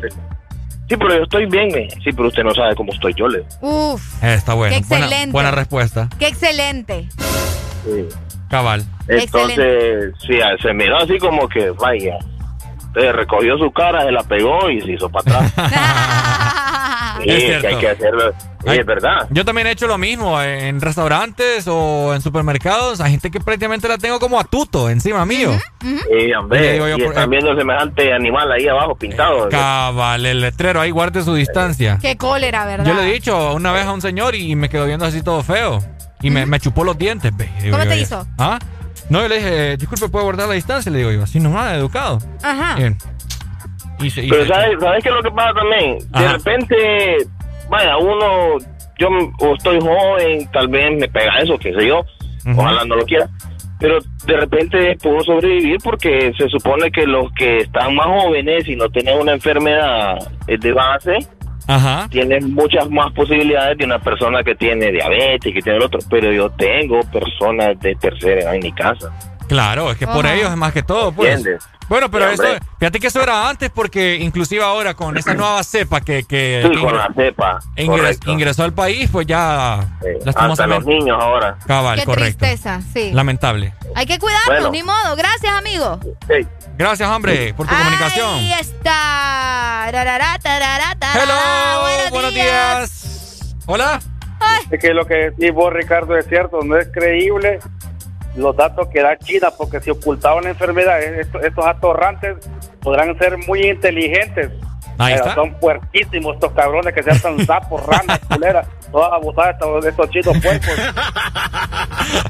Sí, 0.88 0.96
pero 0.98 1.16
yo 1.18 1.24
estoy 1.24 1.46
bien, 1.48 1.68
me. 1.74 1.90
Sí, 1.90 2.12
pero 2.16 2.30
usted 2.30 2.44
no 2.44 2.54
sabe 2.54 2.76
cómo 2.76 2.94
estoy 2.94 3.14
yo, 3.16 3.28
le. 3.28 3.44
Uf, 3.62 4.24
Eh, 4.24 4.34
está 4.34 4.54
bueno. 4.54 4.76
Qué 4.76 4.84
Buena, 4.88 5.06
excelente. 5.06 5.32
buena 5.34 5.52
respuesta. 5.52 6.10
qué 6.18 6.28
excelente. 6.28 7.10
Sí. 7.84 8.06
Cabal. 8.50 8.86
Entonces, 9.10 10.14
sí, 10.26 10.38
se 10.62 10.74
miró 10.74 10.98
así 10.98 11.18
como 11.20 11.48
que, 11.50 11.70
vaya. 11.72 12.18
Entonces 12.88 13.14
recogió 13.16 13.58
su 13.58 13.70
cara, 13.72 14.04
se 14.06 14.12
la 14.12 14.24
pegó 14.24 14.70
y 14.70 14.82
se 14.82 14.94
hizo 14.94 15.10
para 15.10 15.40
atrás. 15.46 15.54
Sí, 17.28 17.36
Es 17.36 17.44
que 17.44 17.48
cierto. 17.48 17.68
hay 17.68 17.76
que 17.78 17.90
hacerlo. 17.90 18.34
Sí, 18.66 18.74
es 18.80 18.86
verdad. 18.86 19.28
Yo 19.30 19.46
también 19.46 19.68
he 19.68 19.72
hecho 19.72 19.88
lo 19.88 19.98
mismo 19.98 20.42
en 20.42 20.82
restaurantes 20.82 21.66
o 21.68 22.14
en 22.14 22.22
supermercados. 22.22 23.00
Hay 23.02 23.12
gente 23.12 23.32
que 23.32 23.40
prácticamente 23.40 23.88
la 23.88 23.98
tengo 23.98 24.20
como 24.20 24.40
a 24.40 24.44
tuto 24.44 24.90
encima 24.90 25.26
mío. 25.26 25.52
Sí, 25.82 25.98
Y 26.28 26.34
hombre. 26.34 26.74
digo 26.74 26.88
yo 26.88 26.98
y 26.98 27.02
por- 27.02 27.10
están 27.14 27.30
viendo 27.30 27.56
semejante 27.56 28.14
animal 28.14 28.52
ahí 28.52 28.68
abajo 28.68 28.96
pintado. 28.96 29.50
Cabal, 29.50 30.26
el 30.26 30.42
letrero 30.42 30.82
ahí 30.82 30.92
guarde 30.92 31.22
su 31.24 31.34
distancia. 31.36 31.98
Qué 32.02 32.18
cólera, 32.18 32.66
¿verdad? 32.66 32.86
Yo 32.86 32.94
le 32.94 33.10
he 33.10 33.14
dicho 33.14 33.54
una 33.54 33.72
vez 33.72 33.86
a 33.86 33.92
un 33.94 34.02
señor 34.02 34.36
y 34.36 34.56
me 34.56 34.70
quedó 34.70 34.86
viendo 34.86 35.06
así 35.06 35.22
todo 35.22 35.44
feo. 35.44 35.80
Y 36.22 36.30
me, 36.32 36.46
me 36.46 36.60
chupó 36.60 36.84
los 36.84 36.98
dientes. 36.98 37.32
ve. 37.38 37.50
¿Cómo 37.72 37.84
yo, 37.84 37.90
te 37.90 37.96
eh, 37.96 38.02
hizo? 38.02 38.28
¿Ah? 38.40 38.58
No, 39.10 39.22
yo 39.22 39.28
le 39.30 39.36
dije, 39.38 39.72
eh, 39.74 39.78
disculpe, 39.78 40.10
¿puedo 40.10 40.26
guardar 40.26 40.48
la 40.50 40.56
distancia? 40.56 40.92
Le 40.92 40.98
digo 40.98 41.12
yo, 41.12 41.24
así 41.24 41.40
nomás, 41.40 41.74
educado. 41.74 42.20
Ajá. 42.44 42.76
Bien. 42.76 42.98
Y 44.00 44.10
se- 44.10 44.26
y 44.26 44.30
Pero 44.30 44.44
se- 44.44 44.50
¿sabes, 44.54 44.78
¿sabes 44.80 45.04
qué 45.04 45.10
es 45.10 45.16
lo 45.16 45.24
que 45.24 45.32
pasa 45.32 45.54
también? 45.54 45.98
De 46.12 46.28
repente, 46.34 47.18
vaya, 47.70 47.98
uno, 47.98 48.58
yo 49.00 49.08
o 49.40 49.56
estoy 49.56 49.80
joven, 49.80 50.48
tal 50.52 50.68
vez 50.68 51.00
me 51.00 51.08
pega 51.08 51.40
eso, 51.40 51.58
qué 51.58 51.74
sé 51.74 51.88
yo, 51.88 52.04
ojalá 52.56 52.84
no 52.86 52.96
lo 52.96 53.06
quiera. 53.06 53.28
Pero 53.80 54.00
de 54.26 54.38
repente 54.38 54.98
puedo 55.04 55.20
sobrevivir 55.22 55.78
porque 55.84 56.32
se 56.38 56.48
supone 56.50 56.90
que 56.92 57.06
los 57.06 57.32
que 57.34 57.58
están 57.60 57.94
más 57.96 58.08
jóvenes 58.08 58.68
y 58.68 58.76
no 58.76 58.90
tienen 58.90 59.20
una 59.20 59.34
enfermedad 59.34 60.18
eh, 60.48 60.58
de 60.58 60.74
base, 60.74 61.18
Ajá. 61.68 62.08
tienen 62.10 62.54
muchas 62.56 62.90
más 62.90 63.12
posibilidades 63.14 63.78
de 63.78 63.86
una 63.86 64.00
persona 64.00 64.42
que 64.44 64.56
tiene 64.56 64.92
diabetes, 64.92 65.54
que 65.54 65.62
tiene 65.62 65.78
el 65.78 65.84
otro. 65.84 66.00
Pero 66.10 66.32
yo 66.32 66.50
tengo 66.52 67.02
personas 67.12 67.80
de 67.80 67.94
tercera 67.96 68.42
edad 68.42 68.56
en 68.56 68.64
mi 68.64 68.72
casa. 68.72 69.12
Claro, 69.48 69.92
es 69.92 69.98
que 69.98 70.08
por 70.08 70.26
ellos 70.26 70.50
es 70.50 70.58
más 70.58 70.74
que 70.74 70.82
todo, 70.82 71.12
pues. 71.12 71.36
¿Entiendes? 71.36 71.68
Bueno, 71.90 72.12
pero 72.12 72.28
Sí, 72.28 72.34
eso, 72.34 72.44
hombre. 72.44 72.60
fíjate 72.80 73.00
que 73.00 73.08
eso 73.08 73.22
era 73.24 73.48
antes 73.50 73.70
porque 73.70 74.16
inclusive 74.18 74.62
ahora 74.62 74.94
con 74.94 75.18
esa 75.18 75.34
nueva 75.34 75.64
cepa 75.64 76.02
que, 76.02 76.24
que, 76.26 76.68
Sí, 76.70 76.82
con 76.82 76.98
la 76.98 77.10
cepa. 77.16 77.60
ingres- 77.78 78.20
ingresó 78.28 78.64
al 78.64 78.74
país, 78.74 79.10
pues 79.12 79.26
ya 79.26 79.80
Hasta 80.26 80.68
los 80.68 80.86
niños 80.86 81.18
ahora. 81.20 81.58
Cabal, 81.66 82.00
Qué 82.00 82.06
correcto. 82.06 82.40
tristeza, 82.40 82.82
sí. 82.94 83.12
Lamentable. 83.14 83.74
Hay 83.96 84.06
que 84.06 84.20
cuidarnos, 84.20 84.48
Bueno. 84.48 84.72
ni 84.72 84.84
modo. 84.84 85.16
Gracias, 85.16 85.52
amigo. 85.54 86.00
Gracias, 86.78 87.10
hombre, 87.10 87.54
por 87.54 87.66
tu 87.68 87.74
comunicación. 87.76 88.36
Ahí 88.36 88.54
está. 88.60 89.90
Rarara, 89.92 90.38
tarara, 90.44 90.96
tarara. 91.00 91.24
Hello, 91.24 91.82
buenos, 91.82 92.10
buenos 92.12 92.34
días. 92.34 93.56
Hola. 93.66 94.02
Es 94.70 94.80
que 94.80 94.94
lo 94.94 95.06
que 95.06 95.32
decís 95.32 95.52
vos, 95.54 95.74
Ricardo, 95.74 96.16
es 96.16 96.28
cierto, 96.28 96.60
no 96.64 96.78
es 96.78 96.88
creíble 96.94 97.60
los 98.38 98.56
datos 98.56 98.88
que 98.90 99.02
da 99.02 99.18
China, 99.18 99.50
porque 99.58 99.80
si 99.82 99.90
ocultaban 99.90 100.44
la 100.44 100.52
enfermedad, 100.52 101.02
estos, 101.04 101.44
estos 101.44 101.66
atorrantes 101.66 102.38
podrán 102.82 103.18
ser 103.18 103.38
muy 103.38 103.68
inteligentes. 103.68 104.52
Ahí 104.98 105.14
pero 105.14 105.26
está. 105.30 105.36
son 105.36 105.54
puerquísimos 105.60 106.36
estos 106.36 106.52
cabrones 106.54 106.94
que 106.94 107.04
se 107.04 107.12
hacen 107.12 107.46
sapos, 107.46 107.86
ranas, 107.86 108.20
culeras, 108.28 108.68
todas 108.92 109.12
abusadas 109.14 109.54
estos, 109.56 109.86
estos 109.86 110.10
chinos 110.10 110.38
puercos. 110.42 110.74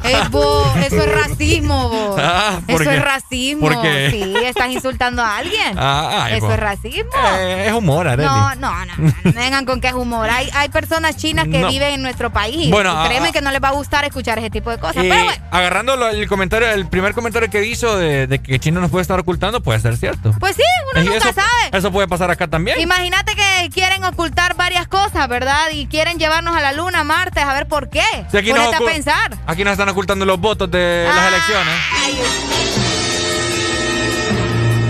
Ey, 0.03 0.15
vos, 0.31 0.75
eso 0.77 0.95
es 1.03 1.11
racismo, 1.11 1.89
vos. 1.89 2.21
Ah, 2.29 2.59
¿por 2.67 2.81
eso 2.81 2.89
qué? 2.91 2.97
es 2.97 3.03
racismo. 3.03 3.61
¿Por 3.67 3.81
qué? 3.81 4.09
Sí, 4.11 4.33
estás 4.45 4.69
insultando 4.69 5.21
a 5.23 5.37
alguien. 5.37 5.77
Ah, 5.79 6.25
ay, 6.25 6.37
eso 6.37 6.51
es 6.51 6.59
racismo. 6.59 7.09
Eh, 7.39 7.65
es 7.67 7.73
humor, 7.73 8.07
Arely. 8.07 8.25
No, 8.27 8.55
no, 8.55 8.85
no, 8.85 8.95
no, 8.97 9.13
no 9.23 9.31
vengan 9.33 9.65
con 9.65 9.79
que 9.79 9.87
es 9.87 9.93
humor. 9.93 10.29
Hay, 10.29 10.49
hay 10.53 10.69
personas 10.69 11.15
chinas 11.17 11.45
que 11.47 11.59
No. 11.59 11.69
viven 11.69 11.93
en 11.93 12.01
nuestro 12.01 12.31
país. 12.31 12.69
Bueno, 12.69 13.03
y 13.03 13.07
créeme 13.07 13.29
ah, 13.29 13.31
que 13.31 13.41
no 13.41 13.51
les 13.51 13.61
va 13.63 13.69
a 13.69 13.71
gustar 13.71 14.03
escuchar 14.05 14.39
ese 14.39 14.49
tipo 14.49 14.69
de 14.69 14.77
cosas. 14.77 14.97
Eh, 15.03 15.07
Pero 15.09 15.23
bueno, 15.23 15.43
agarrando 15.51 15.95
lo- 15.95 16.09
el 16.09 16.27
comentario, 16.27 16.69
el 16.69 16.87
primer 16.87 17.13
comentario 17.13 17.49
que 17.49 17.63
hizo 17.65 17.97
de, 17.97 18.27
de 18.27 18.39
que 18.39 18.59
China 18.59 18.81
nos 18.81 18.91
puede 18.91 19.01
estar 19.03 19.19
ocultando, 19.19 19.61
puede 19.61 19.79
ser 19.79 19.97
cierto. 19.97 20.33
pues 20.39 20.55
sí, 20.55 20.63
uno 20.93 21.03
Y 21.03 21.05
nunca 21.07 21.29
eso, 21.29 21.33
sabe. 21.41 21.77
Eso 21.77 21.91
puede 21.91 22.07
pasar 22.07 22.29
acá 22.31 22.47
también. 22.47 22.56
Imagínate 22.79 23.35
que 23.35 23.69
quieren 23.73 24.03
ocultar 24.03 24.55
varias 24.55 24.87
cosas, 24.87 25.27
¿verdad? 25.27 25.69
Y 25.73 25.87
quieren 25.87 26.17
llevarnos 26.19 26.55
a 26.55 26.61
la 26.61 26.71
luna, 26.73 27.03
Marte, 27.03 27.39
a 27.41 27.53
ver 27.53 27.67
por 27.67 27.89
qué. 27.89 28.03
Si 28.31 28.37
aquí, 28.37 28.51
Ponete 28.51 28.71
nos 28.71 28.81
a 28.81 28.85
pensar. 28.85 29.37
aquí 29.45 29.63
nos 29.63 29.71
están 29.73 29.89
ocultando 29.89 30.25
los 30.25 30.39
votos 30.39 30.69
de 30.71 31.05
las 31.07 31.17
Ah. 31.17 31.27
elecciones. 31.27 31.73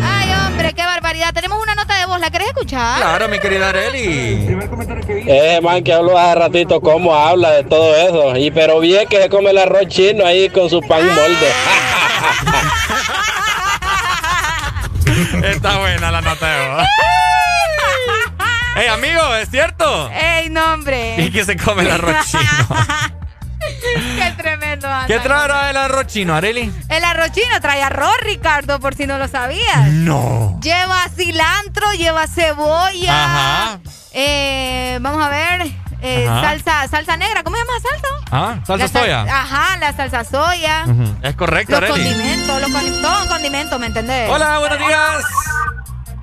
Ay, 0.04 0.30
hombre, 0.48 0.74
qué 0.74 0.84
barbaridad. 0.86 1.34
Tenemos 1.34 1.62
una 1.62 1.76
nota 1.76 1.96
de 1.98 2.06
voz, 2.06 2.20
¿la 2.20 2.30
querés 2.30 2.48
escuchar? 2.50 2.98
Claro, 3.00 3.28
mi 3.28 3.40
querida 3.40 3.70
Arely. 3.70 4.58
Eh, 5.28 5.60
man, 5.62 5.84
que 5.84 5.94
habló 5.94 6.18
hace 6.18 6.36
ratito 6.36 6.80
cómo 6.82 7.14
habla 7.16 7.52
de 7.52 7.64
todo 7.64 7.96
eso. 7.96 8.36
Y 8.38 8.52
pero 8.52 8.80
bien 8.80 9.08
que 9.08 9.22
se 9.22 9.30
come 9.30 9.50
el 9.52 9.58
arroz 9.58 9.88
chino 9.88 10.26
ahí 10.26 10.50
con 10.50 10.70
su 10.70 10.82
pan 10.82 11.06
molde. 11.06 11.52
Está 15.44 15.78
buena 15.80 16.12
la 16.12 16.22
nota 16.22 16.48
de 16.48 16.68
voz. 16.70 16.84
Ey, 18.78 18.88
amigo, 18.88 19.36
¿es 19.36 19.50
cierto? 19.50 20.10
Ey, 20.12 20.50
no, 20.50 20.74
hombre. 20.74 21.16
Y 21.22 21.32
que 21.32 21.44
se 21.46 21.58
come 21.58 21.84
el 21.84 21.92
arroz 21.92 22.16
chino. 22.30 22.44
Qué 23.60 24.32
tremendo. 24.38 24.88
anda. 24.88 25.08
¿Qué 25.08 25.20
traerá 25.20 25.70
el 25.72 25.78
arroz 25.78 26.08
chino, 26.08 26.36
Areli? 26.36 26.72
El 26.90 27.04
arroz 27.04 27.32
chino 27.32 27.60
trae 27.62 27.82
arroz, 27.84 28.16
Ricardo, 28.22 28.80
por 28.80 28.96
si 28.96 29.08
no 29.08 29.18
lo 29.18 29.28
sabías. 29.28 29.88
No. 29.88 30.60
Lleva 30.62 31.08
cilantro, 31.16 31.92
lleva 31.94 32.28
cebolla. 32.28 33.24
Ajá. 33.26 33.80
Eh, 34.14 34.98
vamos 35.02 35.24
a 35.26 35.30
ver. 35.30 35.72
eh, 36.02 36.26
salsa, 36.28 36.88
salsa 36.88 37.18
negra, 37.18 37.44
¿cómo 37.44 37.56
se 37.58 37.64
llama 37.66 37.80
salsa? 37.82 38.08
Ah, 38.32 38.56
salsa 38.66 38.88
sal- 38.88 39.02
soya. 39.04 39.22
Ajá, 39.24 39.78
la 39.78 39.94
salsa 39.94 40.24
soya. 40.24 40.86
Es 41.24 41.36
correcto, 41.36 41.80
Los 41.82 41.90
Areli. 41.90 42.10
condimentos, 42.10 42.62
los 42.62 42.70
condi- 42.72 43.02
todo 43.02 43.24
un 43.24 43.28
condimento, 43.28 43.80
¿me 43.80 43.88
entendés? 43.88 44.30
Hola, 44.30 44.60
buenos 44.60 44.78
días. 44.80 45.24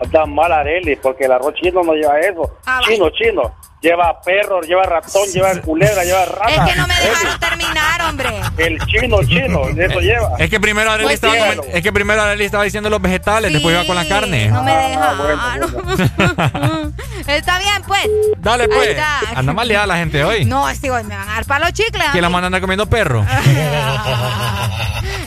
Está 0.00 0.26
mal 0.26 0.52
Areli, 0.52 0.96
porque 0.96 1.24
el 1.24 1.32
arroz 1.32 1.54
chino 1.54 1.82
no 1.82 1.94
lleva 1.94 2.18
eso. 2.20 2.56
Ah, 2.66 2.80
chino, 2.84 3.08
chino. 3.10 3.54
Lleva 3.84 4.18
perro, 4.22 4.62
lleva 4.62 4.82
ratón, 4.84 5.28
lleva 5.30 5.60
culebra, 5.60 6.04
lleva 6.04 6.24
rata. 6.24 6.48
Es 6.48 6.72
que 6.72 6.78
no 6.80 6.86
me 6.86 6.94
dejaron 6.94 7.38
terminar, 7.38 8.00
hombre. 8.08 8.30
El 8.56 8.78
chino, 8.86 9.18
chino, 9.24 9.68
eso 9.76 10.00
lleva. 10.00 10.30
Es 10.38 10.48
que 10.48 10.58
primero 10.58 10.90
Areli 10.90 11.04
Pues 11.04 11.14
estaba 11.22 11.36
es 11.70 11.82
que 11.82 11.92
primero 11.92 12.22
Areli 12.22 12.44
estaba 12.46 12.64
diciendo 12.64 12.88
los 12.88 13.02
vegetales, 13.02 13.52
después 13.52 13.74
iba 13.74 13.84
con 13.84 13.94
la 13.94 14.08
carne. 14.08 14.48
No 14.48 14.62
me 14.62 14.72
Ah, 14.72 15.18
dejaron. 15.28 16.94
está 17.26 17.58
bien, 17.58 17.82
pues. 17.86 18.08
Dale 18.38 18.62
Ahí 18.64 18.70
pues. 18.74 18.88
está. 18.88 19.20
Anda 19.36 19.52
mal 19.52 19.68
liada 19.68 19.86
la 19.86 19.96
gente 19.98 20.24
hoy. 20.24 20.46
No, 20.46 20.66
sí, 20.74 20.88
hoy 20.88 21.04
me 21.04 21.14
van 21.14 21.28
a 21.28 21.34
dar 21.34 21.44
para 21.44 21.66
los 21.66 21.74
chicles. 21.74 22.08
a 22.08 22.12
Que 22.12 22.22
la 22.22 22.30
mandan 22.30 22.44
a 22.44 22.46
andar 22.56 22.60
comiendo 22.62 22.86
perro. 22.86 23.22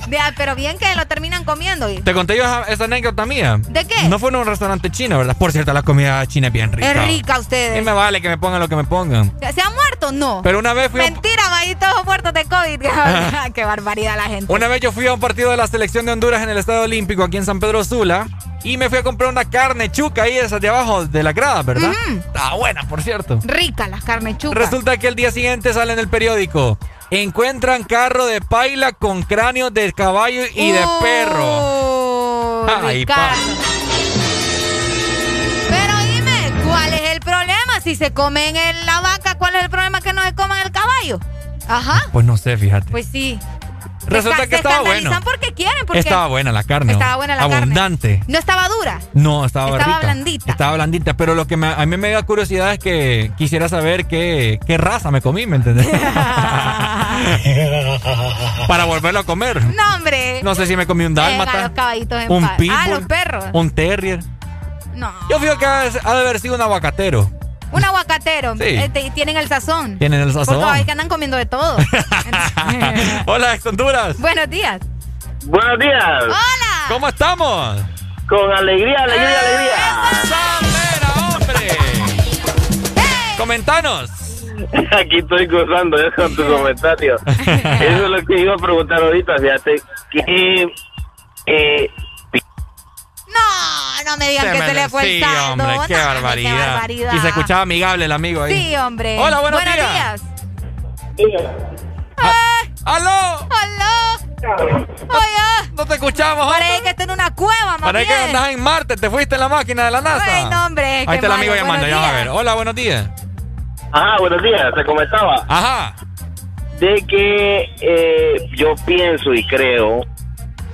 Vea, 0.08 0.34
pero 0.38 0.56
bien 0.56 0.78
que 0.78 0.96
lo 0.96 1.06
terminan 1.06 1.44
comiendo. 1.44 1.88
Te 2.02 2.14
conté 2.14 2.38
yo 2.38 2.44
esa, 2.44 2.64
esa 2.64 2.86
anécdota 2.86 3.26
mía. 3.26 3.60
¿De 3.68 3.86
qué? 3.86 4.08
No 4.08 4.20
fue 4.20 4.30
en 4.30 4.38
un 4.38 4.46
restaurante 4.46 4.90
chino, 4.90 5.18
¿verdad? 5.18 5.36
Por 5.38 5.52
cierto, 5.52 5.74
la 5.74 5.82
comida 5.84 6.26
china 6.28 6.48
es 6.48 6.54
bien 6.54 6.72
rica. 6.72 6.92
Es 6.92 7.08
rica 7.08 7.38
ustedes. 7.40 7.78
Y 7.78 7.82
me 7.84 7.92
vale 7.92 8.22
que 8.22 8.30
me 8.30 8.38
pongan 8.48 8.60
lo 8.62 8.68
que 8.70 8.76
me 8.76 8.84
pongan. 8.86 9.34
¿Se 9.54 9.62
han 9.62 9.74
muerto? 9.74 10.12
No. 10.12 10.42
Pero 10.44 10.60
una 10.60 10.74
vez 10.74 10.90
fui 10.90 11.02
a 11.02 11.06
un- 11.06 11.12
Mentira, 11.14 11.50
va 11.50 11.58
ahí 11.60 11.76
todos 11.76 12.06
muertos 12.06 12.34
de 12.34 12.46
COVID. 12.46 12.82
Qué 13.54 13.66
barbaridad 13.66 14.16
la 14.16 14.24
gente. 14.24 14.52
Una 14.52 14.68
vez 14.68 14.80
yo 14.82 14.92
fui 14.92 15.06
a 15.08 15.14
un 15.14 15.20
partido 15.20 15.52
de 15.52 15.58
la 15.58 15.68
selección 15.68 16.06
de 16.06 16.14
Honduras 16.14 16.42
en 16.42 16.50
el 16.50 16.58
Estadio 16.58 16.82
Olímpico 16.84 17.24
aquí 17.24 17.38
en 17.38 17.46
San 17.46 17.60
Pedro 17.60 17.84
Sula 17.84 18.28
y 18.64 18.78
me 18.78 18.90
fui 18.90 18.98
a 19.00 19.04
comprar 19.04 19.30
una 19.30 19.46
carne 19.50 19.92
chuca 19.92 20.24
ahí 20.24 20.38
esas 20.38 20.60
de 20.62 20.70
abajo 20.70 21.06
de 21.06 21.24
la 21.24 21.34
grada, 21.34 21.62
¿verdad? 21.64 21.92
Está 22.10 22.54
buena, 22.56 22.88
por 22.88 23.02
cierto. 23.02 23.40
Rica 23.44 23.88
las 23.88 24.04
carnes 24.04 24.38
chucas. 24.38 24.58
Resulta 24.58 24.98
que 24.98 25.08
el 25.08 25.16
día 25.16 25.32
siguiente 25.32 25.74
sale 25.74 25.94
en 25.94 26.00
el 26.00 26.08
periódico. 26.08 26.78
Encuentran 27.12 27.84
carro 27.84 28.26
de 28.26 28.42
paila 28.42 28.92
con 28.94 29.24
cráneos 29.24 29.74
de 29.74 29.94
caballo 29.94 30.42
y 30.54 30.72
de 30.72 30.82
perro. 31.02 32.66
Ay, 32.68 33.06
pa. 33.06 33.32
Si 37.88 37.96
se 37.96 38.12
comen 38.12 38.58
el- 38.58 38.86
la 38.86 39.00
vaca, 39.00 39.36
¿cuál 39.36 39.56
es 39.56 39.64
el 39.64 39.70
problema 39.70 40.02
que 40.02 40.12
no 40.12 40.22
se 40.22 40.36
coman 40.36 40.60
el 40.66 40.74
caballo? 40.74 41.22
Ajá. 41.70 42.04
Pues 42.12 42.26
no 42.26 42.36
sé, 42.36 42.58
fíjate. 42.58 42.92
Pues 42.92 43.08
sí. 43.10 43.40
Resulta 44.08 44.44
Se 44.44 44.50
que 44.50 44.56
estaba 44.58 44.82
bueno. 44.82 45.10
porque 45.24 45.54
quieren, 45.54 45.86
porque 45.86 46.00
Estaba 46.00 46.28
buena 46.28 46.52
la 46.52 46.66
carne. 46.66 46.92
Estaba 46.92 47.16
buena 47.16 47.38
la 47.38 47.44
carne. 47.44 47.56
Abundante. 47.56 48.22
no 48.28 48.38
estaba 48.38 48.68
dura. 48.68 49.00
No, 49.14 49.46
estaba, 49.46 49.70
Estaba 49.78 49.86
rica. 49.86 50.00
blandita. 50.02 50.52
Estaba 50.52 50.74
blandita, 50.74 51.14
pero 51.16 51.34
lo 51.34 51.48
que 51.48 51.56
me- 51.56 51.74
a 51.74 51.86
mí 51.86 51.96
me 51.96 52.10
da 52.10 52.24
curiosidad 52.24 52.74
es 52.74 52.80
que 52.80 53.32
quisiera 53.38 53.70
saber 53.70 54.06
qué, 54.06 54.60
qué 54.68 54.78
raza 54.78 55.10
me 55.10 55.22
comí, 55.22 55.48
¿me 55.48 55.56
entendés? 55.56 55.88
Para 58.68 58.84
volverlo 58.84 59.22
a 59.22 59.24
comer. 59.24 59.64
No, 59.64 59.96
hombre. 59.96 60.42
No 60.44 60.56
sé 60.56 60.68
si 60.68 60.76
me 60.76 60.86
comí 60.86 61.06
un 61.06 61.16
dálmata, 61.16 61.72
en 62.26 62.32
un 62.34 62.50
pitbull, 62.58 62.76
Ah, 62.78 62.88
los 62.90 63.06
perros. 63.06 63.46
un 63.54 63.70
terrier. 63.70 64.20
No. 64.94 65.10
Yo 65.30 65.40
fío 65.40 65.58
que 65.58 65.66
ha 65.66 65.84
de 65.90 66.00
ha 66.04 66.14
de 66.16 66.20
haber 66.22 66.42
sido 66.42 66.56
un 66.56 66.62
aguacatero. 66.62 67.32
Un 67.72 67.84
aguacatero. 67.84 68.56
Sí. 68.56 68.64
Este, 68.64 69.02
y 69.02 69.10
tienen 69.12 69.38
el 69.38 69.48
sazón. 69.48 69.98
Tienen 70.00 70.22
el 70.22 70.34
sazón. 70.34 70.56
Porque 70.56 70.80
hay 70.80 70.86
que 70.86 70.92
andan 70.92 71.10
comiendo 71.10 71.38
de 71.38 71.46
todo. 71.46 71.78
Hola, 73.26 73.56
ex 73.56 73.66
Honduras. 73.66 74.20
Buenos 74.20 74.50
días. 74.50 74.82
Buenos 75.46 75.80
días. 75.80 76.24
Hola. 76.24 76.86
¿Cómo 76.88 77.08
estamos? 77.08 77.82
Con 78.28 78.52
alegría, 78.52 78.98
alegría, 79.00 79.40
alegría. 79.40 80.02
hombre! 81.34 81.78
Comentanos. 83.38 84.12
Aquí 84.92 85.20
estoy 85.20 85.46
gozando 85.46 85.98
eh, 86.00 86.12
con 86.16 86.36
tu 86.36 86.44
comentario. 86.44 87.16
Eso 87.26 88.06
es 88.06 88.10
lo 88.10 88.26
que 88.26 88.40
iba 88.40 88.54
a 88.54 88.58
preguntar 88.58 89.02
ahorita, 89.02 89.38
fíjate. 89.38 89.82
Que, 90.12 90.74
eh, 91.46 91.92
No, 93.38 94.12
no 94.12 94.18
me 94.18 94.30
digan 94.30 94.52
que 94.54 94.60
me- 94.60 94.66
se 94.68 94.74
le 94.74 94.90
fue 94.90 95.02
sí, 95.04 95.16
el 95.18 95.24
saldo. 95.24 95.52
hombre, 95.54 95.68
qué 95.88 95.94
No, 95.98 96.06
barbaridad. 96.06 96.52
qué 96.52 96.58
barbaridad. 96.72 97.14
Y 97.14 97.20
se 97.20 97.28
escuchaba 97.30 97.62
amigable 97.62 98.06
el 98.06 98.12
amigo 98.12 98.44
ahí. 98.44 98.54
Sí, 98.70 98.76
hombre. 98.76 99.18
Hola, 99.20 99.40
buenos, 99.40 99.62
días. 99.64 100.22
¡Aló! 102.86 103.10
¡Aló! 103.50 104.58
Oye. 105.10 105.70
No 105.74 105.86
te 105.86 105.94
escuchamos, 105.96 106.52
Parece 106.52 106.82
que 106.84 106.90
está 106.90 107.04
en 107.04 107.12
una 107.12 107.34
cueva, 107.36 107.78
más 107.78 107.82
Parece 107.82 108.08
que 108.08 108.14
andas 108.14 108.50
en 108.50 108.62
Marte, 108.62 108.96
te 108.96 109.10
fuiste 109.10 109.36
en 109.36 109.42
la 109.42 109.50
máquina 109.50 109.86
de 109.86 109.92
la 109.92 110.02
NASA. 110.02 110.24
Ay, 110.26 110.46
no, 110.50 110.66
hombre. 110.66 110.86
Ahí 111.02 111.06
qué 111.08 111.16
está 111.16 111.28
el 111.28 111.34
amigo 111.34 111.54
llamando, 111.54 111.86
Buenos 111.86 111.90
ya 111.90 111.96
vas 111.98 112.06
a 112.06 112.12
días. 112.14 112.24
ver. 112.26 112.30
Hola, 112.34 112.54
buenos 112.56 112.76
días. 112.76 113.10
Ajá, 113.92 114.16
buenos 114.20 114.42
días, 114.42 114.64
te 114.76 114.86
comentaba. 114.86 115.46
Ajá. 115.48 115.96
De 116.80 117.04
que 117.08 117.76
eh, 117.82 118.50
yo 118.56 118.74
pienso 118.86 119.34
y 119.34 119.46
creo 119.48 120.02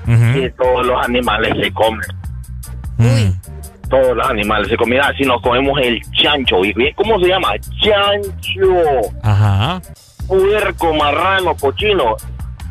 que 0.06 0.54
todos 0.58 0.86
los 0.86 1.04
animales 1.04 1.54
se 1.62 1.74
comen. 1.74 2.02
Todos 3.90 4.16
los 4.18 4.28
animales 4.30 4.70
se 4.70 4.78
comen. 4.78 5.00
Mira, 5.00 5.14
si 5.18 5.24
nos 5.24 5.42
comemos 5.42 5.80
el 5.82 6.02
chancho, 6.14 6.64
¿y 6.66 6.74
bien 6.74 6.94
cómo 6.96 7.20
se 7.20 7.28
llama? 7.28 7.50
Chancho. 7.82 9.12
Ajá. 9.22 9.82
Puerco, 10.28 10.94
marrano, 10.94 11.56
cochino. 11.56 12.16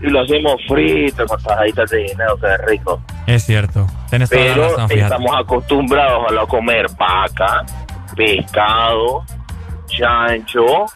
Y 0.01 0.07
lo 0.09 0.23
hacemos 0.23 0.55
frito 0.67 1.25
con 1.27 1.41
tajaditas 1.41 1.91
de 1.91 1.99
dinero, 1.99 2.37
que 2.39 2.47
es 2.47 2.61
rico. 2.67 3.01
Es 3.29 3.45
cierto. 3.45 3.87
Toda 4.11 4.19
la 4.57 4.69
razón, 4.69 4.91
estamos 4.91 5.31
acostumbrados 5.39 6.27
a 6.29 6.33
lo 6.33 6.49
comer 6.49 6.87
vaca, 6.99 7.63
pescado, 8.17 9.23
chancho, 9.87 10.87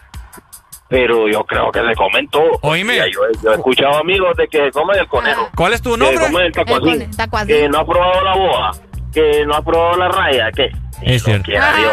pero 0.89 1.27
yo 1.29 1.43
creo 1.45 1.71
que 1.71 1.79
se 1.87 1.95
comen 1.95 2.27
todo. 2.29 2.59
Oíme. 2.61 2.97
Yo, 2.97 3.21
yo 3.43 3.51
he 3.51 3.55
escuchado 3.55 3.97
amigos 3.97 4.35
de 4.37 4.47
que 4.49 4.57
se 4.65 4.71
comen 4.71 4.99
el 4.99 5.07
conejo. 5.07 5.49
¿Cuál 5.55 5.73
es 5.73 5.81
tu 5.81 5.93
Que 5.93 5.97
nombre? 5.99 6.19
comen 6.19 6.45
el 6.47 6.51
tacuacín. 6.51 7.01
El 7.01 7.15
tacuacín. 7.15 7.47
Que 7.47 7.69
no 7.69 7.79
ha 7.79 7.85
probado 7.85 8.23
la 8.23 8.35
boa. 8.35 8.71
Que 9.17 9.43
no 9.47 9.55
ha 9.55 9.63
probado 9.63 9.97
la 9.97 10.09
raya. 10.09 10.51
Que 10.51 10.69
Es 11.01 11.23
cierto. 11.23 11.45
quiera 11.45 11.73
Dios, 11.75 11.91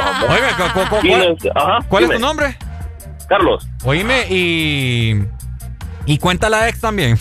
cu- 0.58 0.78
cu- 0.80 0.96
cu- 0.96 1.02
Dime, 1.02 1.34
¿cuál, 1.40 1.52
ajá, 1.56 1.78
cuál 1.88 2.04
es 2.04 2.10
tu 2.10 2.18
nombre? 2.18 2.58
Carlos. 3.26 3.66
Oíme, 3.84 4.26
y. 4.28 5.24
Y 6.04 6.18
cuenta 6.18 6.50
la 6.50 6.68
ex 6.68 6.82
también. 6.82 7.18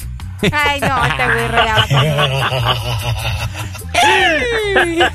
Ay, 0.51 0.79
no, 0.81 1.05
este 1.05 1.25
güey 1.25 1.47
real. 1.47 1.83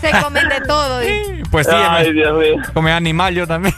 Se 0.01 0.11
comen 0.23 0.49
de 0.49 0.61
todo. 0.67 1.03
y- 1.03 1.43
Pues 1.51 1.67
sí, 1.67 1.73
Ay, 1.75 2.13
Dios 2.13 2.39
mío. 2.39 2.57
come 2.75 2.93
animal 2.93 3.35
yo 3.35 3.47
también. 3.47 3.75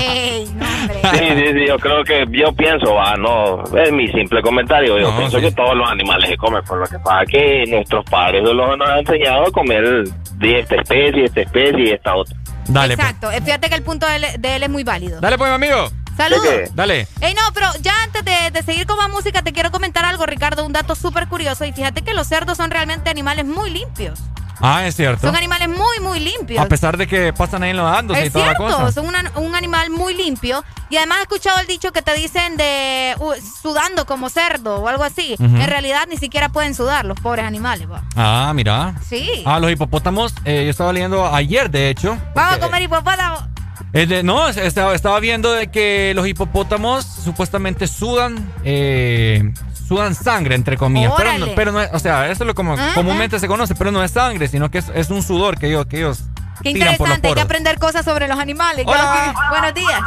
Ey, 0.00 0.44
no, 0.54 0.66
hombre. 0.66 1.00
Sí, 1.12 1.18
sí, 1.18 1.52
sí, 1.52 1.66
yo 1.68 1.78
creo 1.78 2.02
que 2.04 2.24
yo 2.30 2.52
pienso, 2.52 2.94
va, 2.94 3.14
no, 3.16 3.62
es 3.78 3.92
mi 3.92 4.08
simple 4.08 4.42
comentario, 4.42 4.98
yo 4.98 5.16
pienso 5.16 5.40
que 5.40 5.52
todos 5.52 5.74
los 5.76 5.88
animales 5.90 6.28
se 6.28 6.36
comen, 6.36 6.62
por 6.64 6.78
lo 6.78 6.86
que 6.86 6.98
pasa 6.98 7.24
que 7.26 7.64
nuestros 7.68 8.04
padres 8.06 8.42
los 8.42 8.54
nos 8.76 8.88
han 8.88 8.98
enseñado 8.98 9.46
a 9.46 9.50
comer 9.52 10.04
de 10.34 10.58
esta 10.60 10.76
especie, 10.76 11.24
esta 11.24 11.40
especie 11.42 11.80
y 11.88 11.90
esta 11.90 12.14
otra. 12.16 12.36
Dale, 12.68 12.96
pues. 12.96 13.08
Exacto. 13.08 13.30
Eh, 13.32 13.40
Fíjate 13.40 13.68
que 13.68 13.74
el 13.74 13.82
punto 13.82 14.06
de 14.06 14.16
él, 14.16 14.26
de 14.38 14.56
él 14.56 14.62
es 14.64 14.70
muy 14.70 14.84
válido. 14.84 15.20
Dale, 15.20 15.36
pues, 15.38 15.48
mi 15.50 15.54
amigo. 15.54 15.88
Saludos. 16.28 16.74
Dale. 16.74 17.06
Ey, 17.20 17.34
no, 17.34 17.42
pero 17.54 17.66
ya 17.80 17.94
antes 18.04 18.24
de, 18.24 18.50
de 18.50 18.62
seguir 18.62 18.86
con 18.86 18.96
más 18.96 19.08
música, 19.10 19.42
te 19.42 19.52
quiero 19.52 19.70
comentar 19.70 20.04
algo, 20.04 20.26
Ricardo, 20.26 20.64
un 20.64 20.72
dato 20.72 20.94
súper 20.94 21.28
curioso. 21.28 21.64
Y 21.64 21.72
fíjate 21.72 22.02
que 22.02 22.14
los 22.14 22.26
cerdos 22.26 22.56
son 22.56 22.70
realmente 22.70 23.10
animales 23.10 23.44
muy 23.46 23.70
limpios. 23.70 24.18
Ah, 24.62 24.86
es 24.86 24.94
cierto. 24.94 25.26
Son 25.26 25.34
animales 25.34 25.68
muy, 25.70 26.00
muy 26.02 26.20
limpios. 26.20 26.60
A 26.62 26.66
pesar 26.68 26.98
de 26.98 27.06
que 27.06 27.32
pasan 27.32 27.62
ahí 27.62 27.70
en 27.70 27.78
los 27.78 27.90
andos 27.96 28.18
y 28.18 28.20
Es 28.20 28.32
toda 28.32 28.44
la 28.48 28.54
cierto, 28.54 28.76
cosa. 28.76 28.92
son 28.92 29.06
una- 29.06 29.32
un 29.36 29.54
animal 29.54 29.88
muy 29.88 30.12
limpio. 30.12 30.62
Y 30.90 30.98
además 30.98 31.20
he 31.20 31.22
escuchado 31.22 31.58
el 31.60 31.66
dicho 31.66 31.92
que 31.92 32.02
te 32.02 32.12
dicen 32.14 32.58
de 32.58 33.14
uh, 33.20 33.32
sudando 33.62 34.04
como 34.04 34.28
cerdo 34.28 34.76
o 34.82 34.88
algo 34.88 35.02
así. 35.02 35.32
Ujú. 35.38 35.44
En 35.56 35.66
realidad 35.66 36.06
ni 36.10 36.18
siquiera 36.18 36.50
pueden 36.50 36.74
sudar 36.74 37.06
los 37.06 37.18
pobres 37.18 37.46
animales. 37.46 37.90
va. 37.90 38.02
Ah, 38.16 38.52
mira. 38.54 38.96
Sí. 39.08 39.42
Ah, 39.46 39.58
los 39.60 39.70
hipopótamos, 39.72 40.34
eh, 40.44 40.64
yo 40.64 40.70
estaba 40.70 40.92
leyendo 40.92 41.34
ayer, 41.34 41.70
de 41.70 41.88
hecho. 41.88 42.18
Vamos 42.34 42.56
a 42.56 42.60
comer 42.60 42.82
hipopótamo. 42.82 43.48
Es 43.92 44.08
de- 44.08 44.22
no, 44.22 44.48
es- 44.48 44.56
estaba, 44.56 44.94
estaba 44.94 45.18
viendo 45.20 45.52
de 45.52 45.66
que 45.68 46.12
los 46.14 46.26
hipopótamos 46.26 47.04
supuestamente 47.04 47.86
sudan, 47.88 48.52
eh, 48.64 49.52
sudan 49.88 50.14
sangre, 50.14 50.54
entre 50.54 50.76
comillas. 50.76 51.12
Pero 51.16 51.38
no, 51.38 51.46
pero 51.56 51.72
no 51.72 51.80
es- 51.80 51.90
o 51.92 51.98
sea, 51.98 52.30
eso 52.30 52.44
es 52.44 52.46
lo 52.46 52.54
como 52.54 52.74
Ajá. 52.74 52.94
comúnmente 52.94 53.40
se 53.40 53.48
conoce, 53.48 53.74
pero 53.74 53.90
no 53.90 54.04
es 54.04 54.12
sangre, 54.12 54.46
sino 54.46 54.70
que 54.70 54.78
es, 54.78 54.90
es 54.94 55.10
un 55.10 55.22
sudor 55.22 55.58
que 55.58 55.66
ellos, 55.68 55.86
que 55.86 55.98
ellos 55.98 56.22
Qué 56.62 56.72
tiran 56.72 56.96
por 56.98 57.08
los 57.08 57.16
interesante, 57.16 57.28
hay 57.28 57.34
que 57.34 57.40
aprender 57.40 57.78
cosas 57.78 58.04
sobre 58.04 58.28
los 58.28 58.38
animales. 58.38 58.84
Hola. 58.86 59.34
Buenos 59.50 59.74
días. 59.74 60.00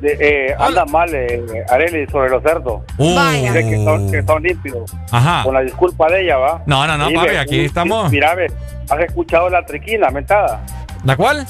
De- 0.00 0.16
eh, 0.48 0.56
anda 0.58 0.84
mal, 0.84 1.14
eh, 1.14 1.40
Areli, 1.70 2.06
sobre 2.10 2.28
los 2.28 2.42
cerdos. 2.42 2.82
Uh. 2.98 3.14
Vaya. 3.14 3.52
Dice 3.52 3.70
que 3.70 3.84
son, 3.84 4.10
que 4.10 4.22
son 4.24 4.42
limpios. 4.42 4.92
Ajá. 5.12 5.44
Con 5.44 5.54
la 5.54 5.60
disculpa 5.60 6.08
de 6.10 6.24
ella, 6.24 6.38
¿va? 6.38 6.62
No, 6.66 6.84
no, 6.88 6.98
no, 6.98 7.08
papi, 7.12 7.36
aquí 7.36 7.60
estamos. 7.66 8.10
Mira, 8.10 8.34
¿has 8.90 9.00
escuchado 9.00 9.48
la 9.48 9.64
triquina, 9.64 10.10
mentada? 10.10 10.60
¿La 11.04 11.16
cual? 11.16 11.46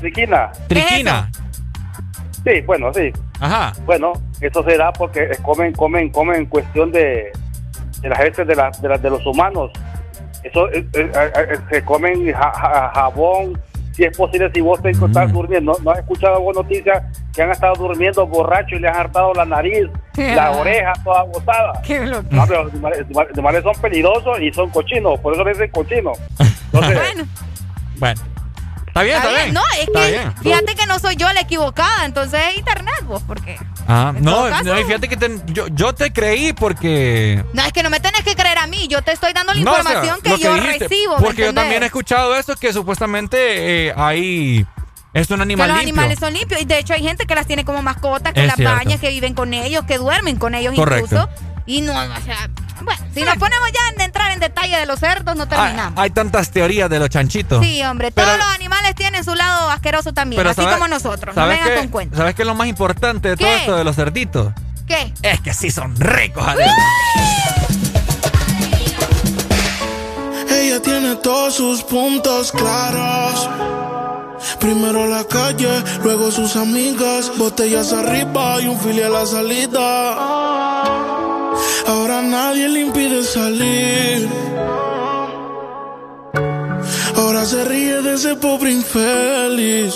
Triquina. 0.00 0.50
Triquina. 0.68 1.30
Sí, 2.44 2.60
bueno, 2.66 2.92
sí. 2.94 3.12
Ajá. 3.40 3.72
Bueno, 3.84 4.12
eso 4.40 4.62
se 4.64 4.76
da 4.76 4.92
porque 4.92 5.28
comen, 5.42 5.72
comen, 5.72 6.10
comen 6.10 6.36
en 6.36 6.46
cuestión 6.46 6.90
de, 6.92 7.32
de 8.00 8.08
las 8.08 8.20
heces 8.20 8.46
de, 8.46 8.54
la- 8.54 8.70
de, 8.80 8.88
las- 8.88 9.02
de 9.02 9.10
los 9.10 9.24
humanos. 9.26 9.70
Eso 10.44 10.70
eh, 10.70 10.86
eh, 10.94 11.10
eh, 11.14 11.58
se 11.70 11.84
comen 11.84 12.32
ja- 12.32 12.52
ja- 12.52 12.90
jabón. 12.94 13.60
Si 13.92 14.04
es 14.04 14.16
posible, 14.16 14.48
si 14.54 14.60
vos 14.60 14.80
te 14.80 14.92
Mm. 14.94 15.04
estás 15.06 15.32
durmiendo, 15.32 15.72
¿no, 15.72 15.78
no 15.84 15.90
has 15.90 15.98
escuchado 15.98 16.40
vos 16.40 16.54
noticias 16.54 17.02
que 17.34 17.42
han 17.42 17.50
estado 17.50 17.74
durmiendo 17.74 18.24
borrachos 18.28 18.78
y 18.78 18.82
le 18.82 18.88
han 18.88 18.94
hartado 18.96 19.34
la 19.34 19.44
nariz, 19.44 19.88
la 20.16 20.50
oreja 20.60 20.92
toda 21.02 21.24
botada? 21.24 21.82
Qué. 21.84 21.98
No, 22.30 22.46
pero 22.46 22.62
los 22.64 22.72
animales, 22.74 23.06
los 23.10 23.28
animales 23.32 23.62
son 23.64 23.74
peligrosos 23.80 24.40
y 24.40 24.52
son 24.52 24.70
cochinos, 24.70 25.18
por 25.18 25.34
eso 25.34 25.42
le 25.42 25.50
dicen 25.50 25.70
cochinos. 25.72 26.16
Entonces, 26.72 27.00
Bueno, 27.16 27.28
Bueno. 27.98 28.20
Está 29.00 29.02
bien, 29.02 29.16
está, 29.16 29.42
bien. 29.42 29.54
No, 29.54 29.62
es 29.74 29.78
Está 29.88 30.00
que 30.00 30.10
bien. 30.10 30.34
fíjate 30.42 30.74
que 30.74 30.86
no 30.86 30.98
soy 30.98 31.16
yo 31.16 31.32
la 31.32 31.40
equivocada, 31.40 32.04
entonces 32.04 32.40
es 32.50 32.58
internet, 32.58 32.94
vos, 33.04 33.22
porque. 33.26 33.56
Ah, 33.86 34.12
no, 34.18 34.48
caso- 34.48 34.64
no, 34.64 34.80
y 34.80 34.84
fíjate 34.84 35.08
que 35.08 35.16
te- 35.16 35.40
yo, 35.46 35.68
yo 35.68 35.94
te 35.94 36.12
creí 36.12 36.52
porque... 36.52 37.42
No, 37.54 37.62
es 37.64 37.72
que 37.72 37.82
no 37.82 37.90
me 37.90 38.00
tenés 38.00 38.22
que 38.22 38.34
creer 38.36 38.58
a 38.58 38.66
mí, 38.66 38.86
yo 38.88 39.00
te 39.02 39.12
estoy 39.12 39.32
dando 39.32 39.54
la 39.54 39.60
No, 39.62 39.70
o 39.72 39.74
sea, 39.74 39.82
información 39.82 40.20
que 40.22 40.42
yo 40.42 40.54
dijiste, 40.54 40.78
recibo. 40.88 41.16
¿me 41.18 41.22
Porque 41.24 41.42
yo 41.42 41.54
también 41.54 41.82
he 41.82 41.86
escuchado 41.86 42.36
eso, 42.36 42.54
que 42.56 42.72
supuestamente 42.72 43.88
eh, 43.88 43.94
hay... 43.96 44.66
Es 45.14 45.30
un 45.30 45.38
Que 45.38 45.42
animal 45.44 45.68
los 45.68 45.78
limpio. 45.78 45.94
animales 45.94 46.18
son 46.18 46.34
limpios 46.34 46.60
y 46.60 46.66
de 46.66 46.78
hecho 46.78 46.92
hay 46.92 47.02
gente 47.02 47.24
que 47.26 47.34
las 47.34 47.46
tiene 47.46 47.64
como 47.64 47.80
mascotas, 47.82 48.34
que 48.34 48.40
Es 48.42 48.46
las 48.46 48.56
cierto. 48.56 48.74
baña, 48.76 48.98
que 48.98 49.08
viven 49.08 49.32
con 49.32 49.54
ellos, 49.54 49.84
que 49.86 49.96
duermen 49.96 50.36
con 50.36 50.54
ellos 50.54 50.74
Correcto. 50.74 51.06
incluso. 51.06 51.28
Y 51.68 51.82
no, 51.82 51.92
o 51.92 52.20
sea, 52.24 52.48
bueno, 52.80 53.04
si 53.12 53.22
nos 53.24 53.36
ponemos 53.36 53.68
ya 53.72 53.80
en 53.94 54.00
entrar 54.00 54.30
en 54.32 54.40
detalle 54.40 54.78
de 54.78 54.86
los 54.86 54.98
cerdos, 54.98 55.36
no 55.36 55.42
hay, 55.42 55.48
terminamos. 55.50 55.98
hay 56.00 56.08
tantas 56.10 56.50
teorías 56.50 56.88
de 56.88 56.98
los 56.98 57.10
chanchitos. 57.10 57.62
Sí, 57.62 57.82
hombre, 57.82 58.10
Pero- 58.10 58.26
todos 58.26 58.38
los 58.38 58.48
animales 58.54 58.94
tienen 58.94 59.22
su 59.22 59.34
lado 59.34 59.68
asqueroso 59.68 60.14
también, 60.14 60.38
Pero 60.40 60.48
así 60.50 60.62
¿sabes- 60.62 60.76
como 60.76 60.88
nosotros. 60.88 61.36
No 61.36 61.42
¿sabes 61.42 61.58
vengan 61.58 61.74
qué- 61.74 61.80
con 61.80 61.88
cuentos. 61.88 62.16
¿Sabes 62.16 62.34
qué 62.34 62.40
es 62.42 62.46
lo 62.48 62.54
más 62.54 62.68
importante 62.68 63.28
de 63.28 63.36
todo 63.36 63.48
esto 63.48 63.76
de 63.76 63.84
los 63.84 63.94
cerditos? 63.96 64.54
¿Qué? 64.86 65.12
Es 65.20 65.40
que 65.42 65.52
sí 65.52 65.70
son 65.70 65.94
ricos, 65.96 66.42
Adel. 66.48 66.70
Ella 70.50 70.80
tiene 70.80 71.16
todos 71.16 71.54
sus 71.54 71.82
puntos 71.82 72.50
claros. 72.52 73.48
Primero 74.58 75.06
la 75.06 75.24
calle, 75.24 75.82
luego 76.02 76.30
sus 76.30 76.56
amigas, 76.56 77.30
botellas 77.36 77.92
arriba 77.92 78.60
y 78.62 78.68
un 78.68 78.80
fili 78.80 79.02
a 79.02 79.08
la 79.10 79.26
salida 79.26 80.14
nadie 82.28 82.68
le 82.68 82.80
impide 82.80 83.22
salir. 83.24 84.28
Ahora 87.16 87.44
se 87.44 87.64
ríe 87.64 88.02
de 88.02 88.14
ese 88.14 88.36
pobre 88.36 88.70
infeliz. 88.70 89.94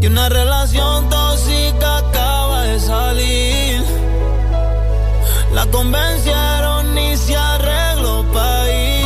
Y 0.00 0.06
una 0.06 0.28
relación 0.28 1.08
tóxica 1.08 1.98
acaba 1.98 2.62
de 2.62 2.78
salir. 2.78 3.82
La 5.52 5.66
convencieron 5.66 6.98
y 6.98 7.16
se 7.16 7.34
arregló 7.34 8.24
para 8.32 8.70
ir. 8.70 8.96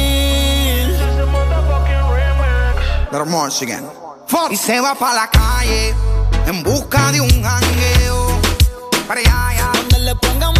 Y 4.50 4.56
se 4.56 4.80
va 4.80 4.94
para 4.94 5.14
la 5.14 5.30
calle 5.30 5.94
en 6.46 6.62
busca 6.62 7.12
de 7.12 7.20
un 7.20 7.42
jangueo. 7.42 8.40
Para 9.06 9.20
allá, 9.20 9.48
allá. 9.48 9.70
Donde 9.74 9.98
le 10.00 10.14
pongan 10.16 10.59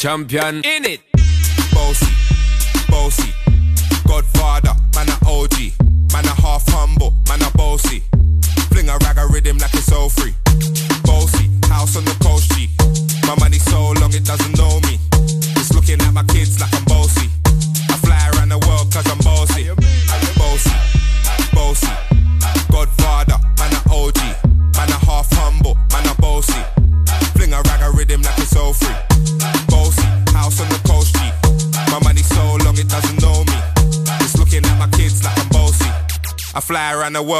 champion. 0.00 0.62
In 0.64 0.79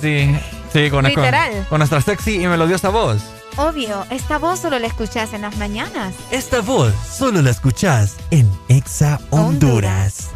Ah, 0.00 0.02
sí. 0.02 0.36
Sí, 0.72 0.88
con, 0.90 1.02
con, 1.02 1.10
Literal. 1.10 1.66
con 1.68 1.78
nuestra 1.78 2.00
sexy 2.00 2.42
y 2.42 2.46
melodiosa 2.46 2.88
voz. 2.88 3.20
Obvio, 3.56 4.06
esta 4.10 4.38
voz 4.38 4.60
solo 4.60 4.78
la 4.78 4.86
escuchas 4.86 5.32
en 5.34 5.42
las 5.42 5.56
mañanas. 5.56 6.14
Esta 6.30 6.60
voz 6.60 6.94
solo 7.12 7.42
la 7.42 7.50
escuchas 7.50 8.14
en 8.30 8.48
Exa 8.68 9.18
Honduras. 9.30 10.28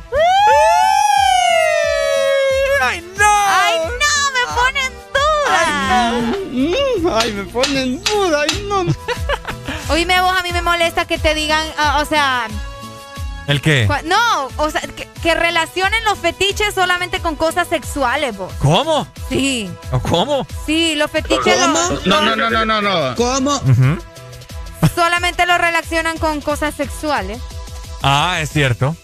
¡Ay, 2.82 3.00
no! 3.16 3.24
¡Ay, 3.24 3.78
no! 3.84 4.32
¡Me 4.34 4.44
ponen 4.54 4.92
duda! 5.14 5.70
Ay, 7.20 7.32
me 7.32 7.44
ponen 7.44 8.02
duda. 8.04 8.40
Ay, 8.42 8.66
no. 8.68 8.84
Oíme 9.94 10.20
vos, 10.20 10.34
a 10.36 10.42
mí 10.42 10.50
me 10.52 10.60
molesta 10.62 11.04
que 11.06 11.18
te 11.18 11.34
digan, 11.34 11.64
ah, 11.78 12.00
o 12.02 12.04
sea... 12.04 12.48
¿El 13.46 13.60
qué? 13.60 13.86
No, 14.04 14.48
o 14.56 14.70
sea, 14.70 14.80
que, 15.24 15.34
relacionen 15.34 16.04
los 16.04 16.18
fetiches 16.18 16.74
solamente 16.74 17.18
con 17.20 17.34
cosas 17.34 17.66
sexuales, 17.66 18.36
vos. 18.36 18.52
¿Cómo? 18.60 19.06
Sí, 19.28 19.70
¿O 19.90 19.98
¿Cómo? 20.00 20.46
sí, 20.66 20.94
los 20.94 21.10
fetiches 21.10 21.58
los- 21.60 22.06
No, 22.06 22.20
no, 22.22 22.36
no, 22.36 22.50
no, 22.50 22.64
no, 22.64 22.80
no. 22.82 23.14
¿Cómo? 23.16 23.60
Solamente 24.94 25.46
lo 25.46 25.56
relacionan 25.58 26.18
con 26.18 26.40
cosas 26.40 26.74
sexuales. 26.74 27.40
Ah, 28.02 28.38
es 28.40 28.50
cierto. 28.50 28.94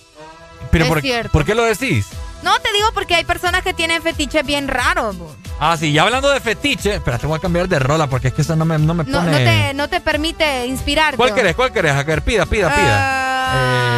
Pero 0.70 0.84
Es 0.84 0.88
por, 0.90 1.00
cierto. 1.00 1.32
¿por 1.32 1.44
qué 1.44 1.54
lo 1.54 1.64
decís? 1.64 2.06
No, 2.42 2.58
te 2.60 2.72
digo 2.72 2.88
porque 2.94 3.14
hay 3.14 3.24
personas 3.24 3.62
que 3.62 3.74
tienen 3.74 4.02
fetiches 4.02 4.44
bien 4.46 4.68
raros, 4.68 5.18
vos. 5.18 5.32
Ah, 5.58 5.76
sí, 5.78 5.92
ya 5.92 6.02
hablando 6.02 6.30
de 6.30 6.40
fetiche. 6.40 6.94
Espera, 6.94 7.18
te 7.18 7.26
voy 7.26 7.36
a 7.36 7.40
cambiar 7.40 7.68
de 7.68 7.78
rola 7.78 8.06
porque 8.08 8.28
es 8.28 8.34
que 8.34 8.42
eso 8.42 8.56
no 8.56 8.64
me, 8.64 8.78
no 8.78 8.94
me 8.94 9.04
No, 9.04 9.18
pone. 9.18 9.30
no, 9.32 9.36
te, 9.38 9.74
no 9.74 9.88
te 9.88 10.00
permite 10.00 10.64
inspirarte. 10.66 11.16
¿Cuál 11.16 11.34
querés? 11.34 11.54
¿Cuál 11.56 11.72
querés? 11.72 11.92
A 11.92 12.02
ver, 12.02 12.22
pida, 12.22 12.46
pida, 12.46 12.74
pida. 12.74 13.89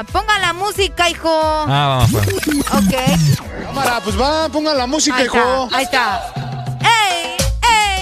Ah, 0.00 0.04
Ponga 0.10 0.38
la 0.38 0.54
música, 0.54 1.10
hijo. 1.10 1.28
Ah, 1.30 2.06
vamos, 2.08 2.10
pues. 2.10 2.26
Ok. 2.72 3.64
Cámara, 3.66 4.00
pues 4.02 4.18
va, 4.18 4.48
pongan 4.48 4.78
la 4.78 4.86
música, 4.86 5.16
Ahí 5.18 5.26
hijo. 5.26 5.36
está, 5.66 5.76
ahí 5.76 5.84
está. 5.84 6.32
¡Ey! 6.80 7.36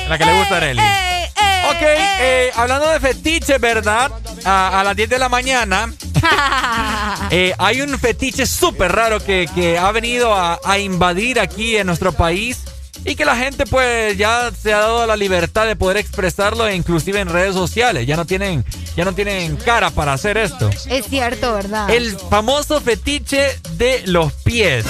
¡Ey! 0.04 0.08
La 0.08 0.16
que 0.16 0.24
le 0.24 0.38
gusta 0.38 0.54
a 0.54 0.56
Arely. 0.58 0.78
¡Ey! 0.80 1.24
¡Ey! 1.24 1.70
Ok, 1.70 1.82
eh, 1.82 2.50
hablando 2.54 2.88
de 2.88 3.00
fetiche, 3.00 3.58
¿verdad? 3.58 4.12
A, 4.44 4.80
a 4.80 4.84
las 4.84 4.94
10 4.94 5.08
de 5.10 5.18
la 5.18 5.28
mañana 5.28 5.92
eh, 7.30 7.52
hay 7.58 7.80
un 7.80 7.98
fetiche 7.98 8.46
súper 8.46 8.92
raro 8.92 9.18
que, 9.18 9.48
que 9.52 9.76
ha 9.76 9.90
venido 9.90 10.32
a, 10.32 10.60
a 10.64 10.78
invadir 10.78 11.40
aquí 11.40 11.76
en 11.76 11.88
nuestro 11.88 12.12
país 12.12 12.60
y 13.04 13.14
que 13.14 13.24
la 13.24 13.36
gente 13.36 13.64
pues 13.66 14.16
ya 14.16 14.50
se 14.50 14.72
ha 14.72 14.78
dado 14.78 15.06
la 15.06 15.16
libertad 15.16 15.66
de 15.66 15.76
poder 15.76 15.96
expresarlo 15.96 16.70
inclusive 16.70 17.20
en 17.20 17.28
redes 17.28 17.54
sociales. 17.54 18.06
Ya 18.06 18.16
no 18.16 18.24
tienen, 18.24 18.64
ya 18.96 19.04
no 19.04 19.14
tienen 19.14 19.56
cara 19.56 19.90
para 19.90 20.12
hacer 20.12 20.36
esto. 20.36 20.70
Es 20.88 21.06
cierto, 21.06 21.52
¿verdad? 21.54 21.90
El 21.90 22.16
famoso 22.16 22.80
fetiche 22.80 23.58
de 23.72 24.02
los 24.06 24.32
pies. 24.32 24.84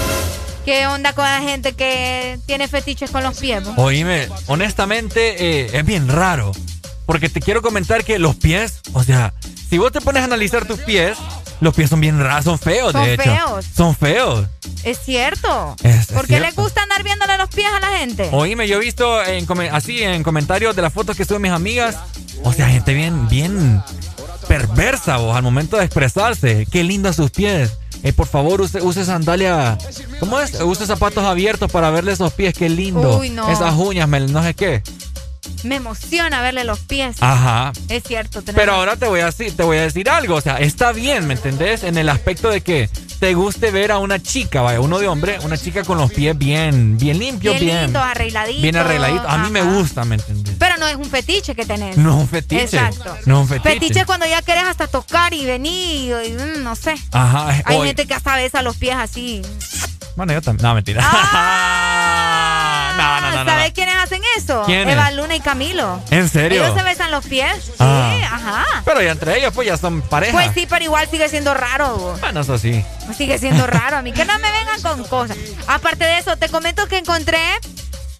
¿Qué 0.65 0.87
onda 0.87 1.15
con 1.15 1.25
la 1.25 1.41
gente 1.41 1.73
que 1.73 2.39
tiene 2.47 2.69
fetiches 2.69 3.11
con 3.11 3.23
los 3.23 3.39
pies? 3.39 3.65
vos? 3.65 3.75
Oíme, 3.79 4.29
honestamente 4.47 5.63
eh, 5.63 5.71
es 5.73 5.85
bien 5.85 6.09
raro. 6.09 6.53
Porque 7.07 7.31
te 7.31 7.41
quiero 7.41 7.63
comentar 7.63 8.05
que 8.05 8.19
los 8.19 8.37
pies, 8.37 8.81
o 8.93 9.03
sea, 9.03 9.33
si 9.71 9.79
vos 9.79 9.93
te 9.93 10.03
pones 10.03 10.21
a 10.21 10.27
analizar 10.27 10.67
tus 10.67 10.79
pies, 10.81 11.17
los 11.61 11.75
pies 11.75 11.91
son 11.91 12.01
bien 12.01 12.19
raros, 12.21 12.45
son 12.45 12.59
feos, 12.59 12.93
Son 12.93 13.05
de 13.05 13.15
hecho. 13.15 13.23
feos. 13.25 13.65
Son 13.77 13.95
feos. 13.97 14.47
Es 14.85 14.99
cierto. 15.05 15.77
Es- 15.83 15.97
es 15.97 16.07
¿Por 16.09 16.27
qué 16.27 16.41
les 16.41 16.55
gusta 16.55 16.83
andar 16.83 17.03
viéndole 17.03 17.37
los 17.39 17.49
pies 17.49 17.67
a 17.75 17.81
la 17.81 17.99
gente? 17.99 18.29
Oíme, 18.33 18.67
yo 18.69 18.77
he 18.77 18.81
visto 18.81 19.23
en 19.25 19.47
así 19.73 20.03
en 20.03 20.23
comentarios 20.23 20.75
de 20.77 20.83
las 20.83 20.93
fotos 20.93 21.17
que 21.17 21.25
suben 21.25 21.43
mis 21.43 21.51
amigas, 21.53 21.97
o 22.45 22.53
sea, 22.53 22.69
gente 22.69 22.95
bien, 22.95 23.29
bien 23.29 23.83
perversa 24.47 25.17
vos 25.19 25.37
al 25.37 25.43
momento 25.43 25.77
de 25.77 25.85
expresarse. 25.85 26.67
Qué 26.71 26.85
lindos 26.85 27.17
sus 27.17 27.31
pies. 27.31 27.73
Eh, 28.05 28.13
por 28.13 28.29
favor, 28.29 28.61
use, 28.61 28.81
use 28.81 29.05
sandalia. 29.05 29.77
¿Cómo 30.21 30.39
es? 30.39 30.61
Use 30.61 30.87
zapatos 30.87 31.25
abiertos 31.25 31.71
para 31.71 31.91
verle 31.91 32.13
esos 32.13 32.33
pies. 32.33 32.55
Qué 32.55 32.69
lindo. 32.69 33.19
Uy, 33.19 33.31
no. 33.31 33.51
Esas 33.51 33.75
uñas, 33.75 34.09
me- 34.09 34.21
no 34.21 34.43
sé 34.43 34.55
qué. 34.55 34.83
Me 35.65 35.77
emociona 35.77 36.41
verle 36.41 36.65
los 36.65 36.81
pies. 36.81 37.17
Ajá. 37.21 37.73
Es 37.89 38.05
cierto. 38.05 38.43
Pero 38.55 38.73
ahora 38.73 38.97
te 38.97 39.07
voy 39.07 39.21
a 39.21 39.27
decir, 39.27 39.57
te 39.57 39.63
voy 39.63 39.79
a 39.79 39.83
decir 39.83 40.09
algo, 40.09 40.37
o 40.37 40.41
sea, 40.41 40.59
está 40.59 40.93
bien, 40.93 41.27
¿me 41.27 41.35
entendés? 41.35 41.83
En 41.83 41.99
el 41.99 42.09
aspecto 42.09 42.49
de 42.51 42.61
que 42.61 42.89
te 43.19 43.35
guste 43.35 43.71
ver 43.71 43.91
a 43.91 43.99
una 43.99 44.23
chica, 44.23 44.63
vaya, 44.63 44.81
uno 44.81 44.99
de 44.99 45.09
hombre, 45.09 45.39
una 45.43 45.57
chica 45.57 45.83
con 45.83 45.99
los 45.99 46.13
pies 46.13 46.39
bien, 46.39 46.97
bien 46.99 47.19
limpios, 47.19 47.55
bien 47.55 47.67
bien, 47.67 47.85
lindos, 47.87 48.03
arregladitos. 48.03 48.63
bien 48.63 48.77
arregladitos. 48.77 49.27
A 49.29 49.39
mí 49.39 49.51
me 49.51 49.63
gusta, 49.63 50.05
¿me 50.05 50.15
entendés? 50.17 50.55
Pero 50.59 50.77
no 50.77 50.87
es 50.87 50.97
un 50.97 51.05
fetiche 51.05 51.55
que 51.55 51.67
tenés. 51.67 51.97
No 51.97 52.11
es 52.11 52.17
un 52.17 52.29
fetiche. 52.29 52.63
Exacto. 52.63 53.17
No 53.27 53.37
es 53.37 53.41
un 53.43 53.49
fetiche. 53.49 53.75
Fetiche 53.75 54.01
es 54.01 54.07
cuando 54.07 54.27
ya 54.27 54.43
querés 54.43 54.65
hasta 54.65 54.87
tocar 54.87 55.35
y 55.35 55.45
venir, 55.45 56.15
y, 56.25 56.33
mm, 56.33 56.63
no 56.63 56.77
sé. 56.77 56.95
Ajá. 57.13 57.63
Hay 57.65 57.81
gente 57.83 58.07
que 58.07 58.15
hasta 58.15 58.37
besa 58.37 58.63
los 58.63 58.77
pies 58.77 58.95
así. 58.97 59.43
Bueno, 60.17 60.33
yo 60.33 60.43
también. 60.43 60.67
No, 60.67 60.75
mentira. 60.75 61.01
no, 61.01 61.09
no, 63.03 63.21
no, 63.21 63.45
no, 63.45 63.51
¿Sabes 63.51 63.73
quiénes 63.73 63.95
hacen 63.97 64.23
eso? 64.37 64.63
¿Quiénes? 64.67 64.95
Eva 64.95 65.11
Luna 65.13 65.35
y 65.37 65.41
Camilo. 65.41 66.01
¿En 66.11 66.29
serio? 66.29 66.63
Ellos 66.65 66.77
se 66.77 66.83
besan 66.85 67.11
los 67.11 67.25
pies. 67.27 67.65
Sí, 67.65 67.73
Ah. 67.79 68.15
ajá. 68.33 68.67
Pero 68.85 69.03
ya 69.03 69.13
entre 69.13 69.39
ellos, 69.39 69.53
pues 69.55 69.67
ya 69.67 69.77
son 69.77 70.03
pareja. 70.03 70.33
Pues 70.33 70.51
sí, 70.55 70.67
pero 70.69 70.85
igual 70.85 71.09
sigue 71.11 71.29
siendo 71.29 71.55
raro. 71.55 72.17
Bueno, 72.21 72.41
eso 72.41 72.59
sí. 72.59 72.85
Sigue 73.17 73.39
siendo 73.39 73.67
raro. 73.69 73.97
A 73.99 74.03
mí 74.03 74.13
que 74.13 74.25
no 74.25 74.39
me 74.39 74.51
vengan 74.51 74.83
con 74.83 75.05
cosas. 75.05 75.37
Aparte 75.67 76.05
de 76.05 76.19
eso, 76.19 76.37
te 76.37 76.49
comento 76.49 76.87
que 76.87 76.99
encontré 76.99 77.39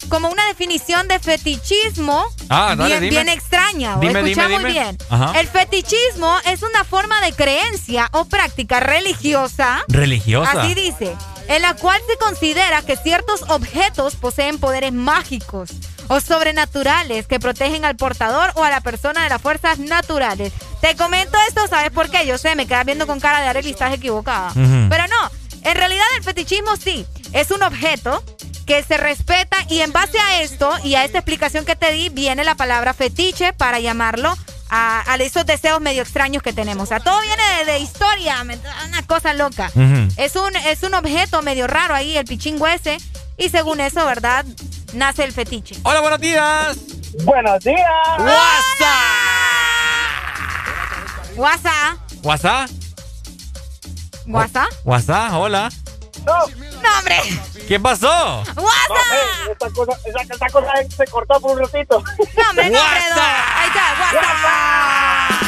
como 0.09 0.29
una 0.31 0.47
definición 0.47 1.07
de 1.07 1.19
fetichismo 1.19 2.25
Ah, 2.49 2.75
dale, 2.77 2.99
bien, 2.99 3.01
dime. 3.11 3.11
bien 3.25 3.29
extraña. 3.29 3.97
Dime, 4.01 4.21
Escucha 4.21 4.47
dime, 4.49 4.59
muy 4.61 4.73
bien. 4.73 4.97
Ajá. 5.11 5.39
El 5.39 5.47
fetichismo 5.49 6.35
es 6.47 6.63
una 6.63 6.83
forma 6.85 7.21
de 7.21 7.33
creencia 7.35 8.09
o 8.13 8.25
práctica 8.25 8.81
religiosa. 8.81 9.85
Religiosa. 9.89 10.63
Así 10.63 10.73
dice. 10.75 11.15
En 11.49 11.63
la 11.63 11.75
cual 11.75 12.01
se 12.09 12.17
considera 12.19 12.83
que 12.83 12.97
ciertos 12.97 13.43
objetos 13.49 14.17
poseen 14.17 14.59
poderes 14.59 14.93
mágicos 14.93 15.71
o 16.09 16.21
sobrenaturales 16.21 17.27
que 17.27 17.41
protegen 17.41 17.85
al 17.85 17.97
portador 17.97 18.53
o 18.55 18.65
a 18.65 18.71
la 18.71 18.81
persona 18.81 19.25
de 19.25 19.31
las 19.31 19.43
fuerzas 19.43 19.79
naturales. 19.79 20.53
Te 20.81 20.95
comento 20.97 21.37
esto, 21.49 21.67
¿sabes 21.69 21.91
por 21.91 22.11
qué? 22.11 22.27
Yo 22.27 22.39
sé, 22.39 22.55
me 22.55 22.67
quedas 22.67 22.85
viendo 22.85 23.07
con 23.07 23.21
cara 23.21 23.41
de 23.41 23.49
Arely, 23.49 23.71
estás 23.71 23.95
equivocada. 23.95 24.53
Pero 24.55 25.05
no, 25.09 25.31
en 25.65 25.77
realidad 25.77 26.05
el 26.17 26.23
fetichismo 26.23 26.77
sí, 26.77 27.07
es 27.33 27.51
un 27.51 27.63
objeto 27.63 28.23
que 28.67 28.83
se 28.83 28.99
respeta 28.99 29.57
y 29.71 29.81
en 29.81 29.93
base 29.93 30.19
a 30.19 30.43
esto 30.43 30.71
y 30.85 30.95
a 30.95 31.05
esta 31.05 31.19
explicación 31.19 31.65
que 31.65 31.75
te 31.75 31.91
di 31.93 32.11
viene 32.11 32.45
la 32.45 32.55
palabra 32.55 32.93
fetiche 32.93 33.55
para 33.55 33.81
llamarlo 33.81 34.37
a, 34.71 35.11
a 35.11 35.17
esos 35.17 35.45
deseos 35.47 35.81
medio 35.81 36.03
extraños 36.03 36.43
que 36.43 36.53
tenemos. 36.53 36.85
O 36.85 36.87
sea, 36.87 37.01
todo 37.01 37.21
viene 37.21 37.43
de, 37.59 37.73
de 37.73 37.79
historia, 37.79 38.43
una 38.43 39.03
cosa 39.07 39.35
loca. 39.35 39.71
Es 40.17 40.37
un, 40.37 40.55
es 40.57 40.83
un 40.83 40.95
objeto 40.95 41.43
medio 41.43 41.67
raro 41.67 41.95
ahí, 41.95 42.17
el 42.17 42.25
pichingüe 42.25 42.75
ese, 42.75 42.99
y 43.37 43.49
según 43.49 43.81
eso, 43.81 44.05
¿verdad? 44.05 44.45
Nace 44.95 45.25
el 45.25 45.33
fetiche. 45.33 45.77
Hola, 45.83 46.01
buenos 46.01 46.21
días. 46.21 46.77
Buenos 47.25 47.65
días. 47.65 47.81
WhatsApp. 51.37 51.97
¿WhatsApp? 52.23 52.71
WhatsApp. 54.27 54.71
¿WhatsApp? 54.85 55.33
Hola. 55.35 55.71
No. 56.25 56.39
No, 56.83 56.99
hombre. 56.99 57.17
¿Qué 57.67 57.79
pasó? 57.81 58.43
WhatsApp. 58.57 59.51
esta, 59.53 59.71
cosa, 59.71 59.93
esa, 60.05 60.21
esta 60.35 60.49
cosa 60.49 60.73
se 60.97 61.05
cortó 61.07 61.41
por 61.41 61.53
un 61.53 61.59
ratito. 61.61 62.03
No, 62.37 62.51
hombre, 62.51 62.71
no, 62.71 62.81
hombre, 62.81 63.01
no. 63.15 63.23
Ahí 63.23 63.69
está, 63.69 63.95
WhatsApp. 64.01 65.39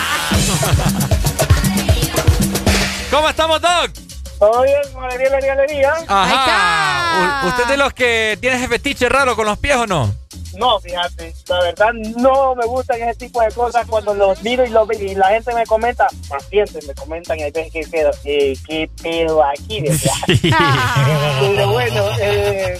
¿Cómo 3.11 3.29
estamos, 3.29 3.61
Doc? 3.61 3.91
Todo 4.39 4.63
bien, 4.63 4.77
alegría, 5.03 5.29
alegría, 5.29 5.53
alegría. 5.53 5.93
Ajá. 6.09 7.43
U- 7.45 7.49
¿Usted 7.49 7.65
de 7.67 7.77
los 7.77 7.93
que 7.93 8.39
tiene 8.41 8.57
ese 8.57 8.69
fetiche 8.69 9.09
raro 9.09 9.37
con 9.37 9.45
los 9.47 9.59
pies 9.59 9.77
o 9.77 9.87
no? 9.87 10.15
No, 10.57 10.81
fíjate, 10.81 11.33
la 11.49 11.61
verdad 11.61 11.93
no 12.17 12.55
me 12.55 12.67
gustan 12.67 13.01
ese 13.03 13.15
tipo 13.27 13.41
de 13.41 13.51
cosas 13.53 13.87
cuando 13.89 14.13
los 14.15 14.43
miro 14.43 14.65
y, 14.67 14.71
los, 14.71 14.89
y 15.01 15.15
la 15.15 15.29
gente 15.29 15.55
me 15.55 15.65
comenta, 15.65 16.07
pacientes 16.29 16.87
me 16.87 16.95
comentan 16.95 17.39
y 17.39 17.43
hay 17.45 17.51
veces 17.51 17.73
que 17.73 17.81
quedo, 17.91 18.11
eh, 18.25 18.55
¿qué 18.67 18.91
pedo 19.03 19.43
aquí? 19.45 19.83
Pero 21.41 21.71
bueno, 21.73 22.05
eh, 22.21 22.77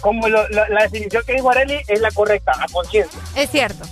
como 0.00 0.28
lo- 0.28 0.48
lo- 0.48 0.68
la 0.68 0.82
definición 0.84 1.22
que 1.26 1.34
dijo 1.34 1.50
Areli 1.50 1.78
es 1.86 2.00
la 2.00 2.10
correcta, 2.10 2.52
a 2.58 2.66
conciencia. 2.72 3.20
Es 3.36 3.50
cierto. 3.50 3.84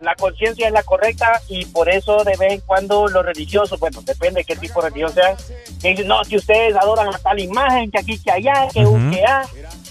La 0.00 0.14
conciencia 0.14 0.68
es 0.68 0.72
la 0.72 0.84
correcta 0.84 1.40
y 1.48 1.64
por 1.66 1.88
eso 1.88 2.22
de 2.22 2.36
vez 2.36 2.52
en 2.52 2.60
cuando 2.60 3.08
los 3.08 3.24
religiosos, 3.24 3.80
bueno, 3.80 4.00
depende 4.02 4.40
de 4.40 4.44
qué 4.44 4.54
tipo 4.54 4.80
de 4.80 4.90
religión 4.90 5.12
sean, 5.12 5.34
que 5.82 5.88
dicen, 5.88 6.06
no, 6.06 6.20
que 6.28 6.36
ustedes 6.36 6.76
adoran 6.76 7.08
a 7.12 7.18
tal 7.18 7.38
imagen, 7.40 7.90
que 7.90 7.98
aquí, 7.98 8.16
que 8.22 8.30
allá, 8.30 8.68
que 8.72 8.86
un, 8.86 9.10
que 9.10 9.24
allá. 9.24 9.42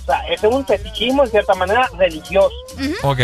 O 0.07 0.11
sea, 0.11 0.21
ese 0.29 0.47
es 0.47 0.53
un 0.53 0.65
fetichismo 0.65 1.23
en 1.25 1.29
cierta 1.31 1.53
manera 1.53 1.89
religioso. 1.97 2.55
Ok. 3.03 3.19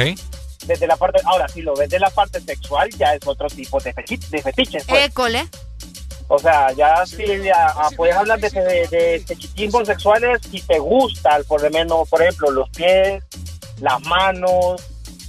Desde 0.65 0.85
la 0.87 0.97
parte, 0.97 1.21
ahora, 1.25 1.47
si 1.47 1.61
lo 1.61 1.73
ves 1.75 1.89
de 1.89 1.99
la 1.99 2.09
parte 2.09 2.41
sexual, 2.41 2.89
ya 2.97 3.13
es 3.13 3.21
otro 3.25 3.47
tipo 3.47 3.79
de, 3.79 3.93
fetiche, 3.93 4.27
de 4.29 4.41
fetiches. 4.41 4.83
pues. 4.85 5.05
École. 5.05 5.47
O 6.27 6.39
sea, 6.39 6.71
ya 6.73 7.05
si 7.05 7.23
ya, 7.43 7.67
ah, 7.75 7.89
puedes 7.95 8.15
hablar 8.15 8.39
de, 8.39 8.49
de, 8.49 8.87
de 8.87 9.23
fetichismos 9.27 9.85
sexuales 9.87 10.39
si 10.49 10.61
te 10.61 10.79
gusta, 10.79 11.37
por 11.47 11.61
lo 11.61 11.69
menos, 11.69 12.07
por 12.09 12.21
ejemplo, 12.21 12.49
los 12.51 12.69
pies, 12.69 13.23
las 13.81 14.01
manos. 14.03 14.81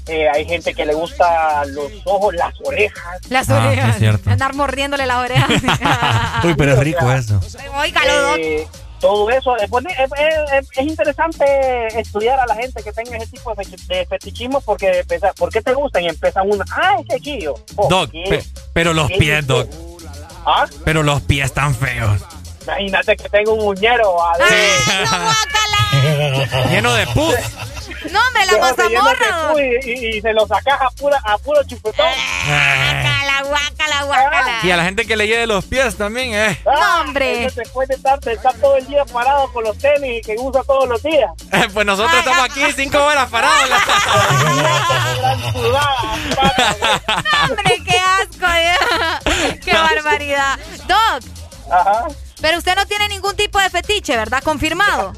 eh, 0.06 0.28
hay 0.32 0.44
gente 0.46 0.72
que 0.74 0.84
le 0.86 0.94
gusta 0.94 1.64
los 1.66 1.90
ojos, 2.04 2.34
las 2.34 2.54
orejas. 2.64 3.20
Las 3.28 3.48
Ah, 3.50 3.66
orejas. 3.68 3.90
es 3.90 3.98
cierto. 3.98 4.30
Andar 4.30 4.54
mordiéndole 4.54 5.04
las 5.06 5.16
orejas. 5.18 5.50
Uy, 6.44 6.54
pero 6.56 6.72
es 6.74 6.78
rico 6.78 7.10
eso. 7.12 7.40
Doc. 7.40 8.38
Eh, 8.38 8.66
todo 9.04 9.28
eso 9.28 9.54
es, 9.58 9.64
es, 9.70 10.10
es- 10.52 10.68
es 10.78 10.86
interesante 10.86 11.44
estudiar 12.00 12.40
a 12.40 12.46
la 12.46 12.54
gente 12.54 12.82
que 12.82 12.90
tenga 12.90 13.18
ese 13.18 13.26
tipo 13.26 13.54
de, 13.54 13.62
feti- 13.62 13.86
de 13.86 14.06
fetichismo 14.06 14.62
porque 14.62 15.00
empieza, 15.00 15.30
¿por 15.34 15.50
qué 15.50 15.60
te 15.60 15.74
gustan? 15.74 16.04
Y 16.04 16.08
empiezan 16.08 16.50
una, 16.50 16.64
ah, 16.72 16.96
es 17.06 17.22
que 17.22 17.38
yo. 17.38 17.54
Oh, 17.76 17.86
Doc, 17.88 18.10
¿qué? 18.10 18.24
pe- 18.30 18.44
pero 18.72 18.94
los 18.94 19.08
¿Qué 19.10 19.18
pies, 19.18 19.46
Doc. 19.46 19.68
¿Ah? 20.46 20.64
Pero 20.86 21.02
los 21.02 21.20
pies 21.20 21.44
están 21.46 21.74
feos. 21.74 22.18
Imagínate 22.62 23.14
que 23.16 23.28
tengo 23.28 23.52
un 23.52 23.64
muñero. 23.64 24.16
Lleno 26.70 26.94
de 26.94 27.06
pus. 27.08 27.34
No, 28.10 28.20
hombre, 28.26 28.46
la 28.50 28.58
mazamorra. 28.58 29.52
Y, 29.58 29.90
y- 29.90 30.16
y 30.16 30.20
se 30.22 30.32
lo 30.32 30.46
sacas 30.46 30.80
a, 30.80 30.88
pura, 30.92 31.20
a 31.24 31.36
puro 31.38 31.62
chupetón. 31.64 32.06
La 33.34 33.42
guácala, 33.48 34.02
guácala. 34.04 34.58
Y 34.62 34.70
a 34.70 34.76
la 34.76 34.84
gente 34.84 35.06
que 35.06 35.16
le 35.16 35.26
lleve 35.26 35.46
los 35.46 35.64
pies 35.64 35.96
también, 35.96 36.34
eh. 36.34 36.60
Ah, 36.66 37.00
hombre. 37.00 37.46
eso 37.46 37.56
Después 37.60 37.88
de 37.88 37.94
estar, 37.96 38.20
de 38.20 38.34
estar 38.34 38.54
todo 38.60 38.76
el 38.76 38.86
día 38.86 39.04
parado 39.06 39.50
con 39.52 39.64
los 39.64 39.76
tenis 39.78 40.24
que 40.24 40.36
usa 40.38 40.62
todos 40.62 40.88
los 40.88 41.02
días. 41.02 41.30
Pues 41.72 41.86
nosotros 41.86 42.14
estamos 42.16 42.44
aquí 42.44 42.60
cinco 42.76 43.02
horas 43.02 43.28
parados. 43.30 43.64
Hombre, 47.50 47.82
qué 47.84 47.98
asco. 47.98 48.46
qué 49.64 49.72
barbaridad. 49.72 50.58
Doc. 50.86 51.24
Ajá. 51.72 52.06
Pero 52.40 52.58
usted 52.58 52.76
no 52.76 52.86
tiene 52.86 53.08
ningún 53.08 53.34
tipo 53.36 53.58
de 53.58 53.70
fetiche, 53.70 54.16
¿verdad? 54.16 54.42
Confirmado. 54.42 55.12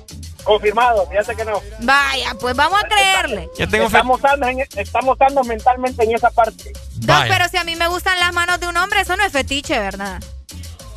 Confirmado, 0.47 1.07
fíjate 1.09 1.35
que 1.35 1.45
no. 1.45 1.61
Vaya, 1.81 2.35
pues 2.41 2.55
vamos 2.55 2.79
a 2.83 2.87
creerle. 2.89 3.49
estamos, 3.59 4.21
dando 4.23 4.47
en- 4.47 4.67
estamos 4.77 5.19
dando 5.19 5.43
mentalmente 5.45 6.05
en 6.05 6.15
esa 6.15 6.31
parte. 6.31 6.73
Doc, 6.95 7.25
pero 7.29 7.49
si 7.51 7.57
a 7.57 7.65
mí 7.65 7.75
me 7.77 7.89
gustan 7.89 8.19
las 8.21 8.33
manos 8.33 8.61
de 8.61 8.69
un 8.69 8.77
hombre, 8.77 9.01
eso 9.01 9.17
no 9.17 9.25
es 9.25 9.33
fetiche, 9.33 9.79
¿verdad? 9.79 10.21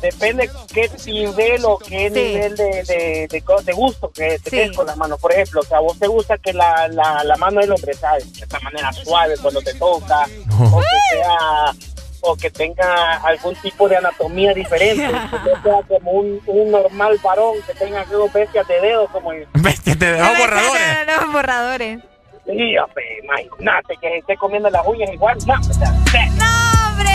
Depende 0.00 0.48
qué 0.72 0.90
nivel 1.04 1.62
o 1.66 1.76
qué 1.78 2.08
Sí. 2.08 2.20
nivel 2.20 2.56
de, 2.56 3.28
de, 3.28 3.42
de 3.64 3.72
gusto 3.72 4.10
que 4.10 4.38
te 4.38 4.56
des 4.56 4.74
con 4.74 4.86
las 4.86 4.96
manos. 4.96 5.20
Por 5.20 5.30
ejemplo, 5.32 5.60
o 5.60 5.64
sea, 5.64 5.76
a 5.76 5.80
vos 5.80 5.98
te 5.98 6.06
gusta 6.06 6.38
que 6.38 6.54
la, 6.54 6.88
la, 6.88 7.22
la 7.22 7.36
mano 7.36 7.60
del 7.60 7.72
hombre 7.72 7.92
sea 7.92 8.14
de 8.14 8.22
cierta 8.22 8.58
manera 8.60 8.90
suave 8.94 9.34
cuando 9.42 9.60
te 9.60 9.74
toca, 9.74 10.24
o 10.72 10.80
que 10.80 10.86
sea 11.16 11.74
o 12.22 12.36
que 12.36 12.50
tenga 12.50 13.16
algún 13.24 13.54
tipo 13.56 13.88
de 13.88 13.96
anatomía 13.96 14.52
diferente, 14.54 15.06
que 15.08 15.12
no 15.12 15.62
sea 15.62 15.82
como 15.88 16.10
un, 16.12 16.40
un 16.46 16.70
normal 16.70 17.18
varón 17.22 17.54
que 17.66 17.74
tenga 17.74 18.04
dos 18.06 18.32
bestias 18.32 18.66
de 18.68 18.80
dedos 18.80 19.10
como 19.10 19.32
el... 19.32 19.46
Bestia, 19.54 19.96
te 19.98 20.12
dejó 20.12 20.28
borradores. 20.38 20.82
Los 21.06 21.32
borradores. 21.32 21.98
Sí, 22.46 22.76
hombre, 22.78 23.04
imagínate 23.22 23.94
que 24.00 24.08
se 24.08 24.16
esté 24.18 24.36
comiendo 24.36 24.68
las 24.70 24.84
uñas 24.86 25.08
igual. 25.12 25.38
No, 25.46 25.54
o 25.54 25.62
sea, 25.62 25.90
¡No, 26.30 26.88
hombre! 26.88 27.12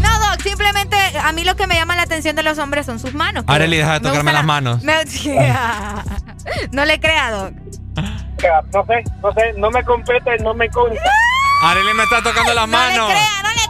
No, 0.00 0.18
Doc, 0.20 0.40
simplemente 0.42 0.96
a 1.22 1.32
mí 1.32 1.44
lo 1.44 1.54
que 1.56 1.66
me 1.66 1.74
llama 1.74 1.96
la 1.96 2.02
atención 2.02 2.34
de 2.36 2.42
los 2.42 2.58
hombres 2.58 2.86
son 2.86 2.98
sus 2.98 3.12
manos. 3.14 3.44
Arely, 3.46 3.76
deja 3.78 3.94
de 3.94 4.00
me 4.00 4.08
tocarme 4.08 4.32
las 4.32 4.44
manos. 4.44 4.82
Me- 4.84 5.04
no 6.72 6.84
le 6.84 6.98
crea, 7.00 7.30
Doc. 7.30 7.52
no 8.72 8.84
sé, 8.86 9.04
no 9.22 9.32
sé, 9.32 9.52
no 9.58 9.70
me 9.70 9.84
compete, 9.84 10.38
no 10.42 10.54
me 10.54 10.68
consta. 10.70 11.10
Arely 11.62 11.94
me 11.94 12.02
está 12.04 12.22
tocando 12.22 12.54
las 12.54 12.68
manos. 12.68 12.96
No 12.96 13.08
le 13.08 13.14
crea, 13.14 13.42
no 13.42 13.48
le 13.48 13.54
crea. 13.54 13.65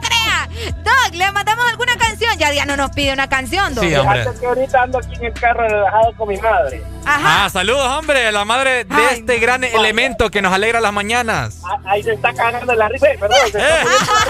Doc, 0.82 1.14
¿le 1.14 1.30
mandamos 1.32 1.64
alguna 1.70 1.96
canción? 1.96 2.36
Ya 2.38 2.50
Diana 2.50 2.76
nos 2.76 2.90
pide 2.90 3.12
una 3.12 3.28
canción, 3.28 3.74
Doc. 3.74 3.84
Sí, 3.84 3.94
hombre. 3.94 4.20
Fíjate 4.20 4.40
que 4.40 4.46
ahorita 4.46 4.82
ando 4.82 4.98
aquí 4.98 5.14
en 5.16 5.24
el 5.26 5.32
carro 5.32 5.68
relajado 5.68 6.12
con 6.16 6.28
mi 6.28 6.36
madre. 6.38 6.82
Ah, 7.04 7.48
saludos, 7.52 7.86
hombre, 7.86 8.32
la 8.32 8.44
madre 8.44 8.84
de 8.84 9.04
este 9.12 9.38
gran 9.38 9.62
elemento 9.64 10.30
que 10.30 10.42
nos 10.42 10.52
alegra 10.52 10.80
las 10.80 10.92
mañanas. 10.92 11.60
Ah, 11.64 11.78
Ahí 11.84 12.02
se 12.02 12.14
está 12.14 12.32
cagando 12.34 12.74
la 12.74 12.88
risa, 12.88 13.08
eh, 13.08 13.18
perdón, 13.18 13.38
se 13.52 13.58
está 13.58 13.84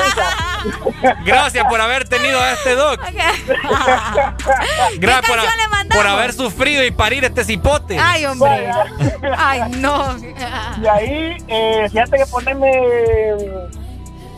risa. 0.04 1.16
Gracias 1.24 1.64
por 1.68 1.80
haber 1.80 2.08
tenido 2.08 2.40
a 2.40 2.52
este 2.52 2.74
doc. 2.74 3.00
Gracias 4.98 5.38
por 5.94 6.06
haber 6.06 6.32
sufrido 6.32 6.84
y 6.84 6.90
parir 6.90 7.24
este 7.24 7.44
cipote. 7.44 7.98
Ay, 7.98 8.26
hombre. 8.26 8.70
Ay, 9.38 9.62
no. 9.78 10.16
Y 10.18 10.86
ahí, 10.86 11.36
eh, 11.48 11.88
fíjate 11.90 12.18
que 12.18 12.26
ponerme. 12.26 12.70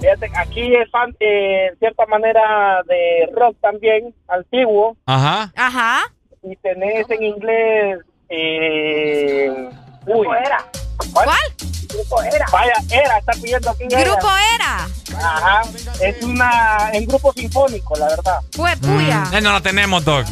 Fíjate, 0.00 0.30
aquí 0.36 0.74
es 0.76 0.90
fan, 0.90 1.14
eh, 1.20 1.68
en 1.70 1.78
cierta 1.78 2.06
manera 2.06 2.82
de 2.86 3.28
rock 3.34 3.56
también, 3.60 4.14
antiguo. 4.28 4.96
Ajá. 5.06 5.52
Ajá. 5.56 6.12
Y 6.42 6.56
tenés 6.56 7.08
en 7.10 7.22
inglés. 7.22 7.98
Eh, 8.28 9.70
uy. 10.06 10.26
era? 10.44 10.64
¿Cuál? 11.12 11.28
Grupo 11.88 12.22
Era. 12.22 12.46
Vaya, 12.52 12.74
Era, 12.90 13.18
está 13.18 13.32
pidiendo 13.32 13.70
aquí. 13.70 13.84
Grupo 13.84 14.28
Era. 14.54 14.88
Ajá. 15.16 15.62
Es 16.00 16.22
una. 16.22 16.90
En 16.92 17.06
grupo 17.06 17.32
sinfónico, 17.32 17.96
la 17.96 18.08
verdad. 18.08 18.40
Fue 18.52 18.76
puya. 18.76 19.24
Mm, 19.30 19.34
eh, 19.34 19.40
no 19.40 19.52
lo 19.52 19.62
tenemos, 19.62 20.04
doc. 20.04 20.26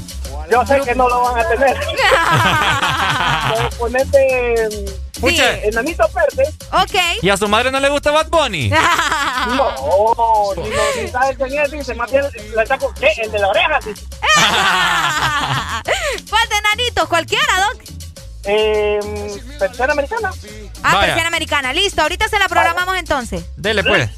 Yo 0.51 0.65
sé 0.67 0.81
que 0.83 0.95
no 0.95 1.09
lo 1.09 1.23
van 1.23 1.39
a 1.39 1.49
tener. 1.49 1.77
Pero 3.55 3.71
ponete. 3.79 4.85
Pucha. 5.21 5.55
Sí, 5.55 5.61
enanito 5.65 6.05
verde. 6.15 6.53
Ok. 6.73 7.23
¿Y 7.23 7.31
a 7.31 7.37
su 7.37 7.49
madre 7.49 7.71
no 7.71 7.81
le 7.81 7.89
gusta 7.89 8.11
Bad 8.11 8.29
Bunny? 8.29 8.71
No, 9.47 10.55
ni, 10.57 10.69
lo, 10.71 11.03
ni 11.03 11.09
sabe 11.09 11.37
quién 11.37 11.63
es, 11.63 11.71
dice, 11.71 11.95
más 11.95 12.11
bien 12.11 12.25
le 12.57 12.67
saco, 12.67 12.93
¿qué? 12.99 13.09
El 13.23 13.31
de 13.31 13.39
la 13.39 13.49
oreja, 13.49 13.79
dice. 13.85 14.03
¿Cuál 16.29 16.49
de 16.49 16.61
nanitos? 16.63 17.09
¿Cualquiera, 17.09 17.45
Doc? 17.71 17.83
Eh, 18.49 19.01
persiana 19.59 19.93
americana. 19.93 20.31
Ah, 20.83 21.01
persiana 21.01 21.29
americana. 21.29 21.73
Listo, 21.73 22.03
ahorita 22.03 22.29
se 22.29 22.39
la 22.39 22.49
programamos 22.49 22.97
entonces. 22.97 23.45
Dele, 23.57 23.83
pues. 23.83 24.09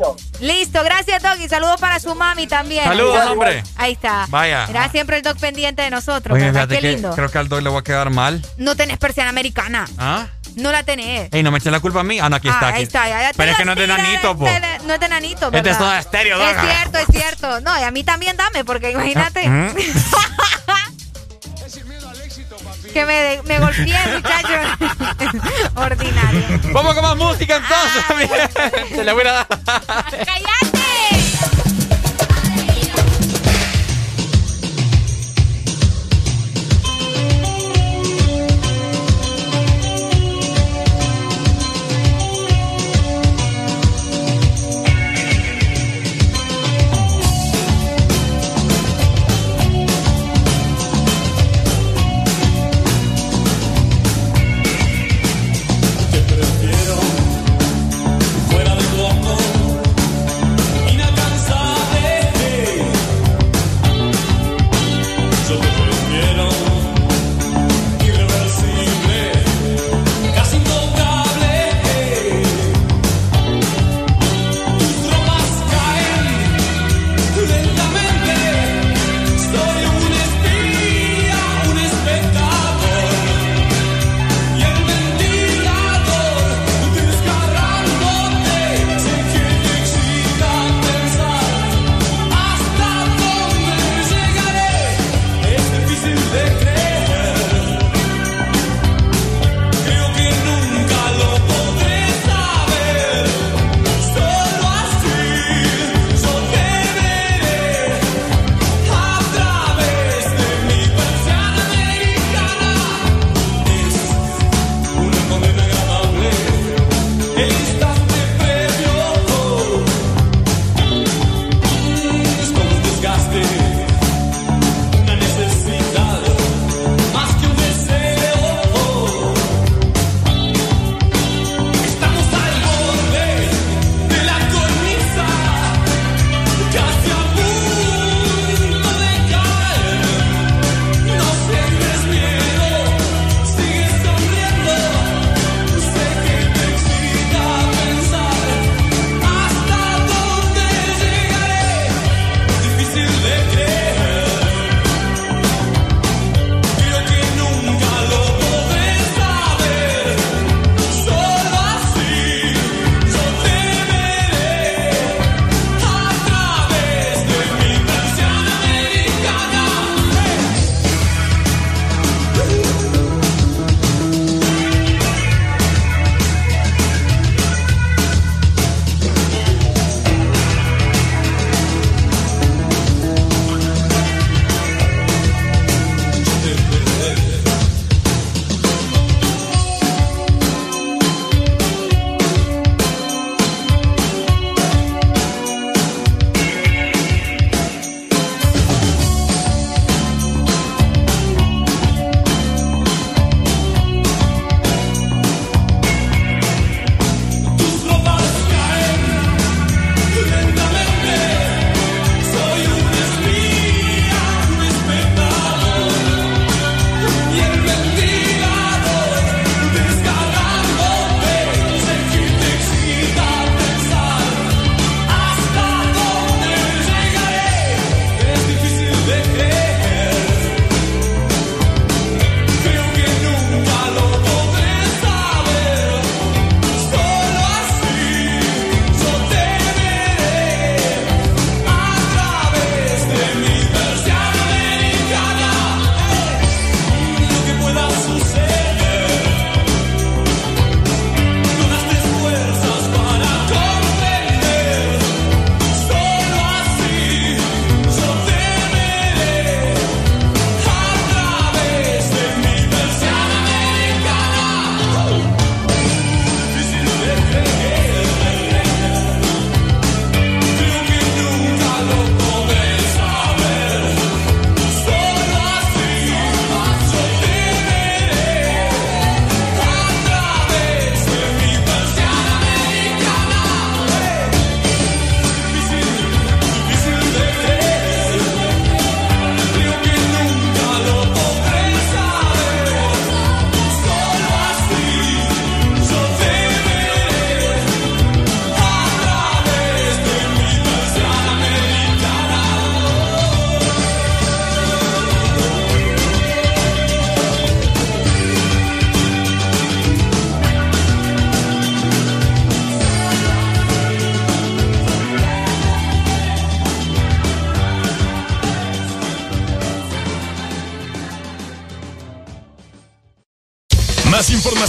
Listo, 0.40 0.82
gracias, 0.84 1.22
Doc. 1.22 1.38
Y 1.40 1.48
saludos 1.48 1.80
para 1.80 1.98
su 1.98 2.14
mami 2.14 2.46
también. 2.46 2.84
Saludos, 2.84 3.16
está. 3.16 3.32
hombre. 3.32 3.62
Ahí 3.76 3.92
está. 3.92 4.26
Vaya. 4.28 4.66
Era 4.68 4.90
siempre 4.90 5.16
el 5.16 5.22
Doc 5.22 5.38
pendiente 5.38 5.82
de 5.82 5.90
nosotros, 5.90 6.36
Oye, 6.36 6.52
Qué 6.52 6.68
que 6.68 6.80
lindo. 6.80 7.10
creo 7.14 7.30
que 7.30 7.38
al 7.38 7.48
doc 7.48 7.62
le 7.62 7.70
voy 7.70 7.80
a 7.80 7.82
quedar 7.82 8.10
mal. 8.10 8.44
No 8.58 8.76
tenés 8.76 8.98
persiana 8.98 9.30
americana. 9.30 9.88
¿Ah? 9.96 10.26
No 10.56 10.72
la 10.72 10.82
tenés. 10.82 11.28
Ey, 11.32 11.42
no 11.42 11.50
me 11.50 11.58
echen 11.58 11.72
la 11.72 11.80
culpa 11.80 12.00
a 12.00 12.04
mí. 12.04 12.18
Ah, 12.18 12.28
no, 12.28 12.36
aquí 12.36 12.48
está. 12.48 12.66
Ah, 12.66 12.68
Aquí. 12.70 12.78
ahí 12.78 12.82
está. 12.84 13.08
ya- 13.08 13.22
ya 13.22 13.28
te 13.30 13.36
Pero 13.36 13.52
es 13.52 13.56
que 13.58 13.64
no 13.64 13.72
es 13.72 13.78
de 13.78 13.86
nanito, 13.86 14.36
po. 14.36 14.44
No 14.84 14.94
es 14.94 15.00
de 15.00 15.08
nanito, 15.08 15.46
Este 15.52 15.70
es 15.70 15.78
¿verdad? 15.78 16.02
Stereo, 16.02 16.42
Es 16.42 16.56
Doc. 16.56 16.64
cierto, 16.64 16.98
es 16.98 17.06
cierto. 17.12 17.60
No, 17.60 17.78
y 17.78 17.82
a 17.82 17.90
mí 17.90 18.04
también 18.04 18.36
dame, 18.36 18.64
porque 18.64 18.90
imagínate 18.90 19.48
Mm. 19.48 19.74
que 22.92 23.04
me, 23.04 23.40
me 23.44 23.58
golpeé, 23.60 23.94
muchacho. 24.14 24.48
Ordinario. 25.76 26.42
Vamos 26.72 26.94
con 26.94 27.02
más 27.04 27.16
música 27.16 27.56
entonces. 27.56 28.04
Se 28.94 29.04
le 29.04 29.12
voy 29.12 29.22
a 29.26 29.32
dar. 29.32 29.46
¡Cállate! 29.66 30.87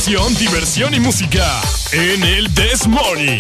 diversión 0.10 0.96
y 0.96 1.00
música 1.00 1.62
en 1.92 2.24
el 2.24 2.52
This 2.56 2.88
Morning. 2.88 3.38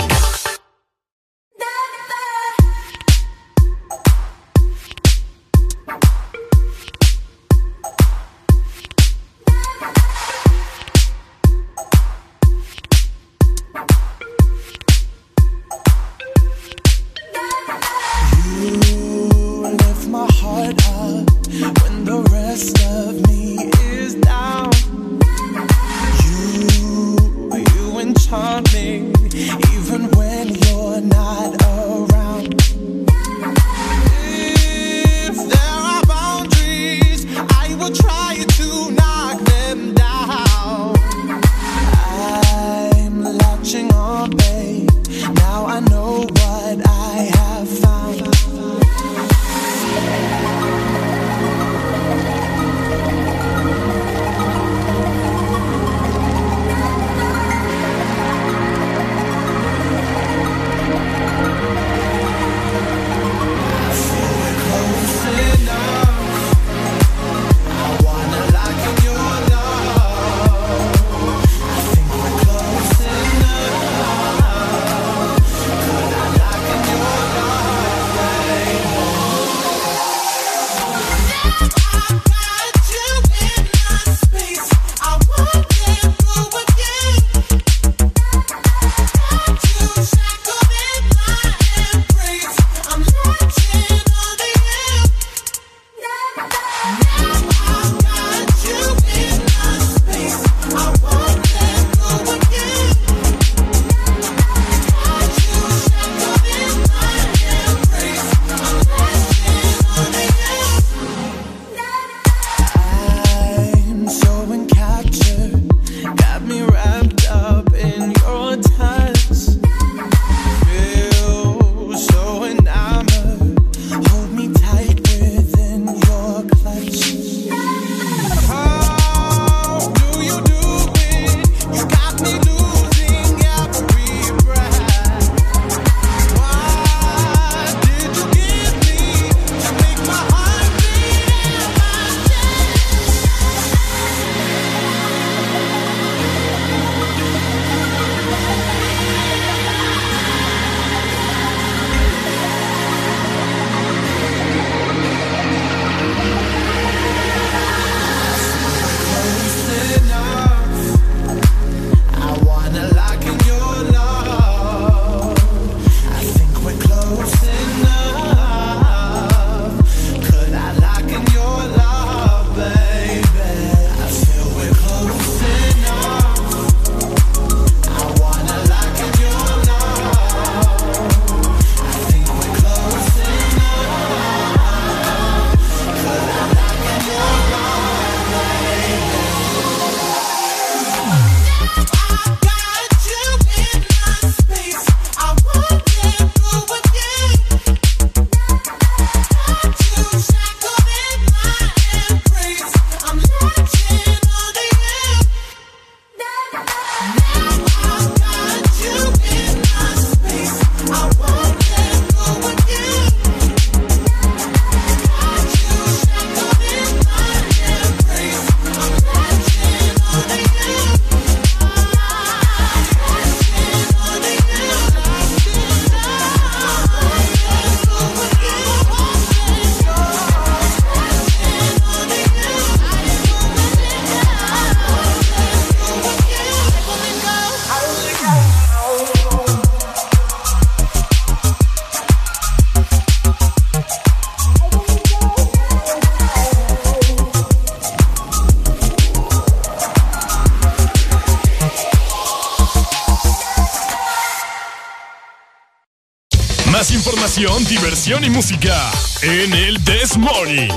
Información, 256.79 257.65
diversión 257.65 258.23
y 258.23 258.29
música 258.29 258.89
en 259.21 259.51
el 259.53 259.83
This 259.83 260.15
Morning. 260.17 260.69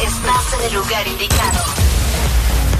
Estás 0.00 0.54
en 0.54 0.66
el 0.68 0.74
lugar 0.74 1.06
indicado. 1.08 1.64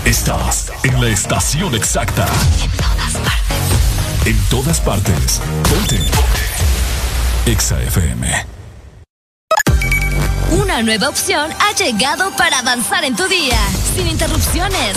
Estás 0.05 0.73
en 0.85 1.01
la 1.01 1.09
estación 1.09 1.75
exacta. 1.75 2.25
En 2.63 2.71
todas 2.71 3.15
partes. 3.15 4.27
En 4.27 4.39
todas 4.49 4.81
partes. 4.81 5.41
Ponte. 5.69 5.97
Ponte. 5.97 7.51
Exa 7.51 7.83
FM. 7.83 8.47
Una 10.53 10.83
nueva 10.83 11.09
opción 11.09 11.51
ha 11.59 11.75
llegado 11.75 12.31
para 12.37 12.61
avanzar 12.61 13.05
en 13.05 13.17
tu 13.17 13.27
día, 13.27 13.59
sin 13.97 14.07
interrupciones 14.07 14.97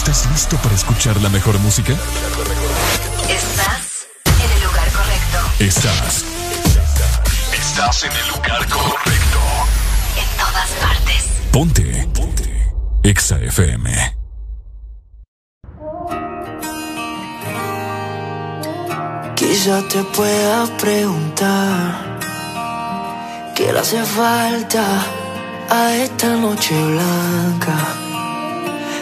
¿Estás 0.00 0.30
listo 0.30 0.56
para 0.62 0.74
escuchar 0.74 1.20
la 1.20 1.28
mejor 1.28 1.58
música? 1.58 1.92
Estás 3.28 4.06
en 4.24 4.50
el 4.50 4.64
lugar 4.64 4.88
correcto. 4.92 5.38
Estás. 5.58 6.24
Estás 7.52 8.04
en 8.04 8.12
el 8.12 8.28
lugar 8.28 8.66
correcto. 8.66 9.38
En 10.16 10.38
todas 10.38 10.70
partes. 10.80 11.28
Ponte. 11.52 12.08
Ponte. 12.14 12.72
Exa 13.02 13.40
FM. 13.40 14.16
Quizá 19.36 19.82
te 19.86 20.02
pueda 20.16 20.64
preguntar 20.78 22.18
qué 23.54 23.70
le 23.70 23.78
hace 23.78 24.02
falta 24.02 24.82
a 25.68 25.94
esta 25.94 26.28
noche 26.36 26.74
blanca, 26.74 27.76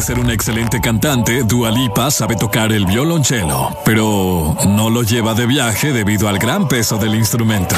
ser 0.00 0.18
una 0.18 0.32
excelente 0.32 0.80
cantante, 0.80 1.42
Dualipa 1.42 2.10
sabe 2.10 2.36
tocar 2.36 2.72
el 2.72 2.86
violonchelo, 2.86 3.76
pero 3.84 4.56
no 4.68 4.88
lo 4.88 5.02
lleva 5.02 5.34
de 5.34 5.46
viaje 5.46 5.92
debido 5.92 6.28
al 6.28 6.38
gran 6.38 6.68
peso 6.68 6.96
del 6.96 7.14
instrumento. 7.14 7.76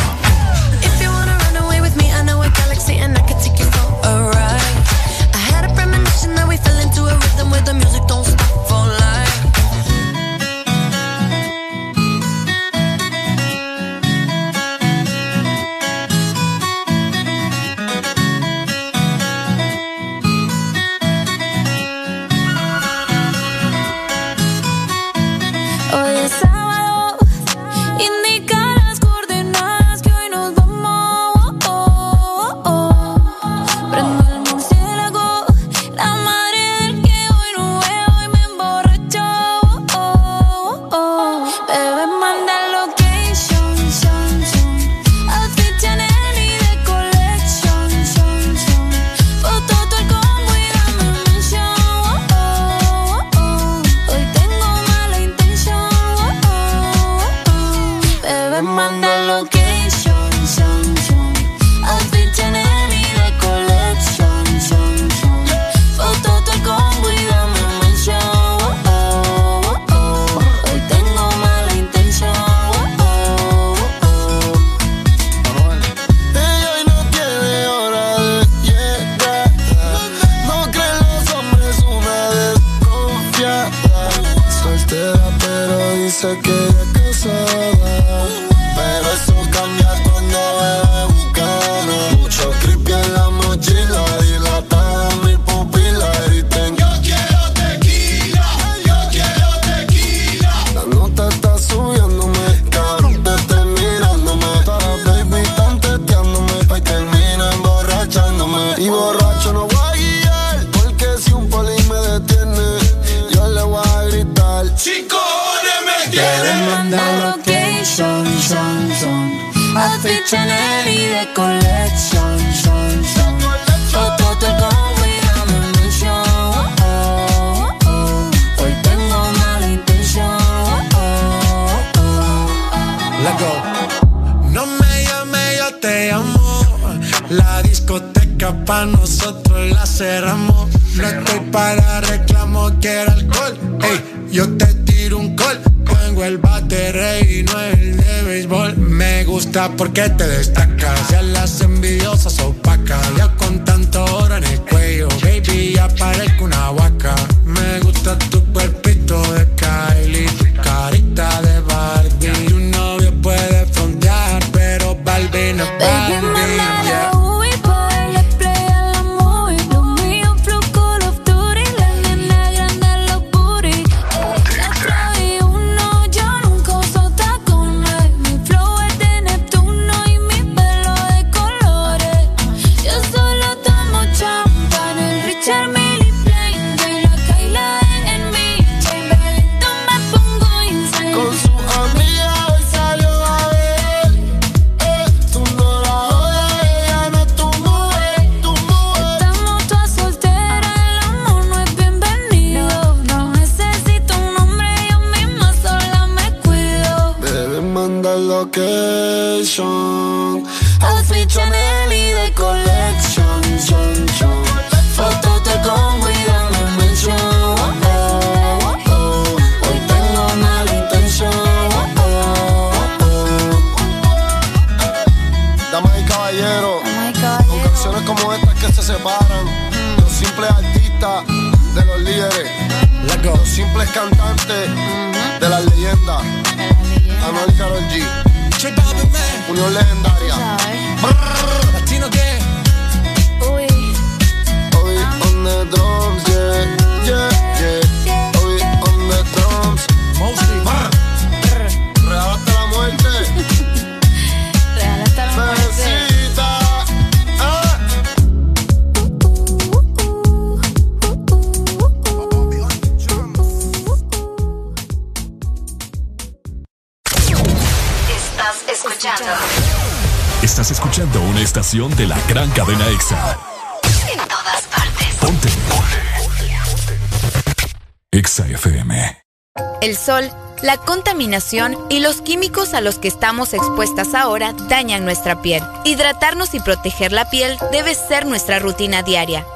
Y 281.89 282.01
los 282.01 282.21
químicos 282.21 282.75
a 282.75 282.81
los 282.81 282.99
que 282.99 283.07
estamos 283.07 283.55
expuestas 283.55 284.13
ahora 284.13 284.55
dañan 284.69 285.05
nuestra 285.05 285.41
piel. 285.41 285.63
Hidratarnos 285.85 286.53
y 286.55 286.61
proteger 286.61 287.13
la 287.13 287.31
piel 287.31 287.57
debe 287.71 287.95
ser 287.95 288.27
nuestra 288.27 288.59
rutina 288.59 289.03
diaria. 289.03 289.47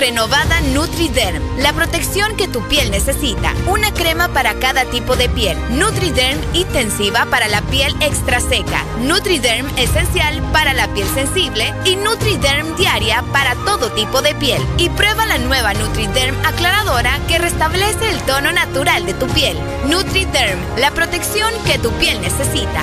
Renovada 0.00 0.62
NutriDerm, 0.72 1.58
la 1.58 1.74
protección 1.74 2.34
que 2.34 2.48
tu 2.48 2.66
piel 2.68 2.90
necesita. 2.90 3.52
Una 3.66 3.92
crema 3.92 4.28
para 4.28 4.54
cada 4.54 4.86
tipo 4.86 5.14
de 5.14 5.28
piel. 5.28 5.58
NutriDerm 5.78 6.40
intensiva 6.54 7.26
para 7.26 7.48
la 7.48 7.60
piel 7.60 7.94
extra 8.00 8.40
seca. 8.40 8.82
NutriDerm 9.02 9.68
esencial 9.76 10.42
para 10.54 10.72
la 10.72 10.88
piel 10.94 11.06
sensible 11.08 11.74
y 11.84 11.96
NutriDerm 11.96 12.76
diaria 12.76 13.22
para 13.30 13.54
todo 13.66 13.92
tipo 13.92 14.22
de 14.22 14.34
piel. 14.36 14.62
Y 14.78 14.88
prueba 14.88 15.26
la 15.26 15.36
nueva 15.36 15.74
NutriDerm 15.74 16.34
aclaradora 16.46 17.20
que 17.28 17.38
restablece 17.38 18.08
el 18.08 18.22
tono 18.22 18.52
natural 18.52 19.04
de 19.04 19.12
tu 19.12 19.26
piel. 19.26 19.58
NutriDerm, 19.86 20.60
la 20.78 20.92
protección 20.92 21.52
que 21.66 21.78
tu 21.78 21.92
piel 21.98 22.22
necesita. 22.22 22.82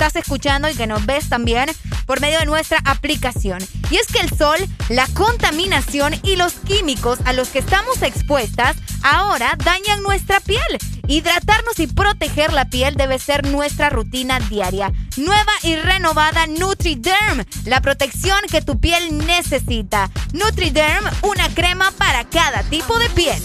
Estás 0.00 0.16
escuchando 0.16 0.66
y 0.70 0.74
que 0.74 0.86
nos 0.86 1.04
ves 1.04 1.28
también 1.28 1.68
por 2.06 2.22
medio 2.22 2.38
de 2.38 2.46
nuestra 2.46 2.78
aplicación. 2.86 3.58
Y 3.90 3.96
es 3.96 4.06
que 4.06 4.20
el 4.20 4.34
sol, 4.34 4.56
la 4.88 5.06
contaminación 5.08 6.14
y 6.22 6.36
los 6.36 6.54
químicos 6.54 7.18
a 7.26 7.34
los 7.34 7.50
que 7.50 7.58
estamos 7.58 8.00
expuestas 8.00 8.78
ahora 9.02 9.58
dañan 9.62 10.02
nuestra 10.02 10.40
piel. 10.40 10.78
Hidratarnos 11.06 11.78
y 11.80 11.86
proteger 11.86 12.54
la 12.54 12.70
piel 12.70 12.94
debe 12.94 13.18
ser 13.18 13.46
nuestra 13.46 13.90
rutina 13.90 14.40
diaria. 14.40 14.90
Nueva 15.18 15.52
y 15.64 15.76
renovada 15.76 16.46
NutriDerm, 16.46 17.44
la 17.66 17.82
protección 17.82 18.40
que 18.50 18.62
tu 18.62 18.80
piel 18.80 19.18
necesita. 19.26 20.10
NutriDerm, 20.32 21.04
una 21.20 21.46
crema 21.50 21.90
para 21.90 22.24
cada 22.24 22.62
tipo 22.62 22.98
de 22.98 23.10
piel. 23.10 23.42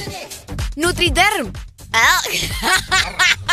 NutriDerm. 0.78 1.52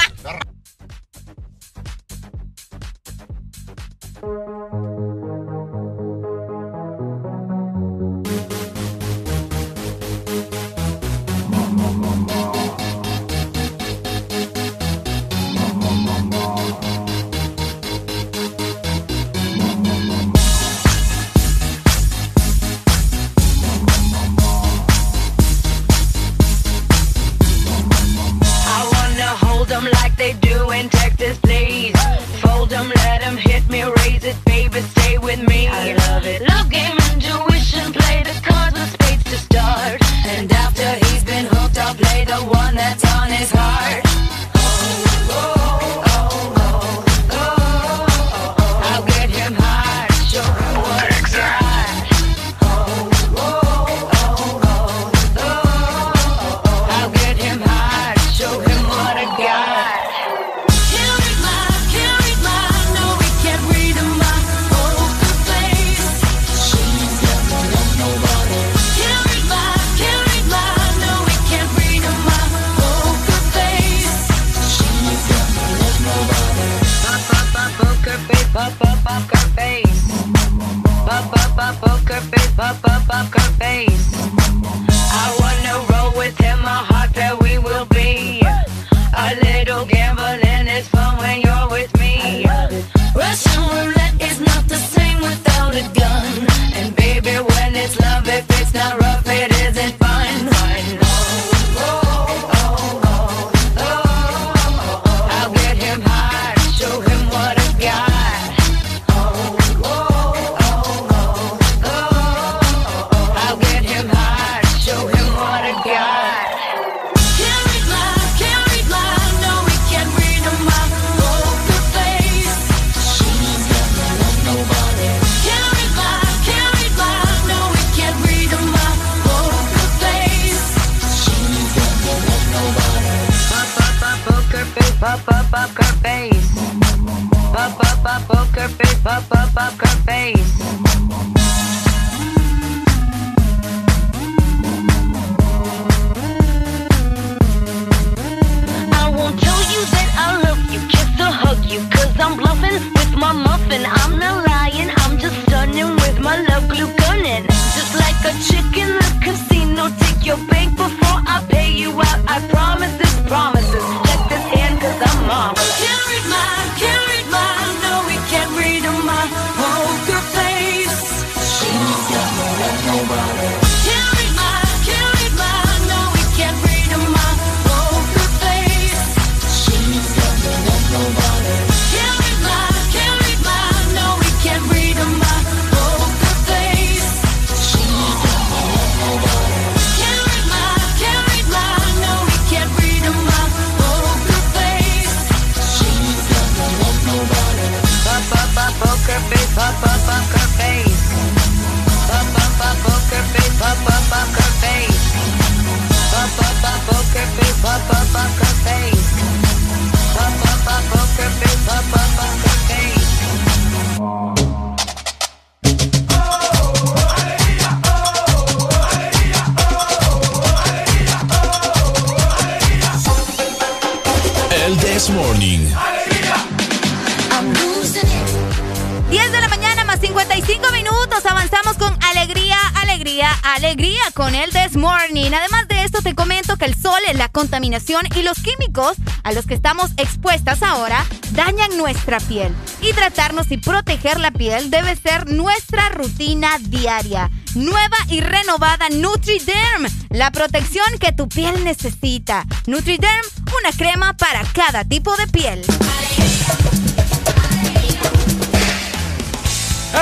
contaminación 237.53 238.07
y 238.17 238.23
los 238.23 238.39
químicos 238.41 238.97
a 239.25 239.33
los 239.33 239.45
que 239.45 239.53
estamos 239.53 239.91
expuestas 239.99 240.63
ahora 240.63 241.05
dañan 241.33 241.77
nuestra 241.77 242.19
piel. 242.19 242.55
Y 242.81 242.95
tratarnos 242.95 243.51
y 243.51 243.59
proteger 243.59 244.19
la 244.21 244.31
piel 244.31 244.71
debe 244.71 244.97
ser 244.97 245.29
nuestra 245.29 245.91
rutina 245.91 246.59
diaria. 246.59 247.31
Nueva 247.55 247.99
y 248.09 248.21
renovada 248.23 248.89
NutriDerm, 248.89 249.87
la 250.09 250.31
protección 250.31 250.87
que 250.99 251.13
tu 251.13 251.29
piel 251.29 251.63
necesita. 251.63 252.47
NutriDerm, 252.67 253.27
una 253.61 253.77
crema 253.77 254.15
para 254.15 254.45
cada 254.55 254.87
tipo 254.87 255.15
de 255.17 255.27
piel. 255.27 255.61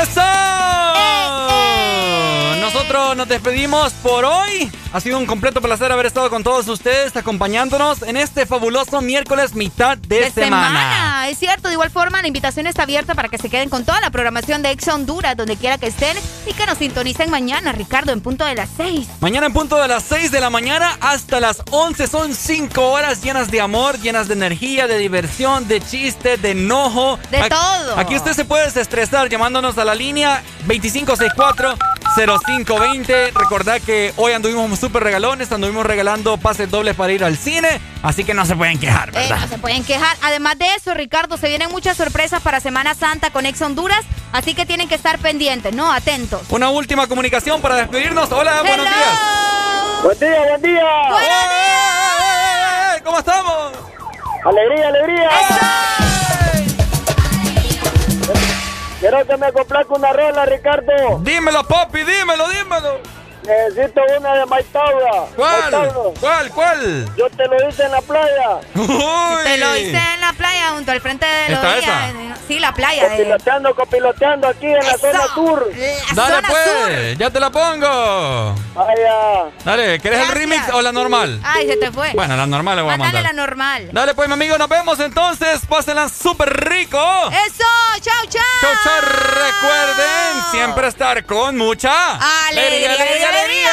¡Eso! 0.00 0.22
Nosotros 2.60 3.16
nos 3.16 3.26
despedimos 3.26 3.92
por 3.94 4.24
hoy. 4.24 4.70
Ha 4.92 4.98
sido 5.00 5.18
un 5.18 5.26
completo 5.26 5.60
placer 5.60 5.92
haber 5.92 6.06
estado 6.06 6.28
con 6.30 6.42
todos 6.42 6.66
ustedes, 6.66 7.14
acompañándonos 7.16 8.02
en 8.02 8.16
este 8.16 8.44
fabuloso 8.44 9.00
miércoles 9.00 9.54
mitad 9.54 9.96
de, 9.96 10.22
de 10.22 10.30
semana. 10.32 11.28
Es 11.28 11.38
cierto, 11.38 11.68
de 11.68 11.74
igual 11.74 11.90
forma, 11.90 12.20
la 12.20 12.26
invitación 12.26 12.66
está 12.66 12.82
abierta 12.82 13.14
para 13.14 13.28
que 13.28 13.38
se 13.38 13.48
queden 13.48 13.68
con 13.68 13.84
toda 13.84 14.00
la 14.00 14.10
programación 14.10 14.62
de 14.62 14.70
Ex 14.72 14.88
Honduras, 14.88 15.36
donde 15.36 15.56
quiera 15.56 15.78
que 15.78 15.86
estén, 15.86 16.16
y 16.44 16.54
que 16.54 16.66
nos 16.66 16.78
sintonicen 16.78 17.30
mañana, 17.30 17.70
Ricardo, 17.70 18.10
en 18.10 18.20
punto 18.20 18.44
de 18.44 18.56
las 18.56 18.68
6. 18.76 19.06
Mañana 19.20 19.46
en 19.46 19.52
punto 19.52 19.76
de 19.76 19.86
las 19.86 20.02
6 20.02 20.32
de 20.32 20.40
la 20.40 20.50
mañana 20.50 20.96
hasta 21.00 21.38
las 21.38 21.62
11 21.70 22.08
son 22.08 22.34
5 22.34 22.90
horas 22.90 23.22
llenas 23.22 23.48
de 23.52 23.60
amor, 23.60 23.96
llenas 24.00 24.26
de 24.26 24.34
energía, 24.34 24.88
de 24.88 24.98
diversión, 24.98 25.68
de 25.68 25.80
chiste, 25.80 26.36
de 26.36 26.50
enojo. 26.50 27.16
De 27.30 27.36
Aquí- 27.38 27.50
todo. 27.50 27.96
Aquí 27.96 28.16
usted 28.16 28.32
se 28.32 28.44
puede 28.44 28.64
desestresar 28.64 29.28
llamándonos 29.28 29.78
a 29.78 29.84
la 29.84 29.94
línea 29.94 30.42
2564-0520. 32.16 33.32
Recordad 33.34 33.80
que 33.80 34.12
hoy 34.16 34.32
anduvimos 34.32 34.78
súper 34.78 35.02
regalones, 35.04 35.50
anduvimos 35.52 35.84
regalando 35.86 36.36
pases 36.38 36.70
dobles 36.70 36.94
para 36.96 37.12
ir 37.12 37.24
al 37.24 37.36
cine, 37.36 37.80
así 38.02 38.24
que 38.24 38.34
no 38.34 38.44
se 38.46 38.56
pueden 38.56 38.78
quejar, 38.78 39.08
Eh, 39.10 39.12
¿verdad? 39.12 39.40
no 39.40 39.48
se 39.48 39.58
pueden 39.58 39.84
quejar. 39.84 40.16
Además 40.22 40.58
de 40.58 40.74
eso, 40.74 40.94
Ricardo, 40.94 41.36
se 41.36 41.48
vienen 41.48 41.70
muchas 41.70 41.96
sorpresas 41.96 42.42
para 42.42 42.60
Semana 42.60 42.94
Santa 42.94 43.30
con 43.30 43.46
Ex 43.46 43.60
Honduras, 43.62 44.04
así 44.32 44.54
que 44.54 44.66
tienen 44.66 44.88
que 44.88 44.94
estar 44.94 45.18
pendientes, 45.18 45.74
¿no? 45.74 45.92
Atentos. 45.92 46.42
Una 46.50 46.70
última 46.70 47.06
comunicación 47.06 47.60
para 47.60 47.76
despedirnos. 47.76 48.30
Hola, 48.32 48.62
buenos 48.62 48.86
días. 48.86 49.18
Buen 50.02 50.18
día, 50.18 50.38
buen 50.48 50.62
día. 50.62 50.84
¡Buenos 51.10 51.20
días! 51.28 53.02
¿Cómo 53.04 53.18
estamos? 53.18 53.72
Alegría, 54.44 54.88
alegría. 54.88 55.28
Quiero 59.10 59.26
que 59.26 59.36
me 59.38 59.52
complazca 59.52 59.92
una 59.94 60.12
rola, 60.12 60.46
Ricardo. 60.46 61.18
Dímelo, 61.22 61.64
papi, 61.64 62.04
dímelo, 62.04 62.48
dímelo. 62.48 63.00
Necesito 63.44 64.02
una 64.16 64.34
de 64.34 64.46
Maitaura. 64.46 65.24
¿Cuál? 65.34 65.62
Maitauro. 65.62 66.14
¿Cuál? 66.20 66.50
¿Cuál? 66.50 67.16
Yo 67.16 67.28
te 67.30 67.48
lo 67.48 67.68
hice 67.68 67.86
en 67.86 67.90
la 67.90 68.02
playa. 68.02 68.60
Te 68.72 69.56
lo 69.58 69.76
hice 69.76 69.98
en 70.14 70.20
la 70.20 70.32
playa, 70.32 70.70
junto 70.74 70.92
al 70.92 71.00
frente 71.00 71.26
de 71.26 71.48
la 71.48 71.54
¿Está 71.56 71.78
esa? 71.78 72.12
Sí, 72.50 72.58
la 72.58 72.72
playa. 72.74 73.04
de- 73.04 73.10
Copiloteando, 73.10 73.74
copiloteando 73.76 74.48
aquí 74.48 74.66
en 74.66 74.84
la 74.84 74.98
zona 74.98 75.20
sur. 75.34 75.70
Dale 76.14 76.34
zona 76.34 76.48
pues, 76.48 77.16
ya 77.18 77.30
te 77.30 77.38
la 77.38 77.50
pongo. 77.50 78.56
Vaya. 78.74 79.44
Dale, 79.64 80.00
¿quieres 80.00 80.18
el 80.20 80.28
remix 80.34 80.68
o 80.72 80.82
la 80.82 80.90
normal? 80.90 81.40
Ay, 81.44 81.68
se 81.68 81.76
te 81.76 81.92
fue. 81.92 82.10
Bueno, 82.12 82.36
la 82.36 82.46
normal 82.48 82.74
le 82.74 82.82
voy 82.82 82.94
a 82.94 82.96
mandar. 82.96 83.22
la 83.22 83.32
normal. 83.32 83.88
Dale 83.92 84.14
pues, 84.14 84.26
mi 84.26 84.34
amigo, 84.34 84.58
nos 84.58 84.68
vemos 84.68 84.98
entonces. 84.98 85.60
Pásenla 85.68 86.08
súper 86.08 86.48
rico. 86.68 86.98
¡Eso! 87.30 87.64
¡Chao, 88.00 88.26
chao! 88.28 88.42
Chau, 88.60 88.74
chau. 88.82 89.00
Recuerden 89.00 90.42
siempre 90.50 90.88
estar 90.88 91.24
con 91.26 91.56
mucha 91.56 92.14
¡Alegría, 92.48 92.94
alegría, 92.94 93.28
alegría! 93.28 93.72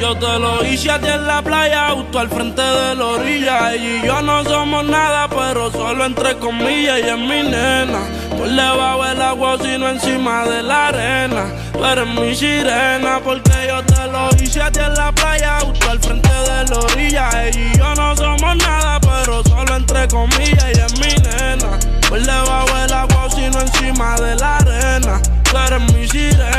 Yo 0.00 0.14
te 0.16 0.38
lo 0.38 0.64
hice 0.64 0.90
a 0.90 0.98
ti 0.98 1.06
en 1.08 1.26
la 1.26 1.40
playa, 1.40 1.90
justo 1.90 2.18
al 2.18 2.28
frente 2.28 2.60
de 2.60 2.94
la 2.96 3.06
orilla. 3.06 3.72
Ella 3.72 4.02
y 4.02 4.06
yo 4.06 4.20
no 4.22 4.44
somos 4.44 4.84
nada, 4.84 5.28
pero 5.28 5.70
solo 5.70 6.04
entre 6.04 6.36
comillas. 6.36 6.98
Ella 6.98 7.14
es 7.14 7.20
mi 7.20 7.42
nena. 7.42 8.00
Por 8.36 8.48
debajo 8.48 9.04
del 9.04 9.22
agua, 9.22 9.56
sino 9.62 9.88
encima 9.88 10.44
de 10.46 10.62
la 10.62 10.88
arena. 10.88 11.44
Tú 11.72 11.84
eres 11.84 12.06
mi 12.08 12.34
sirena, 12.34 13.20
porque 13.22 13.52
yo 13.68 13.82
te 13.84 14.06
lo 14.08 14.28
hice 14.42 14.62
a 14.62 14.70
ti 14.70 14.80
en 14.80 14.94
la 14.94 15.12
playa, 15.12 15.60
justo 15.60 15.90
al 15.90 16.00
frente 16.00 16.28
de 16.28 16.64
la 16.70 16.78
orilla. 16.78 17.30
Ella 17.44 17.60
y 17.60 17.78
yo 17.78 17.94
no 17.94 18.16
somos 18.16 18.56
nada, 18.56 19.00
pero 19.00 19.42
solo 19.44 19.76
entre 19.76 20.08
comillas. 20.08 20.64
Ella 20.64 20.86
es 20.86 21.00
mi 21.00 21.14
nena. 21.22 21.78
Por 22.08 22.20
debajo 22.20 22.74
del 22.76 22.92
agua, 22.92 23.28
sino 23.30 23.60
encima 23.60 24.16
de 24.16 24.34
la 24.36 24.56
arena. 24.56 25.20
Tú 25.44 25.56
eres 25.56 25.92
mi 25.92 26.08
sirena. 26.08 26.53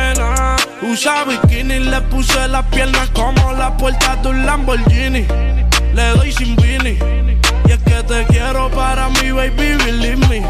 Usa 0.81 1.23
bikini, 1.23 1.79
le 1.79 2.01
puse 2.01 2.47
las 2.49 2.65
piernas 2.65 3.09
como 3.11 3.53
la 3.53 3.75
puerta 3.77 4.17
de 4.17 4.27
un 4.27 4.45
Lamborghini. 4.45 5.25
Le 5.93 6.09
doy 6.17 6.31
sin 6.33 6.55
vini. 6.57 6.97
Y 7.67 7.71
es 7.71 7.79
que 7.79 8.03
te 8.03 8.25
quiero 8.25 8.69
para 8.71 9.09
mi 9.09 9.31
baby, 9.31 9.77
believe 9.77 10.27
me. 10.27 10.43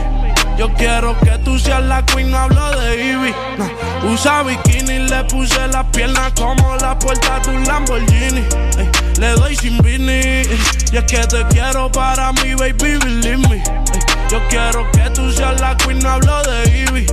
Yo 0.57 0.73
quiero 0.73 1.17
que 1.19 1.37
tú 1.43 1.59
seas 1.59 1.83
la 1.83 2.03
queen, 2.05 2.31
no 2.31 2.39
hablo 2.39 2.71
de 2.79 3.05
Ivy. 3.05 3.33
No. 3.57 4.11
Usa 4.11 4.41
bikini, 4.43 5.07
le 5.07 5.23
puse 5.25 5.67
las 5.67 5.85
piernas 5.87 6.31
como 6.33 6.75
la 6.77 6.97
puerta 6.97 7.39
de 7.39 7.51
un 7.51 7.63
Lamborghini. 7.65 8.43
Ey, 8.77 8.89
le 9.19 9.29
doy 9.33 9.55
sin 9.55 9.77
vini. 9.79 10.41
Y 10.91 10.97
es 10.97 11.03
que 11.03 11.19
te 11.27 11.45
quiero 11.49 11.91
para 11.91 12.31
mi 12.33 12.55
baby, 12.55 12.97
believe 12.97 13.37
me. 13.37 13.57
Ey, 13.57 13.63
yo 14.31 14.41
quiero 14.49 14.89
que 14.91 15.09
tú 15.11 15.31
seas 15.31 15.61
la 15.61 15.77
queen, 15.77 15.99
no 15.99 16.09
hablo 16.09 16.41
de 16.43 16.85
Ivy. 16.89 17.05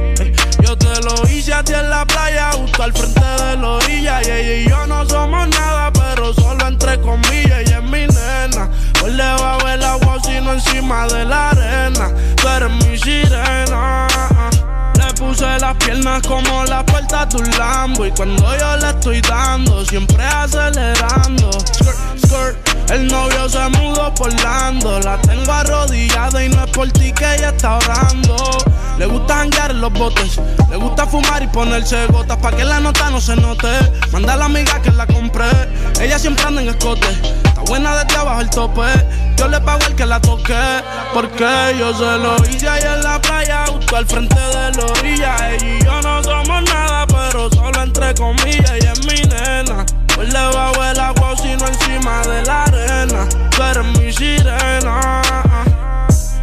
Lo 1.03 1.29
hice 1.29 1.53
a 1.53 1.65
ti 1.65 1.73
en 1.75 1.91
la 1.91 2.05
playa, 2.07 2.53
justo 2.53 2.83
al 2.83 2.93
frente 2.93 3.21
de 3.21 3.57
la 3.57 3.69
orilla. 3.69 4.23
Y 4.23 4.31
ella 4.31 4.55
y 4.55 4.69
yo 4.69 4.87
no 4.87 5.05
somos 5.09 5.49
nada, 5.49 5.93
pero 5.93 6.33
solo 6.33 6.67
entre 6.67 7.01
comillas. 7.01 7.61
Ella 7.61 7.79
es 7.79 7.83
mi 7.85 8.07
nena. 8.07 8.71
Por 9.01 9.11
debajo 9.11 9.67
del 9.67 9.83
agua, 9.83 10.19
sino 10.25 10.53
encima 10.53 11.07
de 11.09 11.25
la 11.25 11.51
arena. 11.51 12.11
Tú 12.37 12.49
eres 12.49 12.71
mi 12.71 12.97
sirena. 12.99 14.07
Le 14.95 15.15
puse 15.15 15.59
las 15.59 15.77
piernas 15.77 16.23
como 16.23 16.65
la 16.65 16.87
puerta 16.87 17.27
de 17.27 17.37
un 17.37 17.51
Lambo. 17.59 18.07
Y 18.07 18.13
cuando 18.13 18.57
yo 18.57 18.77
le 18.77 18.91
estoy 18.91 19.21
dando, 19.23 19.85
siempre 19.85 20.23
acelerando. 20.23 21.51
Skirt, 21.73 21.97
skirt. 22.25 22.72
El 22.91 23.07
novio 23.07 23.49
se 23.49 23.69
mudó 23.71 24.13
por 24.15 24.33
Lando. 24.43 25.01
La 25.01 25.17
tengo 25.23 25.53
arrodillada 25.53 26.45
y 26.45 26.49
no 26.49 26.65
es 26.65 26.71
por 26.71 26.91
ti 26.93 27.13
que 27.13 27.35
ella 27.35 27.51
está 27.51 27.77
orando. 27.77 28.37
Le 28.99 29.07
gusta 29.07 29.37
janguear 29.37 29.71
en 29.71 29.81
los 29.81 29.93
botes. 29.93 30.41
Le 30.71 30.77
gusta 30.77 31.07
fumar 31.07 31.43
y 31.43 31.47
ponerse 31.47 32.07
gotas 32.07 32.37
pa' 32.37 32.53
que 32.53 32.65
la 32.65 32.81
nota 32.81 33.11
no 33.11 33.21
se 33.21 33.35
note. 33.37 33.69
Manda 34.13 34.35
a 34.35 34.37
la 34.37 34.45
amiga 34.45 34.81
que 34.83 34.91
la 34.91 35.07
compré. 35.07 35.49
Ella 36.01 36.19
siempre 36.19 36.45
anda 36.45 36.63
en 36.63 36.69
escote. 36.69 37.07
Está 37.45 37.63
buena 37.67 37.97
desde 37.97 38.19
abajo 38.19 38.41
el 38.41 38.51
tope. 38.51 38.83
Yo 39.37 39.49
le 39.49 39.61
pago 39.61 39.81
el 39.87 39.95
que 39.95 40.07
la 40.07 40.21
toque. 40.21 40.55
Porque 41.15 41.77
yo 41.79 41.93
se 41.95 42.19
lo 42.19 42.37
hice 42.49 42.69
ahí 42.69 42.83
en 42.83 43.03
la 43.03 43.21
playa, 43.21 43.65
justo 43.67 43.97
al 43.97 44.07
frente 44.07 44.35
de 44.35 44.73
la 44.73 44.85
orilla. 44.85 45.51
Ella 45.51 45.67
y 45.67 45.85
yo 45.85 46.01
no 46.03 46.23
somos 46.23 46.63
nada, 46.65 47.07
pero 47.07 47.51
solo 47.51 47.83
entre 47.83 48.15
comillas. 48.15 48.71
Ella 48.73 48.93
es 48.93 49.07
mi 49.07 49.21
nena. 49.29 49.85
Por 50.15 50.27
debajo 50.27 50.83
del 50.83 51.01
agua, 51.01 51.35
sino 51.39 51.67
encima 51.67 52.23
de 52.23 52.43
uh, 53.23 53.51
tú 53.51 54.01
mi 54.01 54.13
sirena. 54.13 55.23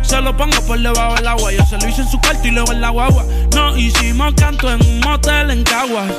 Se 0.02 0.22
lo 0.22 0.36
pongo 0.36 0.60
por 0.66 0.80
debajo 0.80 1.16
del 1.16 1.28
agua. 1.28 1.52
Yo 1.52 1.66
se 1.66 1.78
lo 1.78 1.88
hice 1.88 2.02
en 2.02 2.10
su 2.10 2.20
cuarto 2.20 2.48
y 2.48 2.52
luego 2.52 2.72
en 2.72 2.82
la 2.82 2.90
guagua. 2.90 3.26
No 3.54 3.78
hicimos 3.78 4.34
canto 4.36 4.72
en 4.72 4.82
un 4.86 5.00
motel 5.02 5.52
en 5.52 5.64
Caguas. 5.64 6.12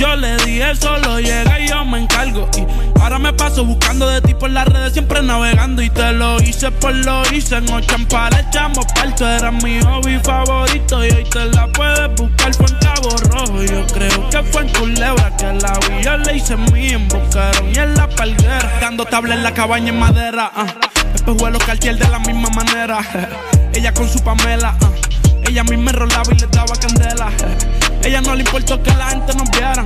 Yo 0.00 0.16
le 0.16 0.34
dije 0.38 0.74
solo 0.76 1.20
llega 1.20 1.60
y 1.60 1.68
yo 1.68 1.84
me 1.84 1.98
encargo. 1.98 2.48
Y 2.56 2.64
ahora 3.02 3.18
me 3.18 3.34
paso 3.34 3.66
buscando 3.66 4.08
de 4.08 4.22
ti 4.22 4.32
por 4.32 4.48
las 4.48 4.66
redes, 4.66 4.94
siempre 4.94 5.22
navegando. 5.22 5.82
Y 5.82 5.90
te 5.90 6.10
lo 6.12 6.40
hice 6.40 6.70
por 6.70 6.94
lo 6.94 7.20
hice. 7.30 7.56
En 7.58 7.70
Ochampal 7.70 8.32
echamos 8.48 8.86
parto, 8.94 9.28
era 9.28 9.50
mi 9.50 9.78
hobby 9.82 10.18
favorito. 10.24 11.04
Y 11.04 11.10
hoy 11.10 11.24
te 11.24 11.44
la 11.44 11.66
puedes 11.66 12.14
buscar, 12.16 12.54
fue 12.54 12.66
en 12.68 12.78
Cabo 12.78 13.10
Rojo. 13.30 13.62
Yo 13.62 13.86
creo 13.88 14.30
que 14.30 14.42
fue 14.44 14.62
en 14.62 14.68
Culebra 14.70 15.36
que 15.36 15.52
la 15.52 15.78
vi. 15.86 16.02
Yo 16.02 16.16
le 16.16 16.34
hice 16.34 16.56
mí 16.56 16.88
en 16.88 17.06
y 17.70 17.78
en 17.78 17.94
la 17.94 18.08
palguera. 18.08 18.78
Dando 18.80 19.04
tabla 19.04 19.34
en 19.34 19.42
la 19.42 19.52
cabaña 19.52 19.90
en 19.90 19.98
madera. 19.98 20.50
ah. 20.56 20.66
Espejuelos 21.14 21.62
Cartier 21.62 21.98
de 21.98 22.08
la 22.08 22.20
misma 22.20 22.48
manera. 22.54 23.00
Ella 23.74 23.92
con 23.92 24.08
su 24.08 24.18
Pamela. 24.24 24.74
ah. 24.80 24.90
Ella 25.46 25.60
a 25.60 25.64
mí 25.64 25.76
me 25.76 25.92
rolaba 25.92 26.32
y 26.32 26.38
le 26.38 26.46
daba 26.46 26.74
candela. 26.76 27.28
Ella 28.02 28.20
no 28.22 28.34
le 28.34 28.40
importó 28.42 28.82
que 28.82 28.90
la 28.94 29.10
gente 29.10 29.34
nos 29.34 29.48
viera. 29.50 29.84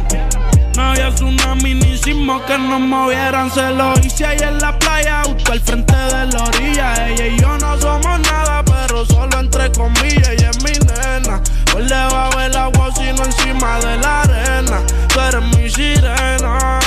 No 0.77 0.83
había 0.83 1.13
tsunami 1.15 1.75
ni 1.75 1.97
sismo 1.99 2.45
que 2.47 2.57
nos 2.59 2.81
movieran. 2.81 3.51
Se 3.51 3.71
lo 3.71 3.95
hice 4.01 4.25
ahí 4.27 4.39
en 4.41 4.59
la 4.59 4.79
playa, 4.79 5.23
justo 5.25 5.53
al 5.53 5.61
frente 5.61 5.95
de 5.95 6.27
la 6.27 6.45
orilla. 6.45 7.09
Ella 7.09 7.27
y 7.27 7.39
yo 7.41 7.59
no 7.59 7.79
somos 7.81 8.21
nada, 8.21 8.65
pero 8.65 9.05
solo 9.07 9.39
entre 9.39 9.71
comillas. 9.73 10.29
Ella 10.29 10.51
es 10.51 10.63
mi 10.63 10.73
nena. 10.87 11.41
Por 11.73 11.85
debajo 11.85 12.39
del 12.39 12.57
agua, 12.57 12.91
sino 12.95 13.25
encima 13.25 13.79
de 13.81 13.97
la 13.99 14.23
arena. 14.23 14.81
Tú 15.09 15.21
eres 15.21 15.43
mi 15.57 15.69
sirena. 15.71 16.79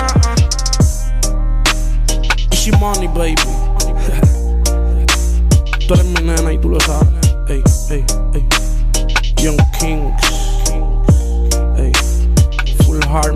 Easy 2.52 2.72
money, 2.72 3.08
baby. 3.08 3.36
Tú 5.88 5.94
eres 5.94 6.06
mi 6.06 6.22
nena 6.22 6.52
y 6.52 6.58
tú 6.58 6.68
lo 6.70 6.80
sabes. 6.82 7.08
Ey, 7.48 7.64
ey, 7.92 8.04
ey. 8.34 8.46
Young 9.42 9.58
Kings. 9.80 10.27